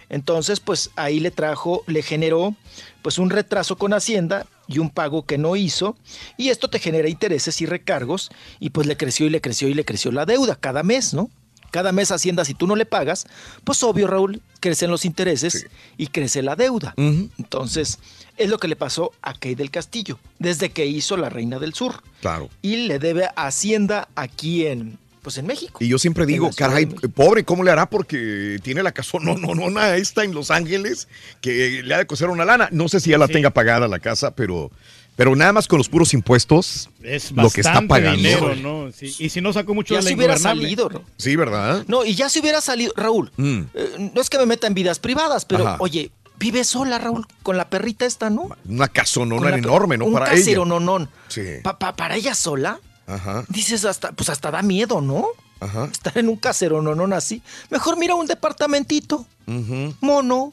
Entonces, 0.09 0.61
pues 0.61 0.91
ahí 0.97 1.21
le 1.21 1.31
trajo, 1.31 1.83
le 1.87 2.01
generó 2.03 2.55
pues 3.03 3.19
un 3.19 3.29
retraso 3.29 3.77
con 3.77 3.93
Hacienda 3.93 4.47
y 4.67 4.79
un 4.79 4.89
pago 4.91 5.25
que 5.27 5.37
no 5.39 5.57
hizo, 5.57 5.97
y 6.37 6.49
esto 6.49 6.69
te 6.69 6.79
genera 6.79 7.09
intereses 7.09 7.61
y 7.61 7.67
recargos, 7.67 8.31
y 8.61 8.71
pues 8.71 8.87
le 8.87 8.97
creció 8.97 9.27
y 9.27 9.31
le 9.31 9.41
creció 9.41 9.69
y 9.69 9.75
le 9.75 9.85
creció 9.85 10.13
la 10.13 10.25
deuda 10.27 10.57
cada 10.57 10.83
mes, 10.83 11.13
¿no? 11.15 11.31
Cada 11.71 11.93
mes 11.93 12.11
Hacienda, 12.11 12.45
si 12.45 12.55
tú 12.55 12.67
no 12.67 12.77
le 12.77 12.87
pagas, 12.87 13.27
pues 13.65 13.83
obvio, 13.83 14.07
Raúl, 14.07 14.41
crecen 14.61 14.91
los 14.91 15.05
intereses 15.05 15.67
y 15.97 16.09
crece 16.09 16.43
la 16.43 16.57
deuda. 16.57 16.95
Entonces, 16.97 17.99
es 18.37 18.49
lo 18.49 18.59
que 18.59 18.69
le 18.69 18.77
pasó 18.77 19.13
a 19.23 19.35
Kay 19.35 19.55
del 19.55 19.71
Castillo, 19.71 20.19
desde 20.39 20.71
que 20.71 20.87
hizo 20.87 21.17
la 21.17 21.29
Reina 21.29 21.59
del 21.59 21.75
Sur. 21.75 22.03
Claro. 22.21 22.49
Y 22.63 22.87
le 22.87 22.99
debe 22.99 23.27
a 23.27 23.47
Hacienda 23.47 24.09
aquí 24.15 24.67
en, 24.67 24.99
pues 25.23 25.37
en 25.39 25.47
México. 25.47 25.79
Y 25.83 25.89
yo 25.89 25.99
siempre 25.99 26.25
digo, 26.25 26.51
caray, 26.57 26.87
pobre, 26.87 27.45
¿cómo 27.45 27.65
le 27.65 27.71
hará? 27.71 27.91
Porque 27.91 28.59
tiene 28.63 28.83
la 28.83 28.93
casa, 28.93 29.19
no, 29.21 29.37
no, 29.37 29.55
no, 29.55 29.71
nada, 29.71 29.97
esta 29.97 30.25
en 30.25 30.33
Los 30.33 30.51
Ángeles, 30.51 31.09
que 31.41 31.83
le 31.83 31.95
ha 31.95 31.99
de 31.99 32.07
coser 32.07 32.31
una 32.31 32.45
lana. 32.45 32.69
No 32.73 32.89
sé 32.89 33.01
si 33.01 33.11
ya 33.11 33.19
la 33.19 33.29
tenga 33.29 33.51
pagada 33.51 33.89
la 33.89 33.99
casa, 33.99 34.35
pero, 34.35 34.71
pero 35.19 35.35
nada 35.35 35.53
más 35.53 35.67
con 35.67 35.79
los 35.79 35.89
puros 35.89 36.15
impuestos, 36.15 36.89
Es 37.03 37.33
lo 37.33 37.51
que 37.51 37.61
está 37.61 37.83
pagando. 37.83 38.17
dinero, 38.17 38.55
¿no? 38.55 38.93
Sí, 38.93 39.13
Y 39.19 39.29
si 39.31 39.41
no 39.41 39.53
sacó 39.53 39.75
mucho 39.75 39.93
Ya 39.95 39.99
de 39.99 40.05
la 40.05 40.09
se 40.11 40.15
hubiera 40.17 40.39
salido, 40.39 40.89
¿no? 40.89 41.03
Sí, 41.17 41.35
¿verdad? 41.35 41.85
No, 41.89 42.05
y 42.05 42.15
ya 42.15 42.29
se 42.29 42.39
hubiera 42.39 42.61
salido, 42.61 42.93
Raúl, 42.97 43.33
Mm. 43.37 43.61
eh, 43.75 44.11
no 44.15 44.21
es 44.21 44.31
que 44.31 44.39
me 44.39 44.47
meta 44.47 44.69
en 44.69 44.75
vidas 44.75 45.01
privadas, 45.01 45.45
pero 45.45 45.67
Ajá. 45.67 45.77
oye, 45.81 46.13
vive 46.39 46.63
sola, 46.63 46.99
Raúl, 46.99 47.27
con 47.43 47.57
la 47.57 47.69
perrita 47.69 48.07
esta, 48.07 48.31
¿no? 48.31 48.49
Una 48.69 48.87
casonona 48.87 49.57
enorme, 49.57 49.99
¿no? 49.99 50.05
un 50.07 50.13
Para 50.13 50.27
casero 50.27 50.63
ella. 50.63 50.69
nonón. 50.69 51.11
Sí. 51.27 51.43
Pa- 51.65 51.79
pa- 51.81 51.97
para 51.97 52.15
ella 52.15 52.35
sola, 52.37 52.79
Ajá, 53.09 53.45
dices 53.49 53.85
hasta, 53.85 54.13
pues 54.13 54.29
hasta 54.31 54.53
da 54.53 54.63
miedo, 54.63 55.01
¿no? 55.01 55.27
ajá. 55.61 55.89
Estar 55.91 56.17
en 56.17 56.29
un 56.29 56.37
casero 56.37 56.81
nonón 56.81 57.13
así. 57.13 57.43
Mejor 57.71 57.99
mira 57.99 58.15
un 58.15 58.27
departamentito, 58.29 59.27
ujú, 59.49 59.95
mono, 60.01 60.53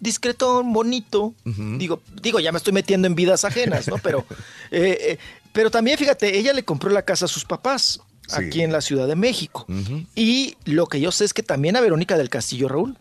discretón, 0.00 0.72
bonito. 0.72 1.34
Digo, 1.44 2.00
digo, 2.22 2.40
ya 2.40 2.50
me 2.52 2.58
estoy 2.58 2.72
metiendo 2.72 3.06
en 3.06 3.14
vidas 3.14 3.44
ajenas, 3.44 3.86
¿no? 3.88 3.98
Pero, 3.98 4.24
eh, 4.70 4.98
eh, 5.00 5.18
pero 5.52 5.70
también 5.70 5.98
fíjate, 5.98 6.36
ella 6.38 6.52
le 6.52 6.64
compró 6.64 6.90
la 6.90 7.02
casa 7.02 7.26
a 7.26 7.28
sus 7.28 7.44
papás 7.44 8.00
Sí. 8.26 8.36
aquí 8.44 8.62
en 8.62 8.70
la 8.70 8.80
Ciudad 8.80 9.08
de 9.08 9.16
México. 9.16 9.66
Y 10.14 10.54
lo 10.64 10.86
que 10.86 11.00
yo 11.00 11.10
sé 11.10 11.24
es 11.24 11.34
que 11.34 11.42
también 11.42 11.74
a 11.76 11.80
Verónica 11.80 12.16
del 12.16 12.28
Castillo, 12.30 12.68
Raúl, 12.68 12.94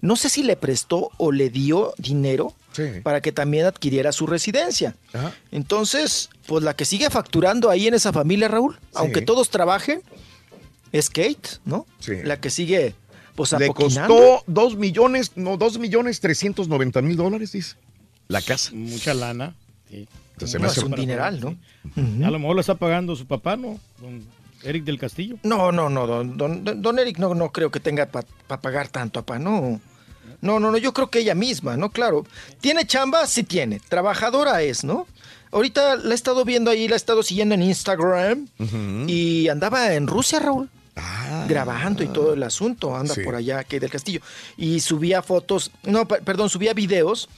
no 0.00 0.16
sé 0.16 0.28
si 0.28 0.42
le 0.42 0.56
prestó 0.56 1.10
o 1.16 1.30
le 1.30 1.48
dio 1.48 1.94
dinero 1.96 2.54
Sí. 2.72 2.82
para 3.04 3.20
que 3.20 3.30
también 3.30 3.66
adquiriera 3.66 4.10
su 4.10 4.26
residencia. 4.26 4.96
Entonces, 5.52 6.28
pues 6.46 6.64
la 6.64 6.74
que 6.74 6.84
sigue 6.84 7.08
facturando 7.08 7.70
ahí 7.70 7.86
en 7.86 7.94
esa 7.94 8.12
familia, 8.12 8.48
Raúl, 8.48 8.76
aunque 8.94 9.22
todos 9.22 9.48
trabajen, 9.48 10.02
es 10.90 11.08
Kate, 11.08 11.60
¿no? 11.64 11.86
Sí. 12.00 12.14
La 12.24 12.40
que 12.40 12.50
sigue, 12.50 12.96
pues 13.34 13.52
Le 13.52 13.68
costó 13.68 14.42
dos 14.46 14.76
millones, 14.76 15.32
no, 15.36 15.56
dos 15.56 15.78
millones 15.78 16.20
trescientos 16.20 16.68
noventa 16.68 17.02
mil 17.02 17.16
dólares, 17.16 17.52
dice. 17.52 17.76
La 18.28 18.40
casa. 18.40 18.70
Mucha 18.74 19.12
lana. 19.14 19.54
Sí. 19.90 20.06
Entonces, 20.32 20.50
se 20.52 20.58
me 20.58 20.64
No, 20.64 20.70
hace- 20.70 20.80
es 20.80 20.86
un 20.86 20.92
dineral, 20.92 21.40
¿no? 21.40 22.26
A 22.26 22.30
lo 22.30 22.38
mejor 22.38 22.54
lo 22.56 22.60
está 22.60 22.74
pagando 22.74 23.14
su 23.16 23.26
papá, 23.26 23.56
¿no? 23.56 23.78
Don 24.00 24.22
Eric 24.62 24.84
del 24.84 24.98
Castillo. 24.98 25.36
No, 25.42 25.70
no, 25.72 25.88
no, 25.90 26.06
don, 26.06 26.36
don, 26.36 26.64
don- 26.82 26.98
Eric 26.98 27.18
no, 27.18 27.34
no 27.34 27.50
creo 27.52 27.70
que 27.70 27.80
tenga 27.80 28.06
para 28.06 28.26
pagar 28.60 28.88
tanto, 28.88 29.20
papá, 29.22 29.38
no. 29.38 29.80
No, 30.40 30.58
no, 30.60 30.70
no, 30.70 30.78
yo 30.78 30.92
creo 30.92 31.08
que 31.10 31.20
ella 31.20 31.34
misma, 31.34 31.76
¿no? 31.76 31.90
Claro. 31.90 32.26
¿Tiene 32.60 32.86
chamba? 32.86 33.26
Sí 33.26 33.44
tiene. 33.44 33.80
Trabajadora 33.88 34.62
es, 34.62 34.84
¿no? 34.84 35.06
Ahorita 35.52 35.96
la 35.96 36.12
he 36.12 36.14
estado 36.14 36.44
viendo 36.44 36.70
ahí, 36.70 36.88
la 36.88 36.94
he 36.94 36.96
estado 36.96 37.22
siguiendo 37.22 37.54
en 37.54 37.62
Instagram 37.62 38.48
y 39.06 39.48
andaba 39.48 39.94
en 39.94 40.06
Rusia, 40.06 40.40
Raúl. 40.40 40.68
Ah, 40.96 41.44
grabando 41.48 42.02
y 42.04 42.06
todo 42.08 42.34
el 42.34 42.42
asunto, 42.42 42.94
anda 42.96 43.14
Sí. 43.14 43.22
por 43.22 43.34
allá, 43.34 43.64
que 43.64 43.80
del 43.80 43.90
castillo. 43.90 44.20
Y 44.56 44.80
subía 44.80 45.22
fotos, 45.22 45.70
no, 45.82 46.06
per- 46.06 46.22
perdón, 46.22 46.48
subía 46.50 46.72
videos 46.74 47.28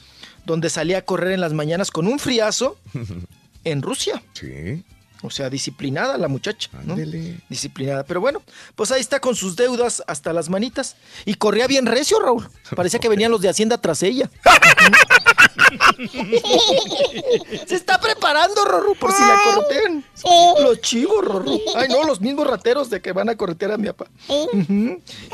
donde 0.44 0.68
salía 0.70 0.98
a 0.98 1.02
correr 1.02 1.32
en 1.32 1.40
las 1.40 1.52
mañanas 1.54 1.90
con 1.90 2.06
un 2.06 2.18
friazo 2.18 2.76
en 3.64 3.82
Rusia. 3.82 4.22
Sí. 4.34 4.84
O 5.22 5.30
sea, 5.30 5.48
disciplinada 5.48 6.18
la 6.18 6.28
muchacha. 6.28 6.68
Disciplinada. 7.48 8.04
Pero 8.04 8.20
bueno, 8.20 8.42
pues 8.76 8.92
ahí 8.92 9.00
está 9.00 9.18
con 9.18 9.34
sus 9.34 9.56
deudas 9.56 10.02
hasta 10.06 10.32
las 10.34 10.50
manitas. 10.50 10.94
Y 11.24 11.34
corría 11.34 11.66
bien 11.66 11.86
recio, 11.86 12.20
Raúl. 12.20 12.46
Parecía 12.76 13.00
que 13.00 13.08
venían 13.08 13.30
los 13.30 13.40
de 13.40 13.48
Hacienda 13.48 13.78
tras 13.80 14.02
ella. 14.02 14.30
Se 17.66 17.74
está 17.74 18.00
preparando, 18.00 18.64
Rorro, 18.64 18.94
por 18.94 19.12
si 19.12 19.20
la 19.22 19.38
corretean. 19.44 20.04
Los 20.60 20.80
chivos, 20.80 21.24
Rorro. 21.24 21.52
Ay, 21.74 21.88
no, 21.88 22.04
los 22.04 22.20
mismos 22.20 22.46
rateros 22.46 22.90
de 22.90 23.00
que 23.00 23.12
van 23.12 23.28
a 23.28 23.36
corretear 23.36 23.72
a 23.72 23.76
mi 23.76 23.86
papá. 23.88 24.06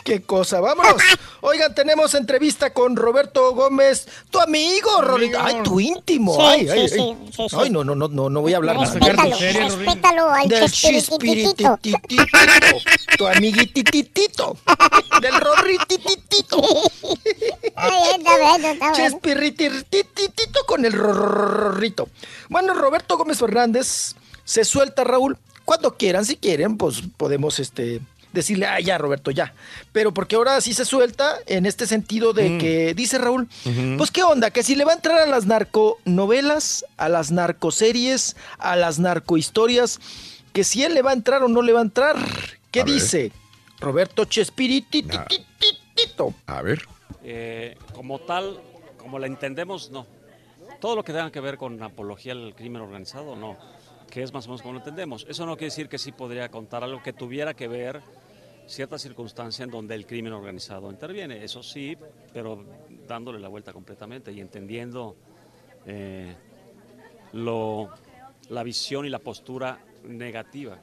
Qué 0.05 0.23
cosa, 0.23 0.60
vámonos. 0.60 0.94
Oigan, 1.41 1.74
tenemos 1.74 2.15
entrevista 2.15 2.73
con 2.73 2.97
Roberto 2.97 3.55
Gómez, 3.55 4.07
tu 4.31 4.41
amigo, 4.41 5.00
Rorrito. 5.00 5.39
Ay, 5.41 5.57
tu 5.62 5.81
íntimo. 5.81 6.34
Sí, 6.34 6.41
ay, 6.42 6.68
ay, 6.68 6.89
sí, 6.89 7.00
ay. 7.00 7.49
Ay, 7.52 7.70
no, 7.70 7.84
no, 7.84 7.94
no, 7.94 8.08
no, 8.08 8.28
no 8.31 8.41
voy 8.41 8.55
a 8.55 8.57
hablar 8.58 8.76
más. 8.76 8.94
Respétalo, 8.94 9.36
respétalo 9.39 10.31
al 10.31 10.49
Del 10.49 10.70
chispirititito. 10.70 11.78
tu 13.18 13.26
amiguitititito, 13.26 14.57
del 15.20 15.34
rorritititito. 15.41 16.62
Ay, 17.74 17.92
está 18.18 18.39
bueno, 18.39 18.68
está 18.68 18.91
bueno. 18.91 19.00
Con 20.66 20.84
el 20.84 20.92
rorrito. 20.92 22.08
Bueno, 22.48 22.74
Roberto 22.74 23.16
Gómez 23.18 23.39
Fernández 23.39 24.14
se 24.44 24.64
suelta, 24.64 25.05
Raúl, 25.05 25.36
cuando 25.64 25.97
quieran, 25.97 26.24
si 26.24 26.36
quieren, 26.36 26.76
pues 26.76 27.02
podemos 27.16 27.58
este 27.58 28.00
decirle, 28.32 28.66
ah, 28.66 28.81
ya, 28.81 28.97
Roberto, 28.97 29.31
ya. 29.31 29.52
Pero 29.92 30.14
porque 30.14 30.36
ahora 30.36 30.58
sí 30.62 30.72
se 30.72 30.86
suelta 30.86 31.36
en 31.47 31.66
este 31.66 31.86
sentido 31.86 32.32
de 32.32 32.48
Mm. 32.50 32.58
que, 32.58 32.94
dice 32.94 33.18
Raúl, 33.18 33.47
pues 33.98 34.10
qué 34.10 34.22
onda, 34.22 34.50
que 34.50 34.62
si 34.62 34.74
le 34.74 34.84
va 34.86 34.92
a 34.92 34.94
entrar 34.94 35.18
a 35.18 35.26
las 35.26 35.44
narconovelas, 35.44 36.86
a 36.97 37.10
las 37.10 37.31
narcoseries, 37.31 38.36
a 38.58 38.76
las 38.76 38.98
narcohistorias, 38.98 40.00
que 40.55 40.64
si 40.64 40.82
él 40.84 40.94
le 40.94 41.02
va 41.02 41.10
a 41.10 41.14
entrar 41.14 41.42
o 41.42 41.48
no 41.48 41.60
le 41.60 41.72
va 41.74 41.81
a 41.81 41.82
entrar. 41.82 42.16
¿Qué 42.70 42.81
A 42.81 42.84
ver. 42.84 42.94
dice? 42.94 43.32
Roberto 43.81 44.24
Chespirititito. 44.24 46.32
A 46.47 46.62
ver. 46.62 46.86
Eh, 47.22 47.76
como 47.94 48.18
tal, 48.20 48.58
como 49.02 49.18
la 49.18 49.26
entendemos, 49.26 49.90
no. 49.90 50.06
Todo 50.81 50.97
lo 50.97 51.05
que 51.05 51.12
tenga 51.12 51.31
que 51.31 51.40
ver 51.40 51.56
con 51.56 51.82
apología 51.82 52.32
al 52.32 52.55
crimen 52.55 52.82
organizado, 52.82 53.36
no. 53.36 53.56
Que 54.10 54.22
es 54.22 54.32
más 54.32 54.47
o 54.47 54.50
menos 54.50 54.62
como 54.62 54.74
lo 54.74 54.81
entendemos. 54.81 55.26
Eso 55.28 55.47
no 55.47 55.56
quiere 55.56 55.66
decir 55.66 55.89
que 55.89 55.98
sí 55.98 56.12
podría 56.12 56.48
contar 56.48 56.84
algo 56.84 57.02
que 57.02 57.12
tuviera 57.12 57.55
que 57.55 57.68
ver 57.68 58.00
cierta 58.66 58.98
circunstancia 58.98 59.64
en 59.64 59.70
donde 59.70 59.94
el 59.94 60.06
crimen 60.06 60.32
organizado 60.32 60.90
interviene. 60.90 61.44
Eso 61.44 61.62
sí, 61.62 61.97
pero 62.32 62.64
dándole 63.06 63.39
la 63.39 63.48
vuelta 63.48 63.72
completamente 63.72 64.32
y 64.32 64.40
entendiendo 64.40 65.16
eh, 65.86 66.34
lo, 67.32 67.90
la 68.50 68.62
visión 68.62 69.06
y 69.06 69.08
la 69.08 69.18
postura 69.18 69.78
negativa 70.05 70.78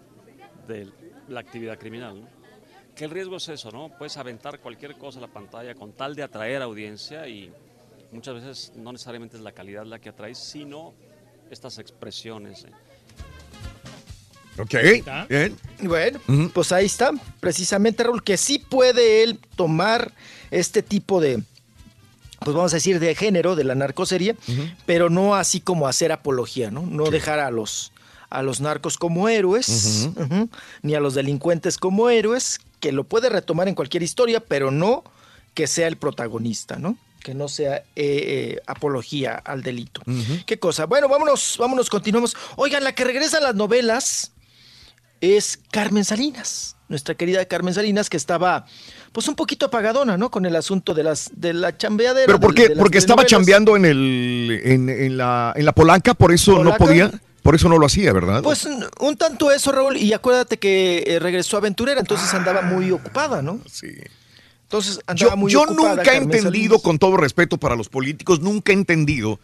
de 0.68 0.90
la 1.28 1.40
actividad 1.40 1.78
criminal. 1.78 2.22
¿no? 2.22 2.28
Que 2.96 3.08
riesgo 3.08 3.38
es 3.38 3.48
eso, 3.48 3.72
¿no? 3.72 3.90
Puedes 3.98 4.18
aventar 4.18 4.60
cualquier 4.60 4.98
cosa 4.98 5.20
a 5.20 5.22
la 5.22 5.28
pantalla 5.28 5.74
con 5.74 5.94
tal 5.94 6.16
de 6.16 6.24
atraer 6.24 6.62
audiencia 6.62 7.28
y 7.28 7.52
muchas 8.12 8.36
veces 8.36 8.72
no 8.76 8.92
necesariamente 8.92 9.38
es 9.38 9.44
la 9.44 9.52
calidad 9.52 9.86
la 9.86 10.00
que 10.00 10.10
atrae, 10.10 10.36
sino 10.36 10.94
estas 11.50 11.78
expresiones. 11.80 12.66
¿eh? 12.66 12.72
Ok, 14.60 14.76
bien. 15.30 15.56
Bueno, 15.82 16.20
pues 16.54 16.72
ahí 16.72 16.86
está, 16.86 17.12
precisamente 17.40 18.04
Raúl, 18.04 18.24
que 18.24 18.38
sí 18.38 18.60
puede 18.60 19.24
él 19.24 19.40
tomar 19.56 20.14
este 20.52 20.84
tipo 20.84 21.22
de, 21.22 21.42
pues 22.40 22.56
vamos 22.56 22.74
a 22.74 22.78
decir, 22.78 23.00
de 23.00 23.16
género 23.16 23.56
de 23.56 23.64
la 23.64 23.76
narcoserie, 23.76 24.36
pero 24.86 25.10
no 25.10 25.36
así 25.36 25.62
como 25.62 25.88
hacer 25.88 26.12
apología, 26.12 26.72
¿no? 26.72 26.82
No 26.82 27.10
dejar 27.10 27.40
a 27.40 27.52
los, 27.52 27.94
a 28.30 28.42
los 28.44 28.60
narcos 28.60 28.98
como 28.98 29.30
héroes, 29.30 30.10
ni 30.82 30.94
a 30.94 31.00
los 31.00 31.14
delincuentes 31.14 31.78
como 31.78 32.10
héroes, 32.10 32.60
que 32.82 32.92
lo 32.92 33.06
puede 33.06 33.30
retomar 33.30 33.70
en 33.70 33.76
cualquier 33.76 34.04
historia, 34.04 34.42
pero 34.42 34.72
no 34.72 35.04
que 35.54 35.68
sea 35.68 35.88
el 35.88 35.98
protagonista, 35.98 36.78
¿no? 36.78 36.98
Que 37.24 37.34
no 37.34 37.48
sea 37.48 37.76
eh, 37.76 37.84
eh, 37.96 38.62
apología 38.66 39.36
al 39.36 39.62
delito. 39.62 40.02
¿Qué 40.46 40.58
cosa? 40.58 40.86
Bueno, 40.86 41.10
vámonos, 41.10 41.58
vámonos, 41.60 41.90
continuamos. 41.90 42.36
Oigan, 42.56 42.84
la 42.84 42.94
que 42.94 43.04
regresa 43.04 43.38
a 43.38 43.42
las 43.42 43.56
novelas 43.56 44.32
es 45.22 45.60
Carmen 45.72 46.06
Salinas, 46.06 46.78
nuestra 46.88 47.16
querida 47.16 47.46
Carmen 47.46 47.74
Salinas, 47.74 48.10
que 48.10 48.18
estaba 48.18 48.66
pues 49.12 49.28
un 49.28 49.36
poquito 49.36 49.66
apagadona, 49.66 50.18
¿no? 50.18 50.32
Con 50.32 50.46
el 50.46 50.56
asunto 50.56 50.94
de 50.94 51.04
las 51.04 51.32
de 51.36 51.54
la 51.54 51.76
chambeadera. 51.78 52.26
¿Pero 52.26 52.40
por 52.40 52.54
qué? 52.54 52.70
de 52.70 52.76
las 52.76 52.78
Porque 52.80 52.98
estaba 52.98 53.26
chambeando 53.26 53.76
en, 53.76 53.86
el, 53.86 54.62
en, 54.64 54.90
en 54.90 55.18
la, 55.18 55.54
en 55.56 55.66
la 55.66 55.74
Polanca, 55.74 56.14
por 56.14 56.32
eso 56.32 56.64
no 56.64 56.76
podía, 56.78 57.12
por 57.42 57.56
eso 57.56 57.68
no 57.70 57.78
lo 57.78 57.86
hacía, 57.86 58.14
¿verdad? 58.14 58.42
Pues 58.44 58.68
un, 59.00 59.18
tanto 59.18 59.52
eso, 59.52 59.72
Raúl, 59.72 59.98
y 59.98 60.14
acuérdate 60.14 60.58
que 60.58 61.04
eh, 61.06 61.20
regresó 61.20 61.58
aventurera, 61.58 62.00
entonces 62.00 62.34
andaba 62.34 62.62
muy 62.62 62.92
ocupada, 62.92 63.42
¿no? 63.42 63.60
Sí. 63.70 63.88
Entonces 64.70 65.00
Yo, 65.16 65.36
muy 65.36 65.52
nunca 65.52 66.14
he 66.14 66.18
entendido, 66.18 66.44
Salinas. 66.76 66.82
con 66.84 67.00
todo 67.00 67.18
respeto 67.18 67.58
para 67.58 67.76
los 67.76 67.90
políticos, 67.90 68.40
nunca 68.40 68.72
he 68.72 68.76
entendido, 68.76 69.40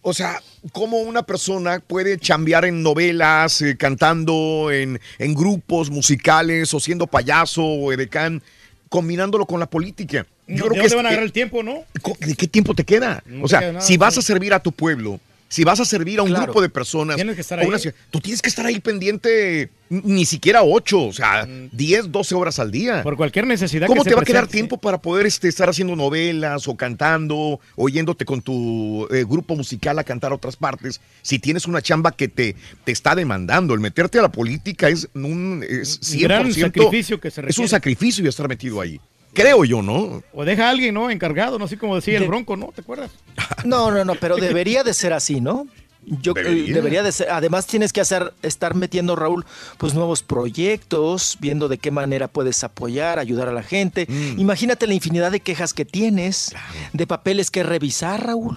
o 0.00 0.14
sea, 0.14 0.40
cómo 0.72 1.00
una 1.00 1.22
persona 1.22 1.80
puede 1.80 2.18
chambear 2.18 2.64
en 2.64 2.82
novelas, 2.82 3.60
eh, 3.60 3.76
cantando 3.76 4.70
en, 4.72 4.98
en 5.18 5.34
grupos 5.34 5.90
musicales 5.90 6.72
o 6.72 6.80
siendo 6.80 7.06
payaso 7.06 7.62
o 7.62 7.92
edecán, 7.92 8.42
combinándolo 8.88 9.44
con 9.44 9.60
la 9.60 9.66
política. 9.66 10.26
Yo 10.46 10.54
¿De 10.54 10.60
creo 10.60 10.70
que 10.70 10.76
dónde 10.78 10.86
es- 10.86 10.94
van 10.94 11.04
a 11.06 11.08
eh, 11.08 11.12
agarrar 11.12 11.24
el 11.26 11.32
tiempo, 11.32 11.62
no? 11.62 11.84
¿De 12.20 12.34
qué 12.34 12.46
tiempo 12.48 12.74
te 12.74 12.84
queda? 12.84 13.22
No 13.26 13.44
o 13.44 13.48
sea, 13.48 13.60
queda 13.60 13.72
nada, 13.72 13.84
si 13.84 13.98
vas 13.98 14.16
a 14.16 14.22
servir 14.22 14.54
a 14.54 14.60
tu 14.60 14.72
pueblo, 14.72 15.20
si 15.54 15.62
vas 15.62 15.78
a 15.78 15.84
servir 15.84 16.18
a 16.18 16.22
un 16.24 16.30
Claro. 16.30 16.46
grupo 16.46 16.60
de 16.62 16.68
personas, 16.68 17.14
Tienes 17.14 17.36
que 17.36 17.42
estar 17.42 17.64
una 17.64 17.76
ahí. 17.76 17.82
tú 18.10 18.18
tienes 18.20 18.42
que 18.42 18.48
estar 18.48 18.66
ahí 18.66 18.80
pendiente 18.80 19.70
ni 19.88 20.24
siquiera 20.24 20.64
ocho, 20.64 21.04
o 21.06 21.12
sea, 21.12 21.46
10, 21.70 22.10
12 22.10 22.34
horas 22.34 22.58
al 22.58 22.72
día. 22.72 22.96
Mm. 23.00 23.02
Por 23.04 23.16
cualquier 23.16 23.46
necesidad 23.46 23.86
¿Cómo 23.86 24.02
que 24.02 24.08
te 24.08 24.10
se 24.10 24.16
va 24.16 24.22
a 24.22 24.24
quedar 24.24 24.48
tiempo 24.48 24.78
para 24.78 24.98
poder 25.00 25.26
este, 25.26 25.46
estar 25.46 25.68
haciendo 25.68 25.94
novelas 25.94 26.66
o 26.66 26.76
cantando, 26.76 27.60
oyéndote 27.76 28.24
con 28.24 28.42
tu 28.42 29.06
eh, 29.12 29.24
grupo 29.28 29.54
musical 29.54 29.96
a 30.00 30.02
cantar 30.02 30.32
a 30.32 30.34
otras 30.34 30.56
partes? 30.56 31.00
Si 31.22 31.38
tienes 31.38 31.66
una 31.68 31.80
chamba 31.80 32.10
que 32.10 32.26
te, 32.26 32.56
te 32.82 32.90
está 32.90 33.14
demandando, 33.14 33.74
el 33.74 33.80
meterte 33.80 34.18
a 34.18 34.22
la 34.22 34.32
política 34.32 34.88
es 34.88 35.08
un 35.14 35.64
es 35.68 36.00
100%, 36.00 36.22
gran 36.24 36.52
sacrificio 36.52 37.20
que 37.20 37.30
se 37.30 37.40
Es 37.42 37.44
un 37.46 37.48
requiere. 37.52 37.68
sacrificio 37.68 38.24
y 38.24 38.28
estar 38.28 38.48
metido 38.48 38.80
ahí. 38.80 39.00
Creo 39.34 39.64
yo, 39.64 39.82
¿no? 39.82 40.22
O 40.32 40.44
deja 40.44 40.68
a 40.68 40.70
alguien, 40.70 40.94
¿no? 40.94 41.10
Encargado, 41.10 41.58
no 41.58 41.64
así 41.64 41.76
como 41.76 41.96
decía 41.96 42.18
el 42.18 42.26
Bronco, 42.26 42.56
¿no? 42.56 42.72
¿Te 42.74 42.80
acuerdas? 42.80 43.10
No, 43.64 43.90
no, 43.90 44.04
no, 44.04 44.14
pero 44.14 44.36
debería 44.36 44.84
de 44.84 44.92
ser 44.92 45.12
así, 45.12 45.40
¿no? 45.40 45.66
Yo 46.06 46.32
eh, 46.32 46.42
Debería. 46.42 46.74
debería. 46.74 47.02
de 47.02 47.12
ser. 47.12 47.30
Además 47.30 47.66
tienes 47.66 47.92
que 47.92 48.00
hacer, 48.00 48.32
estar 48.42 48.74
metiendo 48.74 49.16
Raúl, 49.16 49.44
pues 49.78 49.94
nuevos 49.94 50.22
proyectos, 50.22 51.36
viendo 51.40 51.68
de 51.68 51.78
qué 51.78 51.90
manera 51.90 52.28
puedes 52.28 52.62
apoyar, 52.64 53.18
ayudar 53.18 53.48
a 53.48 53.52
la 53.52 53.62
gente. 53.62 54.06
Mm. 54.08 54.38
Imagínate 54.40 54.86
la 54.86 54.94
infinidad 54.94 55.32
de 55.32 55.40
quejas 55.40 55.74
que 55.74 55.84
tienes, 55.84 56.54
de 56.92 57.06
papeles 57.06 57.50
que 57.50 57.62
revisar, 57.62 58.26
Raúl, 58.26 58.56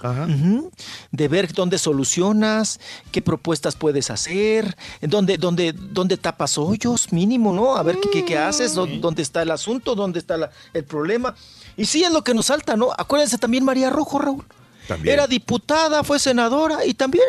de 1.10 1.28
ver 1.28 1.52
dónde 1.52 1.78
solucionas, 1.78 2.80
qué 3.12 3.22
propuestas 3.22 3.76
puedes 3.76 4.10
hacer, 4.10 4.76
dónde, 5.00 5.38
dónde, 5.38 5.72
dónde 5.72 6.16
tapas 6.16 6.58
hoyos, 6.58 7.12
mínimo, 7.12 7.52
¿no? 7.52 7.76
A 7.76 7.82
ver 7.82 7.98
qué, 8.00 8.10
qué, 8.10 8.24
qué 8.24 8.38
haces, 8.38 8.74
dó- 8.74 8.86
dónde 9.00 9.22
está 9.22 9.42
el 9.42 9.50
asunto, 9.50 9.94
dónde 9.94 10.18
está 10.18 10.36
la- 10.36 10.50
el 10.74 10.84
problema. 10.84 11.34
Y 11.76 11.84
sí 11.86 12.02
es 12.04 12.12
lo 12.12 12.22
que 12.24 12.34
nos 12.34 12.46
salta, 12.46 12.76
¿no? 12.76 12.88
Acuérdense 12.96 13.38
también 13.38 13.64
María 13.64 13.90
Rojo, 13.90 14.18
Raúl. 14.18 14.44
También. 14.88 15.14
Era 15.14 15.28
diputada, 15.28 16.02
fue 16.02 16.18
senadora 16.18 16.84
y 16.84 16.94
también 16.94 17.22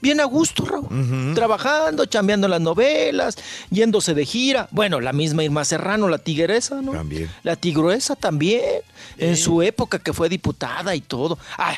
bien 0.00 0.20
a 0.20 0.24
gusto, 0.24 0.64
Raúl. 0.64 1.34
Trabajando, 1.34 2.06
chambeando 2.06 2.48
las 2.48 2.60
novelas, 2.60 3.36
yéndose 3.70 4.14
de 4.14 4.26
gira. 4.26 4.68
Bueno, 4.72 5.00
la 5.00 5.12
misma 5.12 5.42
Irma 5.44 5.64
Serrano, 5.64 6.08
la 6.08 6.18
tigresa, 6.18 6.82
¿no? 6.82 6.92
También. 6.92 7.30
La 7.42 7.56
tigresa 7.56 8.14
también, 8.16 8.82
en 9.16 9.36
su 9.36 9.62
época 9.62 9.98
que 9.98 10.12
fue 10.12 10.28
diputada 10.28 10.94
y 10.94 11.00
todo. 11.00 11.38
Ah, 11.56 11.74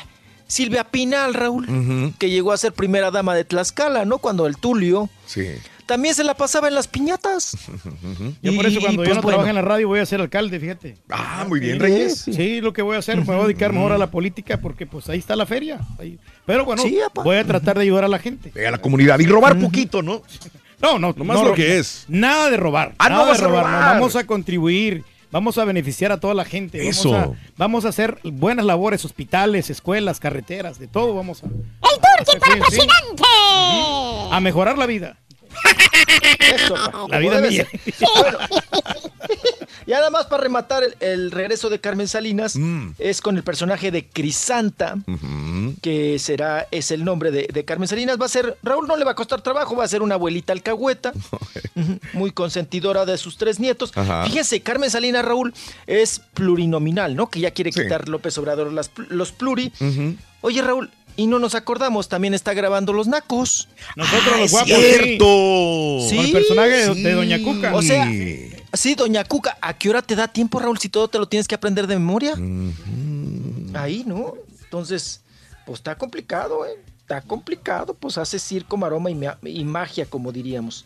Silvia 0.47 0.85
Pinal, 0.85 1.35
Raúl, 1.35 2.15
que 2.19 2.29
llegó 2.31 2.53
a 2.53 2.57
ser 2.57 2.73
primera 2.73 3.11
dama 3.11 3.35
de 3.35 3.45
Tlaxcala, 3.45 4.05
¿no? 4.05 4.19
Cuando 4.19 4.47
el 4.47 4.57
Tulio 4.57 5.09
Sí. 5.27 5.47
También 5.87 6.15
se 6.15 6.25
la 6.25 6.35
pasaba 6.35 6.69
en 6.69 6.75
las 6.75 6.89
piñatas. 6.89 7.57
Yo 8.43 8.55
por 8.55 8.67
eso 8.67 8.79
Y, 8.79 8.83
cuando 8.83 9.03
pues, 9.03 9.09
yo 9.09 9.15
no 9.15 9.23
bueno. 9.23 9.29
trabajo 9.29 9.49
en 9.49 9.55
la 9.55 9.63
radio 9.63 9.89
voy 9.89 10.01
a 10.01 10.07
ser 10.07 10.21
alcalde, 10.21 10.59
fíjate. 10.61 10.97
Ah, 11.11 11.45
muy 11.49 11.61
bien, 11.61 11.79
Reyes. 11.81 12.21
Sí, 12.23 12.61
lo 12.61 12.73
que 12.73 12.83
voy 12.83 12.97
a 12.97 12.99
hacer, 13.01 13.17
me 13.19 13.25
voy 13.25 13.37
a 13.37 13.43
dedicar 13.45 13.73
mejor 13.73 13.93
a 13.93 13.99
la 13.99 14.11
política 14.11 14.59
porque 14.59 14.87
pues 14.87 15.09
ahí 15.09 15.19
está 15.19 15.37
la 15.37 15.47
feria. 15.47 15.81
Ahí- 15.99 16.19
Pero 16.47 16.65
bueno, 16.65 16.83
Sí, 16.83 16.99
voy 17.15 17.37
a 17.37 17.45
tratar 17.45 17.77
de 17.77 17.83
ayudar 17.83 18.05
a 18.05 18.09
la 18.09 18.19
gente. 18.19 18.53
A 18.67 18.71
la 18.71 18.79
comunidad 18.79 19.19
y 19.21 19.27
robar 19.27 19.59
poquito, 19.59 20.03
¿no? 20.03 20.23
No, 20.83 20.99
no, 20.99 21.15
Nomás 21.17 21.39
no 21.39 21.45
lo 21.49 21.55
que 21.55 21.79
es. 21.79 22.05
Nada 22.09 22.51
de 22.51 22.59
robar. 22.59 22.95
Ah, 22.99 23.09
no 23.09 23.17
nada 23.17 23.29
vas 23.29 23.39
de 23.39 23.45
a 23.45 23.49
robar. 23.49 23.65
no, 23.65 23.71
vamos 23.95 24.17
a 24.17 24.27
contribuir. 24.27 25.03
Vamos 25.31 25.57
a 25.57 25.65
beneficiar 25.65 26.13
a 26.13 26.21
toda 26.21 26.35
la 26.35 26.45
gente. 26.45 26.87
Eso. 26.87 27.11
Vamos 27.11 27.37
a, 27.37 27.41
vamos 27.57 27.85
a 27.87 27.89
hacer 27.89 28.19
buenas 28.23 28.67
labores, 28.67 29.05
hospitales, 29.05 29.71
escuelas, 29.71 30.21
carreteras, 30.21 30.79
de 30.79 30.87
todo 30.87 31.15
vamos 31.15 31.43
a, 31.43 31.47
¡El 31.47 32.25
Turqui 32.25 32.39
para 32.39 32.53
sí. 32.55 32.61
presidente! 32.61 33.23
a 34.31 34.39
mejorar 34.41 34.77
la 34.79 34.87
vida. 34.87 35.17
Eso, 36.55 36.75
pa, 36.75 37.07
La 37.09 37.19
vida 37.19 37.41
mía. 37.41 37.67
Bueno, 38.21 38.39
y 39.87 39.91
nada 39.91 40.11
más 40.11 40.27
para 40.27 40.43
rematar 40.43 40.83
el, 40.85 40.97
el 41.01 41.31
regreso 41.31 41.69
de 41.71 41.81
Carmen 41.81 42.09
Salinas 42.09 42.57
Mm. 42.57 42.91
es 42.99 43.21
con 43.21 43.37
el 43.37 43.43
personaje 43.43 43.91
de 43.91 44.07
Crisanta, 44.09 44.97
que 45.83 46.19
será, 46.19 46.67
es 46.71 46.91
el 46.91 47.05
nombre 47.05 47.31
de, 47.31 47.49
de 47.53 47.65
Carmen 47.65 47.89
Salinas. 47.89 48.21
Va 48.21 48.27
a 48.27 48.29
ser, 48.29 48.57
Raúl 48.63 48.87
no 48.87 48.97
le 48.97 49.05
va 49.05 49.13
a 49.13 49.15
costar 49.15 49.41
trabajo, 49.43 49.77
va 49.77 49.85
a 49.85 49.89
ser 49.89 50.03
una 50.03 50.15
abuelita 50.15 50.53
alcahueta, 50.53 51.13
muy 52.13 52.31
consentidora 52.33 53.05
de 53.07 53.19
sus 53.19 53.37
tres 53.37 53.61
nietos. 53.61 53.93
Ajá. 53.95 54.25
Fíjese, 54.27 54.61
Carmen 54.63 54.91
Salinas, 54.91 55.25
Raúl, 55.25 55.53
es 55.87 56.21
plurinominal, 56.35 57.17
¿no? 57.17 57.29
Que 57.29 57.41
ya 57.41 57.51
quiere 57.51 57.73
Sí. 57.73 57.83
quitar 57.83 58.09
López 58.09 58.37
Obrador 58.39 58.73
las 58.73 58.91
los 59.09 59.33
pluri. 59.33 59.73
Oye, 60.43 60.63
Raúl, 60.63 60.91
y 61.17 61.27
no 61.27 61.39
nos 61.39 61.55
acordamos, 61.55 62.09
también 62.09 62.35
está 62.35 62.55
grabando 62.55 62.93
Los 62.93 63.07
Nacos. 63.07 63.69
Nosotros 63.97 64.33
Ah, 64.35 64.41
los 64.41 64.51
guapos. 64.51 64.69
cierto. 64.71 65.99
Sí. 66.09 66.17
Con 66.17 66.25
el 66.27 66.33
personaje 66.33 66.71
de, 66.71 66.95
Sí. 66.95 67.03
de 67.03 67.13
Doña 67.13 67.43
Cuca. 67.43 67.75
O 67.75 67.83
sea, 67.83 68.11
Sí, 68.73 68.97
doña 68.97 69.23
Cuca, 69.23 69.57
¿a 69.61 69.79
qué 69.79 69.89
hora 69.89 70.03
te 70.03 70.17
da 70.17 70.27
tiempo, 70.27 70.59
Raúl, 70.59 70.79
si 70.81 70.89
todo 70.89 71.07
te 71.07 71.19
lo 71.19 71.29
tienes 71.29 71.47
que 71.47 71.55
aprender 71.55 71.87
de 71.87 71.95
memoria? 71.97 72.35
Ahí, 73.75 74.05
¿no? 74.07 74.35
Entonces, 74.65 75.21
pues 75.67 75.79
está 75.79 75.97
complicado, 75.97 76.67
¿eh? 76.67 76.79
Está 77.01 77.21
complicado, 77.21 77.95
pues 77.95 78.19
hace 78.19 78.39
circo, 78.39 78.77
maroma 78.77 79.11
y, 79.11 79.15
ma- 79.15 79.39
y 79.45 79.63
magia, 79.65 80.07
como 80.07 80.33
diríamos. 80.33 80.85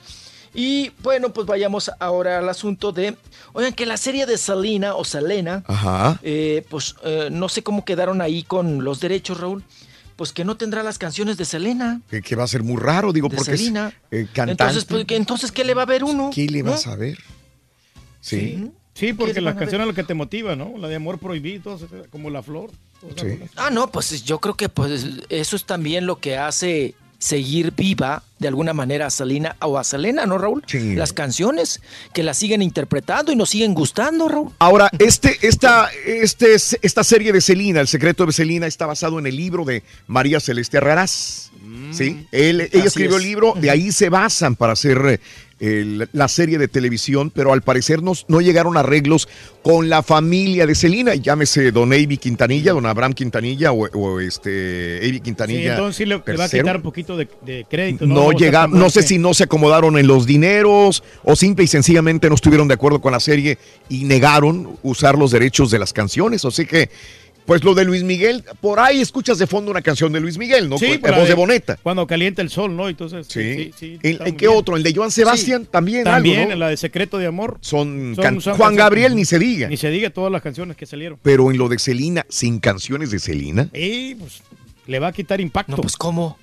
Y 0.54 0.90
bueno, 1.02 1.32
pues 1.32 1.46
vayamos 1.46 1.90
ahora 2.00 2.38
al 2.38 2.48
asunto 2.48 2.90
de, 2.92 3.16
oigan, 3.52 3.72
que 3.72 3.86
la 3.86 3.96
serie 3.96 4.26
de 4.26 4.36
Selena 4.36 4.94
o 4.94 5.04
Selena, 5.04 5.62
Ajá. 5.66 6.18
eh, 6.22 6.64
pues 6.70 6.94
eh, 7.04 7.28
no 7.30 7.48
sé 7.48 7.62
cómo 7.62 7.84
quedaron 7.84 8.20
ahí 8.20 8.42
con 8.42 8.82
los 8.82 8.98
derechos, 9.00 9.38
Raúl, 9.40 9.62
pues 10.18 10.32
que 10.32 10.44
no 10.44 10.56
tendrá 10.56 10.82
las 10.82 10.98
canciones 10.98 11.36
de 11.36 11.44
Selena. 11.44 12.00
Que, 12.10 12.20
que 12.20 12.34
va 12.34 12.42
a 12.42 12.48
ser 12.48 12.64
muy 12.64 12.76
raro, 12.76 13.12
digo, 13.12 13.28
De 13.28 13.36
porque 13.36 13.52
es 13.52 13.60
Selena. 13.60 13.92
eh, 14.10 14.26
cantante. 14.26 14.50
Entonces, 14.64 14.84
pues, 14.84 15.04
¿qué- 15.04 15.14
entonces, 15.14 15.52
¿qué 15.52 15.62
le 15.64 15.74
va 15.74 15.82
a 15.82 15.86
ver 15.86 16.02
uno? 16.02 16.30
¿Qué 16.34 16.46
le 16.48 16.64
¿No? 16.64 16.72
vas 16.72 16.88
a 16.88 16.96
ver? 16.96 17.16
Sí. 18.20 18.70
Sí, 18.94 19.12
porque 19.12 19.32
¿Qué 19.34 19.40
le 19.40 19.44
las 19.44 19.54
canciones 19.54 19.84
es 19.84 19.88
lo 19.88 19.94
que 19.94 20.02
te 20.02 20.14
motiva, 20.14 20.56
¿no? 20.56 20.76
La 20.76 20.88
de 20.88 20.96
amor 20.96 21.20
prohibido, 21.20 21.78
como 22.10 22.30
la 22.30 22.42
flor. 22.42 22.70
o 23.00 23.14
sea, 23.16 23.30
Sí. 23.30 23.38
Ah, 23.54 23.70
no, 23.70 23.92
pues 23.92 24.24
yo 24.24 24.40
creo 24.40 24.54
que 24.54 24.68
pues 24.68 25.06
eso 25.28 25.54
es 25.54 25.64
también 25.64 26.04
lo 26.04 26.18
que 26.18 26.36
hace 26.36 26.94
seguir 27.18 27.72
viva 27.76 28.22
de 28.38 28.46
alguna 28.46 28.72
manera 28.72 29.06
a 29.06 29.10
Selena 29.10 29.56
o 29.60 29.78
a 29.78 29.84
Selena, 29.84 30.24
¿no, 30.24 30.38
Raúl? 30.38 30.62
Sí. 30.66 30.94
Las 30.94 31.12
canciones 31.12 31.80
que 32.12 32.22
la 32.22 32.34
siguen 32.34 32.62
interpretando 32.62 33.32
y 33.32 33.36
nos 33.36 33.50
siguen 33.50 33.74
gustando, 33.74 34.28
Raúl. 34.28 34.52
Ahora, 34.60 34.88
este, 34.98 35.36
esta, 35.42 35.88
este, 36.06 36.54
esta 36.54 37.04
serie 37.04 37.32
de 37.32 37.40
Celina, 37.40 37.80
El 37.80 37.88
secreto 37.88 38.24
de 38.26 38.32
Celina, 38.32 38.66
está 38.66 38.86
basado 38.86 39.18
en 39.18 39.26
el 39.26 39.36
libro 39.36 39.64
de 39.64 39.82
María 40.06 40.38
Celeste 40.38 40.78
¿Sí? 41.92 42.26
Él, 42.32 42.60
ella 42.62 42.68
Así 42.78 42.86
escribió 42.88 43.16
es. 43.16 43.22
el 43.22 43.28
libro, 43.28 43.54
de 43.60 43.70
ahí 43.70 43.92
se 43.92 44.08
basan 44.08 44.56
para 44.56 44.72
hacer 44.74 44.98
eh, 45.06 45.20
el- 45.60 46.08
la 46.12 46.28
serie 46.28 46.56
de 46.58 46.68
televisión, 46.68 47.30
pero 47.34 47.52
al 47.52 47.62
parecer 47.62 48.02
no, 48.02 48.12
no 48.28 48.40
llegaron 48.40 48.76
arreglos 48.76 49.28
con 49.62 49.88
la 49.88 50.02
familia 50.04 50.66
de 50.66 50.74
Celina, 50.76 51.14
llámese 51.16 51.72
don 51.72 51.92
Avi 51.92 52.16
Quintanilla, 52.16 52.72
don 52.72 52.86
Abraham 52.86 53.12
Quintanilla 53.12 53.72
o, 53.72 53.88
o 53.88 54.20
este 54.20 54.98
Avi 55.02 55.14
Sí, 55.14 55.20
Quintanilla. 55.20 55.70
entonces 55.72 55.96
sí 55.96 56.04
le, 56.04 56.22
le 56.24 56.36
va 56.36 56.44
a 56.44 56.48
quitar 56.48 56.76
un 56.76 56.82
poquito 56.82 57.16
de, 57.16 57.28
de 57.44 57.66
crédito. 57.68 58.06
No, 58.06 58.30
no 58.68 58.90
sé 58.90 59.02
si 59.02 59.18
no 59.18 59.34
se 59.34 59.44
acomodaron 59.44 59.98
en 59.98 60.06
los 60.06 60.26
dineros 60.26 61.02
o 61.24 61.34
simple 61.34 61.64
y 61.64 61.68
sencillamente 61.68 62.28
no 62.28 62.36
estuvieron 62.36 62.68
de 62.68 62.74
acuerdo 62.74 63.00
con 63.00 63.12
la 63.12 63.20
serie 63.20 63.58
y 63.88 64.04
negaron 64.04 64.78
usar 64.82 65.18
los 65.18 65.32
derechos 65.32 65.70
de 65.72 65.78
las 65.80 65.92
canciones. 65.92 66.44
Así 66.44 66.66
que, 66.66 66.88
pues 67.48 67.64
lo 67.64 67.74
de 67.74 67.84
Luis 67.84 68.04
Miguel, 68.04 68.44
por 68.60 68.78
ahí 68.78 69.00
escuchas 69.00 69.38
de 69.38 69.46
fondo 69.48 69.70
una 69.72 69.82
canción 69.82 70.12
de 70.12 70.20
Luis 70.20 70.38
Miguel, 70.38 70.68
¿no? 70.68 70.78
Sí, 70.78 70.86
Con- 70.90 71.00
por 71.00 71.10
la 71.10 71.18
voz 71.18 71.28
de 71.28 71.34
Boneta. 71.34 71.78
Cuando 71.82 72.06
calienta 72.06 72.42
el 72.42 72.50
sol, 72.50 72.76
¿no? 72.76 72.88
Entonces, 72.88 73.26
sí, 73.28 73.54
Sí. 73.54 73.72
sí, 73.76 73.98
¿En, 74.02 74.36
qué 74.36 74.46
bien. 74.46 74.58
otro? 74.58 74.76
¿El 74.76 74.84
de 74.84 74.94
Joan 74.94 75.10
Sebastián? 75.10 75.66
También, 75.66 76.04
También, 76.04 76.36
algo, 76.36 76.48
¿no? 76.48 76.52
en 76.52 76.58
la 76.60 76.68
de 76.68 76.76
Secreto 76.76 77.18
de 77.18 77.26
Amor. 77.26 77.58
Son, 77.62 78.12
Son- 78.14 78.22
can- 78.22 78.40
son 78.40 78.56
Juan 78.56 78.76
Gabriel 78.76 79.16
ni 79.16 79.24
se 79.24 79.38
diga. 79.38 79.66
Ni 79.68 79.76
se 79.76 79.90
diga 79.90 80.10
todas 80.10 80.30
las 80.30 80.42
canciones 80.42 80.76
que 80.76 80.86
salieron. 80.86 81.18
Pero 81.22 81.50
en 81.50 81.58
lo 81.58 81.68
de 81.68 81.78
Celina, 81.80 82.24
sin 82.28 82.60
canciones 82.60 83.10
de 83.10 83.18
Celina. 83.18 83.68
Y 83.72 84.14
pues 84.14 84.42
le 84.86 84.98
va 84.98 85.08
a 85.08 85.12
quitar 85.12 85.40
impacto. 85.40 85.72
No, 85.72 85.78
pues 85.78 85.96
¿cómo? 85.96 86.38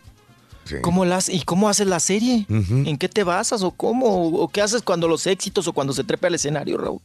Sí. 0.66 0.78
¿Cómo 0.82 1.06
las 1.06 1.30
y 1.30 1.42
cómo 1.44 1.70
haces 1.70 1.86
la 1.86 2.00
serie? 2.00 2.48
¿En 2.50 2.98
qué 2.98 3.08
te 3.08 3.24
basas 3.24 3.62
o 3.62 3.70
cómo 3.70 4.08
o, 4.08 4.42
o 4.42 4.48
qué 4.48 4.62
haces 4.64 4.82
cuando 4.82 5.08
los 5.08 5.28
éxitos 5.28 5.68
o 5.68 5.74
cuando 5.74 5.94
se 5.94 6.04
trepa 6.04 6.26
al 6.26 6.34
escenario, 6.34 6.80
Raúl? 6.80 7.02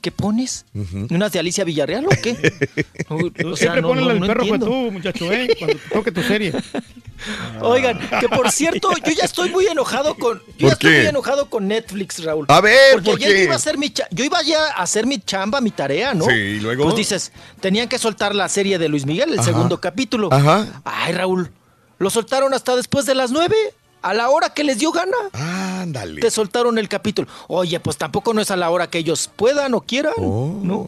¿Qué 0.00 0.12
pones? 0.12 0.64
Ujú. 0.74 1.08
¿Unas 1.10 1.32
de 1.32 1.38
Alicia 1.40 1.64
Villarreal 1.64 2.06
o 2.06 2.10
qué? 2.22 2.36
O- 3.08 3.30
Tú 3.30 3.48
o 3.48 3.56
sea, 3.56 3.72
siempre 3.72 3.82
no- 3.82 3.88
pones 3.88 4.04
no- 4.04 4.10
el 4.12 4.20
no 4.20 4.26
perro 4.26 4.46
fue 4.46 4.56
entiendo. 4.56 4.66
tú, 4.66 4.92
muchacho, 4.92 5.32
¿eh? 5.32 5.56
Cuando 5.58 5.76
te 5.78 5.88
toque 5.90 6.12
tu 6.12 6.22
serie. 6.22 6.52
Oigan, 7.60 7.98
que 8.20 8.28
por 8.28 8.50
cierto, 8.52 8.90
yo 9.04 9.12
ya 9.12 9.24
estoy 9.24 9.50
muy 9.50 9.66
enojado 9.66 10.14
con. 10.14 10.38
Yo 10.38 10.44
¿Por 10.44 10.60
ya 10.68 10.72
estoy 10.74 10.90
muy 10.98 11.06
enojado 11.06 11.50
con 11.50 11.66
Netflix, 11.66 12.22
Raúl. 12.22 12.46
A 12.48 12.60
ver, 12.60 12.92
Porque 12.94 13.10
¿por 13.10 13.16
ayer 13.18 13.28
qué? 13.32 13.38
yo 13.38 13.44
iba 13.44 13.54
a 13.54 13.56
hacer 13.56 13.76
mi 13.76 13.92
yo 14.12 14.24
iba 14.24 14.40
ya 14.42 14.66
a 14.68 14.82
hacer 14.82 15.04
mi 15.06 15.18
chamba, 15.18 15.60
mi 15.60 15.72
tarea, 15.72 16.14
¿no? 16.14 16.26
Sí, 16.26 16.30
¿y 16.32 16.60
luego? 16.60 16.84
Pues 16.84 16.94
dices, 16.96 17.32
tenían 17.60 17.88
que 17.88 17.98
soltar 17.98 18.34
la 18.36 18.48
serie 18.48 18.78
de 18.78 18.88
Luis 18.88 19.04
Miguel, 19.04 19.32
el 19.32 19.40
Ajá. 19.40 19.48
segundo 19.48 19.80
capítulo. 19.80 20.28
Ajá. 20.32 20.80
Ay, 20.84 21.12
Raúl, 21.12 21.50
lo 21.98 22.08
soltaron 22.10 22.54
hasta 22.54 22.76
después 22.76 23.04
de 23.04 23.16
las 23.16 23.32
nueve, 23.32 23.56
a 24.02 24.14
la 24.14 24.28
hora 24.30 24.50
que 24.50 24.64
les 24.64 24.78
dio 24.78 24.92
gana. 24.92 25.16
Ándale. 25.32 26.20
Te 26.20 26.30
soltaron 26.30 26.78
el 26.78 26.88
capítulo. 26.88 27.28
Oye, 27.48 27.78
pues 27.80 27.96
tampoco 27.96 28.32
no 28.34 28.40
es 28.40 28.50
a 28.50 28.56
la 28.56 28.70
hora 28.70 28.88
que 28.88 28.98
ellos 28.98 29.30
puedan 29.34 29.74
o 29.74 29.80
quieran. 29.80 30.12
Oh. 30.18 30.58
¿No? 30.62 30.86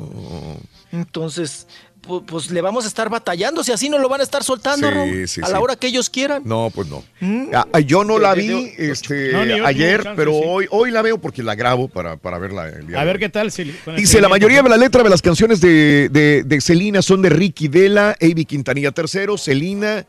Entonces, 0.93 1.67
pu- 2.07 2.25
pues, 2.25 2.51
le 2.51 2.61
vamos 2.61 2.85
a 2.85 2.89
estar 2.89 3.09
batallando. 3.09 3.63
Si 3.63 3.73
así 3.73 3.89
no 3.89 3.99
lo 3.99 4.09
van 4.09 4.21
a 4.21 4.25
estar 4.25 4.43
soltando, 4.43 4.89
Sí, 5.05 5.27
sí, 5.29 5.41
a 5.43 5.47
sí. 5.47 5.53
la 5.53 5.61
hora 5.61 5.77
que 5.77 5.87
ellos 5.87 6.11
quieran. 6.11 6.43
No, 6.45 6.71
pues 6.75 6.89
no. 6.89 7.05
Ah, 7.53 7.67
ah, 7.73 7.81
yo 7.81 8.03
no 8.05 8.19
la 8.19 8.35
vi 8.35 8.73
este, 8.77 9.33
No, 9.33 9.45
ni 9.45 9.57
yo 9.59 9.67
ayer, 9.67 10.03
chance, 10.03 10.17
pero 10.17 10.33
sí. 10.33 10.41
hoy, 10.45 10.67
hoy 10.71 10.91
la 10.91 11.03
veo 11.03 11.19
porque 11.19 11.43
la 11.43 11.55
grabo 11.55 11.89
para, 11.89 12.17
para 12.17 12.39
verla 12.39 12.69
el 12.69 12.87
día 12.89 12.97
A 12.99 13.01
de 13.01 13.07
ver 13.07 13.19
qué 13.19 13.29
tal. 13.29 13.53
si- 13.53 13.73
Dice, 13.97 14.21
la 14.21 14.29
mayoría 14.29 14.63
de 14.63 14.69
la 14.69 14.77
letra 14.77 15.03
de 15.03 15.11
las 15.11 15.23
canciones 15.23 15.61
de, 15.61 16.09
de, 16.11 16.43
de 16.45 16.61
Selena 16.61 17.03
son 17.03 17.23
de 17.23 17.29
Ricky 17.31 17.69
Vela, 17.69 18.17
Avi 18.21 18.45
Quintanilla 18.45 18.93
III, 18.97 19.39
Selena, 19.39 20.05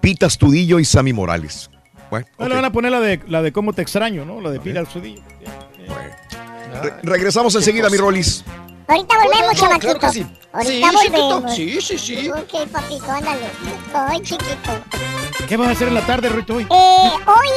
Pita 0.00 0.26
Astudillo 0.26 0.78
y 0.78 0.84
Sammy 0.84 1.12
Morales. 1.12 1.68
Bueno, 2.10 2.26
No, 2.38 2.44
ok. 2.44 2.48
le 2.50 2.54
van 2.56 2.64
a 2.64 2.72
poner 2.72 2.92
la 2.92 3.00
de, 3.00 3.20
la 3.28 3.42
de 3.42 3.52
cómo 3.52 3.72
te 3.72 3.82
extraño, 3.82 4.24
¿no? 4.24 4.40
La 4.40 4.50
de 4.50 4.60
Pira 4.60 4.84
Sudillo. 4.86 5.22
Re- 6.82 6.94
regresamos 7.02 7.54
enseguida, 7.54 7.88
mi 7.90 7.96
Rolis. 7.96 8.44
Ahorita 8.88 9.14
volvemos, 9.22 9.46
No, 9.54 9.58
chamaquito. 9.60 9.98
claro 9.98 10.00
que 10.00 10.08
sí. 10.20 10.26
Ahorita 10.52 10.90
Sí, 10.90 10.96
chiquito. 10.98 11.22
volvemos. 11.28 11.54
Sí, 11.56 11.80
sí, 11.80 11.98
sí. 11.98 12.30
Ok, 12.30 12.68
papito, 12.70 13.10
ándale. 13.10 13.46
Ay, 13.94 14.20
chiquito. 14.20 14.70
¿Qué 15.48 15.56
vas 15.56 15.68
a 15.68 15.70
hacer 15.72 15.88
en 15.88 15.94
la 15.94 16.04
tarde, 16.04 16.28
Rito, 16.28 16.54
hoy? 16.56 16.64
Eh, 16.64 16.66
hoy 16.70 17.48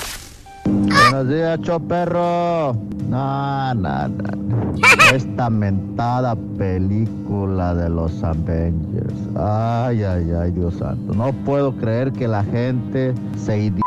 Buenos 0.92 1.28
días, 1.28 1.60
choperro. 1.62 2.74
No, 3.08 3.74
no, 3.74 4.08
no. 4.08 4.74
Esta 5.14 5.50
mentada 5.50 6.34
película 6.56 7.74
de 7.74 7.88
los 7.88 8.22
Avengers. 8.22 9.14
Ay, 9.36 10.02
ay, 10.02 10.30
ay, 10.32 10.50
Dios 10.52 10.74
santo. 10.74 11.14
No 11.14 11.32
puedo 11.44 11.72
creer 11.76 12.12
que 12.12 12.28
la 12.28 12.44
gente 12.44 13.14
se 13.36 13.58
idice 13.58 13.82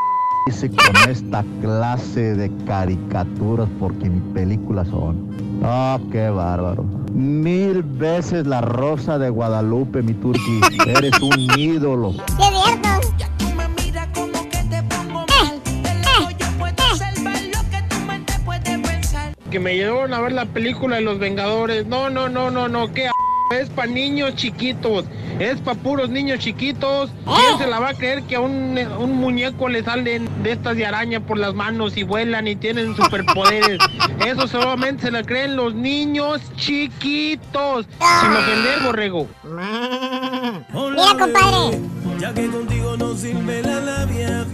con 0.70 0.96
esta 1.10 1.44
clase 1.62 2.36
de 2.36 2.52
caricaturas 2.66 3.68
porque 3.80 4.10
mis 4.10 4.24
películas 4.34 4.88
son. 4.90 5.30
Oh, 5.64 6.00
qué 6.12 6.30
bárbaro. 6.30 6.86
Mil 7.14 7.82
veces 7.82 8.46
la 8.46 8.62
rosa 8.62 9.18
de 9.18 9.30
Guadalupe, 9.30 10.04
mi 10.04 10.14
turqui. 10.14 10.62
Eres 10.88 11.20
un 11.22 11.40
ídolo. 11.58 12.14
Que 19.56 19.60
me 19.62 19.74
llevaron 19.78 20.14
a 20.14 20.20
ver 20.20 20.34
la 20.34 20.44
película 20.48 20.98
de 20.98 21.02
los 21.04 21.18
Vengadores. 21.18 21.86
No, 21.86 22.10
no, 22.10 22.28
no, 22.28 22.52
no, 22.52 22.68
no. 22.68 22.92
¿Qué 22.94 23.08
a- 23.08 23.12
es 23.58 23.70
para 23.70 23.88
niños 23.90 24.36
chiquitos? 24.36 25.06
Es 25.40 25.62
para 25.62 25.80
puros 25.80 26.10
niños 26.10 26.40
chiquitos. 26.40 27.10
¿Quién 27.24 27.58
se 27.58 27.66
la 27.66 27.80
va 27.80 27.92
a 27.92 27.94
creer 27.94 28.24
que 28.24 28.36
a 28.36 28.42
un, 28.42 28.78
un 29.00 29.14
muñeco 29.14 29.70
le 29.70 29.82
salen 29.82 30.28
de 30.44 30.52
estas 30.52 30.76
de 30.76 30.86
araña 30.86 31.22
por 31.22 31.38
las 31.38 31.54
manos 31.54 31.96
y 31.96 32.04
vuelan 32.04 32.50
y 32.50 32.58
tienen 32.58 32.98
superpoderes? 32.98 33.80
Eso 34.28 34.46
solamente 34.50 35.04
se 35.04 35.12
la 35.12 35.24
creen 35.24 35.56
los 35.56 35.74
niños 35.74 36.42
chiquitos. 36.58 37.86
Sin 38.20 38.32
ofender, 38.32 38.80
borrego. 38.84 39.26
Mira, 39.46 40.66
compadre. 41.18 41.80
Ya 42.20 42.34
que 42.34 42.48
contigo 42.48 42.98
no 42.98 43.16
sirve 43.16 43.62
la 43.62 43.80
labia 43.80 44.46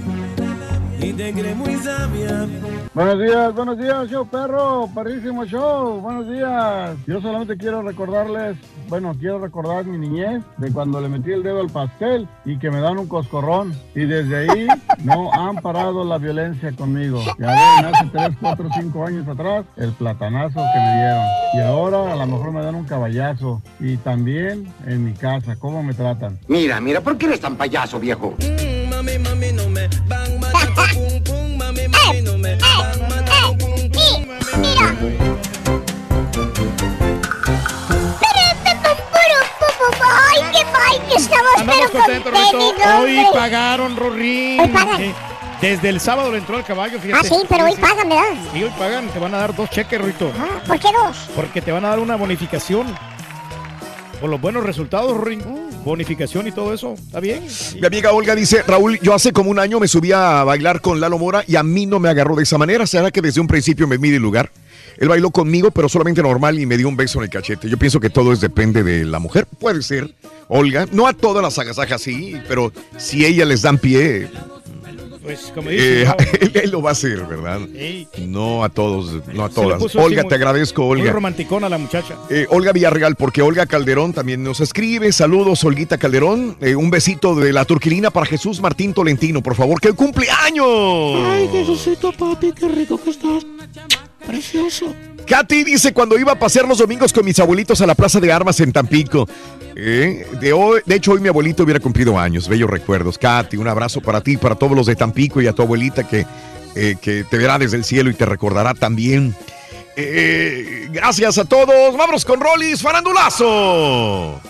y 1.01 1.13
te 1.13 1.33
crees 1.33 1.55
muy 1.55 1.75
sabia. 1.77 2.47
Buenos 2.93 3.19
días, 3.19 3.55
buenos 3.55 3.77
días, 3.77 4.09
show 4.09 4.27
perro, 4.27 4.89
perrísimo 4.93 5.45
show, 5.45 5.99
buenos 5.99 6.29
días. 6.29 6.95
Yo 7.07 7.21
solamente 7.21 7.57
quiero 7.57 7.81
recordarles, 7.81 8.57
bueno, 8.87 9.15
quiero 9.19 9.39
recordar 9.39 9.85
mi 9.85 9.97
niñez 9.97 10.43
de 10.57 10.71
cuando 10.71 11.01
le 11.01 11.09
metí 11.09 11.31
el 11.31 11.41
dedo 11.41 11.61
al 11.61 11.69
pastel 11.69 12.27
y 12.45 12.59
que 12.59 12.69
me 12.69 12.81
dan 12.81 12.99
un 12.99 13.07
coscorrón. 13.07 13.73
Y 13.95 14.01
desde 14.01 14.49
ahí 14.49 14.67
no 15.03 15.31
han 15.33 15.55
parado 15.57 16.03
la 16.03 16.17
violencia 16.17 16.71
conmigo. 16.73 17.21
Ya 17.39 17.47
ven, 17.47 17.93
hace 17.93 18.05
3, 18.11 18.37
4, 18.39 18.69
5 18.81 19.05
años 19.05 19.27
atrás, 19.27 19.65
el 19.77 19.91
platanazo 19.93 20.59
que 20.73 20.79
me 20.79 20.95
dieron. 20.97 21.25
Y 21.55 21.59
ahora 21.61 22.13
a 22.13 22.15
lo 22.15 22.27
mejor 22.27 22.51
me 22.51 22.61
dan 22.61 22.75
un 22.75 22.85
caballazo. 22.85 23.61
Y 23.79 23.97
también 23.97 24.71
en 24.85 25.03
mi 25.03 25.13
casa, 25.13 25.55
¿cómo 25.55 25.81
me 25.81 25.93
tratan? 25.93 26.37
Mira, 26.47 26.79
mira, 26.79 27.01
¿por 27.01 27.17
qué 27.17 27.25
eres 27.25 27.39
tan 27.39 27.55
payaso, 27.55 27.99
viejo? 27.99 28.35
Mami, 29.01 29.17
mami, 29.17 29.51
no 29.53 29.67
me 29.67 29.87
van 30.05 30.39
matando 30.39 30.83
pum 30.93 31.23
pum, 31.23 31.57
mami, 31.57 31.87
mami, 31.87 32.21
no 32.21 32.37
me 32.37 32.55
van 32.55 33.01
matando 33.09 33.57
pum 33.57 33.89
pum. 33.89 34.25
¡Ay, 40.03 40.41
qué 40.51 40.59
ay, 40.59 40.99
que 41.09 41.15
estamos 41.15 41.51
Andamos 41.57 41.89
pero 41.91 42.03
contentos, 42.03 42.31
Rito. 42.31 42.51
contentos, 42.51 42.85
Hoy 42.99 43.17
hombre! 43.17 43.39
pagaron, 43.39 43.95
Rorín. 43.97 44.59
Hoy 44.59 44.67
pagan. 44.67 45.01
Eh, 45.01 45.13
Desde 45.61 45.89
el 45.89 45.99
sábado 45.99 46.31
le 46.31 46.37
entró 46.37 46.57
el 46.59 46.63
caballo, 46.63 46.99
fíjate. 46.99 47.27
Ah, 47.27 47.29
sí, 47.35 47.43
pero 47.49 47.65
hoy 47.65 47.75
pagan, 47.77 48.07
¿verdad? 48.07 48.33
Sí, 48.53 48.63
hoy 48.63 48.71
pagan. 48.77 49.07
Te 49.09 49.17
van 49.17 49.33
a 49.33 49.39
dar 49.39 49.55
dos 49.55 49.67
cheques, 49.71 49.99
Rito. 49.99 50.31
¿Por 50.67 50.79
qué 50.79 50.89
dos? 50.91 51.17
Porque 51.35 51.59
te 51.61 51.71
van 51.71 51.85
a 51.85 51.89
dar 51.89 51.99
una 51.99 52.15
bonificación. 52.17 52.95
Por 54.21 54.29
los 54.29 54.39
buenos 54.39 54.63
resultados, 54.63 55.17
Rorín. 55.17 55.41
Bonificación 55.83 56.47
y 56.47 56.51
todo 56.51 56.75
eso. 56.75 56.93
¿Está 56.93 57.19
bien? 57.19 57.43
Mi 57.79 57.87
amiga 57.87 58.11
Olga 58.11 58.35
dice, 58.35 58.61
Raúl, 58.61 58.99
yo 59.01 59.15
hace 59.15 59.33
como 59.33 59.49
un 59.49 59.57
año 59.57 59.79
me 59.79 59.87
subí 59.87 60.11
a 60.11 60.43
bailar 60.43 60.79
con 60.79 60.99
Lalo 60.99 61.17
Mora 61.17 61.43
y 61.47 61.55
a 61.55 61.63
mí 61.63 61.87
no 61.87 61.99
me 61.99 62.07
agarró 62.07 62.35
de 62.35 62.43
esa 62.43 62.59
manera. 62.59 62.85
¿Será 62.85 63.09
que 63.09 63.19
desde 63.19 63.41
un 63.41 63.47
principio 63.47 63.87
me 63.87 63.97
mide 63.97 64.17
el 64.17 64.21
lugar? 64.21 64.51
Él 64.99 65.09
bailó 65.09 65.31
conmigo, 65.31 65.71
pero 65.71 65.89
solamente 65.89 66.21
normal 66.21 66.59
y 66.59 66.67
me 66.67 66.77
dio 66.77 66.87
un 66.87 66.95
beso 66.95 67.17
en 67.17 67.23
el 67.23 67.29
cachete. 67.31 67.67
Yo 67.67 67.77
pienso 67.77 67.99
que 67.99 68.11
todo 68.11 68.31
es 68.31 68.39
depende 68.39 68.83
de 68.83 69.05
la 69.05 69.17
mujer. 69.17 69.47
Puede 69.59 69.81
ser, 69.81 70.13
Olga. 70.47 70.85
No 70.91 71.07
a 71.07 71.13
todas 71.13 71.41
las 71.41 71.57
agasajas 71.57 72.03
sí, 72.03 72.35
pero 72.47 72.71
si 72.97 73.25
ella 73.25 73.45
les 73.45 73.63
dan 73.63 73.79
pie, 73.79 74.29
Pues 75.21 75.51
como 75.53 75.69
dice. 75.69 76.01
eh, 76.01 76.05
¿no? 76.05 76.15
él, 76.41 76.51
él 76.63 76.71
lo 76.71 76.81
va 76.81 76.89
a 76.89 76.91
hacer, 76.93 77.19
¿verdad? 77.25 77.59
Ey. 77.75 78.07
No 78.27 78.63
a 78.63 78.69
todos, 78.69 79.21
no 79.33 79.45
a 79.45 79.49
todas. 79.49 79.81
Olga, 79.95 80.21
muy- 80.23 80.29
te 80.29 80.35
agradezco, 80.35 80.83
Muy 80.83 80.99
Olga. 81.01 81.11
romanticona 81.13 81.69
la 81.69 81.77
muchacha. 81.77 82.15
Eh, 82.29 82.47
Olga 82.49 82.71
Villarreal, 82.71 83.15
porque 83.15 83.41
Olga 83.41 83.65
Calderón 83.67 84.13
también 84.13 84.43
nos 84.43 84.59
escribe. 84.61 85.11
Saludos, 85.11 85.63
Olguita 85.63 85.97
Calderón. 85.97 86.57
Eh, 86.61 86.75
un 86.75 86.89
besito 86.89 87.35
de 87.35 87.53
la 87.53 87.65
turquilina 87.65 88.09
para 88.09 88.25
Jesús 88.25 88.59
Martín 88.61 88.93
Tolentino, 88.93 89.41
por 89.43 89.55
favor, 89.55 89.79
que 89.79 89.89
el 89.89 89.95
cumpleaños. 89.95 90.65
Ay, 91.25 91.47
Jesucito, 91.51 92.11
papi, 92.11 92.51
qué 92.53 92.67
rico 92.67 92.99
que 93.01 93.11
estás. 93.11 93.45
Precioso. 94.25 94.93
Katy 95.25 95.63
dice 95.63 95.93
cuando 95.93 96.17
iba 96.17 96.33
a 96.33 96.39
pasear 96.39 96.67
los 96.67 96.79
domingos 96.79 97.13
con 97.13 97.25
mis 97.25 97.39
abuelitos 97.39 97.81
a 97.81 97.85
la 97.85 97.95
Plaza 97.95 98.19
de 98.19 98.31
Armas 98.31 98.59
en 98.59 98.71
Tampico. 98.71 99.27
Eh, 99.75 100.27
de, 100.39 100.53
hoy, 100.53 100.81
de 100.85 100.95
hecho, 100.95 101.13
hoy 101.13 101.19
mi 101.19 101.29
abuelito 101.29 101.63
hubiera 101.63 101.79
cumplido 101.79 102.19
años. 102.19 102.47
Bellos 102.47 102.69
recuerdos. 102.69 103.17
Katy, 103.17 103.57
un 103.57 103.67
abrazo 103.67 104.01
para 104.01 104.21
ti, 104.21 104.37
para 104.37 104.55
todos 104.55 104.75
los 104.75 104.87
de 104.87 104.95
Tampico 104.95 105.41
y 105.41 105.47
a 105.47 105.53
tu 105.53 105.61
abuelita 105.61 106.07
que, 106.07 106.25
eh, 106.75 106.95
que 107.01 107.23
te 107.23 107.37
verá 107.37 107.57
desde 107.57 107.77
el 107.77 107.83
cielo 107.83 108.09
y 108.09 108.13
te 108.13 108.25
recordará 108.25 108.73
también. 108.73 109.35
Eh, 109.95 110.87
gracias 110.91 111.37
a 111.37 111.45
todos. 111.45 111.95
Vámonos 111.95 112.25
con 112.25 112.39
Rollis 112.39 112.81
Farandulazo. 112.81 114.41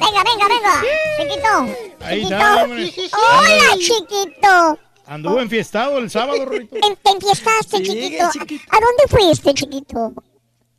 Venga, 0.00 0.24
venga, 0.24 0.48
venga. 0.48 0.82
Chiquito. 1.18 2.04
Ahí 2.04 2.22
chiquito. 2.22 2.34
está. 2.34 3.18
Hola, 3.18 3.78
chiquito. 3.78 4.78
Anduvo 5.06 5.40
enfiestado 5.40 5.98
el 5.98 6.10
sábado, 6.10 6.44
Rito. 6.46 6.74
Te, 6.76 6.96
te 6.96 7.10
enfiestaste, 7.10 7.78
Sí, 7.78 7.84
chiquito. 7.84 8.24
chiquito. 8.32 8.64
¿A 8.70 8.80
dónde 8.80 9.02
fuiste, 9.08 9.54
chiquito? 9.54 10.12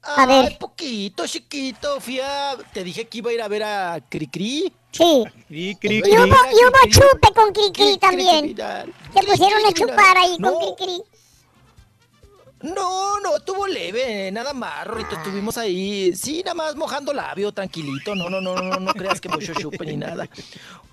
A 0.04 0.26
ver. 0.26 0.46
Ay, 0.50 0.58
poquito, 0.60 1.26
chiquito. 1.28 2.00
Fui 2.02 2.20
a... 2.20 2.56
Te 2.74 2.84
dije 2.84 3.08
que 3.08 3.18
iba 3.20 3.32
a 3.32 3.34
ir 3.34 3.42
a 3.42 3.48
ver 3.48 3.64
a 3.64 4.00
Cricri. 4.10 4.72
Sí. 4.92 5.24
Cri, 5.48 5.78
Y 6.06 6.18
hubo, 6.18 6.26
y 6.26 6.66
hubo 6.66 6.90
chupe 6.90 7.34
con 7.34 7.52
Cricri 7.54 7.98
también. 7.98 8.56
Te 8.56 9.24
pusieron 9.26 9.66
a 9.66 9.74
chupar 9.74 10.18
ahí 10.18 10.38
con 10.40 10.54
Cricri. 10.76 11.02
No, 12.62 13.20
no, 13.20 13.36
estuvo 13.36 13.68
leve, 13.68 14.32
nada 14.32 14.54
más, 14.54 14.88
Rorrito. 14.88 15.16
Estuvimos 15.18 15.58
ahí, 15.58 16.16
sí, 16.16 16.44
nada 16.46 16.54
más 16.56 16.76
mojando 16.78 17.12
labio, 17.14 17.52
tranquilito. 17.52 18.16
No, 18.16 18.30
no, 18.30 18.40
no, 18.40 18.56
no, 18.56 18.78
no 18.80 18.94
creas 18.94 19.20
que 19.20 19.28
mucho 19.28 19.54
chupe 19.54 19.86
ni 19.86 19.98
nada. 19.98 20.30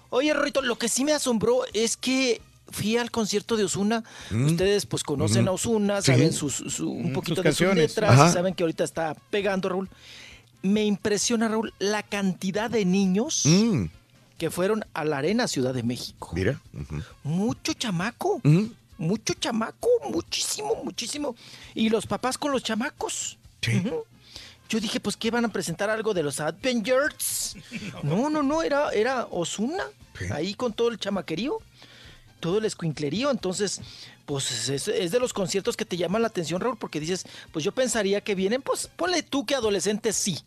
Oye, 0.09 0.35
Rorrito, 0.35 0.63
lo 0.63 0.77
que 0.77 0.89
sí 0.89 1.05
me 1.05 1.13
asombró 1.13 1.63
es 1.73 1.97
que 1.97 2.43
fui 2.71 2.97
al 2.97 3.11
concierto 3.11 3.57
de 3.57 3.65
Osuna. 3.65 4.05
Mm. 4.31 4.47
Ustedes, 4.47 4.87
pues, 4.87 5.03
conocen 5.03 5.49
a 5.49 5.53
Osuna, 5.53 6.01
Sí. 6.03 6.13
saben 6.13 6.33
sus, 6.33 6.55
su- 6.55 6.91
un 6.91 7.13
poquito 7.13 7.37
sus 7.37 7.45
de 7.45 7.51
sus 7.53 7.59
canciones. 7.67 7.91
letras 7.91 8.11
Ajá. 8.13 8.29
y 8.31 8.33
saben 8.33 8.55
que 8.55 8.63
ahorita 8.63 8.85
está 8.85 9.15
pegando, 9.31 9.69
Raúl. 9.69 9.89
Me 10.63 10.85
impresiona, 10.85 11.49
Raúl, 11.49 11.73
la 11.79 12.03
cantidad 12.03 12.71
de 12.71 12.85
niños 12.85 13.43
Mm, 13.47 13.87
que 14.39 14.51
fueron 14.51 14.85
a 14.95 15.05
la 15.05 15.19
Arena 15.19 15.49
Ciudad 15.49 15.73
de 15.75 15.83
México. 15.83 16.31
mira. 16.35 16.61
Mucho 17.25 17.73
chamaco. 17.75 18.41
Mucho 18.99 19.33
chamaco, 19.35 19.89
muchísimo, 20.11 20.75
muchísimo. 20.85 21.35
Y 21.75 21.89
los 21.89 22.07
papás 22.07 22.37
con 22.37 22.53
los 22.53 22.63
chamacos. 22.63 23.39
Yo 24.69 24.79
dije, 24.79 25.01
pues, 25.01 25.17
¿qué 25.17 25.31
van 25.31 25.45
a 25.45 25.49
presentar 25.49 25.91
algo 25.91 26.15
de 26.15 26.23
los 26.23 26.39
Avengers? 26.41 27.57
No, 28.05 28.31
no, 28.31 28.43
no, 28.43 28.63
era, 28.63 28.91
era 28.91 29.27
Osuna. 29.31 29.83
Ahí 30.33 30.53
con 30.55 30.73
todo 30.75 30.89
el 30.89 30.99
chamaquerío, 30.99 31.59
todo 32.41 32.59
el 32.59 32.65
escuinclerío. 32.65 33.31
Entonces, 33.31 33.81
pues, 34.27 34.69
es, 34.69 34.89
es 34.89 35.11
de 35.13 35.21
los 35.21 35.33
conciertos 35.33 35.77
que 35.77 35.85
te 35.85 35.97
llaman 35.97 36.23
la 36.23 36.29
atención, 36.29 36.61
Raúl, 36.61 36.77
porque 36.79 36.99
dices, 37.01 37.25
pues 37.53 37.65
yo 37.65 37.73
pensaría 37.73 38.21
que 38.23 38.35
vienen, 38.35 38.63
pues, 38.63 38.89
ponle 38.97 39.23
tú 39.23 39.47
que 39.47 39.55
adolescentes 39.55 40.17
sí. 40.17 40.39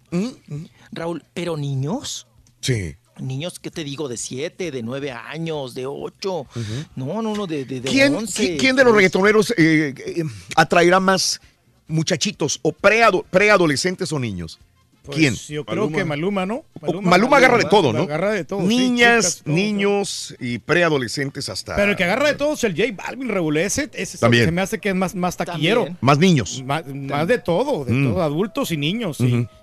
Raúl, 0.91 1.23
pero 1.33 1.57
niños. 1.57 2.27
Sí. 2.61 2.95
Niños, 3.19 3.59
¿qué 3.59 3.69
te 3.69 3.83
digo? 3.83 4.07
De 4.07 4.17
7, 4.17 4.72
de 4.72 4.81
9 4.81 5.11
años, 5.11 5.75
de 5.75 5.85
8. 5.85 6.47
No, 6.95 7.22
no, 7.22 7.35
no, 7.35 7.45
de, 7.45 7.63
de, 7.65 7.80
de 7.81 7.89
¿Quién, 7.89 8.15
11. 8.15 8.43
qui- 8.55 8.59
quién 8.59 8.75
de 8.75 8.83
los 8.83 8.95
reggaetoneros 8.95 9.51
eh, 9.51 9.93
eh, 9.97 10.23
atraerá 10.55 10.99
más 10.99 11.39
muchachitos 11.88 12.59
o 12.63 12.72
preado- 12.72 13.23
preadolescentes 13.30 14.11
o 14.11 14.19
niños? 14.19 14.59
Pues, 15.03 15.17
¿Quién? 15.17 15.35
Yo 15.35 15.65
creo 15.65 15.91
que 15.91 16.06
Maluma, 16.06 16.45
¿no? 16.45 16.64
O- 16.82 17.01
Maluma, 17.01 17.35
agarra 17.38 17.57
de 17.57 17.65
todo, 17.65 17.91
¿no? 17.91 18.03
Agarra 18.03 18.32
de 18.32 18.45
todo. 18.45 18.61
sí, 18.61 18.67
Niñas, 18.67 19.17
chicas, 19.25 19.41
todo. 19.43 19.53
niños 19.56 20.35
y 20.40 20.59
preadolescentes 20.59 21.49
hasta. 21.49 21.75
Pero 21.75 21.91
el 21.91 21.98
que 21.98 22.06
agarra 22.06 22.27
de 22.30 22.35
todo 22.35 22.53
es 22.53 22.64
el 22.64 22.73
J 22.73 22.93
Balvin, 22.95 23.27
Raúl. 23.27 23.57
Ese, 23.57 23.90
También. 24.17 24.45
se 24.45 24.51
me 24.51 24.61
hace 24.61 24.80
que 24.80 24.90
es 24.90 24.95
más, 24.95 25.14
más 25.14 25.35
taquillero. 25.35 25.82
También. 25.82 25.98
Más 25.99 26.17
niños. 26.19 26.64
Más, 26.65 26.88
más 26.88 27.27
de 27.27 27.38
todo, 27.38 27.83
de 27.83 27.91
Mm. 27.93 28.11
todo, 28.14 28.22
adultos 28.23 28.72
y 28.72 28.77
niños. 28.77 29.17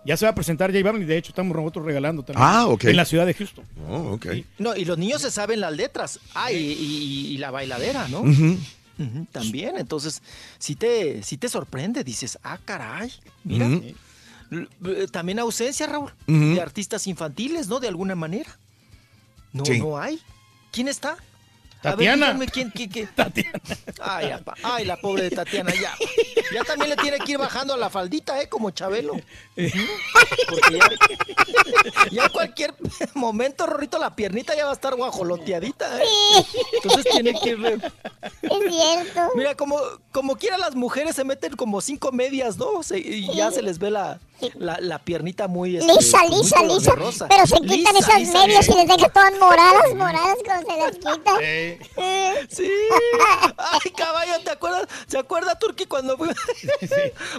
Ya 0.04 0.16
se 0.18 0.26
va 0.26 0.32
a 0.32 0.34
presentar 0.34 0.70
J 0.72 0.84
Balvin 0.84 1.02
y 1.02 1.06
de 1.06 1.16
hecho 1.16 1.30
estamos 1.30 1.56
nosotros 1.56 1.86
regalando 1.86 2.22
también. 2.22 2.46
Ah, 2.46 2.66
ok. 2.66 2.84
En 2.84 2.96
la 2.96 3.06
ciudad 3.06 3.24
de 3.24 3.32
Houston. 3.32 3.64
Oh, 3.88 4.12
ok. 4.12 4.26
No, 4.58 4.76
y 4.76 4.84
los 4.84 4.98
niños 4.98 5.22
se 5.22 5.30
saben 5.30 5.60
las 5.60 5.72
letras. 5.74 6.20
Ah, 6.34 6.52
y, 6.52 6.56
y- 6.56 7.26
y 7.34 7.38
la 7.38 7.50
bailadera, 7.50 8.08
¿no? 8.08 8.22
También, 9.32 9.78
entonces, 9.78 10.20
si 10.58 10.76
te, 10.76 11.22
si 11.22 11.38
te 11.38 11.48
sorprende, 11.48 12.04
dices, 12.04 12.38
ah, 12.42 12.58
caray, 12.62 13.10
mira. 13.44 13.66
Eh, 14.50 15.06
También 15.10 15.38
ausencia, 15.38 15.86
Raúl, 15.86 16.12
de 16.26 16.60
artistas 16.60 17.06
infantiles, 17.06 17.68
¿no? 17.68 17.80
De 17.80 17.88
alguna 17.88 18.14
manera. 18.14 18.56
No, 19.52 19.64
Sí. 19.64 19.78
no 19.80 19.98
hay. 19.98 20.20
¿Quién 20.72 20.88
está? 20.88 21.16
Tatiana. 21.82 22.26
A 22.26 22.32
ver, 22.34 22.48
díganme 22.50 22.70
quién, 22.72 22.88
quién. 22.90 23.08
Ay, 24.02 24.30
apa. 24.32 24.54
Ay, 24.62 24.84
la 24.84 24.96
pobre 24.98 25.22
de 25.22 25.30
Tatiana, 25.30 25.72
ya. 25.74 25.94
Ya 26.52 26.62
también 26.62 26.90
le 26.90 26.96
tiene 26.96 27.18
que 27.18 27.32
ir 27.32 27.38
bajando 27.38 27.72
a 27.72 27.78
la 27.78 27.88
faldita, 27.88 28.38
¿eh? 28.42 28.50
Como 28.50 28.70
Chabelo. 28.70 29.14
Ujú. 29.14 29.22
Porque 30.48 30.78
ya, 30.78 30.88
ya 32.10 32.24
en 32.26 32.32
cualquier 32.32 32.74
momento, 33.14 33.66
Rorrito, 33.66 33.98
la 33.98 34.14
piernita 34.14 34.54
ya 34.54 34.64
va 34.66 34.72
a 34.72 34.74
estar 34.74 34.94
guajoloteadita, 34.94 36.02
¿eh? 36.02 36.06
Entonces 36.82 37.06
tiene 37.10 37.32
que 37.40 37.50
ir... 37.50 37.90
Es 38.42 38.74
cierto. 38.74 39.30
Mira, 39.34 39.54
como, 39.54 39.78
como 40.12 40.36
quiera 40.36 40.58
las 40.58 40.74
mujeres 40.74 41.16
se 41.16 41.24
meten 41.24 41.56
como 41.56 41.80
cinco 41.80 42.12
medias, 42.12 42.58
¿no? 42.58 42.82
Se- 42.82 42.98
y 42.98 43.32
ya 43.34 43.50
se 43.50 43.62
les 43.62 43.78
ve 43.78 43.90
la, 43.90 44.20
la, 44.58 44.78
la 44.80 44.98
piernita 44.98 45.48
muy... 45.48 45.76
este, 45.76 45.92
Lisa, 45.92 46.24
lisa, 46.26 46.62
lisa. 46.64 46.94
Pero 47.28 47.46
se 47.46 47.56
quitan 47.60 47.94
Lisa, 47.94 47.98
esas 47.98 48.18
lisa. 48.20 48.32
medias 48.38 48.68
y 48.68 48.74
les 48.74 48.88
dejan 48.88 49.12
todas 49.12 49.32
moradas, 49.38 49.94
moradas 49.96 50.36
cuando 50.44 50.70
se 50.70 50.78
las 50.78 50.96
quitan. 50.96 51.36
Eh. 51.40 51.78
Sí. 52.48 52.70
Ay, 53.56 53.90
caballo, 53.96 54.32
¿te 54.44 54.50
acuerdas? 54.50 54.86
¿Se 55.06 55.18
acuerda, 55.18 55.58
Turki, 55.58 55.86
cuando 55.86 56.16
fui 56.16 56.28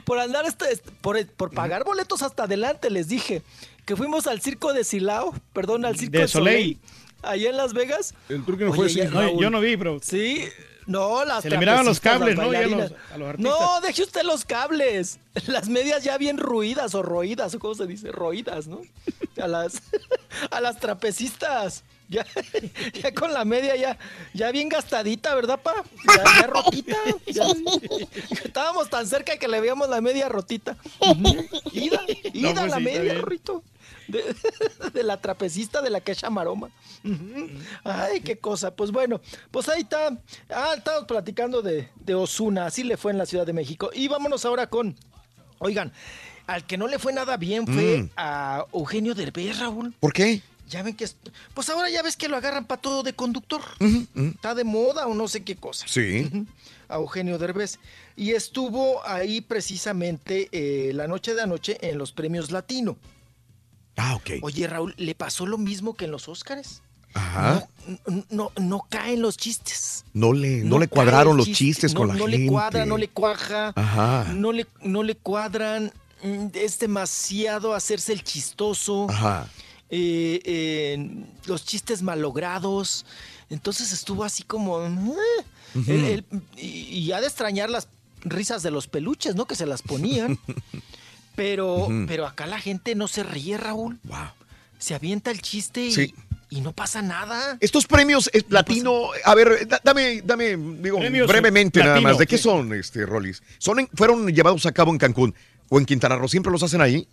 por 0.05 0.19
andar 0.19 0.45
este, 0.45 0.71
este- 0.71 0.91
por, 1.01 1.25
por 1.27 1.51
pagar 1.53 1.83
boletos 1.83 2.21
hasta 2.21 2.43
adelante, 2.43 2.89
les 2.89 3.07
dije 3.07 3.41
que 3.85 3.95
fuimos 3.95 4.27
al 4.27 4.41
circo 4.41 4.73
de 4.73 4.83
Silao, 4.83 5.33
perdón, 5.53 5.85
al 5.85 5.97
circo 5.97 6.13
De 6.17 6.19
de 6.23 6.27
Soleil. 6.27 6.79
Soleil, 6.79 6.79
allá 7.21 7.49
en 7.49 7.57
Las 7.57 7.73
Vegas. 7.73 8.13
El 8.29 8.39
no 8.45 8.71
Oye, 8.71 9.07
fue. 9.09 9.23
No, 9.33 9.39
yo 9.39 9.49
no 9.49 9.59
vi, 9.59 9.75
bro. 9.75 9.99
Sí, 10.01 10.47
no, 10.87 11.23
las 11.25 11.43
Se 11.43 11.49
le 11.49 11.57
miraban 11.57 11.85
los 11.85 11.99
cables, 11.99 12.35
¿no? 12.35 12.51
Ya 12.51 12.59
a 12.59 12.67
los- 12.67 12.91
a 13.13 13.17
los 13.17 13.29
artistas. 13.29 13.59
No, 13.59 13.81
deje 13.81 14.03
usted 14.03 14.23
los 14.23 14.45
cables. 14.45 15.19
Las 15.47 15.69
medias 15.69 16.03
ya 16.03 16.17
bien 16.17 16.37
ruidas 16.37 16.93
o 16.95 17.01
roídas, 17.01 17.55
o 17.55 17.59
cómo 17.59 17.75
se 17.75 17.87
dice, 17.87 18.11
roídas, 18.11 18.67
¿no? 18.67 18.81
A 19.41 19.47
las, 19.47 19.81
a 20.51 20.59
las 20.59 20.79
trapecistas. 20.79 21.83
Ya, 22.09 22.25
ya 23.01 23.13
con 23.13 23.31
la 23.31 23.45
media 23.45 23.73
ya, 23.77 23.97
ya 24.33 24.51
bien 24.51 24.67
gastadita, 24.67 25.33
¿verdad, 25.33 25.61
pa? 25.61 25.73
Ya, 26.17 26.41
ya 26.41 26.47
rotita. 26.47 26.97
ya. 27.27 27.45
Estábamos 28.43 28.89
tan 28.89 29.07
cerca 29.07 29.37
que 29.37 29.47
le 29.47 29.61
veíamos 29.61 29.87
la 29.87 30.01
media 30.01 30.27
rotita. 30.27 30.75
Ida, 31.71 32.01
ida 32.33 32.53
pues 32.53 32.69
la 32.71 32.77
sí, 32.77 32.83
media. 32.83 33.13
Rito. 33.21 33.63
De, 34.11 34.35
de 34.93 35.03
la 35.03 35.19
trapecista 35.21 35.81
de 35.81 35.89
la 35.89 36.01
quecha 36.01 36.29
maroma. 36.29 36.69
Ay, 37.83 38.21
qué 38.21 38.37
cosa. 38.37 38.75
Pues 38.75 38.91
bueno, 38.91 39.21
pues 39.51 39.69
ahí 39.69 39.81
está. 39.81 40.17
Ah, 40.49 40.73
estamos 40.77 41.05
platicando 41.05 41.61
de, 41.61 41.89
de 41.95 42.15
Osuna. 42.15 42.65
Así 42.67 42.83
le 42.83 42.97
fue 42.97 43.11
en 43.11 43.17
la 43.17 43.25
Ciudad 43.25 43.45
de 43.45 43.53
México. 43.53 43.89
Y 43.93 44.07
vámonos 44.07 44.45
ahora 44.45 44.67
con. 44.67 44.95
Oigan, 45.59 45.91
al 46.47 46.65
que 46.65 46.77
no 46.77 46.87
le 46.87 46.99
fue 46.99 47.13
nada 47.13 47.37
bien 47.37 47.65
fue 47.67 48.01
Mm. 48.01 48.09
a 48.17 48.65
Eugenio 48.73 49.13
Derbez, 49.13 49.59
Raúl. 49.59 49.93
¿Por 49.99 50.13
qué? 50.13 50.41
Ya 50.69 50.83
ven 50.83 50.95
que. 50.95 51.03
es- 51.03 51.17
Pues 51.53 51.69
ahora 51.69 51.89
ya 51.89 52.01
ves 52.01 52.15
que 52.17 52.27
lo 52.29 52.37
agarran 52.37 52.65
para 52.65 52.81
todo 52.81 53.03
de 53.03 53.13
conductor. 53.13 53.61
Está 54.15 54.55
de 54.55 54.63
moda 54.63 55.07
o 55.07 55.13
no 55.13 55.27
sé 55.27 55.43
qué 55.43 55.55
cosa. 55.55 55.85
Sí. 55.87 56.29
A 56.87 56.95
Eugenio 56.95 57.37
Derbez. 57.37 57.77
Y 58.15 58.31
estuvo 58.31 59.05
ahí 59.07 59.41
precisamente 59.41 60.49
eh, 60.51 60.91
la 60.93 61.07
noche 61.07 61.33
de 61.35 61.41
anoche 61.41 61.77
en 61.81 61.97
los 61.97 62.11
premios 62.11 62.51
Latino. 62.51 62.97
Ah, 64.03 64.15
ok. 64.15 64.31
Oye, 64.41 64.65
Raúl, 64.67 64.93
¿le 64.97 65.13
pasó 65.15 65.45
lo 65.45 65.57
mismo 65.57 65.93
que 65.95 66.05
en 66.05 66.11
los 66.11 66.27
Óscares? 66.27 66.81
Ajá. 67.13 67.67
No, 68.07 68.23
no, 68.29 68.51
no 68.57 68.85
caen 68.89 69.21
los 69.21 69.37
chistes. 69.37 70.05
No 70.13 70.31
le, 70.33 70.63
no 70.63 70.79
le 70.79 70.87
cuadraron 70.87 71.35
los 71.37 71.45
chiste, 71.45 71.65
chistes 71.65 71.93
no- 71.93 71.99
con 71.99 72.07
la 72.07 72.13
no 72.15 72.25
gente. 72.25 72.37
le 72.39 72.47
cuadra, 72.47 72.85
no 72.85 72.97
le 72.97 73.09
cuaja. 73.09 73.73
Ajá. 73.75 74.31
No 74.33 74.51
le, 74.51 74.65
no 74.81 75.03
le 75.03 75.15
cuadran. 75.15 75.91
mm, 76.23 76.47
Es 76.53 76.79
demasiado 76.79 77.73
hacerse 77.73 78.13
el 78.13 78.23
chistoso. 78.23 79.07
Ajá. 79.09 79.47
eh, 79.93 80.39
eh, 80.45 81.25
los 81.47 81.65
chistes 81.65 82.01
malogrados. 82.01 83.05
Entonces 83.49 83.91
estuvo 83.91 84.23
así 84.23 84.43
como. 84.43 84.79
eh, 84.81 84.89
Ujú. 85.75 85.91
él- 85.91 86.05
él- 86.05 86.25
y, 86.55 86.67
y 86.99 87.11
ha 87.11 87.19
de 87.19 87.27
extrañar 87.27 87.69
las 87.69 87.89
risas 88.23 88.63
de 88.63 88.71
los 88.71 88.87
peluches, 88.87 89.35
¿no? 89.35 89.45
Que 89.45 89.55
se 89.55 89.65
las 89.65 89.81
ponían. 89.81 90.39
pero, 91.35 91.87
pero 92.07 92.25
acá 92.27 92.45
la 92.47 92.59
gente 92.59 92.95
no 92.95 93.07
se 93.07 93.23
ríe, 93.23 93.57
Raúl. 93.57 93.99
Se 94.77 94.95
avienta 94.95 95.31
el 95.31 95.41
chiste 95.41 95.85
y, 95.85 95.91
Sí. 95.91 96.15
y 96.49 96.61
no 96.61 96.71
pasa 96.73 97.01
nada. 97.01 97.57
Estos 97.59 97.85
premios 97.85 98.29
eh, 98.33 98.41
latino, 98.49 99.09
a 99.23 99.35
ver, 99.35 99.67
da- 99.67 99.79
dame, 99.83 100.21
dame, 100.23 100.57
digo, 100.57 100.97
Premios 100.99 101.27
brevemente 101.27 101.79
nada 101.81 102.01
más, 102.01 102.17
¿de 102.17 102.25
qué 102.27 102.37
sí. 102.37 102.43
son, 102.43 102.73
este, 102.73 103.05
Rolis? 103.05 103.43
¿Son 103.59 103.79
en- 103.79 103.89
¿Fueron 103.93 104.27
llevados 104.27 104.65
a 104.65 104.71
cabo 104.71 104.91
en 104.91 104.97
Cancún 104.97 105.35
o 105.69 105.77
en 105.79 105.85
Quintana 105.85 106.15
Roo? 106.15 106.27
¿Siempre 106.27 106.51
los 106.51 106.63
hacen 106.63 106.81
ahí? 106.81 107.07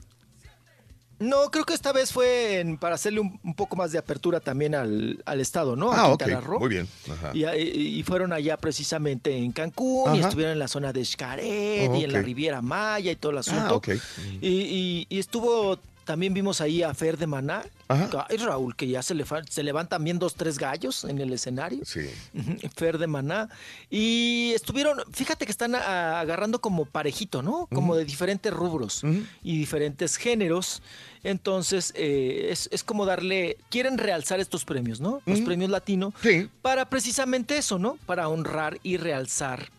No, 1.21 1.51
creo 1.51 1.65
que 1.65 1.75
esta 1.75 1.93
vez 1.93 2.13
fue 2.13 2.61
en- 2.61 2.79
para 2.79 2.95
hacerle 2.95 3.21
un, 3.21 3.41
un 3.43 3.55
poco 3.55 3.75
más 3.75 3.91
de 3.91 3.99
apertura 3.99 4.39
también 4.41 4.75
al, 4.75 5.21
al 5.27 5.41
estado, 5.41 5.75
¿no? 5.75 5.93
A 5.93 6.01
ah, 6.03 6.09
ok, 6.13 6.23
Roo. 6.43 6.61
muy 6.61 6.69
bien. 6.69 6.87
Ajá. 7.11 7.33
Y, 7.35 8.03
fueron 8.05 8.33
allá 8.33 8.57
precisamente 8.57 9.37
en 9.37 9.51
Cancún 9.53 10.15
y 10.15 10.21
estuvieron 10.21 10.53
en 10.53 10.59
la 10.61 10.69
zona 10.69 10.93
de 10.93 11.05
Xcaret 11.05 11.91
Oh, 11.91 11.97
y 11.97 12.05
en 12.05 12.13
la. 12.13 12.23
Riviera 12.23 12.63
Maya 12.63 13.11
y 13.11 13.17
todo 13.17 13.33
el 13.33 13.39
asunto. 13.39 13.61
Ah, 13.67 13.75
ok. 13.75 13.89
y, 14.41 14.49
y- 14.49 15.07
y 15.09 15.19
estuvo, 15.19 15.79
también 16.09 16.33
vimos 16.33 16.63
ahí 16.63 16.83
a 16.83 16.95
Fer 16.95 17.19
de 17.19 17.27
Maná. 17.27 17.63
Ajá. 17.87 18.27
Ay, 18.31 18.39
Raúl, 18.39 18.75
que 18.75 18.89
ya 18.89 19.03
se 19.03 19.15
le, 19.15 19.27
se 19.51 19.63
le 19.63 19.73
van 19.73 19.91
también 19.91 20.19
dos, 20.19 20.35
tres 20.35 20.57
gallos 20.59 21.05
en 21.05 21.19
el 21.19 21.31
escenario. 21.35 21.85
Sí. 21.85 22.09
Fer 22.75 22.97
de 22.97 23.07
Maná. 23.07 23.51
Y 23.91 24.53
estuvieron, 24.55 24.99
fíjate 25.13 25.45
que 25.45 25.53
están 25.53 25.75
a- 25.75 26.19
agarrando 26.21 26.63
como 26.63 26.87
parejito, 26.87 27.43
¿no? 27.43 27.69
Como 27.75 27.95
de 27.95 28.07
diferentes 28.07 28.51
rubros 28.53 29.03
y 29.43 29.59
diferentes 29.59 30.17
géneros. 30.17 30.81
Entonces, 31.25 31.93
eh, 31.95 32.49
es, 32.51 32.71
es 32.73 32.83
como 32.83 33.05
darle, 33.05 33.59
quieren 33.69 33.99
realzar 33.99 34.41
estos 34.41 34.65
premios, 34.65 35.01
¿no? 35.01 35.21
Los 35.27 35.41
premios 35.41 35.69
latino. 35.71 36.15
Sí. 36.23 36.49
Para 36.63 36.89
precisamente 36.89 37.59
eso, 37.59 37.79
¿no? 37.79 37.99
Para 38.07 38.29
honrar 38.29 38.79
y 38.83 38.97
realzar. 38.97 39.71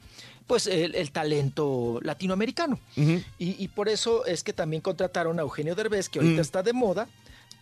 Pues 0.49 0.65
el, 0.65 0.95
el 0.95 1.11
talento 1.11 1.99
latinoamericano. 2.01 2.79
Y, 2.97 3.23
y 3.37 3.67
por 3.67 3.87
eso 3.87 4.25
es 4.25 4.43
que 4.43 4.51
también 4.51 4.81
contrataron 4.81 5.37
a 5.37 5.43
Eugenio 5.43 5.75
Derbez, 5.75 6.09
que 6.09 6.17
ahorita 6.19 6.39
Mm. 6.39 6.41
está 6.41 6.63
de 6.63 6.73
moda, 6.73 7.07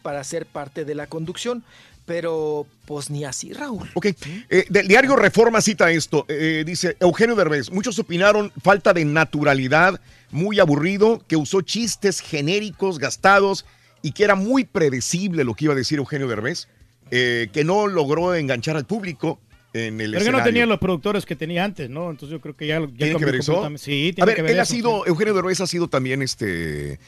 para 0.01 0.23
ser 0.23 0.45
parte 0.45 0.85
de 0.85 0.95
la 0.95 1.05
conducción. 1.07 1.63
Pero, 2.05 2.65
pues 2.85 3.09
ni 3.09 3.25
así, 3.25 3.51
Raúl. 3.51 3.89
Ok, 3.93 4.05
eh, 4.49 4.65
del 4.69 4.87
diario 4.87 5.17
Reforma 5.17 5.59
cita 5.59 5.91
esto, 5.91 6.25
eh, 6.29 6.63
dice 6.65 6.95
Eugenio 7.01 7.35
Derbez, 7.35 7.69
muchos 7.69 7.99
opinaron 7.99 8.53
falta 8.63 8.93
de 8.93 9.03
naturalidad, 9.03 9.99
muy 10.31 10.61
aburrido, 10.61 11.21
que 11.27 11.35
usó 11.35 11.59
chistes 11.59 12.21
genéricos, 12.21 12.97
gastados 12.99 13.65
y 14.01 14.13
que 14.13 14.23
era 14.23 14.35
muy 14.35 14.63
predecible 14.63 15.43
lo 15.43 15.53
que 15.53 15.65
iba 15.65 15.73
a 15.73 15.77
decir 15.77 15.97
Eugenio 15.97 16.29
Derbez, 16.29 16.69
eh, 17.11 17.49
que 17.51 17.65
no 17.65 17.87
logró 17.87 18.33
enganchar 18.33 18.77
al 18.77 18.85
público 18.85 19.41
en 19.77 20.01
el 20.01 20.11
Pero 20.11 20.25
que 20.25 20.31
no 20.31 20.37
escenario. 20.37 20.43
tenía 20.43 20.65
los 20.65 20.79
productores 20.79 21.25
que 21.25 21.35
tenía 21.35 21.63
antes, 21.63 21.89
¿no? 21.89 22.09
Entonces 22.09 22.33
yo 22.33 22.41
creo 22.41 22.55
que 22.55 22.67
ya, 22.67 22.79
ya 22.79 22.87
¿Tiene 22.87 23.15
que 23.17 23.25
ver 23.25 23.35
eso? 23.35 23.69
Sí, 23.77 24.09
a 24.11 24.15
tiene 24.15 24.25
ver, 24.25 24.35
que 24.35 24.41
ver 24.41 24.51
él 24.51 24.59
ha 24.59 24.63
eso, 24.63 24.73
sido, 24.73 25.05
Eugenio 25.05 25.33
Derbez 25.33 25.61
ha 25.61 25.67
sido 25.67 25.87
también 25.87 26.21
este 26.21 26.99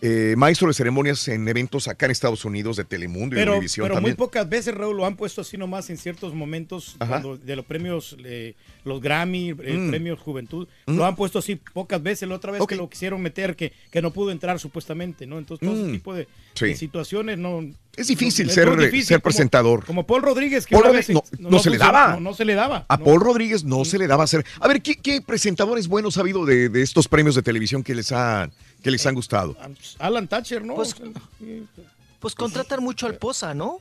eh, 0.00 0.34
maestro 0.36 0.68
de 0.68 0.74
ceremonias 0.74 1.26
en 1.28 1.46
eventos 1.48 1.88
acá 1.88 2.06
en 2.06 2.12
Estados 2.12 2.44
Unidos 2.44 2.76
de 2.76 2.84
Telemundo 2.84 3.34
y 3.34 3.38
Pero, 3.38 3.52
Univisión 3.52 3.88
pero 3.88 4.00
muy 4.00 4.14
pocas 4.14 4.48
veces, 4.48 4.74
Raúl, 4.74 4.96
lo 4.96 5.04
han 5.06 5.16
puesto 5.16 5.40
así 5.40 5.56
nomás 5.56 5.90
en 5.90 5.96
ciertos 5.98 6.34
momentos 6.34 6.96
cuando- 6.98 7.36
de 7.36 7.56
los 7.56 7.64
premios, 7.64 8.16
eh, 8.24 8.54
los 8.84 9.00
Grammy, 9.00 9.48
el 9.64 9.78
Mm. 9.78 9.90
premio 9.90 10.16
Juventud. 10.16 10.68
Mm. 10.86 10.96
Lo 10.96 11.04
han 11.04 11.16
puesto 11.16 11.40
así 11.40 11.56
pocas 11.56 12.02
veces. 12.02 12.28
La 12.28 12.36
otra 12.36 12.52
vez 12.52 12.62
que 12.66 12.76
lo 12.76 12.88
quisieron 12.88 13.20
meter, 13.20 13.56
que, 13.56 13.72
que 13.90 14.00
no 14.00 14.12
pudo 14.12 14.30
entrar 14.30 14.58
supuestamente, 14.60 15.26
¿no? 15.26 15.38
Entonces, 15.38 15.66
todo 15.68 15.76
Mm. 15.78 15.82
ese 15.84 15.92
tipo 15.92 16.14
de, 16.14 16.28
Sí. 16.54 16.66
de 16.66 16.76
situaciones 16.76 17.38
no... 17.38 17.64
Es 17.96 18.06
difícil 18.06 18.46
no- 18.46 18.52
ser, 18.52 18.70
difícil, 18.76 19.04
ser 19.06 19.16
como- 19.16 19.24
presentador. 19.24 19.84
Como 19.84 20.06
Paul 20.06 20.22
Rodríguez, 20.22 20.64
que 20.66 20.72
Paul 20.76 20.84
una 20.84 20.92
Rodríguez 20.92 21.08
vez 21.08 21.40
no- 21.40 21.50
no 21.50 21.58
se 21.58 21.70
le 21.70 21.78
daba. 21.78 22.18
No, 22.20 22.32
se 22.32 22.44
le 22.44 22.54
daba. 22.54 22.86
A. 22.88 22.96
Paul 22.98 23.20
Rodríguez 23.20 23.64
no 23.64 23.84
se 23.84 23.98
le 23.98 24.06
daba 24.06 24.22
a 24.22 24.24
hacer. 24.24 24.44
A 24.60 24.68
ver, 24.68 24.80
¿qué, 24.80 24.94
qué 24.94 25.20
presentadores 25.20 25.88
buenos 25.88 26.16
ha 26.16 26.20
habido 26.20 26.46
de, 26.46 26.68
de 26.68 26.82
estos 26.82 27.08
premios 27.08 27.34
de 27.34 27.42
televisión 27.42 27.82
que 27.82 27.96
les, 27.96 28.12
ha, 28.12 28.48
que 28.82 28.90
les 28.90 29.04
han 29.06 29.14
gustado? 29.14 29.56
Alan 29.98 30.28
Thatcher, 30.28 30.64
¿no? 30.64 30.74
Pues, 30.74 30.94
pues 32.18 32.34
contratan 32.34 32.82
mucho 32.82 33.06
al 33.06 33.16
Poza, 33.16 33.54
¿no? 33.54 33.78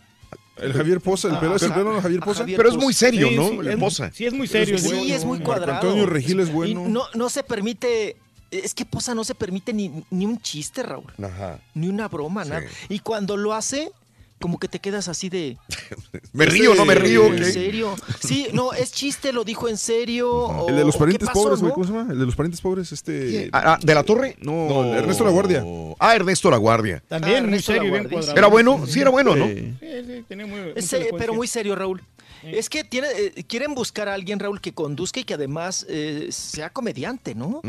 El 0.58 0.74
Javier 0.74 1.00
Poza, 1.02 1.28
el 1.28 1.54
es 1.54 1.64
el 1.64 1.74
pelo 1.74 1.94
de 1.96 2.02
Javier 2.02 2.20
Poza. 2.22 2.40
Javier 2.40 2.58
Pero 2.58 2.70
es 2.70 2.78
muy 2.78 2.94
serio, 2.94 3.28
Sí, 3.30 3.36
¿no? 3.36 3.50
sí, 3.50 3.58
El 3.70 3.78
Poza. 3.78 4.12
Sí, 4.12 4.26
es 4.26 4.34
muy 4.34 4.48
serio. 4.48 4.78
Sí, 4.80 5.12
es 5.12 5.24
muy 5.24 5.38
Marco 5.38 5.52
cuadrado. 5.54 5.74
Antonio 5.82 6.06
Regil 6.08 6.40
es 6.40 6.50
Y 6.50 6.52
bueno. 6.52 6.88
no, 6.88 7.04
no 7.14 7.30
se 7.30 7.44
permite. 7.44 8.18
Es 8.50 8.74
que 8.74 8.86
Poza 8.86 9.14
no 9.14 9.24
se 9.24 9.36
permite 9.36 9.74
ni, 9.74 10.04
ni 10.10 10.26
un 10.26 10.42
chiste, 10.42 10.82
Raúl. 10.82 11.12
Ajá. 11.22 11.60
Ni 11.76 11.90
una 11.90 12.08
broma, 12.08 12.44
nada. 12.46 12.64
Y 12.90 13.00
cuando 13.00 13.38
lo 13.38 13.54
hace, 13.54 13.92
como 14.40 14.60
que 14.60 14.68
te 14.68 14.80
quedas 14.80 15.08
así 15.08 15.30
de. 15.30 15.58
¿Me 16.34 16.46
río 16.46 16.76
no 16.76 16.86
me 16.86 16.96
río? 16.96 17.26
¿En 17.28 17.38
¿Qué? 17.38 17.46
serio? 17.52 17.96
Sí, 18.20 18.48
no, 18.54 18.74
es 18.74 18.92
chiste, 18.92 19.34
lo 19.34 19.44
dijo 19.44 19.68
en 19.68 19.78
serio. 19.78 20.68
El 20.70 20.76
de 20.76 20.86
los 20.86 20.96
parientes 20.98 21.28
¿qué 21.28 21.34
pasó, 21.34 21.44
pobres, 21.44 21.60
güey, 21.60 21.70
no? 21.70 21.74
¿cómo 21.76 21.88
se 21.88 21.94
llama? 21.94 22.12
El 22.14 22.20
de 22.20 22.26
los 22.26 22.36
parientes 22.36 22.62
pobres, 22.62 22.92
este. 22.92 23.50
Ah, 23.52 23.74
ah, 23.74 23.80
¿De 23.82 23.94
la 23.96 24.04
Torre? 24.04 24.36
No, 24.42 24.84
Ernesto 24.94 25.24
La 25.24 25.32
Guardia. 25.32 25.64
Ah, 26.00 26.16
Ernesto 26.16 26.50
La 26.52 26.58
Guardia. 26.58 27.04
También, 27.08 27.46
Ah, 27.46 27.48
muy 27.50 27.60
serio, 27.62 27.82
bien 27.84 27.94
Laguardia, 27.94 28.18
cuadrado. 28.20 28.38
Era 28.38 28.48
bueno, 28.48 28.86
sí 28.88 29.00
era 29.02 29.10
bueno, 29.10 29.36
¿no? 29.36 29.48
Sí, 29.48 29.74
sí, 29.82 30.26
tenía 30.28 30.46
muy- 30.46 30.60
mucha 30.60 30.80
Es, 30.80 30.94
elocuencia. 30.94 31.18
pero 31.18 31.34
muy 31.34 31.48
serio, 31.48 31.76
Raúl. 31.76 32.02
Es 32.44 32.70
que 32.70 32.84
tiene, 32.84 33.08
eh, 33.18 33.44
quieren 33.48 33.74
buscar 33.76 34.08
a 34.10 34.14
alguien, 34.14 34.40
Raúl, 34.40 34.62
que 34.62 34.74
conduzca 34.74 35.20
y 35.20 35.24
que 35.24 35.34
además 35.34 35.86
eh, 35.90 36.28
sea 36.32 36.70
comediante, 36.70 37.36
¿no? 37.36 37.62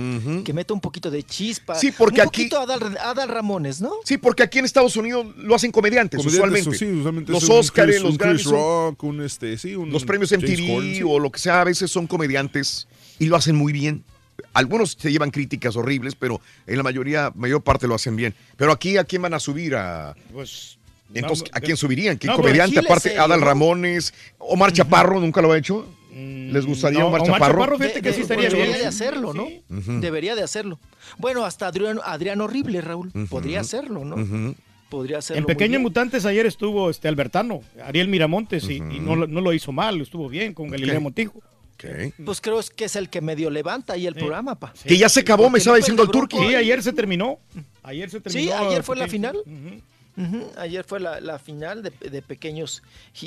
Que 0.44 0.52
meta 0.52 0.74
un 0.74 0.80
poquito 0.80 1.10
de 1.10 1.22
chispa. 1.22 1.74
Sí, 1.74 1.92
porque 1.92 2.20
un 2.20 2.28
aquí- 2.28 2.42
poquito 2.48 2.60
Adal, 2.60 2.96
Adal 2.98 3.28
Ramones, 3.28 3.80
¿no? 3.80 3.92
Sí, 4.04 4.18
porque 4.18 4.42
aquí 4.42 4.58
en 4.58 4.64
Estados 4.64 4.96
Unidos 4.96 5.26
lo 5.36 5.54
hacen 5.54 5.72
comediantes, 5.72 6.18
Comediantes, 6.18 6.60
usualmente. 6.66 6.78
sí, 6.78 6.98
usualmente 6.98 7.32
los 7.32 7.48
Oscars, 7.48 8.00
los 8.00 8.12
un 8.12 8.16
Grammys, 8.18 8.44
Rock, 8.44 9.02
un 9.04 9.22
este, 9.22 9.56
sí, 9.58 9.74
un 9.74 9.90
los 9.90 10.04
premios 10.04 10.30
Corden, 10.30 10.94
sí. 10.94 11.02
o 11.04 11.18
lo 11.18 11.30
que 11.30 11.38
sea, 11.38 11.60
a 11.60 11.64
veces 11.64 11.90
son 11.90 12.06
comediantes 12.06 12.88
y 13.18 13.26
lo 13.26 13.36
hacen 13.36 13.56
muy 13.56 13.72
bien. 13.72 14.04
Algunos 14.52 14.96
se 14.98 15.10
llevan 15.10 15.30
críticas 15.30 15.76
horribles, 15.76 16.14
pero 16.14 16.40
en 16.66 16.76
la 16.76 16.82
mayoría, 16.82 17.32
mayor 17.34 17.62
parte 17.62 17.86
lo 17.88 17.94
hacen 17.94 18.16
bien. 18.16 18.34
Pero 18.56 18.72
aquí, 18.72 18.96
¿a 18.96 19.04
quién 19.04 19.22
van 19.22 19.34
a 19.34 19.40
subir? 19.40 19.74
A... 19.74 20.14
Pues, 20.32 20.77
Entonces, 21.14 21.48
¿a 21.52 21.60
quién 21.60 21.76
subirían? 21.76 22.18
¿Qué 22.18 22.26
No, 22.26 22.36
comediante? 22.36 22.78
Aparte, 22.80 23.18
Adal. 23.18 23.40
Ramones, 23.40 24.12
Omar 24.38 24.72
Chaparro, 24.72 25.20
¿nunca 25.20 25.40
lo 25.40 25.52
ha 25.52 25.58
hecho? 25.58 25.86
¿Les 26.12 26.66
gustaría 26.66 26.98
no, 27.00 27.08
Omar 27.08 27.20
Omar 27.20 27.32
Chaparro? 27.34 27.54
Chaparro, 27.60 27.78
fíjate 27.78 28.02
que 28.02 28.12
sí 28.12 28.22
estaría 28.22 28.48
debería 28.48 28.66
bien. 28.72 28.78
de 28.80 28.86
hacerlo, 28.86 29.34
¿no? 29.34 29.46
Debería 30.00 30.34
de 30.34 30.42
hacerlo. 30.42 30.78
Bueno, 31.18 31.44
hasta 31.44 31.66
Adrián, 31.68 32.00
Adrián 32.04 32.40
Horrible, 32.40 32.80
Raúl. 32.80 33.10
Podría 33.28 33.60
hacerlo, 33.60 34.04
¿no? 34.04 34.54
Podría 34.90 35.18
hacerlo. 35.18 35.40
En 35.40 35.46
Pequeños. 35.46 35.80
Mutantes 35.82 36.24
ayer 36.24 36.46
estuvo 36.46 36.88
este 36.90 37.08
Albertano, 37.08 37.60
Ariel 37.84 38.08
Miramontes, 38.08 38.64
y, 38.70 38.76
y 38.76 39.00
no, 39.00 39.16
lo- 39.16 39.26
no 39.26 39.40
lo 39.42 39.52
hizo 39.52 39.70
mal, 39.70 40.00
estuvo 40.00 40.28
bien 40.28 40.54
con 40.54 40.68
Galilea 40.68 40.98
Montijo. 40.98 41.40
Pues 42.24 42.40
creo 42.40 42.58
que 42.74 42.86
es 42.86 42.96
el 42.96 43.08
que 43.08 43.20
medio 43.20 43.50
levanta 43.50 43.92
ahí 43.92 44.06
el 44.06 44.14
programa, 44.14 44.58
pa. 44.58 44.72
Que 44.84 44.96
ya 44.98 45.08
se 45.08 45.20
acabó, 45.20 45.48
me 45.50 45.58
estaba 45.58 45.76
no 45.76 45.78
diciendo 45.78 46.02
el 46.02 46.10
Turqui. 46.10 46.36
Sí, 46.38 46.54
ayer 46.54 46.82
se 46.82 46.92
terminó. 46.92 47.38
Ayer 47.84 48.10
se 48.10 48.20
terminó. 48.20 48.42
Sí, 48.44 48.50
ayer 48.50 48.82
fue 48.82 48.96
la 48.96 49.06
final. 49.06 49.36
Ayer 50.56 50.84
fue 50.84 50.98
la, 51.00 51.20
la 51.20 51.38
final 51.38 51.82
de, 51.82 51.90
de 51.90 52.22
pequeños 52.22 52.82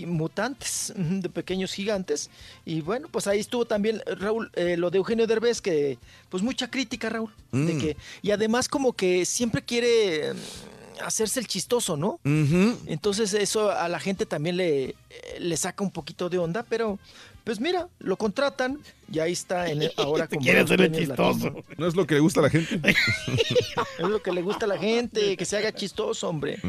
mutantes, 0.05 0.93
de 0.95 1.29
pequeños 1.29 1.73
gigantes. 1.73 2.29
Y 2.65 2.81
bueno, 2.81 3.07
pues 3.09 3.27
ahí 3.27 3.39
estuvo 3.39 3.65
también, 3.65 4.01
Raúl, 4.05 4.51
eh, 4.55 4.75
lo 4.77 4.89
de 4.91 4.97
Eugenio 4.97 5.27
Derbez, 5.27 5.61
que 5.61 5.97
pues 6.29 6.43
mucha 6.43 6.69
crítica, 6.69 7.09
Raúl. 7.09 7.31
De 7.51 7.73
Mm. 7.73 7.79
que, 7.79 7.97
y 8.21 8.31
además 8.31 8.67
como 8.69 8.93
que 8.93 9.25
siempre 9.25 9.61
quiere 9.61 10.33
mm, 10.33 10.37
hacerse 11.05 11.39
el 11.39 11.47
chistoso, 11.47 11.97
¿no? 11.97 12.19
Entonces 12.85 13.33
eso 13.33 13.71
a 13.71 13.89
la 13.89 13.99
gente 13.99 14.25
también 14.25 14.55
le, 14.57 14.95
le 15.39 15.57
saca 15.57 15.83
un 15.83 15.91
poquito 15.91 16.29
de 16.29 16.37
onda, 16.37 16.63
pero 16.63 16.99
pues 17.43 17.59
mira, 17.59 17.87
lo 17.99 18.17
contratan 18.17 18.79
y 19.11 19.19
ahí 19.19 19.31
está 19.33 19.69
en 19.69 19.81
el- 19.83 19.93
ahora 19.97 20.27
como 20.27 20.41
quiere 20.41 20.63
premios 20.65 20.97
chistoso. 20.99 21.45
Latino. 21.45 21.63
No 21.77 21.87
es 21.87 21.95
lo 21.95 22.05
que 22.07 22.13
le 22.15 22.19
gusta 22.21 22.39
a 22.39 22.43
la 22.43 22.49
gente. 22.49 22.79
Es 23.99 24.07
lo 24.07 24.21
que 24.21 24.31
le 24.31 24.41
gusta 24.41 24.65
a 24.65 24.67
la 24.69 24.77
gente, 24.77 25.37
que 25.37 25.45
se 25.45 25.57
haga 25.57 25.71
chistoso, 25.73 26.27
hombre. 26.27 26.59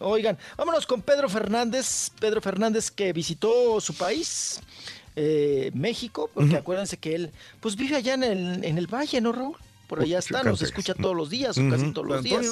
Oigan, 0.00 0.38
vámonos 0.56 0.86
con 0.86 1.02
Pedro 1.02 1.28
Fernández. 1.28 2.10
Pedro 2.18 2.40
Fernández 2.40 2.90
que 2.90 3.12
visitó 3.12 3.80
su 3.80 3.94
país, 3.94 4.60
eh, 5.16 5.70
México, 5.74 6.30
porque 6.32 6.56
acuérdense 6.56 6.96
que 6.96 7.14
él, 7.14 7.30
pues 7.60 7.76
vive 7.76 7.96
allá 7.96 8.14
en 8.14 8.24
el, 8.24 8.64
en 8.64 8.78
el 8.78 8.86
valle, 8.86 9.20
¿no, 9.20 9.32
Raúl? 9.32 9.56
Por 9.88 10.00
allá 10.00 10.20
está, 10.20 10.42
nos 10.44 10.62
escucha 10.62 10.94
todos 10.94 11.16
los 11.16 11.30
días, 11.30 11.58
o 11.58 11.68
casi 11.68 11.90
todos 11.92 12.06
los 12.06 12.22
días. 12.22 12.46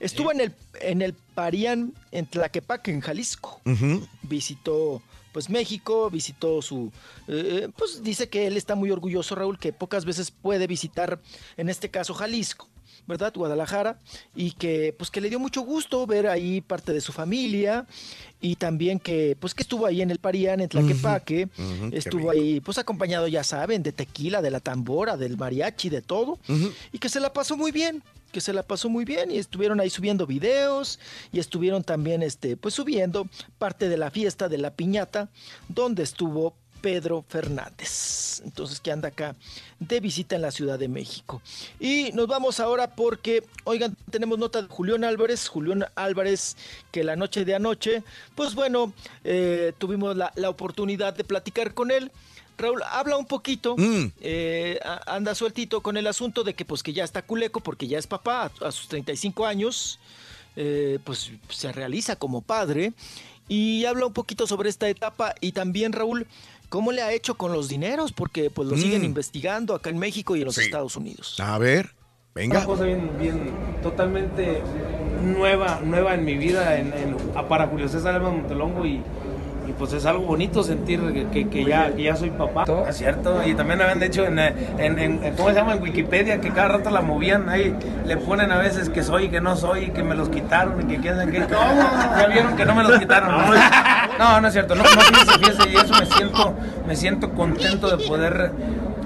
Estuvo 0.00 0.30
en 0.32 0.40
el, 0.40 0.52
en 0.80 1.02
el 1.02 1.12
Parián, 1.34 1.92
en 2.12 2.26
Tlaquepaque, 2.26 2.92
en 2.92 3.00
Jalisco. 3.00 3.60
Visitó 4.22 5.02
pues 5.32 5.50
México, 5.50 6.10
visitó 6.10 6.62
su, 6.62 6.90
eh, 7.26 7.68
pues 7.76 8.02
dice 8.02 8.28
que 8.28 8.46
él 8.46 8.56
está 8.56 8.74
muy 8.74 8.90
orgulloso, 8.90 9.34
Raúl, 9.34 9.58
que 9.58 9.72
pocas 9.72 10.04
veces 10.04 10.30
puede 10.30 10.66
visitar, 10.66 11.20
en 11.56 11.68
este 11.68 11.90
caso 11.90 12.14
Jalisco, 12.14 12.68
¿verdad? 13.06 13.32
Guadalajara, 13.34 13.98
y 14.36 14.52
que 14.52 14.94
pues 14.96 15.10
que 15.10 15.20
le 15.20 15.30
dio 15.30 15.38
mucho 15.38 15.62
gusto 15.62 16.06
ver 16.06 16.26
ahí 16.26 16.60
parte 16.60 16.92
de 16.92 17.00
su 17.00 17.12
familia 17.12 17.86
y 18.40 18.56
también 18.56 19.00
que 19.00 19.36
pues 19.40 19.54
que 19.54 19.62
estuvo 19.62 19.86
ahí 19.86 20.02
en 20.02 20.10
el 20.10 20.18
Parián, 20.18 20.60
en 20.60 20.68
Tlaquepaque, 20.68 21.48
estuvo 21.92 22.30
ahí 22.30 22.60
pues 22.60 22.78
acompañado, 22.78 23.26
ya 23.26 23.44
saben, 23.44 23.82
de 23.82 23.92
tequila, 23.92 24.42
de 24.42 24.50
la 24.50 24.60
tambora, 24.60 25.16
del 25.16 25.36
mariachi, 25.36 25.88
de 25.88 26.02
todo, 26.02 26.38
y 26.92 26.98
que 26.98 27.08
se 27.08 27.20
la 27.20 27.32
pasó 27.32 27.56
muy 27.56 27.72
bien 27.72 28.02
que 28.32 28.40
se 28.40 28.52
la 28.52 28.62
pasó 28.62 28.88
muy 28.88 29.04
bien 29.04 29.30
y 29.30 29.38
estuvieron 29.38 29.80
ahí 29.80 29.90
subiendo 29.90 30.26
videos 30.26 30.98
y 31.32 31.38
estuvieron 31.38 31.82
también 31.82 32.22
este 32.22 32.56
pues 32.56 32.74
subiendo 32.74 33.28
parte 33.58 33.88
de 33.88 33.96
la 33.96 34.10
fiesta 34.10 34.48
de 34.48 34.58
la 34.58 34.74
piñata 34.74 35.28
donde 35.68 36.02
estuvo 36.02 36.54
Pedro 36.80 37.24
Fernández. 37.28 38.40
Entonces 38.44 38.80
que 38.80 38.92
anda 38.92 39.08
acá 39.08 39.34
de 39.78 40.00
visita 40.00 40.36
en 40.36 40.42
la 40.42 40.50
Ciudad 40.50 40.78
de 40.78 40.88
México. 40.88 41.42
Y 41.80 42.10
nos 42.12 42.26
vamos 42.26 42.60
ahora 42.60 42.94
porque, 42.94 43.44
oigan, 43.64 43.96
tenemos 44.10 44.38
nota 44.38 44.62
de 44.62 44.68
Julián 44.68 45.04
Álvarez. 45.04 45.48
Julián 45.48 45.84
Álvarez 45.94 46.56
que 46.90 47.04
la 47.04 47.16
noche 47.16 47.44
de 47.44 47.54
anoche, 47.54 48.02
pues 48.34 48.54
bueno, 48.54 48.92
eh, 49.24 49.72
tuvimos 49.78 50.16
la, 50.16 50.32
la 50.36 50.50
oportunidad 50.50 51.14
de 51.14 51.24
platicar 51.24 51.74
con 51.74 51.90
él. 51.90 52.10
Raúl, 52.58 52.82
habla 52.90 53.16
un 53.16 53.24
poquito, 53.26 53.76
Mm. 53.76 54.06
eh, 54.20 54.80
anda 55.06 55.34
sueltito 55.34 55.80
con 55.80 55.96
el 55.96 56.06
asunto 56.06 56.42
de 56.44 56.54
que 56.54 56.64
pues 56.64 56.82
que 56.82 56.92
ya 56.92 57.04
está 57.04 57.22
culeco 57.22 57.60
porque 57.60 57.86
ya 57.86 57.98
es 57.98 58.06
papá 58.06 58.50
a, 58.60 58.66
a 58.68 58.72
sus 58.72 58.88
35 58.88 59.46
años, 59.46 59.98
eh, 60.56 60.98
pues 61.04 61.30
se 61.48 61.70
realiza 61.72 62.16
como 62.16 62.42
padre 62.42 62.92
y 63.48 63.84
habla 63.84 64.06
un 64.06 64.12
poquito 64.12 64.46
sobre 64.46 64.68
esta 64.70 64.88
etapa 64.88 65.34
y 65.40 65.52
también 65.52 65.92
Raúl, 65.92 66.26
cómo 66.68 66.90
le 66.92 67.00
ha 67.00 67.12
hecho 67.12 67.36
con 67.36 67.52
los 67.52 67.68
dineros 67.68 68.12
porque 68.12 68.50
pues 68.50 68.68
lo 68.68 68.76
siguen 68.76 69.02
Mm. 69.02 69.06
investigando 69.06 69.74
acá 69.74 69.88
en 69.90 69.98
México 69.98 70.34
y 70.36 70.40
en 70.40 70.46
los 70.46 70.56
Sí. 70.56 70.62
Estados 70.62 70.96
Unidos. 70.96 71.38
A 71.40 71.56
ver, 71.58 71.94
venga. 72.34 72.58
Una 72.58 72.66
cosa 72.66 72.84
bien, 72.84 73.10
bien, 73.18 73.52
totalmente 73.82 74.60
nueva, 75.22 75.80
nueva 75.84 76.14
en 76.14 76.24
mi 76.24 76.36
vida, 76.36 76.78
en, 76.78 76.92
para 77.48 77.68
Julio 77.68 77.88
César 77.88 78.16
Alba 78.16 78.30
Montelongo 78.30 78.84
y, 78.84 79.00
y 79.68 79.72
pues 79.72 79.92
es 79.92 80.06
algo 80.06 80.24
bonito 80.24 80.62
sentir 80.62 81.00
que, 81.12 81.26
que- 81.28 81.48
que 81.50 81.64
ya, 81.64 81.90
que 81.92 82.02
ya 82.04 82.16
soy 82.16 82.30
papá. 82.30 82.64
Es 82.88 82.96
cierto, 82.96 83.42
y 83.46 83.54
también 83.54 83.82
habían 83.82 84.00
dicho 84.00 84.24
en, 84.24 84.38
eh, 84.38 84.54
en, 84.78 84.98
en- 84.98 85.22
en- 85.24 85.34
¿cómo 85.36 85.50
se 85.50 85.54
llama? 85.56 85.74
En 85.74 85.82
Wikipedia 85.82 86.40
que 86.40 86.50
cada 86.50 86.68
rato 86.68 86.88
la 86.90 87.02
movían, 87.02 87.48
ahí 87.50 87.74
le 88.06 88.16
ponen 88.16 88.50
a 88.50 88.56
veces 88.58 88.88
que 88.88 89.02
soy 89.02 89.24
y 89.24 89.28
que 89.28 89.40
no 89.42 89.56
soy, 89.56 89.84
y 89.84 89.90
que 89.90 90.02
me 90.02 90.14
los 90.14 90.30
quitaron 90.30 90.80
y 90.80 90.84
que 90.94 90.98
quién 91.00 91.16
sabe 91.16 91.30
qué. 91.32 91.46
Ya 91.50 92.26
vieron 92.32 92.56
que 92.56 92.64
no 92.64 92.74
me 92.74 92.82
los 92.82 92.98
quitaron. 92.98 93.30
No, 94.18 94.40
no 94.40 94.46
es 94.48 94.52
cierto, 94.52 94.74
no, 94.74 94.82
no 94.84 94.88
fíjese, 94.88 95.38
fíjese, 95.38 95.68
y 95.70 95.76
eso 95.76 95.94
me 95.98 96.06
siento, 96.06 96.54
me 96.86 96.96
siento 96.96 97.30
contento 97.34 97.94
de 97.94 98.04
poder 98.06 98.52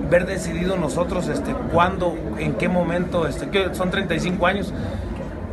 ver 0.08 0.26
decidido 0.26 0.76
nosotros 0.76 1.28
este 1.28 1.54
cuándo, 1.72 2.16
en 2.38 2.54
qué 2.54 2.68
momento, 2.68 3.26
este 3.26 3.48
que 3.48 3.74
son 3.74 3.90
35 3.90 4.46
años 4.46 4.72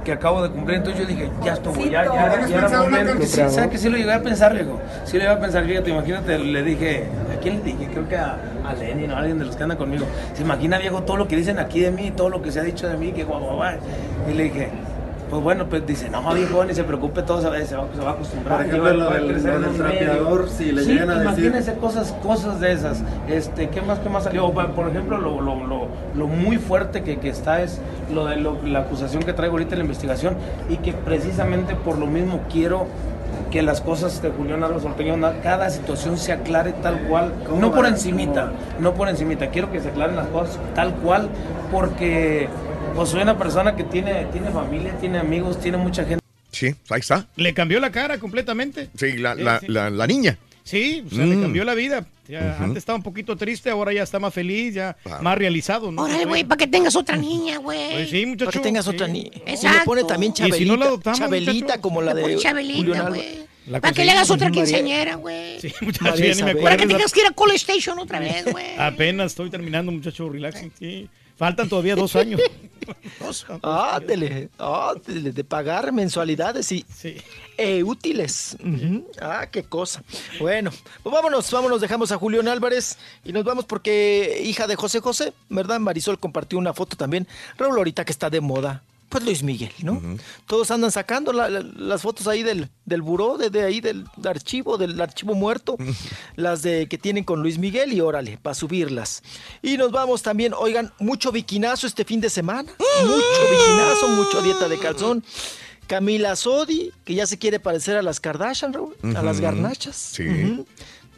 que 0.03 0.11
acabo 0.11 0.42
de 0.42 0.50
cumplir. 0.50 0.78
Entonces 0.78 1.02
yo 1.02 1.08
dije, 1.08 1.30
ya 1.44 1.53
estuvo, 1.53 1.76
ya, 1.86 2.06
ya, 2.06 2.11
¿Tienes 2.11 2.34
era- 2.34 2.48
ya 2.48 2.68
era 2.68 2.82
momento. 2.84 3.26
Sí? 3.26 3.42
¿sabes 3.50 3.68
que 3.69 3.78
sí 3.78 3.90
lo 3.90 3.98
llegué 3.98 4.14
a 4.14 4.22
pensar, 4.22 4.53
viejo? 4.53 4.80
Sí 5.06 5.14
lo 5.18 5.24
llegué 5.24 5.34
a 5.36 5.40
pensar, 5.40 5.66
fíjate, 5.66 5.90
imagínate, 5.90 6.40
le 6.40 6.64
dije, 6.64 7.06
¿a 7.36 7.40
quién 7.42 7.58
le 7.60 7.64
dije? 7.64 7.88
Creo 7.92 8.08
que 8.08 8.16
a, 8.18 8.38
a 8.68 8.74
Lenin 8.74 9.11
o 9.11 9.16
a 9.16 9.19
alguien 9.19 9.40
de 9.40 9.45
los 9.45 9.56
que 9.56 9.64
anda 9.64 9.76
conmigo. 9.78 10.06
Se 10.34 10.42
imagina, 10.44 10.78
viejo, 10.78 11.03
todo 11.03 11.18
lo 11.18 11.28
que 11.28 11.36
dicen 11.36 11.60
aquí 11.60 11.80
de 11.82 11.92
mí, 11.92 12.11
todo 12.11 12.30
lo 12.30 12.42
que 12.42 12.52
se 12.52 12.60
ha 12.60 12.64
dicho 12.64 12.88
de 12.88 12.98
mí, 12.98 13.11
que 13.11 13.24
guau, 13.24 13.40
guau, 13.42 13.56
guau. 13.58 13.76
Y 14.30 14.34
le 14.34 14.44
dije, 14.44 14.69
pues 15.30 15.43
bueno, 15.43 15.66
pues 15.67 15.85
dice, 15.85 16.09
no, 16.09 16.33
viejo, 16.33 16.64
ni 16.66 16.74
se 16.74 16.83
preocupe, 16.83 17.22
todo 17.22 17.41
se 17.41 17.49
va, 17.49 17.56
se 17.64 17.75
va, 17.75 17.85
se 17.95 18.01
va 18.01 18.09
a 18.09 18.14
acostumbrar. 18.14 18.58
Por 18.58 18.66
ejemplo, 18.67 18.93
lo 18.93 19.09
del- 19.11 19.77
trapeador, 19.77 20.49
si 20.49 20.72
le 20.72 20.83
Sí, 20.83 20.93
llegan 20.93 21.09
a 21.11 21.14
decir- 21.19 21.24
imagínense 21.45 21.74
cosas, 21.75 22.14
cosas 22.24 22.59
de 22.59 22.72
esas. 22.72 23.03
Este, 23.27 23.69
¿qué 23.69 23.82
más, 23.82 23.99
qué 23.99 24.09
más 24.09 24.24
salió? 24.24 24.51
Por 24.51 24.88
ejemplo, 24.90 25.17
lo, 25.17 25.40
lo, 25.41 25.56
lo, 25.67 25.88
lo 26.16 26.27
muy 26.27 26.58
fuerte 26.58 27.03
que, 27.03 27.17
que 27.19 27.30
está 27.30 27.61
es 27.61 27.80
lo 28.14 28.25
de 28.25 28.38
la 28.38 28.80
acusación 28.80 29.24
que 29.24 29.33
traigo 29.33 29.53
ahorita 29.53 29.75
en 29.75 29.80
la 29.80 29.85
investigación 29.85 30.35
y 30.69 30.77
que 30.77 30.93
precisamente 30.93 31.75
por 31.75 31.98
lo 31.98 32.08
mismo 32.08 32.41
quiero 32.51 32.88
que 33.51 33.61
las 33.64 33.82
cosas 33.82 34.22
de 34.22 34.30
Julián 34.30 34.64
Álvarez 34.64 34.85
Ortega, 34.85 35.16
cada 35.41 35.69
situación 35.72 36.17
se 36.17 36.32
aclare 36.32 36.72
tal 36.83 36.99
cual, 37.09 37.33
¿Cómo 37.48 37.59
no 37.61 37.72
por 37.72 37.85
encimita, 37.88 38.51
no 38.80 38.93
por 38.93 39.09
encimita, 39.09 39.48
quiero 39.48 39.72
que 39.72 39.80
se 39.80 39.90
aclaren 39.90 40.16
las 40.16 40.27
cosas 40.27 40.59
tal 40.75 40.93
cual, 40.95 41.30
porque 41.72 42.48
pues 42.95 43.09
soy 43.09 43.22
una 43.22 43.38
persona 43.38 43.76
que 43.76 43.84
tiene, 43.84 44.26
tiene 44.32 44.50
familia, 44.51 44.93
tiene 45.00 45.18
amigos, 45.19 45.59
tiene 45.59 45.77
mucha 45.77 46.03
gente. 46.06 46.24
Sí, 46.51 46.76
ahí 46.90 47.00
está. 47.00 47.27
Le 47.35 47.53
cambió 47.53 47.80
la 47.80 47.92
cara 47.92 48.18
completamente. 48.19 48.90
Sí, 48.98 49.18
la, 49.18 49.35
Sí, 49.35 49.42
la, 49.43 49.59
sí. 49.59 49.66
la, 49.69 49.90
la 49.90 50.08
niña. 50.08 50.38
Sí, 50.64 51.03
o 51.06 51.16
sea, 51.16 51.26
le 51.26 51.35
Mm. 51.35 51.42
cambió 51.42 51.64
la 51.64 51.74
vida. 51.74 52.06
Ya. 52.27 52.58
Antes 52.59 52.77
estaba 52.80 52.95
un 52.95 53.01
poquito 53.01 53.35
triste, 53.35 53.72
ahora 53.72 53.92
ya 53.92 54.03
está 54.03 54.19
más 54.19 54.32
feliz, 54.34 54.76
ya 54.76 54.95
Ah. 55.06 55.18
más 55.22 55.35
realizado. 55.38 55.92
¿no? 55.92 56.03
Órale, 56.03 56.26
güey, 56.26 56.43
para 56.43 56.58
que 56.58 56.68
tengas 56.68 56.95
otra 56.95 57.18
niña, 57.18 57.58
güey. 57.58 57.92
Pues 57.92 58.09
sí, 58.11 58.26
muchacho. 58.26 58.51
Para 58.51 58.59
que 58.59 58.64
tengas 58.68 58.85
sí. 58.85 58.92
otra 58.92 59.08
niña. 59.08 59.32
Exacto. 59.48 59.68
Y 59.68 59.80
le 59.80 59.85
pone 59.85 60.03
también 60.03 60.32
Y 60.34 60.35
si 60.35 60.42
no 60.43 60.48
Chabelita, 60.50 60.77
la 60.77 60.85
adoptamos, 60.85 61.19
Chabelita 61.19 61.51
muchacho. 61.64 61.82
como 61.82 62.01
la 62.03 62.14
de 62.14 62.38
Chabelita, 62.38 63.09
güey. 63.09 63.50
Para 63.82 63.92
que 63.93 64.03
le 64.06 64.11
hagas 64.11 64.30
otra 64.32 64.51
quinceañera, 64.51 65.16
güey. 65.16 65.59
Sí, 65.59 65.72
muchacho, 65.82 66.16
ya 66.18 66.34
ni 66.35 66.43
me 66.43 66.51
acuerdo. 66.51 66.61
Para 66.64 66.77
que 66.77 66.88
tengas 66.88 67.11
que 67.14 67.19
ir 67.22 67.27
a 67.27 67.32
Call 67.32 67.51
Station 67.56 67.98
otra 68.00 68.19
vez, 68.19 68.45
güey. 68.51 68.66
Apenas 68.77 69.27
estoy 69.32 69.50
terminando, 69.50 69.92
muchacho, 69.92 70.30
relaxing. 70.30 70.72
Sí. 70.77 71.09
Faltan 71.35 71.69
todavía 71.69 71.95
dos 71.95 72.16
años. 72.16 72.42
Dos, 73.19 73.45
Ah, 73.64 74.00
dele, 74.06 74.50
ah, 74.59 74.93
de 75.06 75.43
pagar 75.43 75.92
mensualidades 75.92 76.72
y 76.72 76.85
eh, 77.58 77.84
útiles. 77.84 78.58
Ujú. 78.64 79.08
Ah, 79.22 79.48
qué 79.51 79.64
cosa. 79.64 80.03
Bueno, 80.40 80.72
pues 81.03 81.14
vámonos, 81.14 81.50
vámonos, 81.51 81.82
dejamos 81.82 82.11
a 82.11 82.18
Julián 82.18 82.48
Álvarez 82.48 82.98
y 83.24 83.34
nos 83.34 83.43
vamos 83.43 83.66
porque 83.66 84.42
hija 84.43 84.68
de 84.68 84.76
José 84.76 85.00
José, 85.00 85.34
¿verdad? 85.50 85.80
Marisol 85.80 86.19
compartió 86.19 86.58
una 86.58 86.74
foto 86.74 86.95
también. 86.95 87.27
Raúl, 87.58 87.77
ahorita 87.77 88.06
que 88.06 88.11
está 88.11 88.30
de 88.30 88.42
moda. 88.42 88.84
Pues 89.10 89.24
Luis 89.24 89.42
Miguel, 89.42 89.72
¿no? 89.82 90.00
Todos 90.46 90.70
andan 90.70 90.92
sacando 90.92 91.34
la- 91.34 91.50
la- 91.50 91.62
las 91.64 92.02
fotos 92.04 92.28
ahí 92.28 92.44
del, 92.44 92.70
del 92.86 93.02
buró, 93.02 93.38
de, 93.38 93.50
de 93.50 93.64
ahí 93.64 93.82
del 93.82 94.06
archivo, 94.24 94.78
del 94.78 95.02
archivo 95.02 95.34
muerto, 95.34 95.78
las 96.36 96.62
de 96.62 96.88
que 96.88 96.98
tienen 97.00 97.24
con 97.24 97.42
Luis 97.42 97.58
Miguel 97.58 97.92
y 97.92 98.02
órale, 98.02 98.38
para 98.38 98.54
subirlas. 98.54 99.24
Y 99.64 99.78
nos 99.78 99.92
vamos 99.92 100.22
también, 100.22 100.54
oigan, 100.56 100.94
mucho 101.00 101.32
viquinazo 101.32 101.88
este 101.88 102.06
fin 102.06 102.22
de 102.22 102.30
semana, 102.30 102.72
mucho 103.04 103.42
viquinazo, 103.52 104.08
mucho 104.10 104.42
dieta 104.44 104.70
de 104.70 104.78
calzón. 104.78 105.24
Camila 105.88 106.36
Sodi, 106.36 106.92
que 107.04 107.16
ya 107.16 107.26
se 107.26 107.40
quiere 107.40 107.60
parecer 107.60 107.98
a 107.98 108.04
las 108.04 108.20
Kardashian, 108.20 108.74
Raúl, 108.74 108.96
a 109.02 109.24
las 109.24 109.40
garnachas. 109.42 109.96
Sí. 109.96 110.66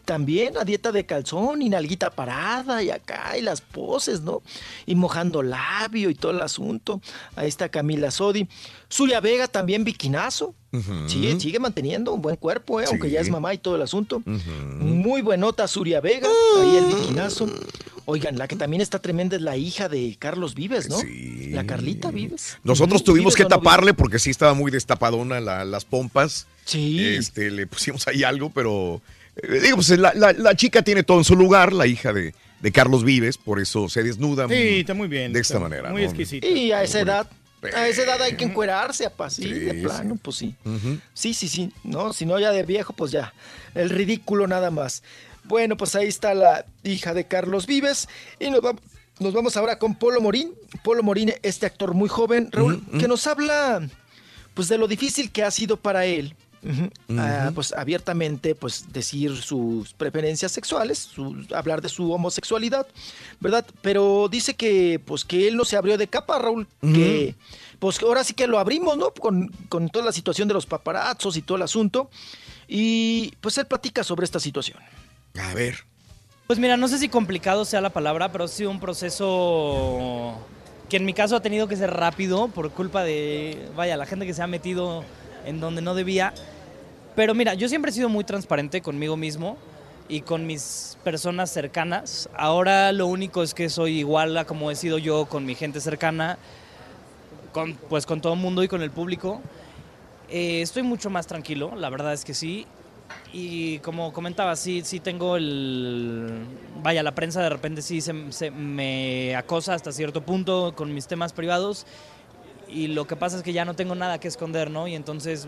También 0.05 0.57
a 0.57 0.63
dieta 0.63 0.91
de 0.91 1.05
calzón 1.05 1.61
y 1.61 1.69
nalguita 1.69 2.09
parada 2.09 2.81
y 2.83 2.89
acá 2.89 3.37
y 3.37 3.41
las 3.41 3.61
poses, 3.61 4.21
¿no? 4.21 4.41
Y 4.85 4.95
mojando 4.95 5.43
labio 5.43 6.09
y 6.09 6.15
todo 6.15 6.31
el 6.31 6.41
asunto. 6.41 7.01
Ahí 7.35 7.47
está 7.47 7.69
Camila 7.69 8.11
Sodi. 8.11 8.47
Zulia 8.91 9.19
Vega 9.19 9.47
también 9.47 9.83
viquinazo. 9.83 10.53
Ujú. 10.73 11.07
Sigue, 11.09 11.39
sigue 11.39 11.59
manteniendo 11.59 12.13
un 12.13 12.21
buen 12.21 12.35
cuerpo, 12.37 12.79
¿eh? 12.81 12.85
aunque 12.87 13.09
ya 13.09 13.19
es 13.19 13.25
Sí. 13.27 13.31
mamá 13.31 13.53
y 13.53 13.57
todo 13.57 13.75
el 13.75 13.81
asunto. 13.81 14.17
Ujú. 14.25 14.51
Muy 14.79 15.21
buenota 15.21 15.67
Zuria 15.67 15.99
Vega, 16.01 16.29
ahí 16.61 16.77
el 16.77 16.85
viquinazo. 16.85 17.47
Oigan, 18.05 18.37
la 18.37 18.47
que 18.47 18.55
también 18.55 18.81
está 18.81 18.99
tremenda 18.99 19.35
es 19.35 19.41
la 19.41 19.55
hija 19.57 19.87
de 19.87 20.15
Carlos 20.17 20.55
Vives, 20.55 20.89
¿no? 20.89 20.97
La 21.51 21.65
Carlita 21.65 22.09
Vives. 22.09 22.57
Nosotros 22.63 23.03
tuvimos 23.03 23.35
¿Vives 23.35 23.37
que 23.37 23.43
no 23.43 23.49
taparle 23.49 23.93
porque 23.93 24.17
sí 24.17 24.29
estaba 24.31 24.53
muy 24.53 24.71
destapadona 24.71 25.39
la- 25.39 25.63
las 25.65 25.85
pompas. 25.85 26.47
Sí. 26.65 26.99
Este, 27.15 27.51
le 27.51 27.67
pusimos 27.67 28.07
ahí 28.07 28.23
algo, 28.23 28.49
pero 28.49 29.01
digo, 29.61 29.77
pues 29.77 29.89
la, 29.97 30.13
la- 30.13 30.33
la 30.33 30.55
chica 30.55 30.81
tiene 30.81 31.03
todo 31.03 31.17
en 31.19 31.23
su 31.23 31.35
lugar, 31.35 31.73
la 31.73 31.87
hija 31.87 32.11
de, 32.13 32.33
de 32.61 32.71
Carlos 32.71 33.03
Vives, 33.03 33.37
por 33.37 33.59
eso 33.59 33.89
se 33.89 34.03
desnuda 34.03 34.47
Sí, 34.47 34.79
está 34.81 34.93
muy 34.93 35.07
bien. 35.07 35.33
de 35.33 35.39
esta 35.39 35.59
manera. 35.59 35.89
Muy 35.91 36.01
¿no? 36.03 36.07
exquisito. 36.07 36.47
Y 36.47 36.71
a 36.71 36.83
esa 36.83 36.99
edad, 37.01 37.27
a 37.75 37.87
esa 37.87 38.03
edad 38.03 38.21
hay 38.21 38.35
que 38.35 38.43
encuerarse, 38.45 39.05
apa, 39.05 39.29
sí, 39.29 39.43
Sí, 39.43 39.49
de 39.53 39.71
sí. 39.73 39.81
plano, 39.81 40.17
pues 40.21 40.35
sí. 40.37 40.55
Sí, 41.13 41.33
sí, 41.33 41.47
sí, 41.47 41.71
no, 41.83 42.13
si 42.13 42.25
no 42.25 42.39
ya 42.39 42.51
de 42.51 42.63
viejo, 42.63 42.93
pues 42.93 43.11
ya, 43.11 43.33
el 43.75 43.89
ridículo 43.89 44.47
nada 44.47 44.69
más. 44.71 45.03
Bueno, 45.43 45.75
pues 45.77 45.95
ahí 45.95 46.07
está 46.07 46.33
la 46.35 46.65
hija 46.83 47.13
de 47.13 47.25
Carlos 47.25 47.65
Vives 47.65 48.07
y 48.39 48.49
nos 48.51 48.61
vamos, 48.61 48.81
nos 49.19 49.33
vamos 49.33 49.57
ahora 49.57 49.79
con 49.79 49.95
Polo 49.95 50.21
Morín. 50.21 50.53
Polo 50.83 51.01
Morín, 51.03 51.33
este 51.41 51.65
actor 51.65 51.93
muy 51.95 52.09
joven, 52.09 52.49
Raúl, 52.51 52.83
que 52.99 53.07
nos 53.07 53.25
habla 53.27 53.81
pues 54.53 54.67
de 54.67 54.77
lo 54.77 54.87
difícil 54.87 55.31
que 55.31 55.43
ha 55.43 55.49
sido 55.51 55.77
para 55.77 56.05
él. 56.05 56.35
Ah, 57.17 57.51
pues 57.55 57.73
abiertamente 57.73 58.55
pues 58.55 58.85
decir 58.91 59.35
sus 59.37 59.93
preferencias 59.93 60.51
sexuales, 60.51 60.97
su- 60.99 61.45
hablar 61.55 61.81
de 61.81 61.89
su 61.89 62.11
homosexualidad, 62.11 62.87
¿verdad? 63.39 63.65
Pero 63.81 64.27
dice 64.29 64.53
que 64.55 64.99
pues 65.03 65.25
que 65.25 65.47
él 65.47 65.57
no 65.57 65.65
se 65.65 65.77
abrió 65.77 65.97
de 65.97 66.07
capa, 66.07 66.39
Raúl, 66.39 66.67
que 66.81 67.35
pues 67.79 68.01
ahora 68.03 68.23
sí 68.23 68.33
que 68.33 68.47
lo 68.47 68.59
abrimos, 68.59 68.97
¿no? 68.97 69.11
Con, 69.11 69.47
con 69.69 69.89
toda 69.89 70.05
la 70.05 70.11
situación 70.11 70.47
de 70.47 70.53
los 70.53 70.65
paparazzos 70.65 71.35
y 71.37 71.41
todo 71.41 71.57
el 71.57 71.63
asunto. 71.63 72.09
Y 72.67 73.33
pues 73.41 73.57
él 73.57 73.65
platica 73.65 74.03
sobre 74.03 74.23
esta 74.25 74.39
situación. 74.39 74.77
A 75.39 75.53
ver. 75.53 75.83
Pues 76.47 76.59
mira, 76.59 76.77
no 76.77 76.87
sé 76.87 76.97
si 76.99 77.09
complicado 77.09 77.65
sea 77.65 77.81
la 77.81 77.89
palabra, 77.89 78.31
pero 78.31 78.43
ha 78.43 78.47
sido 78.47 78.69
un 78.71 78.79
proceso 78.79 80.37
que 80.89 80.97
en 80.97 81.05
mi 81.05 81.13
caso 81.13 81.35
ha 81.35 81.41
tenido 81.41 81.67
que 81.67 81.75
ser 81.77 81.91
rápido 81.91 82.49
por 82.49 82.69
culpa 82.71 83.03
de, 83.03 83.69
vaya, 83.75 83.95
la 83.97 84.05
gente 84.05 84.25
que 84.25 84.33
se 84.33 84.41
ha 84.41 84.47
metido 84.47 85.03
en 85.45 85.59
donde 85.59 85.81
no 85.81 85.95
debía. 85.95 86.33
Pero 87.15 87.33
mira, 87.33 87.53
yo 87.53 87.67
siempre 87.67 87.91
he 87.91 87.93
sido 87.93 88.09
muy 88.09 88.23
transparente 88.23 88.81
conmigo 88.81 89.17
mismo 89.17 89.57
y 90.07 90.21
con 90.21 90.45
mis 90.45 90.97
personas 91.03 91.51
cercanas. 91.51 92.29
Ahora 92.35 92.91
lo 92.91 93.07
único 93.07 93.43
es 93.43 93.53
que 93.53 93.69
soy 93.69 93.99
igual 93.99 94.37
a 94.37 94.45
como 94.45 94.71
he 94.71 94.75
sido 94.75 94.97
yo 94.97 95.25
con 95.25 95.45
mi 95.45 95.55
gente 95.55 95.79
cercana, 95.79 96.37
con, 97.51 97.75
pues 97.89 98.05
con 98.05 98.21
todo 98.21 98.33
el 98.33 98.39
mundo 98.39 98.63
y 98.63 98.67
con 98.67 98.81
el 98.81 98.91
público. 98.91 99.41
Eh, 100.29 100.61
estoy 100.61 100.83
mucho 100.83 101.09
más 101.09 101.27
tranquilo, 101.27 101.73
la 101.75 101.89
verdad 101.89 102.13
es 102.13 102.23
que 102.23 102.33
sí. 102.33 102.65
Y 103.33 103.79
como 103.79 104.11
comentaba, 104.11 104.55
sí, 104.55 104.81
sí 104.83 104.99
tengo 104.99 105.37
el... 105.37 106.45
Vaya, 106.81 107.03
la 107.03 107.13
prensa 107.13 107.41
de 107.41 107.49
repente 107.49 107.81
sí 107.81 108.01
se, 108.01 108.13
me 108.51 109.35
acosa 109.35 109.73
hasta 109.73 109.91
cierto 109.91 110.21
punto 110.21 110.73
con 110.75 110.93
mis 110.93 111.07
temas 111.07 111.31
privados. 111.31 111.85
Y 112.71 112.87
lo 112.87 113.05
que 113.05 113.15
pasa 113.15 113.37
es 113.37 113.43
que 113.43 113.53
ya 113.53 113.65
no 113.65 113.75
tengo 113.75 113.95
nada 113.95 114.19
que 114.19 114.27
esconder, 114.27 114.71
¿no? 114.71 114.87
Y 114.87 114.95
entonces, 114.95 115.47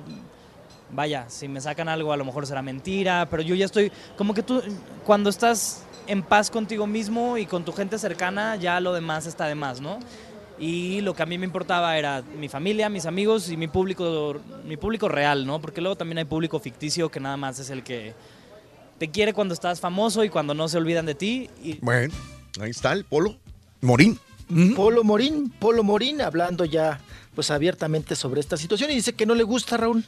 vaya, 0.92 1.26
si 1.30 1.48
me 1.48 1.61
sacan 1.61 1.88
algo 1.90 2.11
a 2.11 2.18
lo 2.18 2.26
mejor 2.26 2.45
será 2.45 2.61
mentira, 2.61 3.27
pero 3.30 3.42
yo 3.42 3.56
ya 3.56 3.66
estoy... 3.66 3.92
Como 4.18 4.34
que 4.34 4.43
tú, 4.43 4.61
cuando 5.06 5.30
estás 5.30 5.84
en 6.08 6.22
paz 6.22 6.50
contigo 6.50 6.85
mismo 6.85 7.38
y 7.38 7.45
con 7.45 7.64
tu 7.64 7.72
gente 7.72 7.98
cercana, 7.98 8.56
ya 8.58 8.80
lo 8.80 8.93
demás 8.93 9.26
está 9.26 9.45
de 9.45 9.56
más, 9.56 9.80
¿no? 9.80 10.00
Y 10.60 11.02
lo 11.02 11.16
que 11.16 11.24
a 11.24 11.26
mí 11.26 11.38
me 11.38 11.45
importaba 11.45 11.98
era 11.98 12.22
mi 12.22 12.48
familia, 12.48 12.90
mis 12.90 13.06
amigos 13.06 13.50
y 13.50 13.58
mi 13.58 13.68
público, 13.68 14.35
mi 14.66 14.77
público 14.77 15.10
real, 15.10 15.45
¿no? 15.48 15.60
Porque 15.60 15.82
luego 15.82 15.95
también 15.95 16.19
hay 16.19 16.26
público 16.26 16.60
ficticio 16.60 17.10
que 17.10 17.19
nada 17.19 17.38
más 17.38 17.60
es 17.60 17.69
el 17.69 17.84
que 17.84 18.14
te 19.00 19.10
quiere 19.10 19.34
cuando 19.34 19.53
estás 19.53 19.80
famoso 19.80 20.24
y 20.24 20.30
cuando 20.30 20.53
no 20.53 20.68
se 20.68 20.77
olvidan 20.77 21.06
de 21.06 21.16
ti. 21.16 21.50
Y 21.64 21.80
Bueno, 21.80 22.14
ahí 22.61 22.69
está 22.69 22.93
el 22.93 23.06
polo. 23.06 23.35
Morín. 23.82 24.19
Polo 24.76 25.03
Morín, 25.03 25.50
Polo 25.50 25.84
Morín 25.84 26.22
hablando 26.22 26.66
ya 26.66 27.00
pues 27.34 27.52
abiertamente 27.52 28.16
sobre 28.16 28.40
esta 28.40 28.58
situación 28.58 28.92
y 28.92 28.95
dice 28.95 29.14
que 29.14 29.26
no 29.26 29.36
le 29.36 29.44
gusta 29.44 29.78
Raúl. 29.78 30.06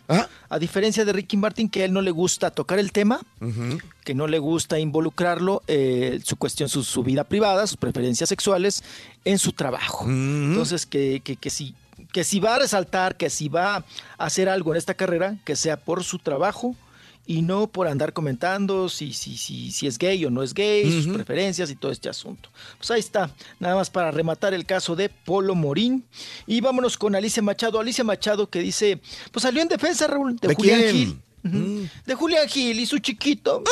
A 0.50 0.60
diferencia 0.60 1.06
de 1.06 1.14
Ricky 1.14 1.38
Martin 1.38 1.70
que 1.70 1.82
a 1.82 1.86
él 1.86 1.94
no 1.94 2.02
le 2.02 2.12
gusta 2.12 2.52
tocar 2.52 2.80
el 2.80 2.92
tema, 2.92 3.22
que 4.04 4.14
no 4.14 4.28
le 4.28 4.40
gusta 4.40 4.80
involucrarlo, 4.80 5.64
eh, 5.68 6.20
su 6.24 6.36
cuestión, 6.38 6.70
su, 6.70 6.84
su 6.84 7.04
vida 7.04 7.24
privada, 7.24 7.68
sus 7.68 7.78
preferencias 7.78 8.30
sexuales 8.30 8.84
en 9.24 9.40
su 9.40 9.52
trabajo. 9.52 10.06
Entonces 10.08 10.86
que, 10.86 11.22
que, 11.24 11.36
que 11.36 11.50
si, 11.50 11.76
que 12.12 12.24
si 12.24 12.40
va 12.40 12.56
a 12.56 12.60
resaltar, 12.60 13.18
que 13.18 13.30
si 13.30 13.50
va 13.50 13.78
a 13.78 13.86
hacer 14.18 14.50
algo 14.50 14.72
en 14.72 14.78
esta 14.78 14.94
carrera, 14.94 15.38
que 15.44 15.56
sea 15.56 15.78
por 15.78 16.04
su 16.04 16.20
trabajo 16.20 16.76
y 17.28 17.42
no 17.42 17.68
por 17.68 17.88
andar 17.88 18.14
comentando 18.14 18.88
si, 18.90 19.14
si, 19.14 19.38
si, 19.38 19.72
si 19.72 19.88
es 19.88 19.98
gay 19.98 20.24
o 20.26 20.30
no 20.30 20.44
es 20.44 20.54
gay, 20.54 20.92
sus 20.92 21.14
preferencias 21.14 21.72
y 21.72 21.76
todo 21.76 21.92
este 21.92 22.10
asunto. 22.10 22.50
Pues 22.78 22.92
ahí 22.92 23.00
está, 23.00 23.32
nada 23.60 23.76
más 23.76 23.90
para 23.90 24.12
rematar 24.12 24.54
el 24.54 24.66
caso 24.66 24.95
de 24.95 25.10
Polo 25.10 25.56
Morín. 25.56 26.04
Y 26.45 26.62
vámonos 26.62 26.98
con 26.98 27.16
Alicia 27.16 27.42
Machado. 27.42 27.80
Alicia 27.80 28.04
Machado 28.04 28.50
que 28.50 28.60
dice, 28.60 29.00
pues 29.32 29.44
salió 29.44 29.62
en 29.62 29.68
defensa, 29.68 30.08
Raúl, 30.08 30.36
de, 30.38 30.48
¿De 30.50 30.56
Julián 30.56 30.80
quién? 30.82 30.94
Gil. 30.94 31.20
Ujú. 31.44 31.90
De 32.06 32.16
Julián 32.16 32.48
Gil 32.48 32.80
y 32.80 32.86
su 32.86 33.00
chiquito. 33.00 33.64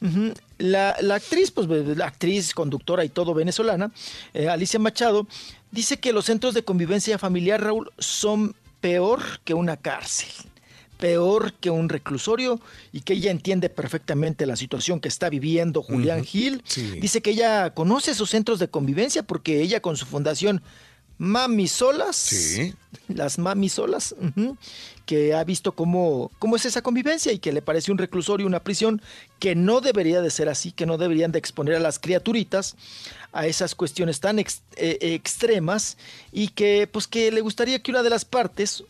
Ujú. 0.00 0.32
La, 0.58 0.96
la 1.00 1.14
actriz, 1.16 1.50
pues 1.50 1.68
la 1.68 2.06
actriz, 2.06 2.54
conductora 2.54 3.04
y 3.04 3.08
todo 3.08 3.34
venezolana, 3.34 3.92
eh, 4.34 4.48
Alicia 4.48 4.78
Machado, 4.78 5.26
dice 5.70 5.98
que 5.98 6.12
los 6.12 6.26
centros 6.26 6.54
de 6.54 6.64
convivencia 6.64 7.18
familiar, 7.18 7.62
Raúl, 7.62 7.90
son 7.98 8.54
peor 8.80 9.22
que 9.44 9.54
una 9.54 9.76
cárcel, 9.76 10.28
peor 10.98 11.52
que 11.54 11.70
un 11.70 11.88
reclusorio 11.88 12.60
y 12.92 13.00
que 13.00 13.14
ella 13.14 13.30
entiende 13.30 13.68
perfectamente 13.68 14.46
la 14.46 14.56
situación 14.56 15.00
que 15.00 15.08
está 15.08 15.28
viviendo 15.28 15.82
Julián. 15.82 16.24
Gil. 16.24 16.62
Sí. 16.64 16.98
Dice 17.00 17.20
que 17.22 17.30
ella 17.30 17.74
conoce 17.74 18.12
esos 18.12 18.30
centros 18.30 18.58
de 18.58 18.68
convivencia 18.68 19.22
porque 19.22 19.60
ella 19.60 19.80
con 19.80 19.96
su 19.96 20.06
fundación 20.06 20.62
Mami 21.18 21.66
Solas, 21.66 22.30
las 23.08 23.38
Mami 23.38 23.70
Solas, 23.70 24.14
que 25.06 25.32
ha 25.32 25.44
visto 25.44 25.72
cómo, 25.72 26.30
cómo 26.38 26.56
es 26.56 26.66
esa 26.66 26.82
convivencia 26.82 27.32
y 27.32 27.38
que 27.38 27.52
le 27.52 27.62
parece 27.62 27.90
un 27.90 27.96
reclusorio, 27.96 28.46
una 28.46 28.60
prisión 28.62 29.00
que 29.38 29.54
no 29.54 29.80
debería 29.80 30.20
de 30.20 30.30
ser 30.30 30.50
así, 30.50 30.72
que 30.72 30.84
no 30.84 30.98
deberían 30.98 31.32
de 31.32 31.38
exponer 31.38 31.76
a 31.76 31.80
las 31.80 31.98
criaturitas 31.98 32.76
a 33.32 33.46
esas 33.46 33.74
cuestiones 33.74 34.20
tan 34.20 34.38
ex- 34.38 34.60
eh, 34.76 34.98
extremas 35.00 35.96
y 36.32 36.48
que 36.48 36.86
pues 36.90 37.06
que 37.06 37.30
le 37.32 37.40
gustaría 37.40 37.82
que 37.82 37.90
una 37.90 38.02
de 38.02 38.10
las 38.10 38.26
partes 38.26 38.84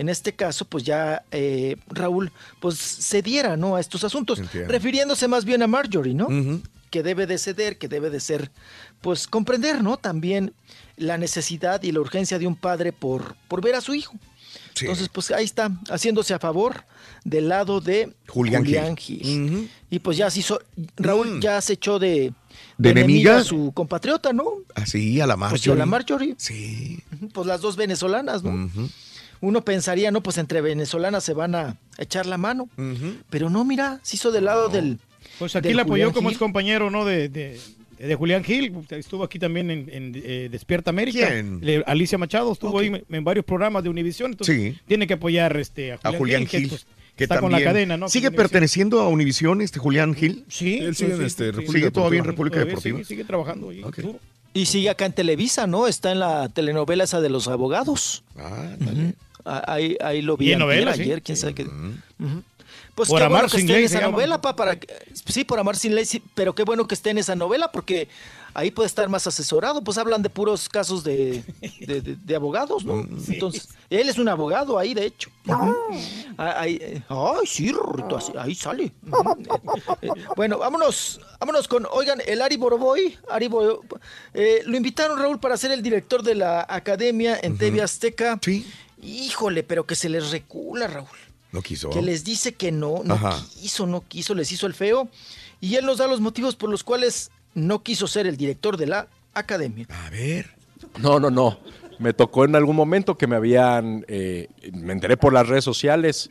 en 0.00 0.08
este 0.08 0.32
caso, 0.32 0.64
pues 0.64 0.84
ya 0.84 1.22
eh, 1.32 1.76
Raúl, 1.88 2.30
pues 2.60 2.76
cediera, 2.78 3.56
¿no? 3.56 3.76
A 3.76 3.80
estos 3.80 4.04
asuntos, 4.04 4.38
Entiendo. 4.38 4.70
refiriéndose 4.72 5.26
más 5.28 5.44
bien 5.44 5.62
a 5.62 5.66
Marjorie, 5.66 6.14
¿no? 6.14 6.28
Que 6.90 7.02
debe 7.02 7.26
de 7.26 7.36
ceder, 7.38 7.76
que 7.78 7.88
debe 7.88 8.08
de 8.08 8.20
ser, 8.20 8.50
pues 9.02 9.26
comprender, 9.26 9.82
¿no? 9.82 9.96
También 9.96 10.52
la 10.96 11.18
necesidad 11.18 11.82
y 11.82 11.92
la 11.92 12.00
urgencia 12.00 12.38
de 12.38 12.46
un 12.46 12.56
padre 12.56 12.92
por, 12.92 13.36
por 13.48 13.60
ver 13.60 13.74
a 13.74 13.80
su 13.80 13.94
hijo. 13.94 14.14
Entonces, 14.80 15.08
pues 15.08 15.30
ahí 15.32 15.44
está, 15.44 15.70
haciéndose 15.90 16.32
a 16.34 16.38
favor 16.38 16.84
del 17.24 17.48
lado 17.48 17.80
de 17.80 18.14
Julián 18.28 18.64
Julián, 18.64 18.96
Gil. 18.96 19.20
Gil. 19.22 19.70
Y 19.90 19.98
pues 19.98 20.16
ya 20.16 20.30
se 20.30 20.38
hizo, 20.40 20.60
Raúl 20.96 21.40
ya 21.40 21.60
se 21.60 21.72
echó 21.74 21.98
de, 21.98 22.32
Mm. 22.76 22.82
¿De 22.82 22.90
enemiga? 22.90 23.36
a 23.38 23.44
su 23.44 23.70
compatriota, 23.72 24.32
¿no? 24.32 24.44
Así, 24.74 25.20
a 25.20 25.26
la 25.26 25.34
Pues 25.36 25.50
Marjorie. 25.52 25.72
a 25.72 25.76
la 25.76 25.86
Marjorie. 25.86 26.34
Sí. 26.38 27.02
Pues 27.32 27.46
las 27.46 27.60
dos 27.60 27.76
venezolanas, 27.76 28.42
¿no? 28.42 28.68
Uno 29.40 29.64
pensaría, 29.64 30.10
no, 30.10 30.22
pues 30.22 30.38
entre 30.38 30.60
venezolanas 30.60 31.22
se 31.24 31.32
van 31.32 31.54
a 31.54 31.76
echar 31.98 32.26
la 32.26 32.38
mano. 32.38 32.68
Pero 33.30 33.50
no, 33.50 33.64
mira, 33.64 34.00
se 34.02 34.16
hizo 34.16 34.30
del 34.32 34.44
lado 34.46 34.68
del. 34.68 34.98
Pues 35.38 35.54
aquí 35.56 35.68
del 35.68 35.76
le 35.76 35.82
apoyó 35.82 36.04
Julián 36.06 36.12
como 36.14 36.28
Gil. 36.30 36.34
es 36.34 36.38
compañero, 36.38 36.90
¿no? 36.90 37.04
De, 37.04 37.28
de, 37.28 37.60
de 37.98 38.14
Julián 38.16 38.42
Gil. 38.42 38.72
Estuvo 38.90 39.22
aquí 39.24 39.38
también 39.38 39.70
en, 39.70 39.88
en, 39.92 40.12
eh, 40.16 40.48
Despierta 40.50 40.90
América. 40.90 41.28
¿Quién? 41.28 41.60
Le- 41.62 41.84
Alicia 41.86 42.18
Machado 42.18 42.52
estuvo 42.52 42.78
ahí 42.80 43.04
en 43.08 43.24
varios 43.24 43.44
programas 43.44 43.84
de 43.84 43.90
Univisión. 43.90 44.32
Entonces 44.32 44.74
Sí. 44.74 44.80
tiene 44.86 45.06
que 45.06 45.14
apoyar 45.14 45.56
este, 45.56 45.92
a 45.92 45.94
A 45.96 45.98
Julián, 46.12 46.18
Julián 46.18 46.46
Gil, 46.46 46.60
Gil. 46.60 46.62
que, 46.62 46.68
pues, 46.76 46.86
que 47.16 47.24
está 47.24 47.40
con 47.40 47.52
la 47.52 47.58
también- 47.58 47.72
cadena, 47.72 47.96
¿no? 47.96 48.08
¿Sigue 48.08 48.30
perteneciendo 48.32 49.00
a 49.00 49.08
Univisión 49.08 49.60
este 49.60 49.78
Julián 49.78 50.14
Gil? 50.14 50.44
Sí. 50.48 50.78
Él 50.78 50.96
sigue 50.96 51.14
en 51.14 51.22
este, 51.22 51.46
República 51.52 51.72
Sigue 51.72 51.90
todavía 51.92 52.18
en. 52.20 52.24
República 52.24 52.54
Todavía 52.54 52.70
Deportiva. 52.72 52.96
Sigue, 52.98 53.04
sigue 53.06 53.24
trabajando 53.24 53.70
ahí. 53.70 53.82
Y 54.54 54.66
sigue 54.66 54.88
acá 54.90 55.04
en 55.06 55.12
Televisa, 55.12 55.66
¿no? 55.66 55.86
Está 55.86 56.10
en 56.10 56.20
la 56.20 56.48
telenovela 56.48 57.04
esa 57.04 57.20
de 57.20 57.28
los 57.28 57.46
abogados. 57.48 58.24
Ah, 58.36 58.70
Ujú. 58.80 58.90
Ah, 58.90 59.12
Ahí, 59.44 59.96
ahí 60.00 60.22
lo 60.22 60.36
vi 60.36 60.48
Y 60.48 60.52
en 60.52 60.58
novela, 60.60 60.94
sí. 60.94 61.02
ayer, 61.02 61.22
quién 61.22 61.36
sabe 61.36 61.54
qué. 61.54 61.66
Pues 62.94 63.08
Por 63.08 63.20
qué 63.20 63.24
amar 63.26 63.42
bueno 63.42 63.52
que 63.52 63.58
sin 63.58 63.66
esté 63.70 63.78
en 63.78 63.84
esa 63.84 64.00
novela, 64.10 64.40
pa, 64.40 64.56
para 64.56 64.78
que- 64.78 64.92
sí, 65.26 65.44
por 65.44 65.58
amar 65.60 65.76
sin 65.76 65.94
ley, 65.94 66.04
sí, 66.04 66.20
pero 66.34 66.52
qué 66.54 66.64
bueno 66.64 66.88
que 66.88 66.96
esté 66.96 67.10
en 67.10 67.18
esa 67.18 67.36
novela 67.36 67.70
porque 67.70 68.08
ahí 68.54 68.72
puede 68.72 68.88
estar 68.88 69.08
más 69.08 69.24
asesorado, 69.28 69.84
pues 69.84 69.98
hablan 69.98 70.20
de 70.20 70.28
puros 70.30 70.68
casos 70.68 71.04
de, 71.04 71.44
de- 71.78 72.00
de- 72.00 72.16
de 72.16 72.34
abogados, 72.36 72.84
¿no? 72.84 73.06
Entonces, 73.28 73.68
él 73.88 74.08
es 74.08 74.18
un 74.18 74.28
abogado 74.28 74.76
ahí, 74.80 74.94
de 74.94 75.06
hecho. 75.06 75.30
Ah, 75.48 75.72
ahí, 76.58 76.78
eh, 76.80 77.02
ay, 77.08 77.46
sí, 77.46 77.72
ahí 78.36 78.54
sale. 78.56 78.84
Eh, 78.86 78.90
eh, 80.02 80.08
bueno, 80.34 80.58
vámonos, 80.58 81.20
vámonos 81.38 81.68
con, 81.68 81.86
oigan, 81.92 82.20
el 82.26 82.42
Ari 82.42 82.56
Boroboy, 82.56 83.16
Ari 83.30 83.48
eh, 84.34 84.62
lo 84.66 84.76
invitaron 84.76 85.20
Raúl 85.20 85.38
para 85.38 85.56
ser 85.56 85.70
el 85.70 85.82
director 85.82 86.24
de 86.24 86.34
la 86.34 86.66
academia 86.68 87.38
en 87.40 87.56
TV 87.56 87.80
Azteca. 87.80 88.40
Sí. 88.42 88.66
Híjole, 89.02 89.62
pero 89.62 89.86
que 89.86 89.94
se 89.94 90.08
les 90.08 90.30
recula, 90.30 90.86
Raúl 90.86 91.06
No 91.52 91.62
quiso. 91.62 91.90
que 91.90 92.02
les 92.02 92.24
dice 92.24 92.54
que 92.54 92.72
no, 92.72 93.02
no 93.04 93.14
Ajá. 93.14 93.42
quiso, 93.60 93.86
no 93.86 94.00
quiso, 94.06 94.34
les 94.34 94.50
hizo 94.52 94.66
el 94.66 94.74
feo. 94.74 95.08
Y 95.60 95.76
él 95.76 95.86
nos 95.86 95.98
da 95.98 96.06
los 96.06 96.20
motivos 96.20 96.56
por 96.56 96.70
los 96.70 96.84
cuales 96.84 97.30
no 97.54 97.82
quiso 97.82 98.06
ser 98.06 98.26
el 98.26 98.36
director 98.36 98.76
de 98.76 98.86
la 98.86 99.08
academia. 99.34 99.86
A 100.06 100.10
ver. 100.10 100.50
No, 101.00 101.18
no, 101.20 101.30
no. 101.30 101.58
Me 101.98 102.12
tocó 102.12 102.44
en 102.44 102.54
algún 102.54 102.76
momento 102.76 103.16
que 103.18 103.26
me 103.26 103.34
habían, 103.36 104.04
eh, 104.08 104.48
me 104.72 104.92
enteré 104.92 105.16
por 105.16 105.32
las 105.32 105.48
redes 105.48 105.64
sociales 105.64 106.30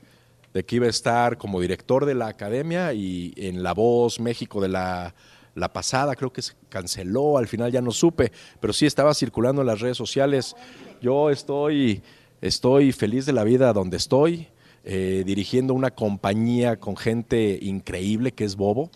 de 0.53 0.63
que 0.63 0.77
iba 0.77 0.85
a 0.85 0.89
estar 0.89 1.37
como 1.37 1.59
director 1.59 2.05
de 2.05 2.15
la 2.15 2.27
academia 2.27 2.93
y 2.93 3.33
en 3.35 3.63
La 3.63 3.73
Voz 3.73 4.19
México 4.21 4.61
de 4.61 4.69
la, 4.69 5.13
la 5.55 5.73
pasada 5.73 6.15
creo 6.15 6.31
que 6.31 6.41
se 6.41 6.53
canceló, 6.69 7.37
al 7.37 7.47
final 7.47 7.69
ya 7.71 7.81
no 7.81 7.91
supe, 7.91 8.31
pero 8.61 8.71
sí 8.71 8.85
estaba 8.85 9.13
circulando 9.13 9.61
en 9.61 9.67
las 9.67 9.81
redes 9.81 9.97
sociales. 9.97 10.55
Yo 11.01 11.29
estoy, 11.29 12.01
estoy 12.41 12.91
feliz 12.91 13.25
de 13.25 13.33
la 13.33 13.43
vida 13.43 13.73
donde 13.73 13.97
estoy, 13.97 14.47
eh, 14.83 15.23
dirigiendo 15.25 15.73
una 15.73 15.91
compañía 15.91 16.77
con 16.77 16.95
gente 16.95 17.59
increíble 17.61 18.31
que 18.31 18.45
es 18.45 18.55
Bobo 18.55 18.89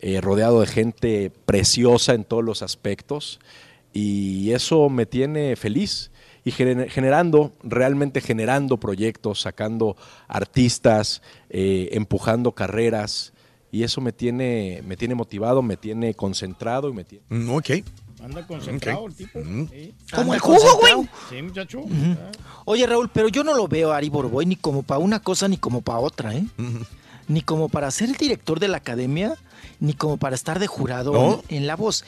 eh, 0.00 0.20
rodeado 0.20 0.60
de 0.60 0.66
gente 0.66 1.30
preciosa 1.44 2.14
en 2.14 2.24
todos 2.24 2.42
los 2.42 2.62
aspectos 2.62 3.38
y 3.92 4.50
eso 4.52 4.88
me 4.88 5.06
tiene 5.06 5.56
feliz 5.56 6.10
y 6.44 6.52
gener- 6.52 6.88
generando, 6.88 7.52
realmente 7.62 8.20
generando 8.20 8.78
proyectos, 8.78 9.42
sacando 9.42 9.96
artistas, 10.26 11.22
eh, 11.50 11.90
empujando 11.92 12.52
carreras 12.52 13.32
y 13.70 13.82
eso 13.82 14.00
me 14.00 14.12
tiene, 14.12 14.82
me 14.86 14.96
tiene 14.96 15.14
motivado, 15.14 15.62
me 15.62 15.76
tiene 15.76 16.14
concentrado 16.14 16.88
y 16.88 16.92
me 16.92 17.04
tiene... 17.04 17.24
Mm, 17.28 17.50
ok. 17.50 17.70
Anda 18.22 18.46
concentrado 18.46 19.00
Ok. 19.00 19.08
el 19.10 19.14
tipo. 19.16 19.38
Mm. 19.40 19.68
Sí. 19.70 19.94
Como 20.14 20.34
el 20.34 20.40
jugo, 20.40 20.78
güey. 20.80 21.08
Sí, 21.28 21.42
muchacho. 21.42 21.82
Oye, 22.64 22.86
Raúl, 22.86 23.08
pero 23.12 23.28
yo 23.28 23.42
no 23.44 23.54
lo 23.54 23.66
veo 23.68 23.92
a 23.92 23.96
Ari 23.96 24.08
Boroboy 24.10 24.46
ni 24.46 24.56
como 24.56 24.82
para 24.82 24.98
una 25.00 25.20
cosa 25.20 25.48
ni 25.48 25.56
como 25.56 25.80
para 25.80 25.98
otra, 26.00 26.34
¿eh? 26.34 26.44
Ni 27.28 27.42
como 27.42 27.68
para 27.68 27.90
ser 27.90 28.08
el 28.10 28.16
director 28.16 28.58
de 28.60 28.68
la 28.68 28.78
academia, 28.78 29.36
ni 29.78 29.94
como 29.94 30.16
para 30.16 30.34
estar 30.34 30.58
de 30.58 30.66
jurado 30.66 31.12
¿No? 31.12 31.42
en, 31.48 31.58
en 31.58 31.66
la 31.66 31.76
voz. 31.76 32.04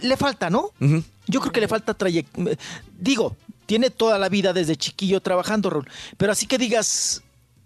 Le 0.00 0.16
falta, 0.16 0.50
¿no? 0.50 0.70
Yo 1.26 1.40
creo 1.40 1.52
que 1.52 1.60
le 1.60 1.68
falta 1.68 1.94
trayectoria. 1.94 2.56
Digo, 2.98 3.36
tiene 3.66 3.90
toda 3.90 4.18
la 4.18 4.28
vida 4.28 4.52
desde 4.52 4.76
chiquillo 4.76 5.20
trabajando, 5.20 5.70
Raúl. 5.70 5.88
Pero 6.16 6.32
así 6.32 6.46
que 6.46 6.58
digas, 6.58 7.22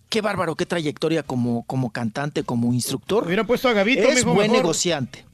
qué 0.08 0.20
bárbaro, 0.20 0.54
qué 0.54 0.66
trayectoria 0.66 1.22
como, 1.22 1.64
como 1.64 1.90
cantante, 1.90 2.44
como 2.44 2.72
instructor. 2.72 3.26
Hubiera 3.26 3.44
puesto 3.44 3.68
a 3.68 3.72
Gavito, 3.72 4.02
Es 4.02 4.16
mijo, 4.18 4.34
buen 4.34 4.50
mejor. 4.50 4.62
negociante. 4.62 5.24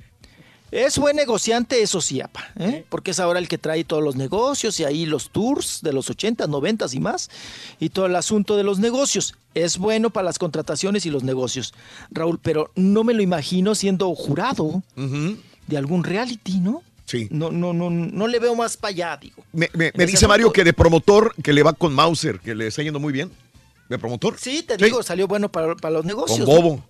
Es 0.73 0.99
buen 0.99 1.17
negociante, 1.17 1.83
eso 1.83 2.01
sí, 2.01 2.21
apa, 2.21 2.49
¿eh? 2.59 2.85
porque 2.89 3.11
es 3.11 3.19
ahora 3.21 3.39
el 3.41 3.49
que 3.49 3.59
trae 3.59 3.83
todos 3.85 4.03
los 4.05 4.15
negocios 4.17 4.79
y 4.79 4.85
ahí 4.85 5.05
los 5.05 5.31
tours 5.31 5.81
de 5.83 5.93
los 5.93 6.09
80, 6.11 6.47
90 6.47 6.87
y 6.93 7.01
más, 7.01 7.29
y 7.81 7.89
todo 7.89 8.07
el 8.07 8.15
asunto 8.17 8.57
de 8.57 8.63
los 8.63 8.79
negocios. 8.79 9.35
Es 9.55 9.79
bueno 9.79 10.11
para 10.11 10.27
las 10.27 10.39
contrataciones 10.39 11.07
y 11.07 11.11
los 11.11 11.25
negocios, 11.25 11.75
Raúl, 12.13 12.39
pero 12.41 12.71
no 12.77 13.03
me 13.03 13.15
lo 13.15 13.23
imagino 13.23 13.75
siendo 13.75 14.15
jurado 14.15 14.83
de 14.95 15.77
algún 15.77 16.05
reality, 16.05 16.61
¿no? 16.61 16.83
Sí. 17.05 17.27
No, 17.33 17.51
no, 17.51 17.73
no, 17.73 17.91
no 17.91 18.29
le 18.29 18.39
veo 18.39 18.55
más 18.55 18.77
para 18.77 18.91
allá, 18.91 19.17
digo. 19.21 19.43
Me, 19.53 19.69
me- 19.75 19.91
dice 20.07 20.29
Mario 20.29 20.53
que 20.53 20.63
de 20.63 20.73
promotor 20.73 21.35
que 21.43 21.53
le 21.53 21.65
va 21.65 21.73
con 21.73 21.93
Mauser, 21.93 22.39
que 22.39 22.55
le 22.55 22.69
está 22.69 22.85
yendo 22.85 23.01
muy 23.01 23.13
bien. 23.13 23.33
¿De 23.89 23.99
promotor? 23.99 24.37
Sí, 24.39 24.63
te 24.63 24.77
digo, 24.77 25.03
salió 25.03 25.27
bueno 25.27 25.51
para, 25.51 25.75
para 25.75 25.95
los 25.95 26.05
negocios. 26.05 26.47
Con 26.49 26.65
¿no? 26.65 26.85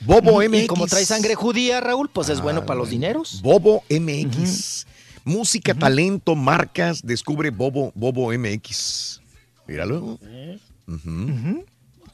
Bobo. 0.00 0.22
Bobo 0.32 0.42
Y 0.42 0.48
MX. 0.48 0.66
como 0.68 0.86
trae 0.86 1.04
sangre 1.04 1.34
judía, 1.34 1.80
Raúl, 1.80 2.08
pues 2.08 2.28
es 2.28 2.40
bueno 2.40 2.64
para 2.66 2.78
los 2.78 2.90
dineros. 2.90 3.40
Bobo 3.42 3.82
MX. 3.90 4.86
Música, 5.24 5.74
talento, 5.74 6.34
marcas, 6.34 7.02
descubre 7.04 7.50
Bobo, 7.50 7.92
Bobo 7.94 8.32
MX. 8.32 9.20
Míralo. 9.66 10.18
Ujú. 10.88 11.64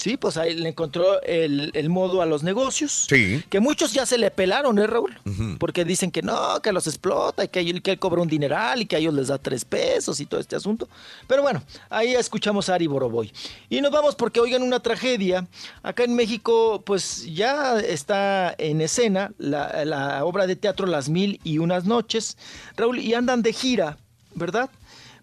Sí, 0.07 0.17
pues 0.17 0.37
ahí 0.37 0.55
le 0.55 0.69
encontró 0.69 1.21
el, 1.23 1.73
el 1.75 1.89
modo 1.89 2.23
a 2.23 2.27
los 2.27 2.45
negocios. 2.45 3.07
Sí. 3.11 3.43
Que 3.51 3.59
muchos 3.59 3.93
ya 3.93 4.07
se 4.07 4.19
le 4.19 4.31
pelaron, 4.31 4.79
¿eh, 4.79 4.87
Raúl? 4.87 5.19
Porque 5.59 5.85
dicen 5.85 6.13
que 6.13 6.23
no, 6.23 6.61
que 6.63 6.71
los 6.71 6.87
explota 6.87 7.43
y 7.43 7.49
que, 7.49 7.59
él- 7.59 7.83
que 7.83 7.91
él 7.91 7.99
cobra 7.99 8.23
un 8.23 8.29
dineral 8.29 8.81
y 8.83 8.87
que 8.87 8.95
a 8.95 8.99
ellos 9.01 9.13
les 9.15 9.27
da 9.27 9.39
tres 9.39 9.65
pesos 9.65 10.21
y 10.21 10.27
todo 10.27 10.39
este 10.39 10.55
asunto. 10.55 10.89
Pero 11.27 11.43
bueno, 11.43 11.61
ahí 11.91 12.15
escuchamos 12.15 12.69
a 12.69 12.75
Ari 12.75 12.87
Boroboy. 12.87 13.33
Y 13.69 13.81
nos 13.81 13.91
vamos 13.91 14.15
porque, 14.15 14.39
oigan, 14.39 14.63
una 14.63 14.79
tragedia. 14.79 15.49
Acá 15.83 16.05
en 16.05 16.15
México, 16.15 16.85
pues 16.87 17.27
ya 17.35 17.81
está 17.81 18.55
en 18.59 18.81
escena 18.83 19.33
la, 19.39 19.85
la 19.85 20.25
obra 20.25 20.47
de 20.47 20.55
teatro 20.55 20.87
Las 20.87 21.09
Mil 21.09 21.41
y 21.43 21.59
Unas 21.59 21.85
Noches, 21.85 22.37
Raúl, 22.77 23.01
y 23.01 23.13
andan 23.15 23.43
de 23.43 23.53
gira, 23.53 23.99
¿verdad? 24.37 24.71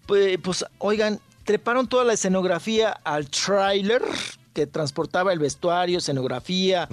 Pues, 0.06 0.36
pues 0.42 0.62
oigan, 0.76 1.20
treparon 1.44 1.86
toda 1.88 2.04
la 2.04 2.12
escenografía 2.12 2.90
al 3.02 3.30
tráiler 3.30 4.02
que 4.54 4.66
transportaba 4.66 5.32
el 5.32 5.38
vestuario, 5.38 5.98
escenografía 5.98 6.88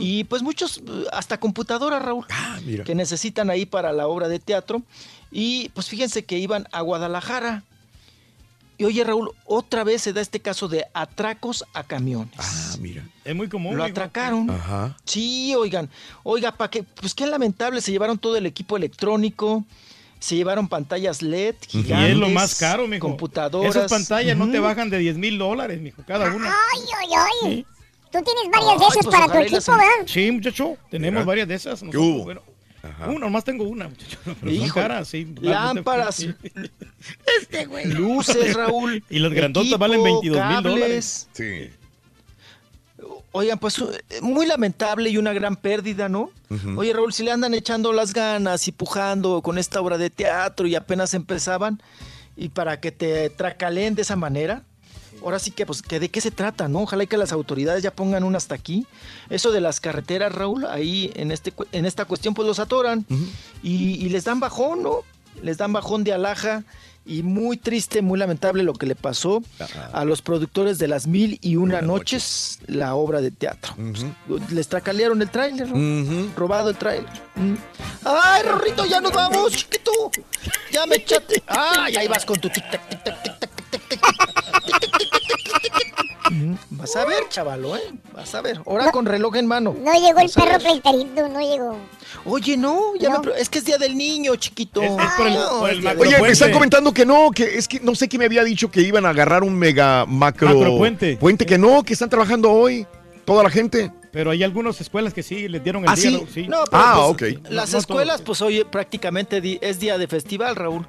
y 0.00 0.24
pues 0.24 0.42
muchos, 0.42 0.82
hasta 1.12 1.38
computadoras, 1.38 2.02
Raúl, 2.02 2.26
mira. 2.64 2.82
que 2.82 2.94
necesitan 2.94 3.50
ahí 3.50 3.66
para 3.66 3.92
la 3.92 4.08
obra 4.08 4.26
de 4.26 4.40
teatro. 4.40 4.82
Y 5.30 5.68
pues 5.70 5.88
fíjense 5.88 6.24
que 6.24 6.38
iban 6.38 6.66
a 6.72 6.80
Guadalajara. 6.80 7.62
Y 8.76 8.84
oye, 8.84 9.04
Raúl, 9.04 9.30
otra 9.44 9.84
vez 9.84 10.02
se 10.02 10.12
da 10.12 10.20
este 10.20 10.40
caso 10.40 10.66
de 10.66 10.86
atracos 10.94 11.64
a 11.74 11.84
camiones. 11.84 12.34
Ah, 12.38 12.76
mira. 12.80 13.06
Es 13.24 13.34
muy 13.36 13.48
común. 13.48 13.76
Lo 13.76 13.84
atracaron. 13.84 14.50
Ajá. 14.50 14.96
Sí, 15.04 15.54
oigan. 15.56 15.88
Oiga, 16.24 16.52
¿para 16.52 16.70
qué? 16.70 16.82
Pues 16.82 17.14
qué 17.14 17.26
lamentable, 17.26 17.80
se 17.80 17.92
llevaron 17.92 18.18
todo 18.18 18.36
el 18.36 18.46
equipo 18.46 18.76
electrónico, 18.76 19.64
se 20.24 20.36
llevaron 20.36 20.68
pantallas 20.68 21.20
LED 21.20 21.54
Y 21.64 21.82
gigantes. 21.82 22.12
es 22.12 22.16
lo 22.16 22.30
más 22.30 22.54
caro, 22.54 22.88
mijo. 22.88 23.06
Computadoras. 23.08 23.76
Esas 23.76 23.90
pantallas 23.90 24.36
no 24.36 24.50
te 24.50 24.58
bajan 24.58 24.88
de 24.88 24.98
10 24.98 25.18
mil 25.18 25.36
dólares, 25.38 25.80
mijo, 25.80 26.02
cada 26.06 26.34
una. 26.34 26.48
Ay, 26.48 26.80
ay, 26.98 27.08
ay. 27.42 27.66
Tú 28.10 28.18
tienes 28.22 28.50
varias 28.50 28.78
de 28.80 28.86
esas 28.86 29.04
pues 29.04 29.16
para 29.16 29.26
tu 29.26 29.38
y 29.38 29.42
equipo, 29.42 29.72
¿verdad? 29.72 30.06
Sí, 30.06 30.30
muchacho, 30.30 30.78
tenemos 30.90 31.26
varias 31.26 31.46
de 31.46 31.54
esas. 31.56 31.82
¿Qué 31.82 31.98
hubo? 31.98 32.24
bueno, 32.24 32.42
una, 33.06 33.18
nomás 33.18 33.44
tengo 33.44 33.64
una, 33.64 33.88
muchacho. 33.88 34.18
Pero 34.24 34.38
son 34.40 34.50
Híjole, 34.50 34.72
caras, 34.72 35.08
sí. 35.08 35.34
lámparas. 35.40 36.16
Sí. 36.16 36.34
Este 37.40 37.66
güey. 37.66 37.86
Luces, 37.86 38.54
Raúl. 38.54 39.04
Y 39.10 39.18
las 39.18 39.32
grandotas 39.32 39.78
valen 39.78 40.02
22 40.02 40.48
mil 40.48 40.62
dólares. 40.62 41.28
Sí. 41.32 41.68
Oigan, 43.36 43.58
pues 43.58 43.78
eh, 43.78 44.20
muy 44.22 44.46
lamentable 44.46 45.10
y 45.10 45.18
una 45.18 45.32
gran 45.32 45.56
pérdida, 45.56 46.08
¿no? 46.08 46.30
Oye, 46.76 46.92
Raúl, 46.92 47.12
si 47.12 47.24
le 47.24 47.32
andan 47.32 47.52
echando 47.52 47.92
las 47.92 48.12
ganas 48.12 48.68
y 48.68 48.72
pujando 48.72 49.42
con 49.42 49.58
esta 49.58 49.80
obra 49.80 49.98
de 49.98 50.08
teatro 50.08 50.68
y 50.68 50.76
apenas 50.76 51.14
empezaban, 51.14 51.82
y 52.36 52.50
para 52.50 52.78
que 52.78 52.92
te 52.92 53.30
tracaleen 53.30 53.96
de 53.96 54.02
esa 54.02 54.14
manera, 54.14 54.62
ahora 55.20 55.40
sí 55.40 55.50
que, 55.50 55.66
pues, 55.66 55.82
que 55.82 55.98
¿de 55.98 56.10
qué 56.10 56.20
se 56.20 56.30
trata, 56.30 56.68
no? 56.68 56.82
Ojalá 56.82 57.02
y 57.02 57.06
que 57.08 57.16
las 57.16 57.32
autoridades 57.32 57.82
ya 57.82 57.92
pongan 57.92 58.22
un 58.22 58.36
hasta 58.36 58.54
aquí. 58.54 58.86
Eso 59.30 59.50
de 59.50 59.60
las 59.60 59.80
carreteras, 59.80 60.32
Raúl, 60.32 60.64
ahí 60.66 61.10
en, 61.16 61.32
este, 61.32 61.52
en 61.72 61.86
esta 61.86 62.04
cuestión, 62.04 62.34
pues 62.34 62.46
los 62.46 62.60
atoran 62.60 63.04
y, 63.64 63.94
y 63.94 64.08
les 64.10 64.22
dan 64.22 64.38
bajón, 64.38 64.84
¿no? 64.84 64.98
Les 65.42 65.58
dan 65.58 65.72
bajón 65.72 66.04
de 66.04 66.12
alhaja. 66.12 66.62
Y 67.06 67.22
muy 67.22 67.56
triste, 67.56 68.00
muy 68.00 68.18
lamentable 68.18 68.62
lo 68.62 68.72
que 68.72 68.86
le 68.86 68.94
pasó 68.94 69.42
a 69.92 70.04
los 70.04 70.22
productores 70.22 70.78
de 70.78 70.88
las 70.88 71.06
mil 71.06 71.38
y 71.42 71.56
una 71.56 71.82
noches, 71.82 72.60
la 72.66 72.94
obra 72.94 73.20
de 73.20 73.30
teatro. 73.30 73.74
Les 74.50 74.68
tracalearon 74.68 75.20
el 75.20 75.30
tráiler, 75.30 75.68
¿no? 75.68 76.32
robado 76.36 76.70
el 76.70 76.76
tráiler. 76.76 77.10
Mm. 77.34 77.54
¡Ay, 78.04 78.42
Rorrito, 78.42 78.86
ya 78.86 79.00
nos 79.00 79.12
vamos, 79.12 79.52
chiquito! 79.52 80.10
Ya 80.72 80.86
me 80.86 80.96
echaste. 80.96 81.42
¡Ay, 81.46 81.96
ahí 81.96 82.08
vas 82.08 82.24
con 82.24 82.40
tu 82.40 82.48
tic 82.48 82.70
tac, 82.70 82.88
tic 82.88 83.33
Vas 86.70 86.96
a 86.96 87.04
ver, 87.04 87.28
chavalo, 87.28 87.76
¿eh? 87.76 87.82
Vas 88.14 88.34
a 88.34 88.40
ver. 88.42 88.60
Ahora 88.66 88.90
con 88.90 89.06
reloj 89.06 89.36
en 89.36 89.46
mano. 89.46 89.74
No 89.78 89.92
llegó 89.94 90.18
el 90.20 90.26
Vas 90.26 90.34
perro 90.34 90.58
pleiterito, 90.58 91.28
no 91.28 91.40
llegó. 91.40 91.76
Oye, 92.24 92.56
no, 92.56 92.94
ya 92.98 93.10
me 93.10 93.20
pre- 93.20 93.40
es 93.40 93.48
que 93.48 93.58
es 93.58 93.64
día 93.64 93.78
del 93.78 93.96
niño, 93.96 94.34
chiquito. 94.36 94.80
por 94.80 95.26
el- 95.26 95.34
No, 95.34 95.60
por 95.60 95.70
el 95.70 95.78
es 95.78 95.84
del- 95.84 95.98
Oye, 95.98 96.20
me 96.22 96.28
están 96.28 96.52
comentando 96.52 96.92
que 96.92 97.04
no, 97.06 97.30
que 97.30 97.56
es 97.58 97.68
que 97.68 97.80
no 97.80 97.94
sé 97.94 98.08
qué 98.08 98.18
me 98.18 98.24
había 98.26 98.44
dicho 98.44 98.70
que 98.70 98.80
iban 98.80 99.04
a 99.06 99.10
agarrar 99.10 99.42
un 99.42 99.54
mega 99.56 100.06
macro 100.06 100.48
Macropuente. 100.54 101.16
puente 101.18 101.46
que 101.46 101.58
no, 101.58 101.82
que 101.82 101.92
están 101.92 102.08
trabajando 102.10 102.50
hoy 102.50 102.86
toda 103.24 103.42
la 103.42 103.50
gente. 103.50 103.92
Pero 104.12 104.30
hay 104.30 104.44
algunas 104.44 104.80
escuelas 104.80 105.12
que 105.12 105.24
sí 105.24 105.48
les 105.48 105.64
dieron 105.64 105.82
el 105.82 105.88
¿Ah, 105.90 105.96
día. 105.96 106.02
sí? 106.10 106.16
¿no? 106.20 106.26
sí. 106.32 106.42
No, 106.46 106.58
pero 106.70 106.82
Ah, 106.84 107.04
pues, 107.18 107.32
ok. 107.32 107.50
Las 107.50 107.70
No, 107.70 107.72
no 107.72 107.78
escuelas, 107.80 108.22
pues 108.22 108.40
hoy 108.42 108.62
prácticamente 108.64 109.42
es 109.60 109.80
día 109.80 109.98
de 109.98 110.06
festival, 110.06 110.54
Raúl. 110.54 110.86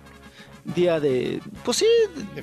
Día 0.74 1.00
de, 1.00 1.42
pues 1.64 1.78
sí, 1.78 1.86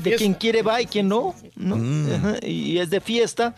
de, 0.01 0.15
quien 0.15 0.34
quiere 0.34 0.62
va 0.62 0.81
y 0.81 0.86
quien 0.86 1.09
no, 1.09 1.34
¿no? 1.57 1.76
Mm. 1.76 2.12
Ajá, 2.15 2.36
y 2.47 2.78
es 2.78 2.89
de 2.89 3.01
fiesta. 3.01 3.55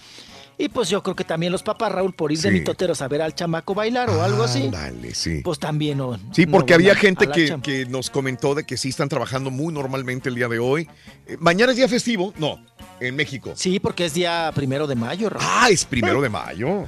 Y 0.57 0.68
pues 0.68 0.89
yo 0.89 1.02
creo 1.02 1.17
que 1.17 1.25
también 1.25 1.51
los 1.51 1.65
papás, 1.65 1.91
Raúl, 1.91 2.15
por 2.15 2.31
ir 2.31 2.39
de 2.39 2.49
Sí. 2.49 2.55
mitoteros 2.55 3.02
a 3.02 3.09
ver 3.09 3.20
al 3.23 3.34
chamaco 3.34 3.75
bailar 3.75 4.09
o 4.09 4.23
algo 4.23 4.44
así, 4.44 4.68
Dale, 4.70 5.12
sí. 5.15 5.41
pues 5.43 5.59
también 5.59 5.99
no. 5.99 6.17
Sí, 6.33 6.47
porque 6.47 6.75
había 6.75 6.93
a- 6.93 6.97
gente 6.97 7.26
que, 7.28 7.59
que 7.60 7.86
nos 7.86 8.09
comentó 8.09 8.55
de 8.55 8.62
que 8.65 8.76
sí 8.76 8.91
están 8.91 9.09
trabajando 9.09 9.51
muy 9.51 9.75
normalmente 9.75 10.28
el 10.28 10.36
día 10.36 10.47
de 10.49 10.60
hoy. 10.60 10.89
Eh, 11.26 11.36
Mañana 11.41 11.73
es 11.73 11.76
día 11.76 11.89
festivo, 11.89 12.33
no, 12.39 12.65
en 13.01 13.17
México. 13.17 13.52
Sí, 13.57 13.81
porque 13.81 14.05
es 14.05 14.15
día 14.15 14.51
primero 14.55 14.86
de 14.86 14.94
mayo, 14.94 15.28
Raúl. 15.28 15.44
Ah, 15.44 15.67
es 15.70 15.84
primero 15.84 16.23
de 16.23 16.28
mayo. 16.28 16.84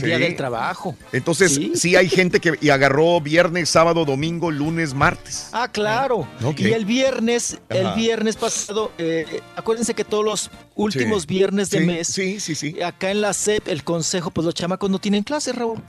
Día 0.00 0.16
Sí. 0.16 0.22
del 0.22 0.36
trabajo. 0.36 0.96
Entonces, 1.12 1.54
Sí. 1.54 1.72
sí. 1.74 1.96
hay 1.96 2.08
gente 2.08 2.40
que 2.40 2.54
y 2.60 2.70
agarró 2.70 3.20
viernes, 3.20 3.68
sábado, 3.68 4.04
domingo, 4.04 4.50
lunes, 4.50 4.94
martes. 4.94 5.48
Ah, 5.52 5.68
claro. 5.70 6.28
Ok. 6.44 6.60
Y 6.60 6.72
el 6.72 6.84
viernes, 6.84 7.58
el 7.68 7.92
viernes 7.94 8.36
pasado, 8.36 8.92
eh, 8.98 9.40
acuérdense 9.56 9.94
que 9.94 10.04
todos 10.04 10.24
los 10.24 10.50
últimos 10.74 11.22
Sí. 11.22 11.28
viernes 11.28 11.70
de 11.70 11.78
Sí, 11.80 11.84
mes, 11.84 12.08
sí, 12.08 12.40
sí, 12.40 12.54
sí. 12.54 12.80
acá 12.82 13.10
en 13.10 13.20
la 13.20 13.32
SEP, 13.32 13.68
el 13.68 13.84
consejo, 13.84 14.30
pues 14.30 14.44
los 14.44 14.54
chamacos 14.54 14.90
no 14.90 14.98
tienen 14.98 15.22
clase, 15.22 15.52
Raúl. 15.52 15.82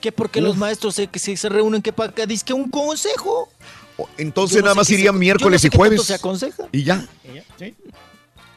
Que 0.00 0.10
porque 0.10 0.40
los 0.40 0.56
maestros 0.56 0.94
se, 0.96 1.06
que 1.06 1.18
se, 1.18 1.36
se 1.36 1.48
reúnen, 1.48 1.80
que 1.80 1.92
para 1.92 2.12
que 2.12 2.26
que 2.44 2.52
un 2.52 2.68
consejo. 2.70 3.48
Entonces 4.18 4.56
no 4.58 4.62
nada 4.64 4.74
más 4.74 4.90
irían 4.90 5.14
se- 5.14 5.18
miércoles 5.20 5.50
yo 5.50 5.50
no 5.52 5.58
sé 5.60 5.66
y 5.66 5.70
qué 5.70 5.76
jueves. 5.76 5.96
tanto 5.98 6.06
se 6.08 6.14
aconseja. 6.14 6.64
Y 6.72 6.82
ya. 6.82 7.06
Sí. 7.58 7.74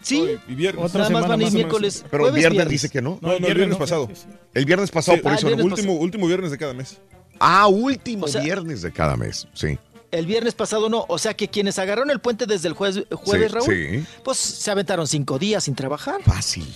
Sí, 0.05 0.37
Y 0.47 0.53
viernes. 0.55 0.93
nada 0.93 1.09
más 1.09 1.27
van 1.27 1.41
a 1.41 1.43
ir 1.45 1.51
miércoles. 1.51 2.05
Pero 2.11 2.25
el 2.27 2.31
jueves, 2.31 2.51
viernes, 2.51 2.69
dice 2.69 2.89
que 2.89 3.01
no. 3.01 3.17
No, 3.21 3.39
no, 3.39 3.47
el 3.47 3.55
viernes 3.55 3.77
pasado. 3.77 4.07
El 4.53 4.65
viernes 4.65 4.91
pasado, 4.91 5.17
Sí, 5.17 5.23
por 5.23 5.31
ah, 5.31 5.35
eso. 5.35 5.47
el 5.47 5.55
viernes 5.55 5.73
último, 5.79 5.93
último 5.95 6.27
viernes 6.27 6.51
de 6.51 6.57
cada 6.59 6.73
mes. 6.75 6.99
Ah, 7.39 7.67
último 7.67 8.25
O 8.25 8.27
sea- 8.27 8.41
viernes 8.41 8.83
de 8.83 8.91
cada 8.91 9.17
mes. 9.17 9.47
Sí. 9.53 9.79
El 10.11 10.27
viernes 10.27 10.53
pasado 10.53 10.89
no. 10.89 11.05
O 11.09 11.17
sea 11.17 11.33
que 11.33 11.47
quienes 11.47 11.79
agarraron 11.79 12.11
el 12.11 12.19
puente 12.19 12.45
desde 12.45 12.67
el 12.67 12.73
jueves, 12.75 13.03
jueves 13.11 13.51
Sí, 13.51 13.57
Raúl, 13.57 13.75
sí. 13.75 14.05
pues 14.23 14.37
se 14.37 14.69
aventaron 14.71 15.07
cinco 15.07 15.39
días 15.39 15.63
sin 15.63 15.73
trabajar. 15.75 16.21
Fácil. 16.23 16.67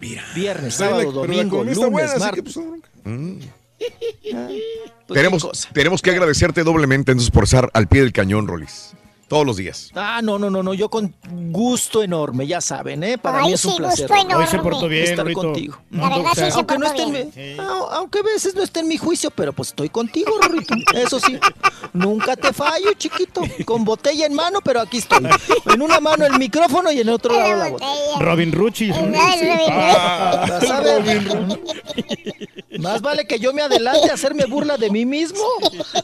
Viernes, 0.00 0.30
Pero 0.34 0.62
la- 0.62 0.70
sábado, 0.70 1.12
domingo, 1.12 1.62
lunes, 1.62 2.18
martes. 2.18 2.42
pues. 2.54 2.66
Mm. 3.04 3.38
Pues, 5.06 5.18
qué 5.20 5.22
tenemos, 5.22 5.68
tenemos 5.72 6.02
que 6.02 6.10
agradecerte 6.10 6.64
doblemente 6.64 7.12
entonces 7.12 7.30
por 7.30 7.44
estar 7.44 7.70
al 7.74 7.86
pie 7.86 8.00
del 8.00 8.12
cañón, 8.12 8.48
Rolis. 8.48 8.92
Todos 9.28 9.44
los 9.44 9.56
días. 9.56 9.90
Ah, 9.96 10.20
no, 10.22 10.38
no, 10.38 10.50
no, 10.50 10.62
no, 10.62 10.72
yo 10.72 10.88
con 10.88 11.12
gusto 11.50 12.00
enorme, 12.04 12.46
ya 12.46 12.60
saben, 12.60 13.02
¿eh? 13.02 13.18
Para 13.18 13.38
Ay, 13.40 13.46
mí 13.48 13.52
es 13.54 13.64
un 13.64 13.72
sí, 13.72 13.76
placer. 13.78 14.06
gusto 14.06 14.14
Raúl, 14.14 14.26
enorme. 14.30 14.44
Hoy 14.44 14.50
se 14.52 14.58
portó 14.60 14.88
bien, 14.88 15.04
estar 15.04 15.26
Rito. 15.26 15.40
contigo. 15.40 15.78
La 15.90 16.08
verdad 16.10 16.30
sí 16.34 16.40
se 16.42 16.50
aunque 16.52 16.78
no 16.78 16.86
en 16.94 17.12
mi- 17.12 17.56
aunque 17.92 18.18
a 18.20 18.22
veces 18.22 18.54
no 18.54 18.62
esté 18.62 18.80
en 18.80 18.88
mi 18.88 18.96
juicio, 18.98 19.32
pero 19.32 19.52
pues 19.52 19.70
estoy 19.70 19.88
contigo, 19.88 20.30
Rorrito. 20.40 20.74
Eso 20.94 21.18
sí, 21.18 21.38
nunca 21.92 22.36
te 22.36 22.52
fallo, 22.52 22.92
chiquito. 22.96 23.40
Con 23.64 23.84
botella 23.84 24.26
en 24.26 24.34
mano, 24.34 24.60
pero 24.62 24.80
aquí 24.80 24.98
estoy. 24.98 25.26
En 25.72 25.82
una 25.82 25.98
mano 25.98 26.24
el 26.24 26.38
micrófono 26.38 26.92
y 26.92 27.00
en 27.00 27.08
otro 27.08 27.34
lado 27.36 27.56
la 27.56 27.68
botella. 27.70 28.18
Robin 28.20 28.52
Rucci. 28.52 28.92
Ah, 28.92 30.46
a 30.72 30.80
ver. 30.80 31.60
Más 32.78 33.00
vale 33.00 33.26
que 33.26 33.38
yo 33.38 33.52
me 33.52 33.62
adelante 33.62 34.10
a 34.10 34.14
hacerme 34.14 34.44
burla 34.44 34.76
de 34.76 34.90
mí 34.90 35.04
mismo. 35.06 35.40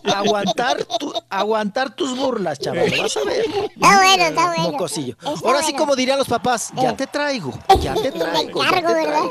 Aguantar, 0.04 0.84
tu- 0.98 1.12
aguantar 1.28 1.94
tus 1.94 2.16
burlas, 2.16 2.58
chaval. 2.58 2.90
Vas 3.14 3.24
a 3.24 3.24
ver. 3.28 3.44
Está 3.46 3.96
bueno, 3.96 4.24
está 4.24 4.46
bueno. 4.46 4.62
Mocosillo. 4.72 5.16
Está 5.22 5.46
Ahora 5.48 5.62
sí, 5.62 5.72
como 5.74 5.94
dirían 5.96 6.18
los 6.18 6.28
papás, 6.28 6.70
ya 6.76 6.96
te 6.96 7.06
traigo, 7.06 7.52
ya 7.80 7.94
te 7.94 8.12
traigo. 8.12 8.62
ya 8.62 8.68
encargo, 8.68 8.88
te 8.88 8.94
¿verdad? 8.94 9.22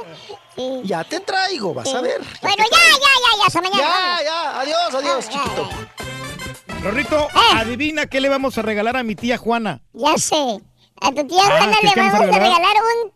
traigo. 0.56 0.82
Ya 0.84 1.04
te 1.04 1.20
traigo, 1.22 1.74
vas 1.74 1.94
a 1.94 2.02
ver. 2.02 2.22
Bueno, 2.42 2.58
ya, 2.58 2.78
ya, 2.78 2.98
ya, 3.00 3.38
ya, 3.40 3.46
hasta 3.48 3.62
mañana. 3.62 3.82
Ya, 3.82 3.90
vamos. 3.90 4.24
ya, 4.24 4.60
adiós, 4.60 4.96
adiós, 4.96 5.26
Ya, 5.26 5.32
ya, 5.32 5.44
chiquito. 5.44 5.70
Rorrito, 6.84 7.28
Eh. 7.30 7.58
adivina 7.58 8.06
qué 8.08 8.20
le 8.22 8.30
vamos 8.30 8.58
a 8.58 8.62
regalar 8.62 8.98
a 8.98 9.04
mi 9.04 9.16
tía 9.16 9.38
Juana. 9.38 9.82
Ya 9.94 10.18
sé. 10.18 10.60
A 11.00 11.10
tu 11.12 11.26
tía 11.28 11.42
Ah, 11.44 11.58
Juana 11.58 11.78
¿qué 11.82 11.88
le 11.88 11.96
vamos 11.96 12.14
a 12.14 12.20
regalar? 12.20 12.42
regalar 12.42 12.76
un 12.76 13.12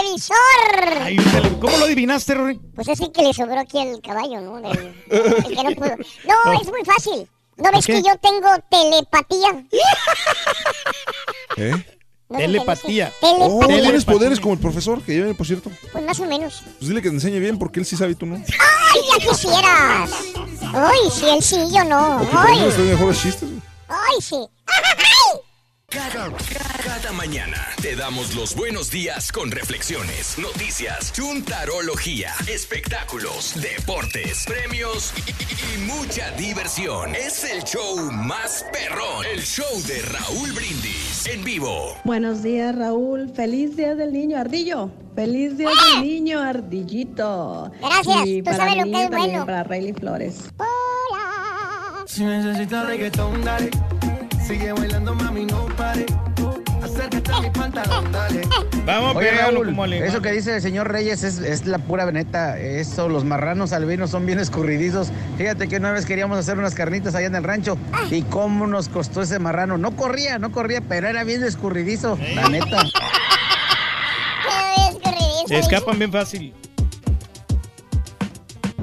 televisor. 0.00 1.02
Ay, 1.02 1.16
¿Cómo 1.60 1.76
lo 1.76 1.84
adivinaste, 1.84 2.34
Rory? 2.34 2.60
Pues 2.74 2.88
es 2.88 3.00
el 3.00 3.12
que 3.12 3.22
le 3.22 3.34
sobró 3.34 3.60
aquí 3.60 3.78
el 3.80 4.00
caballo, 4.00 4.40
¿no? 4.40 4.56
Del- 4.60 4.94
el 5.10 5.56
que 5.56 5.62
no 5.64 5.70
pudo. 5.72 5.96
No, 6.26 6.60
es 6.60 6.68
muy 6.68 6.84
fácil. 6.84 7.28
¿No 7.58 7.70
ves 7.72 7.86
qué? 7.86 7.94
que 7.94 8.02
yo 8.02 8.16
tengo 8.20 8.48
telepatía? 8.70 9.64
¿Eh? 11.56 11.72
¿No 12.28 12.36
me 12.38 12.44
Telepatía. 12.44 13.06
entendiste? 13.06 13.26
Oh, 13.54 13.58
Telepatía. 13.60 13.82
tienes 13.82 14.04
poderes 14.04 14.40
como 14.40 14.54
el 14.54 14.60
profesor, 14.60 15.02
que 15.02 15.12
viene, 15.12 15.34
por 15.34 15.46
cierto. 15.46 15.70
Pues 15.92 16.04
más 16.04 16.20
o 16.20 16.26
menos. 16.26 16.62
Pues 16.78 16.88
dile 16.88 17.00
que 17.00 17.08
te 17.08 17.14
enseñe 17.14 17.38
bien 17.40 17.58
porque 17.58 17.80
él 17.80 17.86
sí 17.86 17.96
sabe 17.96 18.12
y 18.12 18.14
tú 18.16 18.26
no. 18.26 18.36
¡Ay, 18.36 19.00
ya 19.10 19.28
quisieras! 19.30 20.10
¡Ay, 20.74 20.98
sí, 21.12 21.26
él 21.28 21.42
sí, 21.42 21.56
yo 21.74 21.84
no! 21.84 22.20
O 22.22 22.28
que 22.28 22.34
lo 22.34 22.40
¡Ay, 22.40 22.72
mejores 22.84 23.22
chistes. 23.22 23.48
ay 23.88 24.20
sí! 24.20 24.36
Cada, 25.90 26.28
cada 26.84 27.12
mañana 27.12 27.56
te 27.80 27.96
damos 27.96 28.34
los 28.34 28.54
buenos 28.54 28.90
días 28.90 29.32
con 29.32 29.50
reflexiones, 29.50 30.36
noticias, 30.38 31.14
chuntarología, 31.14 32.32
espectáculos, 32.46 33.54
deportes, 33.58 34.44
premios 34.46 35.14
y, 35.16 35.30
y- 35.30 35.76
y 35.76 35.86
mucha 35.86 36.30
diversión. 36.32 37.14
Es 37.14 37.42
el 37.50 37.62
show 37.64 38.12
más 38.12 38.66
perrón, 38.70 39.24
el 39.32 39.40
show 39.40 39.64
de 39.86 40.02
Raúl 40.02 40.52
Brindis 40.52 41.24
en 41.26 41.42
vivo. 41.42 41.96
Buenos 42.04 42.42
días, 42.42 42.76
Raúl. 42.76 43.32
Feliz 43.34 43.74
Día 43.74 43.94
del 43.94 44.12
Niño 44.12 44.36
Ardillo. 44.38 44.90
Feliz 45.14 45.56
Día 45.56 45.70
del 45.94 46.04
Niño 46.06 46.38
Ardillito. 46.42 47.72
Gracias, 47.80 48.26
Y 48.26 48.38
tú 48.42 48.44
para 48.44 48.56
sabes 48.58 48.74
mi 48.74 48.78
lo 48.80 48.84
que 48.84 48.90
niño 48.90 49.00
es 49.04 49.10
también, 49.10 49.30
bueno. 49.30 49.46
para 49.46 49.64
Rayleigh 49.64 49.94
Flores. 49.94 50.36
Si 52.04 52.24
necesitas 52.24 52.86
reggaetón, 52.86 53.42
dale. 53.42 53.70
Sigue 54.48 54.72
bailando, 54.72 55.14
mami, 55.14 55.44
no 55.44 55.66
pare. 55.76 56.06
Hacer 56.82 57.10
Vamos, 58.86 59.16
Oye, 59.16 59.28
pégalo 59.28 59.56
Raúl, 59.56 59.66
como 59.66 59.84
alemán. 59.84 60.08
eso 60.08 60.22
que 60.22 60.32
dice 60.32 60.56
el 60.56 60.62
señor 60.62 60.90
Reyes 60.90 61.22
es, 61.22 61.38
es 61.40 61.66
la 61.66 61.76
pura 61.76 62.10
neta. 62.10 62.58
Eso, 62.58 63.10
los 63.10 63.24
marranos 63.24 63.74
albinos 63.74 64.08
son 64.08 64.24
bien 64.24 64.38
escurridizos. 64.38 65.12
Fíjate 65.36 65.68
que 65.68 65.76
una 65.76 65.92
vez 65.92 66.06
queríamos 66.06 66.38
hacer 66.38 66.56
unas 66.56 66.74
carnitas 66.74 67.14
allá 67.14 67.26
en 67.26 67.34
el 67.34 67.44
rancho. 67.44 67.76
¿Y 68.10 68.22
cómo 68.22 68.66
nos 68.66 68.88
costó 68.88 69.20
ese 69.20 69.38
marrano? 69.38 69.76
No 69.76 69.94
corría, 69.94 70.38
no 70.38 70.50
corría, 70.50 70.80
pero 70.80 71.08
era 71.08 71.24
bien 71.24 71.44
escurridizo, 71.44 72.18
la 72.34 72.48
neta. 72.48 72.84
Se 75.46 75.58
escapan 75.58 75.98
bien 75.98 76.10
fácil. 76.10 76.54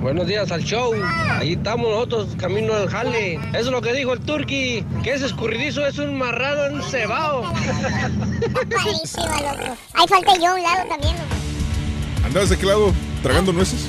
Buenos 0.06 0.27
días 0.27 0.51
al 0.51 0.64
show. 0.64 0.93
Ahí 1.32 1.53
estamos 1.53 1.90
nosotros, 1.90 2.35
camino 2.38 2.75
al 2.75 2.88
jale. 2.88 3.40
Eso 3.53 3.58
es 3.58 3.72
lo 3.72 3.82
que 3.82 3.92
dijo 3.92 4.14
el 4.14 4.19
turqui, 4.19 4.85
que 5.03 5.14
ese 5.14 5.25
escurridizo 5.25 5.84
es 5.84 5.98
un 5.98 6.16
marrano 6.16 6.77
encebado. 6.77 7.42
Loco. 7.51 7.56
Ahí 9.95 10.08
falta 10.08 10.38
yo 10.40 10.51
a 10.51 10.53
un 10.53 10.61
lado 10.61 10.88
también. 10.88 11.16
loco. 11.16 11.27
¿Andabas 12.24 12.51
de 12.51 12.58
qué 12.59 12.67
lado? 12.67 12.93
¿Tragando 13.24 13.51
nueces? 13.51 13.88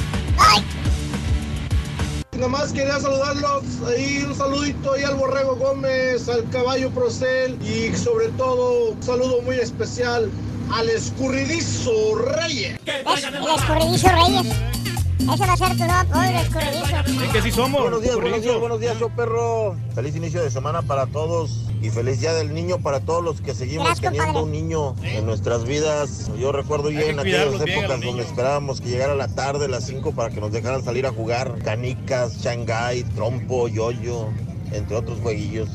Nada 2.33 2.49
más 2.49 2.73
quería 2.73 2.99
saludarlos, 2.99 3.65
ahí 3.87 4.25
un 4.27 4.35
saludito 4.35 4.95
ahí 4.95 5.03
al 5.03 5.17
Borrego 5.17 5.57
Gómez, 5.57 6.31
al 6.31 6.49
Caballo 6.49 6.89
Procel 6.93 7.59
y 7.61 7.95
sobre 7.95 8.29
todo 8.39 8.93
un 8.93 9.03
saludo 9.03 9.43
muy 9.43 9.57
especial 9.57 10.31
al 10.73 10.89
escurridizo 10.89 12.15
Reyes. 12.15 12.81
El 12.87 13.05
escurridizo 13.55 14.09
Reyes. 14.09 14.47
Ese 15.33 15.45
va 15.47 15.53
a 15.53 15.57
ser 15.57 15.71
tu 15.71 15.77
nuevo 15.79 15.93
apodo, 15.93 16.23
el 16.23 16.37
escurridizo. 16.37 17.25
Es 17.25 17.33
que 17.33 17.43
sí 17.43 17.51
somos. 17.51 17.83
Buenos 17.83 18.03
días, 18.03 18.17
buenos 18.17 18.43
días, 18.43 18.61
buenos 18.61 18.81
días, 18.81 18.99
yo 18.99 19.09
perro. 19.11 19.77
Feliz 19.95 20.15
inicio 20.15 20.43
de 20.43 20.51
semana 20.51 20.83
para 20.83 21.07
todos 21.07 21.65
y 21.83 21.91
feliz 21.91 22.21
día 22.21 22.33
del 22.33 22.55
niño 22.55 22.79
para 22.79 23.01
todos 23.01 23.25
los 23.25 23.41
que 23.41 23.55
seguimos 23.55 23.87
Gracias, 23.87 24.13
teniendo 24.13 24.45
un 24.45 24.53
niño 24.53 24.95
en 25.03 25.27
nuestras 25.27 25.65
vidas. 25.65 26.31
Yo 26.39 26.53
recuerdo 26.53 26.91
bien 26.91 27.03
que 27.03 27.11
en 27.11 27.19
aquellas 27.21 27.61
épocas 27.61 28.01
donde 28.01 28.23
esperábamos 28.23 28.81
que 28.81 28.89
llegara 28.89 29.15
la 29.15 29.29
tarde, 29.29 29.69
las 29.69 29.85
5, 29.85 30.13
para 30.13 30.31
que 30.31 30.41
nos 30.41 30.53
dejaran 30.53 30.85
salir 30.85 31.07
a 31.07 31.13
jugar 31.13 31.59
canicas, 31.65 32.39
shanghai, 32.39 33.03
trompo, 33.15 33.69
yoyo, 33.69 34.29
entre 34.73 34.97
otros 34.97 35.19
jueguillos. 35.21 35.69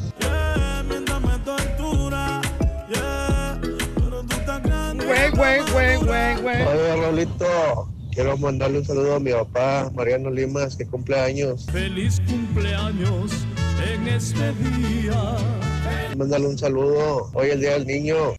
Güey, 4.96 5.30
güey, 5.32 5.60
güey, 5.72 5.98
güey, 5.98 6.42
güey. 6.42 6.62
Oye, 6.68 6.96
Raulito, 7.02 7.91
quiero 8.12 8.38
mandarle 8.38 8.80
un 8.80 8.86
saludo 8.86 9.16
a 9.16 9.20
mi 9.20 9.32
papá, 9.32 9.90
Mariano 9.96 10.30
Limas, 10.30 10.76
que 10.76 10.86
cumple 10.86 11.20
años. 11.20 11.66
Feliz 11.72 12.22
cumpleaños 12.28 13.32
en 13.92 14.08
este 14.08 14.54
día. 14.54 15.38
Mándale 16.18 16.48
un 16.48 16.58
saludo. 16.58 17.32
Hoy 17.34 17.48
es 17.48 17.54
el 17.54 17.60
Día 17.62 17.72
del 17.72 17.88
Niño. 17.88 18.36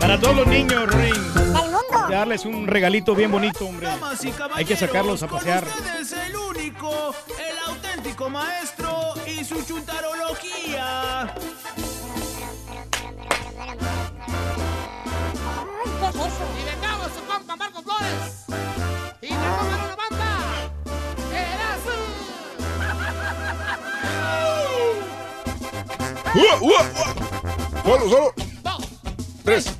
Para 0.00 0.20
todos 0.20 0.36
los 0.36 0.46
niños, 0.46 0.88
Ring. 0.94 1.14
Del 1.34 1.46
mundo. 1.46 1.80
Darles 2.08 2.44
un 2.44 2.66
regalito 2.66 3.14
bien 3.14 3.32
bonito, 3.32 3.66
hombre. 3.66 3.88
Hay 4.54 4.64
que 4.64 4.76
sacarlos 4.76 5.22
a 5.22 5.28
pasear. 5.28 5.66
Es 6.00 6.12
el 6.12 6.36
único, 6.36 7.14
el 7.38 7.58
auténtico 7.66 8.30
maestro 8.30 9.14
y 9.26 9.44
su 9.44 9.62
chuntarología. 9.64 11.34
¿Qué 15.98 16.08
es 16.08 16.14
eso? 16.14 16.85
¡Ua, 26.36 26.60
ua, 26.60 26.68
ua! 26.70 27.14
Solo, 27.82 28.10
solo. 28.10 28.34
Tres. 29.42 29.72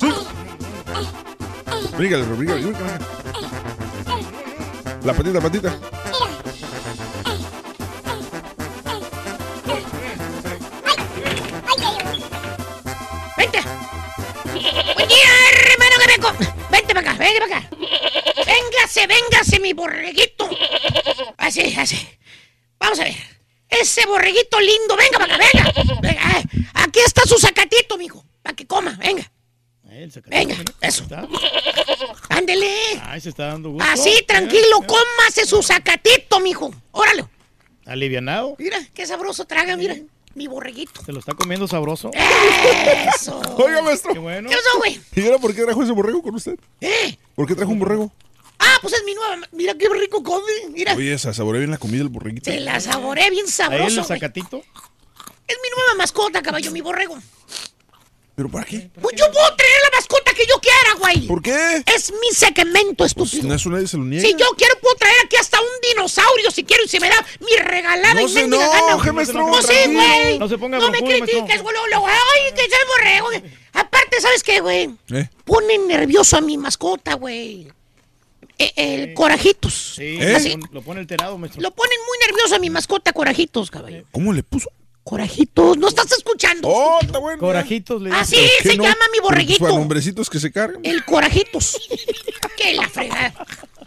Cinco. 0.00 0.26
Brígale, 1.96 2.24
brígale. 2.24 2.74
La 5.04 5.14
patita, 5.14 5.34
la 5.34 5.40
patita. 5.40 5.78
¡Vente! 13.36 13.60
¡Buen 14.94 15.08
día, 15.08 15.30
hermano 15.52 15.94
que 16.00 16.06
me 16.08 16.57
Vente 16.70 16.94
para 16.94 17.00
acá, 17.00 17.12
vente 17.14 17.40
para 17.40 17.58
acá. 17.58 17.70
Véngase, 18.46 19.06
véngase, 19.06 19.60
mi 19.60 19.72
borreguito. 19.72 20.48
Así, 21.36 21.74
así. 21.76 22.08
Vamos 22.78 23.00
a 23.00 23.04
ver. 23.04 23.16
Ese 23.68 24.06
borreguito 24.06 24.58
lindo, 24.60 24.96
venga 24.96 25.18
para 25.18 25.34
acá, 25.34 25.44
venga. 25.52 26.00
Venga, 26.00 26.38
eh, 26.38 26.44
Aquí 26.74 27.00
está 27.00 27.22
su 27.26 27.38
sacatito, 27.38 27.98
mijo. 27.98 28.24
Para 28.42 28.56
que 28.56 28.66
coma, 28.66 28.96
venga. 28.98 29.30
Venga, 30.26 30.56
eso. 30.80 31.06
Ándele. 32.28 33.00
Ay, 33.02 33.20
se 33.20 33.30
está 33.30 33.46
dando 33.46 33.70
gusto. 33.70 33.88
Así, 33.90 34.22
tranquilo, 34.26 34.82
cómase 34.86 35.44
su 35.46 35.62
sacatito, 35.62 36.40
mijo. 36.40 36.72
Órale. 36.92 37.24
Alivianado. 37.86 38.54
Mira, 38.58 38.78
qué 38.94 39.06
sabroso 39.06 39.44
traga, 39.46 39.76
mira. 39.76 39.96
Mi 40.38 40.46
borreguito. 40.46 41.02
Se 41.04 41.10
lo 41.12 41.18
está 41.18 41.34
comiendo 41.34 41.66
sabroso. 41.66 42.12
Eso. 42.14 43.40
Oiga, 43.58 43.82
maestro. 43.82 44.12
Qué 44.12 44.20
bueno. 44.20 44.48
¿Qué 44.48 44.54
pasó, 44.54 44.78
güey? 44.78 45.00
¿Y 45.16 45.26
ahora 45.26 45.38
por 45.38 45.52
qué 45.52 45.64
trajo 45.64 45.82
ese 45.82 45.90
borrego 45.90 46.22
con 46.22 46.36
usted? 46.36 46.56
¿Eh? 46.80 47.18
¿Por 47.34 47.48
qué 47.48 47.56
trajo 47.56 47.72
un 47.72 47.80
borrego? 47.80 48.12
Ah, 48.60 48.78
pues 48.80 48.94
es 48.94 49.02
mi 49.04 49.14
nueva. 49.14 49.36
Mira 49.50 49.74
qué 49.74 49.88
rico 49.88 50.22
come. 50.22 50.44
Mira. 50.70 50.94
Oye, 50.94 51.18
se 51.18 51.34
saboreó 51.34 51.58
bien 51.58 51.72
la 51.72 51.78
comida 51.78 52.02
el 52.02 52.08
borreguito. 52.08 52.48
Se 52.52 52.60
la 52.60 52.78
saboreé 52.78 53.30
bien 53.30 53.46
Ahí 53.46 53.50
sabroso. 53.52 53.86
el 53.88 53.94
güey. 53.94 54.06
sacatito. 54.06 54.58
Es 55.48 55.56
mi 55.60 55.70
nueva 55.76 55.94
mascota, 55.96 56.40
caballo, 56.40 56.70
mi 56.70 56.82
borrego. 56.82 57.18
¿Pero 58.36 58.48
para 58.48 58.64
qué? 58.64 58.90
Pues 59.02 59.16
yo 59.16 59.24
puedo 59.32 59.56
tener 59.56 59.72
la 59.90 59.98
mascota 59.98 60.27
que 60.38 60.46
yo 60.46 60.54
quiera, 60.60 60.94
güey. 60.98 61.26
¿Por 61.26 61.42
qué? 61.42 61.82
Es 61.94 62.12
mi 62.12 62.28
segmento, 62.34 62.94
Pues 62.96 63.10
estúpido. 63.10 63.48
no 63.48 63.54
eso 63.54 63.68
nadie 63.70 63.86
se 63.88 63.96
lo 63.96 64.04
niega. 64.04 64.24
Si 64.26 64.32
yo 64.34 64.46
quiero, 64.56 64.74
puedo 64.80 64.94
traer 64.94 65.16
aquí 65.24 65.36
hasta 65.36 65.60
un 65.60 65.66
dinosaurio 65.90 66.50
si 66.50 66.64
quiero 66.64 66.84
y 66.84 66.88
se 66.88 67.00
me 67.00 67.08
da 67.08 67.26
mi 67.40 67.56
regalada 67.62 68.14
No 68.14 68.20
y 68.26 68.28
se 68.32 68.40
enoje, 68.42 68.80
gana. 68.80 69.12
maestro, 69.12 69.46
No 69.46 69.60
sé, 69.62 69.88
güey. 69.88 70.38
No 70.38 70.48
se 70.48 70.56
ponga 70.58 70.78
No 70.78 70.90
me 70.90 70.98
critiques, 71.00 71.62
güey. 71.62 71.76
Ay, 72.06 72.52
que 72.54 72.62
el 72.64 72.70
borrego. 72.88 73.26
güey. 73.26 73.42
Aparte, 73.72 74.20
¿sabes 74.20 74.42
qué, 74.42 74.60
güey? 74.60 74.90
¿Eh? 75.12 75.28
Pone 75.44 75.76
nervioso 75.78 76.36
a 76.36 76.40
mi 76.40 76.56
mascota, 76.56 77.14
güey. 77.14 77.68
Eh, 78.58 78.72
el 78.76 79.14
Corajitos. 79.14 79.94
Sí, 79.96 80.18
¿Eh? 80.20 80.56
Lo 80.72 80.82
pone 80.82 81.00
alterado, 81.00 81.38
maestro. 81.38 81.62
Lo 81.62 81.70
ponen 81.72 81.98
muy 82.08 82.18
nervioso 82.26 82.56
a 82.56 82.58
mi 82.58 82.70
mascota, 82.70 83.12
Corajitos, 83.12 83.70
caballo. 83.70 84.04
¿Cómo 84.10 84.32
le 84.32 84.42
puso? 84.42 84.70
Corajitos, 85.08 85.78
¿no 85.78 85.88
estás 85.88 86.12
escuchando? 86.12 86.68
Oh, 86.68 86.98
está 87.00 87.18
bueno. 87.18 87.38
Corajitos 87.40 88.02
le 88.02 88.12
Así 88.12 88.36
dice. 88.36 88.52
¿Qué 88.62 88.68
se 88.72 88.76
no? 88.76 88.82
llama 88.84 88.96
mi 88.96 89.00
Pero, 89.00 89.10
pues, 89.12 89.22
borreguito. 89.22 89.64
Para 89.64 89.74
nombrecitos 89.78 90.28
que 90.28 90.38
se 90.38 90.52
cargan. 90.52 90.80
El 90.84 91.02
Corajitos. 91.06 91.78
¡Qué 92.58 92.74
la 92.74 92.86
fregada! 92.90 93.32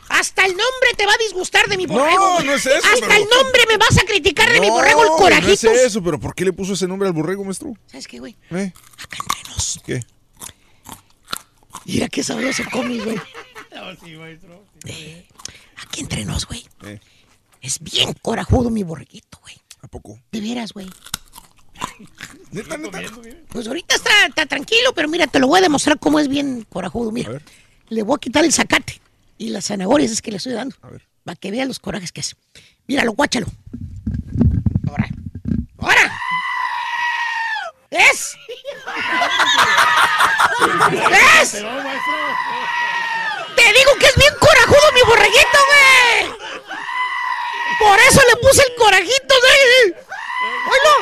Hasta 0.09 0.45
el 0.45 0.51
nombre 0.53 0.93
te 0.97 1.05
va 1.05 1.13
a 1.13 1.17
disgustar 1.17 1.67
de 1.67 1.77
mi 1.77 1.85
borrego. 1.85 2.39
No, 2.39 2.39
no 2.41 2.53
es 2.55 2.65
eso, 2.65 2.75
Hasta 2.75 3.07
pero- 3.07 3.13
el 3.21 3.29
nombre 3.29 3.61
me 3.69 3.77
vas 3.77 3.97
a 3.99 4.01
criticar 4.05 4.51
de 4.51 4.59
mi 4.61 4.67
No, 4.67 4.73
borrego, 4.73 5.03
el 5.03 5.09
No 5.09 5.15
Corajitos. 5.17 5.63
es 5.63 5.81
eso, 5.83 6.01
pero 6.03 6.19
¿por 6.19 6.33
qué 6.33 6.43
le 6.43 6.53
puso 6.53 6.73
ese 6.73 6.87
nombre 6.87 7.07
al 7.07 7.13
borrego, 7.13 7.43
maestro? 7.43 7.71
¿Sabes 7.85 8.07
qué, 8.07 8.17
güey? 8.17 8.35
¿Eh? 8.49 8.73
Acá 8.97 9.17
entre 9.21 9.49
nos. 9.51 9.79
¿Qué? 9.85 9.99
Mira 11.85 12.07
qué 12.09 12.23
sabroso 12.23 12.63
come, 12.71 12.97
güey. 12.97 13.17
Ah, 13.73 13.93
sí, 14.03 14.11
maestro. 14.15 14.63
Eh, 14.85 15.25
aquí 15.77 16.01
entre 16.01 16.25
nos, 16.25 16.45
güey. 16.45 16.67
Eh. 16.83 16.99
Es 17.61 17.79
bien 17.79 18.11
corajudo 18.21 18.69
mi 18.69 18.83
borreguito, 18.83 19.39
güey. 19.41 19.55
¿A 19.81 19.87
poco? 19.87 20.19
De 20.31 20.41
veras, 20.41 20.73
güey. 20.73 20.87
Neta, 22.51 22.77
neta. 22.77 22.99
Pues 23.49 23.67
ahorita 23.67 23.95
está, 23.95 24.25
está 24.27 24.45
tranquilo, 24.45 24.93
pero 24.93 25.07
mira, 25.07 25.27
te 25.27 25.39
lo 25.39 25.47
voy 25.47 25.59
a 25.59 25.61
demostrar 25.63 25.97
cómo 25.99 26.19
es 26.19 26.27
bien 26.27 26.65
corajudo. 26.69 27.11
Mira, 27.11 27.29
A 27.29 27.33
ver. 27.33 27.43
le 27.89 28.03
voy 28.03 28.15
a 28.15 28.19
quitar 28.19 28.43
el 28.45 28.53
zacate 28.53 29.01
y 29.37 29.49
las 29.49 29.65
zanahorias 29.65 30.11
es 30.11 30.21
que 30.21 30.31
le 30.31 30.37
estoy 30.37 30.53
dando. 30.53 30.75
A 30.81 30.89
ver. 30.89 31.07
Para 31.23 31.35
que 31.35 31.51
vea 31.51 31.65
los 31.65 31.79
corajes 31.79 32.11
que 32.11 32.21
hace. 32.21 32.35
Míralo, 32.87 33.13
guáchalo. 33.13 33.47
Ahora. 34.89 35.07
¡Ahora! 35.77 36.17
¿Ves? 37.89 38.35
¿Ves? 41.09 41.49
Pero, 41.53 41.83
maestro. 41.83 42.17
Te 43.55 43.63
digo 43.73 43.91
que 43.99 44.05
es 44.05 44.15
bien 44.15 44.33
corajudo 44.39 44.91
mi 44.93 45.01
borreguito, 45.07 45.59
güey. 45.67 46.40
Por 47.81 47.99
eso 47.99 48.21
le 48.29 48.35
puse 48.41 48.61
el 48.61 48.75
corajito, 48.75 49.35
güey. 49.39 49.93
Oilo. 50.71 50.93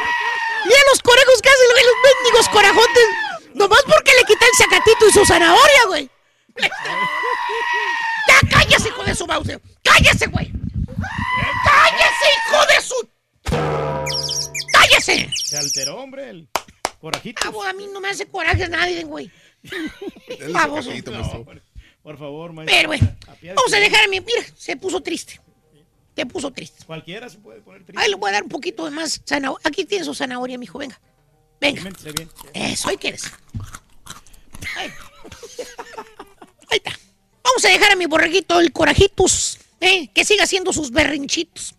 Mira 0.65 0.79
los 0.91 1.01
corejos 1.01 1.41
que 1.41 1.49
hacen, 1.49 1.67
güey, 1.73 1.83
los 1.83 1.95
mendigos 2.05 2.49
corajotes. 2.49 3.07
Nomás 3.53 3.81
porque 3.83 4.11
le 4.13 4.23
quité 4.23 4.45
el 4.45 4.57
sacatito 4.57 5.07
y 5.07 5.11
su 5.11 5.25
zanahoria, 5.25 5.83
güey. 5.87 6.09
Ya 8.27 8.39
cállese, 8.49 8.87
hijo 8.87 9.03
de 9.03 9.15
su 9.15 9.27
mouse. 9.27 9.59
Cállese, 9.83 10.27
güey. 10.27 10.51
Cállese, 11.65 12.25
hijo 12.37 12.65
de 12.65 12.81
su. 12.81 13.09
Cállese. 14.71 15.29
Se 15.43 15.57
alteró, 15.57 15.97
hombre, 15.97 16.29
el 16.29 16.49
corajito. 17.01 17.51
Güey, 17.51 17.69
a 17.69 17.73
mí 17.73 17.87
no 17.91 17.99
me 17.99 18.09
hace 18.09 18.25
coraje 18.25 18.69
nadie, 18.69 19.03
güey. 19.03 19.29
Baboso. 20.51 20.83
sacatito, 20.83 21.11
maestro. 21.11 21.45
Por 22.03 22.17
favor, 22.17 22.53
maestro. 22.53 22.75
Pero, 22.77 22.87
güey, 22.87 23.53
vamos 23.53 23.73
a 23.73 23.79
dejar 23.79 24.05
a 24.05 24.07
mi. 24.07 24.21
Mira, 24.21 24.43
se 24.55 24.77
puso 24.77 25.01
triste. 25.01 25.41
Se 26.15 26.25
puso 26.25 26.51
triste. 26.51 26.83
Cualquiera 26.85 27.29
se 27.29 27.37
puede 27.37 27.61
poner 27.61 27.83
triste. 27.83 28.01
Ahí 28.01 28.09
le 28.09 28.15
voy 28.15 28.29
a 28.29 28.33
dar 28.33 28.43
un 28.43 28.49
poquito 28.49 28.85
de 28.85 28.91
más 28.91 29.21
zanahoria. 29.25 29.61
Aquí 29.63 29.85
tiene 29.85 30.03
su 30.03 30.13
zanahoria, 30.13 30.57
mijo, 30.57 30.77
venga. 30.79 30.99
Venga. 31.61 31.89
Eso, 32.53 32.89
ahí 32.89 32.97
quieres. 32.97 33.31
Ahí. 34.75 34.91
Ahí 36.69 36.77
está. 36.77 36.97
Vamos 37.43 37.65
a 37.65 37.69
dejar 37.69 37.91
a 37.91 37.95
mi 37.95 38.05
borreguito 38.05 38.59
el 38.59 38.71
corajitos, 38.71 39.59
¿eh? 39.81 40.09
que 40.13 40.25
siga 40.25 40.43
haciendo 40.43 40.71
sus 40.73 40.91
berrinchitos. 40.91 41.75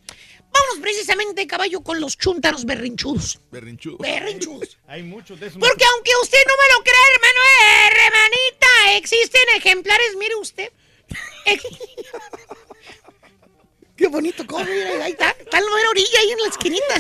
Vámonos 0.52 0.80
precisamente, 0.80 1.46
caballo, 1.46 1.80
con 1.82 2.00
los 2.00 2.16
chúntaros 2.18 2.64
berrinchudos. 2.64 3.38
Berrinchudo. 3.52 3.98
Berrinchudos. 3.98 4.78
Hay 4.88 5.02
muchos 5.02 5.38
de 5.38 5.46
esos. 5.46 5.60
Porque 5.60 5.84
aunque 5.94 6.10
usted 6.22 6.38
no 6.46 6.54
me 6.56 6.74
lo 6.74 6.82
crea, 6.82 7.06
hermano, 7.14 7.40
eh, 7.40 7.88
hermanita, 8.06 8.96
existen 8.96 9.42
ejemplares, 9.56 10.16
mire 10.18 10.34
usted. 10.36 10.72
Qué 14.00 14.08
bonito 14.08 14.46
come, 14.46 14.64
mira, 14.64 15.04
ahí 15.04 15.12
está. 15.12 15.28
Está 15.32 15.58
en 15.58 15.64
la 15.66 15.90
orilla, 15.90 16.20
ahí 16.20 16.30
en 16.30 16.38
la 16.38 16.48
esquinita. 16.48 16.94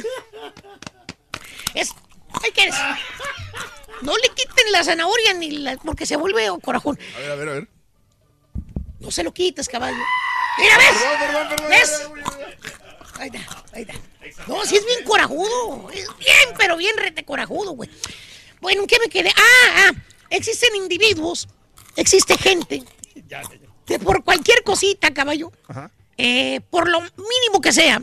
Es. 1.72 1.94
Ahí 2.42 2.50
quieres. 2.50 2.74
No 4.02 4.14
le 4.18 4.28
quiten 4.28 4.70
la 4.70 4.84
zanahoria 4.84 5.32
ni 5.32 5.50
la. 5.50 5.78
porque 5.78 6.04
se 6.04 6.16
vuelve 6.16 6.46
corajón. 6.62 6.98
A 7.16 7.18
ver, 7.20 7.30
a 7.30 7.34
ver, 7.36 7.48
a 7.48 7.52
ver. 7.52 7.68
No 8.98 9.10
se 9.10 9.24
lo 9.24 9.32
quites, 9.32 9.66
caballo. 9.66 9.96
Mira, 10.58 10.76
¿ves? 10.76 10.88
Perdón, 10.90 11.18
perdón, 11.20 11.48
perdón. 11.48 11.70
¿Ves? 11.70 12.10
Ahí 13.18 13.30
está, 13.32 13.64
ahí 13.72 13.82
está. 13.82 14.46
No, 14.46 14.62
sí 14.66 14.76
es 14.76 14.84
bien 14.84 15.02
corajudo. 15.04 15.88
Es 15.92 16.06
bien, 16.18 16.54
pero 16.58 16.76
bien 16.76 16.98
rete 16.98 17.24
corajudo, 17.24 17.70
güey. 17.72 17.88
Bueno, 18.60 18.82
¿en 18.82 18.86
qué 18.86 18.98
me 18.98 19.08
quedé? 19.08 19.30
Ah, 19.30 19.88
ah. 19.88 19.92
Existen 20.28 20.76
individuos, 20.76 21.48
existe 21.96 22.36
gente 22.36 22.84
que 23.86 23.98
por 23.98 24.22
cualquier 24.22 24.62
cosita, 24.62 25.14
caballo, 25.14 25.50
eh, 26.22 26.60
por 26.68 26.88
lo 26.88 27.00
mínimo 27.00 27.60
que 27.62 27.72
sea, 27.72 28.02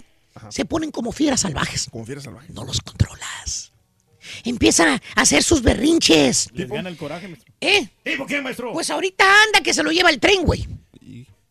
se 0.50 0.66
ponen 0.66 0.92
como 0.92 1.12
fieras 1.12 1.42
salvajes. 1.42 1.88
Como 1.92 2.06
fieras 2.06 2.24
salvajes. 2.24 2.50
No 2.50 2.64
los 2.64 2.82
controlas. 2.82 3.72
Empiezan 4.44 4.90
a 4.90 5.22
hacer 5.22 5.44
sus 5.44 5.62
berrinches. 5.62 6.50
Les 6.54 6.68
gana 6.68 6.90
el 6.90 6.98
coraje, 6.98 7.28
maestro. 7.28 7.54
¿Eh? 7.62 7.88
¿Eh? 8.04 8.18
¿Por 8.18 8.28
qué, 8.28 8.42
maestro? 8.42 8.74
Pues 8.74 8.90
ahorita 8.90 9.24
anda 9.44 9.62
que 9.62 9.74
se 9.74 9.84
lo 9.84 9.92
lleva 9.92 10.10
el 10.10 10.20
tren, 10.20 10.44
güey. 10.44 10.68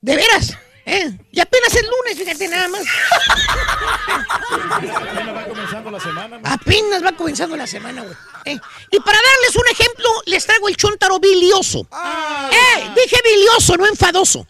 De 0.01 0.17
veras. 0.17 0.57
¿Eh? 0.85 1.19
Y 1.33 1.41
apenas 1.41 1.75
es 1.75 1.83
lunes, 1.83 2.17
fíjate 2.17 2.49
nada 2.49 2.69
más. 2.69 2.83
Apenas 4.71 5.35
va 5.35 5.45
comenzando 5.45 5.91
la 5.91 6.01
semana. 6.01 6.39
maestro. 6.39 6.53
Apenas 6.53 7.05
va 7.05 7.13
comenzando 7.13 7.57
la 7.57 7.67
semana, 7.67 8.03
güey. 8.03 8.15
¿Eh? 8.45 8.59
Y 8.91 9.01
para 9.01 9.19
darles 9.19 9.57
un 9.57 9.69
ejemplo, 9.71 10.09
les 10.27 10.47
traigo 10.47 10.69
el 10.69 10.77
chontaro 10.77 11.19
bilioso. 11.19 11.89
¡Eh! 12.51 12.91
Dije 12.95 13.17
bilioso, 13.25 13.77
no 13.77 13.87
enfadoso. 13.87 14.47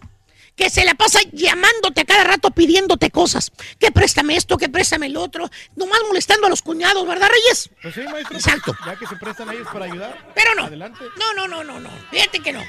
Que 0.56 0.70
se 0.70 0.84
la 0.84 0.94
pasa 0.94 1.20
llamándote 1.32 2.00
a 2.00 2.04
cada 2.04 2.24
rato 2.24 2.50
pidiéndote 2.50 3.10
cosas. 3.10 3.52
Que 3.78 3.92
préstame 3.92 4.36
esto, 4.36 4.56
que 4.56 4.68
préstame 4.68 5.06
el 5.06 5.16
otro. 5.16 5.48
Nomás 5.76 6.00
molestando 6.08 6.46
a 6.46 6.50
los 6.50 6.62
cuñados, 6.62 7.06
¿verdad, 7.06 7.28
Reyes? 7.28 7.70
Pues 7.82 7.94
sí, 7.94 8.00
maestro. 8.00 8.36
Exacto. 8.36 8.76
Ya 8.84 8.96
que 8.98 9.06
se 9.06 9.16
prestan 9.16 9.50
a 9.50 9.54
ellos 9.54 9.68
para 9.72 9.84
ayudar. 9.84 10.32
Pero 10.34 10.54
no. 10.54 10.64
Adelante. 10.64 11.04
No, 11.18 11.34
no, 11.34 11.46
no, 11.46 11.62
no, 11.62 11.78
no. 11.78 11.90
Fíjate 12.10 12.40
que 12.40 12.52
no. 12.52 12.62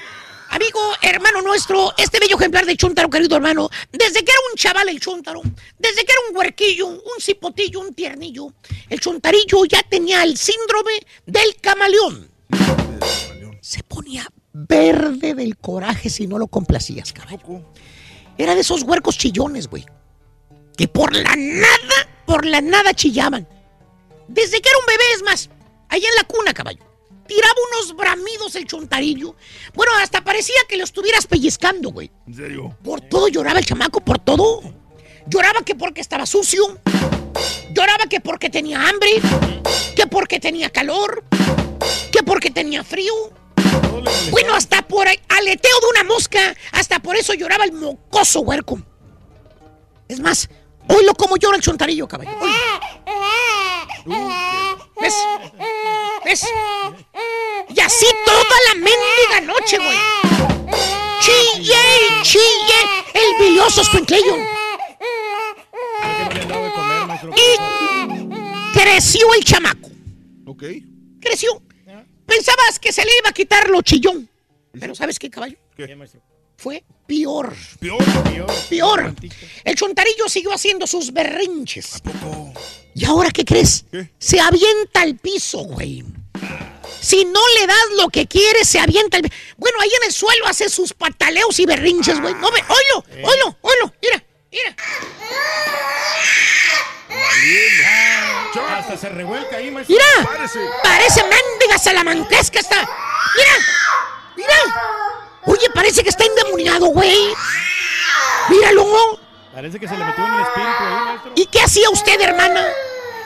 Amigo, 0.50 0.80
hermano 1.02 1.42
nuestro, 1.42 1.94
este 1.98 2.20
bello 2.20 2.38
ejemplar 2.38 2.66
de 2.66 2.78
Chuntaro, 2.78 3.10
querido 3.10 3.36
hermano, 3.36 3.70
desde 3.92 4.24
que 4.24 4.32
era 4.32 4.40
un 4.50 4.56
chaval 4.56 4.88
el 4.88 5.00
Chuntaro, 5.00 5.42
desde 5.78 6.06
que 6.06 6.12
era 6.12 6.22
un 6.30 6.38
huerquillo, 6.38 6.88
un 6.88 7.02
cipotillo, 7.20 7.82
un 7.82 7.94
tiernillo, 7.94 8.54
el 8.90 9.00
Chuntarillo 9.00 9.66
ya 9.66 9.84
tenía 9.84 10.24
el 10.24 10.38
síndrome 10.38 10.94
del 11.26 11.56
camaleón. 11.60 12.32
Se 13.62 13.84
ponía 13.84 14.26
verde 14.66 15.36
del 15.36 15.58
coraje 15.58 16.10
si 16.10 16.26
no 16.26 16.40
lo 16.40 16.48
complacías, 16.48 17.14
caballo. 17.14 17.64
Era 18.38 18.56
de 18.56 18.62
esos 18.62 18.84
huercos 18.84 19.18
chillones, 19.18 19.68
güey. 19.68 19.86
Que 20.76 20.88
por 20.88 21.16
la 21.16 21.36
nada, 21.36 22.24
por 22.26 22.46
la 22.46 22.62
nada 22.62 22.94
chillaban. 22.94 23.48
Desde 24.28 24.62
que 24.62 24.70
era 24.70 24.80
un 24.80 24.86
bebé, 24.86 25.04
es 25.16 25.24
más, 25.24 25.50
allá 25.90 26.08
en 26.08 26.16
la 26.16 26.24
cuna, 26.24 26.54
caballo. 26.54 26.84
Tiraba 27.28 27.54
unos 27.72 27.96
bramidos 27.96 28.56
el 28.56 28.66
chontarillo. 28.66 29.36
Bueno, 29.74 29.92
hasta 30.02 30.24
parecía 30.24 30.56
que 30.68 30.78
lo 30.78 30.86
estuvieras 30.86 31.28
pellizcando, 31.28 31.92
güey. 31.92 32.10
¿En 32.26 32.34
serio? 32.34 32.78
Por 32.84 33.02
todo 33.02 33.28
lloraba 33.28 33.60
el 33.60 33.66
chamaco, 33.66 34.00
por 34.00 34.20
todo. 34.20 34.62
Lloraba 35.28 35.62
que 35.64 35.76
porque 35.76 36.02
estaba 36.02 36.26
sucio. 36.26 36.80
Lloraba 37.74 38.06
que 38.10 38.22
porque 38.22 38.50
tenía 38.50 38.88
hambre. 38.88 39.10
Que 39.96 40.08
porque 40.08 40.40
tenía 40.40 40.70
calor. 40.70 41.26
Que 42.12 42.24
porque 42.24 42.50
tenía 42.50 42.84
frío. 42.84 43.14
Bueno, 44.32 44.56
hasta 44.56 44.82
por 44.82 45.08
aleteo 45.08 45.80
de 45.80 45.88
una 45.92 46.04
mosca. 46.04 46.56
Hasta 46.72 47.00
por 47.00 47.16
eso 47.16 47.34
lloraba 47.34 47.66
el 47.66 47.74
mocoso 47.74 48.42
huerco. 48.42 48.80
Es 50.08 50.20
más, 50.20 50.50
oílo 50.88 51.14
como 51.14 51.38
llora 51.38 51.58
el 51.58 51.64
chontarillo, 51.64 52.08
caballo. 52.08 52.32
¿Ves? 55.00 55.16
¿Ves? 56.24 56.48
Y 57.70 57.80
así 57.80 58.06
toda 58.26 58.56
la 58.68 58.76
mendiga 58.76 59.54
noche, 59.54 59.78
güey. 59.78 59.98
Chille, 61.20 61.76
chille, 62.24 62.80
el 63.14 63.46
bilioso 63.46 63.82
escuincleyo. 63.82 64.36
Y 67.36 68.78
creció 68.78 69.34
el 69.34 69.44
chamaco. 69.44 69.90
Ok. 70.46 70.64
Creció. 71.20 71.62
Pensabas 72.28 72.78
que 72.80 72.92
se 72.92 73.04
le 73.04 73.12
iba 73.20 73.30
a 73.30 73.34
quitar 73.34 73.70
lo 73.70 73.82
chillón. 73.82 74.30
Pero 74.80 74.94
¿sabes 74.94 75.18
qué, 75.18 75.30
caballo? 75.30 75.58
¿Qué? 75.76 75.98
Fue 76.58 76.84
peor. 77.08 77.56
¿Peor? 77.80 78.04
Peor. 78.70 79.16
El 79.64 79.76
chontarillo 79.76 80.28
siguió 80.28 80.54
haciendo 80.54 80.86
sus 80.86 81.14
berrinches. 81.14 82.02
¿Y 82.94 83.06
ahora 83.06 83.32
qué 83.32 83.46
crees? 83.46 83.86
Se 84.18 84.40
avienta 84.40 85.02
al 85.02 85.16
piso, 85.18 85.60
güey. 85.60 86.04
Si 87.00 87.24
no 87.26 87.40
le 87.60 87.68
das 87.68 87.86
lo 88.02 88.10
que 88.10 88.28
quiere, 88.28 88.66
se 88.66 88.80
avienta 88.80 89.18
al 89.18 89.32
Bueno, 89.58 89.80
ahí 89.80 89.90
en 90.02 90.08
el 90.08 90.12
suelo 90.12 90.48
hace 90.48 90.68
sus 90.68 90.94
pataleos 90.94 91.60
y 91.60 91.66
berrinches, 91.66 92.20
güey. 92.20 92.34
No 92.34 92.52
ve, 92.52 92.60
oilo, 92.68 93.06
oilo, 93.24 93.58
oilo. 93.62 93.94
Mira, 94.02 94.26
mira. 94.52 94.76
Hasta 98.62 98.98
se 98.98 99.10
revuelca 99.10 99.58
ahí, 99.58 99.72
maestro. 99.72 99.96
Mira. 99.96 100.30
Parece 100.84 101.24
mendiga 101.24 101.78
salamanquesca 101.78 102.60
está. 102.60 102.80
Mira, 103.36 103.52
mira. 104.36 104.56
Oye, 105.46 105.70
parece 105.74 106.04
que 106.04 106.10
está 106.10 106.26
endemoniado, 106.26 106.88
güey. 106.88 107.34
Míralo. 108.50 109.20
Parece 109.54 109.80
que 109.80 109.88
se 109.88 109.98
le 109.98 110.04
metió 110.04 110.26
en 110.26 110.34
el 110.34 110.42
espíritu 110.42 110.84
ahí, 110.84 111.06
maestro. 111.06 111.32
¿Y 111.36 111.46
qué 111.48 111.62
hacía 111.62 111.90
usted, 111.90 112.20
hermana? 112.22 112.66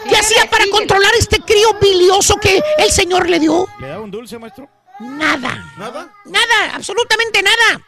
¿Qué 0.07 0.17
hacía 0.17 0.49
para 0.49 0.65
controlar 0.71 1.13
este 1.17 1.39
crío 1.41 1.73
bilioso 1.75 2.37
que 2.37 2.61
el 2.77 2.91
Señor 2.91 3.29
le 3.29 3.39
dio? 3.39 3.67
¿Le 3.79 3.87
daba 3.87 4.01
un 4.01 4.11
dulce, 4.11 4.39
maestro? 4.39 4.69
Nada. 4.99 5.73
¿Nada? 5.77 6.13
Nada, 6.25 6.75
absolutamente 6.75 7.41
nada. 7.41 7.81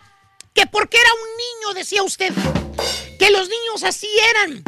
Que 0.53 0.67
porque 0.67 0.97
era 0.97 1.09
un 1.13 1.37
niño, 1.37 1.73
decía 1.73 2.03
usted. 2.03 2.31
Que 3.17 3.29
los 3.31 3.49
niños 3.49 3.83
así 3.83 4.09
eran. 4.29 4.63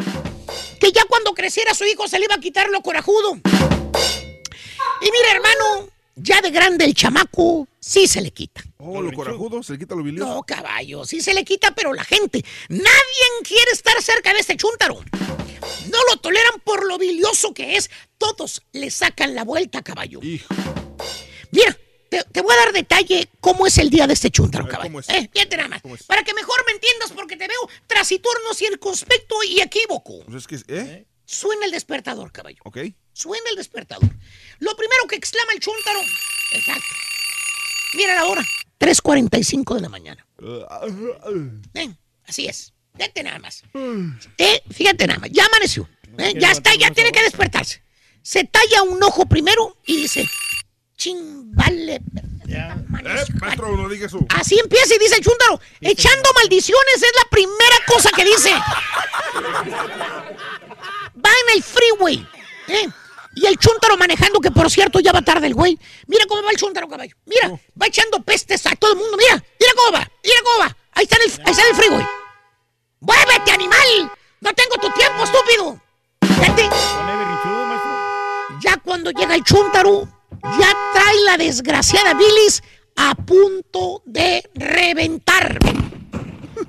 Que 0.80 0.92
ya 0.92 1.04
cuando 1.04 1.32
creciera 1.34 1.74
su 1.74 1.84
hijo 1.84 2.08
se 2.08 2.18
le 2.18 2.26
iba 2.26 2.34
a 2.34 2.40
quitar 2.40 2.68
lo 2.68 2.82
corajudo. 2.82 3.34
Y 5.00 5.10
mira, 5.10 5.32
hermano, 5.32 5.88
ya 6.14 6.40
de 6.40 6.50
grande 6.50 6.84
el 6.84 6.94
chamaco 6.94 7.68
sí 7.78 8.06
se 8.06 8.20
le 8.20 8.30
quita. 8.30 8.62
Oh, 8.78 9.02
lo 9.02 9.12
corajudo, 9.12 9.62
se 9.62 9.72
le 9.72 9.78
quita 9.78 9.94
lo 9.94 10.02
bilioso. 10.02 10.34
No, 10.34 10.42
caballo, 10.42 11.04
sí 11.04 11.20
se 11.20 11.34
le 11.34 11.44
quita, 11.44 11.74
pero 11.74 11.92
la 11.92 12.04
gente, 12.04 12.44
nadie 12.68 13.26
quiere 13.42 13.72
estar 13.72 14.00
cerca 14.02 14.32
de 14.32 14.40
este 14.40 14.56
chúntaro. 14.56 15.02
No 15.90 15.98
lo 16.10 16.16
toleran 16.18 16.60
por 16.64 16.86
lo 16.86 16.98
bilioso 16.98 17.52
que 17.52 17.76
es. 17.76 17.90
Todos 18.18 18.62
le 18.72 18.90
sacan 18.90 19.34
la 19.34 19.44
vuelta, 19.44 19.82
caballo. 19.82 20.20
Mira, 20.22 21.78
te, 22.10 22.22
te 22.24 22.40
voy 22.40 22.54
a 22.54 22.64
dar 22.64 22.72
detalle 22.72 23.28
cómo 23.40 23.66
es 23.66 23.78
el 23.78 23.90
día 23.90 24.06
de 24.06 24.14
este 24.14 24.30
chúntaro, 24.30 24.66
caballo. 24.66 24.88
¿cómo 24.88 25.00
es? 25.00 25.08
Eh, 25.08 25.28
fíjate 25.32 25.56
nada 25.56 25.68
más. 25.68 25.82
Para 26.06 26.22
que 26.24 26.34
mejor 26.34 26.64
me 26.66 26.72
entiendas, 26.72 27.12
porque 27.12 27.36
te 27.36 27.46
veo 27.48 27.68
trasiturno, 27.86 28.54
circunspecto 28.54 29.42
y 29.44 29.60
equívoco. 29.60 30.24
Pues 30.24 30.46
es 30.50 30.64
que, 30.64 30.74
¿eh? 30.74 31.06
Suena 31.24 31.66
el 31.66 31.72
despertador, 31.72 32.30
caballo. 32.30 32.60
Ok. 32.64 32.78
Suena 33.12 33.50
el 33.50 33.56
despertador. 33.56 34.08
Lo 34.60 34.76
primero 34.76 35.06
que 35.08 35.16
exclama 35.16 35.52
el 35.52 35.60
chúntaro. 35.60 36.00
Exacto. 36.52 36.86
Mira 37.94 38.14
la 38.14 38.26
hora. 38.26 38.46
3.45 38.78 39.74
de 39.74 39.80
la 39.80 39.88
mañana. 39.88 40.26
Ven, 41.72 41.98
así 42.26 42.46
es. 42.46 42.72
Fíjate 42.94 43.22
nada 43.22 43.38
más. 43.38 43.62
Eh, 44.38 44.62
fíjate 44.70 45.06
nada 45.06 45.18
más. 45.20 45.30
Ya 45.32 45.46
amaneció. 45.46 45.88
Eh, 46.18 46.34
ya 46.38 46.50
está, 46.52 46.74
ya 46.74 46.90
tiene 46.92 47.12
que 47.12 47.22
despertarse. 47.22 47.82
Se 48.22 48.44
talla 48.44 48.82
un 48.82 49.02
ojo 49.02 49.26
primero 49.26 49.76
y 49.86 49.96
dice: 49.96 50.28
Ching, 50.96 51.54
vale. 51.54 52.00
Eh, 52.48 52.74
maestro, 53.40 53.76
no 53.76 53.88
diga 53.88 54.06
eso. 54.06 54.24
Así 54.30 54.58
empieza 54.58 54.94
y 54.94 54.98
dice 54.98 55.16
el 55.16 55.24
chúntaro: 55.24 55.60
Echando 55.80 56.30
maldiciones 56.34 56.94
es 56.96 57.12
la 57.22 57.28
primera 57.30 57.76
cosa 57.86 58.10
que 58.14 58.24
dice. 58.24 58.50
Va 61.24 61.30
en 61.30 61.56
el 61.56 61.62
freeway. 61.62 62.26
¿eh? 62.68 62.88
Y 63.34 63.46
el 63.46 63.58
chúntaro 63.58 63.98
manejando, 63.98 64.40
que 64.40 64.50
por 64.50 64.70
cierto 64.70 64.98
ya 65.00 65.12
va 65.12 65.20
tarde 65.20 65.46
el 65.48 65.54
güey. 65.54 65.78
Mira 66.06 66.24
cómo 66.26 66.42
va 66.42 66.50
el 66.50 66.56
chúntaro, 66.56 66.88
caballo. 66.88 67.14
Mira, 67.26 67.50
va 67.80 67.86
echando 67.86 68.22
pestes 68.22 68.64
a 68.66 68.74
todo 68.76 68.92
el 68.92 68.98
mundo. 68.98 69.16
Mira, 69.18 69.34
mira 69.60 69.72
cómo 69.76 69.92
va, 69.92 70.10
mira 70.24 70.36
cómo 70.42 70.58
va. 70.60 70.76
Ahí 70.92 71.04
está 71.04 71.16
el, 71.16 71.30
ahí 71.44 71.52
está 71.52 71.68
el 71.68 71.74
freeway. 71.76 72.06
¡Muévete, 73.00 73.52
animal! 73.52 74.10
¡No 74.40 74.52
tengo 74.54 74.76
tu 74.80 74.90
tiempo, 74.92 75.24
estúpido! 75.24 75.80
Vete. 76.40 76.70
Ya 78.62 78.76
cuando 78.78 79.10
llega 79.10 79.34
el 79.34 79.44
chúntaro, 79.44 80.08
ya 80.42 80.76
trae 80.92 81.20
la 81.24 81.36
desgraciada 81.36 82.14
bilis 82.14 82.62
a 82.96 83.14
punto 83.14 84.02
de 84.04 84.48
reventar. 84.54 85.58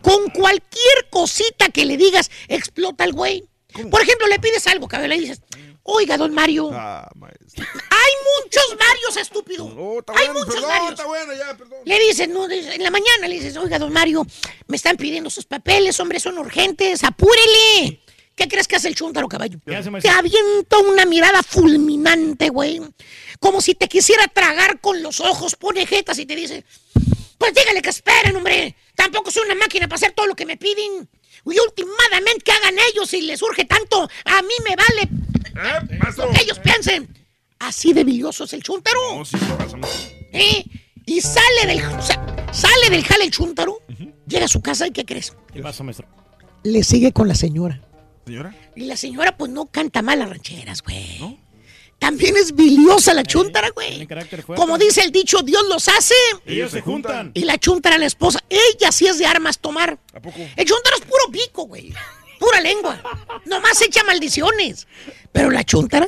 Con 0.01 0.29
cualquier 0.29 1.09
cosita 1.09 1.69
que 1.69 1.85
le 1.85 1.97
digas, 1.97 2.29
explota 2.47 3.03
el 3.03 3.13
güey. 3.13 3.47
Por 3.89 4.01
ejemplo, 4.01 4.27
le 4.27 4.39
pides 4.39 4.67
algo, 4.67 4.87
cabrón, 4.87 5.09
le 5.09 5.19
dices, 5.19 5.41
oiga, 5.83 6.17
don 6.17 6.33
Mario. 6.33 6.69
Ah. 6.73 7.09
Hay 7.15 8.13
muchos 8.43 8.77
Marios, 8.77 9.17
estúpido. 9.17 9.65
Hay 9.65 10.27
bueno, 10.27 10.33
muchos 10.33 10.55
perdón, 10.55 10.69
Marios. 10.69 10.91
está 10.91 11.05
bueno, 11.05 11.33
ya, 11.33 11.57
perdón. 11.57 11.79
Le 11.85 11.99
dices, 11.99 12.29
no, 12.29 12.49
en 12.49 12.83
la 12.83 12.91
mañana 12.91 13.27
le 13.27 13.35
dices, 13.35 13.55
oiga, 13.57 13.79
don 13.79 13.91
Mario, 13.93 14.25
me 14.67 14.77
están 14.77 14.97
pidiendo 14.97 15.29
sus 15.29 15.45
papeles, 15.45 15.99
hombre, 15.99 16.19
son 16.19 16.37
urgentes, 16.37 17.03
apúrele. 17.03 18.01
¿Qué 18.37 18.47
crees 18.47 18.67
que 18.67 18.75
hace 18.75 18.87
el 18.87 18.93
chúntaro, 18.95 19.27
caballo? 19.27 19.59
¿Qué 19.65 19.75
hace, 19.75 19.89
Te 19.99 20.09
avienta 20.09 20.77
una 20.87 21.05
mirada 21.05 21.41
fulminante, 21.41 22.49
güey. 22.49 22.79
Como 23.39 23.61
si 23.61 23.73
te 23.73 23.87
quisiera 23.87 24.27
tragar 24.27 24.79
con 24.79 25.01
los 25.01 25.19
ojos, 25.19 25.55
pone 25.55 25.87
jetas 25.87 26.19
y 26.19 26.27
te 26.27 26.35
dice, 26.35 26.63
pues 27.39 27.53
dígale 27.55 27.81
que 27.81 27.89
esperen, 27.89 28.35
hombre. 28.35 28.75
Tampoco 28.95 29.31
soy 29.31 29.43
una 29.45 29.55
máquina 29.55 29.87
para 29.87 29.95
hacer 29.95 30.11
todo 30.11 30.27
lo 30.27 30.35
que 30.35 30.45
me 30.45 30.55
piden. 30.55 31.09
Y 31.45 31.59
últimamente 31.59 32.43
que 32.45 32.51
hagan 32.51 32.75
ellos 32.93 33.09
si 33.09 33.21
les 33.21 33.39
surge 33.39 33.65
tanto, 33.65 34.07
a 34.25 34.41
mí 34.43 34.53
me 34.69 34.75
vale 34.75 35.09
lo 36.17 36.31
que 36.31 36.43
ellos 36.43 36.59
piensen. 36.59 37.07
Así 37.57 37.91
de 37.91 38.03
bilioso 38.03 38.43
es 38.43 38.53
el 38.53 38.61
chúntaro. 38.61 38.99
No, 39.17 39.25
sí. 39.25 39.35
¿Eh? 40.31 40.63
Y 41.07 41.21
sale 41.21 41.65
del, 41.65 41.79
sa- 42.03 42.23
sale 42.51 42.89
del 42.91 43.03
jale 43.03 43.23
el 43.25 43.31
chúntaro, 43.31 43.79
llega 44.27 44.45
a 44.45 44.49
su 44.49 44.61
casa 44.61 44.85
y 44.85 44.91
¿qué 44.91 45.05
crees? 45.05 45.33
¿Qué 45.51 45.59
pasa, 45.61 45.83
maestro? 45.83 46.05
Le 46.63 46.83
sigue 46.83 47.11
con 47.13 47.27
la 47.27 47.33
señora. 47.33 47.81
Señora. 48.27 48.53
Y 48.75 48.85
la 48.85 48.97
señora 48.97 49.37
pues 49.37 49.51
no 49.51 49.65
canta 49.67 50.01
mal 50.01 50.19
las 50.19 50.29
rancheras, 50.29 50.81
güey. 50.83 51.39
También 51.99 52.37
es 52.37 52.53
biliosa 52.53 53.13
la 53.13 53.23
chúntara, 53.23 53.69
güey. 53.71 54.07
Como 54.55 54.77
dice 54.77 55.01
el 55.01 55.11
dicho, 55.11 55.41
Dios 55.41 55.63
los 55.67 55.87
hace. 55.87 56.13
Ellos 56.45 56.71
se 56.71 56.81
juntan. 56.81 57.31
Y 57.33 57.45
la 57.45 57.57
chúntara, 57.57 57.97
la 57.97 58.05
esposa, 58.05 58.39
ella 58.49 58.91
sí 58.91 59.07
es 59.07 59.17
de 59.17 59.25
armas 59.25 59.59
tomar. 59.59 59.97
¿A 60.13 60.19
poco? 60.19 60.39
El 60.55 60.65
chúntaro 60.65 60.97
es 60.97 61.05
puro 61.05 61.31
pico, 61.31 61.63
güey. 61.63 61.93
Pura 62.39 62.61
lengua. 62.61 63.01
Nomás 63.45 63.81
echa 63.81 64.03
maldiciones. 64.03 64.87
Pero 65.31 65.49
la 65.49 65.63
chúntara, 65.63 66.07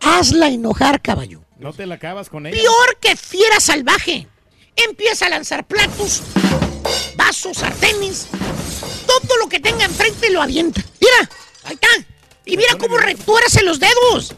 hazla 0.00 0.48
enojar, 0.48 1.00
caballo. 1.00 1.42
No 1.58 1.72
te 1.72 1.86
la 1.86 1.94
acabas 1.94 2.28
con 2.28 2.46
ella. 2.46 2.56
Peor 2.56 2.98
que 3.00 3.16
fiera 3.16 3.58
salvaje. 3.60 4.28
Empieza 4.76 5.26
a 5.26 5.30
lanzar 5.30 5.66
platos, 5.66 6.20
vasos, 7.16 7.56
sartenes. 7.56 8.28
Todo 9.20 9.36
lo 9.38 9.48
que 9.48 9.60
tenga 9.60 9.84
enfrente 9.84 10.30
lo 10.30 10.42
avienta. 10.42 10.82
Mira, 11.00 11.30
ahí 11.64 11.74
está. 11.74 11.88
Y 12.44 12.56
mira 12.56 12.76
cómo 12.78 12.96
retuerce 12.98 13.62
los 13.62 13.80
dedos. 13.80 14.34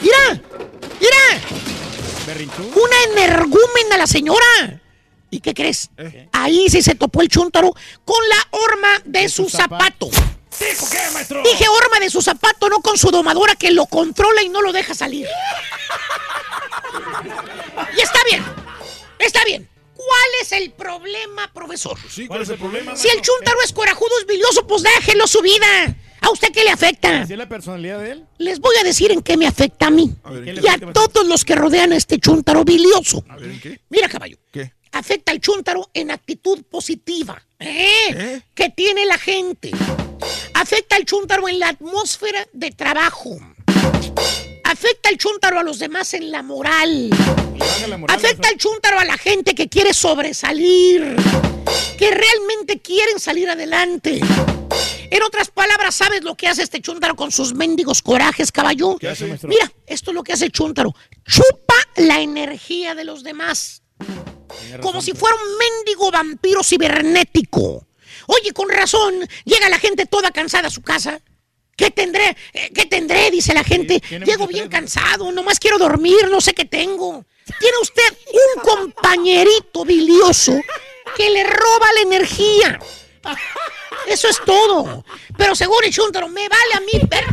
Mira, 0.00 0.40
mira. 1.00 1.40
Una 2.74 3.22
energúmena 3.22 3.96
la 3.96 4.06
señora. 4.06 4.80
¿Y 5.30 5.40
qué 5.40 5.54
crees? 5.54 5.90
Ahí 6.32 6.68
sí 6.68 6.82
se 6.82 6.94
topó 6.94 7.22
el 7.22 7.28
chúntaro 7.28 7.72
con 8.04 8.28
la 8.28 8.48
horma 8.50 9.02
de, 9.04 9.28
su 9.28 9.48
zapato. 9.48 10.08
¿Dijo 10.58 10.88
qué, 10.90 10.98
maestro? 11.12 11.42
Dije 11.42 11.66
horma 11.68 12.00
de 12.00 12.10
su 12.10 12.20
zapato, 12.20 12.68
no 12.68 12.80
con 12.80 12.98
su 12.98 13.10
domadora 13.10 13.54
que 13.54 13.70
lo 13.70 13.86
controla 13.86 14.42
y 14.42 14.48
no 14.48 14.60
lo 14.62 14.72
deja 14.72 14.94
salir. 14.94 15.26
Y 17.96 18.00
está 18.00 18.18
bien, 18.28 18.44
está 19.18 19.44
bien. 19.44 19.69
¿Cuál 20.06 20.30
es 20.42 20.52
el 20.52 20.70
problema, 20.72 21.50
profesor? 21.52 21.98
Sí, 22.08 22.26
¿cuál 22.26 22.42
es 22.42 22.48
el 22.48 22.56
problema? 22.58 22.96
Si 22.96 23.08
el 23.08 23.20
chúntaro 23.20 23.58
es 23.64 23.72
corajudo, 23.72 24.10
es 24.20 24.26
bilioso, 24.26 24.66
pues 24.66 24.82
déjelo 24.82 25.26
su 25.26 25.40
vida. 25.42 25.66
¿A 26.22 26.30
usted 26.30 26.48
qué 26.52 26.64
le 26.64 26.70
afecta? 26.70 27.20
¿Así 27.22 27.32
es 27.32 27.38
la 27.38 27.48
personalidad 27.48 27.98
de 28.00 28.12
él? 28.12 28.26
Les 28.38 28.60
voy 28.60 28.74
a 28.80 28.84
decir 28.84 29.10
en 29.10 29.22
qué 29.22 29.36
me 29.36 29.46
afecta 29.46 29.86
a 29.86 29.90
mí. 29.90 30.10
A 30.24 30.30
ver, 30.30 30.48
¿en 30.48 30.58
Y 30.58 30.60
qué? 30.60 30.70
a 30.70 30.78
todos 30.92 31.26
los 31.26 31.44
que 31.44 31.54
rodean 31.54 31.92
a 31.92 31.96
este 31.96 32.18
chúntaro 32.18 32.64
bilioso. 32.64 33.24
A 33.28 33.36
ver, 33.36 33.50
¿en 33.50 33.60
qué? 33.60 33.80
Mira, 33.88 34.08
caballo. 34.08 34.36
¿Qué? 34.52 34.72
Afecta 34.92 35.32
al 35.32 35.40
chúntaro 35.40 35.88
en 35.94 36.10
actitud 36.10 36.62
positiva. 36.64 37.40
¿eh? 37.58 38.40
Que 38.54 38.70
tiene 38.70 39.06
la 39.06 39.18
gente. 39.18 39.70
Afecta 40.54 40.96
al 40.96 41.04
chúntaro 41.04 41.48
en 41.48 41.58
la 41.58 41.68
atmósfera 41.68 42.46
de 42.52 42.70
trabajo. 42.70 43.38
Afecta 44.70 45.08
al 45.08 45.18
chúntaro 45.18 45.58
a 45.58 45.64
los 45.64 45.80
demás 45.80 46.14
en 46.14 46.30
la 46.30 46.44
moral. 46.44 47.10
Baja 47.58 47.88
la 47.88 47.98
moral, 47.98 48.16
Afecta 48.16 48.48
al 48.48 48.56
chúntaro 48.56 49.00
a 49.00 49.04
la 49.04 49.18
gente 49.18 49.56
que 49.56 49.68
quiere 49.68 49.92
sobresalir. 49.92 51.16
Que 51.98 52.10
realmente 52.12 52.80
quieren 52.80 53.18
salir 53.18 53.50
adelante. 53.50 54.20
En 55.10 55.22
otras 55.24 55.50
palabras, 55.50 55.96
¿sabes 55.96 56.22
lo 56.22 56.36
que 56.36 56.46
hace 56.46 56.62
este 56.62 56.80
chúntaro 56.80 57.16
con 57.16 57.32
sus 57.32 57.52
mendigos 57.52 58.00
corajes, 58.00 58.52
caballo? 58.52 58.96
¿Qué 58.96 59.08
hace, 59.08 59.26
maestro? 59.26 59.48
Mira, 59.48 59.72
esto 59.88 60.12
es 60.12 60.14
lo 60.14 60.22
que 60.22 60.34
hace 60.34 60.44
el 60.44 60.52
chúntaro. 60.52 60.94
Chupa 61.26 61.74
la 61.96 62.20
energía 62.20 62.94
de 62.94 63.02
los 63.02 63.24
demás. 63.24 63.82
Como 64.80 65.02
si 65.02 65.14
fuera 65.14 65.34
un 65.34 65.58
mendigo 65.58 66.12
vampiro 66.12 66.62
cibernético. 66.62 67.88
Oye, 68.28 68.52
con 68.52 68.68
razón, 68.68 69.14
llega 69.44 69.68
la 69.68 69.80
gente 69.80 70.06
toda 70.06 70.30
cansada 70.30 70.68
a 70.68 70.70
su 70.70 70.82
casa. 70.82 71.20
¿Qué 71.80 71.90
tendré? 71.90 72.36
Eh, 72.52 72.70
¿Qué 72.74 72.84
tendré? 72.84 73.30
Dice 73.30 73.54
la 73.54 73.64
gente. 73.64 73.98
Llego 74.26 74.46
bien 74.46 74.68
cansado, 74.68 75.32
nomás 75.32 75.58
quiero 75.58 75.78
dormir, 75.78 76.28
no 76.30 76.38
sé 76.42 76.52
qué 76.52 76.66
tengo. 76.66 77.24
Tiene 77.58 77.78
usted 77.80 78.18
un 78.26 78.62
compañerito 78.62 79.86
bilioso 79.86 80.60
que 81.16 81.30
le 81.30 81.42
roba 81.42 81.86
la 81.94 82.00
energía. 82.02 82.78
Eso 84.06 84.28
es 84.28 84.42
todo. 84.44 85.06
Pero 85.38 85.54
según 85.54 85.82
el 85.82 85.90
chúntaro, 85.90 86.28
me 86.28 86.46
vale 86.50 86.74
a 86.74 86.80
mí 86.80 87.00
ver. 87.08 87.24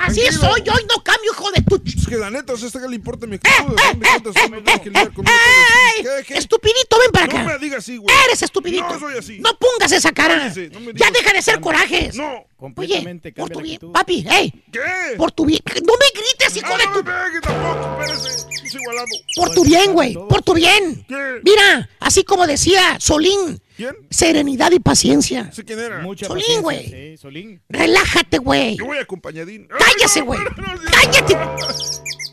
Así 0.00 0.20
Tranquilo. 0.22 0.40
soy 0.52 0.62
yo 0.62 0.72
y 0.82 0.86
no 0.86 1.02
cambio, 1.02 1.32
hijo 1.32 1.50
de 1.52 1.62
tu... 1.62 1.82
Es 1.84 2.06
que 2.06 2.16
la 2.16 2.30
neta, 2.30 2.52
o 2.52 2.56
sea, 2.56 2.68
¿a 2.68 2.82
qué 2.82 2.88
le 2.88 2.96
importa 2.96 3.26
mi 3.26 3.36
actitud? 3.36 3.74
¿A 3.78 3.90
fin 3.90 4.00
de 4.00 4.08
cuentas, 4.08 4.26
usted 4.36 4.50
me 4.50 4.60
tiene 4.62 4.80
que 4.82 4.88
lidiar 4.90 5.12
conmigo 5.12 5.36
¡Ey! 5.36 5.54
todos 5.54 5.94
los 5.94 6.04
días. 6.04 6.16
¿Qué, 6.26 6.32
qué? 6.34 6.38
Estupidito, 6.38 6.98
ven 7.00 7.10
para 7.12 7.26
No 7.26 7.32
acá. 7.38 7.44
me 7.44 7.58
digas 7.58 7.78
así, 7.78 7.96
güey. 7.96 8.14
Eres 8.26 8.42
estupidito. 8.42 8.88
No 8.88 8.98
soy 9.00 9.18
así. 9.18 9.38
No 9.40 9.58
pongas 9.58 9.92
esa 9.92 10.12
cara. 10.12 10.38
Cállese, 10.38 10.70
no 10.70 10.80
me 10.80 10.86
ya 10.86 10.92
digas. 11.06 11.12
deja 11.12 11.32
de 11.32 11.42
ser 11.42 11.60
corajes. 11.60 12.14
No. 12.14 12.26
Oye, 12.28 12.46
Completamente 12.58 13.32
por 13.32 13.48
cambia 13.50 13.54
tu 13.56 13.60
bien, 13.62 13.74
actitud. 13.76 13.92
papi, 13.92 14.26
hey, 14.28 14.52
¿Qué? 14.72 14.80
por 15.16 15.30
tu 15.32 15.44
bien. 15.46 15.60
No 15.86 15.92
me 15.94 16.20
grites, 16.20 16.56
hijo 16.56 16.66
Ah, 16.74 16.76
de 16.78 16.86
no 16.86 16.92
tu. 16.92 16.98
me 16.98 17.04
pegue 17.04 17.40
tampoco, 17.40 18.02
espérese. 18.02 18.46
Es 18.64 18.74
igualado. 18.74 19.06
Por 19.36 19.50
tu 19.54 19.64
bien, 19.64 19.92
güey, 19.92 20.14
por 20.14 20.42
tu 20.42 20.54
bien. 20.54 21.04
¿Qué? 21.08 21.40
Mira, 21.44 21.88
así 22.00 22.24
como 22.24 22.46
decía 22.48 22.96
Solín, 22.98 23.60
¿Quién? 23.78 23.94
serenidad 24.10 24.72
y 24.72 24.80
paciencia. 24.80 25.52
¿Sé 25.52 25.64
quién 25.64 25.78
era? 25.78 26.00
Mucha 26.00 26.26
Solín, 26.26 26.62
güey. 26.62 26.88
Sí, 26.90 27.16
Solín. 27.16 27.62
Relájate, 27.68 28.38
güey. 28.38 28.76
Yo 28.76 28.86
voy 28.86 28.98
acompañadín. 28.98 29.68
Ay, 29.70 29.78
Cállese, 29.92 30.22
güey. 30.22 30.40
no, 30.56 30.66
no, 30.66 30.74
no, 30.74 30.90
Cállate. 30.90 31.38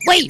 Güey, 0.06 0.26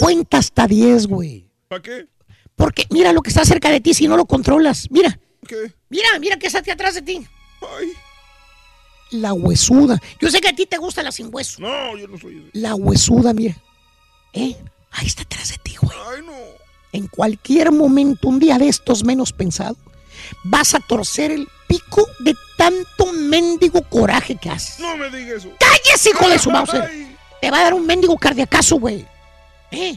cuenta 0.00 0.38
hasta 0.38 0.66
10, 0.66 1.06
güey. 1.06 1.48
¿Para 1.68 1.82
qué? 1.82 2.08
Porque 2.56 2.84
mira 2.90 3.12
lo 3.12 3.22
que 3.22 3.28
está 3.30 3.44
cerca 3.44 3.70
de 3.70 3.80
ti 3.80 3.94
si 3.94 4.08
no 4.08 4.16
lo 4.16 4.26
controlas. 4.26 4.88
Mira, 4.90 5.20
¿Qué? 5.46 5.72
mira, 5.88 6.08
mira 6.18 6.36
que 6.36 6.48
está 6.48 6.58
aquí 6.58 6.72
atrás 6.72 6.96
de 6.96 7.02
ti. 7.02 7.24
Ay. 7.78 7.92
La 9.12 9.32
huesuda. 9.32 10.00
Yo 10.20 10.32
sé 10.32 10.40
que 10.40 10.48
a 10.48 10.52
ti 10.52 10.66
te 10.66 10.78
gusta 10.78 11.04
la 11.04 11.12
sin 11.12 11.32
hueso. 11.32 11.60
No, 11.60 11.96
yo 11.96 12.08
no 12.08 12.18
soy. 12.18 12.50
La 12.54 12.74
huesuda, 12.74 13.32
mira. 13.32 13.56
¿Eh? 14.32 14.56
Ahí 14.90 15.06
está 15.06 15.22
atrás 15.22 15.50
de 15.50 15.58
ti, 15.58 15.76
güey. 15.80 15.96
Ay, 16.12 16.22
no. 16.26 16.32
En 16.90 17.06
cualquier 17.06 17.70
momento, 17.70 18.26
un 18.26 18.40
día 18.40 18.58
de 18.58 18.66
estos 18.66 19.04
menos 19.04 19.32
pensado, 19.32 19.76
vas 20.44 20.74
a 20.74 20.80
torcer 20.80 21.30
el 21.30 21.48
pico 21.66 22.06
de 22.20 22.36
tanto 22.56 23.12
mendigo 23.12 23.82
coraje 23.82 24.36
que 24.36 24.50
haces. 24.50 24.78
No 24.80 24.96
me 24.96 25.08
diga 25.10 25.36
eso. 25.36 25.50
¡Cállese, 25.58 26.10
hijo 26.10 26.28
de 26.28 26.38
su 26.38 26.50
mouse! 26.50 26.74
Ay. 26.74 27.16
Te 27.40 27.50
va 27.50 27.60
a 27.60 27.62
dar 27.62 27.74
un 27.74 27.86
mendigo 27.86 28.16
cardiacazo, 28.18 28.76
güey. 28.76 29.06
¿Eh? 29.70 29.96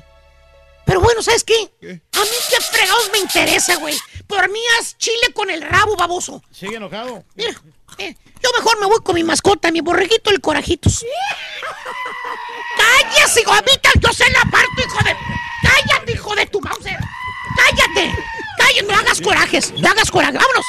Pero 0.86 1.02
bueno, 1.02 1.22
¿sabes 1.22 1.44
qué? 1.44 1.72
¿Qué? 1.80 2.02
A 2.14 2.20
mí 2.20 2.30
qué 2.50 2.62
fregados 2.62 3.10
me 3.12 3.20
interesa, 3.20 3.76
güey. 3.78 3.96
Por 4.28 4.50
mí 4.50 4.60
haz 4.80 4.98
chile 4.98 5.34
con 5.34 5.50
el 5.50 5.62
rabo, 5.62 5.96
baboso. 5.96 6.42
Sigue 6.52 6.76
enojado. 6.76 7.24
Mira, 7.36 7.54
eh, 7.98 8.16
yo 8.42 8.50
mejor 8.58 8.80
me 8.80 8.86
voy 8.88 9.00
con 9.04 9.16
mi 9.16 9.24
mascota, 9.24 9.72
mi 9.72 9.82
borreguito, 9.82 10.30
el 10.30 10.42
corajitos. 10.42 11.06
¡Cállese, 12.78 13.42
hijo! 13.42 13.54
A 13.54 13.62
mí 13.62 13.72
yo 14.00 14.14
sé 14.14 14.30
la 14.30 14.42
parto, 14.52 14.82
hijo 14.86 15.04
de... 15.04 15.16
¡Cállate, 15.64 16.12
hijo 16.12 16.36
de 16.36 16.46
tu 16.48 16.60
mouse! 16.60 16.84
¡Cállate! 16.84 18.14
¡Cállate! 18.58 18.84
No 18.88 18.96
hagas 18.96 19.22
corajes, 19.54 19.82
no 19.82 19.90
hagas 19.90 20.12
coraje. 20.12 20.34
¡Vámonos! 20.34 20.66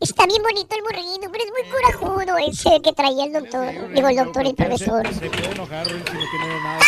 Está 0.00 0.26
bien 0.26 0.42
bonito 0.42 0.74
el 0.74 0.82
borreguito, 0.82 1.30
pero 1.30 1.44
es 1.44 1.50
muy 1.50 1.70
corajudo 1.70 2.38
ese 2.38 2.80
que 2.82 2.92
traía 2.92 3.24
el 3.24 3.32
doctor. 3.32 3.92
Digo, 3.92 4.08
el 4.08 4.16
doctor, 4.16 4.46
el 4.46 4.54
profesor. 4.54 5.06
Se, 5.08 5.14
se 5.14 5.30
puede 5.30 5.50
enojar, 5.52 5.86
Ruin, 5.88 6.04
si 6.06 6.12
no 6.14 6.20
tiene 6.30 6.62
nada. 6.62 6.78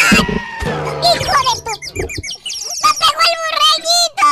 ¡Hijo 1.03 1.33
de 1.45 1.63
tu! 1.63 1.71
¡Me 1.95 2.91
pegó 2.99 3.23
el 3.29 3.37
borreguito! 3.43 4.29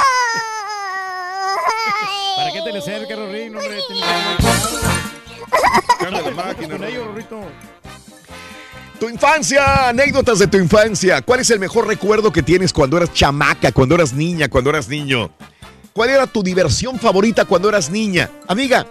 ¿Para 2.37 2.53
qué 2.53 2.61
te 2.63 2.73
le 2.73 2.79
acercas, 2.79 3.19
Rorín? 3.19 3.57
Hombre, 3.57 3.81
Pues 5.99 6.25
de 6.25 6.31
máquina. 6.31 6.69
con 6.69 6.81
¿no? 6.81 6.87
ellos, 6.87 7.07
Rorrito. 7.07 7.41
Tu 9.01 9.09
infancia, 9.09 9.89
anécdotas 9.89 10.39
de 10.39 10.47
tu 10.47 10.59
infancia. 10.59 11.23
¿Cuál 11.23 11.41
es 11.41 11.51
el 11.51 11.59
mejor 11.59 11.87
recuerdo 11.87 12.31
que 12.33 12.43
tienes 12.43 12.71
cuando 12.73 12.99
eras 12.99 13.13
chamaca, 13.15 13.73
cuando 13.73 13.95
eras 13.95 14.13
niña, 14.13 14.49
cuando 14.49 14.69
eras 14.71 14.89
niño? 14.89 15.31
¿Cuál 15.95 16.11
era 16.11 16.27
tu 16.27 16.43
diversión 16.43 16.99
favorita 16.99 17.47
cuando 17.47 17.71
eras 17.71 17.91
niña? 17.91 18.31
Amiga, 18.47 18.87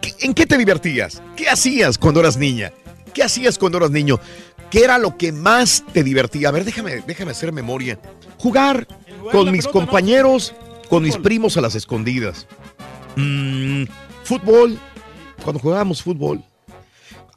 ¿qué- 0.00 0.12
¿En 0.20 0.34
qué 0.34 0.44
te 0.44 0.58
divertías? 0.58 1.22
¿Qué 1.36 1.48
hacías 1.48 1.98
cuando 1.98 2.18
eras 2.20 2.36
niña? 2.36 2.72
¿Qué 3.14 3.22
hacías 3.22 3.58
cuando 3.58 3.78
eras 3.78 3.92
niño? 3.92 4.18
¿Qué 4.70 4.82
era 4.84 4.98
lo 4.98 5.16
que 5.16 5.30
más 5.32 5.84
te 5.92 6.02
divertía? 6.02 6.48
A 6.48 6.52
ver, 6.52 6.64
déjame, 6.64 7.02
déjame 7.06 7.30
hacer 7.30 7.52
memoria. 7.52 7.98
Jugar 8.38 8.86
con 9.30 9.50
mis 9.52 9.66
compañeros, 9.68 10.52
con 10.88 11.02
mis 11.04 11.16
primos 11.16 11.56
a 11.56 11.60
las 11.60 11.74
escondidas. 11.76 12.46
Mm, 13.16 13.84
fútbol, 14.24 14.78
cuando 15.44 15.60
jugábamos 15.60 16.02
fútbol. 16.02 16.42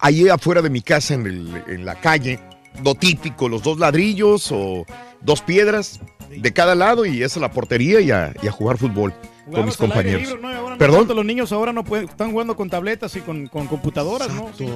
Ahí 0.03 0.27
afuera 0.29 0.61
de 0.61 0.69
mi 0.69 0.81
casa, 0.81 1.13
en, 1.15 1.25
el- 1.25 1.63
en 1.67 1.85
la 1.85 1.95
calle, 1.95 2.39
lo 2.83 2.93
típico, 2.93 3.47
los 3.49 3.63
dos 3.63 3.79
ladrillos 3.79 4.49
o 4.51 4.85
dos 5.21 5.41
piedras 5.41 5.99
de 6.29 6.51
cada 6.53 6.75
lado 6.75 7.05
y 7.05 7.23
esa 7.23 7.39
es 7.39 7.41
la 7.41 7.51
portería 7.51 7.99
y 8.01 8.11
a, 8.11 8.33
y 8.41 8.47
a 8.47 8.51
jugar 8.51 8.77
fútbol 8.77 9.13
con 9.51 9.65
mis 9.65 9.77
compañeros. 9.77 10.21
libre, 10.23 10.41
¿no? 10.41 10.49
Ahora 10.49 10.77
Perdón. 10.77 11.07
los 11.15 11.25
niños 11.25 11.51
ahora 11.51 11.71
no 11.73 11.83
pueden, 11.83 12.09
están 12.09 12.31
jugando 12.31 12.55
con 12.55 12.69
tabletas 12.69 13.15
y 13.15 13.21
con, 13.21 13.47
con 13.47 13.67
computadoras, 13.67 14.29
¿no? 14.33 14.49
Sí. 14.57 14.67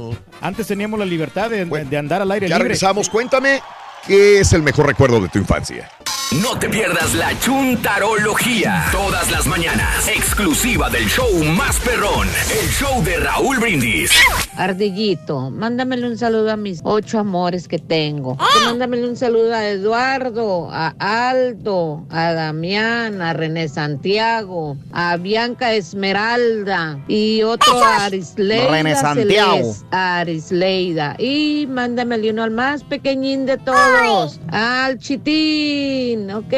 Antes 0.42 0.68
teníamos 0.68 1.00
la 1.00 1.06
libertad 1.06 1.50
de, 1.50 1.66
de 1.66 1.98
andar 1.98 2.22
al 2.22 2.32
aire 2.32 2.48
Ya 2.48 2.56
libre. 2.58 2.64
regresamos, 2.70 3.10
cuéntame 3.10 3.62
qué 4.08 4.40
es 4.40 4.54
el 4.54 4.64
mejor 4.64 4.88
recuerdo 4.88 5.20
de 5.20 5.30
tu 5.30 5.38
infancia. 5.38 5.90
No 6.44 6.60
te 6.60 6.68
pierdas 6.68 7.16
la 7.16 7.40
chuntarología. 7.40 8.88
Todas 8.92 9.32
las 9.32 9.48
mañanas. 9.48 10.10
Exclusiva 10.10 10.90
del 10.90 11.08
show 11.08 11.42
más 11.56 11.80
perrón. 11.80 12.28
El 12.52 12.68
show 12.68 13.02
de 13.02 13.16
Raúl 13.16 13.60
Brindis. 13.60 14.12
Ardillito, 14.58 15.50
mándamele 15.52 16.06
un 16.06 16.18
saludo 16.18 16.52
a 16.52 16.58
mis 16.58 16.82
ocho 16.84 17.20
amores 17.20 17.70
que 17.70 17.80
tengo. 17.80 18.36
Que 18.38 18.66
Mándamele 18.66 19.08
un 19.08 19.16
saludo 19.16 19.54
a 19.54 19.70
Eduardo, 19.70 20.70
a 20.70 20.96
Aldo, 21.00 22.06
a 22.10 22.34
Damián, 22.34 23.22
a 23.22 23.32
René 23.32 23.70
Santiago, 23.70 24.76
a 24.92 25.16
Bianca 25.16 25.74
Esmeralda 25.74 27.00
y 27.08 27.44
otro 27.44 27.82
a 27.82 28.06
Arisleida. 28.06 28.68
René 28.68 28.96
Santiago. 28.98 29.56
Celeste, 29.56 29.86
a 29.92 30.20
Arisleida. 30.20 31.16
Y 31.20 31.68
mándamele 31.70 32.32
uno 32.32 32.44
al 32.44 32.52
más 32.52 32.84
pequeñín 32.84 33.46
de 33.46 33.58
todos, 33.58 33.78
al 34.52 35.00
Chitín, 35.00 36.30
¿ok? 36.30 36.54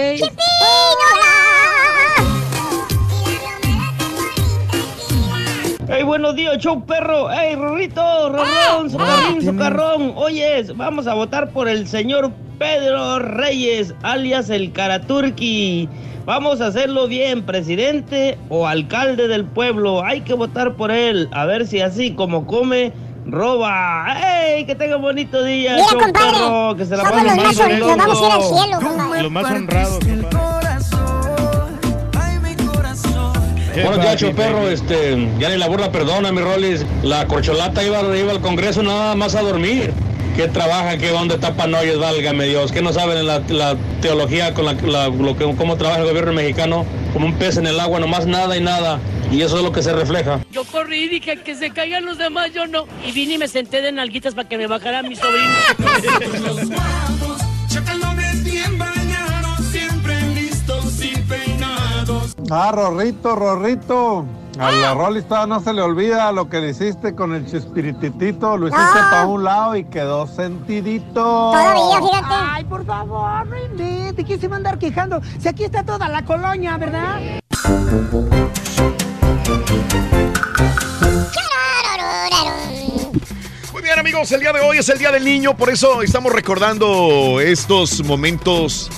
¡Ey, 5.87 6.03
buenos 6.03 6.35
días, 6.35 6.57
show 6.57 6.85
perro! 6.85 7.31
¡Ey, 7.31 7.55
Rorrito! 7.55 8.29
¡Rorrón! 8.29 8.89
¡Socarrín, 8.89 9.41
socarrón! 9.41 10.13
Oyes, 10.17 10.75
vamos 10.75 11.07
a 11.07 11.13
votar 11.13 11.49
por 11.51 11.69
el 11.69 11.87
señor 11.87 12.31
Pedro 12.57 13.19
Reyes, 13.19 13.93
alias 14.03 14.49
el 14.49 14.73
Karaturki. 14.73 15.87
Vamos 16.25 16.59
a 16.59 16.67
hacerlo 16.67 17.07
bien, 17.07 17.43
presidente 17.43 18.37
o 18.49 18.67
alcalde 18.67 19.29
del 19.29 19.45
pueblo. 19.45 20.03
Hay 20.03 20.21
que 20.21 20.33
votar 20.33 20.75
por 20.75 20.91
él. 20.91 21.29
A 21.31 21.45
ver 21.45 21.65
si 21.65 21.79
así 21.79 22.11
como 22.11 22.45
come, 22.45 22.91
roba. 23.31 24.15
¡Ey! 24.47 24.65
Que 24.65 24.75
tenga 24.75 24.95
un 24.97 25.01
bonito 25.01 25.43
día, 25.43 25.73
Mira, 25.75 25.87
show 25.89 25.99
compadre, 25.99 26.31
perro. 26.31 26.75
Que 26.75 26.85
se 26.85 26.97
la 26.97 27.03
somos 27.03 27.23
los 27.23 27.35
más 27.35 27.55
bien, 27.67 27.71
hon- 27.83 27.97
nos 27.97 27.97
vamos 27.97 28.21
a 28.21 28.25
ir 28.25 28.31
al 28.31 28.43
cielo, 28.43 28.79
compadre. 28.87 29.23
Los 29.23 29.31
más 29.31 29.51
honrados. 29.51 29.99
Buenos 33.83 34.01
días, 34.01 34.33
perro. 34.35 34.67
Este, 34.69 35.27
ya 35.39 35.49
ni 35.49 35.57
la 35.57 35.67
burla 35.67 35.91
perdona, 35.91 36.31
mi 36.31 36.41
Rolis. 36.41 36.85
La 37.03 37.25
corcholata 37.27 37.83
iba, 37.83 38.01
iba 38.17 38.31
al 38.31 38.41
Congreso 38.41 38.83
nada 38.83 39.15
más 39.15 39.35
a 39.35 39.41
dormir. 39.41 39.93
¿Qué 40.35 40.47
trabaja? 40.47 40.97
¿Qué 40.97 41.09
dónde 41.09 41.37
tapan 41.37 41.73
hoyos? 41.73 41.99
Válgame 41.99 42.45
Dios. 42.45 42.71
¿Qué 42.71 42.81
no 42.81 42.93
saben 42.93 43.17
en 43.17 43.27
la, 43.27 43.39
la 43.49 43.75
teología 44.01 44.53
con 44.53 44.65
la, 44.65 44.73
la- 44.73 45.07
lo 45.09 45.37
que, 45.37 45.45
cómo 45.55 45.75
trabaja 45.77 46.01
el 46.01 46.07
gobierno 46.07 46.33
mexicano? 46.33 46.85
Como 47.13 47.25
un 47.25 47.33
pez 47.35 47.57
en 47.57 47.67
el 47.67 47.79
agua, 47.79 47.99
nomás 47.99 48.25
nada 48.25 48.55
y 48.57 48.61
nada. 48.61 48.99
Y 49.31 49.41
eso 49.43 49.57
es 49.57 49.63
lo 49.63 49.71
que 49.71 49.83
se 49.83 49.93
refleja. 49.93 50.39
Yo 50.51 50.63
corrí 50.65 51.03
y 51.03 51.07
dije 51.09 51.37
que 51.43 51.55
se 51.55 51.69
caigan 51.69 52.05
los 52.05 52.17
demás, 52.17 52.51
yo 52.53 52.65
no. 52.65 52.85
Y 53.05 53.11
vine 53.11 53.35
y 53.35 53.37
me 53.37 53.47
senté 53.47 53.81
de 53.81 53.91
nalguitas 53.91 54.33
para 54.33 54.49
que 54.49 54.57
me 54.57 54.65
bajara 54.67 55.03
mi 55.03 55.15
sobrino. 55.15 55.53
Chacalones 57.67 58.43
bien 58.43 58.77
bañados, 58.77 59.65
siempre 59.71 60.19
listos 60.33 61.03
y 61.03 61.15
peinados. 61.21 62.35
Ah, 62.49 62.71
Rorrito, 62.73 63.35
Rorrito. 63.35 64.25
A 64.57 64.71
la 64.71 64.93
Rolista 64.93 65.45
no 65.47 65.61
se 65.61 65.71
le 65.71 65.81
olvida 65.81 66.33
lo 66.33 66.49
que 66.49 66.59
le 66.59 66.71
hiciste 66.71 67.15
con 67.15 67.33
el 67.33 67.45
chispirititito. 67.45 68.57
Lo 68.57 68.67
hiciste 68.67 68.99
para 69.09 69.27
un 69.27 69.45
lado 69.45 69.75
y 69.77 69.85
quedó 69.85 70.27
sentidito. 70.27 71.53
Ay, 71.55 72.65
por 72.65 72.85
favor, 72.85 73.47
no 73.47 73.57
invente. 73.57 74.25
¿Quién 74.25 74.41
se 74.41 74.49
va 74.49 74.55
a 74.55 74.57
andar 74.57 74.77
quejando? 74.77 75.21
Si 75.39 75.47
aquí 75.47 75.63
está 75.63 75.83
toda 75.83 76.09
la 76.09 76.25
colonia, 76.25 76.75
¿verdad? 76.77 77.39
Muy 83.71 83.81
bien, 83.81 83.97
amigos, 83.97 84.31
el 84.31 84.41
día 84.41 84.51
de 84.53 84.59
hoy 84.59 84.77
es 84.77 84.89
el 84.89 84.97
Día 84.97 85.11
del 85.11 85.23
Niño, 85.23 85.55
por 85.55 85.69
eso 85.69 86.01
estamos 86.01 86.31
recordando 86.33 87.39
estos 87.41 88.03
momentos 88.03 88.89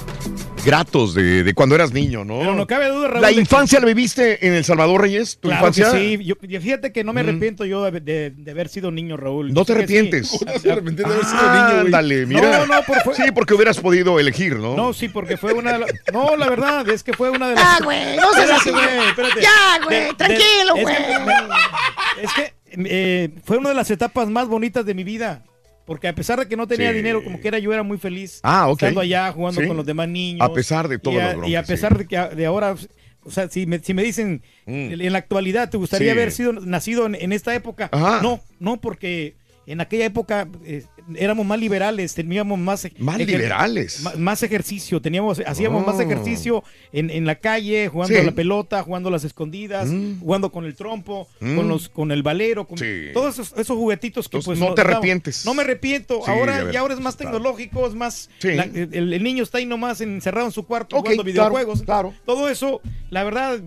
gratos 0.64 1.14
de, 1.14 1.44
de 1.44 1.54
cuando 1.54 1.76
eras 1.76 1.92
niño, 1.94 2.24
¿no? 2.26 2.40
Pero 2.40 2.56
no 2.56 2.68
cabe 2.68 2.88
duda, 2.90 3.08
Raúl, 3.08 3.22
¿La 3.22 3.30
que- 3.30 3.40
infancia 3.40 3.80
la 3.80 3.86
viviste 3.86 4.46
en 4.46 4.54
El 4.54 4.64
Salvador, 4.64 5.02
Reyes? 5.02 5.38
¿Tu 5.40 5.48
Claro 5.50 5.72
que 5.72 5.80
infancia? 5.82 6.00
sí. 6.00 6.24
Yo, 6.24 6.36
yo 6.42 6.62
fíjate 6.62 6.92
que 6.92 7.04
no 7.04 7.14
me 7.14 7.22
arrepiento 7.22 7.66
yo 7.66 7.84
de, 7.90 8.00
de- 8.00 8.30
de 8.32 8.52
haber 8.52 8.70
sido 8.70 8.92
niño, 8.92 9.18
Raúl. 9.18 9.54
¿No 9.54 9.66
te 9.66 9.74
Yo 9.74 9.76
sí. 9.76 9.80
arrepientes? 9.80 10.32
Ah, 10.42 10.46
¿Cómo 10.52 10.60
te 10.62 10.72
arrepientes 10.72 11.06
de 11.08 11.14
haber 11.14 11.26
sido 11.26 11.42
niño, 11.42 11.90
güey? 12.00 12.26
Mira. 12.26 12.60
No, 12.60 12.66
no, 12.76 12.84
por- 12.84 13.02
fue- 13.04 13.16
Sí, 13.16 13.24
porque 13.34 13.54
hubieras 13.54 13.80
podido 13.80 14.20
elegir, 14.20 14.56
¿no? 14.58 14.76
No, 14.76 14.94
sí, 14.94 15.10
porque 15.10 15.38
fue 15.38 15.54
una 15.54 15.74
de 15.74 15.80
las... 15.80 15.92
No, 16.14 16.36
la 16.36 16.50
verdad, 16.50 16.88
es 16.90 17.04
que 17.04 17.14
fue 17.14 17.30
una 17.30 17.50
de 17.50 17.56
las... 17.56 17.80
Ya, 17.80 17.84
güey, 17.86 18.16
no 18.18 18.34
seas 18.34 18.52
así. 18.52 18.70
güey, 18.72 18.84
espérate. 19.10 19.42
Ya, 19.42 19.84
güey, 19.86 20.14
tranquilo, 20.16 20.76
es 20.76 20.82
güey. 20.84 20.96
que- 20.96 22.24
Es 22.24 22.34
que 22.34 22.54
eh, 22.86 23.30
fue 23.44 23.58
una 23.58 23.70
de 23.70 23.76
las 23.76 23.90
etapas 23.92 24.30
más 24.30 24.48
bonitas 24.48 24.86
de 24.86 24.94
mi 24.94 25.04
vida. 25.04 25.44
Porque 25.86 26.08
a 26.08 26.16
pesar 26.16 26.40
de 26.40 26.48
que 26.48 26.56
no 26.56 26.68
tenía 26.68 26.90
Sí. 26.92 26.98
dinero, 26.98 27.24
como 27.24 27.40
que 27.40 27.48
era, 27.48 27.60
yo 27.60 27.74
era 27.74 27.84
muy 27.84 27.98
feliz. 27.98 28.40
Ah. 28.44 28.70
Estando 28.72 29.02
allá, 29.02 29.32
jugando 29.32 29.62
Sí. 29.62 29.68
con 29.68 29.78
los 29.78 29.86
demás 29.86 30.08
niños. 30.08 30.42
A 30.48 30.54
pesar 30.54 30.88
de 30.88 31.00
todas 31.00 31.36
y 31.38 31.42
a, 31.46 31.48
Y 31.50 31.56
a 31.56 31.64
sí. 31.64 31.72
pesar 31.72 31.98
de 31.98 32.06
que 32.08 32.18
de 32.18 32.46
ahora... 32.46 32.76
O 33.24 33.30
sea, 33.30 33.48
si 33.50 33.68
me, 33.68 33.78
si 33.80 33.94
me 33.94 34.02
dicen 34.02 34.42
en 34.66 35.12
la 35.12 35.20
actualidad, 35.20 35.70
¿te 35.70 35.78
gustaría 35.78 36.12
haber 36.12 36.32
sido 36.32 36.54
nacido 36.54 37.06
en, 37.06 37.14
en 37.14 37.32
esta 37.34 37.54
época? 37.54 37.88
Ajá. 37.92 38.20
No, 38.24 38.40
no, 38.60 38.82
porque 38.82 39.36
en 39.68 39.80
aquella 39.80 40.06
época 40.06 40.48
eh, 40.66 40.84
éramos 41.16 41.46
más 41.46 41.60
liberales, 41.60 42.14
teníamos 42.14 42.58
más... 42.60 42.88
Más 43.00 43.18
liberales. 43.18 44.04
Más 44.18 44.44
ejercicio, 44.44 45.02
teníamos, 45.02 45.42
hacíamos 45.46 45.86
más 45.86 45.96
Oh. 45.98 46.02
ejercicio 46.02 46.64
en, 46.92 47.10
en 47.10 47.26
la 47.26 47.36
calle, 47.36 47.88
jugando 47.88 48.16
Sí. 48.16 48.22
a 48.22 48.24
la 48.24 48.32
pelota, 48.32 48.82
jugando 48.84 49.10
a 49.10 49.12
las 49.12 49.24
escondidas, 49.24 49.90
jugando 50.20 50.52
con 50.52 50.66
el 50.66 50.76
trompo, 50.76 51.28
Mm. 51.40 51.56
con 51.56 51.68
los 51.68 51.90
con 51.90 52.12
el 52.12 52.24
valero, 52.24 52.68
con 52.68 52.78
Sí. 52.78 53.08
todos 53.14 53.34
esos, 53.36 53.54
esos 53.60 53.78
juguetitos 53.78 54.28
que 54.30 54.38
Entonces, 54.38 54.60
pues 54.60 54.70
no 54.70 54.76
te 54.76 54.82
arrepientes. 54.82 55.46
No 55.46 55.54
me 55.54 55.62
arrepiento. 55.64 56.22
Sí, 56.26 56.32
ahora 56.32 56.72
ya 56.72 56.80
ahora 56.82 56.94
es 56.94 57.00
más 57.00 57.18
tecnológico, 57.18 57.88
es 57.88 57.94
más 57.94 58.30
la- 58.42 58.64
el, 58.64 59.14
el 59.14 59.24
niño 59.24 59.44
está 59.44 59.58
ahí 59.58 59.66
nomás 59.66 60.02
encerrado 60.02 60.48
en 60.48 60.52
su 60.54 60.66
cuarto 60.66 60.98
jugando 61.00 61.24
claro, 61.24 61.50
videojuegos. 61.52 61.84
Todo 62.26 62.50
eso, 62.50 62.82
la 63.10 63.24
verdad 63.24 63.60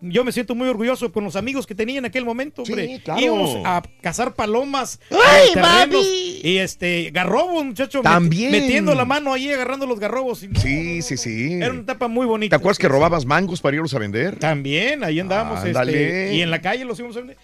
yo 0.00 0.24
me 0.24 0.32
siento 0.32 0.54
muy 0.54 0.68
orgulloso 0.68 1.10
con 1.10 1.24
los 1.24 1.36
amigos 1.36 1.66
que 1.66 1.74
tenía 1.74 1.98
en 1.98 2.04
aquel 2.04 2.24
momento, 2.24 2.62
hombre. 2.62 3.00
claro. 3.02 3.20
Íbamos 3.20 3.56
a 3.64 3.82
cazar 4.02 4.34
palomas, 4.34 5.00
¡Ay, 5.10 5.48
terrenos, 5.54 6.04
papi! 6.06 6.40
y 6.44 6.58
este 6.58 7.10
garrobos, 7.12 7.64
muchacho, 7.64 8.00
met- 8.00 8.02
También. 8.04 8.50
metiendo 8.52 8.94
la 8.94 9.04
mano 9.04 9.32
ahí 9.32 9.50
agarrando 9.50 9.86
los 9.86 9.98
garrobos. 9.98 10.42
y- 10.42 10.50
Sí, 10.56 11.02
sí, 11.02 11.16
sí. 11.16 11.54
Era 11.54 11.70
una 11.72 11.80
etapa 11.82 12.08
muy 12.08 12.26
bonita. 12.26 12.56
¿Te 12.56 12.60
acuerdas 12.60 12.78
que 12.78 12.88
robabas 12.88 13.24
mangos 13.24 13.60
para 13.60 13.76
irlos 13.76 13.94
a 13.94 13.98
vender? 13.98 14.38
También, 14.38 15.02
ahí 15.02 15.18
andábamos. 15.18 15.58
este, 15.58 15.68
Ándale. 15.70 16.34
y 16.34 16.42
en 16.42 16.50
la 16.50 16.60
calle 16.60 16.84
los 16.84 16.98
íbamos 16.98 17.16
a 17.16 17.20
vender. 17.20 17.36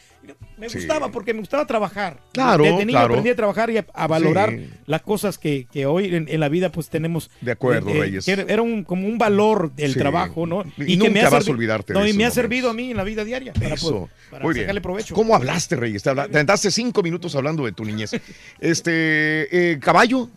Me 0.59 0.69
Sí. 0.69 0.79
gustaba 0.79 1.11
porque 1.11 1.35
me 1.35 1.41
gustaba 1.41 1.67
trabajar. 1.67 2.21
Claro, 2.33 2.63
Desde 2.63 2.79
niño 2.87 2.91
claro. 2.91 3.07
aprendí 3.15 3.31
a 3.31 3.35
trabajar 3.37 3.69
y 3.71 3.79
a, 3.79 3.87
a 3.93 4.07
valorar 4.07 4.51
Sí. 4.51 4.71
las 4.87 5.03
cosas 5.03 5.37
que, 5.37 5.67
que 5.73 5.87
hoy 5.87 6.15
en, 6.15 6.29
en 6.29 6.39
la 6.41 6.49
vida 6.49 6.71
pues 6.71 6.89
tenemos. 6.89 7.31
De 7.41 7.51
acuerdo, 7.53 7.89
eh, 7.91 7.97
eh, 7.97 8.01
Reyes. 8.01 8.25
que 8.25 8.31
era, 8.33 8.43
era 8.47 8.63
un, 8.63 8.85
como 8.85 9.09
un 9.09 9.19
valor 9.19 9.73
del 9.75 9.95
Sí. 9.95 9.99
trabajo, 9.99 10.47
¿no? 10.47 10.63
Y 10.79 10.97
que 10.99 11.09
me 11.11 11.15
nunca 11.15 11.27
ha 11.27 11.31
vas 11.31 11.49
a 11.49 11.51
olvidarte 11.51 11.93
de 11.93 11.99
No, 11.99 12.07
y 12.07 12.13
me 12.13 12.25
ha 12.27 12.31
servido 12.31 12.71
a 12.71 12.75
mí 12.75 12.93
en 12.93 12.97
la 12.97 13.03
vida 13.05 13.25
diaria. 13.25 13.53
Para, 13.55 13.75
Eso. 13.75 13.91
poder- 13.93 14.09
para 14.31 14.45
Muy 14.45 14.55
bien. 14.55 14.65
sacarle 14.65 14.81
provecho. 14.81 15.15
¿Cómo 15.17 15.35
hablaste, 15.35 15.75
Reyes? 15.75 16.03
Te, 16.05 16.11
habla- 16.11 16.29
te 16.29 16.37
aventaste 16.37 16.71
cinco 16.71 17.03
minutos 17.03 17.35
hablando 17.35 17.65
de 17.65 17.73
tu 17.73 17.85
niñez. 17.85 18.13
Este, 18.61 19.73
eh, 19.73 19.79
caballo, 19.81 20.29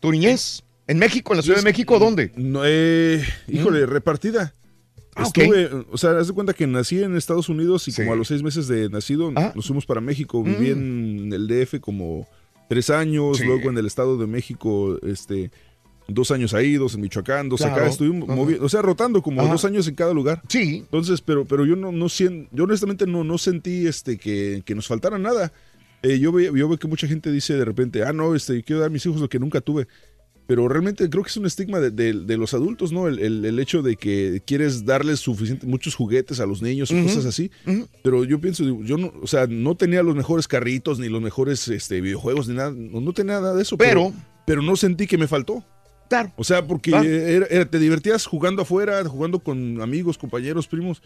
tu 0.00 0.10
niñez. 0.10 0.62
¿En 0.88 0.98
México, 0.98 1.32
en 1.32 1.36
la 1.36 1.42
Ciudad 1.42 1.58
de 1.58 1.64
México, 1.64 1.98
dónde? 1.98 2.32
No, 2.34 2.62
eh, 2.64 3.22
híjole, 3.46 3.84
repartida. 3.86 4.52
Ah. 5.18 5.22
Estuve, 5.24 5.68
o 5.90 5.98
sea, 5.98 6.16
haz 6.18 6.28
de 6.28 6.32
cuenta 6.32 6.52
que 6.54 6.66
nací 6.66 7.02
en 7.02 7.16
Estados 7.16 7.48
Unidos 7.48 7.86
y 7.88 7.92
como 7.92 8.12
a 8.12 8.16
los 8.16 8.28
seis 8.28 8.42
meses 8.42 8.68
de 8.68 8.88
nacido 8.88 9.32
Ah. 9.36 9.52
nos 9.54 9.66
fuimos 9.66 9.84
para 9.84 10.00
México. 10.00 10.42
Viví 10.42 10.70
en 10.70 11.32
el 11.32 11.46
DF 11.48 11.80
como 11.80 12.26
tres 12.68 12.88
años, 12.90 13.38
Sí. 13.38 13.44
luego 13.44 13.70
en 13.70 13.78
el 13.78 13.86
Estado 13.86 14.16
de 14.16 14.26
México, 14.26 14.98
este, 15.02 15.50
dos 16.06 16.30
años 16.30 16.54
ahí, 16.54 16.74
dos 16.74 16.94
en 16.94 17.00
Michoacán, 17.02 17.48
dos 17.48 17.60
Claro. 17.60 17.74
acá. 17.76 17.86
Estuvimos 17.88 18.28
Ajá. 18.28 18.38
movi- 18.40 18.58
o 18.60 18.68
sea, 18.68 18.80
rotando 18.82 19.22
como 19.22 19.40
Ajá. 19.42 19.50
dos 19.52 19.64
años 19.64 19.88
en 19.88 19.94
cada 19.94 20.14
lugar. 20.14 20.42
Sí. 20.48 20.76
Entonces, 20.78 21.20
pero, 21.20 21.44
pero 21.44 21.66
yo 21.66 21.76
no, 21.76 21.92
no 21.92 22.06
sien- 22.08 22.48
yo 22.52 22.64
honestamente 22.64 23.06
no, 23.06 23.24
no 23.24 23.38
sentí 23.38 23.86
este 23.86 24.16
que, 24.18 24.62
que 24.64 24.74
nos 24.74 24.86
faltara 24.86 25.18
nada. 25.18 25.52
Eh, 26.02 26.20
yo, 26.20 26.30
ve- 26.30 26.44
yo 26.54 26.68
veo 26.68 26.78
que 26.78 26.86
mucha 26.86 27.08
gente 27.08 27.32
dice 27.32 27.54
de 27.54 27.64
repente, 27.64 28.04
ah, 28.04 28.12
no, 28.12 28.34
este, 28.36 28.62
quiero 28.62 28.80
dar 28.80 28.88
a 28.88 28.92
mis 28.92 29.04
hijos 29.04 29.20
lo 29.20 29.28
que 29.28 29.40
nunca 29.40 29.60
tuve. 29.60 29.88
Pero 30.48 30.66
realmente 30.66 31.08
creo 31.10 31.22
que 31.22 31.28
es 31.28 31.36
un 31.36 31.44
estigma 31.44 31.78
de, 31.78 31.90
de- 31.90 32.14
de 32.24 32.36
los 32.38 32.54
adultos, 32.54 32.90
¿no? 32.90 33.06
El, 33.06 33.18
el- 33.18 33.44
el 33.44 33.58
hecho 33.60 33.82
de 33.82 33.96
que 33.96 34.42
quieres 34.46 34.86
darles 34.86 35.20
suficiente, 35.20 35.66
muchos 35.66 35.94
juguetes 35.94 36.40
a 36.40 36.46
los 36.46 36.62
niños 36.62 36.90
Ujú, 36.90 37.02
cosas 37.04 37.26
así. 37.26 37.50
Pero 38.02 38.24
yo 38.24 38.40
pienso, 38.40 38.64
digo, 38.64 38.82
yo 38.82 38.96
no, 38.96 39.12
o 39.22 39.26
sea, 39.26 39.46
no 39.46 39.76
tenía 39.76 40.02
los 40.02 40.16
mejores 40.16 40.48
carritos, 40.48 40.98
ni 40.98 41.10
los 41.10 41.20
mejores 41.20 41.68
este, 41.68 42.00
videojuegos, 42.00 42.48
ni 42.48 42.54
nada, 42.54 42.72
no, 42.74 43.00
no 43.02 43.12
tenía 43.12 43.34
nada 43.34 43.54
de 43.54 43.60
eso. 43.62 43.76
Pero, 43.76 44.10
pero 44.46 44.62
no 44.62 44.74
sentí 44.74 45.06
que 45.06 45.18
me 45.18 45.28
faltó. 45.28 45.62
Claro. 46.08 46.32
O 46.36 46.44
sea, 46.44 46.66
porque 46.66 46.92
Claro. 46.92 47.06
era- 47.06 47.46
era- 47.50 47.64
te 47.70 47.78
divertías 47.78 48.24
jugando 48.24 48.62
afuera, 48.62 49.04
jugando 49.04 49.40
con 49.40 49.82
amigos, 49.82 50.16
compañeros, 50.16 50.66
primos. 50.66 51.02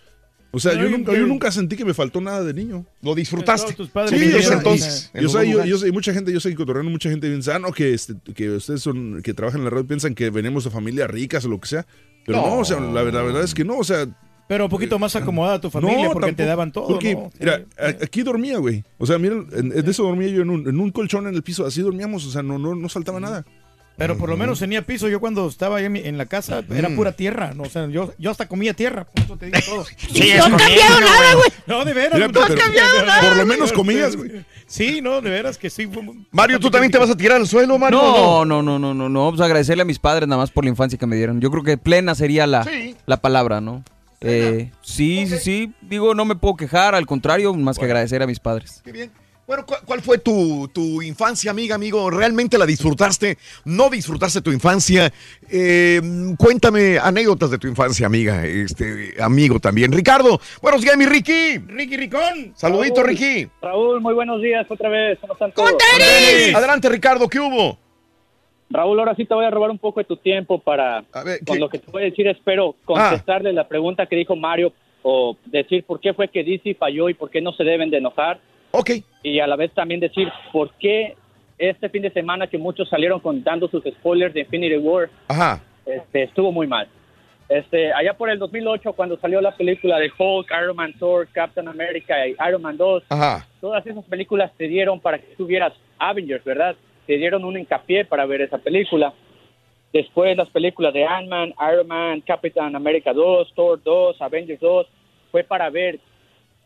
O 0.54 0.60
sea, 0.60 0.74
No, 0.74 0.82
yo 0.82 0.90
nunca, 0.90 1.12
yo 1.14 1.26
nunca 1.26 1.50
sentí 1.50 1.76
que 1.76 1.84
me 1.84 1.94
faltó 1.94 2.20
nada 2.20 2.44
de 2.44 2.52
niño. 2.52 2.84
Lo 3.00 3.14
disfrutaste. 3.14 3.72
Todos 3.72 3.76
tus 3.76 3.88
padres 3.88 4.10
Sí, 4.10 4.18
vivían 4.26 4.38
o 4.40 4.42
sea, 4.42 4.56
entonces, 4.58 5.10
y- 5.14 5.16
en 5.18 5.22
yo 5.24 5.28
sé, 5.30 5.50
yo, 5.50 5.64
yo 5.64 5.78
sé, 5.78 5.92
mucha 5.92 6.12
gente, 6.12 6.30
yo 6.32 6.40
sé 6.40 6.50
que 6.50 6.56
cotorreando, 6.56 6.90
mucha 6.90 7.08
gente 7.10 7.26
piensa, 7.28 7.56
ah, 7.56 7.58
no, 7.58 7.72
que, 7.72 7.94
este, 7.94 8.14
que 8.34 8.50
ustedes 8.50 8.82
son, 8.82 9.22
que 9.22 9.32
trabajan 9.32 9.60
en 9.60 9.64
la 9.64 9.70
radio 9.70 9.86
piensan 9.86 10.14
que 10.14 10.28
venimos 10.30 10.64
de 10.64 10.70
familias 10.70 11.10
ricas 11.10 11.44
o 11.46 11.48
lo 11.48 11.58
que 11.58 11.68
sea. 11.68 11.86
Pero 12.26 12.38
no, 12.42 12.46
No. 12.48 12.58
o 12.58 12.64
sea, 12.66 12.78
la, 12.80 13.02
verdad- 13.02 13.20
la 13.20 13.26
verdad 13.26 13.42
es 13.44 13.54
que 13.54 13.64
no, 13.64 13.78
o 13.78 13.84
sea. 13.84 14.06
Pero 14.48 14.64
un 14.64 14.70
poquito 14.70 14.98
más 14.98 15.16
acomodada 15.16 15.58
tu 15.60 15.70
familia 15.70 16.10
porque 16.12 16.34
te 16.34 16.44
daban 16.44 16.70
todo, 16.72 16.86
Porque, 16.88 17.14
¿no? 17.14 17.30
mira, 17.40 17.64
aquí 18.02 18.22
dormía, 18.22 18.58
güey. 18.58 18.84
O 18.98 19.06
sea, 19.06 19.16
mira, 19.16 19.36
en, 19.52 19.72
en 19.72 19.88
eso 19.88 20.02
dormía 20.02 20.28
yo 20.28 20.42
en 20.42 20.50
un, 20.50 20.68
en 20.68 20.78
un 20.78 20.90
colchón 20.90 21.26
en 21.26 21.34
el 21.34 21.42
piso, 21.42 21.64
así 21.64 21.80
dormíamos, 21.80 22.26
o 22.26 22.30
sea, 22.30 22.42
no, 22.42 22.58
no, 22.58 22.74
no 22.74 22.88
saltaba 22.90 23.18
nada. 23.20 23.46
Pero 23.96 24.16
por 24.16 24.28
lo 24.28 24.36
menos 24.36 24.58
tenía 24.58 24.82
piso. 24.82 25.06
Yo 25.08 25.20
cuando 25.20 25.46
estaba 25.46 25.76
ahí 25.76 25.84
en, 25.84 25.92
mi- 25.92 26.00
en 26.00 26.16
la 26.18 26.26
casa 26.26 26.62
era 26.74 26.88
pura 26.90 27.12
tierra. 27.12 27.52
No, 27.54 27.64
o 27.64 27.68
sea, 27.68 27.86
yo, 27.88 28.12
yo 28.18 28.30
hasta 28.30 28.48
comía 28.48 28.72
tierra. 28.74 29.04
Por 29.04 29.22
eso 29.24 29.36
te 29.36 29.46
digo 29.46 29.58
todo. 29.64 29.84
Sí, 30.12 30.32
no 30.36 30.44
ha 30.44 30.50
cambiado 30.50 31.00
nada, 31.00 31.34
güey. 31.34 31.48
No, 31.66 31.84
de 31.84 31.92
veras. 31.92 32.14
Mira, 32.14 32.26
no, 32.28 32.32
pero- 32.32 32.44
ha 32.44 32.56
cambiado 32.64 33.06
nada. 33.06 33.20
por 33.28 33.36
lo 33.36 33.46
menos 33.46 33.72
comías, 33.72 34.16
güey. 34.16 34.44
Sí, 34.66 35.02
no, 35.02 35.20
de 35.20 35.28
veras 35.28 35.58
que 35.58 35.68
sí. 35.68 35.86
Mario, 36.30 36.58
¿tú 36.58 36.70
también 36.70 36.90
te 36.90 36.96
vas 36.96 37.10
a 37.10 37.16
tirar 37.16 37.36
al 37.36 37.46
suelo, 37.46 37.78
Mario? 37.78 38.00
No, 38.00 38.44
no, 38.46 38.62
no, 38.62 38.78
no, 38.78 38.94
no, 38.94 39.08
no. 39.10 39.28
Pues 39.30 39.42
agradecerle 39.42 39.82
a 39.82 39.84
mis 39.84 39.98
padres 39.98 40.26
nada 40.26 40.40
más 40.40 40.50
por 40.50 40.64
la 40.64 40.70
infancia 40.70 40.98
que 40.98 41.06
me 41.06 41.14
dieron. 41.16 41.40
Yo 41.42 41.50
creo 41.50 41.62
que 41.62 41.76
plena 41.76 42.14
sería 42.14 42.46
la, 42.46 42.64
Sí. 42.64 42.96
la 43.04 43.18
palabra, 43.18 43.60
¿no? 43.60 43.84
Eh, 44.22 44.70
sí, 44.80 45.26
sí, 45.26 45.36
sí. 45.38 45.72
Digo, 45.82 46.14
no 46.14 46.24
me 46.24 46.36
puedo 46.36 46.56
quejar, 46.56 46.94
al 46.94 47.06
contrario, 47.06 47.52
más 47.54 47.78
que 47.78 47.84
agradecer 47.84 48.22
a 48.22 48.26
mis 48.26 48.38
padres. 48.40 48.80
Qué 48.84 48.92
bien. 48.92 49.10
Bueno, 49.52 49.66
¿cuál, 49.66 49.80
cuál 49.84 50.00
fue 50.00 50.16
tu, 50.16 50.66
tu 50.72 51.02
infancia, 51.02 51.50
amiga, 51.50 51.74
amigo? 51.74 52.10
¿Realmente 52.10 52.56
la 52.56 52.64
disfrutaste? 52.64 53.36
¿No 53.66 53.90
disfrutaste 53.90 54.40
tu 54.40 54.50
infancia? 54.50 55.12
Eh, 55.50 56.00
cuéntame 56.38 56.98
anécdotas 56.98 57.50
de 57.50 57.58
tu 57.58 57.68
infancia, 57.68 58.06
amiga, 58.06 58.46
este 58.46 59.12
amigo 59.20 59.60
también. 59.60 59.92
Ricardo, 59.92 60.40
buenos 60.62 60.80
días, 60.80 60.96
mi 60.96 61.04
Ricky. 61.04 61.58
Ricky 61.66 61.98
Ricón. 61.98 62.54
Saludito, 62.54 63.02
Raúl. 63.02 63.08
Ricky. 63.10 63.50
Raúl, 63.60 64.00
muy 64.00 64.14
buenos 64.14 64.40
días 64.40 64.64
otra 64.70 64.88
vez. 64.88 65.18
¿Cómo 65.20 65.34
están 65.34 65.52
todos? 65.52 65.70
Adelante, 66.54 66.88
Ricardo, 66.88 67.28
¿qué 67.28 67.38
hubo? 67.38 67.76
Raúl, 68.70 69.00
ahora 69.00 69.14
sí 69.16 69.26
te 69.26 69.34
voy 69.34 69.44
a 69.44 69.50
robar 69.50 69.68
un 69.68 69.78
poco 69.78 70.00
de 70.00 70.04
tu 70.04 70.16
tiempo 70.16 70.60
para... 70.60 71.04
con 71.46 71.60
lo 71.60 71.68
que 71.68 71.78
te 71.78 71.90
voy 71.90 72.04
a 72.04 72.06
decir, 72.06 72.26
espero 72.26 72.74
contestarle 72.86 73.52
la 73.52 73.68
pregunta 73.68 74.06
que 74.06 74.16
dijo 74.16 74.34
Mario 74.34 74.72
o 75.02 75.36
decir 75.44 75.84
por 75.84 76.00
qué 76.00 76.14
fue 76.14 76.28
que 76.28 76.42
DC 76.42 76.74
falló 76.76 77.10
y 77.10 77.14
por 77.14 77.28
qué 77.28 77.42
no 77.42 77.52
se 77.52 77.64
deben 77.64 77.90
de 77.90 77.98
enojar. 77.98 78.40
Ok. 78.72 78.90
Y 79.22 79.38
a 79.38 79.46
la 79.46 79.56
vez 79.56 79.72
también 79.72 80.00
decir 80.00 80.28
por 80.52 80.72
qué 80.74 81.16
este 81.58 81.88
fin 81.88 82.02
de 82.02 82.10
semana 82.10 82.46
que 82.48 82.58
muchos 82.58 82.88
salieron 82.88 83.20
contando 83.20 83.68
sus 83.68 83.84
spoilers 83.84 84.34
de 84.34 84.40
Infinity 84.40 84.76
War 84.78 85.08
Ajá. 85.28 85.62
este, 85.86 86.24
estuvo 86.24 86.50
muy 86.50 86.66
mal. 86.66 86.88
Este, 87.48 87.92
allá 87.92 88.14
por 88.14 88.30
el 88.30 88.38
2008, 88.38 88.94
cuando 88.94 89.18
salió 89.18 89.40
la 89.40 89.54
película 89.54 89.98
de 89.98 90.10
Hulk, 90.16 90.50
Iron 90.62 90.74
Man, 90.76 90.94
Thor, 90.98 91.28
Captain 91.32 91.68
America 91.68 92.26
y 92.26 92.34
Iron 92.48 92.62
Man 92.62 92.76
2, 92.76 93.04
Ajá. 93.10 93.46
todas 93.60 93.86
esas 93.86 94.04
películas 94.06 94.50
te 94.56 94.66
dieron 94.68 94.98
para 95.00 95.18
que 95.18 95.34
tuvieras 95.36 95.72
Avengers, 95.98 96.42
¿verdad? 96.44 96.74
Te 97.06 97.16
dieron 97.18 97.44
un 97.44 97.58
hincapié 97.58 98.06
para 98.06 98.24
ver 98.26 98.40
esa 98.40 98.58
película. 98.58 99.12
Después 99.92 100.34
las 100.36 100.48
películas 100.48 100.94
de 100.94 101.04
Ant-Man, 101.04 101.52
Iron 101.72 101.86
Man, 101.86 102.22
Captain 102.22 102.74
America 102.74 103.12
2, 103.12 103.52
Thor 103.54 103.80
2, 103.82 104.22
Avengers 104.22 104.60
2, 104.60 104.86
fue 105.30 105.44
para 105.44 105.68
ver 105.68 106.00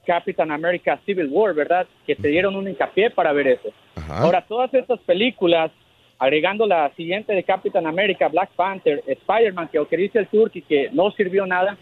Captain 0.07 0.51
America 0.51 0.99
Civil 1.05 1.29
War, 1.31 1.55
¿verdad? 1.55 1.87
Que 2.07 2.15
te 2.17 2.29
dieron 2.29 2.55
un 2.57 2.69
hincapié 2.69 3.11
para 3.11 3.33
ver 3.33 3.49
eso. 3.49 3.69
Ahora, 4.09 4.45
todas 4.47 4.73
estas 4.73 5.01
películas, 5.01 5.71
agregando 6.19 6.67
la 6.67 6.91
siguiente 6.97 7.35
de 7.35 7.43
Captain 7.43 7.87
America, 7.87 8.29
Black 8.29 8.51
Panther, 8.57 9.03
Spider-Man, 9.07 9.69
que 9.71 9.79
aunque 9.79 9.97
dice 9.97 10.19
el 10.21 10.29
Turkey 10.29 10.63
que 10.63 10.89
no 10.93 11.11
sirvió 11.11 11.45
nada, 11.47 11.77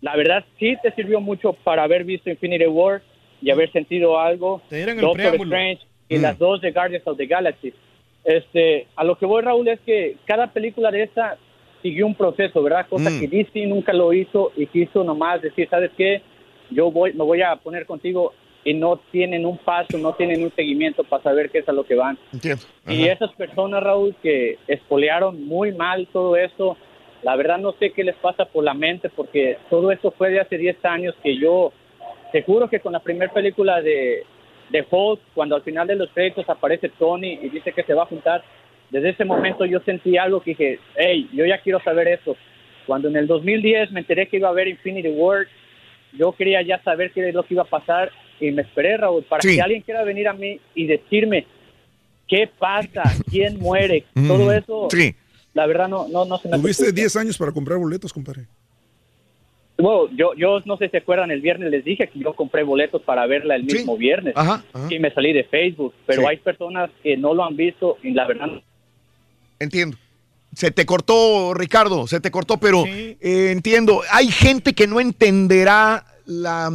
la 0.00 0.16
verdad 0.16 0.44
sí 0.58 0.76
te 0.82 0.90
sirvió 0.92 1.20
mucho 1.20 1.52
para 1.52 1.84
haber 1.84 2.04
visto 2.04 2.28
Infinity 2.28 2.66
War 2.66 3.00
y 3.40 3.50
haber 3.50 3.70
sentido 3.72 4.18
algo. 4.20 4.60
dieron 4.70 4.96
el 4.96 5.00
Doctor 5.00 5.16
preámbulo. 5.16 5.54
Strange 5.56 5.82
y 6.08 6.18
Mm. 6.18 6.22
las 6.22 6.38
dos 6.38 6.60
de 6.60 6.72
Guardians 6.72 7.06
of 7.06 7.16
the 7.16 7.26
Galaxy. 7.26 7.72
Este, 8.24 8.86
a 8.96 9.04
lo 9.04 9.16
que 9.16 9.24
voy, 9.26 9.42
Raúl, 9.42 9.68
es 9.68 9.80
que 9.80 10.16
cada 10.26 10.48
película 10.48 10.90
de 10.90 11.04
esta 11.04 11.38
siguió 11.80 12.06
un 12.06 12.14
proceso, 12.14 12.62
¿verdad? 12.62 12.86
Cosa 12.88 13.08
Mm. 13.08 13.20
que 13.20 13.28
DC 13.28 13.66
nunca 13.66 13.92
lo 13.94 14.12
hizo 14.12 14.52
y 14.56 14.66
quiso 14.66 15.02
nomás 15.04 15.40
decir, 15.40 15.66
¿sabes 15.70 15.90
qué? 15.96 16.20
Yo 16.70 16.90
voy, 16.90 17.12
me 17.12 17.24
voy 17.24 17.42
a 17.42 17.56
poner 17.56 17.86
contigo 17.86 18.32
y 18.64 18.74
no 18.74 19.00
tienen 19.10 19.46
un 19.46 19.58
paso, 19.58 19.96
no 19.98 20.14
tienen 20.14 20.42
un 20.42 20.52
seguimiento 20.54 21.02
para 21.04 21.22
saber 21.22 21.50
qué 21.50 21.58
es 21.58 21.68
a 21.68 21.72
lo 21.72 21.84
que 21.84 21.94
van. 21.94 22.18
Entiendo. 22.32 22.62
Y 22.86 23.06
esas 23.06 23.32
personas, 23.32 23.82
Raúl, 23.82 24.14
que 24.22 24.58
espolearon 24.66 25.46
muy 25.46 25.72
mal 25.72 26.06
todo 26.12 26.36
eso, 26.36 26.76
la 27.22 27.36
verdad 27.36 27.58
no 27.58 27.72
sé 27.72 27.90
qué 27.90 28.04
les 28.04 28.16
pasa 28.16 28.44
por 28.44 28.64
la 28.64 28.74
mente, 28.74 29.08
porque 29.08 29.58
todo 29.68 29.90
eso 29.90 30.10
fue 30.10 30.30
de 30.30 30.40
hace 30.40 30.58
10 30.58 30.84
años 30.84 31.14
que 31.22 31.36
yo, 31.36 31.72
te 32.32 32.42
juro 32.42 32.68
que 32.68 32.80
con 32.80 32.92
la 32.92 33.00
primera 33.00 33.32
película 33.32 33.80
de, 33.80 34.24
de 34.70 34.86
Hulk, 34.88 35.20
cuando 35.34 35.56
al 35.56 35.62
final 35.62 35.86
de 35.86 35.96
los 35.96 36.10
créditos 36.10 36.48
aparece 36.48 36.88
Tony 36.90 37.38
y 37.42 37.48
dice 37.48 37.72
que 37.72 37.82
se 37.82 37.94
va 37.94 38.04
a 38.04 38.06
juntar, 38.06 38.42
desde 38.90 39.10
ese 39.10 39.24
momento 39.24 39.64
yo 39.64 39.80
sentí 39.80 40.16
algo 40.16 40.40
que 40.40 40.50
dije, 40.50 40.78
hey, 40.96 41.28
yo 41.32 41.46
ya 41.46 41.58
quiero 41.58 41.80
saber 41.80 42.08
eso. 42.08 42.36
Cuando 42.86 43.08
en 43.08 43.16
el 43.16 43.26
2010 43.26 43.92
me 43.92 44.00
enteré 44.00 44.26
que 44.26 44.38
iba 44.38 44.48
a 44.48 44.50
haber 44.50 44.68
Infinity 44.68 45.08
War, 45.08 45.46
yo 46.12 46.32
quería 46.32 46.62
ya 46.62 46.82
saber 46.82 47.12
qué 47.12 47.28
es 47.28 47.34
lo 47.34 47.42
que 47.44 47.54
iba 47.54 47.62
a 47.62 47.66
pasar 47.66 48.10
y 48.40 48.50
me 48.50 48.62
esperé, 48.62 48.96
Raúl, 48.96 49.22
para 49.24 49.42
Sí. 49.42 49.56
que 49.56 49.62
alguien 49.62 49.82
quiera 49.82 50.02
venir 50.04 50.28
a 50.28 50.32
mí 50.32 50.58
y 50.74 50.86
decirme 50.86 51.46
qué 52.28 52.48
pasa, 52.58 53.02
quién 53.30 53.58
muere, 53.58 54.04
Mm, 54.14 54.28
todo 54.28 54.52
eso. 54.52 54.88
sí. 54.90 55.14
La 55.52 55.66
verdad 55.66 55.88
no, 55.88 56.06
no, 56.08 56.24
no 56.24 56.38
se 56.38 56.48
me 56.48 56.56
Tuviste 56.58 56.84
justo. 56.84 56.94
10 56.94 57.16
años 57.16 57.36
para 57.36 57.50
comprar 57.50 57.76
boletos, 57.78 58.12
compadre. 58.12 58.46
Bueno, 59.78 60.08
yo, 60.14 60.34
yo 60.36 60.60
no 60.66 60.76
sé 60.76 60.84
si 60.86 60.90
se 60.92 60.96
acuerdan, 60.98 61.30
el 61.30 61.40
viernes 61.40 61.70
les 61.70 61.82
dije 61.84 62.06
que 62.06 62.18
yo 62.20 62.34
compré 62.34 62.62
boletos 62.62 63.00
para 63.02 63.26
verla 63.26 63.56
el 63.56 63.64
mismo 63.64 63.96
viernes. 63.96 64.34
Ajá, 64.36 64.62
ajá. 64.72 64.86
Y 64.90 64.98
me 64.98 65.10
salí 65.10 65.32
de 65.32 65.44
Facebook, 65.44 65.94
pero 66.06 66.20
Sí. 66.22 66.28
hay 66.28 66.36
personas 66.36 66.90
que 67.02 67.16
no 67.16 67.32
lo 67.34 67.44
han 67.44 67.56
visto 67.56 67.96
y 68.02 68.10
la 68.12 68.26
verdad 68.26 68.46
no. 68.46 68.62
Entiendo. 69.58 69.96
Se 70.54 70.70
te 70.70 70.84
cortó, 70.84 71.54
Ricardo, 71.54 72.06
se 72.06 72.20
te 72.20 72.30
cortó, 72.30 72.58
pero 72.58 72.84
eh, 72.86 73.16
entiendo. 73.52 74.02
Hay 74.10 74.30
gente 74.30 74.74
que 74.74 74.86
no 74.88 74.98
entenderá 75.00 76.04
la, 76.26 76.72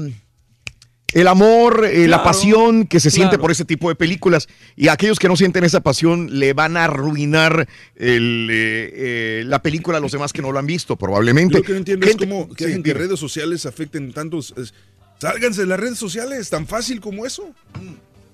el 1.13 1.27
amor, 1.27 1.85
eh, 1.85 2.07
la 2.07 2.23
pasión 2.23 2.87
que 2.87 2.99
se 2.99 3.11
siente 3.11 3.37
por 3.37 3.51
ese 3.51 3.65
tipo 3.65 3.89
de 3.89 3.95
películas. 3.95 4.47
Y 4.77 4.87
aquellos 4.87 5.19
que 5.19 5.27
no 5.27 5.35
sienten 5.35 5.63
esa 5.65 5.81
pasión 5.81 6.39
le 6.39 6.53
van 6.53 6.77
a 6.77 6.85
arruinar 6.85 7.67
el, 7.95 8.47
eh, 8.51 8.91
eh, 9.41 9.43
la 9.45 9.61
película 9.61 9.97
a 9.97 10.01
los 10.01 10.11
demás 10.13 10.31
que 10.33 10.41
no 10.41 10.51
lo 10.53 10.59
han 10.59 10.65
visto, 10.67 10.95
probablemente. 10.95 11.57
Lo 11.57 11.63
que 11.63 11.71
no 11.73 11.77
entiendo 11.79 12.07
Gente- 12.07 12.23
es 12.25 12.29
cómo 12.29 12.49
que 12.55 12.65
sí, 12.73 12.93
redes 12.93 13.19
sociales 13.19 13.65
afecten 13.65 14.13
tantos. 14.13 14.53
es- 14.57 14.73
sálganse 15.19 15.61
de 15.61 15.67
las 15.67 15.79
redes 15.79 15.97
sociales, 15.97 16.49
tan 16.49 16.65
fácil 16.67 16.99
como 17.01 17.25
eso. 17.25 17.53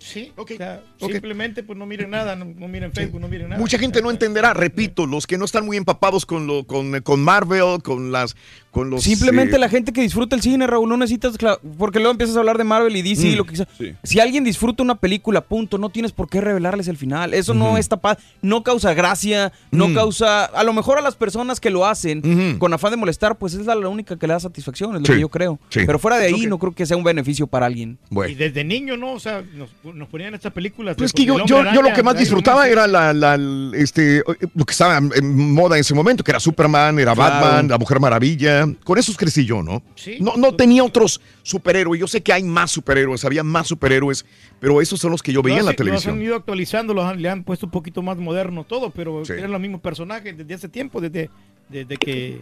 Sí, 0.04 0.32
o 0.36 0.48
sea, 0.48 0.82
simplemente 1.00 1.62
pues 1.62 1.78
no 1.78 1.86
miren 1.86 2.10
nada, 2.10 2.36
no, 2.36 2.46
no 2.46 2.68
miren 2.68 2.92
Facebook, 2.92 3.22
no 3.22 3.28
miren 3.28 3.50
nada. 3.50 3.60
Mucha 3.62 3.78
gente 3.78 4.02
no 4.02 4.10
entenderá, 4.10 4.52
repito, 4.54 5.06
los 5.06 5.28
que 5.28 5.38
no 5.38 5.46
están 5.46 5.64
muy 5.66 5.78
empapados 5.78 6.26
con 6.26 6.48
lo, 6.48 6.64
con, 6.66 7.00
con 7.02 7.24
Marvel, 7.24 7.84
con 7.84 8.12
las, 8.12 8.36
con 8.72 8.90
los 8.90 9.04
Simplemente 9.04 9.58
eh, 9.58 9.60
la 9.60 9.70
gente 9.70 9.94
que 9.94 10.02
disfruta 10.02 10.36
el 10.36 10.42
cine, 10.42 10.66
Raúl, 10.66 10.90
no 10.90 10.98
necesitas, 10.98 11.36
porque 11.78 12.00
luego 12.00 12.12
empiezas 12.12 12.36
a 12.36 12.40
hablar 12.40 12.58
de 12.58 12.64
Marvel 12.64 12.96
y 12.96 13.04
DC 13.04 13.28
y 13.28 13.34
Mm, 13.36 13.38
lo 13.38 13.46
que 13.46 13.56
sea. 13.58 13.68
sí. 13.78 13.94
Si 14.04 14.20
alguien 14.20 14.44
disfruta 14.44 14.82
una 14.82 14.96
película, 14.96 15.42
punto, 15.42 15.78
no 15.78 15.90
tienes 15.90 16.12
por 16.14 16.28
qué 16.30 16.42
revelarles 16.42 16.88
el 16.88 16.98
final. 16.98 17.34
Eso 17.36 17.54
no 17.54 17.78
está 17.78 17.98
pa- 17.98 18.18
no 18.42 18.64
causa 18.64 18.96
gracia, 18.96 19.52
no 19.70 19.90
Mm. 19.90 19.94
causa, 19.94 20.46
a 20.46 20.64
lo 20.64 20.74
mejor 20.74 20.98
a 20.98 21.02
las 21.02 21.16
personas 21.16 21.60
que 21.60 21.70
lo 21.70 21.86
hacen 21.86 22.58
con 22.58 22.74
afán 22.74 22.90
de 22.92 22.98
molestar, 22.98 23.38
pues 23.38 23.54
es 23.54 23.68
la, 23.68 23.76
la 23.76 23.88
única 23.88 24.18
que 24.18 24.26
le 24.26 24.34
da 24.34 24.40
satisfacción, 24.40 24.96
es 24.96 25.02
lo 25.02 25.06
Sí, 25.06 25.14
que 25.14 25.20
yo 25.22 25.30
creo. 25.30 25.60
sí. 25.70 25.82
Pero 25.86 26.00
fuera 26.00 26.18
de 26.18 26.26
ahí 26.26 26.48
no 26.48 26.58
creo 26.58 26.72
que 26.74 26.86
sea 26.88 26.98
un 26.98 27.04
beneficio 27.04 27.46
para 27.46 27.68
alguien. 27.68 28.00
Y 28.28 28.34
desde 28.34 28.64
niño, 28.64 28.98
¿no? 28.98 29.14
O 29.14 29.20
sea, 29.20 29.44
nos, 29.54 29.70
nos 29.94 30.08
ponían 30.10 30.34
estas 30.34 30.52
películas. 30.54 30.96
Pues 30.98 31.10
es 31.10 31.14
que 31.14 31.26
yo, 31.26 31.46
yo, 31.46 31.64
yo 31.74 31.82
lo 31.82 31.94
que 31.94 32.04
más 32.04 32.18
disfrutaba 32.18 32.68
era 32.68 32.88
la, 32.88 33.14
la- 33.14 33.36
el- 33.36 33.72
este, 33.76 34.24
lo 34.56 34.66
que 34.66 34.72
estaba 34.72 34.98
en 34.98 35.54
moda 35.54 35.76
en 35.76 35.82
ese 35.82 35.94
momento, 35.94 36.24
que 36.24 36.32
era 36.32 36.40
Superman, 36.40 37.00
era 37.00 37.14
Claro. 37.14 37.46
Batman, 37.46 37.68
la 37.70 37.78
Mujer 37.78 38.00
Maravilla. 38.00 38.68
Con 38.84 38.98
esos 38.98 39.18
crecí 39.18 39.46
yo, 39.46 39.62
¿no? 39.64 39.82
Sí. 39.96 40.18
No, 40.20 40.36
no 40.38 40.56
tenía 40.56 40.84
otros 40.84 41.22
superhéroes. 41.44 42.00
Yo 42.00 42.08
sé 42.08 42.22
que 42.22 42.34
hay 42.34 42.44
más 42.44 42.72
superhéroes, 42.72 43.24
había 43.26 43.44
más 43.44 43.68
superhéroes, 43.68 44.26
pero 44.60 44.82
esos 44.82 45.00
son 45.00 45.12
los 45.12 45.22
que 45.24 45.34
yo 45.34 45.42
veía 45.42 45.60
en 45.60 45.60
Los- 45.60 45.66
la 45.68 45.72
Los 45.72 45.78
televisión. 45.78 46.16
han 46.16 46.22
ido 46.22 46.36
actualizando, 46.36 46.94
los 46.94 47.06
han- 47.06 47.22
le 47.22 47.30
han 47.30 47.44
puesto 47.44 47.66
un 47.66 47.72
poquito 47.72 48.02
más 48.02 48.18
moderno 48.18 48.64
todo, 48.64 48.90
pero 48.92 49.24
eran 49.30 49.52
los 49.52 49.62
mismos 49.62 49.82
personajes 49.82 50.38
desde 50.38 50.54
hace 50.54 50.70
tiempo, 50.70 51.02
desde, 51.02 51.30
desde 51.70 51.98
que 51.98 52.42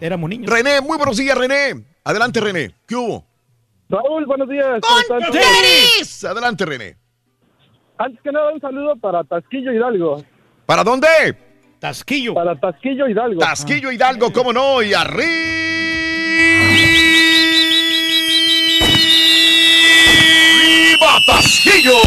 éramos 0.00 0.30
niños. 0.30 0.50
René, 0.50 0.80
muy 0.80 0.96
buenos 0.96 1.16
días, 1.16 1.36
René. 1.36 1.82
Adelante, 2.04 2.40
René. 2.40 2.74
¿Qué 2.86 2.94
hubo? 2.96 3.26
Raúl, 3.88 4.26
buenos 4.26 4.48
días. 4.48 4.80
¡Con 4.80 6.30
Adelante, 6.30 6.66
René. 6.66 6.96
Antes 7.96 8.20
que 8.22 8.30
nada, 8.30 8.52
un 8.52 8.60
saludo 8.60 8.96
para 8.96 9.24
Tasquillo 9.24 9.72
Hidalgo. 9.72 10.22
¿Para 10.66 10.84
dónde? 10.84 11.08
Tasquillo. 11.78 12.34
Para 12.34 12.54
Tasquillo 12.58 13.08
Hidalgo. 13.08 13.40
Tasquillo 13.40 13.90
Hidalgo, 13.90 14.32
cómo 14.32 14.52
no, 14.52 14.82
y 14.82 14.92
arriba 14.92 15.48
Tasquillo, 21.26 21.98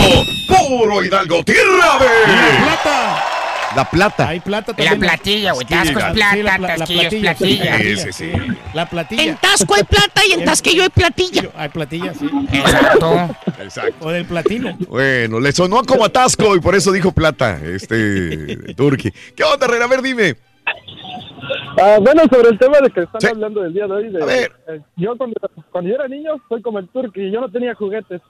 puro 0.48 1.04
Hidalgo, 1.04 1.44
tierra 1.44 1.98
de 2.00 2.64
plata. 2.64 3.41
La 3.76 3.90
plata. 3.90 4.28
Hay 4.28 4.40
plata 4.40 4.72
La 4.72 4.78
también. 4.78 5.00
platilla, 5.00 5.52
güey. 5.54 5.66
Tasco 5.66 5.88
es 5.90 5.94
Tasco 5.96 6.14
plata, 6.14 6.34
plata, 6.36 6.58
la- 6.60 6.68
la 6.68 6.76
Tasquillo 6.78 7.02
es 7.02 7.08
platilla, 7.10 7.36
platilla. 7.38 7.78
Sí, 7.78 7.98
sí, 7.98 8.12
sí. 8.14 8.32
La 8.74 8.90
platilla. 8.90 9.24
En 9.24 9.38
Tasco 9.38 9.76
hay 9.76 9.84
plata 9.84 10.22
y 10.28 10.32
en 10.34 10.46
Tasquillo 10.46 10.84
hay 10.84 10.90
platilla. 10.90 11.50
Hay 11.56 11.70
platilla, 11.70 12.14
sí. 12.14 12.30
Exacto. 12.54 13.30
Exacto. 13.62 14.08
O 14.08 14.12
del 14.12 14.26
platino. 14.26 14.78
Bueno, 14.90 15.40
le 15.40 15.52
sonó 15.52 15.84
como 15.84 16.06
atasco 16.06 16.56
y 16.56 16.60
por 16.60 16.76
eso 16.76 16.92
dijo 16.92 17.12
plata, 17.12 17.60
este 17.64 18.74
Turki. 18.76 19.12
¿Qué 19.36 19.44
onda, 19.44 19.66
Herrera? 19.66 19.86
A 19.86 19.88
ver, 19.88 20.02
dime. 20.02 20.36
Ah, 21.82 21.98
bueno, 22.02 22.22
sobre 22.32 22.50
el 22.50 22.60
tema 22.60 22.78
de 22.82 22.90
que 22.90 23.02
están 23.02 23.26
hablando 23.36 23.62
del 23.62 23.74
día 23.74 23.86
de 23.88 23.94
hoy. 23.94 24.10
De, 24.10 24.22
A 24.22 24.26
ver. 24.26 24.52
eh, 24.68 24.82
yo 24.98 25.16
cuando, 25.18 25.36
cuando 25.72 25.90
yo 25.90 25.96
era 25.96 26.08
niño, 26.08 26.32
soy 26.50 26.62
como 26.62 26.80
el 26.80 26.88
turqui, 26.90 27.32
yo 27.32 27.42
no 27.42 27.50
tenía 27.50 27.74
juguetes. 27.74 28.22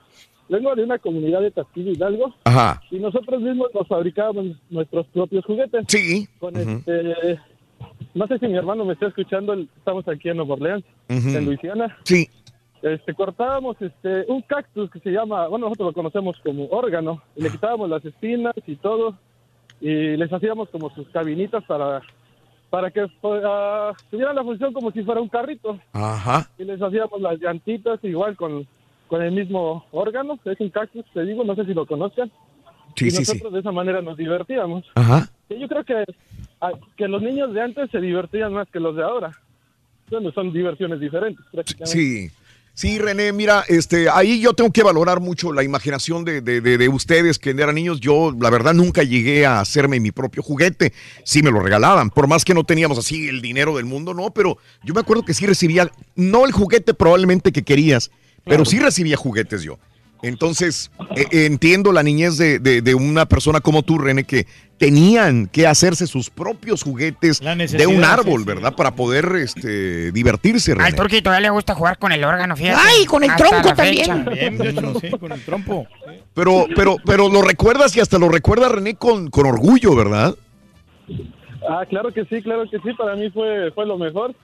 Vengo 0.51 0.75
de 0.75 0.83
una 0.83 0.99
comunidad 0.99 1.39
de 1.39 1.51
Tasquillo 1.51 1.91
Hidalgo 1.91 2.35
Ajá. 2.43 2.81
y 2.91 2.99
nosotros 2.99 3.41
mismos 3.41 3.69
nos 3.73 3.87
fabricábamos 3.87 4.47
nuestros 4.69 5.07
propios 5.07 5.45
juguetes. 5.45 5.85
Sí. 5.87 6.27
Con 6.39 6.57
este, 6.57 7.39
no 8.13 8.27
sé 8.27 8.37
si 8.37 8.47
mi 8.47 8.57
hermano 8.57 8.83
me 8.83 8.91
está 8.91 9.07
escuchando, 9.07 9.53
estamos 9.53 10.05
aquí 10.09 10.27
en 10.27 10.35
Nueva 10.35 10.55
Orleans, 10.55 10.83
en 11.07 11.45
Luisiana. 11.45 11.97
Sí. 12.03 12.27
Este, 12.81 13.13
cortábamos 13.13 13.77
este, 13.81 14.25
un 14.27 14.41
cactus 14.41 14.91
que 14.91 14.99
se 14.99 15.11
llama, 15.11 15.47
bueno, 15.47 15.67
nosotros 15.67 15.87
lo 15.87 15.93
conocemos 15.93 16.37
como 16.43 16.65
órgano, 16.65 17.21
y 17.37 17.43
le 17.43 17.49
quitábamos 17.49 17.89
las 17.89 18.03
espinas 18.03 18.55
y 18.67 18.75
todo, 18.75 19.15
y 19.79 20.17
les 20.17 20.33
hacíamos 20.33 20.67
como 20.67 20.89
sus 20.89 21.07
cabinitas 21.11 21.63
para, 21.63 22.01
para 22.69 22.91
que 22.91 23.07
ah, 23.23 23.93
tuvieran 24.09 24.35
la 24.35 24.43
función 24.43 24.73
como 24.73 24.91
si 24.91 25.01
fuera 25.03 25.21
un 25.21 25.29
carrito. 25.29 25.79
Ajá. 25.93 26.49
Y 26.57 26.65
les 26.65 26.81
hacíamos 26.81 27.21
las 27.21 27.39
llantitas 27.39 28.03
igual 28.03 28.35
con, 28.35 28.67
con 29.11 29.21
el 29.21 29.33
mismo 29.33 29.85
órgano, 29.91 30.39
es 30.45 30.57
un 30.61 30.69
cactus, 30.69 31.03
te 31.13 31.25
digo, 31.25 31.43
no 31.43 31.53
sé 31.53 31.65
si 31.65 31.73
lo 31.73 31.85
conozcan. 31.85 32.31
Sí, 32.95 33.07
y 33.07 33.11
sí, 33.11 33.17
sí. 33.25 33.31
nosotros 33.33 33.51
de 33.53 33.59
esa 33.59 33.71
manera 33.73 34.01
nos 34.01 34.15
divertíamos. 34.15 34.85
Ajá. 34.95 35.29
Sí, 35.49 35.55
yo 35.59 35.67
creo 35.67 35.83
que, 35.83 36.05
ah, 36.61 36.71
que 36.95 37.09
los 37.09 37.21
niños 37.21 37.53
de 37.53 37.61
antes 37.61 37.91
se 37.91 37.99
divertían 37.99 38.53
más 38.53 38.69
que 38.71 38.79
los 38.79 38.95
de 38.95 39.03
ahora. 39.03 39.31
Bueno, 40.09 40.31
son 40.31 40.53
diversiones 40.53 41.01
diferentes. 41.01 41.45
Sí. 41.83 42.29
Sí, 42.73 42.99
René, 42.99 43.33
mira, 43.33 43.65
este, 43.67 44.07
ahí 44.09 44.39
yo 44.39 44.53
tengo 44.53 44.71
que 44.71 44.81
valorar 44.81 45.19
mucho 45.19 45.51
la 45.51 45.61
imaginación 45.61 46.23
de, 46.23 46.39
de- 46.39 46.61
de- 46.61 46.77
de 46.77 46.87
ustedes 46.87 47.37
que 47.37 47.49
eran 47.49 47.75
niños. 47.75 47.99
Yo, 47.99 48.31
la 48.39 48.49
verdad, 48.49 48.73
nunca 48.73 49.03
llegué 49.03 49.45
a 49.45 49.59
hacerme 49.59 49.99
mi 49.99 50.11
propio 50.11 50.41
juguete. 50.41 50.93
Sí 51.25 51.43
me 51.43 51.51
lo 51.51 51.59
regalaban, 51.59 52.09
por 52.11 52.27
más 52.27 52.45
que 52.45 52.53
no 52.53 52.63
teníamos 52.63 52.97
así 52.97 53.27
el 53.27 53.41
dinero 53.41 53.75
del 53.75 53.83
mundo, 53.85 54.13
no, 54.13 54.31
pero 54.31 54.57
yo 54.85 54.93
me 54.93 55.01
acuerdo 55.01 55.23
que 55.23 55.33
sí 55.33 55.45
recibía, 55.45 55.91
no 56.15 56.45
el 56.45 56.53
juguete 56.53 56.93
probablemente 56.93 57.51
que 57.51 57.61
querías, 57.63 58.09
pero 58.45 58.65
sí 58.65 58.79
recibía 58.79 59.17
juguetes 59.17 59.63
yo. 59.63 59.77
Entonces, 60.23 60.91
eh, 61.15 61.25
eh, 61.31 61.45
entiendo 61.47 61.91
la 61.91 62.03
niñez 62.03 62.37
de, 62.37 62.59
de- 62.59 62.83
de 62.83 62.93
una 62.93 63.25
persona 63.25 63.59
como 63.59 63.81
tú, 63.81 63.97
René, 63.97 64.23
que 64.23 64.45
tenían 64.77 65.47
que 65.47 65.65
hacerse 65.65 66.05
sus 66.05 66.29
propios 66.29 66.83
juguetes 66.83 67.39
de 67.39 67.87
un 67.87 68.03
árbol, 68.03 68.43
¿verdad? 68.45 68.75
Para 68.75 68.91
poder 68.93 69.25
este, 69.37 70.11
divertirse, 70.11 70.75
René. 70.75 70.85
Al 70.89 70.95
turquito 70.95 71.23
todavía 71.23 71.47
le 71.47 71.49
gusta 71.49 71.73
jugar 71.73 71.97
con 71.97 72.11
el 72.11 72.23
órgano, 72.23 72.55
fíjate. 72.55 72.79
Ay, 72.83 73.05
con 73.07 73.23
el 73.23 73.31
Hasta 73.31 73.47
tronco 73.49 73.73
también. 73.73 74.25
Bien, 74.25 74.59
sí, 75.01 75.09
con 75.09 75.31
el 75.31 75.43
trompo. 75.43 75.87
Pero, 76.35 76.65
pero, 76.75 76.97
pero 77.03 77.27
lo 77.27 77.41
recuerdas 77.41 77.95
y 77.97 77.99
hasta 77.99 78.19
lo 78.19 78.29
recuerda 78.29 78.69
René 78.69 78.93
con, 78.95 79.27
con 79.31 79.47
orgullo, 79.47 79.95
¿verdad? 79.95 80.35
Ah, 81.67 81.83
claro 81.89 82.11
que 82.13 82.25
sí, 82.25 82.41
claro 82.43 82.63
que 82.69 82.77
sí. 82.77 82.93
Para 82.95 83.15
mí 83.15 83.29
fue, 83.31 83.71
fue 83.73 83.87
lo 83.87 83.97
mejor. 83.97 84.35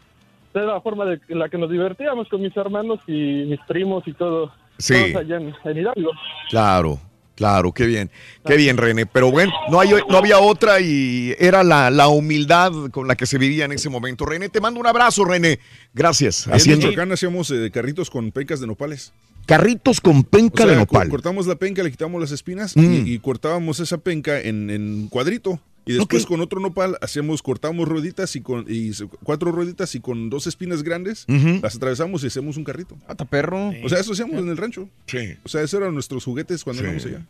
Era 0.57 0.73
la 0.73 0.81
forma 0.81 1.05
de 1.05 1.19
en 1.29 1.39
la 1.39 1.49
que 1.49 1.57
nos 1.57 1.69
divertíamos 1.69 2.27
con 2.29 2.41
mis 2.41 2.55
hermanos 2.57 2.99
y 3.07 3.45
mis 3.47 3.59
primos 3.67 4.03
y 4.07 4.13
todo. 4.13 4.51
Sí. 4.77 4.93
Todos 5.11 5.23
allá 5.23 5.37
en, 5.37 5.53
en 5.63 5.77
Hidalgo. 5.77 6.11
Claro, 6.49 6.99
claro, 7.35 7.71
qué 7.71 7.85
bien, 7.85 8.09
qué 8.45 8.55
bien, 8.57 8.77
René. 8.77 9.05
Pero 9.05 9.31
bueno, 9.31 9.51
no, 9.69 9.79
hay, 9.79 9.89
no 10.09 10.17
había 10.17 10.39
otra 10.39 10.79
y 10.79 11.33
era 11.39 11.63
la, 11.63 11.89
la 11.89 12.07
humildad 12.09 12.71
con 12.91 13.07
la 13.07 13.15
que 13.15 13.25
se 13.25 13.37
vivía 13.37 13.65
en 13.65 13.71
ese 13.71 13.89
momento. 13.89 14.25
René, 14.25 14.49
te 14.49 14.61
mando 14.61 14.79
un 14.79 14.87
abrazo, 14.87 15.25
René. 15.25 15.59
Gracias. 15.93 16.47
Haciendo 16.47 16.87
Michoacán 16.87 17.11
hacíamos 17.11 17.49
eh, 17.51 17.69
carritos 17.71 18.09
con 18.09 18.31
pencas 18.31 18.59
de 18.59 18.67
nopales. 18.67 19.13
carritos 19.45 20.01
con 20.01 20.23
penca 20.23 20.63
O 20.63 20.67
sea, 20.67 20.73
de 20.75 20.79
nopal. 20.81 21.09
cortamos 21.09 21.47
la 21.47 21.55
penca, 21.55 21.81
le 21.83 21.89
quitamos 21.91 22.19
las 22.21 22.31
espinas 22.31 22.75
Mm. 22.75 22.93
y, 23.07 23.13
y 23.13 23.19
cortábamos 23.19 23.79
esa 23.79 23.97
penca 23.97 24.39
en, 24.39 24.69
en 24.69 25.07
cuadrito. 25.09 25.59
Y 25.87 25.93
después 25.93 26.25
con 26.25 26.41
otro 26.41 26.59
nopal 26.59 26.97
hacíamos, 27.01 27.41
cortamos 27.41 27.87
rueditas 27.87 28.35
y 28.35 28.41
con 28.41 28.65
y 28.67 28.91
cuatro 29.23 29.51
rueditas 29.51 29.95
y 29.95 29.99
con 29.99 30.29
dos 30.29 30.47
espinas 30.47 30.83
grandes 30.83 31.25
las 31.61 31.75
atravesamos 31.75 32.23
y 32.23 32.27
hacemos 32.27 32.57
un 32.57 32.63
carrito. 32.63 32.97
Hasta 33.07 33.25
perro. 33.25 33.71
O 33.83 33.89
sea, 33.89 33.99
eso 33.99 34.13
hacíamos 34.13 34.35
en 34.39 34.49
el 34.49 34.57
rancho. 34.57 34.89
Sí. 35.07 35.35
O 35.43 35.49
sea, 35.49 35.61
esos 35.61 35.79
eran 35.81 35.93
nuestros 35.93 36.23
juguetes 36.25 36.63
cuando 36.63 36.81
Sí. 36.81 36.85
íbamos 36.87 37.05
allá. 37.05 37.25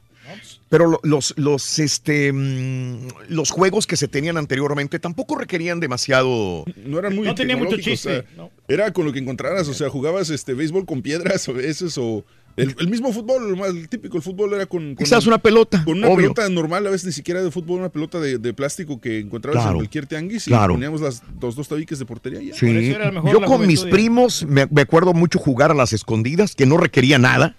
Pero 0.68 0.88
lo- 0.90 1.00
los, 1.04 1.34
los, 1.38 1.80
este, 1.80 2.34
mm, 2.34 3.08
los 3.30 3.50
juegos 3.50 3.88
que 3.88 3.96
se 3.96 4.10
tenían 4.10 4.36
anteriormente 4.36 5.00
tampoco 5.00 5.38
requerían 5.38 5.80
demasiado. 5.80 6.66
No 6.86 7.00
eran 7.00 7.16
muy 7.16 7.26
No 7.28 7.34
tenía 7.36 7.56
mucho 7.56 7.78
tecnológicos, 7.78 8.06
o 8.06 8.10
sea, 8.10 8.20
chiste, 8.24 8.36
no. 8.36 8.52
Era 8.68 8.92
con 8.92 9.06
lo 9.06 9.14
que 9.14 9.20
encontraras, 9.20 9.70
o 9.70 9.74
sea, 9.74 9.90
jugabas 9.90 10.30
este 10.30 10.54
béisbol 10.54 10.86
con 10.86 11.02
piedras 11.02 11.48
a 11.48 11.54
veces 11.54 11.98
o 11.98 12.26
el, 12.58 12.76
el 12.80 12.88
mismo 12.90 13.14
fútbol, 13.14 13.58
el 13.66 13.88
típico 13.88 14.18
el 14.18 14.24
fútbol 14.24 14.54
era 14.54 14.66
con, 14.66 14.96
con 14.96 15.06
Quizás 15.06 15.26
una 15.28 15.38
pelota, 15.38 15.84
con 15.86 16.00
una 16.00 16.08
obvio. 16.08 16.34
pelota 16.34 16.50
normal, 16.50 16.86
a 16.88 16.90
veces 16.90 17.06
ni 17.06 17.12
siquiera 17.14 17.42
de 17.42 17.50
fútbol, 17.52 17.80
una 17.80 17.90
pelota 17.90 18.20
de, 18.20 18.38
de 18.40 18.54
plástico 18.54 19.00
que 19.00 19.20
encontrabas 19.20 19.62
Claro. 19.62 19.72
en 19.78 19.78
cualquier 19.78 20.06
tianguis 20.08 20.48
y 20.48 20.52
Claro. 20.52 20.74
poníamos 20.74 21.00
las, 21.02 21.24
los 21.42 21.56
dos 21.56 21.68
tabiques 21.68 21.98
de 22.00 22.06
portería 22.06 22.42
y 22.42 22.48
ya. 22.48 22.56
Sí. 22.56 22.94
Yo 23.32 23.42
con 23.44 23.66
mis 23.66 23.84
primos 23.84 24.46
me, 24.46 24.68
me 24.70 24.82
acuerdo 24.82 25.14
mucho 25.14 25.40
jugar 25.40 25.72
a 25.72 25.74
las 25.74 25.94
escondidas, 25.94 26.56
que 26.56 26.66
no 26.66 26.78
requería 26.78 27.18
nada. 27.18 27.56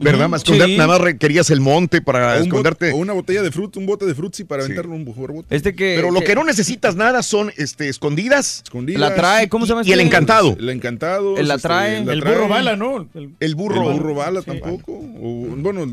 ¿Verdad? 0.00 0.28
Más 0.28 0.42
Sí. 0.42 0.76
Nada 0.76 0.86
más 0.86 1.00
requerías 1.00 1.50
el 1.50 1.60
monte 1.60 2.00
para 2.02 2.34
O 2.34 2.36
un 2.36 2.38
bot- 2.42 2.46
esconderte. 2.46 2.92
o 2.92 2.96
una 2.96 3.12
botella 3.12 3.42
de 3.42 3.50
fruta, 3.50 3.78
un 3.78 3.86
bote 3.86 4.06
de 4.06 4.14
frutzi 4.14 4.44
para 4.44 4.64
aventarlo 4.64 4.94
un 4.94 5.04
jugar 5.04 5.32
bote. 5.32 5.54
Este 5.54 5.74
que. 5.74 5.94
Pero 5.96 6.10
lo 6.10 6.20
que 6.22 6.34
no 6.34 6.44
necesitas 6.44 6.96
nada 6.96 7.22
son 7.22 7.52
este, 7.56 7.88
escondidas. 7.88 8.62
Escondidas. 8.64 9.00
La 9.00 9.14
trae, 9.14 9.48
¿cómo 9.48 9.66
se 9.66 9.70
llama 9.72 9.82
Y 9.84 9.92
el 9.92 10.00
este? 10.00 10.06
encantado. 10.08 10.56
El 10.58 10.68
encantado. 10.70 11.36
El 11.36 11.48
la 11.48 11.54
este, 11.56 11.68
trae. 11.68 12.04
la 12.04 12.12
El 12.12 12.20
trae. 12.20 12.34
burro 12.34 12.48
bala, 12.48 12.76
¿no? 12.76 13.08
El, 13.14 13.34
El 13.40 13.54
burro. 13.54 13.90
El 13.90 13.98
burro 13.98 14.14
bala 14.14 14.42
tampoco. 14.42 14.92
O, 14.92 15.46
bueno, 15.56 15.86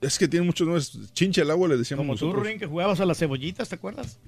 es 0.00 0.18
que 0.18 0.28
tiene 0.28 0.44
muchos 0.44 0.66
nombres. 0.66 0.98
Chincha 1.14 1.42
el 1.42 1.50
agua 1.50 1.66
le 1.68 1.76
decíamos 1.78 2.04
Como 2.20 2.32
tú. 2.34 2.38
Rin, 2.40 2.58
que 2.58 2.66
jugabas 2.66 3.00
a 3.00 3.06
las 3.06 3.18
cebollitas, 3.18 3.68
¿te 3.68 3.74
acuerdas? 3.76 4.18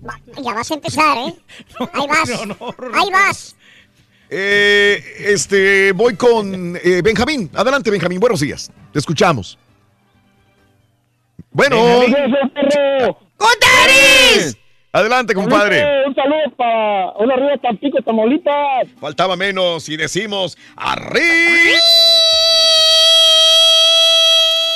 Ya 0.43 0.55
vas 0.55 0.71
a 0.71 0.75
empezar, 0.75 1.19
¿eh? 1.19 1.35
Ahí 1.93 2.07
vas. 2.09 2.29
no, 2.47 2.47
no, 2.47 2.75
Ahí 2.95 3.11
vas. 3.13 3.55
Eh, 4.29 5.03
este, 5.21 5.93
voy 5.93 6.17
con 6.17 6.77
eh, 6.83 7.01
Benjamín. 7.03 7.51
Adelante, 7.55 7.91
Benjamín. 7.91 8.19
Buenos 8.21 8.41
días. 8.41 8.71
Te 8.93 8.99
escuchamos. 8.99 9.59
Bueno. 11.51 12.03
¡Contaris! 13.37 14.57
Adelante, 14.93 15.35
compadre. 15.35 16.07
Un 16.07 16.15
saludo 16.15 16.57
para 16.57 17.13
una 17.19 17.35
arriba 17.35 17.59
Tampico, 17.63 18.01
Tamaulipas. 18.03 18.89
Faltaba 18.99 19.37
menos 19.37 19.89
y 19.89 19.97
decimos 19.97 20.57
arriba. 20.75 21.79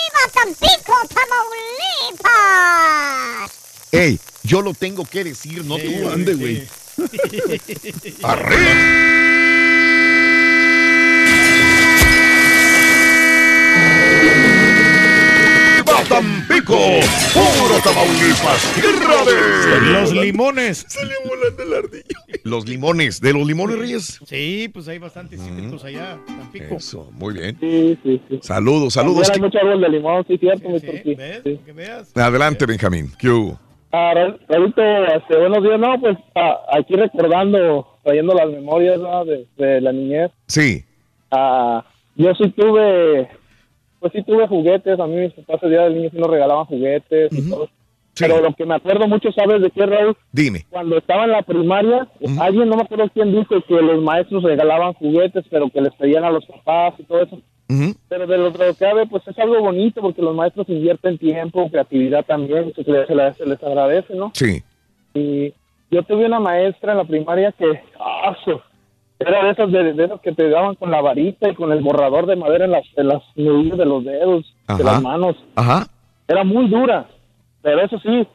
¡Viva 0.06 0.24
Tampico, 0.34 0.92
Tamaulipas! 2.20 3.88
Ey, 3.92 4.20
yo 4.42 4.60
lo 4.62 4.74
tengo 4.74 5.04
que 5.04 5.24
decir, 5.24 5.64
no 5.64 5.76
tú. 5.78 6.10
Ande, 6.10 6.34
güey. 6.34 6.68
¡Arriba 8.22 9.10
Tampico! 16.10 16.74
¡Puro 16.74 17.78
Tamaulipas! 17.84 18.74
¡Tierra 18.74 19.24
de... 19.24 19.92
Los 19.92 20.12
limones. 20.12 20.84
Salió 20.88 21.14
volando 21.24 21.62
el 21.62 21.72
ardillo. 21.72 22.20
Los 22.42 22.68
limones. 22.68 23.20
¿De 23.20 23.32
los 23.32 23.46
limones, 23.46 23.78
Reyes? 23.78 24.20
Sí, 24.26 24.68
pues 24.72 24.88
hay 24.88 24.98
bastantes 24.98 25.40
cítricos 25.40 25.84
allá, 25.84 26.18
Tampico. 26.26 26.74
Eso, 26.74 27.08
muy 27.12 27.34
bien. 27.34 27.56
Sí, 27.60 27.96
sí, 28.02 28.20
sí. 28.28 28.40
Saludos, 28.42 28.94
saludos. 28.94 29.30
Hay 29.30 29.40
mucho 29.40 29.58
árbol 29.58 29.80
de 29.80 29.88
limón, 29.88 30.24
sí, 30.26 30.36
cierto, 30.38 30.68
mi 30.68 30.80
turqui. 30.80 31.16
Sí. 31.44 31.60
Que 31.64 31.72
veas. 31.72 32.10
Adelante, 32.16 32.66
Benjamín. 32.66 33.12
¿Qué 33.16 33.28
hubo? 33.28 33.69
Ah, 33.92 34.12
Ra- 34.14 34.36
Raulito, 34.48 34.82
este, 34.82 35.36
buenos 35.36 35.62
días. 35.64 35.80
No, 35.80 36.00
pues 36.00 36.16
ah, 36.36 36.60
aquí 36.72 36.94
recordando, 36.94 37.86
trayendo 38.04 38.34
las 38.34 38.48
memorias 38.48 38.98
¿no? 39.00 39.24
de, 39.24 39.46
de 39.56 39.80
la 39.80 39.92
niñez. 39.92 40.30
Sí. 40.46 40.84
Ah, 41.30 41.84
yo 42.14 42.32
sí 42.34 42.48
tuve, 42.50 43.28
pues 43.98 44.12
sí 44.12 44.22
tuve 44.22 44.46
juguetes. 44.46 44.98
A 44.98 45.06
mí 45.06 45.16
mis 45.16 45.32
papás 45.32 45.62
el 45.64 45.70
día 45.70 45.82
del 45.82 45.96
niño 45.96 46.10
sí 46.10 46.18
nos 46.18 46.30
regalaban 46.30 46.66
juguetes 46.66 47.32
y 47.32 47.50
todo. 47.50 47.68
Pero 48.18 48.40
lo 48.42 48.52
que 48.54 48.66
me 48.66 48.74
acuerdo 48.74 49.08
mucho, 49.08 49.32
¿sabes 49.32 49.62
de 49.62 49.70
qué, 49.70 49.86
Raúl? 49.86 50.16
Dime. 50.30 50.66
Cuando 50.68 50.98
estaba 50.98 51.24
en 51.24 51.30
la 51.30 51.42
primaria, 51.42 52.06
alguien, 52.40 52.68
no 52.68 52.76
me 52.76 52.82
acuerdo 52.82 53.08
quién 53.14 53.32
dijo 53.32 53.60
que 53.62 53.74
los 53.80 54.02
maestros 54.02 54.42
regalaban 54.42 54.92
juguetes, 54.94 55.44
pero 55.50 55.70
que 55.70 55.80
les 55.80 55.94
pedían 55.94 56.24
a 56.24 56.30
los 56.30 56.44
papás 56.44 56.94
y 56.98 57.04
todo 57.04 57.22
eso. 57.22 57.38
Pero 58.08 58.26
de 58.26 58.38
lo, 58.38 58.50
de 58.50 58.66
lo 58.66 58.72
que 58.72 58.78
cabe, 58.78 59.06
pues 59.06 59.26
es 59.28 59.38
algo 59.38 59.60
bonito 59.60 60.00
porque 60.00 60.22
los 60.22 60.34
maestros 60.34 60.68
invierten 60.68 61.18
tiempo, 61.18 61.70
creatividad 61.70 62.24
también, 62.24 62.72
se 62.74 62.82
les, 62.82 63.36
se 63.36 63.66
agradece, 63.66 64.14
¿no? 64.14 64.32
Sí. 64.34 64.62
Y, 65.14 65.54
yo 65.92 66.04
tuve 66.04 66.26
una 66.26 66.38
maestra 66.38 66.92
en 66.92 66.98
la 66.98 67.04
primaria 67.04 67.50
que, 67.50 67.66
ah, 67.98 68.36
era 69.18 69.44
de 69.44 69.50
esas, 69.50 69.72
de, 69.72 69.92
de 69.92 70.04
esas 70.04 70.20
que 70.20 70.32
te 70.32 70.48
daban 70.48 70.76
con 70.76 70.90
la 70.90 71.00
varita 71.00 71.48
y 71.48 71.54
con 71.54 71.72
el 71.72 71.80
borrador 71.82 72.26
de 72.26 72.36
madera 72.36 72.64
en 72.64 72.70
las, 72.70 72.84
en 72.96 73.08
las 73.08 73.22
nudillas 73.34 73.76
de 73.76 73.86
los 73.86 74.04
dedos, 74.04 74.54
de 74.68 74.84
las 74.84 75.02
manos. 75.02 75.36
Ajá. 75.56 75.86
Era 76.28 76.44
muy 76.44 76.68
dura, 76.68 77.08
pero 77.60 77.84
eso 77.84 77.98
sí, 77.98 78.26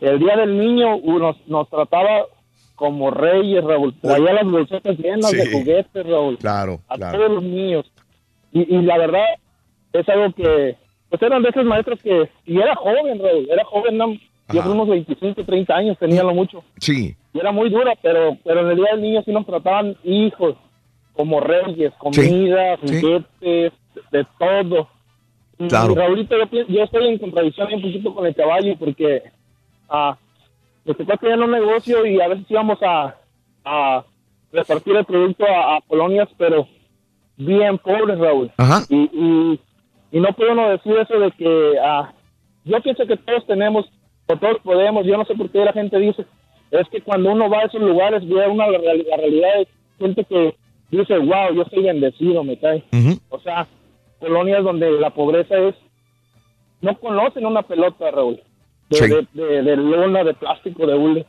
el 0.00 0.18
día 0.18 0.36
del 0.36 0.58
niño 0.58 0.98
nos, 0.98 1.36
nos 1.46 1.70
trataba 1.70 2.26
como 2.74 3.10
reyes, 3.10 3.64
Raúl. 3.64 3.94
Traía 4.00 4.32
las 4.34 4.50
bolsetas 4.50 4.98
llenas 4.98 5.30
de 5.30 5.50
juguetes, 5.50 6.06
Raúl. 6.06 6.36
Claro, 6.38 6.80
a 6.88 6.96
claro. 6.96 7.18
todos 7.18 7.30
los 7.32 7.42
niños. 7.42 7.90
Y, 8.52 8.76
y 8.76 8.82
la 8.82 8.98
verdad, 8.98 9.24
es 9.92 10.08
algo 10.08 10.32
que, 10.32 10.76
pues 11.10 11.22
eran 11.22 11.42
de 11.42 11.48
esos 11.50 11.64
maestros 11.64 12.00
que, 12.02 12.28
y 12.46 12.58
era 12.60 12.74
joven, 12.76 13.18
Raúl, 13.18 13.48
era 13.50 13.64
joven, 13.64 13.96
no, 13.98 14.12
yo 14.52 14.60
creo 14.62 14.72
unos 14.72 14.88
25, 14.88 15.44
30 15.44 15.74
años 15.74 15.98
tenía 15.98 16.22
lo 16.22 16.32
mucho. 16.34 16.62
Sí. 16.78 17.16
Y 17.32 17.38
era 17.38 17.52
muy 17.52 17.68
dura, 17.70 17.94
pero, 18.02 18.36
pero 18.44 18.60
en 18.60 18.68
el 18.70 18.76
día 18.76 18.92
del 18.92 19.02
niño 19.02 19.22
sí 19.24 19.32
nos 19.32 19.46
trataban 19.46 19.96
hijos, 20.04 20.56
como 21.14 21.40
reyes, 21.40 21.92
comida, 21.98 22.76
Sí. 22.84 23.00
juguetes, 23.00 23.72
de 24.12 24.26
todo. 24.38 24.88
Claro. 25.68 25.92
Y 25.92 25.94
Raulito, 25.96 26.36
yo, 26.52 26.66
yo 26.68 26.82
estoy 26.84 27.08
en 27.08 27.18
contradicción 27.18 27.72
un 27.72 27.80
poquito 27.82 28.14
con 28.14 28.26
el 28.26 28.34
caballo 28.34 28.76
porque 28.78 29.22
ah, 29.88 30.16
nos 30.84 30.96
tocó 30.96 31.16
tener 31.16 31.40
un 31.40 31.50
negocio 31.50 32.04
y 32.04 32.20
a 32.20 32.28
veces 32.28 32.44
íbamos 32.50 32.78
a, 32.82 33.16
a 33.64 34.04
repartir 34.52 34.94
el 34.96 35.04
producto 35.06 35.44
a, 35.46 35.76
a 35.76 35.80
colonias, 35.88 36.28
pero 36.36 36.68
bien 37.36 37.78
pobres, 37.78 38.18
Raúl. 38.18 38.50
Ajá. 38.56 38.82
Y, 38.88 38.96
y, 38.96 39.60
y 40.12 40.20
no 40.20 40.28
puedo 40.32 40.54
no 40.54 40.70
decir 40.70 40.96
eso 40.96 41.18
de 41.18 41.30
que 41.32 41.74
ah, 41.82 42.12
yo 42.64 42.80
pienso 42.82 43.06
que 43.06 43.16
todos 43.16 43.46
tenemos, 43.46 43.86
o 44.28 44.36
todos 44.36 44.58
podemos, 44.62 45.04
yo 45.06 45.16
no 45.16 45.24
sé 45.24 45.34
por 45.34 45.50
qué 45.50 45.64
la 45.64 45.72
gente 45.72 45.98
dice, 45.98 46.24
es 46.70 46.88
que 46.88 47.00
cuando 47.00 47.30
uno 47.30 47.48
va 47.48 47.58
a 47.58 47.64
esos 47.66 47.80
lugares 47.80 48.26
ve 48.26 48.46
una 48.48 48.66
la, 48.68 48.78
real- 48.78 49.06
la 49.08 49.16
realidad 49.16 49.48
de 49.58 49.68
gente 49.98 50.24
que 50.24 50.54
dice, 50.90 51.18
wow, 51.18 51.54
yo 51.54 51.64
soy 51.70 51.82
bendecido, 51.84 52.42
me 52.42 52.58
cae. 52.58 52.82
O 53.28 53.38
sea, 53.40 53.66
colonias 54.18 54.64
donde 54.64 54.90
la 54.92 55.10
pobreza 55.10 55.56
es, 55.58 55.74
no 56.80 56.98
conocen 56.98 57.46
una 57.46 57.62
pelota, 57.62 58.10
Raúl, 58.10 58.40
de, 58.90 58.96
Sí. 58.96 59.08
de, 59.32 59.42
de- 59.44 59.62
de 59.62 59.76
lona, 59.76 60.24
de 60.24 60.34
plástico, 60.34 60.86
de 60.86 60.94
hule. 60.94 61.26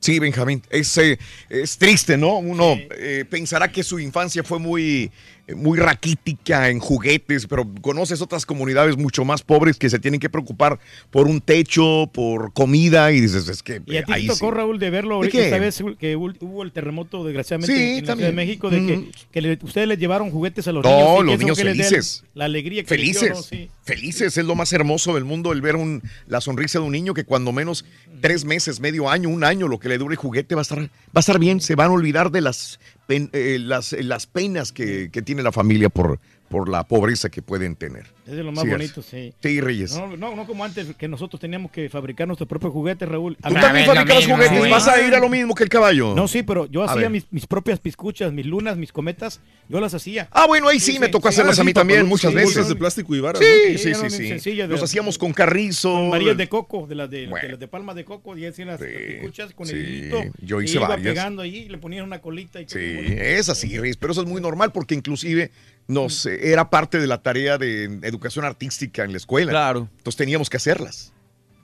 Sí, 0.00 0.18
Benjamín, 0.18 0.62
es, 0.70 0.96
eh, 0.98 1.18
es 1.48 1.76
triste, 1.76 2.16
¿no? 2.16 2.38
Uno 2.38 2.76
eh, 2.96 3.24
pensará 3.28 3.70
que 3.70 3.82
su 3.82 3.98
infancia 3.98 4.44
fue 4.44 4.58
muy, 4.58 5.10
muy 5.56 5.78
raquítica 5.78 6.68
en 6.68 6.78
juguetes, 6.78 7.46
pero 7.46 7.66
conoces 7.80 8.20
otras 8.20 8.44
comunidades 8.44 8.96
mucho 8.96 9.24
más 9.24 9.42
pobres 9.42 9.76
que 9.78 9.88
se 9.88 9.98
tienen 9.98 10.20
que 10.20 10.28
preocupar 10.28 10.78
por 11.10 11.26
un 11.26 11.40
techo, 11.40 12.08
por 12.12 12.52
comida, 12.52 13.12
y 13.12 13.20
dices, 13.20 13.48
es 13.48 13.62
que 13.62 13.80
Y 13.86 13.96
a 13.96 14.04
ti 14.04 14.12
ahí 14.12 14.22
te 14.26 14.34
tocó, 14.34 14.50
sí. 14.50 14.56
Raúl, 14.56 14.78
de 14.78 14.90
verlo 14.90 15.10
¿De 15.10 15.14
ahorita 15.16 15.38
esta 15.40 15.58
vez 15.58 15.82
que 15.98 16.16
hu- 16.16 16.36
hubo 16.40 16.62
el 16.62 16.72
terremoto, 16.72 17.24
desgraciadamente, 17.24 17.74
Sí, 17.74 17.98
en 17.98 18.06
la 18.06 18.14
Ciudad 18.14 18.28
de 18.28 18.34
México, 18.36 18.68
de 18.70 18.86
que, 18.86 18.92
Ujú. 18.98 19.10
que 19.32 19.40
le- 19.42 19.58
ustedes 19.62 19.88
les 19.88 19.98
llevaron 19.98 20.30
juguetes 20.30 20.68
a 20.68 20.72
los 20.72 20.84
No, 20.84 20.90
niños. 20.90 21.18
que 21.18 21.24
los 21.24 21.38
niños 21.38 21.58
felices. 21.58 22.24
La 22.34 22.44
alegría 22.44 22.84
que 22.84 22.96
les 22.98 23.12
dio, 23.12 23.20
Felices, 23.20 23.36
¿no? 23.36 23.42
Sí. 23.42 23.70
felices, 23.84 24.36
es 24.36 24.44
lo 24.44 24.54
más 24.54 24.72
hermoso 24.74 25.14
del 25.14 25.24
mundo 25.24 25.52
el 25.52 25.62
ver 25.62 25.76
un, 25.76 26.02
la 26.26 26.40
sonrisa 26.42 26.78
de 26.78 26.84
un 26.84 26.92
niño 26.92 27.14
que 27.14 27.24
cuando 27.24 27.52
menos 27.52 27.84
tres 28.20 28.44
meses, 28.44 28.80
medio 28.80 29.08
año, 29.08 29.28
un 29.30 29.44
año, 29.44 29.66
lo 29.66 29.78
que 29.78 29.88
le 29.88 29.96
dure 29.98 30.12
el 30.12 30.18
juguete 30.18 30.54
va 30.54 30.60
a 30.60 30.62
estar, 30.62 30.78
va 30.80 30.88
a 31.14 31.20
estar 31.20 31.38
bien, 31.38 31.60
se 31.62 31.74
van 31.74 31.88
a 31.90 31.94
olvidar 31.94 32.30
de 32.30 32.42
las, 32.42 32.78
pen- 33.08 33.30
eh, 33.32 33.58
las, 33.58 33.94
eh, 33.94 34.02
las 34.04 34.26
penas 34.26 34.70
que, 34.70 35.10
que 35.10 35.22
tiene 35.22 35.42
la 35.42 35.50
familia 35.50 35.88
por, 35.88 36.20
por 36.48 36.68
la 36.68 36.84
pobreza 36.84 37.28
que 37.30 37.42
pueden 37.42 37.76
tener. 37.76 38.06
Es 38.26 38.34
de 38.36 38.42
lo 38.42 38.52
más 38.52 38.64
Sí, 38.64 38.70
bonito, 38.70 39.02
sí. 39.02 39.32
Sí, 39.42 39.60
Reyes. 39.60 39.94
No, 39.96 40.16
no, 40.16 40.34
no 40.36 40.46
como 40.46 40.64
antes, 40.64 40.94
que 40.96 41.08
nosotros 41.08 41.40
teníamos 41.40 41.70
que 41.70 41.88
fabricar 41.88 42.26
nuestros 42.26 42.48
propios 42.48 42.72
juguetes, 42.72 43.08
Raúl. 43.08 43.36
Tú 43.36 43.54
también 43.54 43.86
fabricas 43.86 44.26
juguetes, 44.26 44.70
vas 44.70 44.88
a 44.88 45.00
ir 45.06 45.14
a 45.14 45.18
lo 45.20 45.28
mismo 45.28 45.54
que 45.54 45.64
el 45.64 45.68
caballo. 45.70 46.14
No, 46.14 46.28
sí, 46.28 46.42
pero 46.42 46.66
yo 46.66 46.82
A 46.82 46.92
hacía 46.92 47.08
mis, 47.08 47.26
mis 47.30 47.46
propias 47.46 47.78
piscuchas, 47.80 48.32
mis 48.32 48.46
lunas, 48.46 48.76
mis 48.76 48.92
cometas, 48.92 49.40
yo 49.68 49.80
las 49.80 49.94
hacía. 49.94 50.28
Ah, 50.32 50.46
bueno, 50.46 50.68
ahí 50.68 50.80
sí, 50.80 50.98
me 50.98 51.08
tocó 51.08 51.28
hacerlas 51.28 51.58
a 51.58 51.64
mí 51.64 51.72
también 51.72 52.06
muchas 52.06 52.32
veces. 52.34 52.68
de 52.68 52.74
plástico 52.76 53.14
y 53.14 53.20
varas, 53.20 53.42
Sí, 53.42 53.72
¿no? 53.72 53.78
sí, 53.78 54.10
sí, 54.10 54.38
sí. 54.40 54.60
hacíamos 54.82 55.16
con 55.18 55.32
carrizo. 55.32 56.08
Varillas 56.10 56.36
de 56.36 56.48
coco, 56.48 56.86
de 56.86 56.94
las 56.94 57.10
de, 57.10 57.26
Bueno. 57.26 57.42
de 57.46 57.50
las 57.52 57.60
de 57.60 57.68
palmas 57.68 57.96
de 57.96 58.04
coco, 58.04 58.36
y 58.36 58.46
hacían 58.46 58.68
las 58.68 58.80
piscuchas 58.80 59.52
con 59.54 59.68
el 59.68 59.76
hilito. 59.76 60.22
yo 60.40 60.60
y 60.60 60.64
hice 60.64 60.76
iba 60.76 60.88
varias. 60.88 61.14
pegando 61.14 61.42
ahí, 61.42 61.68
le 61.68 61.78
ponían 61.78 62.04
una 62.04 62.20
colita 62.20 62.60
y 62.60 62.68
Sí, 62.68 62.78
es 62.78 63.48
así, 63.48 63.78
Reyes, 63.78 63.96
pero 63.96 64.12
eso 64.12 64.22
es 64.22 64.28
muy 64.28 64.40
normal 64.40 64.72
porque 64.72 64.94
inclusive 64.94 65.50
nos 65.88 66.26
eh, 66.26 66.52
era 66.52 66.70
parte 66.70 67.00
de 67.00 67.06
la 67.06 67.20
tarea 67.22 67.58
de 67.58 67.84
educación 68.02 68.44
artística 68.44 69.02
en 69.04 69.10
la 69.10 69.16
escuela. 69.16 69.50
Claro. 69.50 69.88
Entonces 69.96 70.16
teníamos 70.16 70.48
que 70.48 70.58
hacerlas. 70.58 71.12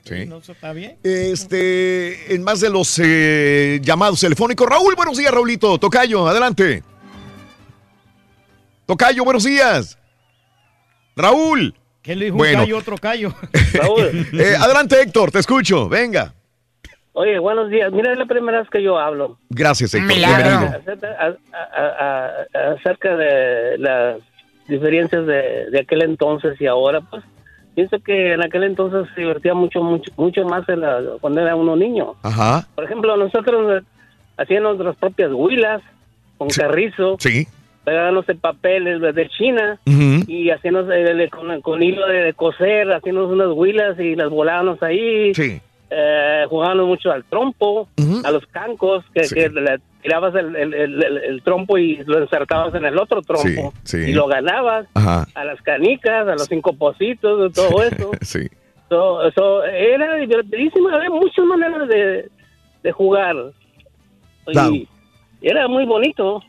Sí. 0.04 0.26
¿No 0.26 0.38
eso 0.38 0.52
está 0.52 0.72
bien? 0.72 0.98
Este, 1.02 2.34
en 2.34 2.42
más 2.42 2.60
de 2.60 2.68
los 2.70 2.98
eh, 3.02 3.80
llamados 3.82 4.20
telefónicos. 4.20 4.68
Raúl, 4.68 4.94
buenos 4.96 5.16
días, 5.16 5.32
Raulito. 5.32 5.78
Tocayo, 5.78 6.26
adelante. 6.28 6.82
Tocayo, 8.86 9.24
buenos 9.24 9.44
días. 9.44 9.96
Raúl. 11.16 11.74
¿Qué 12.02 12.14
le 12.14 12.26
dijo 12.26 12.36
Bueno. 12.36 12.58
un 12.60 12.64
callo, 12.64 12.78
otro 12.78 12.98
callo? 13.00 13.34
Eh, 14.32 14.56
adelante, 14.58 15.00
Héctor, 15.00 15.30
te 15.30 15.38
escucho. 15.38 15.88
Venga. 15.88 16.34
Oye, 17.16 17.38
buenos 17.38 17.70
días. 17.70 17.92
Mira, 17.92 18.12
es 18.12 18.18
la 18.18 18.26
primera 18.26 18.58
vez 18.60 18.68
que 18.70 18.82
yo 18.82 18.98
hablo. 18.98 19.38
Gracias, 19.48 19.94
Héctor. 19.94 20.16
Bienvenido. 20.16 20.76
Acerca, 20.76 21.08
a- 21.20 21.80
a- 21.80 22.46
a- 22.58 22.72
acerca 22.72 23.16
de 23.16 23.78
las 23.78 24.18
diferencias 24.66 25.24
de, 25.24 25.70
de 25.70 25.80
aquel 25.80 26.02
entonces 26.02 26.60
y 26.60 26.66
ahora, 26.66 27.00
pues 27.02 27.22
pienso 27.76 28.00
que 28.00 28.32
en 28.32 28.42
aquel 28.42 28.64
entonces 28.64 29.06
se 29.14 29.20
divertía 29.20 29.54
mucho, 29.54 29.80
mucho, 29.80 30.10
mucho 30.16 30.44
más 30.44 30.68
en 30.68 30.80
la- 30.80 31.02
cuando 31.20 31.40
era 31.40 31.54
uno 31.54 31.76
niño. 31.76 32.14
Ajá. 32.24 32.66
Por 32.74 32.82
ejemplo, 32.84 33.16
nosotros 33.16 33.80
eh, 33.80 33.86
hacíamos 34.36 34.74
nuestras 34.76 34.96
propias 34.96 35.30
huilas 35.32 35.82
con 36.36 36.48
carrizo, 36.48 37.14
Sí. 37.20 37.46
pegábamos 37.84 38.26
de 38.26 38.34
papeles 38.34 39.00
de- 39.00 39.28
China 39.28 39.78
y 40.26 40.50
hacíamos 40.50 40.86
eh, 40.92 41.28
con, 41.30 41.60
con 41.60 41.80
hilo 41.80 42.08
de, 42.08 42.24
de 42.24 42.32
coser, 42.34 42.92
hacíamos 42.92 43.30
unas 43.30 43.48
huilas 43.54 44.00
y 44.00 44.16
las 44.16 44.30
volábamos 44.30 44.82
ahí. 44.82 45.32
Sí. 45.32 45.60
Eh, 45.96 46.44
jugábamos 46.48 46.86
mucho 46.88 47.12
al 47.12 47.22
trompo, 47.24 47.88
a 48.24 48.30
los 48.32 48.44
cancos, 48.48 49.04
que, 49.14 49.20
que 49.28 49.48
le 49.48 49.78
tirabas 50.02 50.34
el, 50.34 50.56
el- 50.56 50.74
el- 50.74 51.42
trompo 51.44 51.78
y 51.78 51.96
lo 52.04 52.20
insertabas 52.20 52.74
en 52.74 52.84
el 52.84 52.98
otro 52.98 53.22
trompo 53.22 53.72
Sí, 53.84 54.02
sí. 54.02 54.10
y 54.10 54.12
lo 54.12 54.26
ganabas. 54.26 54.86
Ajá. 54.94 55.26
A 55.34 55.44
las 55.44 55.60
canicas, 55.62 56.26
a 56.26 56.32
los 56.32 56.46
cinco 56.46 56.72
pocitos, 56.72 57.52
todo 57.52 57.82
eso. 57.82 58.10
Sí. 58.22 58.48
So- 58.88 59.30
so, 59.36 59.64
era 59.64 60.16
divertidísimo, 60.16 60.88
había 60.88 61.10
muchas 61.10 61.44
maneras 61.44 61.88
de, 61.88 62.28
de 62.82 62.92
jugar. 62.92 63.36
Y 64.70 64.88
era 65.42 65.68
muy 65.68 65.84
bonito. 65.86 66.42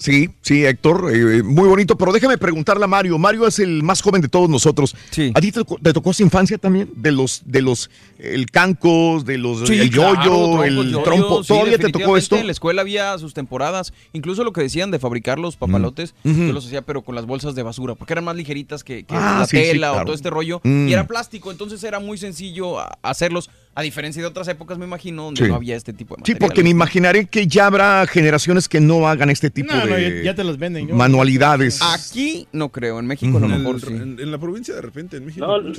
Sí, 0.00 0.30
sí, 0.42 0.64
Héctor, 0.64 1.10
eh, 1.12 1.42
muy 1.42 1.66
bonito, 1.68 1.98
pero 1.98 2.12
déjame 2.12 2.38
preguntarle 2.38 2.84
a 2.84 2.86
Mario. 2.86 3.18
Mario 3.18 3.48
es 3.48 3.58
el 3.58 3.82
más 3.82 4.00
joven 4.00 4.22
de 4.22 4.28
todos 4.28 4.48
nosotros. 4.48 4.94
¿A 5.34 5.40
ti 5.40 5.50
te, 5.50 5.58
tocó- 5.64 5.76
te 5.82 5.92
tocó 5.92 6.12
esa 6.12 6.22
infancia 6.22 6.56
también? 6.56 6.88
De 6.94 7.10
los, 7.10 7.42
de 7.44 7.62
los, 7.62 7.90
el 8.20 8.46
cancos, 8.48 9.24
de 9.24 9.38
los, 9.38 9.66
Sí, 9.66 9.74
el 9.74 9.90
yoyo, 9.90 10.62
el 10.62 10.92
trompo. 11.02 11.42
sí, 11.42 11.48
¿Todavía 11.48 11.78
te 11.78 11.90
tocó 11.90 12.16
esto? 12.16 12.36
En 12.36 12.46
la 12.46 12.52
escuela 12.52 12.82
había 12.82 13.18
sus 13.18 13.34
temporadas. 13.34 13.92
Incluso 14.12 14.44
lo 14.44 14.52
que 14.52 14.60
decían 14.60 14.92
de 14.92 15.00
fabricar 15.00 15.40
los 15.40 15.56
papalotes, 15.56 16.14
Mm. 16.22 16.46
yo 16.46 16.52
los 16.52 16.66
hacía, 16.66 16.82
pero 16.82 17.02
con 17.02 17.16
las 17.16 17.26
bolsas 17.26 17.56
de 17.56 17.64
basura, 17.64 17.96
porque 17.96 18.12
eran 18.12 18.24
más 18.24 18.36
ligeritas 18.36 18.84
que, 18.84 19.02
que 19.02 19.14
Ah, 19.16 19.38
la 19.40 19.46
sí, 19.48 19.56
sí, 19.56 19.62
tela 19.64 19.88
claro. 19.88 20.02
o 20.02 20.04
todo 20.04 20.14
este 20.14 20.30
rollo. 20.30 20.60
Mm. 20.62 20.86
Y 20.88 20.92
era 20.92 21.08
plástico, 21.08 21.50
entonces 21.50 21.82
era 21.82 21.98
muy 21.98 22.18
sencillo 22.18 22.76
hacerlos, 23.02 23.50
a 23.78 23.82
diferencia 23.82 24.20
de 24.20 24.26
otras 24.26 24.48
épocas, 24.48 24.76
me 24.76 24.86
imagino, 24.86 25.22
donde 25.22 25.40
Sí. 25.44 25.48
no 25.48 25.54
había 25.54 25.76
este 25.76 25.92
tipo 25.92 26.16
de 26.16 26.22
Sí, 26.24 26.32
materiales. 26.32 26.40
porque 26.48 26.62
me 26.64 26.70
imaginaré 26.70 27.26
que 27.26 27.46
ya 27.46 27.66
habrá 27.66 28.04
generaciones 28.08 28.68
que 28.68 28.80
no 28.80 29.06
hagan 29.06 29.30
este 29.30 29.50
tipo 29.50 29.72
No, 29.72 29.86
no, 29.86 29.94
de 29.94 30.16
ya- 30.18 30.22
ya 30.24 30.34
te 30.34 30.42
las 30.42 30.58
venden, 30.58 30.88
¿no? 30.88 30.96
manualidades. 30.96 31.80
Aquí 31.94 32.48
no 32.52 32.70
creo, 32.70 32.98
en 32.98 33.06
México 33.06 33.38
a 33.38 33.40
lo 33.40 33.46
mejor 33.46 33.76
En, 33.76 33.80
sí. 33.80 33.86
en- 33.94 34.18
en 34.18 34.30
la 34.32 34.38
provincia 34.38 34.74
de 34.74 34.82
repente, 34.82 35.16
en 35.18 35.26
México. 35.26 35.46
No, 35.46 35.72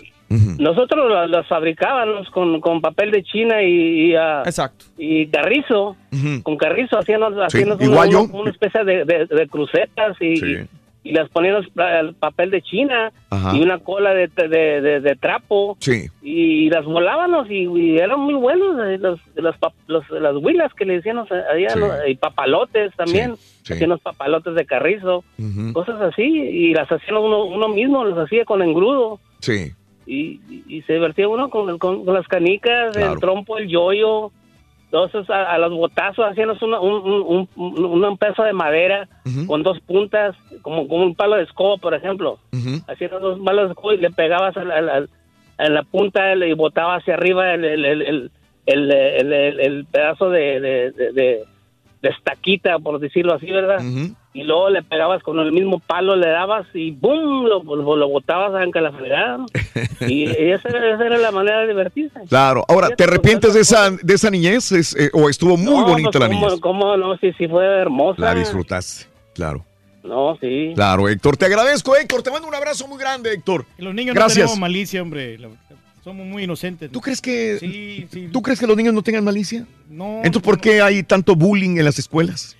Nosotros 0.59 1.11
la- 1.11 1.27
las 1.27 1.47
fabricábamos 1.47 2.29
con, 2.29 2.61
con 2.61 2.79
papel 2.81 3.11
de 3.11 3.23
China 3.23 3.61
y, 3.63 4.11
y, 4.11 4.15
ah, 4.15 4.43
Exacto. 4.45 4.85
y 4.97 5.27
carrizo. 5.27 5.97
Con 6.43 6.55
carrizo 6.55 6.97
hacíamos, 6.99 7.33
hacíamos 7.37 7.79
una, 7.81 8.05
yo. 8.09 8.23
una- 8.23 8.33
una 8.33 8.51
especie 8.51 8.83
de, 8.85 9.03
de- 9.05 9.25
de 9.25 9.47
crucetas 9.49 10.15
y, 10.21 10.37
Sí. 10.37 10.55
Y 11.09 11.13
las 11.13 11.27
poníamos 11.29 11.65
al 11.77 12.13
papel 12.13 12.51
de 12.51 12.61
China 12.61 13.11
Ajá. 13.31 13.55
y 13.57 13.61
una 13.61 13.79
cola 13.79 14.13
de, 14.13 14.27
de, 14.27 14.47
de- 14.81 14.99
de 15.01 15.15
trapo 15.15 15.75
Sí. 15.79 16.05
y 16.21 16.69
las 16.69 16.85
volábamos 16.85 17.49
y, 17.49 17.65
y 17.67 17.97
eran 17.97 18.19
muy 18.19 18.35
buenos 18.35 18.75
eh, 18.87 18.97
los, 18.99 19.19
los, 19.87 20.09
las 20.11 20.35
huilas 20.35 20.71
que 20.75 20.85
le 20.85 20.93
decíamos 20.95 21.31
allá 21.31 21.69
Sí. 21.69 21.79
¿no? 21.79 21.87
y 22.07 22.15
papalotes 22.15 22.93
también 22.95 23.35
sí. 23.63 23.73
hacíamos 23.73 23.99
papalotes 24.01 24.53
de 24.53 24.65
carrizo 24.65 25.23
cosas 25.73 25.99
así 26.01 26.21
y 26.23 26.73
las 26.73 26.91
hacía 26.91 27.17
uno, 27.17 27.45
uno 27.45 27.67
mismo 27.69 28.05
las 28.05 28.19
hacía 28.25 28.45
con 28.45 28.61
engrudo 28.61 29.19
Sí. 29.39 29.71
y, 30.05 30.39
y- 30.67 30.81
se 30.83 30.93
divertía 30.93 31.27
uno 31.27 31.49
con, 31.49 31.69
el- 31.69 31.79
con, 31.79 32.05
con 32.05 32.13
las 32.13 32.27
canicas, 32.27 32.95
Claro. 32.95 33.13
el 33.13 33.19
trompo, 33.19 33.57
el 33.57 33.67
yoyo. 33.67 34.31
Entonces 34.91 35.29
a, 35.29 35.53
a 35.53 35.57
los 35.59 35.71
botazos 35.71 36.25
hacíamos 36.25 36.59
un, 36.63 36.73
un, 36.73 37.47
un, 37.55 38.03
un- 38.05 38.17
pedazo 38.17 38.41
de 38.43 38.53
madera 38.53 39.07
con 39.45 39.61
dos 39.61 39.79
puntas, 39.81 40.35
como, 40.63 40.87
como 40.87 41.03
un 41.03 41.13
palo 41.15 41.35
de 41.35 41.43
escoba, 41.43 41.77
por 41.77 41.93
ejemplo. 41.93 42.39
Hacías 42.87 43.11
dos 43.11 43.39
palos 43.45 43.65
de 43.67 43.71
escoba 43.73 43.93
y 43.93 43.97
le 43.97 44.09
pegabas 44.09 44.57
a 44.57 44.63
la, 44.63 44.75
a 44.77 44.81
la- 44.81 45.07
a 45.57 45.69
la 45.69 45.83
punta 45.83 46.33
y 46.35 46.53
botabas 46.53 47.01
hacia 47.01 47.13
arriba 47.15 47.53
el, 47.53 47.65
el, 47.65 47.85
el, 47.85 48.01
el- 48.01 48.31
el, 48.65 48.91
el, 48.91 49.33
el- 49.33 49.59
el 49.59 49.85
pedazo 49.85 50.29
de, 50.29 50.59
de, 50.59 50.91
de- 50.91 51.11
de- 51.13 51.43
de 52.01 52.09
estaquita, 52.09 52.79
por 52.79 52.99
decirlo 52.99 53.33
así, 53.33 53.47
¿verdad? 53.51 53.79
Y 54.33 54.43
luego 54.43 54.69
le 54.69 54.83
pegabas 54.83 55.21
con 55.23 55.39
el 55.39 55.51
mismo 55.51 55.79
palo, 55.79 56.15
le 56.15 56.29
dabas 56.29 56.65
y 56.73 56.91
¡bum! 56.91 57.45
Lo, 57.45 57.63
lo, 57.63 57.95
lo 57.97 58.07
botabas 58.09 58.53
aunque 58.61 58.79
la 58.79 58.91
fregada. 58.91 59.37
¿no? 59.39 59.45
Y, 60.07 60.23
y 60.29 60.51
esa, 60.51 60.69
era, 60.69 60.93
esa 60.95 61.05
era 61.07 61.17
la 61.17 61.31
manera 61.31 61.59
de 61.61 61.67
divertirse. 61.67 62.21
Claro. 62.29 62.63
Ahora, 62.69 62.89
¿te 62.95 63.03
arrepientes 63.03 63.53
de 63.53 63.59
esa, 63.61 63.91
de 63.91 64.13
esa 64.13 64.29
niñez? 64.29 64.71
Es, 64.71 64.95
eh, 64.95 65.09
¿O 65.13 65.27
estuvo 65.29 65.57
muy 65.57 65.65
No, 65.73 65.85
bonita 65.87 66.11
pues, 66.11 66.21
la 66.21 66.27
¿cómo- 66.29 66.45
niñez? 66.47 66.59
¿Cómo 66.61 66.95
no? 66.97 67.17
Sí, 67.17 67.33
sí, 67.37 67.47
fue 67.49 67.65
hermosa. 67.65 68.21
La 68.21 68.33
disfrutaste, 68.35 69.07
claro. 69.33 69.65
No, 70.01 70.37
sí. 70.39 70.71
Claro, 70.75 71.09
Héctor. 71.09 71.35
Te 71.35 71.45
agradezco, 71.45 71.95
Héctor. 71.97 72.23
Te 72.23 72.31
mando 72.31 72.47
un 72.47 72.55
abrazo 72.55 72.87
muy 72.87 72.97
grande, 72.97 73.33
Héctor. 73.33 73.65
Los 73.77 73.93
niños 73.93 74.15
Gracias. 74.15 74.37
no 74.37 74.43
tenemos 74.53 74.59
malicia, 74.59 75.01
hombre. 75.01 75.37
Somos 76.03 76.25
muy 76.25 76.43
inocentes. 76.43 76.91
¿Tú 76.91 77.01
crees 77.01 77.21
que.? 77.21 77.57
Sí, 77.59 78.07
sí. 78.11 78.29
¿Tú 78.31 78.41
crees 78.41 78.59
que 78.59 78.67
los 78.67 78.77
niños 78.77 78.93
no 78.93 79.01
tengan 79.01 79.23
malicia? 79.23 79.65
No. 79.89 80.17
Entonces, 80.23 80.41
¿por 80.43 80.59
qué 80.59 80.81
hay 80.81 81.03
tanto 81.03 81.35
bullying 81.35 81.77
en 81.77 81.85
las 81.85 81.99
escuelas? 81.99 82.55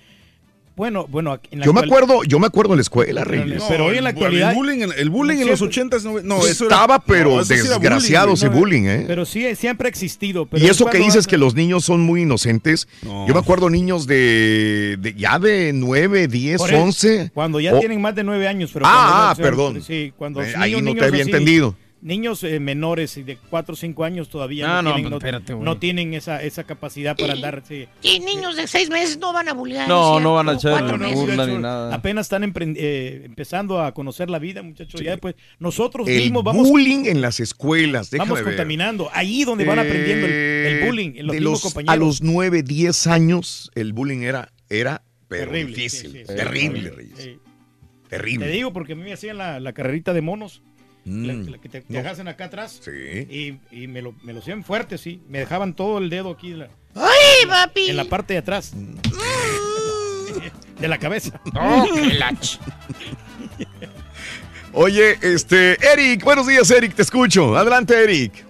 Bueno, 0.76 1.06
bueno, 1.08 1.38
en 1.50 1.58
la 1.60 1.66
Yo 1.66 1.74
me 1.74 1.80
acuerdo, 1.80 2.22
yo 2.24 2.38
me 2.38 2.46
acuerdo 2.46 2.72
en 2.72 2.78
la 2.78 2.82
escuela, 2.82 3.22
Reyes. 3.24 3.62
pero 3.68 3.86
hoy 3.86 3.98
en 3.98 4.04
la 4.04 4.10
actualidad. 4.10 4.50
El 4.50 4.56
bullying, 4.56 4.78
en- 4.78 4.92
el 4.96 5.10
bullying 5.10 5.38
en 5.38 5.48
los 5.48 5.60
ochentas, 5.60 6.04
no, 6.04 6.20
no, 6.22 6.46
eso 6.46 6.64
era- 6.64 6.74
Estaba, 6.76 7.04
pero 7.04 7.30
no, 7.30 7.40
eso 7.42 7.52
sí 7.54 7.60
era 7.60 7.78
desgraciado 7.78 8.28
bullying, 8.28 8.34
ese 8.36 8.48
bullying, 8.48 8.82
¿eh? 8.84 9.04
Pero 9.06 9.26
sí, 9.26 9.54
siempre 9.56 9.88
ha 9.88 9.90
existido. 9.90 10.46
Pero 10.46 10.62
y 10.62 10.66
es 10.66 10.72
eso 10.76 10.86
que 10.86 10.96
dices 10.98 11.26
que 11.26 11.36
los 11.36 11.54
niños 11.54 11.84
son 11.84 12.00
muy 12.00 12.22
inocentes. 12.22 12.88
Yo 13.02 13.26
me 13.34 13.38
acuerdo 13.40 13.68
niños 13.68 14.06
de, 14.06 14.96
de 15.00 15.12
ya 15.14 15.38
de 15.38 15.72
9, 15.74 16.28
10, 16.28 16.56
Por 16.58 16.70
eso, 16.70 16.80
11. 16.82 17.30
Cuando 17.34 17.60
ya 17.60 17.74
o- 17.74 17.80
tienen 17.80 18.00
más 18.00 18.14
de 18.14 18.24
nueve 18.24 18.48
años. 18.48 18.70
Pero 18.72 18.86
Ah, 18.88 19.34
cuando- 19.36 19.42
ah, 19.42 19.50
perdón. 19.50 19.82
Sí, 19.82 20.12
cuando 20.16 20.40
Eh, 20.40 20.46
niños, 20.46 20.60
ahí 20.62 20.72
no 20.72 20.78
te 20.78 20.84
niños 20.84 21.02
había 21.06 21.22
así, 21.22 21.30
entendido. 21.30 21.76
Niños 22.02 22.42
eh, 22.44 22.58
menores 22.60 23.18
y 23.18 23.22
de 23.22 23.36
4 23.36 23.74
o 23.74 23.76
5 23.76 24.04
años 24.04 24.30
todavía 24.30 24.66
no, 24.66 24.82
no, 24.82 24.94
tienen, 24.94 25.10
no- 25.10 25.16
espérate, 25.18 25.54
no 25.54 25.76
tienen 25.78 26.14
esa, 26.14 26.42
esa 26.42 26.64
capacidad 26.64 27.14
para 27.14 27.34
andar. 27.34 27.62
Sí. 27.68 27.86
Y 28.02 28.20
niños 28.20 28.56
de 28.56 28.66
seis 28.66 28.88
meses 28.88 29.18
no 29.18 29.34
van 29.34 29.48
a 29.50 29.52
bullear. 29.52 29.86
No, 29.86 30.12
¿cierto? 30.12 30.20
no 30.20 30.34
van 30.34 30.48
a 30.48 30.52
echar 30.54 31.14
burla 31.14 31.46
ni 31.46 31.58
nada. 31.58 31.94
Apenas 31.94 32.24
están 32.26 32.42
eh, 32.56 33.22
empezando 33.26 33.82
a 33.82 33.92
conocer 33.92 34.30
la 34.30 34.38
vida, 34.38 34.62
muchachos. 34.62 34.98
Ya 35.02 35.10
después 35.10 35.34
nosotros 35.58 36.08
El 36.08 36.16
mismos 36.22 36.42
vamos, 36.42 36.66
bullying 36.68 37.04
en 37.04 37.20
las 37.20 37.38
escuelas, 37.38 38.10
vamos 38.16 38.36
ver. 38.38 38.44
contaminando. 38.44 39.10
Ahí 39.12 39.44
donde 39.44 39.64
van 39.64 39.78
aprendiendo 39.80 40.26
el, 40.26 40.32
el 40.32 40.78
Eh, 40.78 40.86
bullying, 40.86 41.12
en 41.16 41.26
los 41.26 41.34
de 41.34 41.40
mismos 41.40 41.52
los- 41.52 41.62
compañeros. 41.62 41.92
A 41.94 41.96
los 41.98 42.22
9, 42.22 42.62
10 42.62 43.06
años, 43.08 43.70
el 43.74 43.92
bullying 43.92 44.22
era, 44.22 44.52
era 44.70 45.02
pero 45.28 45.50
Terrible, 45.50 45.76
difícil. 45.76 46.12
sí, 46.12 46.18
sí, 46.20 46.24
sí. 46.26 46.34
terrible, 46.34 46.92
Sí. 46.96 47.12
Sí. 47.22 47.38
Terrible. 48.08 48.46
Te 48.46 48.52
digo 48.52 48.72
porque 48.72 48.94
a 48.94 48.96
mí 48.96 49.02
me 49.04 49.12
hacían 49.12 49.38
la, 49.38 49.60
la 49.60 49.72
carrerita 49.72 50.12
de 50.12 50.20
monos. 50.22 50.62
Mm. 51.04 51.24
la- 51.26 51.50
la 51.52 51.58
que 51.58 51.68
te, 51.68 51.80
te 51.80 52.02
No. 52.02 52.08
hacen 52.08 52.28
acá 52.28 52.46
atrás. 52.46 52.80
Sí. 52.82 52.90
Y, 52.90 53.58
y 53.82 53.86
me, 53.86 54.02
lo, 54.02 54.14
me 54.22 54.32
lo 54.32 54.40
hacían 54.40 54.64
fuerte, 54.64 54.98
sí. 54.98 55.20
Me 55.28 55.38
dejaban 55.38 55.74
todo 55.74 55.98
el 55.98 56.10
dedo 56.10 56.30
aquí 56.30 56.52
en 56.52 56.60
la, 56.60 56.68
¡Ay, 56.94 57.46
papi! 57.48 57.90
en 57.90 57.96
la 57.96 58.04
parte 58.04 58.34
de 58.34 58.38
atrás. 58.40 58.72
de 60.80 60.88
la 60.88 60.98
cabeza. 60.98 61.40
Oh, 61.54 61.86
qué. 62.18 62.58
Oye, 64.72 65.18
este, 65.22 65.76
Eric, 65.92 66.22
buenos 66.22 66.46
días, 66.46 66.70
Eric, 66.70 66.94
te 66.94 67.02
escucho. 67.02 67.56
Adelante, 67.56 67.94
Eric. 68.02 68.44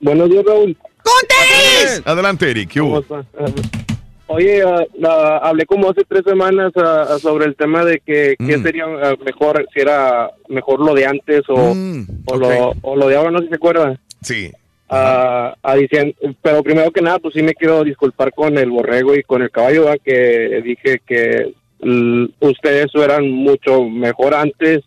Buenos 0.00 0.30
días, 0.30 0.44
Raúl. 0.46 0.76
¡Contes! 1.02 2.02
Adelante, 2.04 2.50
Eric. 2.50 2.70
¿qué 2.70 2.80
hubo? 2.80 3.04
Oye, 4.26 4.62
ah, 4.62 4.84
ah, 5.04 5.40
hablé 5.44 5.66
como 5.66 5.90
hace 5.90 6.02
tres 6.08 6.22
semanas 6.26 6.72
ah, 6.76 7.16
sobre 7.20 7.44
el 7.46 7.56
tema 7.56 7.84
de 7.84 8.00
que, 8.00 8.36
Mm. 8.38 8.62
sería 8.62 8.84
ah, 8.86 9.14
mejor, 9.24 9.66
si 9.72 9.80
era 9.80 10.30
mejor 10.48 10.80
lo 10.80 10.94
de 10.94 11.06
antes 11.06 11.42
o, 11.48 11.74
Mm, 11.74 12.06
o, 12.26 12.36
lo, 12.36 12.72
o 12.82 12.96
lo 12.96 13.08
de 13.08 13.16
ahora, 13.16 13.30
no 13.30 13.38
sé 13.38 13.44
si 13.44 13.50
se 13.50 13.56
acuerdan. 13.56 13.98
Sí. 14.22 14.50
Ah, 14.88 15.54
ah, 15.62 15.76
dicien- 15.76 16.14
pero 16.42 16.62
primero 16.62 16.90
que 16.90 17.02
nada, 17.02 17.18
pues 17.18 17.34
sí 17.34 17.42
me 17.42 17.54
quiero 17.54 17.84
disculpar 17.84 18.32
con 18.32 18.56
el 18.56 18.70
borrego 18.70 19.14
y 19.14 19.22
con 19.22 19.42
el 19.42 19.50
caballo, 19.50 19.84
¿verdad? 19.84 20.00
que 20.04 20.62
dije 20.64 21.00
que 21.06 21.52
ustedes 22.40 22.86
eran 22.94 23.28
mucho 23.30 23.82
mejor 23.84 24.34
antes. 24.34 24.82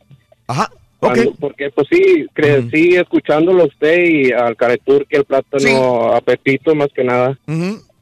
Ajá. 0.48 0.70
Cuando- 1.00 1.32
Porque 1.40 1.70
pues 1.70 1.88
sí, 1.92 2.26
crecí 2.34 2.96
escuchándolo 2.96 3.64
a 3.64 3.68
usted 3.68 4.00
y 4.04 4.32
al 4.32 4.56
Caretur, 4.56 5.06
que 5.08 5.18
el 5.18 5.26
plátano, 5.26 6.12
a 6.12 6.22
Pepito 6.22 6.74
más 6.74 6.88
que 6.94 7.04
nada. 7.04 7.38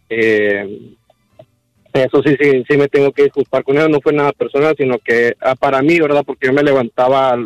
Eh, 0.10 0.92
eso 1.96 2.22
sí, 2.24 2.36
sí, 2.40 2.64
sí 2.70 2.78
me 2.78 2.88
tengo 2.88 3.12
que 3.12 3.24
disculpar 3.24 3.64
con 3.64 3.78
él, 3.78 3.90
no 3.90 4.00
fue 4.02 4.14
nada 4.14 4.32
personal, 4.34 4.76
sino 4.78 4.98
que 5.00 5.34
ah, 5.42 5.56
para 5.56 5.82
mí, 5.82 6.00
¿verdad? 6.00 6.24
Porque 6.26 6.48
yo 6.48 6.54
me 6.54 6.64
levantaba 6.64 7.38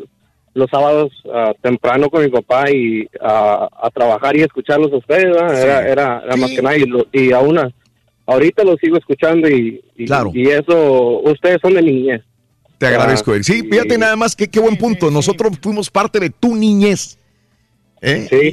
los 0.54 0.70
sábados 0.70 1.12
ah, 1.34 1.54
temprano 1.62 2.10
con 2.10 2.24
mi 2.24 2.30
papá 2.30 2.70
y 2.72 3.08
ah, 3.22 3.70
a 3.82 3.90
trabajar 3.92 4.36
y 4.36 4.42
escucharlos 4.42 4.92
a 4.92 4.98
ustedes, 4.98 5.26
¿verdad? 5.26 5.56
Sí. 5.56 5.62
Era, 5.64 5.88
era, 5.88 6.22
era 6.26 6.36
más 6.36 6.50
que 6.52 6.62
nada 6.62 6.76
y, 6.78 6.86
lo- 6.86 7.08
y 7.12 7.32
aún 7.32 7.60
a- 7.60 7.72
ahorita 8.26 8.64
los 8.64 8.78
sigo 8.80 8.98
escuchando 8.98 9.48
y, 9.50 9.82
y, 9.96 10.06
Claro. 10.06 10.32
y 10.34 10.48
eso, 10.50 11.20
ustedes 11.22 11.60
son 11.62 11.74
de 11.76 11.82
niñez. 11.82 12.22
Te 12.78 12.88
agradezco. 12.88 13.34
Sí, 13.44 13.62
fíjate 13.70 13.98
nada 13.98 14.16
más 14.16 14.36
que 14.36 14.48
qué 14.48 14.60
buen 14.60 14.78
punto. 14.78 15.12
Nosotros 15.12 15.52
fuimos 15.62 15.90
parte 15.90 16.20
de 16.20 16.30
tu 16.30 16.56
niñez. 16.56 17.18
¿eh? 18.02 18.26
Sí. 18.30 18.50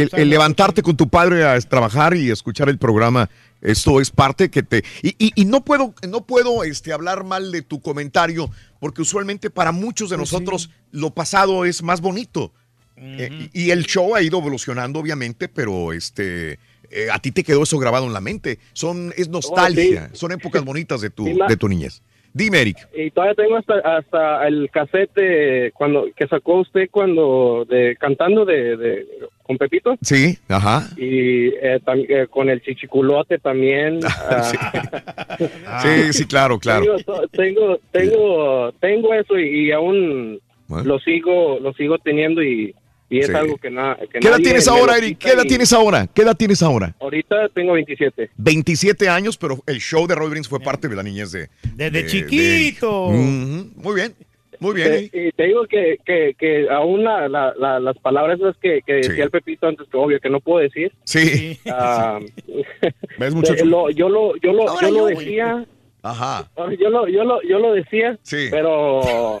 Eso 0.00 0.16
el 0.16 0.30
levantarte 0.30 0.80
con 0.82 0.96
tu 0.96 1.06
padre 1.08 1.44
a 1.44 1.60
trabajar 1.60 2.16
y 2.16 2.30
escuchar 2.30 2.68
el 2.70 2.78
programa, 2.78 3.28
esto 3.62 4.00
es 4.00 4.10
parte 4.10 4.50
que 4.50 4.62
te... 4.62 4.84
Y, 5.02 5.10
y- 5.18 5.32
y 5.34 5.44
no 5.46 5.64
puedo, 5.64 5.94
no 6.08 6.26
puedo 6.26 6.64
este, 6.64 6.92
hablar 6.92 7.24
mal 7.24 7.50
de 7.52 7.62
tu 7.62 7.80
comentario, 7.80 8.50
porque 8.80 9.02
usualmente 9.02 9.48
para 9.50 9.72
muchos 9.72 10.10
de 10.10 10.16
Pues 10.16 10.30
nosotros 10.32 10.70
lo 10.90 11.14
pasado 11.14 11.64
es 11.64 11.82
más 11.82 12.00
bonito. 12.00 12.52
Eh, 12.96 13.48
y, 13.52 13.70
el 13.70 13.84
show 13.86 14.14
ha 14.14 14.22
ido 14.22 14.38
evolucionando, 14.38 14.98
obviamente, 15.00 15.48
pero 15.48 15.92
este... 15.92 16.58
eh, 16.90 17.08
a 17.10 17.18
ti 17.18 17.32
te 17.32 17.42
quedó 17.42 17.62
eso 17.62 17.78
grabado 17.78 18.06
en 18.06 18.12
la 18.12 18.20
mente. 18.20 18.58
Son, 18.74 19.12
es 19.16 19.28
nostalgia, 19.28 20.10
son 20.12 20.30
épocas 20.32 20.62
bonitas 20.64 21.00
de 21.00 21.10
tu, 21.10 21.24
de 21.24 21.56
tu 21.56 21.68
niñez. 21.68 22.02
Dime, 22.34 22.62
Eric. 22.62 22.88
Y 22.94 23.10
todavía 23.10 23.34
tengo 23.34 23.56
hasta, 23.56 23.74
hasta 23.96 24.48
el 24.48 24.70
cassette 24.70 25.14
de 25.14 25.72
cuando, 25.74 26.06
que 26.16 26.26
sacó 26.26 26.60
usted 26.60 26.88
cuando, 26.90 27.66
de 27.68 27.96
cantando 27.96 28.44
de, 28.44 28.76
de 28.76 29.06
con 29.42 29.58
Pepito. 29.58 29.96
Sí, 30.00 30.38
ajá. 30.48 30.88
Y 30.96 31.48
eh, 31.48 31.80
eh, 32.08 32.26
con 32.30 32.48
el 32.48 32.62
chichiculote 32.62 33.38
también. 33.38 34.00
ah. 34.06 35.80
Sí, 35.82 36.12
sí, 36.12 36.26
claro, 36.26 36.58
claro. 36.58 36.96
Tengo, 37.32 37.78
tengo, 37.90 38.72
tengo 38.80 39.14
eso 39.14 39.38
y, 39.38 39.66
y 39.66 39.72
aún 39.72 40.40
lo 40.68 40.98
sigo, 41.00 41.58
lo 41.60 41.72
sigo 41.74 41.98
teniendo 41.98 42.42
y, 42.42 42.74
y 43.12 43.18
es 43.20 43.26
Sí. 43.26 43.32
algo 43.34 43.56
que, 43.58 43.70
na, 43.70 43.96
que 44.10 44.18
¿Qué 44.20 44.28
edad 44.28 44.38
tienes 44.38 44.66
lo 44.66 44.72
ahora, 44.72 44.96
Eric? 44.96 45.18
¿Qué 45.18 45.28
edad 45.30 45.44
y 45.44 45.48
tienes 45.48 45.72
ahora? 45.72 46.06
¿Qué 46.12 46.22
edad 46.22 46.36
tienes 46.36 46.62
ahora? 46.62 46.94
Ahorita 47.00 47.48
tengo 47.50 47.74
27. 47.74 48.30
27 48.36 49.08
años, 49.08 49.36
pero 49.36 49.58
el 49.66 49.78
show 49.80 50.06
de 50.06 50.14
Roy 50.14 50.42
fue 50.48 50.60
parte 50.60 50.88
de 50.88 50.96
la 50.96 51.02
niñez 51.02 51.30
de... 51.32 51.48
Desde 51.74 51.90
de- 52.02 52.06
chiquito. 52.06 53.08
de- 53.10 53.64
Muy 53.76 53.94
bien, 53.94 54.14
muy 54.60 54.74
bien. 54.74 55.10
Te- 55.10 55.28
y 55.28 55.32
te 55.32 55.44
digo 55.44 55.66
que, 55.66 55.98
que, 56.06 56.34
que 56.38 56.68
aún 56.70 57.04
la, 57.04 57.28
la- 57.28 57.52
la- 57.58 57.80
las 57.80 57.98
palabras 57.98 58.38
esas 58.40 58.56
que, 58.58 58.80
que 58.86 58.94
decía 58.94 59.24
el 59.24 59.30
Pepito 59.30 59.66
antes, 59.66 59.86
que 59.90 59.96
obvio 59.96 60.18
que 60.20 60.30
no 60.30 60.40
puedo 60.40 60.60
decir. 60.60 60.92
Sí. 61.04 61.58
ah, 61.70 62.18
¿Ves, 63.18 63.34
muchacho? 63.34 63.64
lo- 63.64 63.90
yo 63.90 64.08
lo, 64.08 64.36
yo 64.36 64.52
lo, 64.52 64.66
yo 64.80 64.90
lo 64.90 64.96
yo, 64.96 65.02
güey. 65.02 65.16
decía. 65.16 65.66
Ajá. 66.04 66.50
Yo 66.80 66.88
lo, 66.90 67.06
yo 67.08 67.22
lo, 67.24 67.40
yo 67.42 67.58
lo 67.60 67.74
decía, 67.74 68.18
Sí. 68.22 68.48
pero 68.50 69.40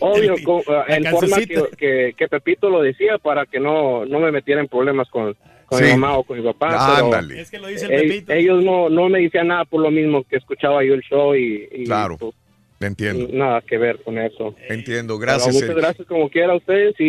obvio, 0.00 0.34
ah, 0.68 0.84
en 0.88 1.04
forma 1.06 1.36
que, 1.38 1.62
que, 1.76 2.14
que 2.16 2.28
Pepito 2.28 2.70
lo 2.70 2.82
decía 2.82 3.18
para 3.18 3.46
que 3.46 3.60
no, 3.60 4.04
no 4.06 4.20
me 4.20 4.32
metiera 4.32 4.60
en 4.60 4.68
problemas 4.68 5.08
con, 5.10 5.36
con 5.66 5.78
Sí. 5.78 5.84
mi 5.84 5.90
mamá 5.92 6.18
o 6.18 6.24
con 6.24 6.38
mi 6.38 6.44
papá. 6.44 6.94
pero 6.94 7.06
Ándale. 7.06 7.40
Es 7.40 7.50
que 7.50 7.58
lo 7.58 7.68
dice 7.68 7.86
el 7.86 8.02
Pepito. 8.02 8.32
ellos 8.32 8.62
no, 8.64 8.88
no 8.88 9.08
me 9.08 9.20
decían 9.20 9.48
nada 9.48 9.64
por 9.64 9.80
lo 9.80 9.90
mismo 9.90 10.22
que 10.24 10.36
escuchaba 10.36 10.84
yo 10.84 10.94
el 10.94 11.02
show 11.02 11.34
y, 11.34 11.68
y, 11.72 11.84
Claro. 11.84 12.16
pues, 12.18 12.34
entiendo, 12.80 13.28
nada 13.32 13.60
que 13.62 13.78
ver 13.78 14.02
con 14.02 14.18
eso. 14.18 14.54
entiendo. 14.68 15.14
Pero 15.18 15.32
Gracias, 15.32 15.54
muchas 15.54 15.74
gracias 15.76 16.06
como 16.08 16.28
quiera 16.28 16.52
a 16.52 16.56
ustedes 16.56 16.94
y, 16.98 17.04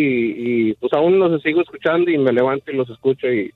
y, 0.68 0.74
pues 0.74 0.92
aún 0.92 1.18
los 1.18 1.42
sigo 1.42 1.60
escuchando 1.62 2.10
y 2.10 2.18
me 2.18 2.32
levanto 2.32 2.70
y 2.70 2.76
los 2.76 2.88
escucho 2.90 3.26
y, 3.32 3.52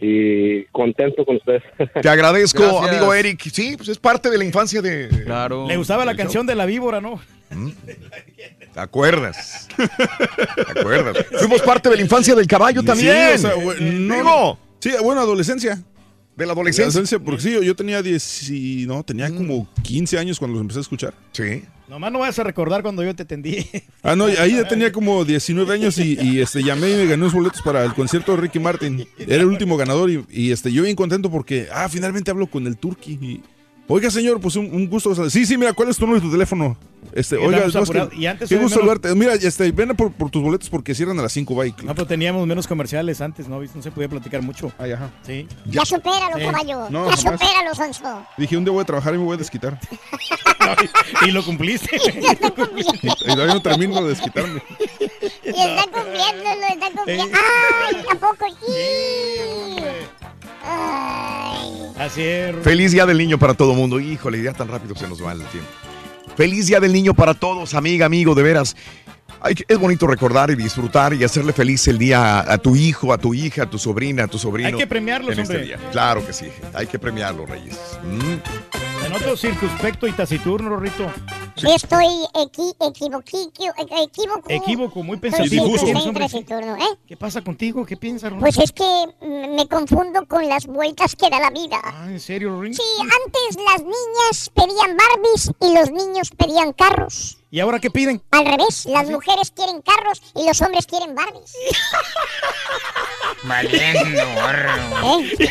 y 0.00 0.64
contento 0.72 1.24
con 1.24 1.36
ustedes. 1.36 1.62
Te 2.02 2.08
agradezco, 2.08 2.62
Gracias. 2.62 2.88
amigo 2.90 3.14
Eric. 3.14 3.40
Sí, 3.52 3.74
pues 3.76 3.88
es 3.90 3.98
parte 3.98 4.30
de 4.30 4.38
la 4.38 4.44
infancia 4.44 4.80
de... 4.82 5.08
Claro. 5.24 5.66
Le 5.68 5.76
gustaba 5.76 6.04
la 6.04 6.12
show. 6.12 6.18
canción 6.18 6.46
de 6.46 6.54
la 6.54 6.66
víbora, 6.66 7.00
¿no? 7.00 7.20
¿Te 8.72 8.80
acuerdas? 8.80 9.68
¿Te 9.76 10.80
acuerdas? 10.80 11.26
Fuimos 11.38 11.60
parte 11.62 11.88
de 11.88 11.96
la 11.96 12.02
infancia 12.02 12.34
del 12.34 12.46
caballo 12.46 12.82
también. 12.82 13.38
Sí, 13.38 13.46
o 13.46 13.48
sea, 13.48 13.54
güey, 13.54 13.80
no- 13.80 14.14
Digo, 14.16 14.58
Sí, 14.80 14.90
bueno, 15.02 15.20
adolescencia. 15.20 15.82
de 16.36 16.46
la 16.46 16.52
adolescencia. 16.52 16.84
Adolescencia, 16.84 17.18
porque 17.18 17.42
sí, 17.42 17.52
yo, 17.52 17.62
yo 17.62 17.74
tenía 17.76 18.00
10 18.02 18.50
y 18.50 18.86
no, 18.86 19.02
tenía 19.02 19.28
como 19.28 19.68
15 19.82 20.18
años 20.18 20.38
cuando 20.38 20.54
los 20.54 20.62
empecé 20.62 20.78
a 20.78 20.82
escuchar. 20.82 21.14
Sí. 21.32 21.64
Nomás 21.90 22.12
no 22.12 22.20
vas 22.20 22.38
a 22.38 22.44
recordar 22.44 22.82
cuando 22.82 23.02
yo 23.02 23.14
te 23.16 23.24
atendí. 23.24 23.66
Ah, 24.02 24.16
no, 24.16 24.24
ahí 24.24 24.52
ya 24.52 24.66
tenía 24.66 24.90
como 24.90 25.26
19 25.26 25.74
años 25.74 25.98
y, 25.98 26.40
este, 26.40 26.62
llamé 26.62 26.90
y 26.90 26.94
me 26.94 27.02
gané 27.04 27.16
unos 27.16 27.34
boletos 27.34 27.60
para 27.60 27.84
el 27.84 27.92
concierto 27.92 28.32
de 28.32 28.40
Ricky 28.40 28.58
Martin. 28.58 29.06
Era 29.18 29.42
el 29.42 29.44
último 29.44 29.76
ganador 29.76 30.08
y, 30.10 30.50
este, 30.50 30.72
yo 30.72 30.84
bien 30.84 30.96
contento 30.96 31.30
porque, 31.30 31.68
ah, 31.70 31.86
finalmente 31.90 32.30
hablo 32.30 32.46
con 32.46 32.66
el 32.66 32.78
Turqui. 32.78 33.18
Y, 33.20 33.42
Oiga, 33.92 34.08
señor, 34.08 34.40
pues 34.40 34.54
un, 34.54 34.66
un 34.72 34.88
gusto. 34.88 35.28
Sí, 35.28 35.44
sí, 35.44 35.58
mira, 35.58 35.72
¿cuál 35.72 35.88
es 35.88 35.96
tu 35.96 36.06
número 36.06 36.20
de 36.20 36.26
tu 36.28 36.32
teléfono? 36.32 36.76
Este, 37.12 37.34
Sí, 37.36 37.42
oiga, 37.44 37.66
no, 37.66 37.82
es 37.82 37.90
que-. 37.90 38.08
Y 38.16 38.26
antes 38.26 38.48
qué 38.48 38.54
gusto 38.54 38.78
menos- 38.78 38.92
saludarte. 39.00 39.14
Mira, 39.16 39.34
este, 39.34 39.72
ven 39.72 39.96
por, 39.96 40.12
por 40.12 40.30
tus 40.30 40.40
boletos 40.40 40.70
porque 40.70 40.94
cierran 40.94 41.18
a 41.18 41.22
las 41.22 41.32
5, 41.32 41.52
bye. 41.56 41.74
No, 41.82 41.92
pero 41.92 42.06
teníamos 42.06 42.46
menos 42.46 42.68
comerciales 42.68 43.20
antes, 43.20 43.48
¿no? 43.48 43.60
No 43.60 43.82
se 43.82 43.90
podía 43.90 44.08
platicar 44.08 44.42
mucho. 44.42 44.70
Ay, 44.78 44.92
ajá. 44.92 45.10
Sí. 45.26 45.48
Ya 45.66 45.84
supéralo, 45.84 46.36
Sí. 46.36 46.44
caballo. 46.44 46.88
No, 46.88 47.10
ya 47.10 47.16
jamás. 47.16 47.40
supéralo, 47.40 47.74
Sonso. 47.74 48.26
Dije, 48.36 48.56
un 48.56 48.64
día 48.64 48.72
voy 48.72 48.82
a 48.82 48.84
trabajar 48.84 49.12
y 49.14 49.18
me 49.18 49.24
voy 49.24 49.34
a 49.34 49.38
desquitar. 49.38 49.80
y 51.26 51.30
lo 51.32 51.44
cumpliste. 51.44 51.96
y 52.06 53.26
todavía 53.34 53.54
no 53.54 53.62
termino 53.62 54.00
de 54.04 54.10
desquitarme. 54.10 54.62
Y 55.00 55.48
está 55.48 55.84
cumpliendo, 55.90 56.44
lo 56.44 56.66
está 56.68 56.90
cumpliendo. 56.96 57.38
¡Ay, 57.88 57.96
tampoco! 58.08 58.46
¡Ih! 58.68 59.79
Ay. 60.62 61.92
Así 61.98 62.22
es. 62.22 62.56
Feliz 62.62 62.92
Día 62.92 63.06
del 63.06 63.18
Niño 63.18 63.38
para 63.38 63.54
todo 63.54 63.74
mundo. 63.74 64.00
Híjole, 64.00 64.42
ya 64.42 64.52
tan 64.52 64.68
rápido 64.68 64.94
se 64.94 65.06
nos 65.08 65.24
va 65.24 65.32
el 65.32 65.44
tiempo. 65.46 65.68
Feliz 66.36 66.66
Día 66.66 66.80
del 66.80 66.92
Niño 66.92 67.12
para 67.14 67.34
todos, 67.34 67.74
amiga, 67.74 68.06
amigo, 68.06 68.34
de 68.34 68.42
veras. 68.42 68.76
Ay, 69.42 69.54
es 69.66 69.78
bonito 69.78 70.06
recordar 70.06 70.50
y 70.50 70.54
disfrutar 70.54 71.14
y 71.14 71.24
hacerle 71.24 71.52
feliz 71.52 71.86
el 71.88 71.96
día 71.98 72.40
a, 72.40 72.54
a 72.54 72.58
tu 72.58 72.76
hijo, 72.76 73.12
a 73.12 73.18
tu 73.18 73.32
hija, 73.32 73.62
a 73.62 73.70
tu 73.70 73.78
sobrina, 73.78 74.24
a 74.24 74.26
tu 74.28 74.38
sobrino. 74.38 74.68
Hay 74.68 74.74
que 74.74 74.86
premiarlos, 74.86 75.32
en 75.32 75.40
este 75.40 75.54
hombre. 75.56 75.66
día. 75.66 75.90
Claro 75.92 76.26
que 76.26 76.32
sí, 76.32 76.46
hay 76.74 76.86
que 76.86 76.98
premiarlos, 76.98 77.48
Reyes. 77.48 77.78
Mm. 78.02 79.02
Te 79.02 79.08
noto 79.08 79.36
circunspecto 79.36 80.06
y 80.06 80.12
taciturno, 80.12 80.68
Rorrito. 80.68 81.10
Estoy 81.68 82.06
equi 82.34 82.72
equivoco. 82.80 84.48
Equívoco, 84.48 85.02
muy 85.02 85.18
pensativo. 85.18 85.66
¿eh? 85.66 86.98
¿Qué 87.06 87.16
pasa 87.16 87.42
contigo? 87.42 87.84
¿Qué 87.84 87.96
piensas? 87.96 88.32
Pues 88.38 88.58
es 88.58 88.72
que 88.72 88.84
me 89.20 89.66
confundo 89.68 90.26
con 90.26 90.48
las 90.48 90.66
vueltas 90.66 91.16
que 91.16 91.28
da 91.28 91.40
la 91.40 91.50
vida. 91.50 91.80
Ah, 91.84 92.06
¿en 92.08 92.20
serio, 92.20 92.50
Rorín? 92.50 92.74
Sí, 92.74 92.82
antes 93.00 93.56
las 93.64 93.82
niñas 93.82 94.50
pedían 94.54 94.96
Barbies 94.96 95.52
y 95.60 95.74
los 95.74 95.90
niños 95.90 96.30
pedían 96.36 96.72
carros. 96.72 97.36
¿Y 97.52 97.58
ahora 97.58 97.80
qué 97.80 97.90
piden? 97.90 98.22
Al 98.30 98.46
revés, 98.46 98.86
las 98.86 99.10
mujeres 99.10 99.50
quieren 99.50 99.82
carros 99.82 100.22
y 100.36 100.46
los 100.46 100.62
hombres 100.62 100.86
quieren 100.86 101.16
Barbies. 101.16 101.52
Valiendo, 103.42 104.22
gorro. 104.34 105.20
¿Eh? 105.20 105.48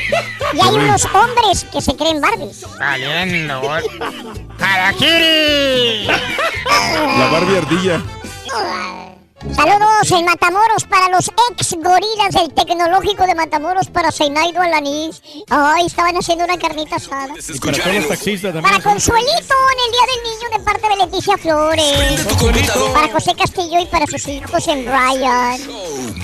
Y 0.54 0.60
hay 0.62 0.76
unos 0.76 1.06
hombres 1.06 1.66
que 1.66 1.82
se 1.82 1.96
creen 1.98 2.22
Barbies. 2.22 2.66
Valiendo, 2.80 3.60
gorro. 3.62 3.88
¡Harakiri! 4.60 5.99
La 6.06 7.30
Barbie 7.32 7.58
ardilla. 7.58 8.02
Saludos 9.42 10.12
en 10.12 10.26
Matamoros 10.26 10.84
para 10.90 11.10
los 11.10 11.32
ex 11.52 11.74
gorilas 11.76 12.34
del 12.34 12.54
tecnológico 12.54 13.26
de 13.26 13.36
Matamoros 13.36 13.88
para 13.88 14.12
Seinaido 14.12 14.62
Alanís. 14.62 15.22
Ay, 15.50 15.86
estaban 15.86 16.16
haciendo 16.18 16.44
una 16.44 16.58
carnita 16.58 16.98
asada. 16.98 17.34
Para 17.62 17.78
todos 17.78 17.96
los 17.96 18.08
taxistas 18.10 18.54
también. 18.54 18.64
Para 18.64 18.84
Consuelito 18.84 19.56
en 19.72 19.80
el 19.86 19.92
Día 19.92 20.06
del 20.12 20.24
Niño 20.24 20.58
de 20.58 20.64
parte 20.66 20.90
de 20.90 20.96
Leticia 21.06 21.38
Flores. 21.38 22.28
Para 22.94 23.14
José 23.14 23.34
Castillo 23.34 23.80
y 23.80 23.86
para 23.86 24.06
sus 24.08 24.28
hijos 24.28 24.68
en 24.68 24.82
Brian. 24.86 25.60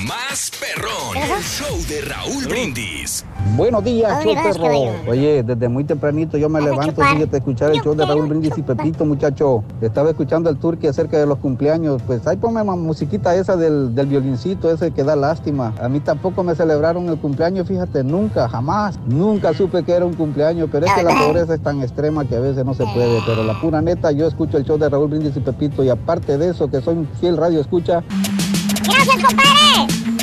Más 0.05 0.51
perrón. 0.59 1.15
El 1.15 1.43
show 1.43 1.77
de 1.87 2.01
Raúl 2.01 2.45
Brindis. 2.47 3.23
Buenos 3.55 3.83
días, 3.83 4.11
¿A 4.11 4.23
show 4.23 4.33
perro. 4.35 4.95
Oye, 5.07 5.43
desde 5.43 5.69
muy 5.69 5.85
tempranito 5.85 6.37
yo 6.37 6.49
me 6.49 6.59
levanto, 6.59 7.01
fíjate, 7.01 7.35
a 7.35 7.39
escuchar 7.39 7.71
el 7.71 7.81
show 7.81 7.95
de 7.95 8.05
Raúl 8.05 8.27
Brindis 8.27 8.57
y 8.57 8.61
Pepito, 8.61 9.05
muchacho. 9.05 9.63
Estaba 9.81 10.09
escuchando 10.09 10.49
al 10.49 10.57
Turqui 10.57 10.87
acerca 10.87 11.17
de 11.17 11.25
los 11.25 11.37
cumpleaños. 11.37 12.01
Pues 12.05 12.25
ahí 12.27 12.35
ponme 12.35 12.63
la 12.63 12.75
musiquita 13.05 13.35
esa 13.35 13.55
del, 13.55 13.93
del 13.93 14.07
violincito, 14.07 14.71
ese 14.71 14.89
que 14.91 15.03
da 15.03 15.15
lástima. 15.15 15.73
A 15.79 15.87
mí 15.87 15.99
tampoco 15.99 16.43
me 16.43 16.55
celebraron 16.55 17.07
el 17.07 17.17
cumpleaños, 17.17 17.67
fíjate, 17.67 18.03
nunca, 18.03 18.49
jamás. 18.49 18.97
Nunca 19.05 19.53
supe 19.53 19.83
que 19.83 19.91
era 19.91 20.05
un 20.05 20.15
cumpleaños, 20.15 20.69
pero 20.71 20.87
es 20.87 20.93
que 20.93 21.03
la 21.03 21.15
pobreza 21.15 21.53
es 21.53 21.61
tan 21.61 21.81
extrema 21.81 22.25
que 22.25 22.35
a 22.35 22.39
veces 22.39 22.65
no 22.65 22.73
se 22.73 22.83
puede. 22.83 23.21
Pero 23.27 23.43
la 23.43 23.59
pura 23.61 23.81
neta, 23.81 24.11
yo 24.11 24.25
escucho 24.25 24.57
el 24.57 24.65
show 24.65 24.79
de 24.79 24.89
Raúl 24.89 25.09
Brindis 25.09 25.37
y 25.37 25.39
Pepito 25.39 25.83
y 25.83 25.89
aparte 25.89 26.37
de 26.39 26.49
eso, 26.49 26.67
que 26.67 26.81
soy 26.81 26.97
un 26.97 27.07
fiel 27.19 27.37
radio 27.37 27.61
escucha, 27.61 28.03
Gracias, 28.87 29.23
compadre. 29.23 30.14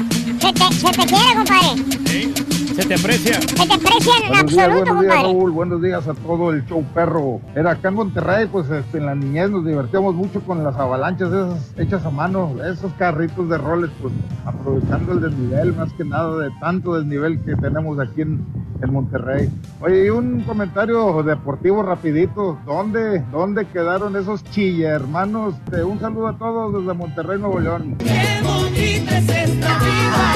Se 0.43 0.53
te, 0.53 0.75
se 0.75 0.91
te 0.91 1.07
quiere, 1.07 1.35
compadre. 1.37 2.43
Se 2.75 2.85
te 2.85 2.95
aprecia. 2.95 3.41
Se 3.41 3.55
te 3.55 3.75
aprecia 3.75 4.13
en 4.17 4.29
Buenos 4.29 4.51
días, 4.51 4.65
absoluto, 4.65 4.93
buenos 4.93 5.01
días, 5.01 5.15
compadre. 5.15 5.23
Raúl. 5.23 5.51
Buenos 5.53 5.83
días 5.83 6.09
a 6.09 6.15
todo 6.15 6.51
el 6.51 6.67
show 6.67 6.85
perro. 6.93 7.41
Era 7.55 7.71
acá 7.71 7.89
en 7.91 7.95
Monterrey, 7.95 8.49
pues 8.51 8.69
este, 8.69 8.99
en 8.99 9.07
la 9.07 9.15
niñez 9.15 9.51
nos 9.51 9.65
divertíamos 9.65 10.17
mucho 10.17 10.41
con 10.41 10.65
las 10.65 10.75
avalanchas 10.75 11.29
esas 11.29 11.79
hechas 11.79 12.05
a 12.05 12.11
mano, 12.11 12.57
esos 12.65 12.93
carritos 12.95 13.49
de 13.51 13.57
roles, 13.57 13.91
pues 14.01 14.13
aprovechando 14.45 15.13
el 15.13 15.21
desnivel, 15.21 15.77
más 15.77 15.93
que 15.93 16.05
nada 16.05 16.37
de 16.39 16.51
tanto 16.61 16.95
desnivel 16.95 17.41
que 17.45 17.55
tenemos 17.55 18.01
aquí 18.01 18.23
en, 18.23 18.45
en 18.83 18.93
Monterrey. 18.93 19.49
Oye, 19.81 20.07
y 20.07 20.09
un 20.09 20.41
comentario 20.41 21.23
deportivo 21.23 21.85
rapidito. 21.85 22.59
¿Dónde, 22.67 23.23
dónde 23.31 23.67
quedaron 23.67 24.17
esos 24.17 24.43
chilla 24.45 24.89
hermanos? 24.89 25.55
Este, 25.67 25.85
un 25.85 26.01
saludo 26.01 26.27
a 26.27 26.37
todos 26.37 26.81
desde 26.83 26.99
Monterrey, 26.99 27.39
Nuevo 27.39 27.61
León. 27.61 27.97
bonita 28.43 29.19
es 29.19 29.29
esta 29.29 29.79
vida. 29.79 30.32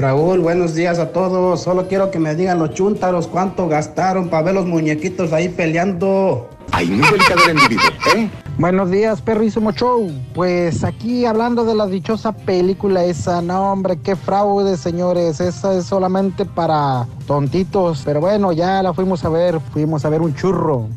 Raúl, 0.00 0.38
buenos 0.38 0.74
días 0.74 0.98
a 0.98 1.12
todos. 1.12 1.60
Solo 1.60 1.86
quiero 1.86 2.10
que 2.10 2.18
me 2.18 2.34
digan 2.34 2.58
los 2.58 2.72
chúntaros 2.72 3.28
cuánto 3.28 3.68
gastaron 3.68 4.30
para 4.30 4.44
ver 4.44 4.54
los 4.54 4.64
muñequitos 4.64 5.34
ahí 5.34 5.50
peleando. 5.50 6.48
Hay 6.72 6.88
muy 6.88 7.08
delicado 7.08 7.40
el 7.44 7.50
individuo, 7.58 7.90
¿eh? 8.14 8.30
Buenos 8.58 8.90
días, 8.90 9.20
perrísimo 9.22 9.72
show. 9.72 10.10
Pues 10.34 10.84
aquí 10.84 11.24
hablando 11.24 11.64
de 11.64 11.74
la 11.74 11.86
dichosa 11.86 12.32
película 12.32 13.04
esa, 13.04 13.40
no 13.40 13.72
hombre, 13.72 13.98
qué 14.02 14.16
fraude, 14.16 14.76
señores. 14.76 15.40
Esa 15.40 15.74
es 15.74 15.86
solamente 15.86 16.44
para 16.44 17.06
tontitos. 17.26 18.02
Pero 18.04 18.20
bueno, 18.20 18.52
ya 18.52 18.82
la 18.82 18.92
fuimos 18.92 19.24
a 19.24 19.30
ver, 19.30 19.60
fuimos 19.72 20.04
a 20.04 20.10
ver 20.10 20.20
un 20.20 20.34
churro. 20.34 20.88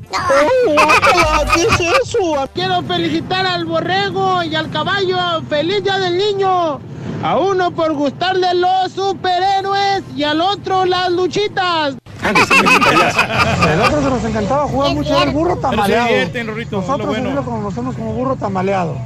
¿Qué 1.55 1.61
es 1.61 1.79
eso? 2.03 2.49
Quiero 2.53 2.81
felicitar 2.83 3.45
al 3.45 3.65
borrego 3.65 4.43
y 4.43 4.55
al 4.55 4.69
caballo. 4.69 5.17
¡Feliz 5.49 5.83
Día 5.83 5.99
del 5.99 6.17
Niño! 6.17 6.79
A 7.23 7.37
uno 7.37 7.71
por 7.71 7.93
gustarle 7.93 8.53
los 8.55 8.91
superhéroes 8.91 10.03
y 10.15 10.23
al 10.23 10.41
otro 10.41 10.83
las 10.83 11.09
luchitas. 11.09 11.95
El 12.23 13.81
otro 13.81 14.01
se 14.01 14.09
nos 14.09 14.23
encantaba 14.25 14.67
jugar 14.67 14.93
mucho 14.93 15.17
al 15.19 15.31
burro 15.31 15.55
Pero 15.55 15.71
se 15.71 15.75
tamaleado. 15.77 16.07
divierten, 16.07 16.47
Rorrito, 16.47 16.79
es 16.79 16.87
lo 16.87 16.87
Nosotros 16.97 17.07
bueno. 17.09 17.27
así 17.29 17.35
lo 17.35 17.43
conocemos 17.45 17.95
como 17.95 18.13
burro 18.13 18.35
tamaleado. 18.35 18.97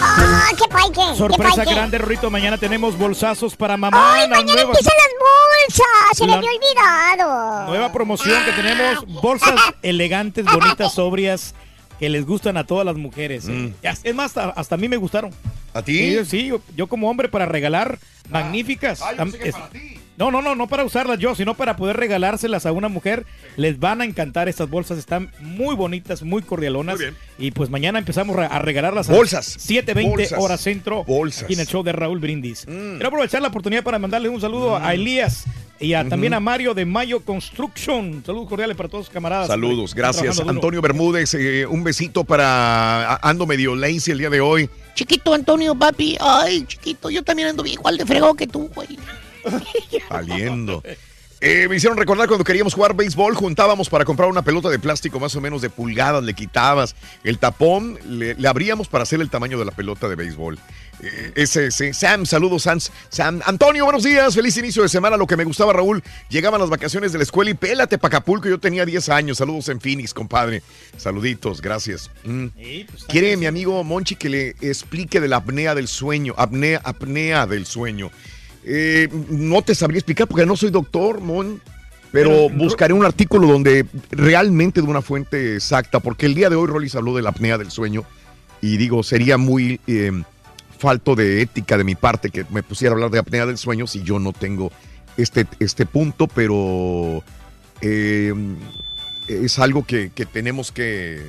¡Ah, 0.00 0.50
qué 0.56 0.68
paique! 0.68 1.00
qué 1.12 1.16
Sorpresa 1.16 1.56
paique! 1.56 1.74
grande, 1.74 1.98
Rorrito. 1.98 2.30
Mañana 2.30 2.58
tenemos 2.58 2.96
bolsazos 2.96 3.56
para 3.56 3.76
mamá. 3.76 4.14
¡Ay, 4.14 4.28
mañana 4.28 4.44
nueva, 4.54 4.70
empiezan 4.70 4.92
las 4.96 5.76
bolsas! 5.76 6.16
¡Se 6.16 6.24
me 6.24 6.32
La- 6.32 6.38
había 6.38 6.50
olvidado! 6.50 7.66
nueva 7.68 7.92
promoción 7.92 8.44
que 8.44 8.52
tenemos. 8.52 9.04
Bolsas 9.22 9.54
elegantes, 9.82 10.44
bonitas, 10.46 10.92
sobrias, 10.92 11.54
que 11.98 12.08
les 12.08 12.24
gustan 12.26 12.56
a 12.56 12.64
todas 12.64 12.84
las 12.86 12.96
mujeres. 12.96 13.48
¿eh? 13.48 13.72
Es 14.02 14.14
más, 14.14 14.36
hasta, 14.36 14.50
hasta 14.50 14.74
a 14.74 14.78
mí 14.78 14.88
me 14.88 14.96
gustaron. 14.96 15.32
¿A 15.74 15.82
ti? 15.82 16.16
Sí, 16.18 16.24
sí, 16.24 16.46
yo, 16.46 16.60
yo 16.76 16.86
como 16.86 17.10
hombre 17.10 17.28
para 17.28 17.46
regalar, 17.46 17.98
magníficas. 18.30 19.00
Tam- 19.00 19.34
es- 19.42 19.54
No, 20.16 20.32
no, 20.32 20.42
no, 20.42 20.56
no 20.56 20.66
para 20.66 20.84
usarlas 20.84 21.18
yo, 21.20 21.36
sino 21.36 21.54
para 21.54 21.76
poder 21.76 21.96
regalárselas 21.96 22.66
a 22.66 22.72
una 22.72 22.88
mujer. 22.88 23.24
Les 23.56 23.78
van 23.78 24.00
a 24.00 24.04
encantar 24.04 24.48
estas 24.48 24.68
bolsas, 24.68 24.98
están 24.98 25.30
muy 25.40 25.76
bonitas, 25.76 26.22
muy 26.24 26.42
cordialonas. 26.42 26.96
Muy 26.96 27.04
bien. 27.04 27.16
Y 27.38 27.52
pues 27.52 27.70
mañana 27.70 28.00
empezamos 28.00 28.36
a 28.36 28.58
regalarlas 28.58 29.08
a 29.08 29.12
Bolsas. 29.14 29.56
7.20 29.58 30.08
Bolsas. 30.08 30.38
hora 30.40 30.56
centro. 30.56 31.04
Bolsas. 31.04 31.42
Mm. 31.42 31.44
Aquí 31.44 31.54
en 31.54 31.60
el 31.60 31.66
show 31.68 31.82
de 31.84 31.92
Raúl 31.92 32.18
Brindis. 32.18 32.64
Quiero 32.66 33.06
aprovechar 33.08 33.40
la 33.42 33.48
oportunidad 33.48 33.84
para 33.84 34.00
mandarle 34.00 34.28
un 34.28 34.40
saludo 34.40 34.76
a 34.76 34.92
Elías 34.94 35.44
y 35.80 35.94
a- 35.94 36.08
también 36.08 36.34
a 36.34 36.40
Mario 36.40 36.74
de 36.74 36.84
Mayo 36.84 37.20
Construction. 37.20 38.22
Saludos 38.24 38.48
cordiales 38.48 38.76
para 38.76 38.88
todos, 38.88 39.08
camaradas. 39.08 39.46
Saludos, 39.46 39.94
gracias. 39.94 40.40
Antonio 40.40 40.80
Bermúdez, 40.82 41.34
eh, 41.34 41.66
un 41.66 41.84
besito 41.84 42.24
para 42.24 43.16
Ando 43.16 43.46
medio 43.46 43.74
lazy 43.74 44.10
el 44.10 44.18
día 44.18 44.30
de 44.30 44.40
hoy. 44.40 44.68
Chiquito 44.94 45.32
Antonio, 45.34 45.74
papi. 45.74 46.16
Ay, 46.20 46.64
chiquito, 46.66 47.10
yo 47.10 47.22
también 47.22 47.48
ando 47.48 47.64
igual 47.66 47.96
de 47.96 48.04
fregado 48.06 48.34
que 48.34 48.46
tú, 48.46 48.68
güey. 48.74 48.98
Saliendo. 50.08 50.82
Eh, 51.40 51.68
me 51.68 51.76
hicieron 51.76 51.96
recordar 51.96 52.26
cuando 52.26 52.44
queríamos 52.44 52.74
jugar 52.74 52.96
béisbol, 52.96 53.34
juntábamos 53.34 53.88
para 53.88 54.04
comprar 54.04 54.28
una 54.28 54.42
pelota 54.42 54.68
de 54.70 54.78
plástico 54.78 55.20
más 55.20 55.36
o 55.36 55.40
menos 55.40 55.62
de 55.62 55.70
pulgadas, 55.70 56.24
le 56.24 56.34
quitabas 56.34 56.96
el 57.22 57.38
tapón, 57.38 57.96
le, 58.08 58.34
le 58.34 58.48
abríamos 58.48 58.88
para 58.88 59.02
hacer 59.04 59.20
el 59.20 59.30
tamaño 59.30 59.58
de 59.58 59.64
la 59.64 59.70
pelota 59.70 60.08
de 60.08 60.16
béisbol. 60.16 60.58
Eh, 61.02 61.32
ese, 61.36 61.66
ese. 61.66 61.92
Sam, 61.94 62.26
saludos, 62.26 62.62
Sam. 62.62 62.80
Sam. 63.08 63.40
Antonio, 63.46 63.84
buenos 63.84 64.02
días, 64.02 64.34
feliz 64.34 64.56
inicio 64.56 64.82
de 64.82 64.88
semana. 64.88 65.16
Lo 65.16 65.26
que 65.26 65.36
me 65.36 65.44
gustaba, 65.44 65.72
Raúl, 65.72 66.02
llegaban 66.28 66.60
las 66.60 66.70
vacaciones 66.70 67.12
de 67.12 67.18
la 67.18 67.24
escuela 67.24 67.50
y 67.50 67.54
pélate 67.54 67.98
pa' 67.98 68.08
Acapulco. 68.08 68.48
Yo 68.48 68.58
tenía 68.58 68.84
10 68.84 69.08
años. 69.10 69.38
Saludos 69.38 69.68
en 69.68 69.80
Phoenix, 69.80 70.12
compadre. 70.12 70.62
Saluditos, 70.96 71.60
gracias. 71.60 72.10
Mm. 72.24 72.46
Quiere 73.08 73.36
mi 73.36 73.46
amigo 73.46 73.82
Monchi 73.84 74.16
que 74.16 74.28
le 74.28 74.48
explique 74.60 75.20
de 75.20 75.28
la 75.28 75.36
apnea 75.36 75.74
del 75.74 75.88
sueño. 75.88 76.34
Apnea, 76.36 76.80
apnea 76.84 77.46
del 77.46 77.66
sueño. 77.66 78.10
Eh, 78.70 79.08
no 79.30 79.62
te 79.62 79.74
sabría 79.74 79.98
explicar 79.98 80.26
porque 80.28 80.44
no 80.44 80.54
soy 80.56 80.70
doctor, 80.70 81.20
Mon. 81.22 81.60
Pero 82.12 82.30
Pero- 82.30 82.50
buscaré 82.50 82.92
un 82.94 83.04
artículo 83.04 83.46
donde 83.48 83.86
realmente 84.10 84.80
de 84.82 84.86
una 84.86 85.02
fuente 85.02 85.56
exacta, 85.56 86.00
porque 86.00 86.26
el 86.26 86.34
día 86.34 86.48
de 86.50 86.56
hoy 86.56 86.66
Rollis 86.66 86.94
habló 86.94 87.14
de 87.16 87.22
la 87.22 87.30
apnea 87.30 87.56
del 87.58 87.70
sueño 87.70 88.04
y 88.62 88.76
digo, 88.76 89.02
sería 89.02 89.36
muy 89.38 89.80
eh, 89.86 90.12
falto 90.78 91.14
de 91.14 91.42
ética 91.42 91.76
de 91.78 91.84
mi 91.84 91.94
parte 91.94 92.30
que 92.30 92.44
me 92.50 92.62
pusiera 92.62 92.92
a 92.92 92.94
hablar 92.94 93.10
de 93.10 93.18
apnea 93.18 93.46
del 93.46 93.58
sueño 93.58 93.86
si 93.86 94.02
yo 94.02 94.18
no 94.18 94.32
tengo 94.32 94.70
este, 95.16 95.46
este 95.60 95.84
punto, 95.86 96.28
pero 96.28 97.22
eh, 97.82 98.32
es 99.28 99.58
algo 99.58 99.84
que, 99.86 100.10
que 100.14 100.24
tenemos 100.26 100.72
que 100.72 101.22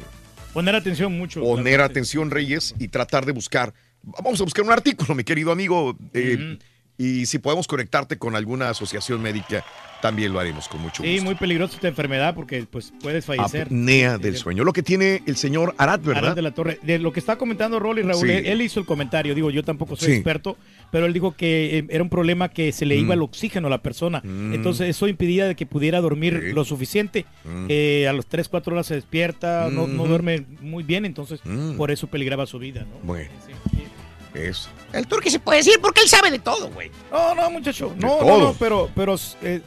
Poner 0.54 0.76
atención 0.76 1.18
mucho. 1.18 1.42
poner 1.42 1.82
atención, 1.82 2.32
Reyes, 2.32 2.74
y 2.80 2.88
tratar 2.88 3.26
de 3.26 3.34
buscar. 3.34 3.74
Vamos 4.02 4.40
a 4.40 4.44
buscar 4.46 4.64
un 4.66 4.72
artículo, 4.72 5.14
mi 5.14 5.24
querido 5.26 5.52
amigo. 5.52 5.98
eh, 6.14 6.58
Y 7.00 7.26
si 7.28 7.40
podemos 7.40 7.66
conectarte 7.66 8.18
con 8.18 8.36
alguna 8.36 8.70
asociación 8.70 9.22
médica, 9.22 9.64
también 10.02 10.32
lo 10.34 10.40
haremos 10.40 10.68
con 10.68 10.82
mucho 10.82 11.02
Sí, 11.02 11.12
gusto. 11.14 11.24
muy 11.26 11.36
peligrosa 11.36 11.76
esta 11.76 11.88
enfermedad 11.88 12.36
porque 12.36 12.66
pues 12.70 12.94
puedes 13.02 13.24
fallecer. 13.26 13.64
Apnea 13.68 14.18
del 14.18 14.36
sueño. 14.36 14.66
Lo 14.66 14.74
que 14.74 14.84
tiene 14.84 15.24
el 15.26 15.38
señor 15.38 15.74
Arad, 15.78 16.02
¿verdad? 16.02 16.26
Arad 16.26 16.36
de 16.36 16.42
la 16.42 16.52
Torre. 16.52 16.78
De 16.84 17.00
lo 17.00 17.12
que 17.14 17.22
está 17.22 17.38
comentando 17.38 17.80
Rolly 17.80 18.02
Raúl, 18.02 18.28
Sí. 18.28 18.34
él, 18.46 18.62
hizo 18.62 18.82
el 18.82 18.86
comentario. 18.86 19.34
Digo, 19.34 19.50
yo 19.50 19.64
tampoco 19.64 19.96
soy 19.96 20.08
Sí. 20.10 20.14
experto, 20.16 20.58
pero 20.92 21.06
él 21.06 21.14
dijo 21.14 21.34
que 21.38 21.78
eh, 21.80 21.86
era 21.90 22.04
un 22.04 22.10
problema 22.10 22.50
que 22.50 22.72
se 22.74 22.86
le 22.86 22.98
iba 22.98 23.10
Mm. 23.16 23.20
el 23.20 23.22
oxígeno 23.22 23.68
a 23.68 23.70
la 23.70 23.82
persona. 23.82 24.22
Mm. 24.24 24.54
Entonces, 24.56 24.90
eso 24.90 25.08
impedía 25.08 25.48
de 25.48 25.56
que 25.56 25.66
pudiera 25.66 26.02
dormir 26.02 26.52
lo 26.54 26.66
suficiente. 26.66 27.26
Mm. 27.46 27.66
Eh, 27.70 28.08
a 28.10 28.14
los 28.14 28.26
3, 28.26 28.50
4 28.50 28.74
horas 28.74 28.88
se 28.88 28.96
despierta, 28.96 29.70
no, 29.72 29.88
no 29.88 30.06
duerme 30.06 30.46
muy 30.60 30.84
bien. 30.84 31.06
Entonces, 31.06 31.40
por 31.78 31.92
eso 31.92 32.08
peligraba 32.08 32.46
su 32.46 32.60
vida. 32.60 32.82
¿no? 32.82 33.00
Bueno, 33.04 33.30
eso. 34.34 34.70
El 34.94 35.08
turqui 35.08 35.30
se 35.30 35.40
puede 35.40 35.60
decir 35.60 35.76
porque 35.82 36.02
él 36.02 36.08
sabe 36.10 36.32
de 36.32 36.40
todo, 36.40 36.70
güey. 36.72 36.92
No, 37.12 37.36
no, 37.36 37.50
muchacho. 37.52 37.90
De 37.90 37.96
No, 38.06 38.22
no, 38.24 38.38
no, 38.40 38.54
pero, 38.60 38.90
pero 38.96 39.16
eh, 39.42 39.62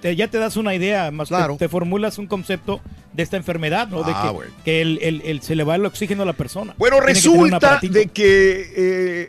te- 0.00 0.16
ya 0.16 0.28
te 0.28 0.38
das 0.38 0.56
una 0.56 0.74
idea, 0.74 1.10
más 1.10 1.28
Claro. 1.28 1.56
te, 1.58 1.68
formulas 1.68 2.18
un 2.18 2.26
concepto 2.26 2.80
de 3.12 3.22
esta 3.22 3.36
enfermedad, 3.36 3.88
¿no? 3.88 4.02
De 4.02 4.12
Ah, 4.14 4.22
que, 4.26 4.30
bueno. 4.34 4.52
que 4.64 4.80
el, 4.82 4.98
el- 5.02 5.22
el- 5.24 5.42
se 5.42 5.54
le 5.56 5.64
va 5.64 5.74
el 5.76 5.84
oxígeno 5.86 6.22
a 6.22 6.26
la 6.26 6.32
persona. 6.34 6.74
Bueno, 6.78 6.96
Tiene 6.96 7.12
que 7.12 7.14
resulta 7.14 7.56
aparatito. 7.56 7.92
de 7.94 8.06
que 8.08 8.72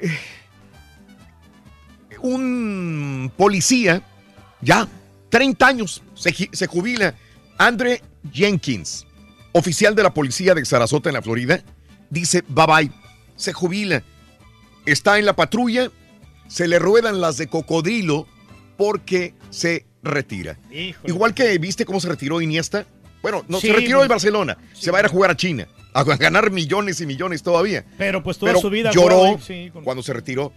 eh, 0.01 0.09
un 2.21 3.31
policía, 3.35 4.01
ya, 4.61 4.87
30 5.29 5.67
años, 5.67 6.01
se, 6.15 6.33
se 6.51 6.67
jubila, 6.67 7.13
Andre 7.57 8.01
Jenkins, 8.31 9.05
oficial 9.51 9.95
de 9.95 10.03
la 10.03 10.13
policía 10.13 10.53
de 10.53 10.63
Sarasota 10.65 11.09
en 11.09 11.15
la 11.15 11.21
Florida, 11.21 11.61
dice 12.09 12.43
bye 12.47 12.65
bye, 12.65 12.91
se 13.35 13.53
jubila, 13.53 14.03
está 14.91 15.19
en 15.19 15.25
la 15.25 15.35
patrulla, 15.35 15.91
se 16.47 16.67
le 16.67 16.79
ruedan 16.79 17.21
las 17.21 17.37
de 17.37 17.47
cocodrilo 17.47 18.27
porque 18.77 19.33
se 19.49 19.85
retira. 20.03 20.57
Híjole. 20.71 21.13
Igual 21.13 21.33
que 21.33 21.57
viste 21.57 21.85
cómo 21.85 21.99
se 21.99 22.07
retiró 22.09 22.41
Iniesta. 22.41 22.85
Bueno, 23.21 23.43
no 23.47 23.59
Sí, 23.59 23.67
se 23.67 23.73
retiró 23.73 23.99
del 23.99 24.09
Barcelona, 24.09 24.57
se 24.73 24.91
va 24.91 24.99
a 24.99 25.01
ir 25.01 25.05
a 25.07 25.09
jugar 25.09 25.31
a 25.31 25.35
China, 25.35 25.67
a 25.93 26.03
ganar 26.03 26.51
millones 26.51 27.01
y 27.01 27.05
millones 27.05 27.41
todavía. 27.43 27.83
Pero 27.97 28.23
pues 28.23 28.37
toda 28.37 28.51
Pero 28.51 28.61
su 28.61 28.69
vida 28.69 28.91
lloró 28.91 29.15
jugaba 29.17 29.35
ahí, 29.37 29.41
sí, 29.45 29.69
con- 29.71 29.83
cuando 29.83 30.03
se 30.03 30.13
retiró. 30.13 30.53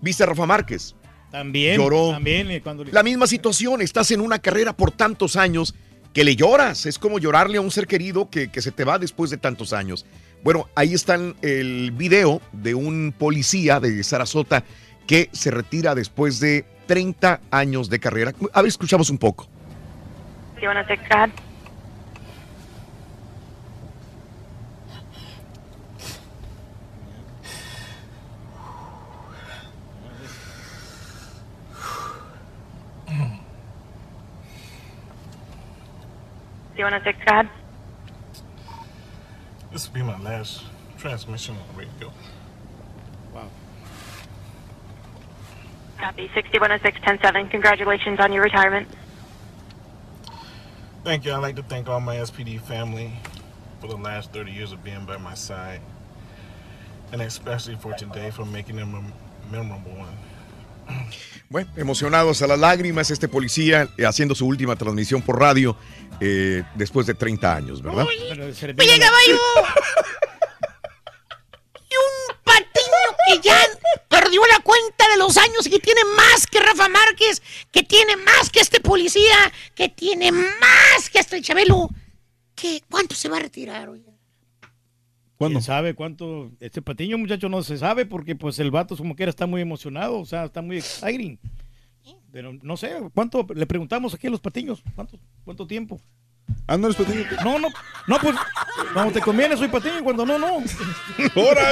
¿Viste 0.00 0.22
a 0.22 0.26
Rafa 0.26 0.46
Márquez? 0.46 0.94
También, 1.32 1.76
lloró. 1.76 2.12
también, 2.12 2.50
eh, 2.50 2.60
cuando 2.62 2.84
La 2.84 3.02
misma 3.02 3.26
situación, 3.26 3.82
estás 3.82 4.10
en 4.12 4.20
una 4.20 4.38
carrera 4.38 4.74
por 4.74 4.92
tantos 4.92 5.34
años 5.36 5.74
que 6.14 6.22
le 6.24 6.36
lloras. 6.36 6.86
Es 6.86 6.98
como 6.98 7.18
llorarle 7.18 7.58
a 7.58 7.60
un 7.60 7.70
ser 7.70 7.86
querido 7.86 8.30
que, 8.30 8.48
que 8.50 8.62
se 8.62 8.70
te 8.70 8.84
va 8.84 8.98
después 8.98 9.30
de 9.30 9.36
tantos 9.36 9.72
años. 9.72 10.06
Bueno, 10.42 10.68
ahí 10.74 10.94
está 10.94 11.16
el 11.42 11.90
video 11.92 12.40
de 12.52 12.74
un 12.74 13.12
policía 13.16 13.80
de 13.80 14.02
Sarasota 14.04 14.64
que 15.06 15.28
se 15.32 15.50
retira 15.50 15.94
después 15.94 16.40
de 16.40 16.64
30 16.86 17.40
años 17.50 17.90
de 17.90 17.98
carrera. 17.98 18.32
A 18.52 18.62
ver, 18.62 18.68
escuchamos 18.68 19.10
un 19.10 19.18
poco. 19.18 19.48
You 20.60 20.70
take? 37.14 37.65
This 39.76 39.88
will 39.88 39.94
be 39.96 40.02
my 40.04 40.18
last 40.20 40.62
transmission 40.96 41.54
on 41.54 41.76
radio. 41.76 42.10
Copy. 45.98 46.30
6106 46.32 46.98
107. 47.00 47.50
Congratulations 47.50 48.18
on 48.18 48.32
your 48.32 48.42
retirement. 48.42 48.88
Thank 51.04 51.26
you. 51.26 51.32
I'd 51.34 51.42
like 51.42 51.56
to 51.56 51.62
thank 51.62 51.90
all 51.90 52.00
my 52.00 52.16
SPD 52.16 52.58
family 52.58 53.12
for 53.78 53.88
the 53.88 53.98
last 53.98 54.32
30 54.32 54.50
years 54.50 54.72
of 54.72 54.82
being 54.82 55.04
by 55.04 55.18
my 55.18 55.34
side, 55.34 55.82
and 57.12 57.20
especially 57.20 57.76
for 57.76 57.92
today 57.92 58.30
for 58.30 58.46
making 58.46 58.76
them 58.76 58.94
a 58.94 59.52
memorable 59.52 59.92
one. 59.92 60.16
Bueno, 61.48 61.70
emocionados 61.76 62.42
a 62.42 62.46
las 62.46 62.58
lágrimas, 62.58 63.10
este 63.10 63.28
policía 63.28 63.88
eh, 63.96 64.06
haciendo 64.06 64.34
su 64.34 64.46
última 64.46 64.74
transmisión 64.74 65.22
por 65.22 65.38
radio 65.38 65.76
eh, 66.20 66.62
después 66.74 67.06
de 67.06 67.14
30 67.14 67.54
años, 67.56 67.82
¿verdad? 67.82 68.06
Oye, 68.06 68.34
la- 68.34 68.52
caballo. 68.98 69.38
y 71.74 71.94
un 71.94 72.36
patiño 72.44 73.16
que 73.28 73.40
ya 73.48 73.58
perdió 74.08 74.40
la 74.46 74.60
cuenta 74.60 75.08
de 75.08 75.18
los 75.18 75.36
años 75.36 75.66
y 75.66 75.70
que 75.70 75.78
tiene 75.78 76.00
más 76.16 76.46
que 76.46 76.60
Rafa 76.60 76.88
Márquez, 76.88 77.42
que 77.72 77.82
tiene 77.82 78.16
más 78.16 78.50
que 78.50 78.60
este 78.60 78.80
policía, 78.80 79.52
que 79.74 79.88
tiene 79.88 80.32
más 80.32 81.10
que 81.12 81.20
el 81.36 81.42
Chabelo. 81.42 81.90
¿Qué? 82.54 82.82
¿Cuánto 82.90 83.14
se 83.14 83.28
va 83.28 83.36
a 83.36 83.40
retirar, 83.40 83.88
oiga? 83.88 84.12
¿Quién 85.38 85.60
sabe 85.62 85.94
cuánto? 85.94 86.50
Este 86.60 86.80
patiño, 86.80 87.18
muchacho, 87.18 87.48
no 87.50 87.62
se 87.62 87.76
sabe 87.76 88.06
porque 88.06 88.34
pues 88.34 88.58
el 88.58 88.70
vato 88.70 88.96
como 88.96 89.14
quiera 89.14 89.28
está 89.28 89.46
muy 89.46 89.60
emocionado, 89.60 90.18
o 90.18 90.24
sea, 90.24 90.44
está 90.44 90.62
muy 90.62 90.78
exciting. 90.78 91.38
Pero 92.36 92.52
no 92.60 92.76
sé, 92.76 92.92
¿cuánto? 93.14 93.46
Le 93.54 93.64
preguntamos 93.64 94.12
aquí 94.12 94.26
a 94.26 94.30
los 94.30 94.40
patiños, 94.40 94.82
¿cuánto, 94.94 95.18
cuánto 95.42 95.66
tiempo? 95.66 95.98
Ah, 96.66 96.76
no 96.76 96.86
eres 96.88 96.98
patiño. 96.98 97.24
No, 97.42 97.58
no, 97.58 97.68
no, 98.06 98.18
pues 98.18 98.36
cuando 98.92 99.14
te 99.14 99.22
conviene 99.22 99.56
soy 99.56 99.68
patiño 99.68 100.00
y 100.00 100.02
cuando 100.02 100.26
no, 100.26 100.38
no. 100.38 100.46
Ahora, 101.34 101.62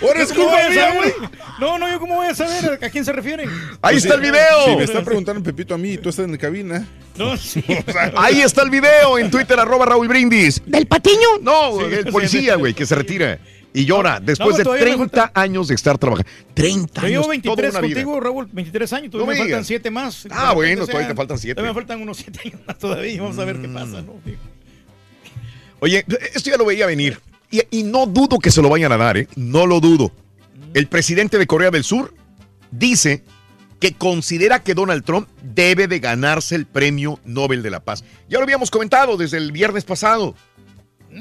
ahora 0.00 0.22
es 0.22 0.30
¿Yo 0.30 0.36
cómo 0.36 0.56
como? 0.56 1.28
No, 1.60 1.78
no, 1.78 1.90
yo 1.90 2.00
cómo 2.00 2.14
voy 2.14 2.28
a 2.28 2.34
saber 2.34 2.82
a 2.82 2.88
quién 2.88 3.04
se 3.04 3.12
refieren. 3.12 3.50
Ahí 3.82 3.96
Pues 3.96 4.06
está 4.06 4.14
sí, 4.18 4.24
el 4.24 4.32
video. 4.32 4.64
Si 4.64 4.76
me 4.76 4.84
está 4.84 5.04
preguntando 5.04 5.42
Pepito 5.42 5.74
a 5.74 5.78
mí 5.78 5.92
y 5.92 5.98
tú 5.98 6.08
estás 6.08 6.24
en 6.24 6.32
la 6.32 6.38
cabina. 6.38 6.88
No, 7.18 7.36
sí. 7.36 7.62
Ahí 8.16 8.40
está 8.40 8.62
el 8.62 8.70
video 8.70 9.18
en 9.18 9.30
Twitter, 9.30 9.60
arroba 9.60 9.84
Raúl 9.84 10.08
Brindis. 10.08 10.62
¿Del 10.64 10.86
patiño? 10.86 11.38
No, 11.42 11.80
Sí, 11.80 11.84
el 11.96 12.04
sí, 12.06 12.10
policía, 12.10 12.54
güey, 12.54 12.72
que 12.72 12.86
se 12.86 12.94
retira 12.94 13.38
y 13.74 13.84
llora 13.84 14.20
después 14.20 14.52
No, 14.52 14.56
de 14.56 14.64
todavía 14.64 14.86
me 14.96 15.08
30 15.08 15.32
años 15.34 15.68
de 15.68 15.74
estar 15.74 15.98
trabajando. 15.98 16.30
30 16.54 17.00
Yo 17.02 17.06
años, 17.06 17.20
toda 17.22 17.28
23 17.32 17.70
una 17.72 17.80
vida. 17.82 17.94
contigo, 17.96 18.20
Raúl, 18.20 18.48
23 18.52 18.92
años, 18.94 19.04
No 19.06 19.10
todavía 19.10 19.26
me 19.26 19.32
me 19.32 19.38
faltan 19.40 19.48
digas. 19.58 19.66
7 19.66 19.90
más. 19.90 20.26
Ah, 20.30 20.52
bueno, 20.54 20.86
todavía 20.86 21.08
te 21.08 21.14
faltan 21.14 21.38
siete. 21.38 21.54
Todavía 21.56 21.72
me 21.72 21.74
faltan 21.80 22.00
unos 22.00 22.16
7 22.16 22.40
años 22.46 22.60
más 22.66 22.78
todavía, 22.78 23.20
vamos 23.20 23.38
a 23.38 23.44
ver 23.44 23.60
qué 23.60 23.68
pasa, 23.68 24.00
¿no? 24.00 24.14
Digo. 24.24 24.38
Oye, 25.80 26.04
esto 26.34 26.50
ya 26.50 26.56
lo 26.56 26.64
veía 26.64 26.86
venir. 26.86 27.20
Y, 27.50 27.60
y 27.70 27.82
no 27.82 28.06
dudo 28.06 28.38
que 28.38 28.50
se 28.50 28.62
lo 28.62 28.68
vayan 28.68 28.92
a 28.92 28.96
dar, 28.96 29.16
¿eh? 29.16 29.28
No 29.36 29.66
lo 29.66 29.80
dudo. 29.80 30.12
El 30.72 30.86
presidente 30.86 31.38
de 31.38 31.46
Corea 31.46 31.70
del 31.70 31.84
Sur 31.84 32.14
dice 32.70 33.22
que 33.80 33.92
considera 33.92 34.62
que 34.62 34.74
Donald 34.74 35.04
Trump 35.04 35.28
debe 35.42 35.88
de 35.88 35.98
ganarse 35.98 36.54
el 36.54 36.64
premio 36.64 37.20
Nobel 37.24 37.62
de 37.62 37.70
la 37.70 37.80
Paz. 37.80 38.02
Ya 38.30 38.38
lo 38.38 38.44
habíamos 38.44 38.70
comentado 38.70 39.16
desde 39.16 39.36
el 39.36 39.52
viernes 39.52 39.84
pasado. 39.84 40.34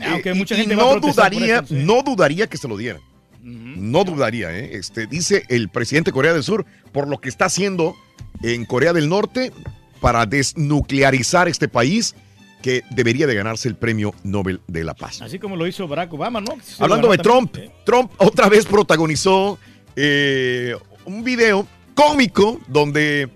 Aunque 0.10 0.30
Eh, 0.30 0.34
mucha 0.34 0.56
y- 0.56 0.58
y 0.58 0.62
gente 0.62 0.76
no 0.76 1.00
dudaría, 1.00 1.64
sí. 1.66 1.76
no 1.76 2.02
dudaría 2.04 2.48
que 2.48 2.58
se 2.58 2.68
lo 2.68 2.78
dieran. 2.78 3.02
No 3.42 4.04
dudaría, 4.06 4.58
¿eh? 4.58 4.76
Este, 4.78 5.06
dice 5.06 5.44
el 5.50 5.68
presidente 5.70 6.12
de 6.12 6.14
Corea 6.14 6.32
del 6.34 6.44
Sur, 6.44 6.66
por 6.94 7.08
lo 7.10 7.20
que 7.20 7.28
está 7.30 7.46
haciendo 7.46 7.96
en 8.42 8.66
Corea 8.66 8.94
del 8.94 9.10
Norte 9.10 9.52
para 10.00 10.26
desnuclearizar 10.26 11.48
este 11.50 11.68
país, 11.68 12.16
que 12.62 12.84
debería 12.92 13.28
de 13.28 13.36
ganarse 13.36 13.68
el 13.68 13.76
premio 13.76 14.16
Nobel 14.24 14.62
de 14.68 14.86
la 14.86 14.94
Paz. 14.94 15.22
Así 15.22 15.38
como 15.40 15.58
lo 15.58 15.68
hizo 15.68 15.86
Barack 15.90 16.14
Obama, 16.14 16.40
¿no? 16.40 16.56
Se 16.64 16.82
Hablando 16.82 17.12
de 17.12 17.18
Trump, 17.18 17.52
también. 17.52 17.74
Trump 17.86 18.12
otra 18.18 18.48
vez 18.48 18.66
protagonizó 18.66 19.60
eh, 19.98 20.74
un 21.04 21.24
video 21.26 21.68
cómico 21.94 22.62
donde 22.70 23.30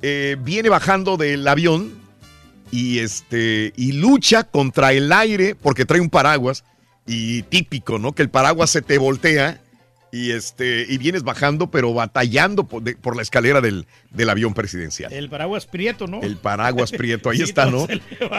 eh, 0.00 0.36
viene 0.40 0.68
bajando 0.68 1.16
del 1.16 1.46
avión 1.48 1.92
y 2.70 2.98
este 2.98 3.72
y 3.76 3.92
lucha 3.92 4.44
contra 4.44 4.92
el 4.92 5.12
aire 5.12 5.54
porque 5.54 5.84
trae 5.84 6.00
un 6.00 6.10
paraguas 6.10 6.64
y 7.06 7.42
típico, 7.44 7.98
¿no? 7.98 8.12
Que 8.12 8.22
el 8.22 8.30
paraguas 8.30 8.70
se 8.70 8.82
te 8.82 8.98
voltea 8.98 9.60
y 10.10 10.30
este 10.32 10.86
y 10.88 10.96
vienes 10.98 11.22
bajando, 11.22 11.70
pero 11.70 11.92
batallando 11.92 12.64
por, 12.64 12.82
de- 12.82 12.96
por 12.96 13.14
la 13.16 13.22
escalera 13.22 13.60
del, 13.60 13.86
del 14.10 14.30
avión 14.30 14.54
presidencial. 14.54 15.12
El 15.12 15.28
paraguas 15.28 15.66
prieto, 15.66 16.06
¿no? 16.06 16.20
El 16.22 16.36
paraguas 16.36 16.90
prieto, 16.92 17.28
ahí 17.30 17.38
Sí, 17.38 17.42
está, 17.44 17.66
¿no? 17.66 17.86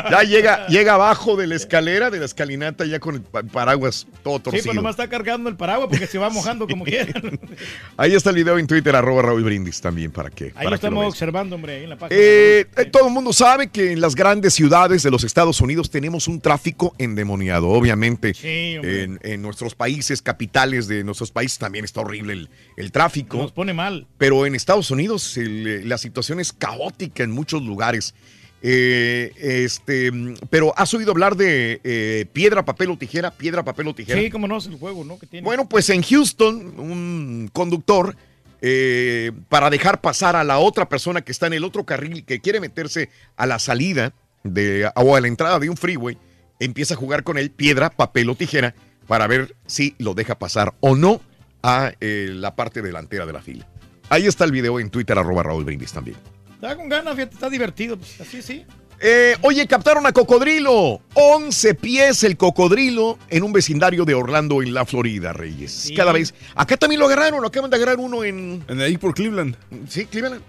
Ya 0.10 0.24
llega, 0.24 0.68
llega 0.68 0.96
abajo 0.96 1.36
de 1.36 1.48
la 1.48 1.56
escalera, 1.56 2.10
de 2.10 2.20
la 2.20 2.26
escalinata, 2.26 2.86
ya 2.86 3.00
con 3.00 3.16
el 3.16 3.22
pa- 3.22 3.44
paraguas 3.44 4.08
todo 4.24 4.38
Sí, 4.38 4.44
torcido. 4.44 4.64
pero 4.64 4.74
nomás 4.76 4.92
está 4.94 5.08
cargando 5.10 5.50
el 5.50 5.56
paraguas 5.56 5.90
porque 5.90 6.08
se 6.08 6.18
va 6.18 6.30
mojando 6.32 6.68
como 6.68 6.86
quiera. 6.86 7.14
Ahí 7.98 8.14
está 8.16 8.30
el 8.32 8.38
video 8.38 8.58
en 8.58 8.68
Twitter, 8.68 8.96
arroba 8.96 9.22
Raúl 9.22 9.44
Brindis 9.44 9.82
también, 9.82 10.12
para 10.12 10.30
que, 10.30 10.46
Ahí 10.46 10.52
para 10.54 10.70
lo 10.72 10.76
estamos 10.76 11.06
observando, 11.06 11.56
hombre, 11.56 11.78
ahí 11.78 11.84
en 11.84 11.90
la 11.92 11.98
página. 11.98 12.20
Eh, 12.20 12.66
eh, 12.78 12.86
todo 12.86 13.08
el 13.08 13.14
mundo 13.14 13.34
sabe 13.34 13.68
que 13.70 13.92
en 13.92 14.02
las 14.02 14.16
grandes 14.16 14.54
ciudades 14.54 15.04
de 15.04 15.12
los 15.12 15.24
Estados 15.24 15.62
Unidos 15.62 15.90
tenemos 15.90 16.28
un 16.28 16.40
tráfico 16.42 16.94
endemoniado. 16.98 17.68
Obviamente, 17.70 18.30
hombre. 18.78 19.04
en, 19.04 19.20
en 19.24 19.42
nuestros 19.42 19.76
países, 19.76 20.22
capitales 20.22 20.88
de 20.88 21.04
nuestros 21.04 21.32
países, 21.32 21.59
también 21.60 21.86
está 21.86 22.02
horrible 22.02 22.34
el, 22.34 22.50
el 22.78 22.92
tráfico. 22.92 23.38
Nos 23.38 23.52
pone 23.52 23.74
mal. 23.74 24.08
Pero 24.18 24.46
en 24.48 24.56
Estados 24.56 24.90
Unidos 24.90 25.38
el, 25.38 25.68
eh, 25.68 25.86
la 25.86 26.00
situación 26.00 26.40
es 26.40 26.52
caótica 26.52 27.24
en 27.24 27.32
muchos 27.32 27.62
lugares. 27.62 28.16
Eh, 28.62 29.32
este, 29.38 30.12
pero 30.50 30.74
has 30.76 30.94
oído 30.94 31.12
hablar 31.12 31.38
de 31.38 31.80
eh, 31.84 32.26
piedra, 32.34 32.66
papel 32.66 32.90
o 32.90 32.98
tijera, 32.98 33.32
piedra, 33.32 33.64
papel 33.64 33.88
o 33.88 33.96
tijera. 33.96 34.20
Sí, 34.20 34.30
como 34.30 34.48
no 34.48 34.58
es 34.58 34.66
el 34.66 34.76
juego, 34.76 35.06
¿no? 35.06 35.18
Que 35.18 35.28
tiene. 35.28 35.46
Bueno, 35.46 35.70
pues 35.70 35.90
en 35.90 36.02
Houston, 36.02 36.78
un 36.78 37.50
conductor, 37.54 38.16
eh, 38.62 39.32
para 39.48 39.70
dejar 39.70 40.02
pasar 40.02 40.36
a 40.36 40.44
la 40.44 40.60
otra 40.60 40.90
persona 40.90 41.22
que 41.22 41.32
está 41.32 41.48
en 41.48 41.54
el 41.54 41.64
otro 41.64 41.86
carril, 41.86 42.26
que 42.26 42.42
quiere 42.42 42.60
meterse 42.60 43.10
a 43.38 43.46
la 43.46 43.60
salida 43.60 44.14
de, 44.44 44.90
o 44.96 45.16
a 45.16 45.22
la 45.22 45.28
entrada 45.28 45.60
de 45.60 45.70
un 45.70 45.78
freeway, 45.78 46.18
empieza 46.60 46.96
a 46.96 46.98
jugar 46.98 47.24
con 47.24 47.38
él 47.38 47.52
piedra, 47.52 47.90
papel 47.90 48.30
o 48.30 48.36
tijera 48.36 48.76
para 49.08 49.26
ver 49.28 49.56
si 49.66 49.96
lo 49.98 50.14
deja 50.14 50.38
pasar 50.38 50.74
o 50.82 50.96
no 50.96 51.22
a 51.64 51.94
eh, 52.00 52.30
la 52.34 52.56
parte 52.56 52.82
delantera 52.82 53.26
de 53.26 53.34
la 53.34 53.42
fila. 53.42 53.68
Ahí 54.10 54.26
está 54.26 54.46
el 54.46 54.52
video 54.52 54.80
en 54.80 54.90
Twitter, 54.90 55.18
arroba 55.18 55.44
Raúl 55.44 55.66
Brindis 55.66 55.94
también. 55.94 56.18
Está 56.56 56.76
con 56.76 56.90
ganas, 56.90 57.16
fíjate, 57.16 57.36
está 57.36 57.50
divertido. 57.50 57.98
pues, 57.98 58.20
así 58.20 58.42
sí. 58.42 58.66
Eh, 59.02 59.38
oye, 59.42 59.66
captaron 59.66 60.06
a 60.06 60.12
cocodrilo. 60.12 61.02
11 61.14 61.76
pies 61.76 62.24
el 62.24 62.36
cocodrilo 62.36 63.18
en 63.30 63.44
un 63.44 63.54
vecindario 63.54 64.04
de 64.04 64.14
Orlando, 64.14 64.62
en 64.62 64.74
la 64.74 64.86
Florida, 64.86 65.32
Reyes. 65.32 65.92
Cada 65.96 66.12
vez. 66.12 66.34
Acá 66.56 66.76
también 66.76 67.00
lo 67.00 67.06
agarraron. 67.06 67.46
Acaban 67.46 67.70
de 67.70 67.78
agarrar 67.78 67.98
uno 67.98 68.24
en. 68.24 68.64
En 68.68 68.82
ahí 68.82 68.98
por 68.98 69.14
Cleveland. 69.14 69.56
Sí, 69.88 70.06
Cleveland. 70.06 70.42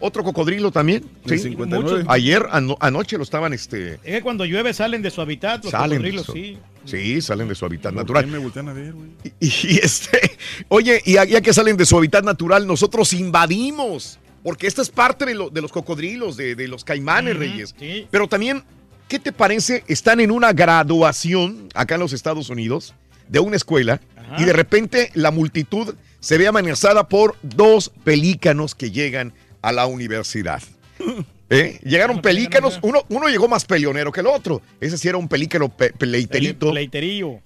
Otro 0.00 0.24
cocodrilo 0.24 0.70
también. 0.70 1.04
Sí. 1.26 1.38
59. 1.38 2.04
Ayer, 2.08 2.46
ano- 2.50 2.76
anoche 2.80 3.16
lo 3.16 3.22
estaban. 3.22 3.52
este 3.52 3.94
Es 3.94 4.00
que 4.02 4.22
cuando 4.22 4.44
llueve 4.44 4.72
salen 4.74 5.02
de 5.02 5.10
su 5.10 5.20
hábitat 5.20 5.62
los 5.64 5.70
Salen. 5.70 5.98
cocodrilos, 5.98 6.26
sí. 6.32 6.58
Sí, 6.84 7.20
salen 7.20 7.48
de 7.48 7.54
su 7.54 7.64
hábitat 7.66 7.92
¿Por 7.92 8.02
natural. 8.02 8.24
qué 8.24 8.30
me 8.30 8.70
a 8.70 8.72
ver, 8.74 8.92
güey? 8.94 9.08
Y, 9.40 9.46
y 9.46 9.78
este, 9.82 10.38
oye, 10.68 11.02
y 11.04 11.12
ya 11.12 11.40
que 11.40 11.52
salen 11.52 11.76
de 11.76 11.84
su 11.86 11.96
hábitat 11.98 12.24
natural, 12.24 12.66
nosotros 12.66 13.12
invadimos. 13.12 14.18
Porque 14.42 14.66
esta 14.66 14.82
es 14.82 14.88
parte 14.90 15.26
de, 15.26 15.34
lo- 15.34 15.50
de 15.50 15.60
los 15.60 15.70
cocodrilos, 15.72 16.36
de, 16.36 16.54
de 16.54 16.68
los 16.68 16.84
caimanes, 16.84 17.36
Reyes. 17.36 17.74
sí. 17.78 18.06
Pero 18.10 18.28
también, 18.28 18.62
¿qué 19.08 19.18
te 19.18 19.32
parece? 19.32 19.84
Están 19.88 20.20
en 20.20 20.30
una 20.30 20.52
graduación 20.52 21.68
acá 21.74 21.94
en 21.96 22.00
los 22.00 22.12
Estados 22.12 22.48
Unidos 22.50 22.94
de 23.28 23.40
una 23.40 23.56
escuela 23.56 24.00
y 24.38 24.44
de 24.44 24.52
repente 24.52 25.10
la 25.14 25.30
multitud 25.30 25.94
se 26.20 26.38
ve 26.38 26.48
amenazada 26.48 27.08
por 27.08 27.36
dos 27.42 27.90
pelícanos 28.04 28.74
que 28.74 28.90
llegan 28.90 29.32
a 29.62 29.72
la 29.72 29.86
universidad. 29.86 30.62
¿Eh? 31.50 31.80
Llegaron 31.82 32.20
pelícanos, 32.20 32.78
uno, 32.82 33.04
uno 33.08 33.28
llegó 33.28 33.48
más 33.48 33.64
peleonero 33.64 34.12
que 34.12 34.20
el 34.20 34.26
otro. 34.26 34.60
Ese 34.82 34.98
sí 34.98 35.08
era 35.08 35.16
un 35.16 35.28
pelícano 35.28 35.74
pe- 35.74 35.92
pleiterito. 35.94 36.66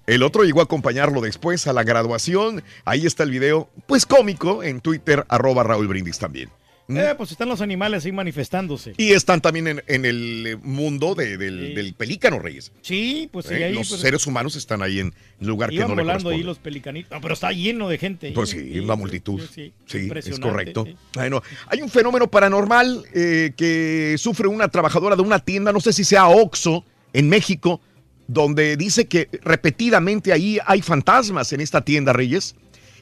El 0.07 0.23
otro 0.23 0.43
llegó 0.43 0.59
a 0.59 0.63
acompañarlo 0.63 1.21
después 1.21 1.67
a 1.67 1.73
la 1.73 1.83
graduación. 1.83 2.63
Ahí 2.83 3.05
está 3.05 3.23
el 3.23 3.31
video, 3.31 3.69
pues 3.87 4.05
cómico, 4.05 4.61
en 4.61 4.81
Twitter, 4.81 5.25
arroba 5.29 5.63
Raúl 5.63 5.87
Brindis 5.87 6.19
también. 6.19 6.49
Eh, 6.89 7.13
pues 7.17 7.31
están 7.31 7.47
los 7.47 7.61
animales 7.61 8.05
ahí 8.05 8.11
manifestándose. 8.11 8.93
Y 8.97 9.13
están 9.13 9.39
también 9.39 9.67
en, 9.67 9.83
en 9.87 10.03
el 10.05 10.45
eh, 10.47 10.55
mundo 10.57 11.15
de- 11.15 11.37
del, 11.37 11.73
del 11.75 11.93
pelícano, 11.93 12.39
Reyes. 12.39 12.71
Sí, 12.81 13.29
pues 13.31 13.45
sí, 13.45 13.53
¿Eh? 13.53 13.63
ahí 13.65 13.73
Los 13.73 13.87
pues, 13.89 14.01
seres 14.01 14.27
humanos 14.27 14.55
están 14.57 14.81
ahí 14.81 14.99
en 14.99 15.13
un 15.39 15.47
lugar 15.47 15.69
que 15.69 15.77
no 15.77 15.87
le 15.89 15.95
volando 15.95 16.29
ahí 16.29 16.43
los 16.43 16.59
pelicanitos. 16.59 17.09
No, 17.11 17.21
pero 17.21 17.35
está 17.35 17.51
lleno 17.51 17.87
de 17.87 17.97
gente. 17.97 18.31
Pues 18.33 18.49
sí, 18.49 18.79
una 18.79 18.95
multitud. 18.95 19.41
sí, 19.53 19.71
Sí, 19.85 20.09
es 20.13 20.39
correcto. 20.39 20.83
sí. 20.85 20.95
Bueno, 21.15 21.41
hay 21.67 21.81
un 21.81 21.89
fenómeno 21.89 22.29
paranormal 22.29 23.05
eh, 23.13 23.53
que 23.55 24.15
sufre 24.17 24.47
una 24.49 24.67
trabajadora 24.67 25.15
de 25.15 25.21
una 25.21 25.39
tienda, 25.39 25.71
no 25.71 25.79
sé 25.79 25.93
si 25.93 26.03
sea 26.03 26.27
Oxxo, 26.27 26.83
en 27.13 27.29
México, 27.29 27.79
donde 28.27 28.75
dice 28.75 29.05
que 29.07 29.29
repetidamente 29.43 30.33
ahí 30.33 30.59
hay 30.65 30.81
fantasmas 30.81 31.53
en 31.53 31.61
esta 31.61 31.81
tienda, 31.85 32.11
Reyes, 32.11 32.55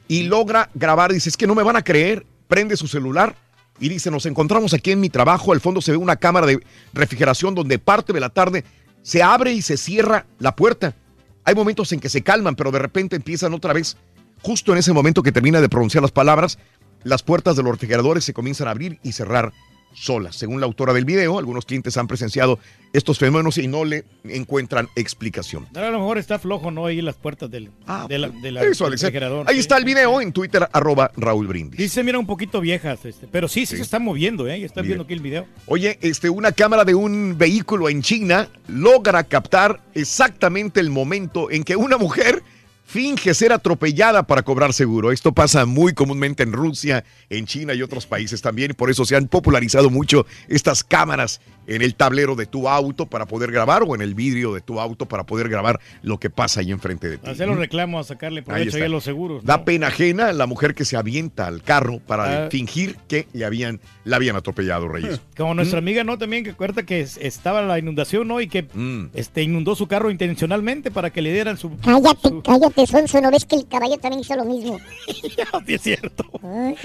y 0.08 0.24
logra 0.24 0.70
grabar, 0.76 1.12
dice, 1.14 1.30
es 1.30 1.38
que 1.38 1.48
no 1.48 1.56
me 1.56 1.64
van 1.64 1.76
a 1.78 1.84
creer, 1.84 2.26
prende 2.48 2.78
su 2.78 2.88
celular 2.88 3.36
y 3.82 3.90
dice, 3.90 4.10
nos 4.10 4.26
encontramos 4.26 4.74
aquí 4.74 4.92
en 4.92 5.02
mi 5.02 5.10
trabajo, 5.10 5.52
al 5.52 5.60
fondo 5.60 5.82
se 5.82 5.92
ve 5.92 5.98
una 5.98 6.16
cámara 6.16 6.48
de 6.48 6.62
refrigeración 6.94 7.54
donde 7.54 7.80
parte 7.80 8.14
de 8.14 8.22
la 8.22 8.30
tarde 8.30 8.64
se 9.02 9.22
abre 9.22 9.52
y 9.52 9.62
se 9.62 9.76
cierra 9.76 10.26
la 10.40 10.56
puerta. 10.56 10.96
Hay 11.44 11.56
momentos 11.56 11.92
en 11.92 12.00
que 12.00 12.08
se 12.08 12.22
calman, 12.22 12.56
pero 12.56 12.72
de 12.72 12.80
repente 12.80 13.18
empiezan 13.18 13.54
otra 13.54 13.74
vez 13.74 13.98
Justo 14.42 14.72
en 14.72 14.80
ese 14.80 14.94
momento 14.94 15.24
que 15.24 15.32
termina 15.32 15.62
de 15.62 15.70
pronunciar 15.70 16.02
las 16.02 16.12
palabras, 16.12 16.58
las 17.04 17.24
puertas 17.24 17.56
de 17.56 17.64
los 17.64 17.74
refrigeradores 17.74 18.24
se 18.24 18.34
comienzan 18.34 18.68
a 18.68 18.72
abrir 18.72 19.00
y 19.04 19.12
cerrar 19.12 19.54
solas. 19.94 20.36
Según 20.36 20.60
la 20.60 20.66
autora 20.66 20.94
del 20.94 21.06
video, 21.06 21.38
algunos 21.40 21.66
clientes 21.66 21.98
han 21.98 22.08
presenciado 22.08 22.60
estos 22.94 23.20
fenómenos 23.20 23.58
y 23.58 23.68
no 23.68 23.86
le 23.86 24.04
encuentran 24.26 24.90
explicación. 24.96 25.68
A 25.76 25.82
lo 25.90 26.00
mejor 26.00 26.18
está 26.18 26.40
flojo, 26.40 26.72
¿no? 26.72 26.86
Ahí 26.86 27.00
en 27.00 27.06
las 27.06 27.16
puertas 27.16 27.50
del, 27.50 27.70
de 28.10 28.18
la, 28.18 28.30
de 28.30 28.52
la- 28.52 28.64
Eso, 28.64 28.86
del 28.86 28.94
Alex. 28.94 29.02
refrigerador. 29.04 29.46
Ahí 29.50 29.60
está 29.60 29.78
el 29.78 29.86
video 29.86 30.20
en 30.22 30.32
Twitter, 30.34 30.68
arroba 30.74 31.12
Raúl 31.16 31.48
Brindis. 31.48 31.80
Sí 31.80 31.88
se 31.90 32.04
mira 32.04 32.20
un 32.20 32.26
poquito 32.28 32.60
viejas, 32.62 33.04
este, 33.06 33.28
pero 33.28 33.48
sí, 33.48 33.66
sí, 33.66 33.76
se 33.78 33.82
están 33.84 34.04
moviendo, 34.04 34.48
¿eh? 34.48 34.64
Están 34.64 34.84
Mira. 34.84 34.88
viendo 34.96 35.04
aquí 35.06 35.14
el 35.14 35.22
video. 35.22 35.46
Oye, 35.68 35.98
este, 36.02 36.30
una 36.30 36.52
cámara 36.52 36.84
de 36.86 36.96
un 36.96 37.38
vehículo 37.38 37.90
en 37.90 38.02
China 38.02 38.50
logra 38.68 39.24
captar 39.24 39.82
exactamente 39.94 40.80
el 40.80 40.90
momento 40.90 41.50
en 41.52 41.64
que 41.64 41.76
una 41.76 41.98
mujer 41.98 42.44
finge 42.92 43.34
ser 43.34 43.54
atropellada 43.54 44.28
para 44.28 44.44
cobrar 44.44 44.74
seguro. 44.74 45.12
Esto 45.12 45.32
pasa 45.32 45.66
muy 45.66 45.94
comúnmente 45.94 46.44
en 46.44 46.52
Rusia, 46.52 47.06
en 47.30 47.46
China 47.46 47.74
y 47.74 47.82
otros 47.82 48.06
países 48.06 48.42
también, 48.42 48.72
y 48.72 48.74
por 48.74 48.90
eso 48.90 49.06
se 49.06 49.16
han 49.16 49.28
popularizado 49.28 49.90
mucho 49.90 50.26
estas 50.50 50.84
cámaras 50.84 51.40
en 51.68 51.82
el 51.84 51.96
tablero 51.96 52.36
de 52.36 52.48
tu 52.48 52.68
auto 52.68 53.06
para 53.06 53.26
poder 53.28 53.52
grabar 53.52 53.84
o 53.88 53.96
en 53.96 54.02
el 54.02 54.14
vidrio 54.14 54.54
de 54.54 54.60
tu 54.62 54.80
auto 54.82 55.06
para 55.06 55.26
poder 55.26 55.48
grabar 55.48 55.80
lo 56.02 56.20
que 56.20 56.30
pasa 56.30 56.60
ahí 56.60 56.72
enfrente 56.72 57.08
de 57.08 57.18
ti. 57.18 57.30
Hacer 57.30 57.48
los 57.48 57.58
reclamos, 57.58 58.06
a 58.06 58.08
sacarle 58.10 58.44
provecho 58.44 58.76
ahí 58.76 58.84
a 58.84 58.90
los 58.90 59.04
seguros. 59.06 59.44
Da 59.46 59.64
pena 59.64 59.88
ajena 59.88 60.34
la 60.34 60.48
mujer 60.48 60.74
que 60.76 60.84
se 60.84 60.98
avienta 60.98 61.48
al 61.48 61.62
carro 61.64 62.00
para 62.00 62.46
Ah. 62.46 62.50
fingir 62.52 62.98
que 63.08 63.28
le 63.32 63.46
habían, 63.46 63.80
la 64.04 64.18
habían 64.18 64.36
atropellado, 64.36 64.88
Reyes. 64.90 65.22
Como 65.38 65.54
nuestra 65.54 65.80
amiga, 65.80 66.04
¿no? 66.04 66.18
También 66.18 66.44
que 66.44 66.50
acuerda 66.50 66.84
que 66.84 67.00
es- 67.02 67.18
estaba 67.22 67.62
la 67.62 67.80
inundación, 67.80 68.28
¿no? 68.28 68.42
Y 68.42 68.48
que 68.48 68.64
Mm. 68.74 69.12
este, 69.14 69.44
inundó 69.44 69.76
su 69.76 69.88
carro 69.88 70.12
intencionalmente 70.12 70.92
para 70.92 71.12
que 71.12 71.22
le 71.22 71.32
dieran 71.32 71.58
su... 71.58 71.78
Cállate, 71.78 72.30
cállate, 72.44 72.81
Sonso, 72.88 73.22
¿no 73.22 73.32
ves 73.32 73.46
que 73.46 73.56
el 73.56 73.68
caballo 73.68 73.98
también 73.98 74.22
hizo 74.22 74.36
lo 74.36 74.46
mismo? 74.46 74.80
Sí, 75.66 75.74
es 75.74 75.82
cierto. 75.82 76.24
Ay, 76.44 76.76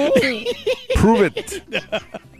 Prove 0.94 1.26
it. 1.28 1.62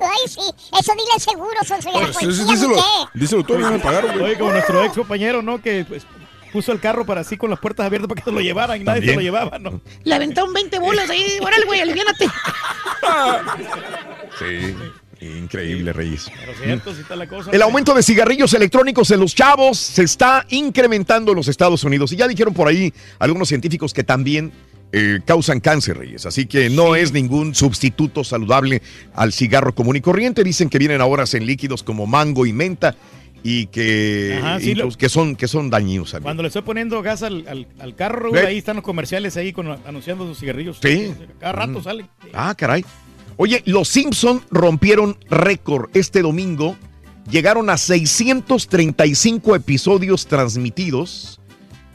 Ay, 0.00 0.28
sí, 0.28 0.40
eso 0.78 0.92
dile 0.92 1.18
seguro, 1.18 1.56
Sonso, 1.66 1.90
y 1.92 1.96
a 1.96 2.00
la 2.02 2.12
Sí, 2.12 2.24
policía, 2.24 2.44
díselo, 2.46 2.76
díselo 3.14 3.44
tú, 3.44 3.58
me 3.58 3.78
pagaron, 3.78 4.12
güey. 4.12 4.24
Oye, 4.24 4.38
como 4.38 4.52
nuestro 4.52 4.84
ex 4.84 4.94
compañero, 4.94 5.42
¿no? 5.42 5.60
Que 5.60 5.84
pues, 5.84 6.06
puso 6.52 6.72
el 6.72 6.80
carro 6.80 7.04
para 7.04 7.20
así 7.22 7.36
con 7.36 7.50
las 7.50 7.58
puertas 7.58 7.86
abiertas 7.86 8.08
para 8.08 8.20
que 8.20 8.24
se 8.24 8.32
lo 8.32 8.40
llevaran 8.40 8.80
y 8.80 8.84
nadie 8.84 9.02
se 9.06 9.14
lo 9.14 9.20
llevaba, 9.20 9.58
¿no? 9.58 9.80
Le 10.04 10.14
aventaron 10.14 10.52
20 10.52 10.78
bolas 10.78 11.08
ahí. 11.10 11.38
Órale, 11.40 11.64
güey, 11.66 11.80
aliviánate. 11.80 12.26
Sí, 14.38 14.74
increíble, 15.38 15.92
Reyes. 15.92 16.30
Pero 16.38 16.52
cierto, 16.62 16.94
sí 16.94 17.00
está 17.02 17.16
la 17.16 17.26
cosa. 17.28 17.50
El 17.52 17.62
aumento 17.62 17.94
de 17.94 18.02
cigarrillos 18.02 18.52
electrónicos 18.54 19.10
en 19.10 19.20
los 19.20 19.34
chavos 19.34 19.78
se 19.78 20.02
está 20.04 20.46
incrementando 20.50 21.32
en 21.32 21.36
los 21.36 21.48
Estados 21.48 21.82
Unidos. 21.84 22.12
Y 22.12 22.16
ya 22.16 22.28
dijeron 22.28 22.54
por 22.54 22.68
ahí 22.68 22.92
algunos 23.18 23.48
científicos 23.48 23.92
que 23.94 24.04
también 24.04 24.52
eh, 24.92 25.20
causan 25.24 25.60
cáncer, 25.60 25.98
Reyes. 25.98 26.26
Así 26.26 26.46
que 26.46 26.70
no 26.70 26.94
es 26.96 27.12
ningún 27.12 27.54
sustituto 27.54 28.22
saludable 28.24 28.82
al 29.14 29.32
cigarro 29.32 29.74
común 29.74 29.96
y 29.96 30.00
corriente. 30.00 30.44
Dicen 30.44 30.68
que 30.68 30.78
vienen 30.78 31.00
ahora 31.00 31.24
en 31.32 31.46
líquidos 31.46 31.82
como 31.82 32.06
mango 32.06 32.46
y 32.46 32.52
menta 32.52 32.94
y 33.42 33.66
que, 33.66 34.38
Ajá, 34.42 34.58
sí, 34.60 34.70
y 34.70 34.74
lo- 34.74 34.86
los 34.86 34.96
que, 34.96 35.08
son, 35.08 35.36
que 35.36 35.46
son 35.46 35.70
dañinos. 35.70 36.16
Cuando 36.22 36.42
le 36.42 36.48
estoy 36.48 36.62
poniendo 36.62 37.00
gas 37.02 37.22
al, 37.22 37.46
al, 37.46 37.68
al 37.78 37.94
carro, 37.94 38.32
ahí 38.34 38.58
están 38.58 38.76
los 38.76 38.84
comerciales 38.84 39.36
ahí 39.36 39.52
con, 39.52 39.68
anunciando 39.86 40.26
sus 40.26 40.38
cigarrillos. 40.40 40.78
Sí. 40.82 41.12
Cada 41.38 41.52
rato 41.52 41.78
Mm. 41.80 41.82
salen. 41.84 42.08
Ah, 42.32 42.54
caray. 42.56 42.84
Oye, 43.36 43.62
los 43.66 43.88
Simpson 43.88 44.42
rompieron 44.50 45.18
récord 45.28 45.90
este 45.94 46.22
domingo. 46.22 46.76
Llegaron 47.30 47.70
a 47.70 47.76
635 47.76 49.56
episodios 49.56 50.26
transmitidos 50.26 51.40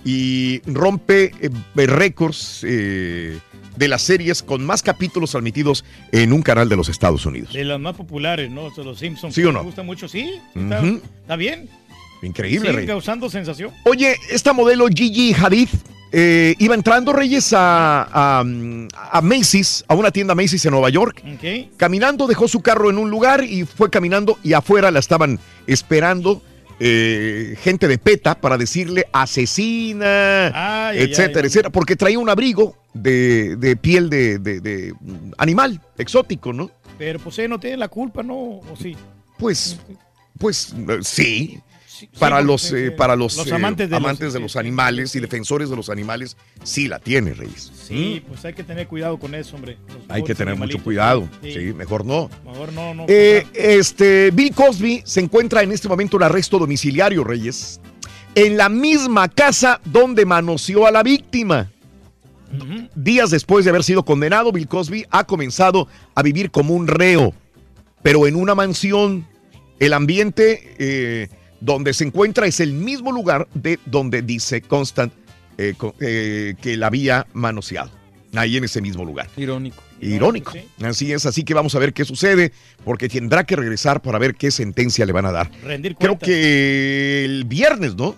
y 0.03 0.61
rompe 0.65 1.31
eh, 1.41 1.87
récords 1.87 2.61
eh, 2.67 3.39
de 3.75 3.87
las 3.87 4.01
series 4.01 4.43
con 4.43 4.65
más 4.65 4.81
capítulos 4.81 5.31
transmitidos 5.31 5.85
en 6.11 6.33
un 6.33 6.41
canal 6.41 6.69
de 6.69 6.75
los 6.75 6.89
Estados 6.89 7.25
Unidos. 7.25 7.53
De 7.53 7.63
las 7.63 7.79
más 7.79 7.95
populares, 7.95 8.51
¿no? 8.51 8.69
Los 8.75 8.99
Simpsons. 8.99 9.33
¿Sí 9.33 9.43
o 9.43 9.51
no? 9.51 9.59
Me 9.59 9.65
gusta 9.65 9.83
mucho, 9.83 10.07
sí. 10.07 10.39
Está 10.53 11.35
bien. 11.35 11.69
Increíble, 12.21 12.67
Sigue 12.69 12.79
Rey. 12.79 12.87
causando 12.87 13.29
sensación. 13.29 13.71
Oye, 13.85 14.15
esta 14.29 14.53
modelo 14.53 14.87
Gigi 14.87 15.33
Hadid 15.33 15.69
eh, 16.11 16.55
iba 16.59 16.75
entrando 16.75 17.13
Reyes 17.13 17.53
a, 17.53 18.03
a, 18.03 18.39
a 18.41 19.21
Macy's, 19.21 19.83
a 19.87 19.95
una 19.95 20.11
tienda 20.11 20.35
Macy's 20.35 20.65
en 20.65 20.71
Nueva 20.71 20.89
York. 20.89 21.23
Ok. 21.35 21.71
Caminando, 21.77 22.27
dejó 22.27 22.47
su 22.47 22.61
carro 22.61 22.89
en 22.89 22.97
un 22.97 23.09
lugar 23.09 23.43
y 23.43 23.65
fue 23.65 23.89
caminando 23.89 24.37
y 24.43 24.53
afuera 24.53 24.91
la 24.91 24.99
estaban 24.99 25.39
esperando 25.67 26.41
eh, 26.79 27.55
gente 27.61 27.87
de 27.87 27.97
PETA 27.97 28.35
para 28.41 28.57
decirle 28.57 29.05
asesina, 29.13 30.87
Ay, 30.89 30.99
etcétera, 30.99 31.41
ay. 31.41 31.47
etcétera, 31.47 31.69
porque 31.69 31.95
traía 31.95 32.19
un 32.19 32.29
abrigo 32.29 32.75
de, 32.93 33.55
de 33.55 33.75
piel 33.77 34.09
de, 34.09 34.37
de- 34.39 34.59
de, 34.59 34.93
animal 35.37 35.79
exótico, 35.97 36.53
¿no? 36.53 36.71
Pero 36.97 37.19
pues 37.19 37.39
él 37.39 37.49
no 37.49 37.59
tiene 37.59 37.77
la 37.77 37.87
culpa, 37.87 38.21
¿no? 38.23 38.35
¿O 38.35 38.75
sí? 38.79 38.95
Pues, 39.37 39.79
pues 40.37 40.73
eh, 40.89 40.99
sí. 41.01 41.59
Sí, 42.11 42.19
Para 42.19 42.37
porque, 42.37 42.47
los, 42.47 42.71
eh, 42.73 42.85
eh, 42.87 42.91
para 42.91 43.15
los, 43.15 43.37
los 43.37 43.47
eh, 43.47 43.53
amantes 43.55 43.89
de 43.89 43.95
los- 43.95 44.03
amantes 44.03 44.33
de 44.33 44.39
los 44.39 44.55
animales 44.55 45.15
y 45.15 45.19
defensores 45.19 45.69
de 45.69 45.75
los 45.75 45.89
animales, 45.89 46.37
sí 46.63 46.87
la 46.87 46.99
tiene, 46.99 47.33
Reyes. 47.33 47.71
Sí, 47.87 48.23
pues 48.27 48.43
hay 48.45 48.53
que 48.53 48.63
tener 48.63 48.87
cuidado 48.87 49.17
con 49.19 49.33
eso, 49.35 49.55
hombre. 49.55 49.77
Hay 50.09 50.23
que 50.23 50.35
tener 50.35 50.55
mucho 50.55 50.77
cuidado. 50.83 51.27
Sí. 51.43 51.73
Mejor 51.75 52.05
no. 52.05 52.29
Mejor 52.45 52.71
no, 52.73 52.93
no. 52.93 53.05
Eh, 53.07 53.45
este, 53.53 54.31
Bill 54.31 54.53
Cosby 54.53 55.01
se 55.05 55.19
encuentra 55.19 55.63
en 55.63 55.71
este 55.71 55.87
momento 55.87 56.17
en 56.17 56.23
arresto 56.23 56.57
domiciliario, 56.59 57.23
Reyes, 57.23 57.79
en 58.35 58.57
la 58.57 58.69
misma 58.69 59.27
casa 59.29 59.81
donde 59.85 60.25
manoseó 60.25 60.85
a 60.87 60.91
la 60.91 61.03
víctima. 61.03 61.69
Días 62.95 63.29
después 63.29 63.63
de 63.63 63.69
haber 63.69 63.83
sido 63.83 64.03
condenado, 64.03 64.51
Bill 64.51 64.67
Cosby 64.67 65.05
ha 65.09 65.23
comenzado 65.23 65.87
a 66.15 66.21
vivir 66.21 66.51
como 66.51 66.73
un 66.73 66.85
reo, 66.87 67.33
pero 68.03 68.27
en 68.27 68.35
una 68.35 68.55
mansión. 68.55 69.25
El 69.79 69.93
ambiente 69.93 70.75
eh, 70.77 71.29
donde 71.61 71.93
se 71.93 72.03
encuentra 72.03 72.47
es 72.47 72.59
el 72.59 72.73
mismo 72.73 73.11
lugar 73.11 73.47
de 73.53 73.79
donde 73.85 74.21
dice 74.21 74.61
Constant 74.61 75.13
eh, 75.57 75.73
eh, 75.99 76.55
que 76.61 76.75
la 76.75 76.87
había 76.87 77.27
manoseado. 77.33 77.91
Ahí 78.35 78.57
en 78.57 78.63
ese 78.63 78.81
mismo 78.81 79.05
lugar. 79.05 79.29
Irónico. 79.37 79.83
Irónico. 79.99 80.53
Así 80.81 81.11
es, 81.11 81.25
así 81.25 81.43
que 81.43 81.53
vamos 81.53 81.75
a 81.75 81.79
ver 81.79 81.93
qué 81.93 82.05
sucede, 82.05 82.53
porque 82.83 83.09
tendrá 83.09 83.43
que 83.43 83.55
regresar 83.55 84.01
para 84.01 84.19
ver 84.19 84.35
qué 84.35 84.51
sentencia 84.51 85.05
le 85.05 85.11
van 85.11 85.25
a 85.25 85.31
dar. 85.31 85.51
Rendir 85.63 85.95
Creo 85.97 86.17
que 86.17 87.25
el 87.25 87.43
viernes, 87.43 87.95
¿no? 87.95 88.15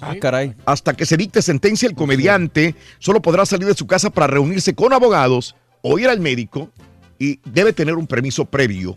Ah, 0.00 0.14
caray. 0.20 0.54
Hasta 0.64 0.94
que 0.94 1.06
se 1.06 1.16
dicte 1.16 1.42
sentencia, 1.42 1.88
el 1.88 1.94
comediante 1.94 2.74
solo 2.98 3.22
podrá 3.22 3.46
salir 3.46 3.66
de 3.66 3.74
su 3.74 3.86
casa 3.86 4.10
para 4.10 4.26
reunirse 4.26 4.74
con 4.74 4.92
abogados 4.92 5.54
o 5.82 5.98
ir 5.98 6.08
al 6.08 6.20
médico 6.20 6.70
y 7.18 7.40
debe 7.44 7.72
tener 7.72 7.94
un 7.94 8.06
permiso 8.06 8.44
previo. 8.44 8.96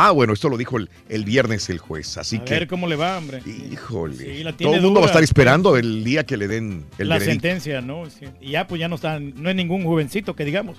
Ah, 0.00 0.12
bueno, 0.12 0.32
esto 0.32 0.48
lo 0.48 0.56
dijo 0.56 0.76
el, 0.76 0.88
el 1.08 1.24
viernes 1.24 1.68
el 1.70 1.78
juez, 1.78 2.16
así 2.18 2.36
A 2.36 2.44
que... 2.44 2.54
ver 2.54 2.68
cómo 2.68 2.86
le 2.86 2.94
va, 2.94 3.18
hombre. 3.18 3.42
Híjole. 3.44 4.16
Sí, 4.16 4.44
la 4.44 4.52
Todo 4.52 4.74
el 4.74 4.80
mundo 4.82 5.00
va 5.00 5.06
a 5.06 5.08
estar 5.08 5.24
esperando 5.24 5.76
el 5.76 6.04
día 6.04 6.24
que 6.24 6.36
le 6.36 6.46
den 6.46 6.84
el 6.98 7.08
la 7.08 7.16
veredicto. 7.18 7.42
sentencia, 7.48 7.80
¿no? 7.80 8.08
Sí. 8.08 8.26
Y 8.40 8.52
ya, 8.52 8.68
pues 8.68 8.78
ya 8.80 8.86
no 8.86 8.94
está, 8.94 9.18
no 9.18 9.50
es 9.50 9.56
ningún 9.56 9.82
jovencito 9.82 10.36
que 10.36 10.44
digamos. 10.44 10.76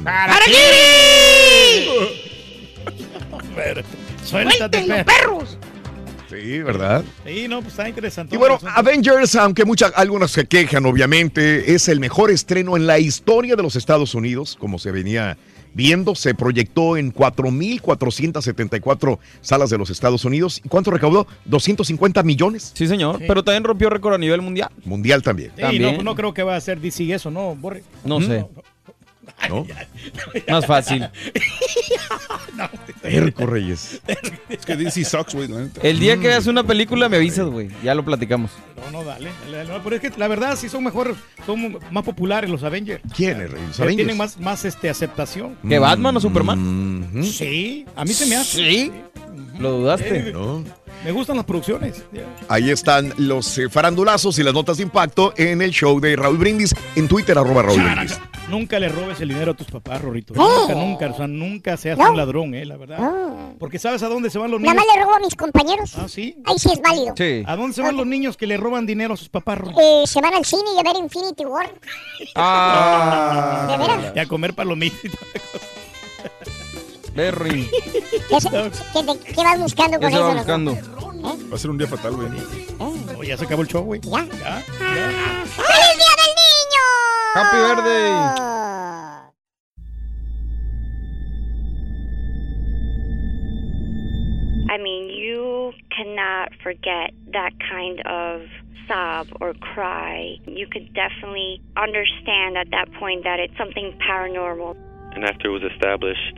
Hombre, 3.32 3.84
Suéltate, 4.24 4.80
¡Suelten 4.80 4.88
los 4.88 5.04
perro. 5.04 5.38
perros! 5.40 5.58
Sí, 6.30 6.60
¿verdad? 6.60 7.04
Sí, 7.26 7.48
no, 7.48 7.62
pues 7.62 7.74
está 7.74 7.90
interesante. 7.90 8.36
Y 8.36 8.38
bueno, 8.38 8.60
Avengers, 8.76 9.36
aunque 9.36 9.66
muchas, 9.66 9.92
algunos 9.96 10.30
se 10.32 10.46
quejan, 10.46 10.86
obviamente, 10.86 11.74
es 11.74 11.88
el 11.88 12.00
mejor 12.00 12.30
estreno 12.30 12.78
en 12.78 12.86
la 12.86 13.00
historia 13.00 13.56
de 13.56 13.64
los 13.64 13.76
Estados 13.76 14.14
Unidos, 14.14 14.56
como 14.60 14.78
se 14.78 14.92
venía 14.92 15.38
viendo. 15.74 16.16
Se 16.16 16.34
proyectó 16.34 16.98
en 16.98 17.14
4.474 17.14 19.20
salas 19.42 19.70
de 19.70 19.78
los 19.78 19.90
Estados 19.90 20.26
Unidos. 20.26 20.62
¿Y 20.64 20.70
cuánto 20.70 20.92
recaudó? 20.92 21.28
250 21.46 22.24
millones. 22.24 22.72
Sí, 22.74 22.88
señor. 22.88 23.20
Pero 23.20 23.44
también 23.44 23.64
rompió 23.64 23.90
récord 23.90 24.14
a 24.14 24.18
nivel 24.18 24.42
mundial. 24.42 24.70
Mundial 24.86 25.24
también. 25.24 25.52
Sí, 25.56 25.80
no, 25.80 26.04
no 26.04 26.16
creo 26.16 26.34
que 26.34 26.44
va 26.44 26.56
a 26.56 26.62
ser 26.62 26.80
DC 26.80 27.14
eso, 27.14 27.32
¿no, 27.32 27.56
Borre? 27.56 27.84
No 28.04 28.22
sé. 28.22 28.40
¿No? 28.40 28.50
Más 30.50 30.66
fácil. 30.66 31.08
Erco 33.04 33.46
Reyes. 33.46 34.02
Es 34.50 34.66
que 34.66 34.76
DC 34.76 35.06
sucks, 35.06 35.34
güey. 35.36 35.50
El 35.82 36.00
día 36.00 36.18
que 36.18 36.28
veas 36.28 36.48
una 36.48 36.64
película 36.64 37.10
me 37.10 37.18
avisas, 37.18 37.48
güey. 37.48 37.70
Ya 37.84 37.96
lo 37.96 38.04
platicamos. 38.04 38.52
No, 38.76 39.00
no, 39.00 39.04
dale. 39.04 39.30
dale, 39.46 39.58
dale. 39.58 39.70
No, 39.70 39.84
pero 39.84 39.96
es 39.96 40.02
que 40.02 40.12
la 40.18 40.28
verdad 40.28 40.56
sí 40.56 40.70
son 40.70 40.84
mejores, 40.84 41.16
son 41.46 41.80
más 41.92 42.04
populares 42.04 42.50
los 42.50 42.64
Avengers. 42.64 43.02
¿Quiénes, 43.16 43.52
Reyes? 43.52 43.80
Eh, 43.80 43.84
Avengers. 43.84 43.96
Tienen 43.96 44.18
más, 44.18 44.40
más 44.40 44.66
este, 44.66 44.90
aceptación. 44.90 45.58
¿Que 45.68 45.80
Batman 45.80 46.18
o 46.18 46.20
Superman? 46.20 47.10
Mm, 47.20 47.24
Sí, 47.24 47.86
a 47.96 48.04
mí 48.06 48.14
se 48.14 48.26
me 48.26 48.36
hace. 48.36 48.58
Sí. 48.58 48.92
¿Lo 49.60 49.72
dudaste? 49.72 50.30
Eh, 50.30 50.32
No. 50.34 50.64
Me 51.04 51.12
gustan 51.14 51.38
las 51.38 51.46
producciones. 51.46 52.04
Ahí 52.50 52.70
están 52.72 53.14
los 53.18 53.58
eh, 53.58 53.70
farandulazos 53.70 54.38
y 54.40 54.44
las 54.44 54.54
notas 54.54 54.78
de 54.78 54.84
impacto 54.84 55.34
en 55.38 55.62
el 55.62 55.72
show 55.72 56.00
de 56.00 56.16
Raúl 56.16 56.38
Brindis 56.38 56.76
en 56.96 57.08
Twitter, 57.08 57.38
arroba 57.38 57.62
Raúl 57.64 57.82
Brindis. 57.82 58.20
Nunca 58.50 58.80
le 58.80 58.90
robes 58.90 59.22
el 59.22 59.30
dinero 59.30 59.52
a 59.52 59.54
tus 59.54 59.68
papás, 59.68 60.02
Rorito. 60.02 60.34
No. 60.34 60.62
Nunca, 60.68 60.74
nunca, 60.76 61.08
o 61.12 61.16
sea, 61.18 61.28
nunca 61.28 61.78
seas 61.78 61.98
No. 62.00 62.10
un 62.12 62.18
ladrón, 62.18 62.54
eh, 62.56 62.66
la 62.66 62.78
verdad. 62.78 62.98
No. 62.98 63.56
Porque 63.60 63.78
sabes 63.80 64.02
a 64.04 64.10
dónde 64.10 64.30
se 64.32 64.40
van 64.40 64.50
los 64.52 64.60
Nada 64.60 64.74
niños. 64.74 64.88
más 64.88 64.96
le 64.98 65.04
robo 65.04 65.16
a 65.16 65.20
mis 65.20 65.36
compañeros. 65.36 65.94
Ah, 65.96 66.08
sí. 66.10 66.36
Ahí 66.46 66.58
sí 66.58 66.70
es 66.74 66.82
válido. 66.82 67.14
Sí. 67.16 67.44
¿A 67.46 67.56
dónde 67.56 67.76
se 67.76 67.82
van 67.84 67.96
los 67.96 68.08
niños 68.08 68.36
que 68.38 68.48
le 68.48 68.58
roban 68.58 68.86
dinero 68.88 69.14
a 69.14 69.18
sus 69.18 69.30
papás, 69.30 69.60
Rorito? 69.60 69.80
Eh, 69.80 70.04
se 70.08 70.20
van 70.20 70.34
al 70.34 70.44
cine 70.46 70.64
y 70.76 70.80
a 70.80 70.84
ver 70.84 70.96
Infinity 71.02 71.46
War. 71.46 71.72
Ah. 72.36 73.68
¿De 73.72 73.78
veras? 73.78 74.14
Y 74.16 74.20
a 74.20 74.26
comer 74.28 74.54
palomitas. 74.56 75.12
Berry. 77.16 77.70
¿Qué, 77.72 78.38
qué 78.94 79.04
te- 79.04 79.34
qué 79.34 79.44
vas 79.44 79.60
buscando 79.60 80.00
¿Qué 80.00 80.04
con 80.06 80.12
se 80.12 80.18
eso? 80.18 80.24
va 80.24 80.28
loco? 80.30 80.38
buscando? 80.38 80.72
¿Eh? 80.74 81.50
Va 81.52 81.56
a 81.56 81.58
ser 81.58 81.70
un 81.72 81.78
día 81.78 81.88
fatal, 81.88 82.16
güey. 82.16 82.28
Oh, 82.80 83.24
ya 83.24 83.38
se 83.38 83.46
acabó 83.46 83.62
el 83.64 83.68
show, 83.68 83.84
güey. 83.84 84.00
¿Ya? 84.02 84.18
Ah. 84.46 84.62
Ya. 84.80 85.44
¡Feliz 85.46 85.98
Día 85.98 86.16
del 86.22 86.34
Niño! 86.40 86.86
Happy 87.36 87.58
birthday. 87.58 88.50
I 94.72 94.78
mean, 94.78 95.10
you 95.10 95.72
cannot 95.96 96.50
forget 96.62 97.12
that 97.34 97.52
kind 97.72 98.00
of 98.06 98.42
sob 98.88 99.28
or 99.42 99.54
cry. 99.74 100.36
You 100.46 100.68
could 100.68 100.94
definitely 100.94 101.62
understand 101.76 102.58
at 102.58 102.70
that 102.72 102.92
point 103.00 103.24
that 103.24 103.40
it's 103.40 103.58
something 103.58 103.98
paranormal. 104.08 104.76
And 105.16 105.26
after 105.26 105.48
it 105.50 105.52
was 105.52 105.64
established, 105.74 106.38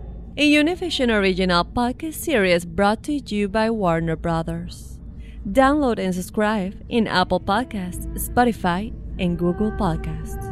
a 0.37 0.49
Univision 0.49 1.11
original 1.11 1.65
podcast 1.65 2.13
series 2.13 2.65
brought 2.65 3.03
to 3.03 3.13
you 3.13 3.49
by 3.49 3.69
Warner 3.69 4.15
Brothers. 4.15 4.97
Download 5.45 5.99
and 5.99 6.15
subscribe 6.15 6.73
in 6.87 7.05
Apple 7.05 7.41
Podcasts, 7.41 8.07
Spotify, 8.15 8.93
and 9.19 9.37
Google 9.37 9.71
Podcasts. 9.71 10.47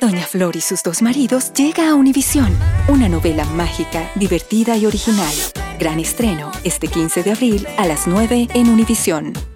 Doña 0.00 0.24
Flor 0.24 0.56
y 0.56 0.60
sus 0.60 0.82
dos 0.82 1.02
maridos 1.02 1.52
llega 1.52 1.90
a 1.90 1.94
Univisión, 1.94 2.56
una 2.88 3.08
novela 3.08 3.44
mágica, 3.44 4.10
divertida 4.14 4.76
y 4.76 4.86
original. 4.86 5.34
Gran 5.78 6.00
estreno 6.00 6.50
este 6.64 6.88
15 6.88 7.22
de 7.22 7.32
abril 7.32 7.66
a 7.76 7.86
las 7.86 8.06
9 8.06 8.48
en 8.54 8.68
Univisión. 8.68 9.51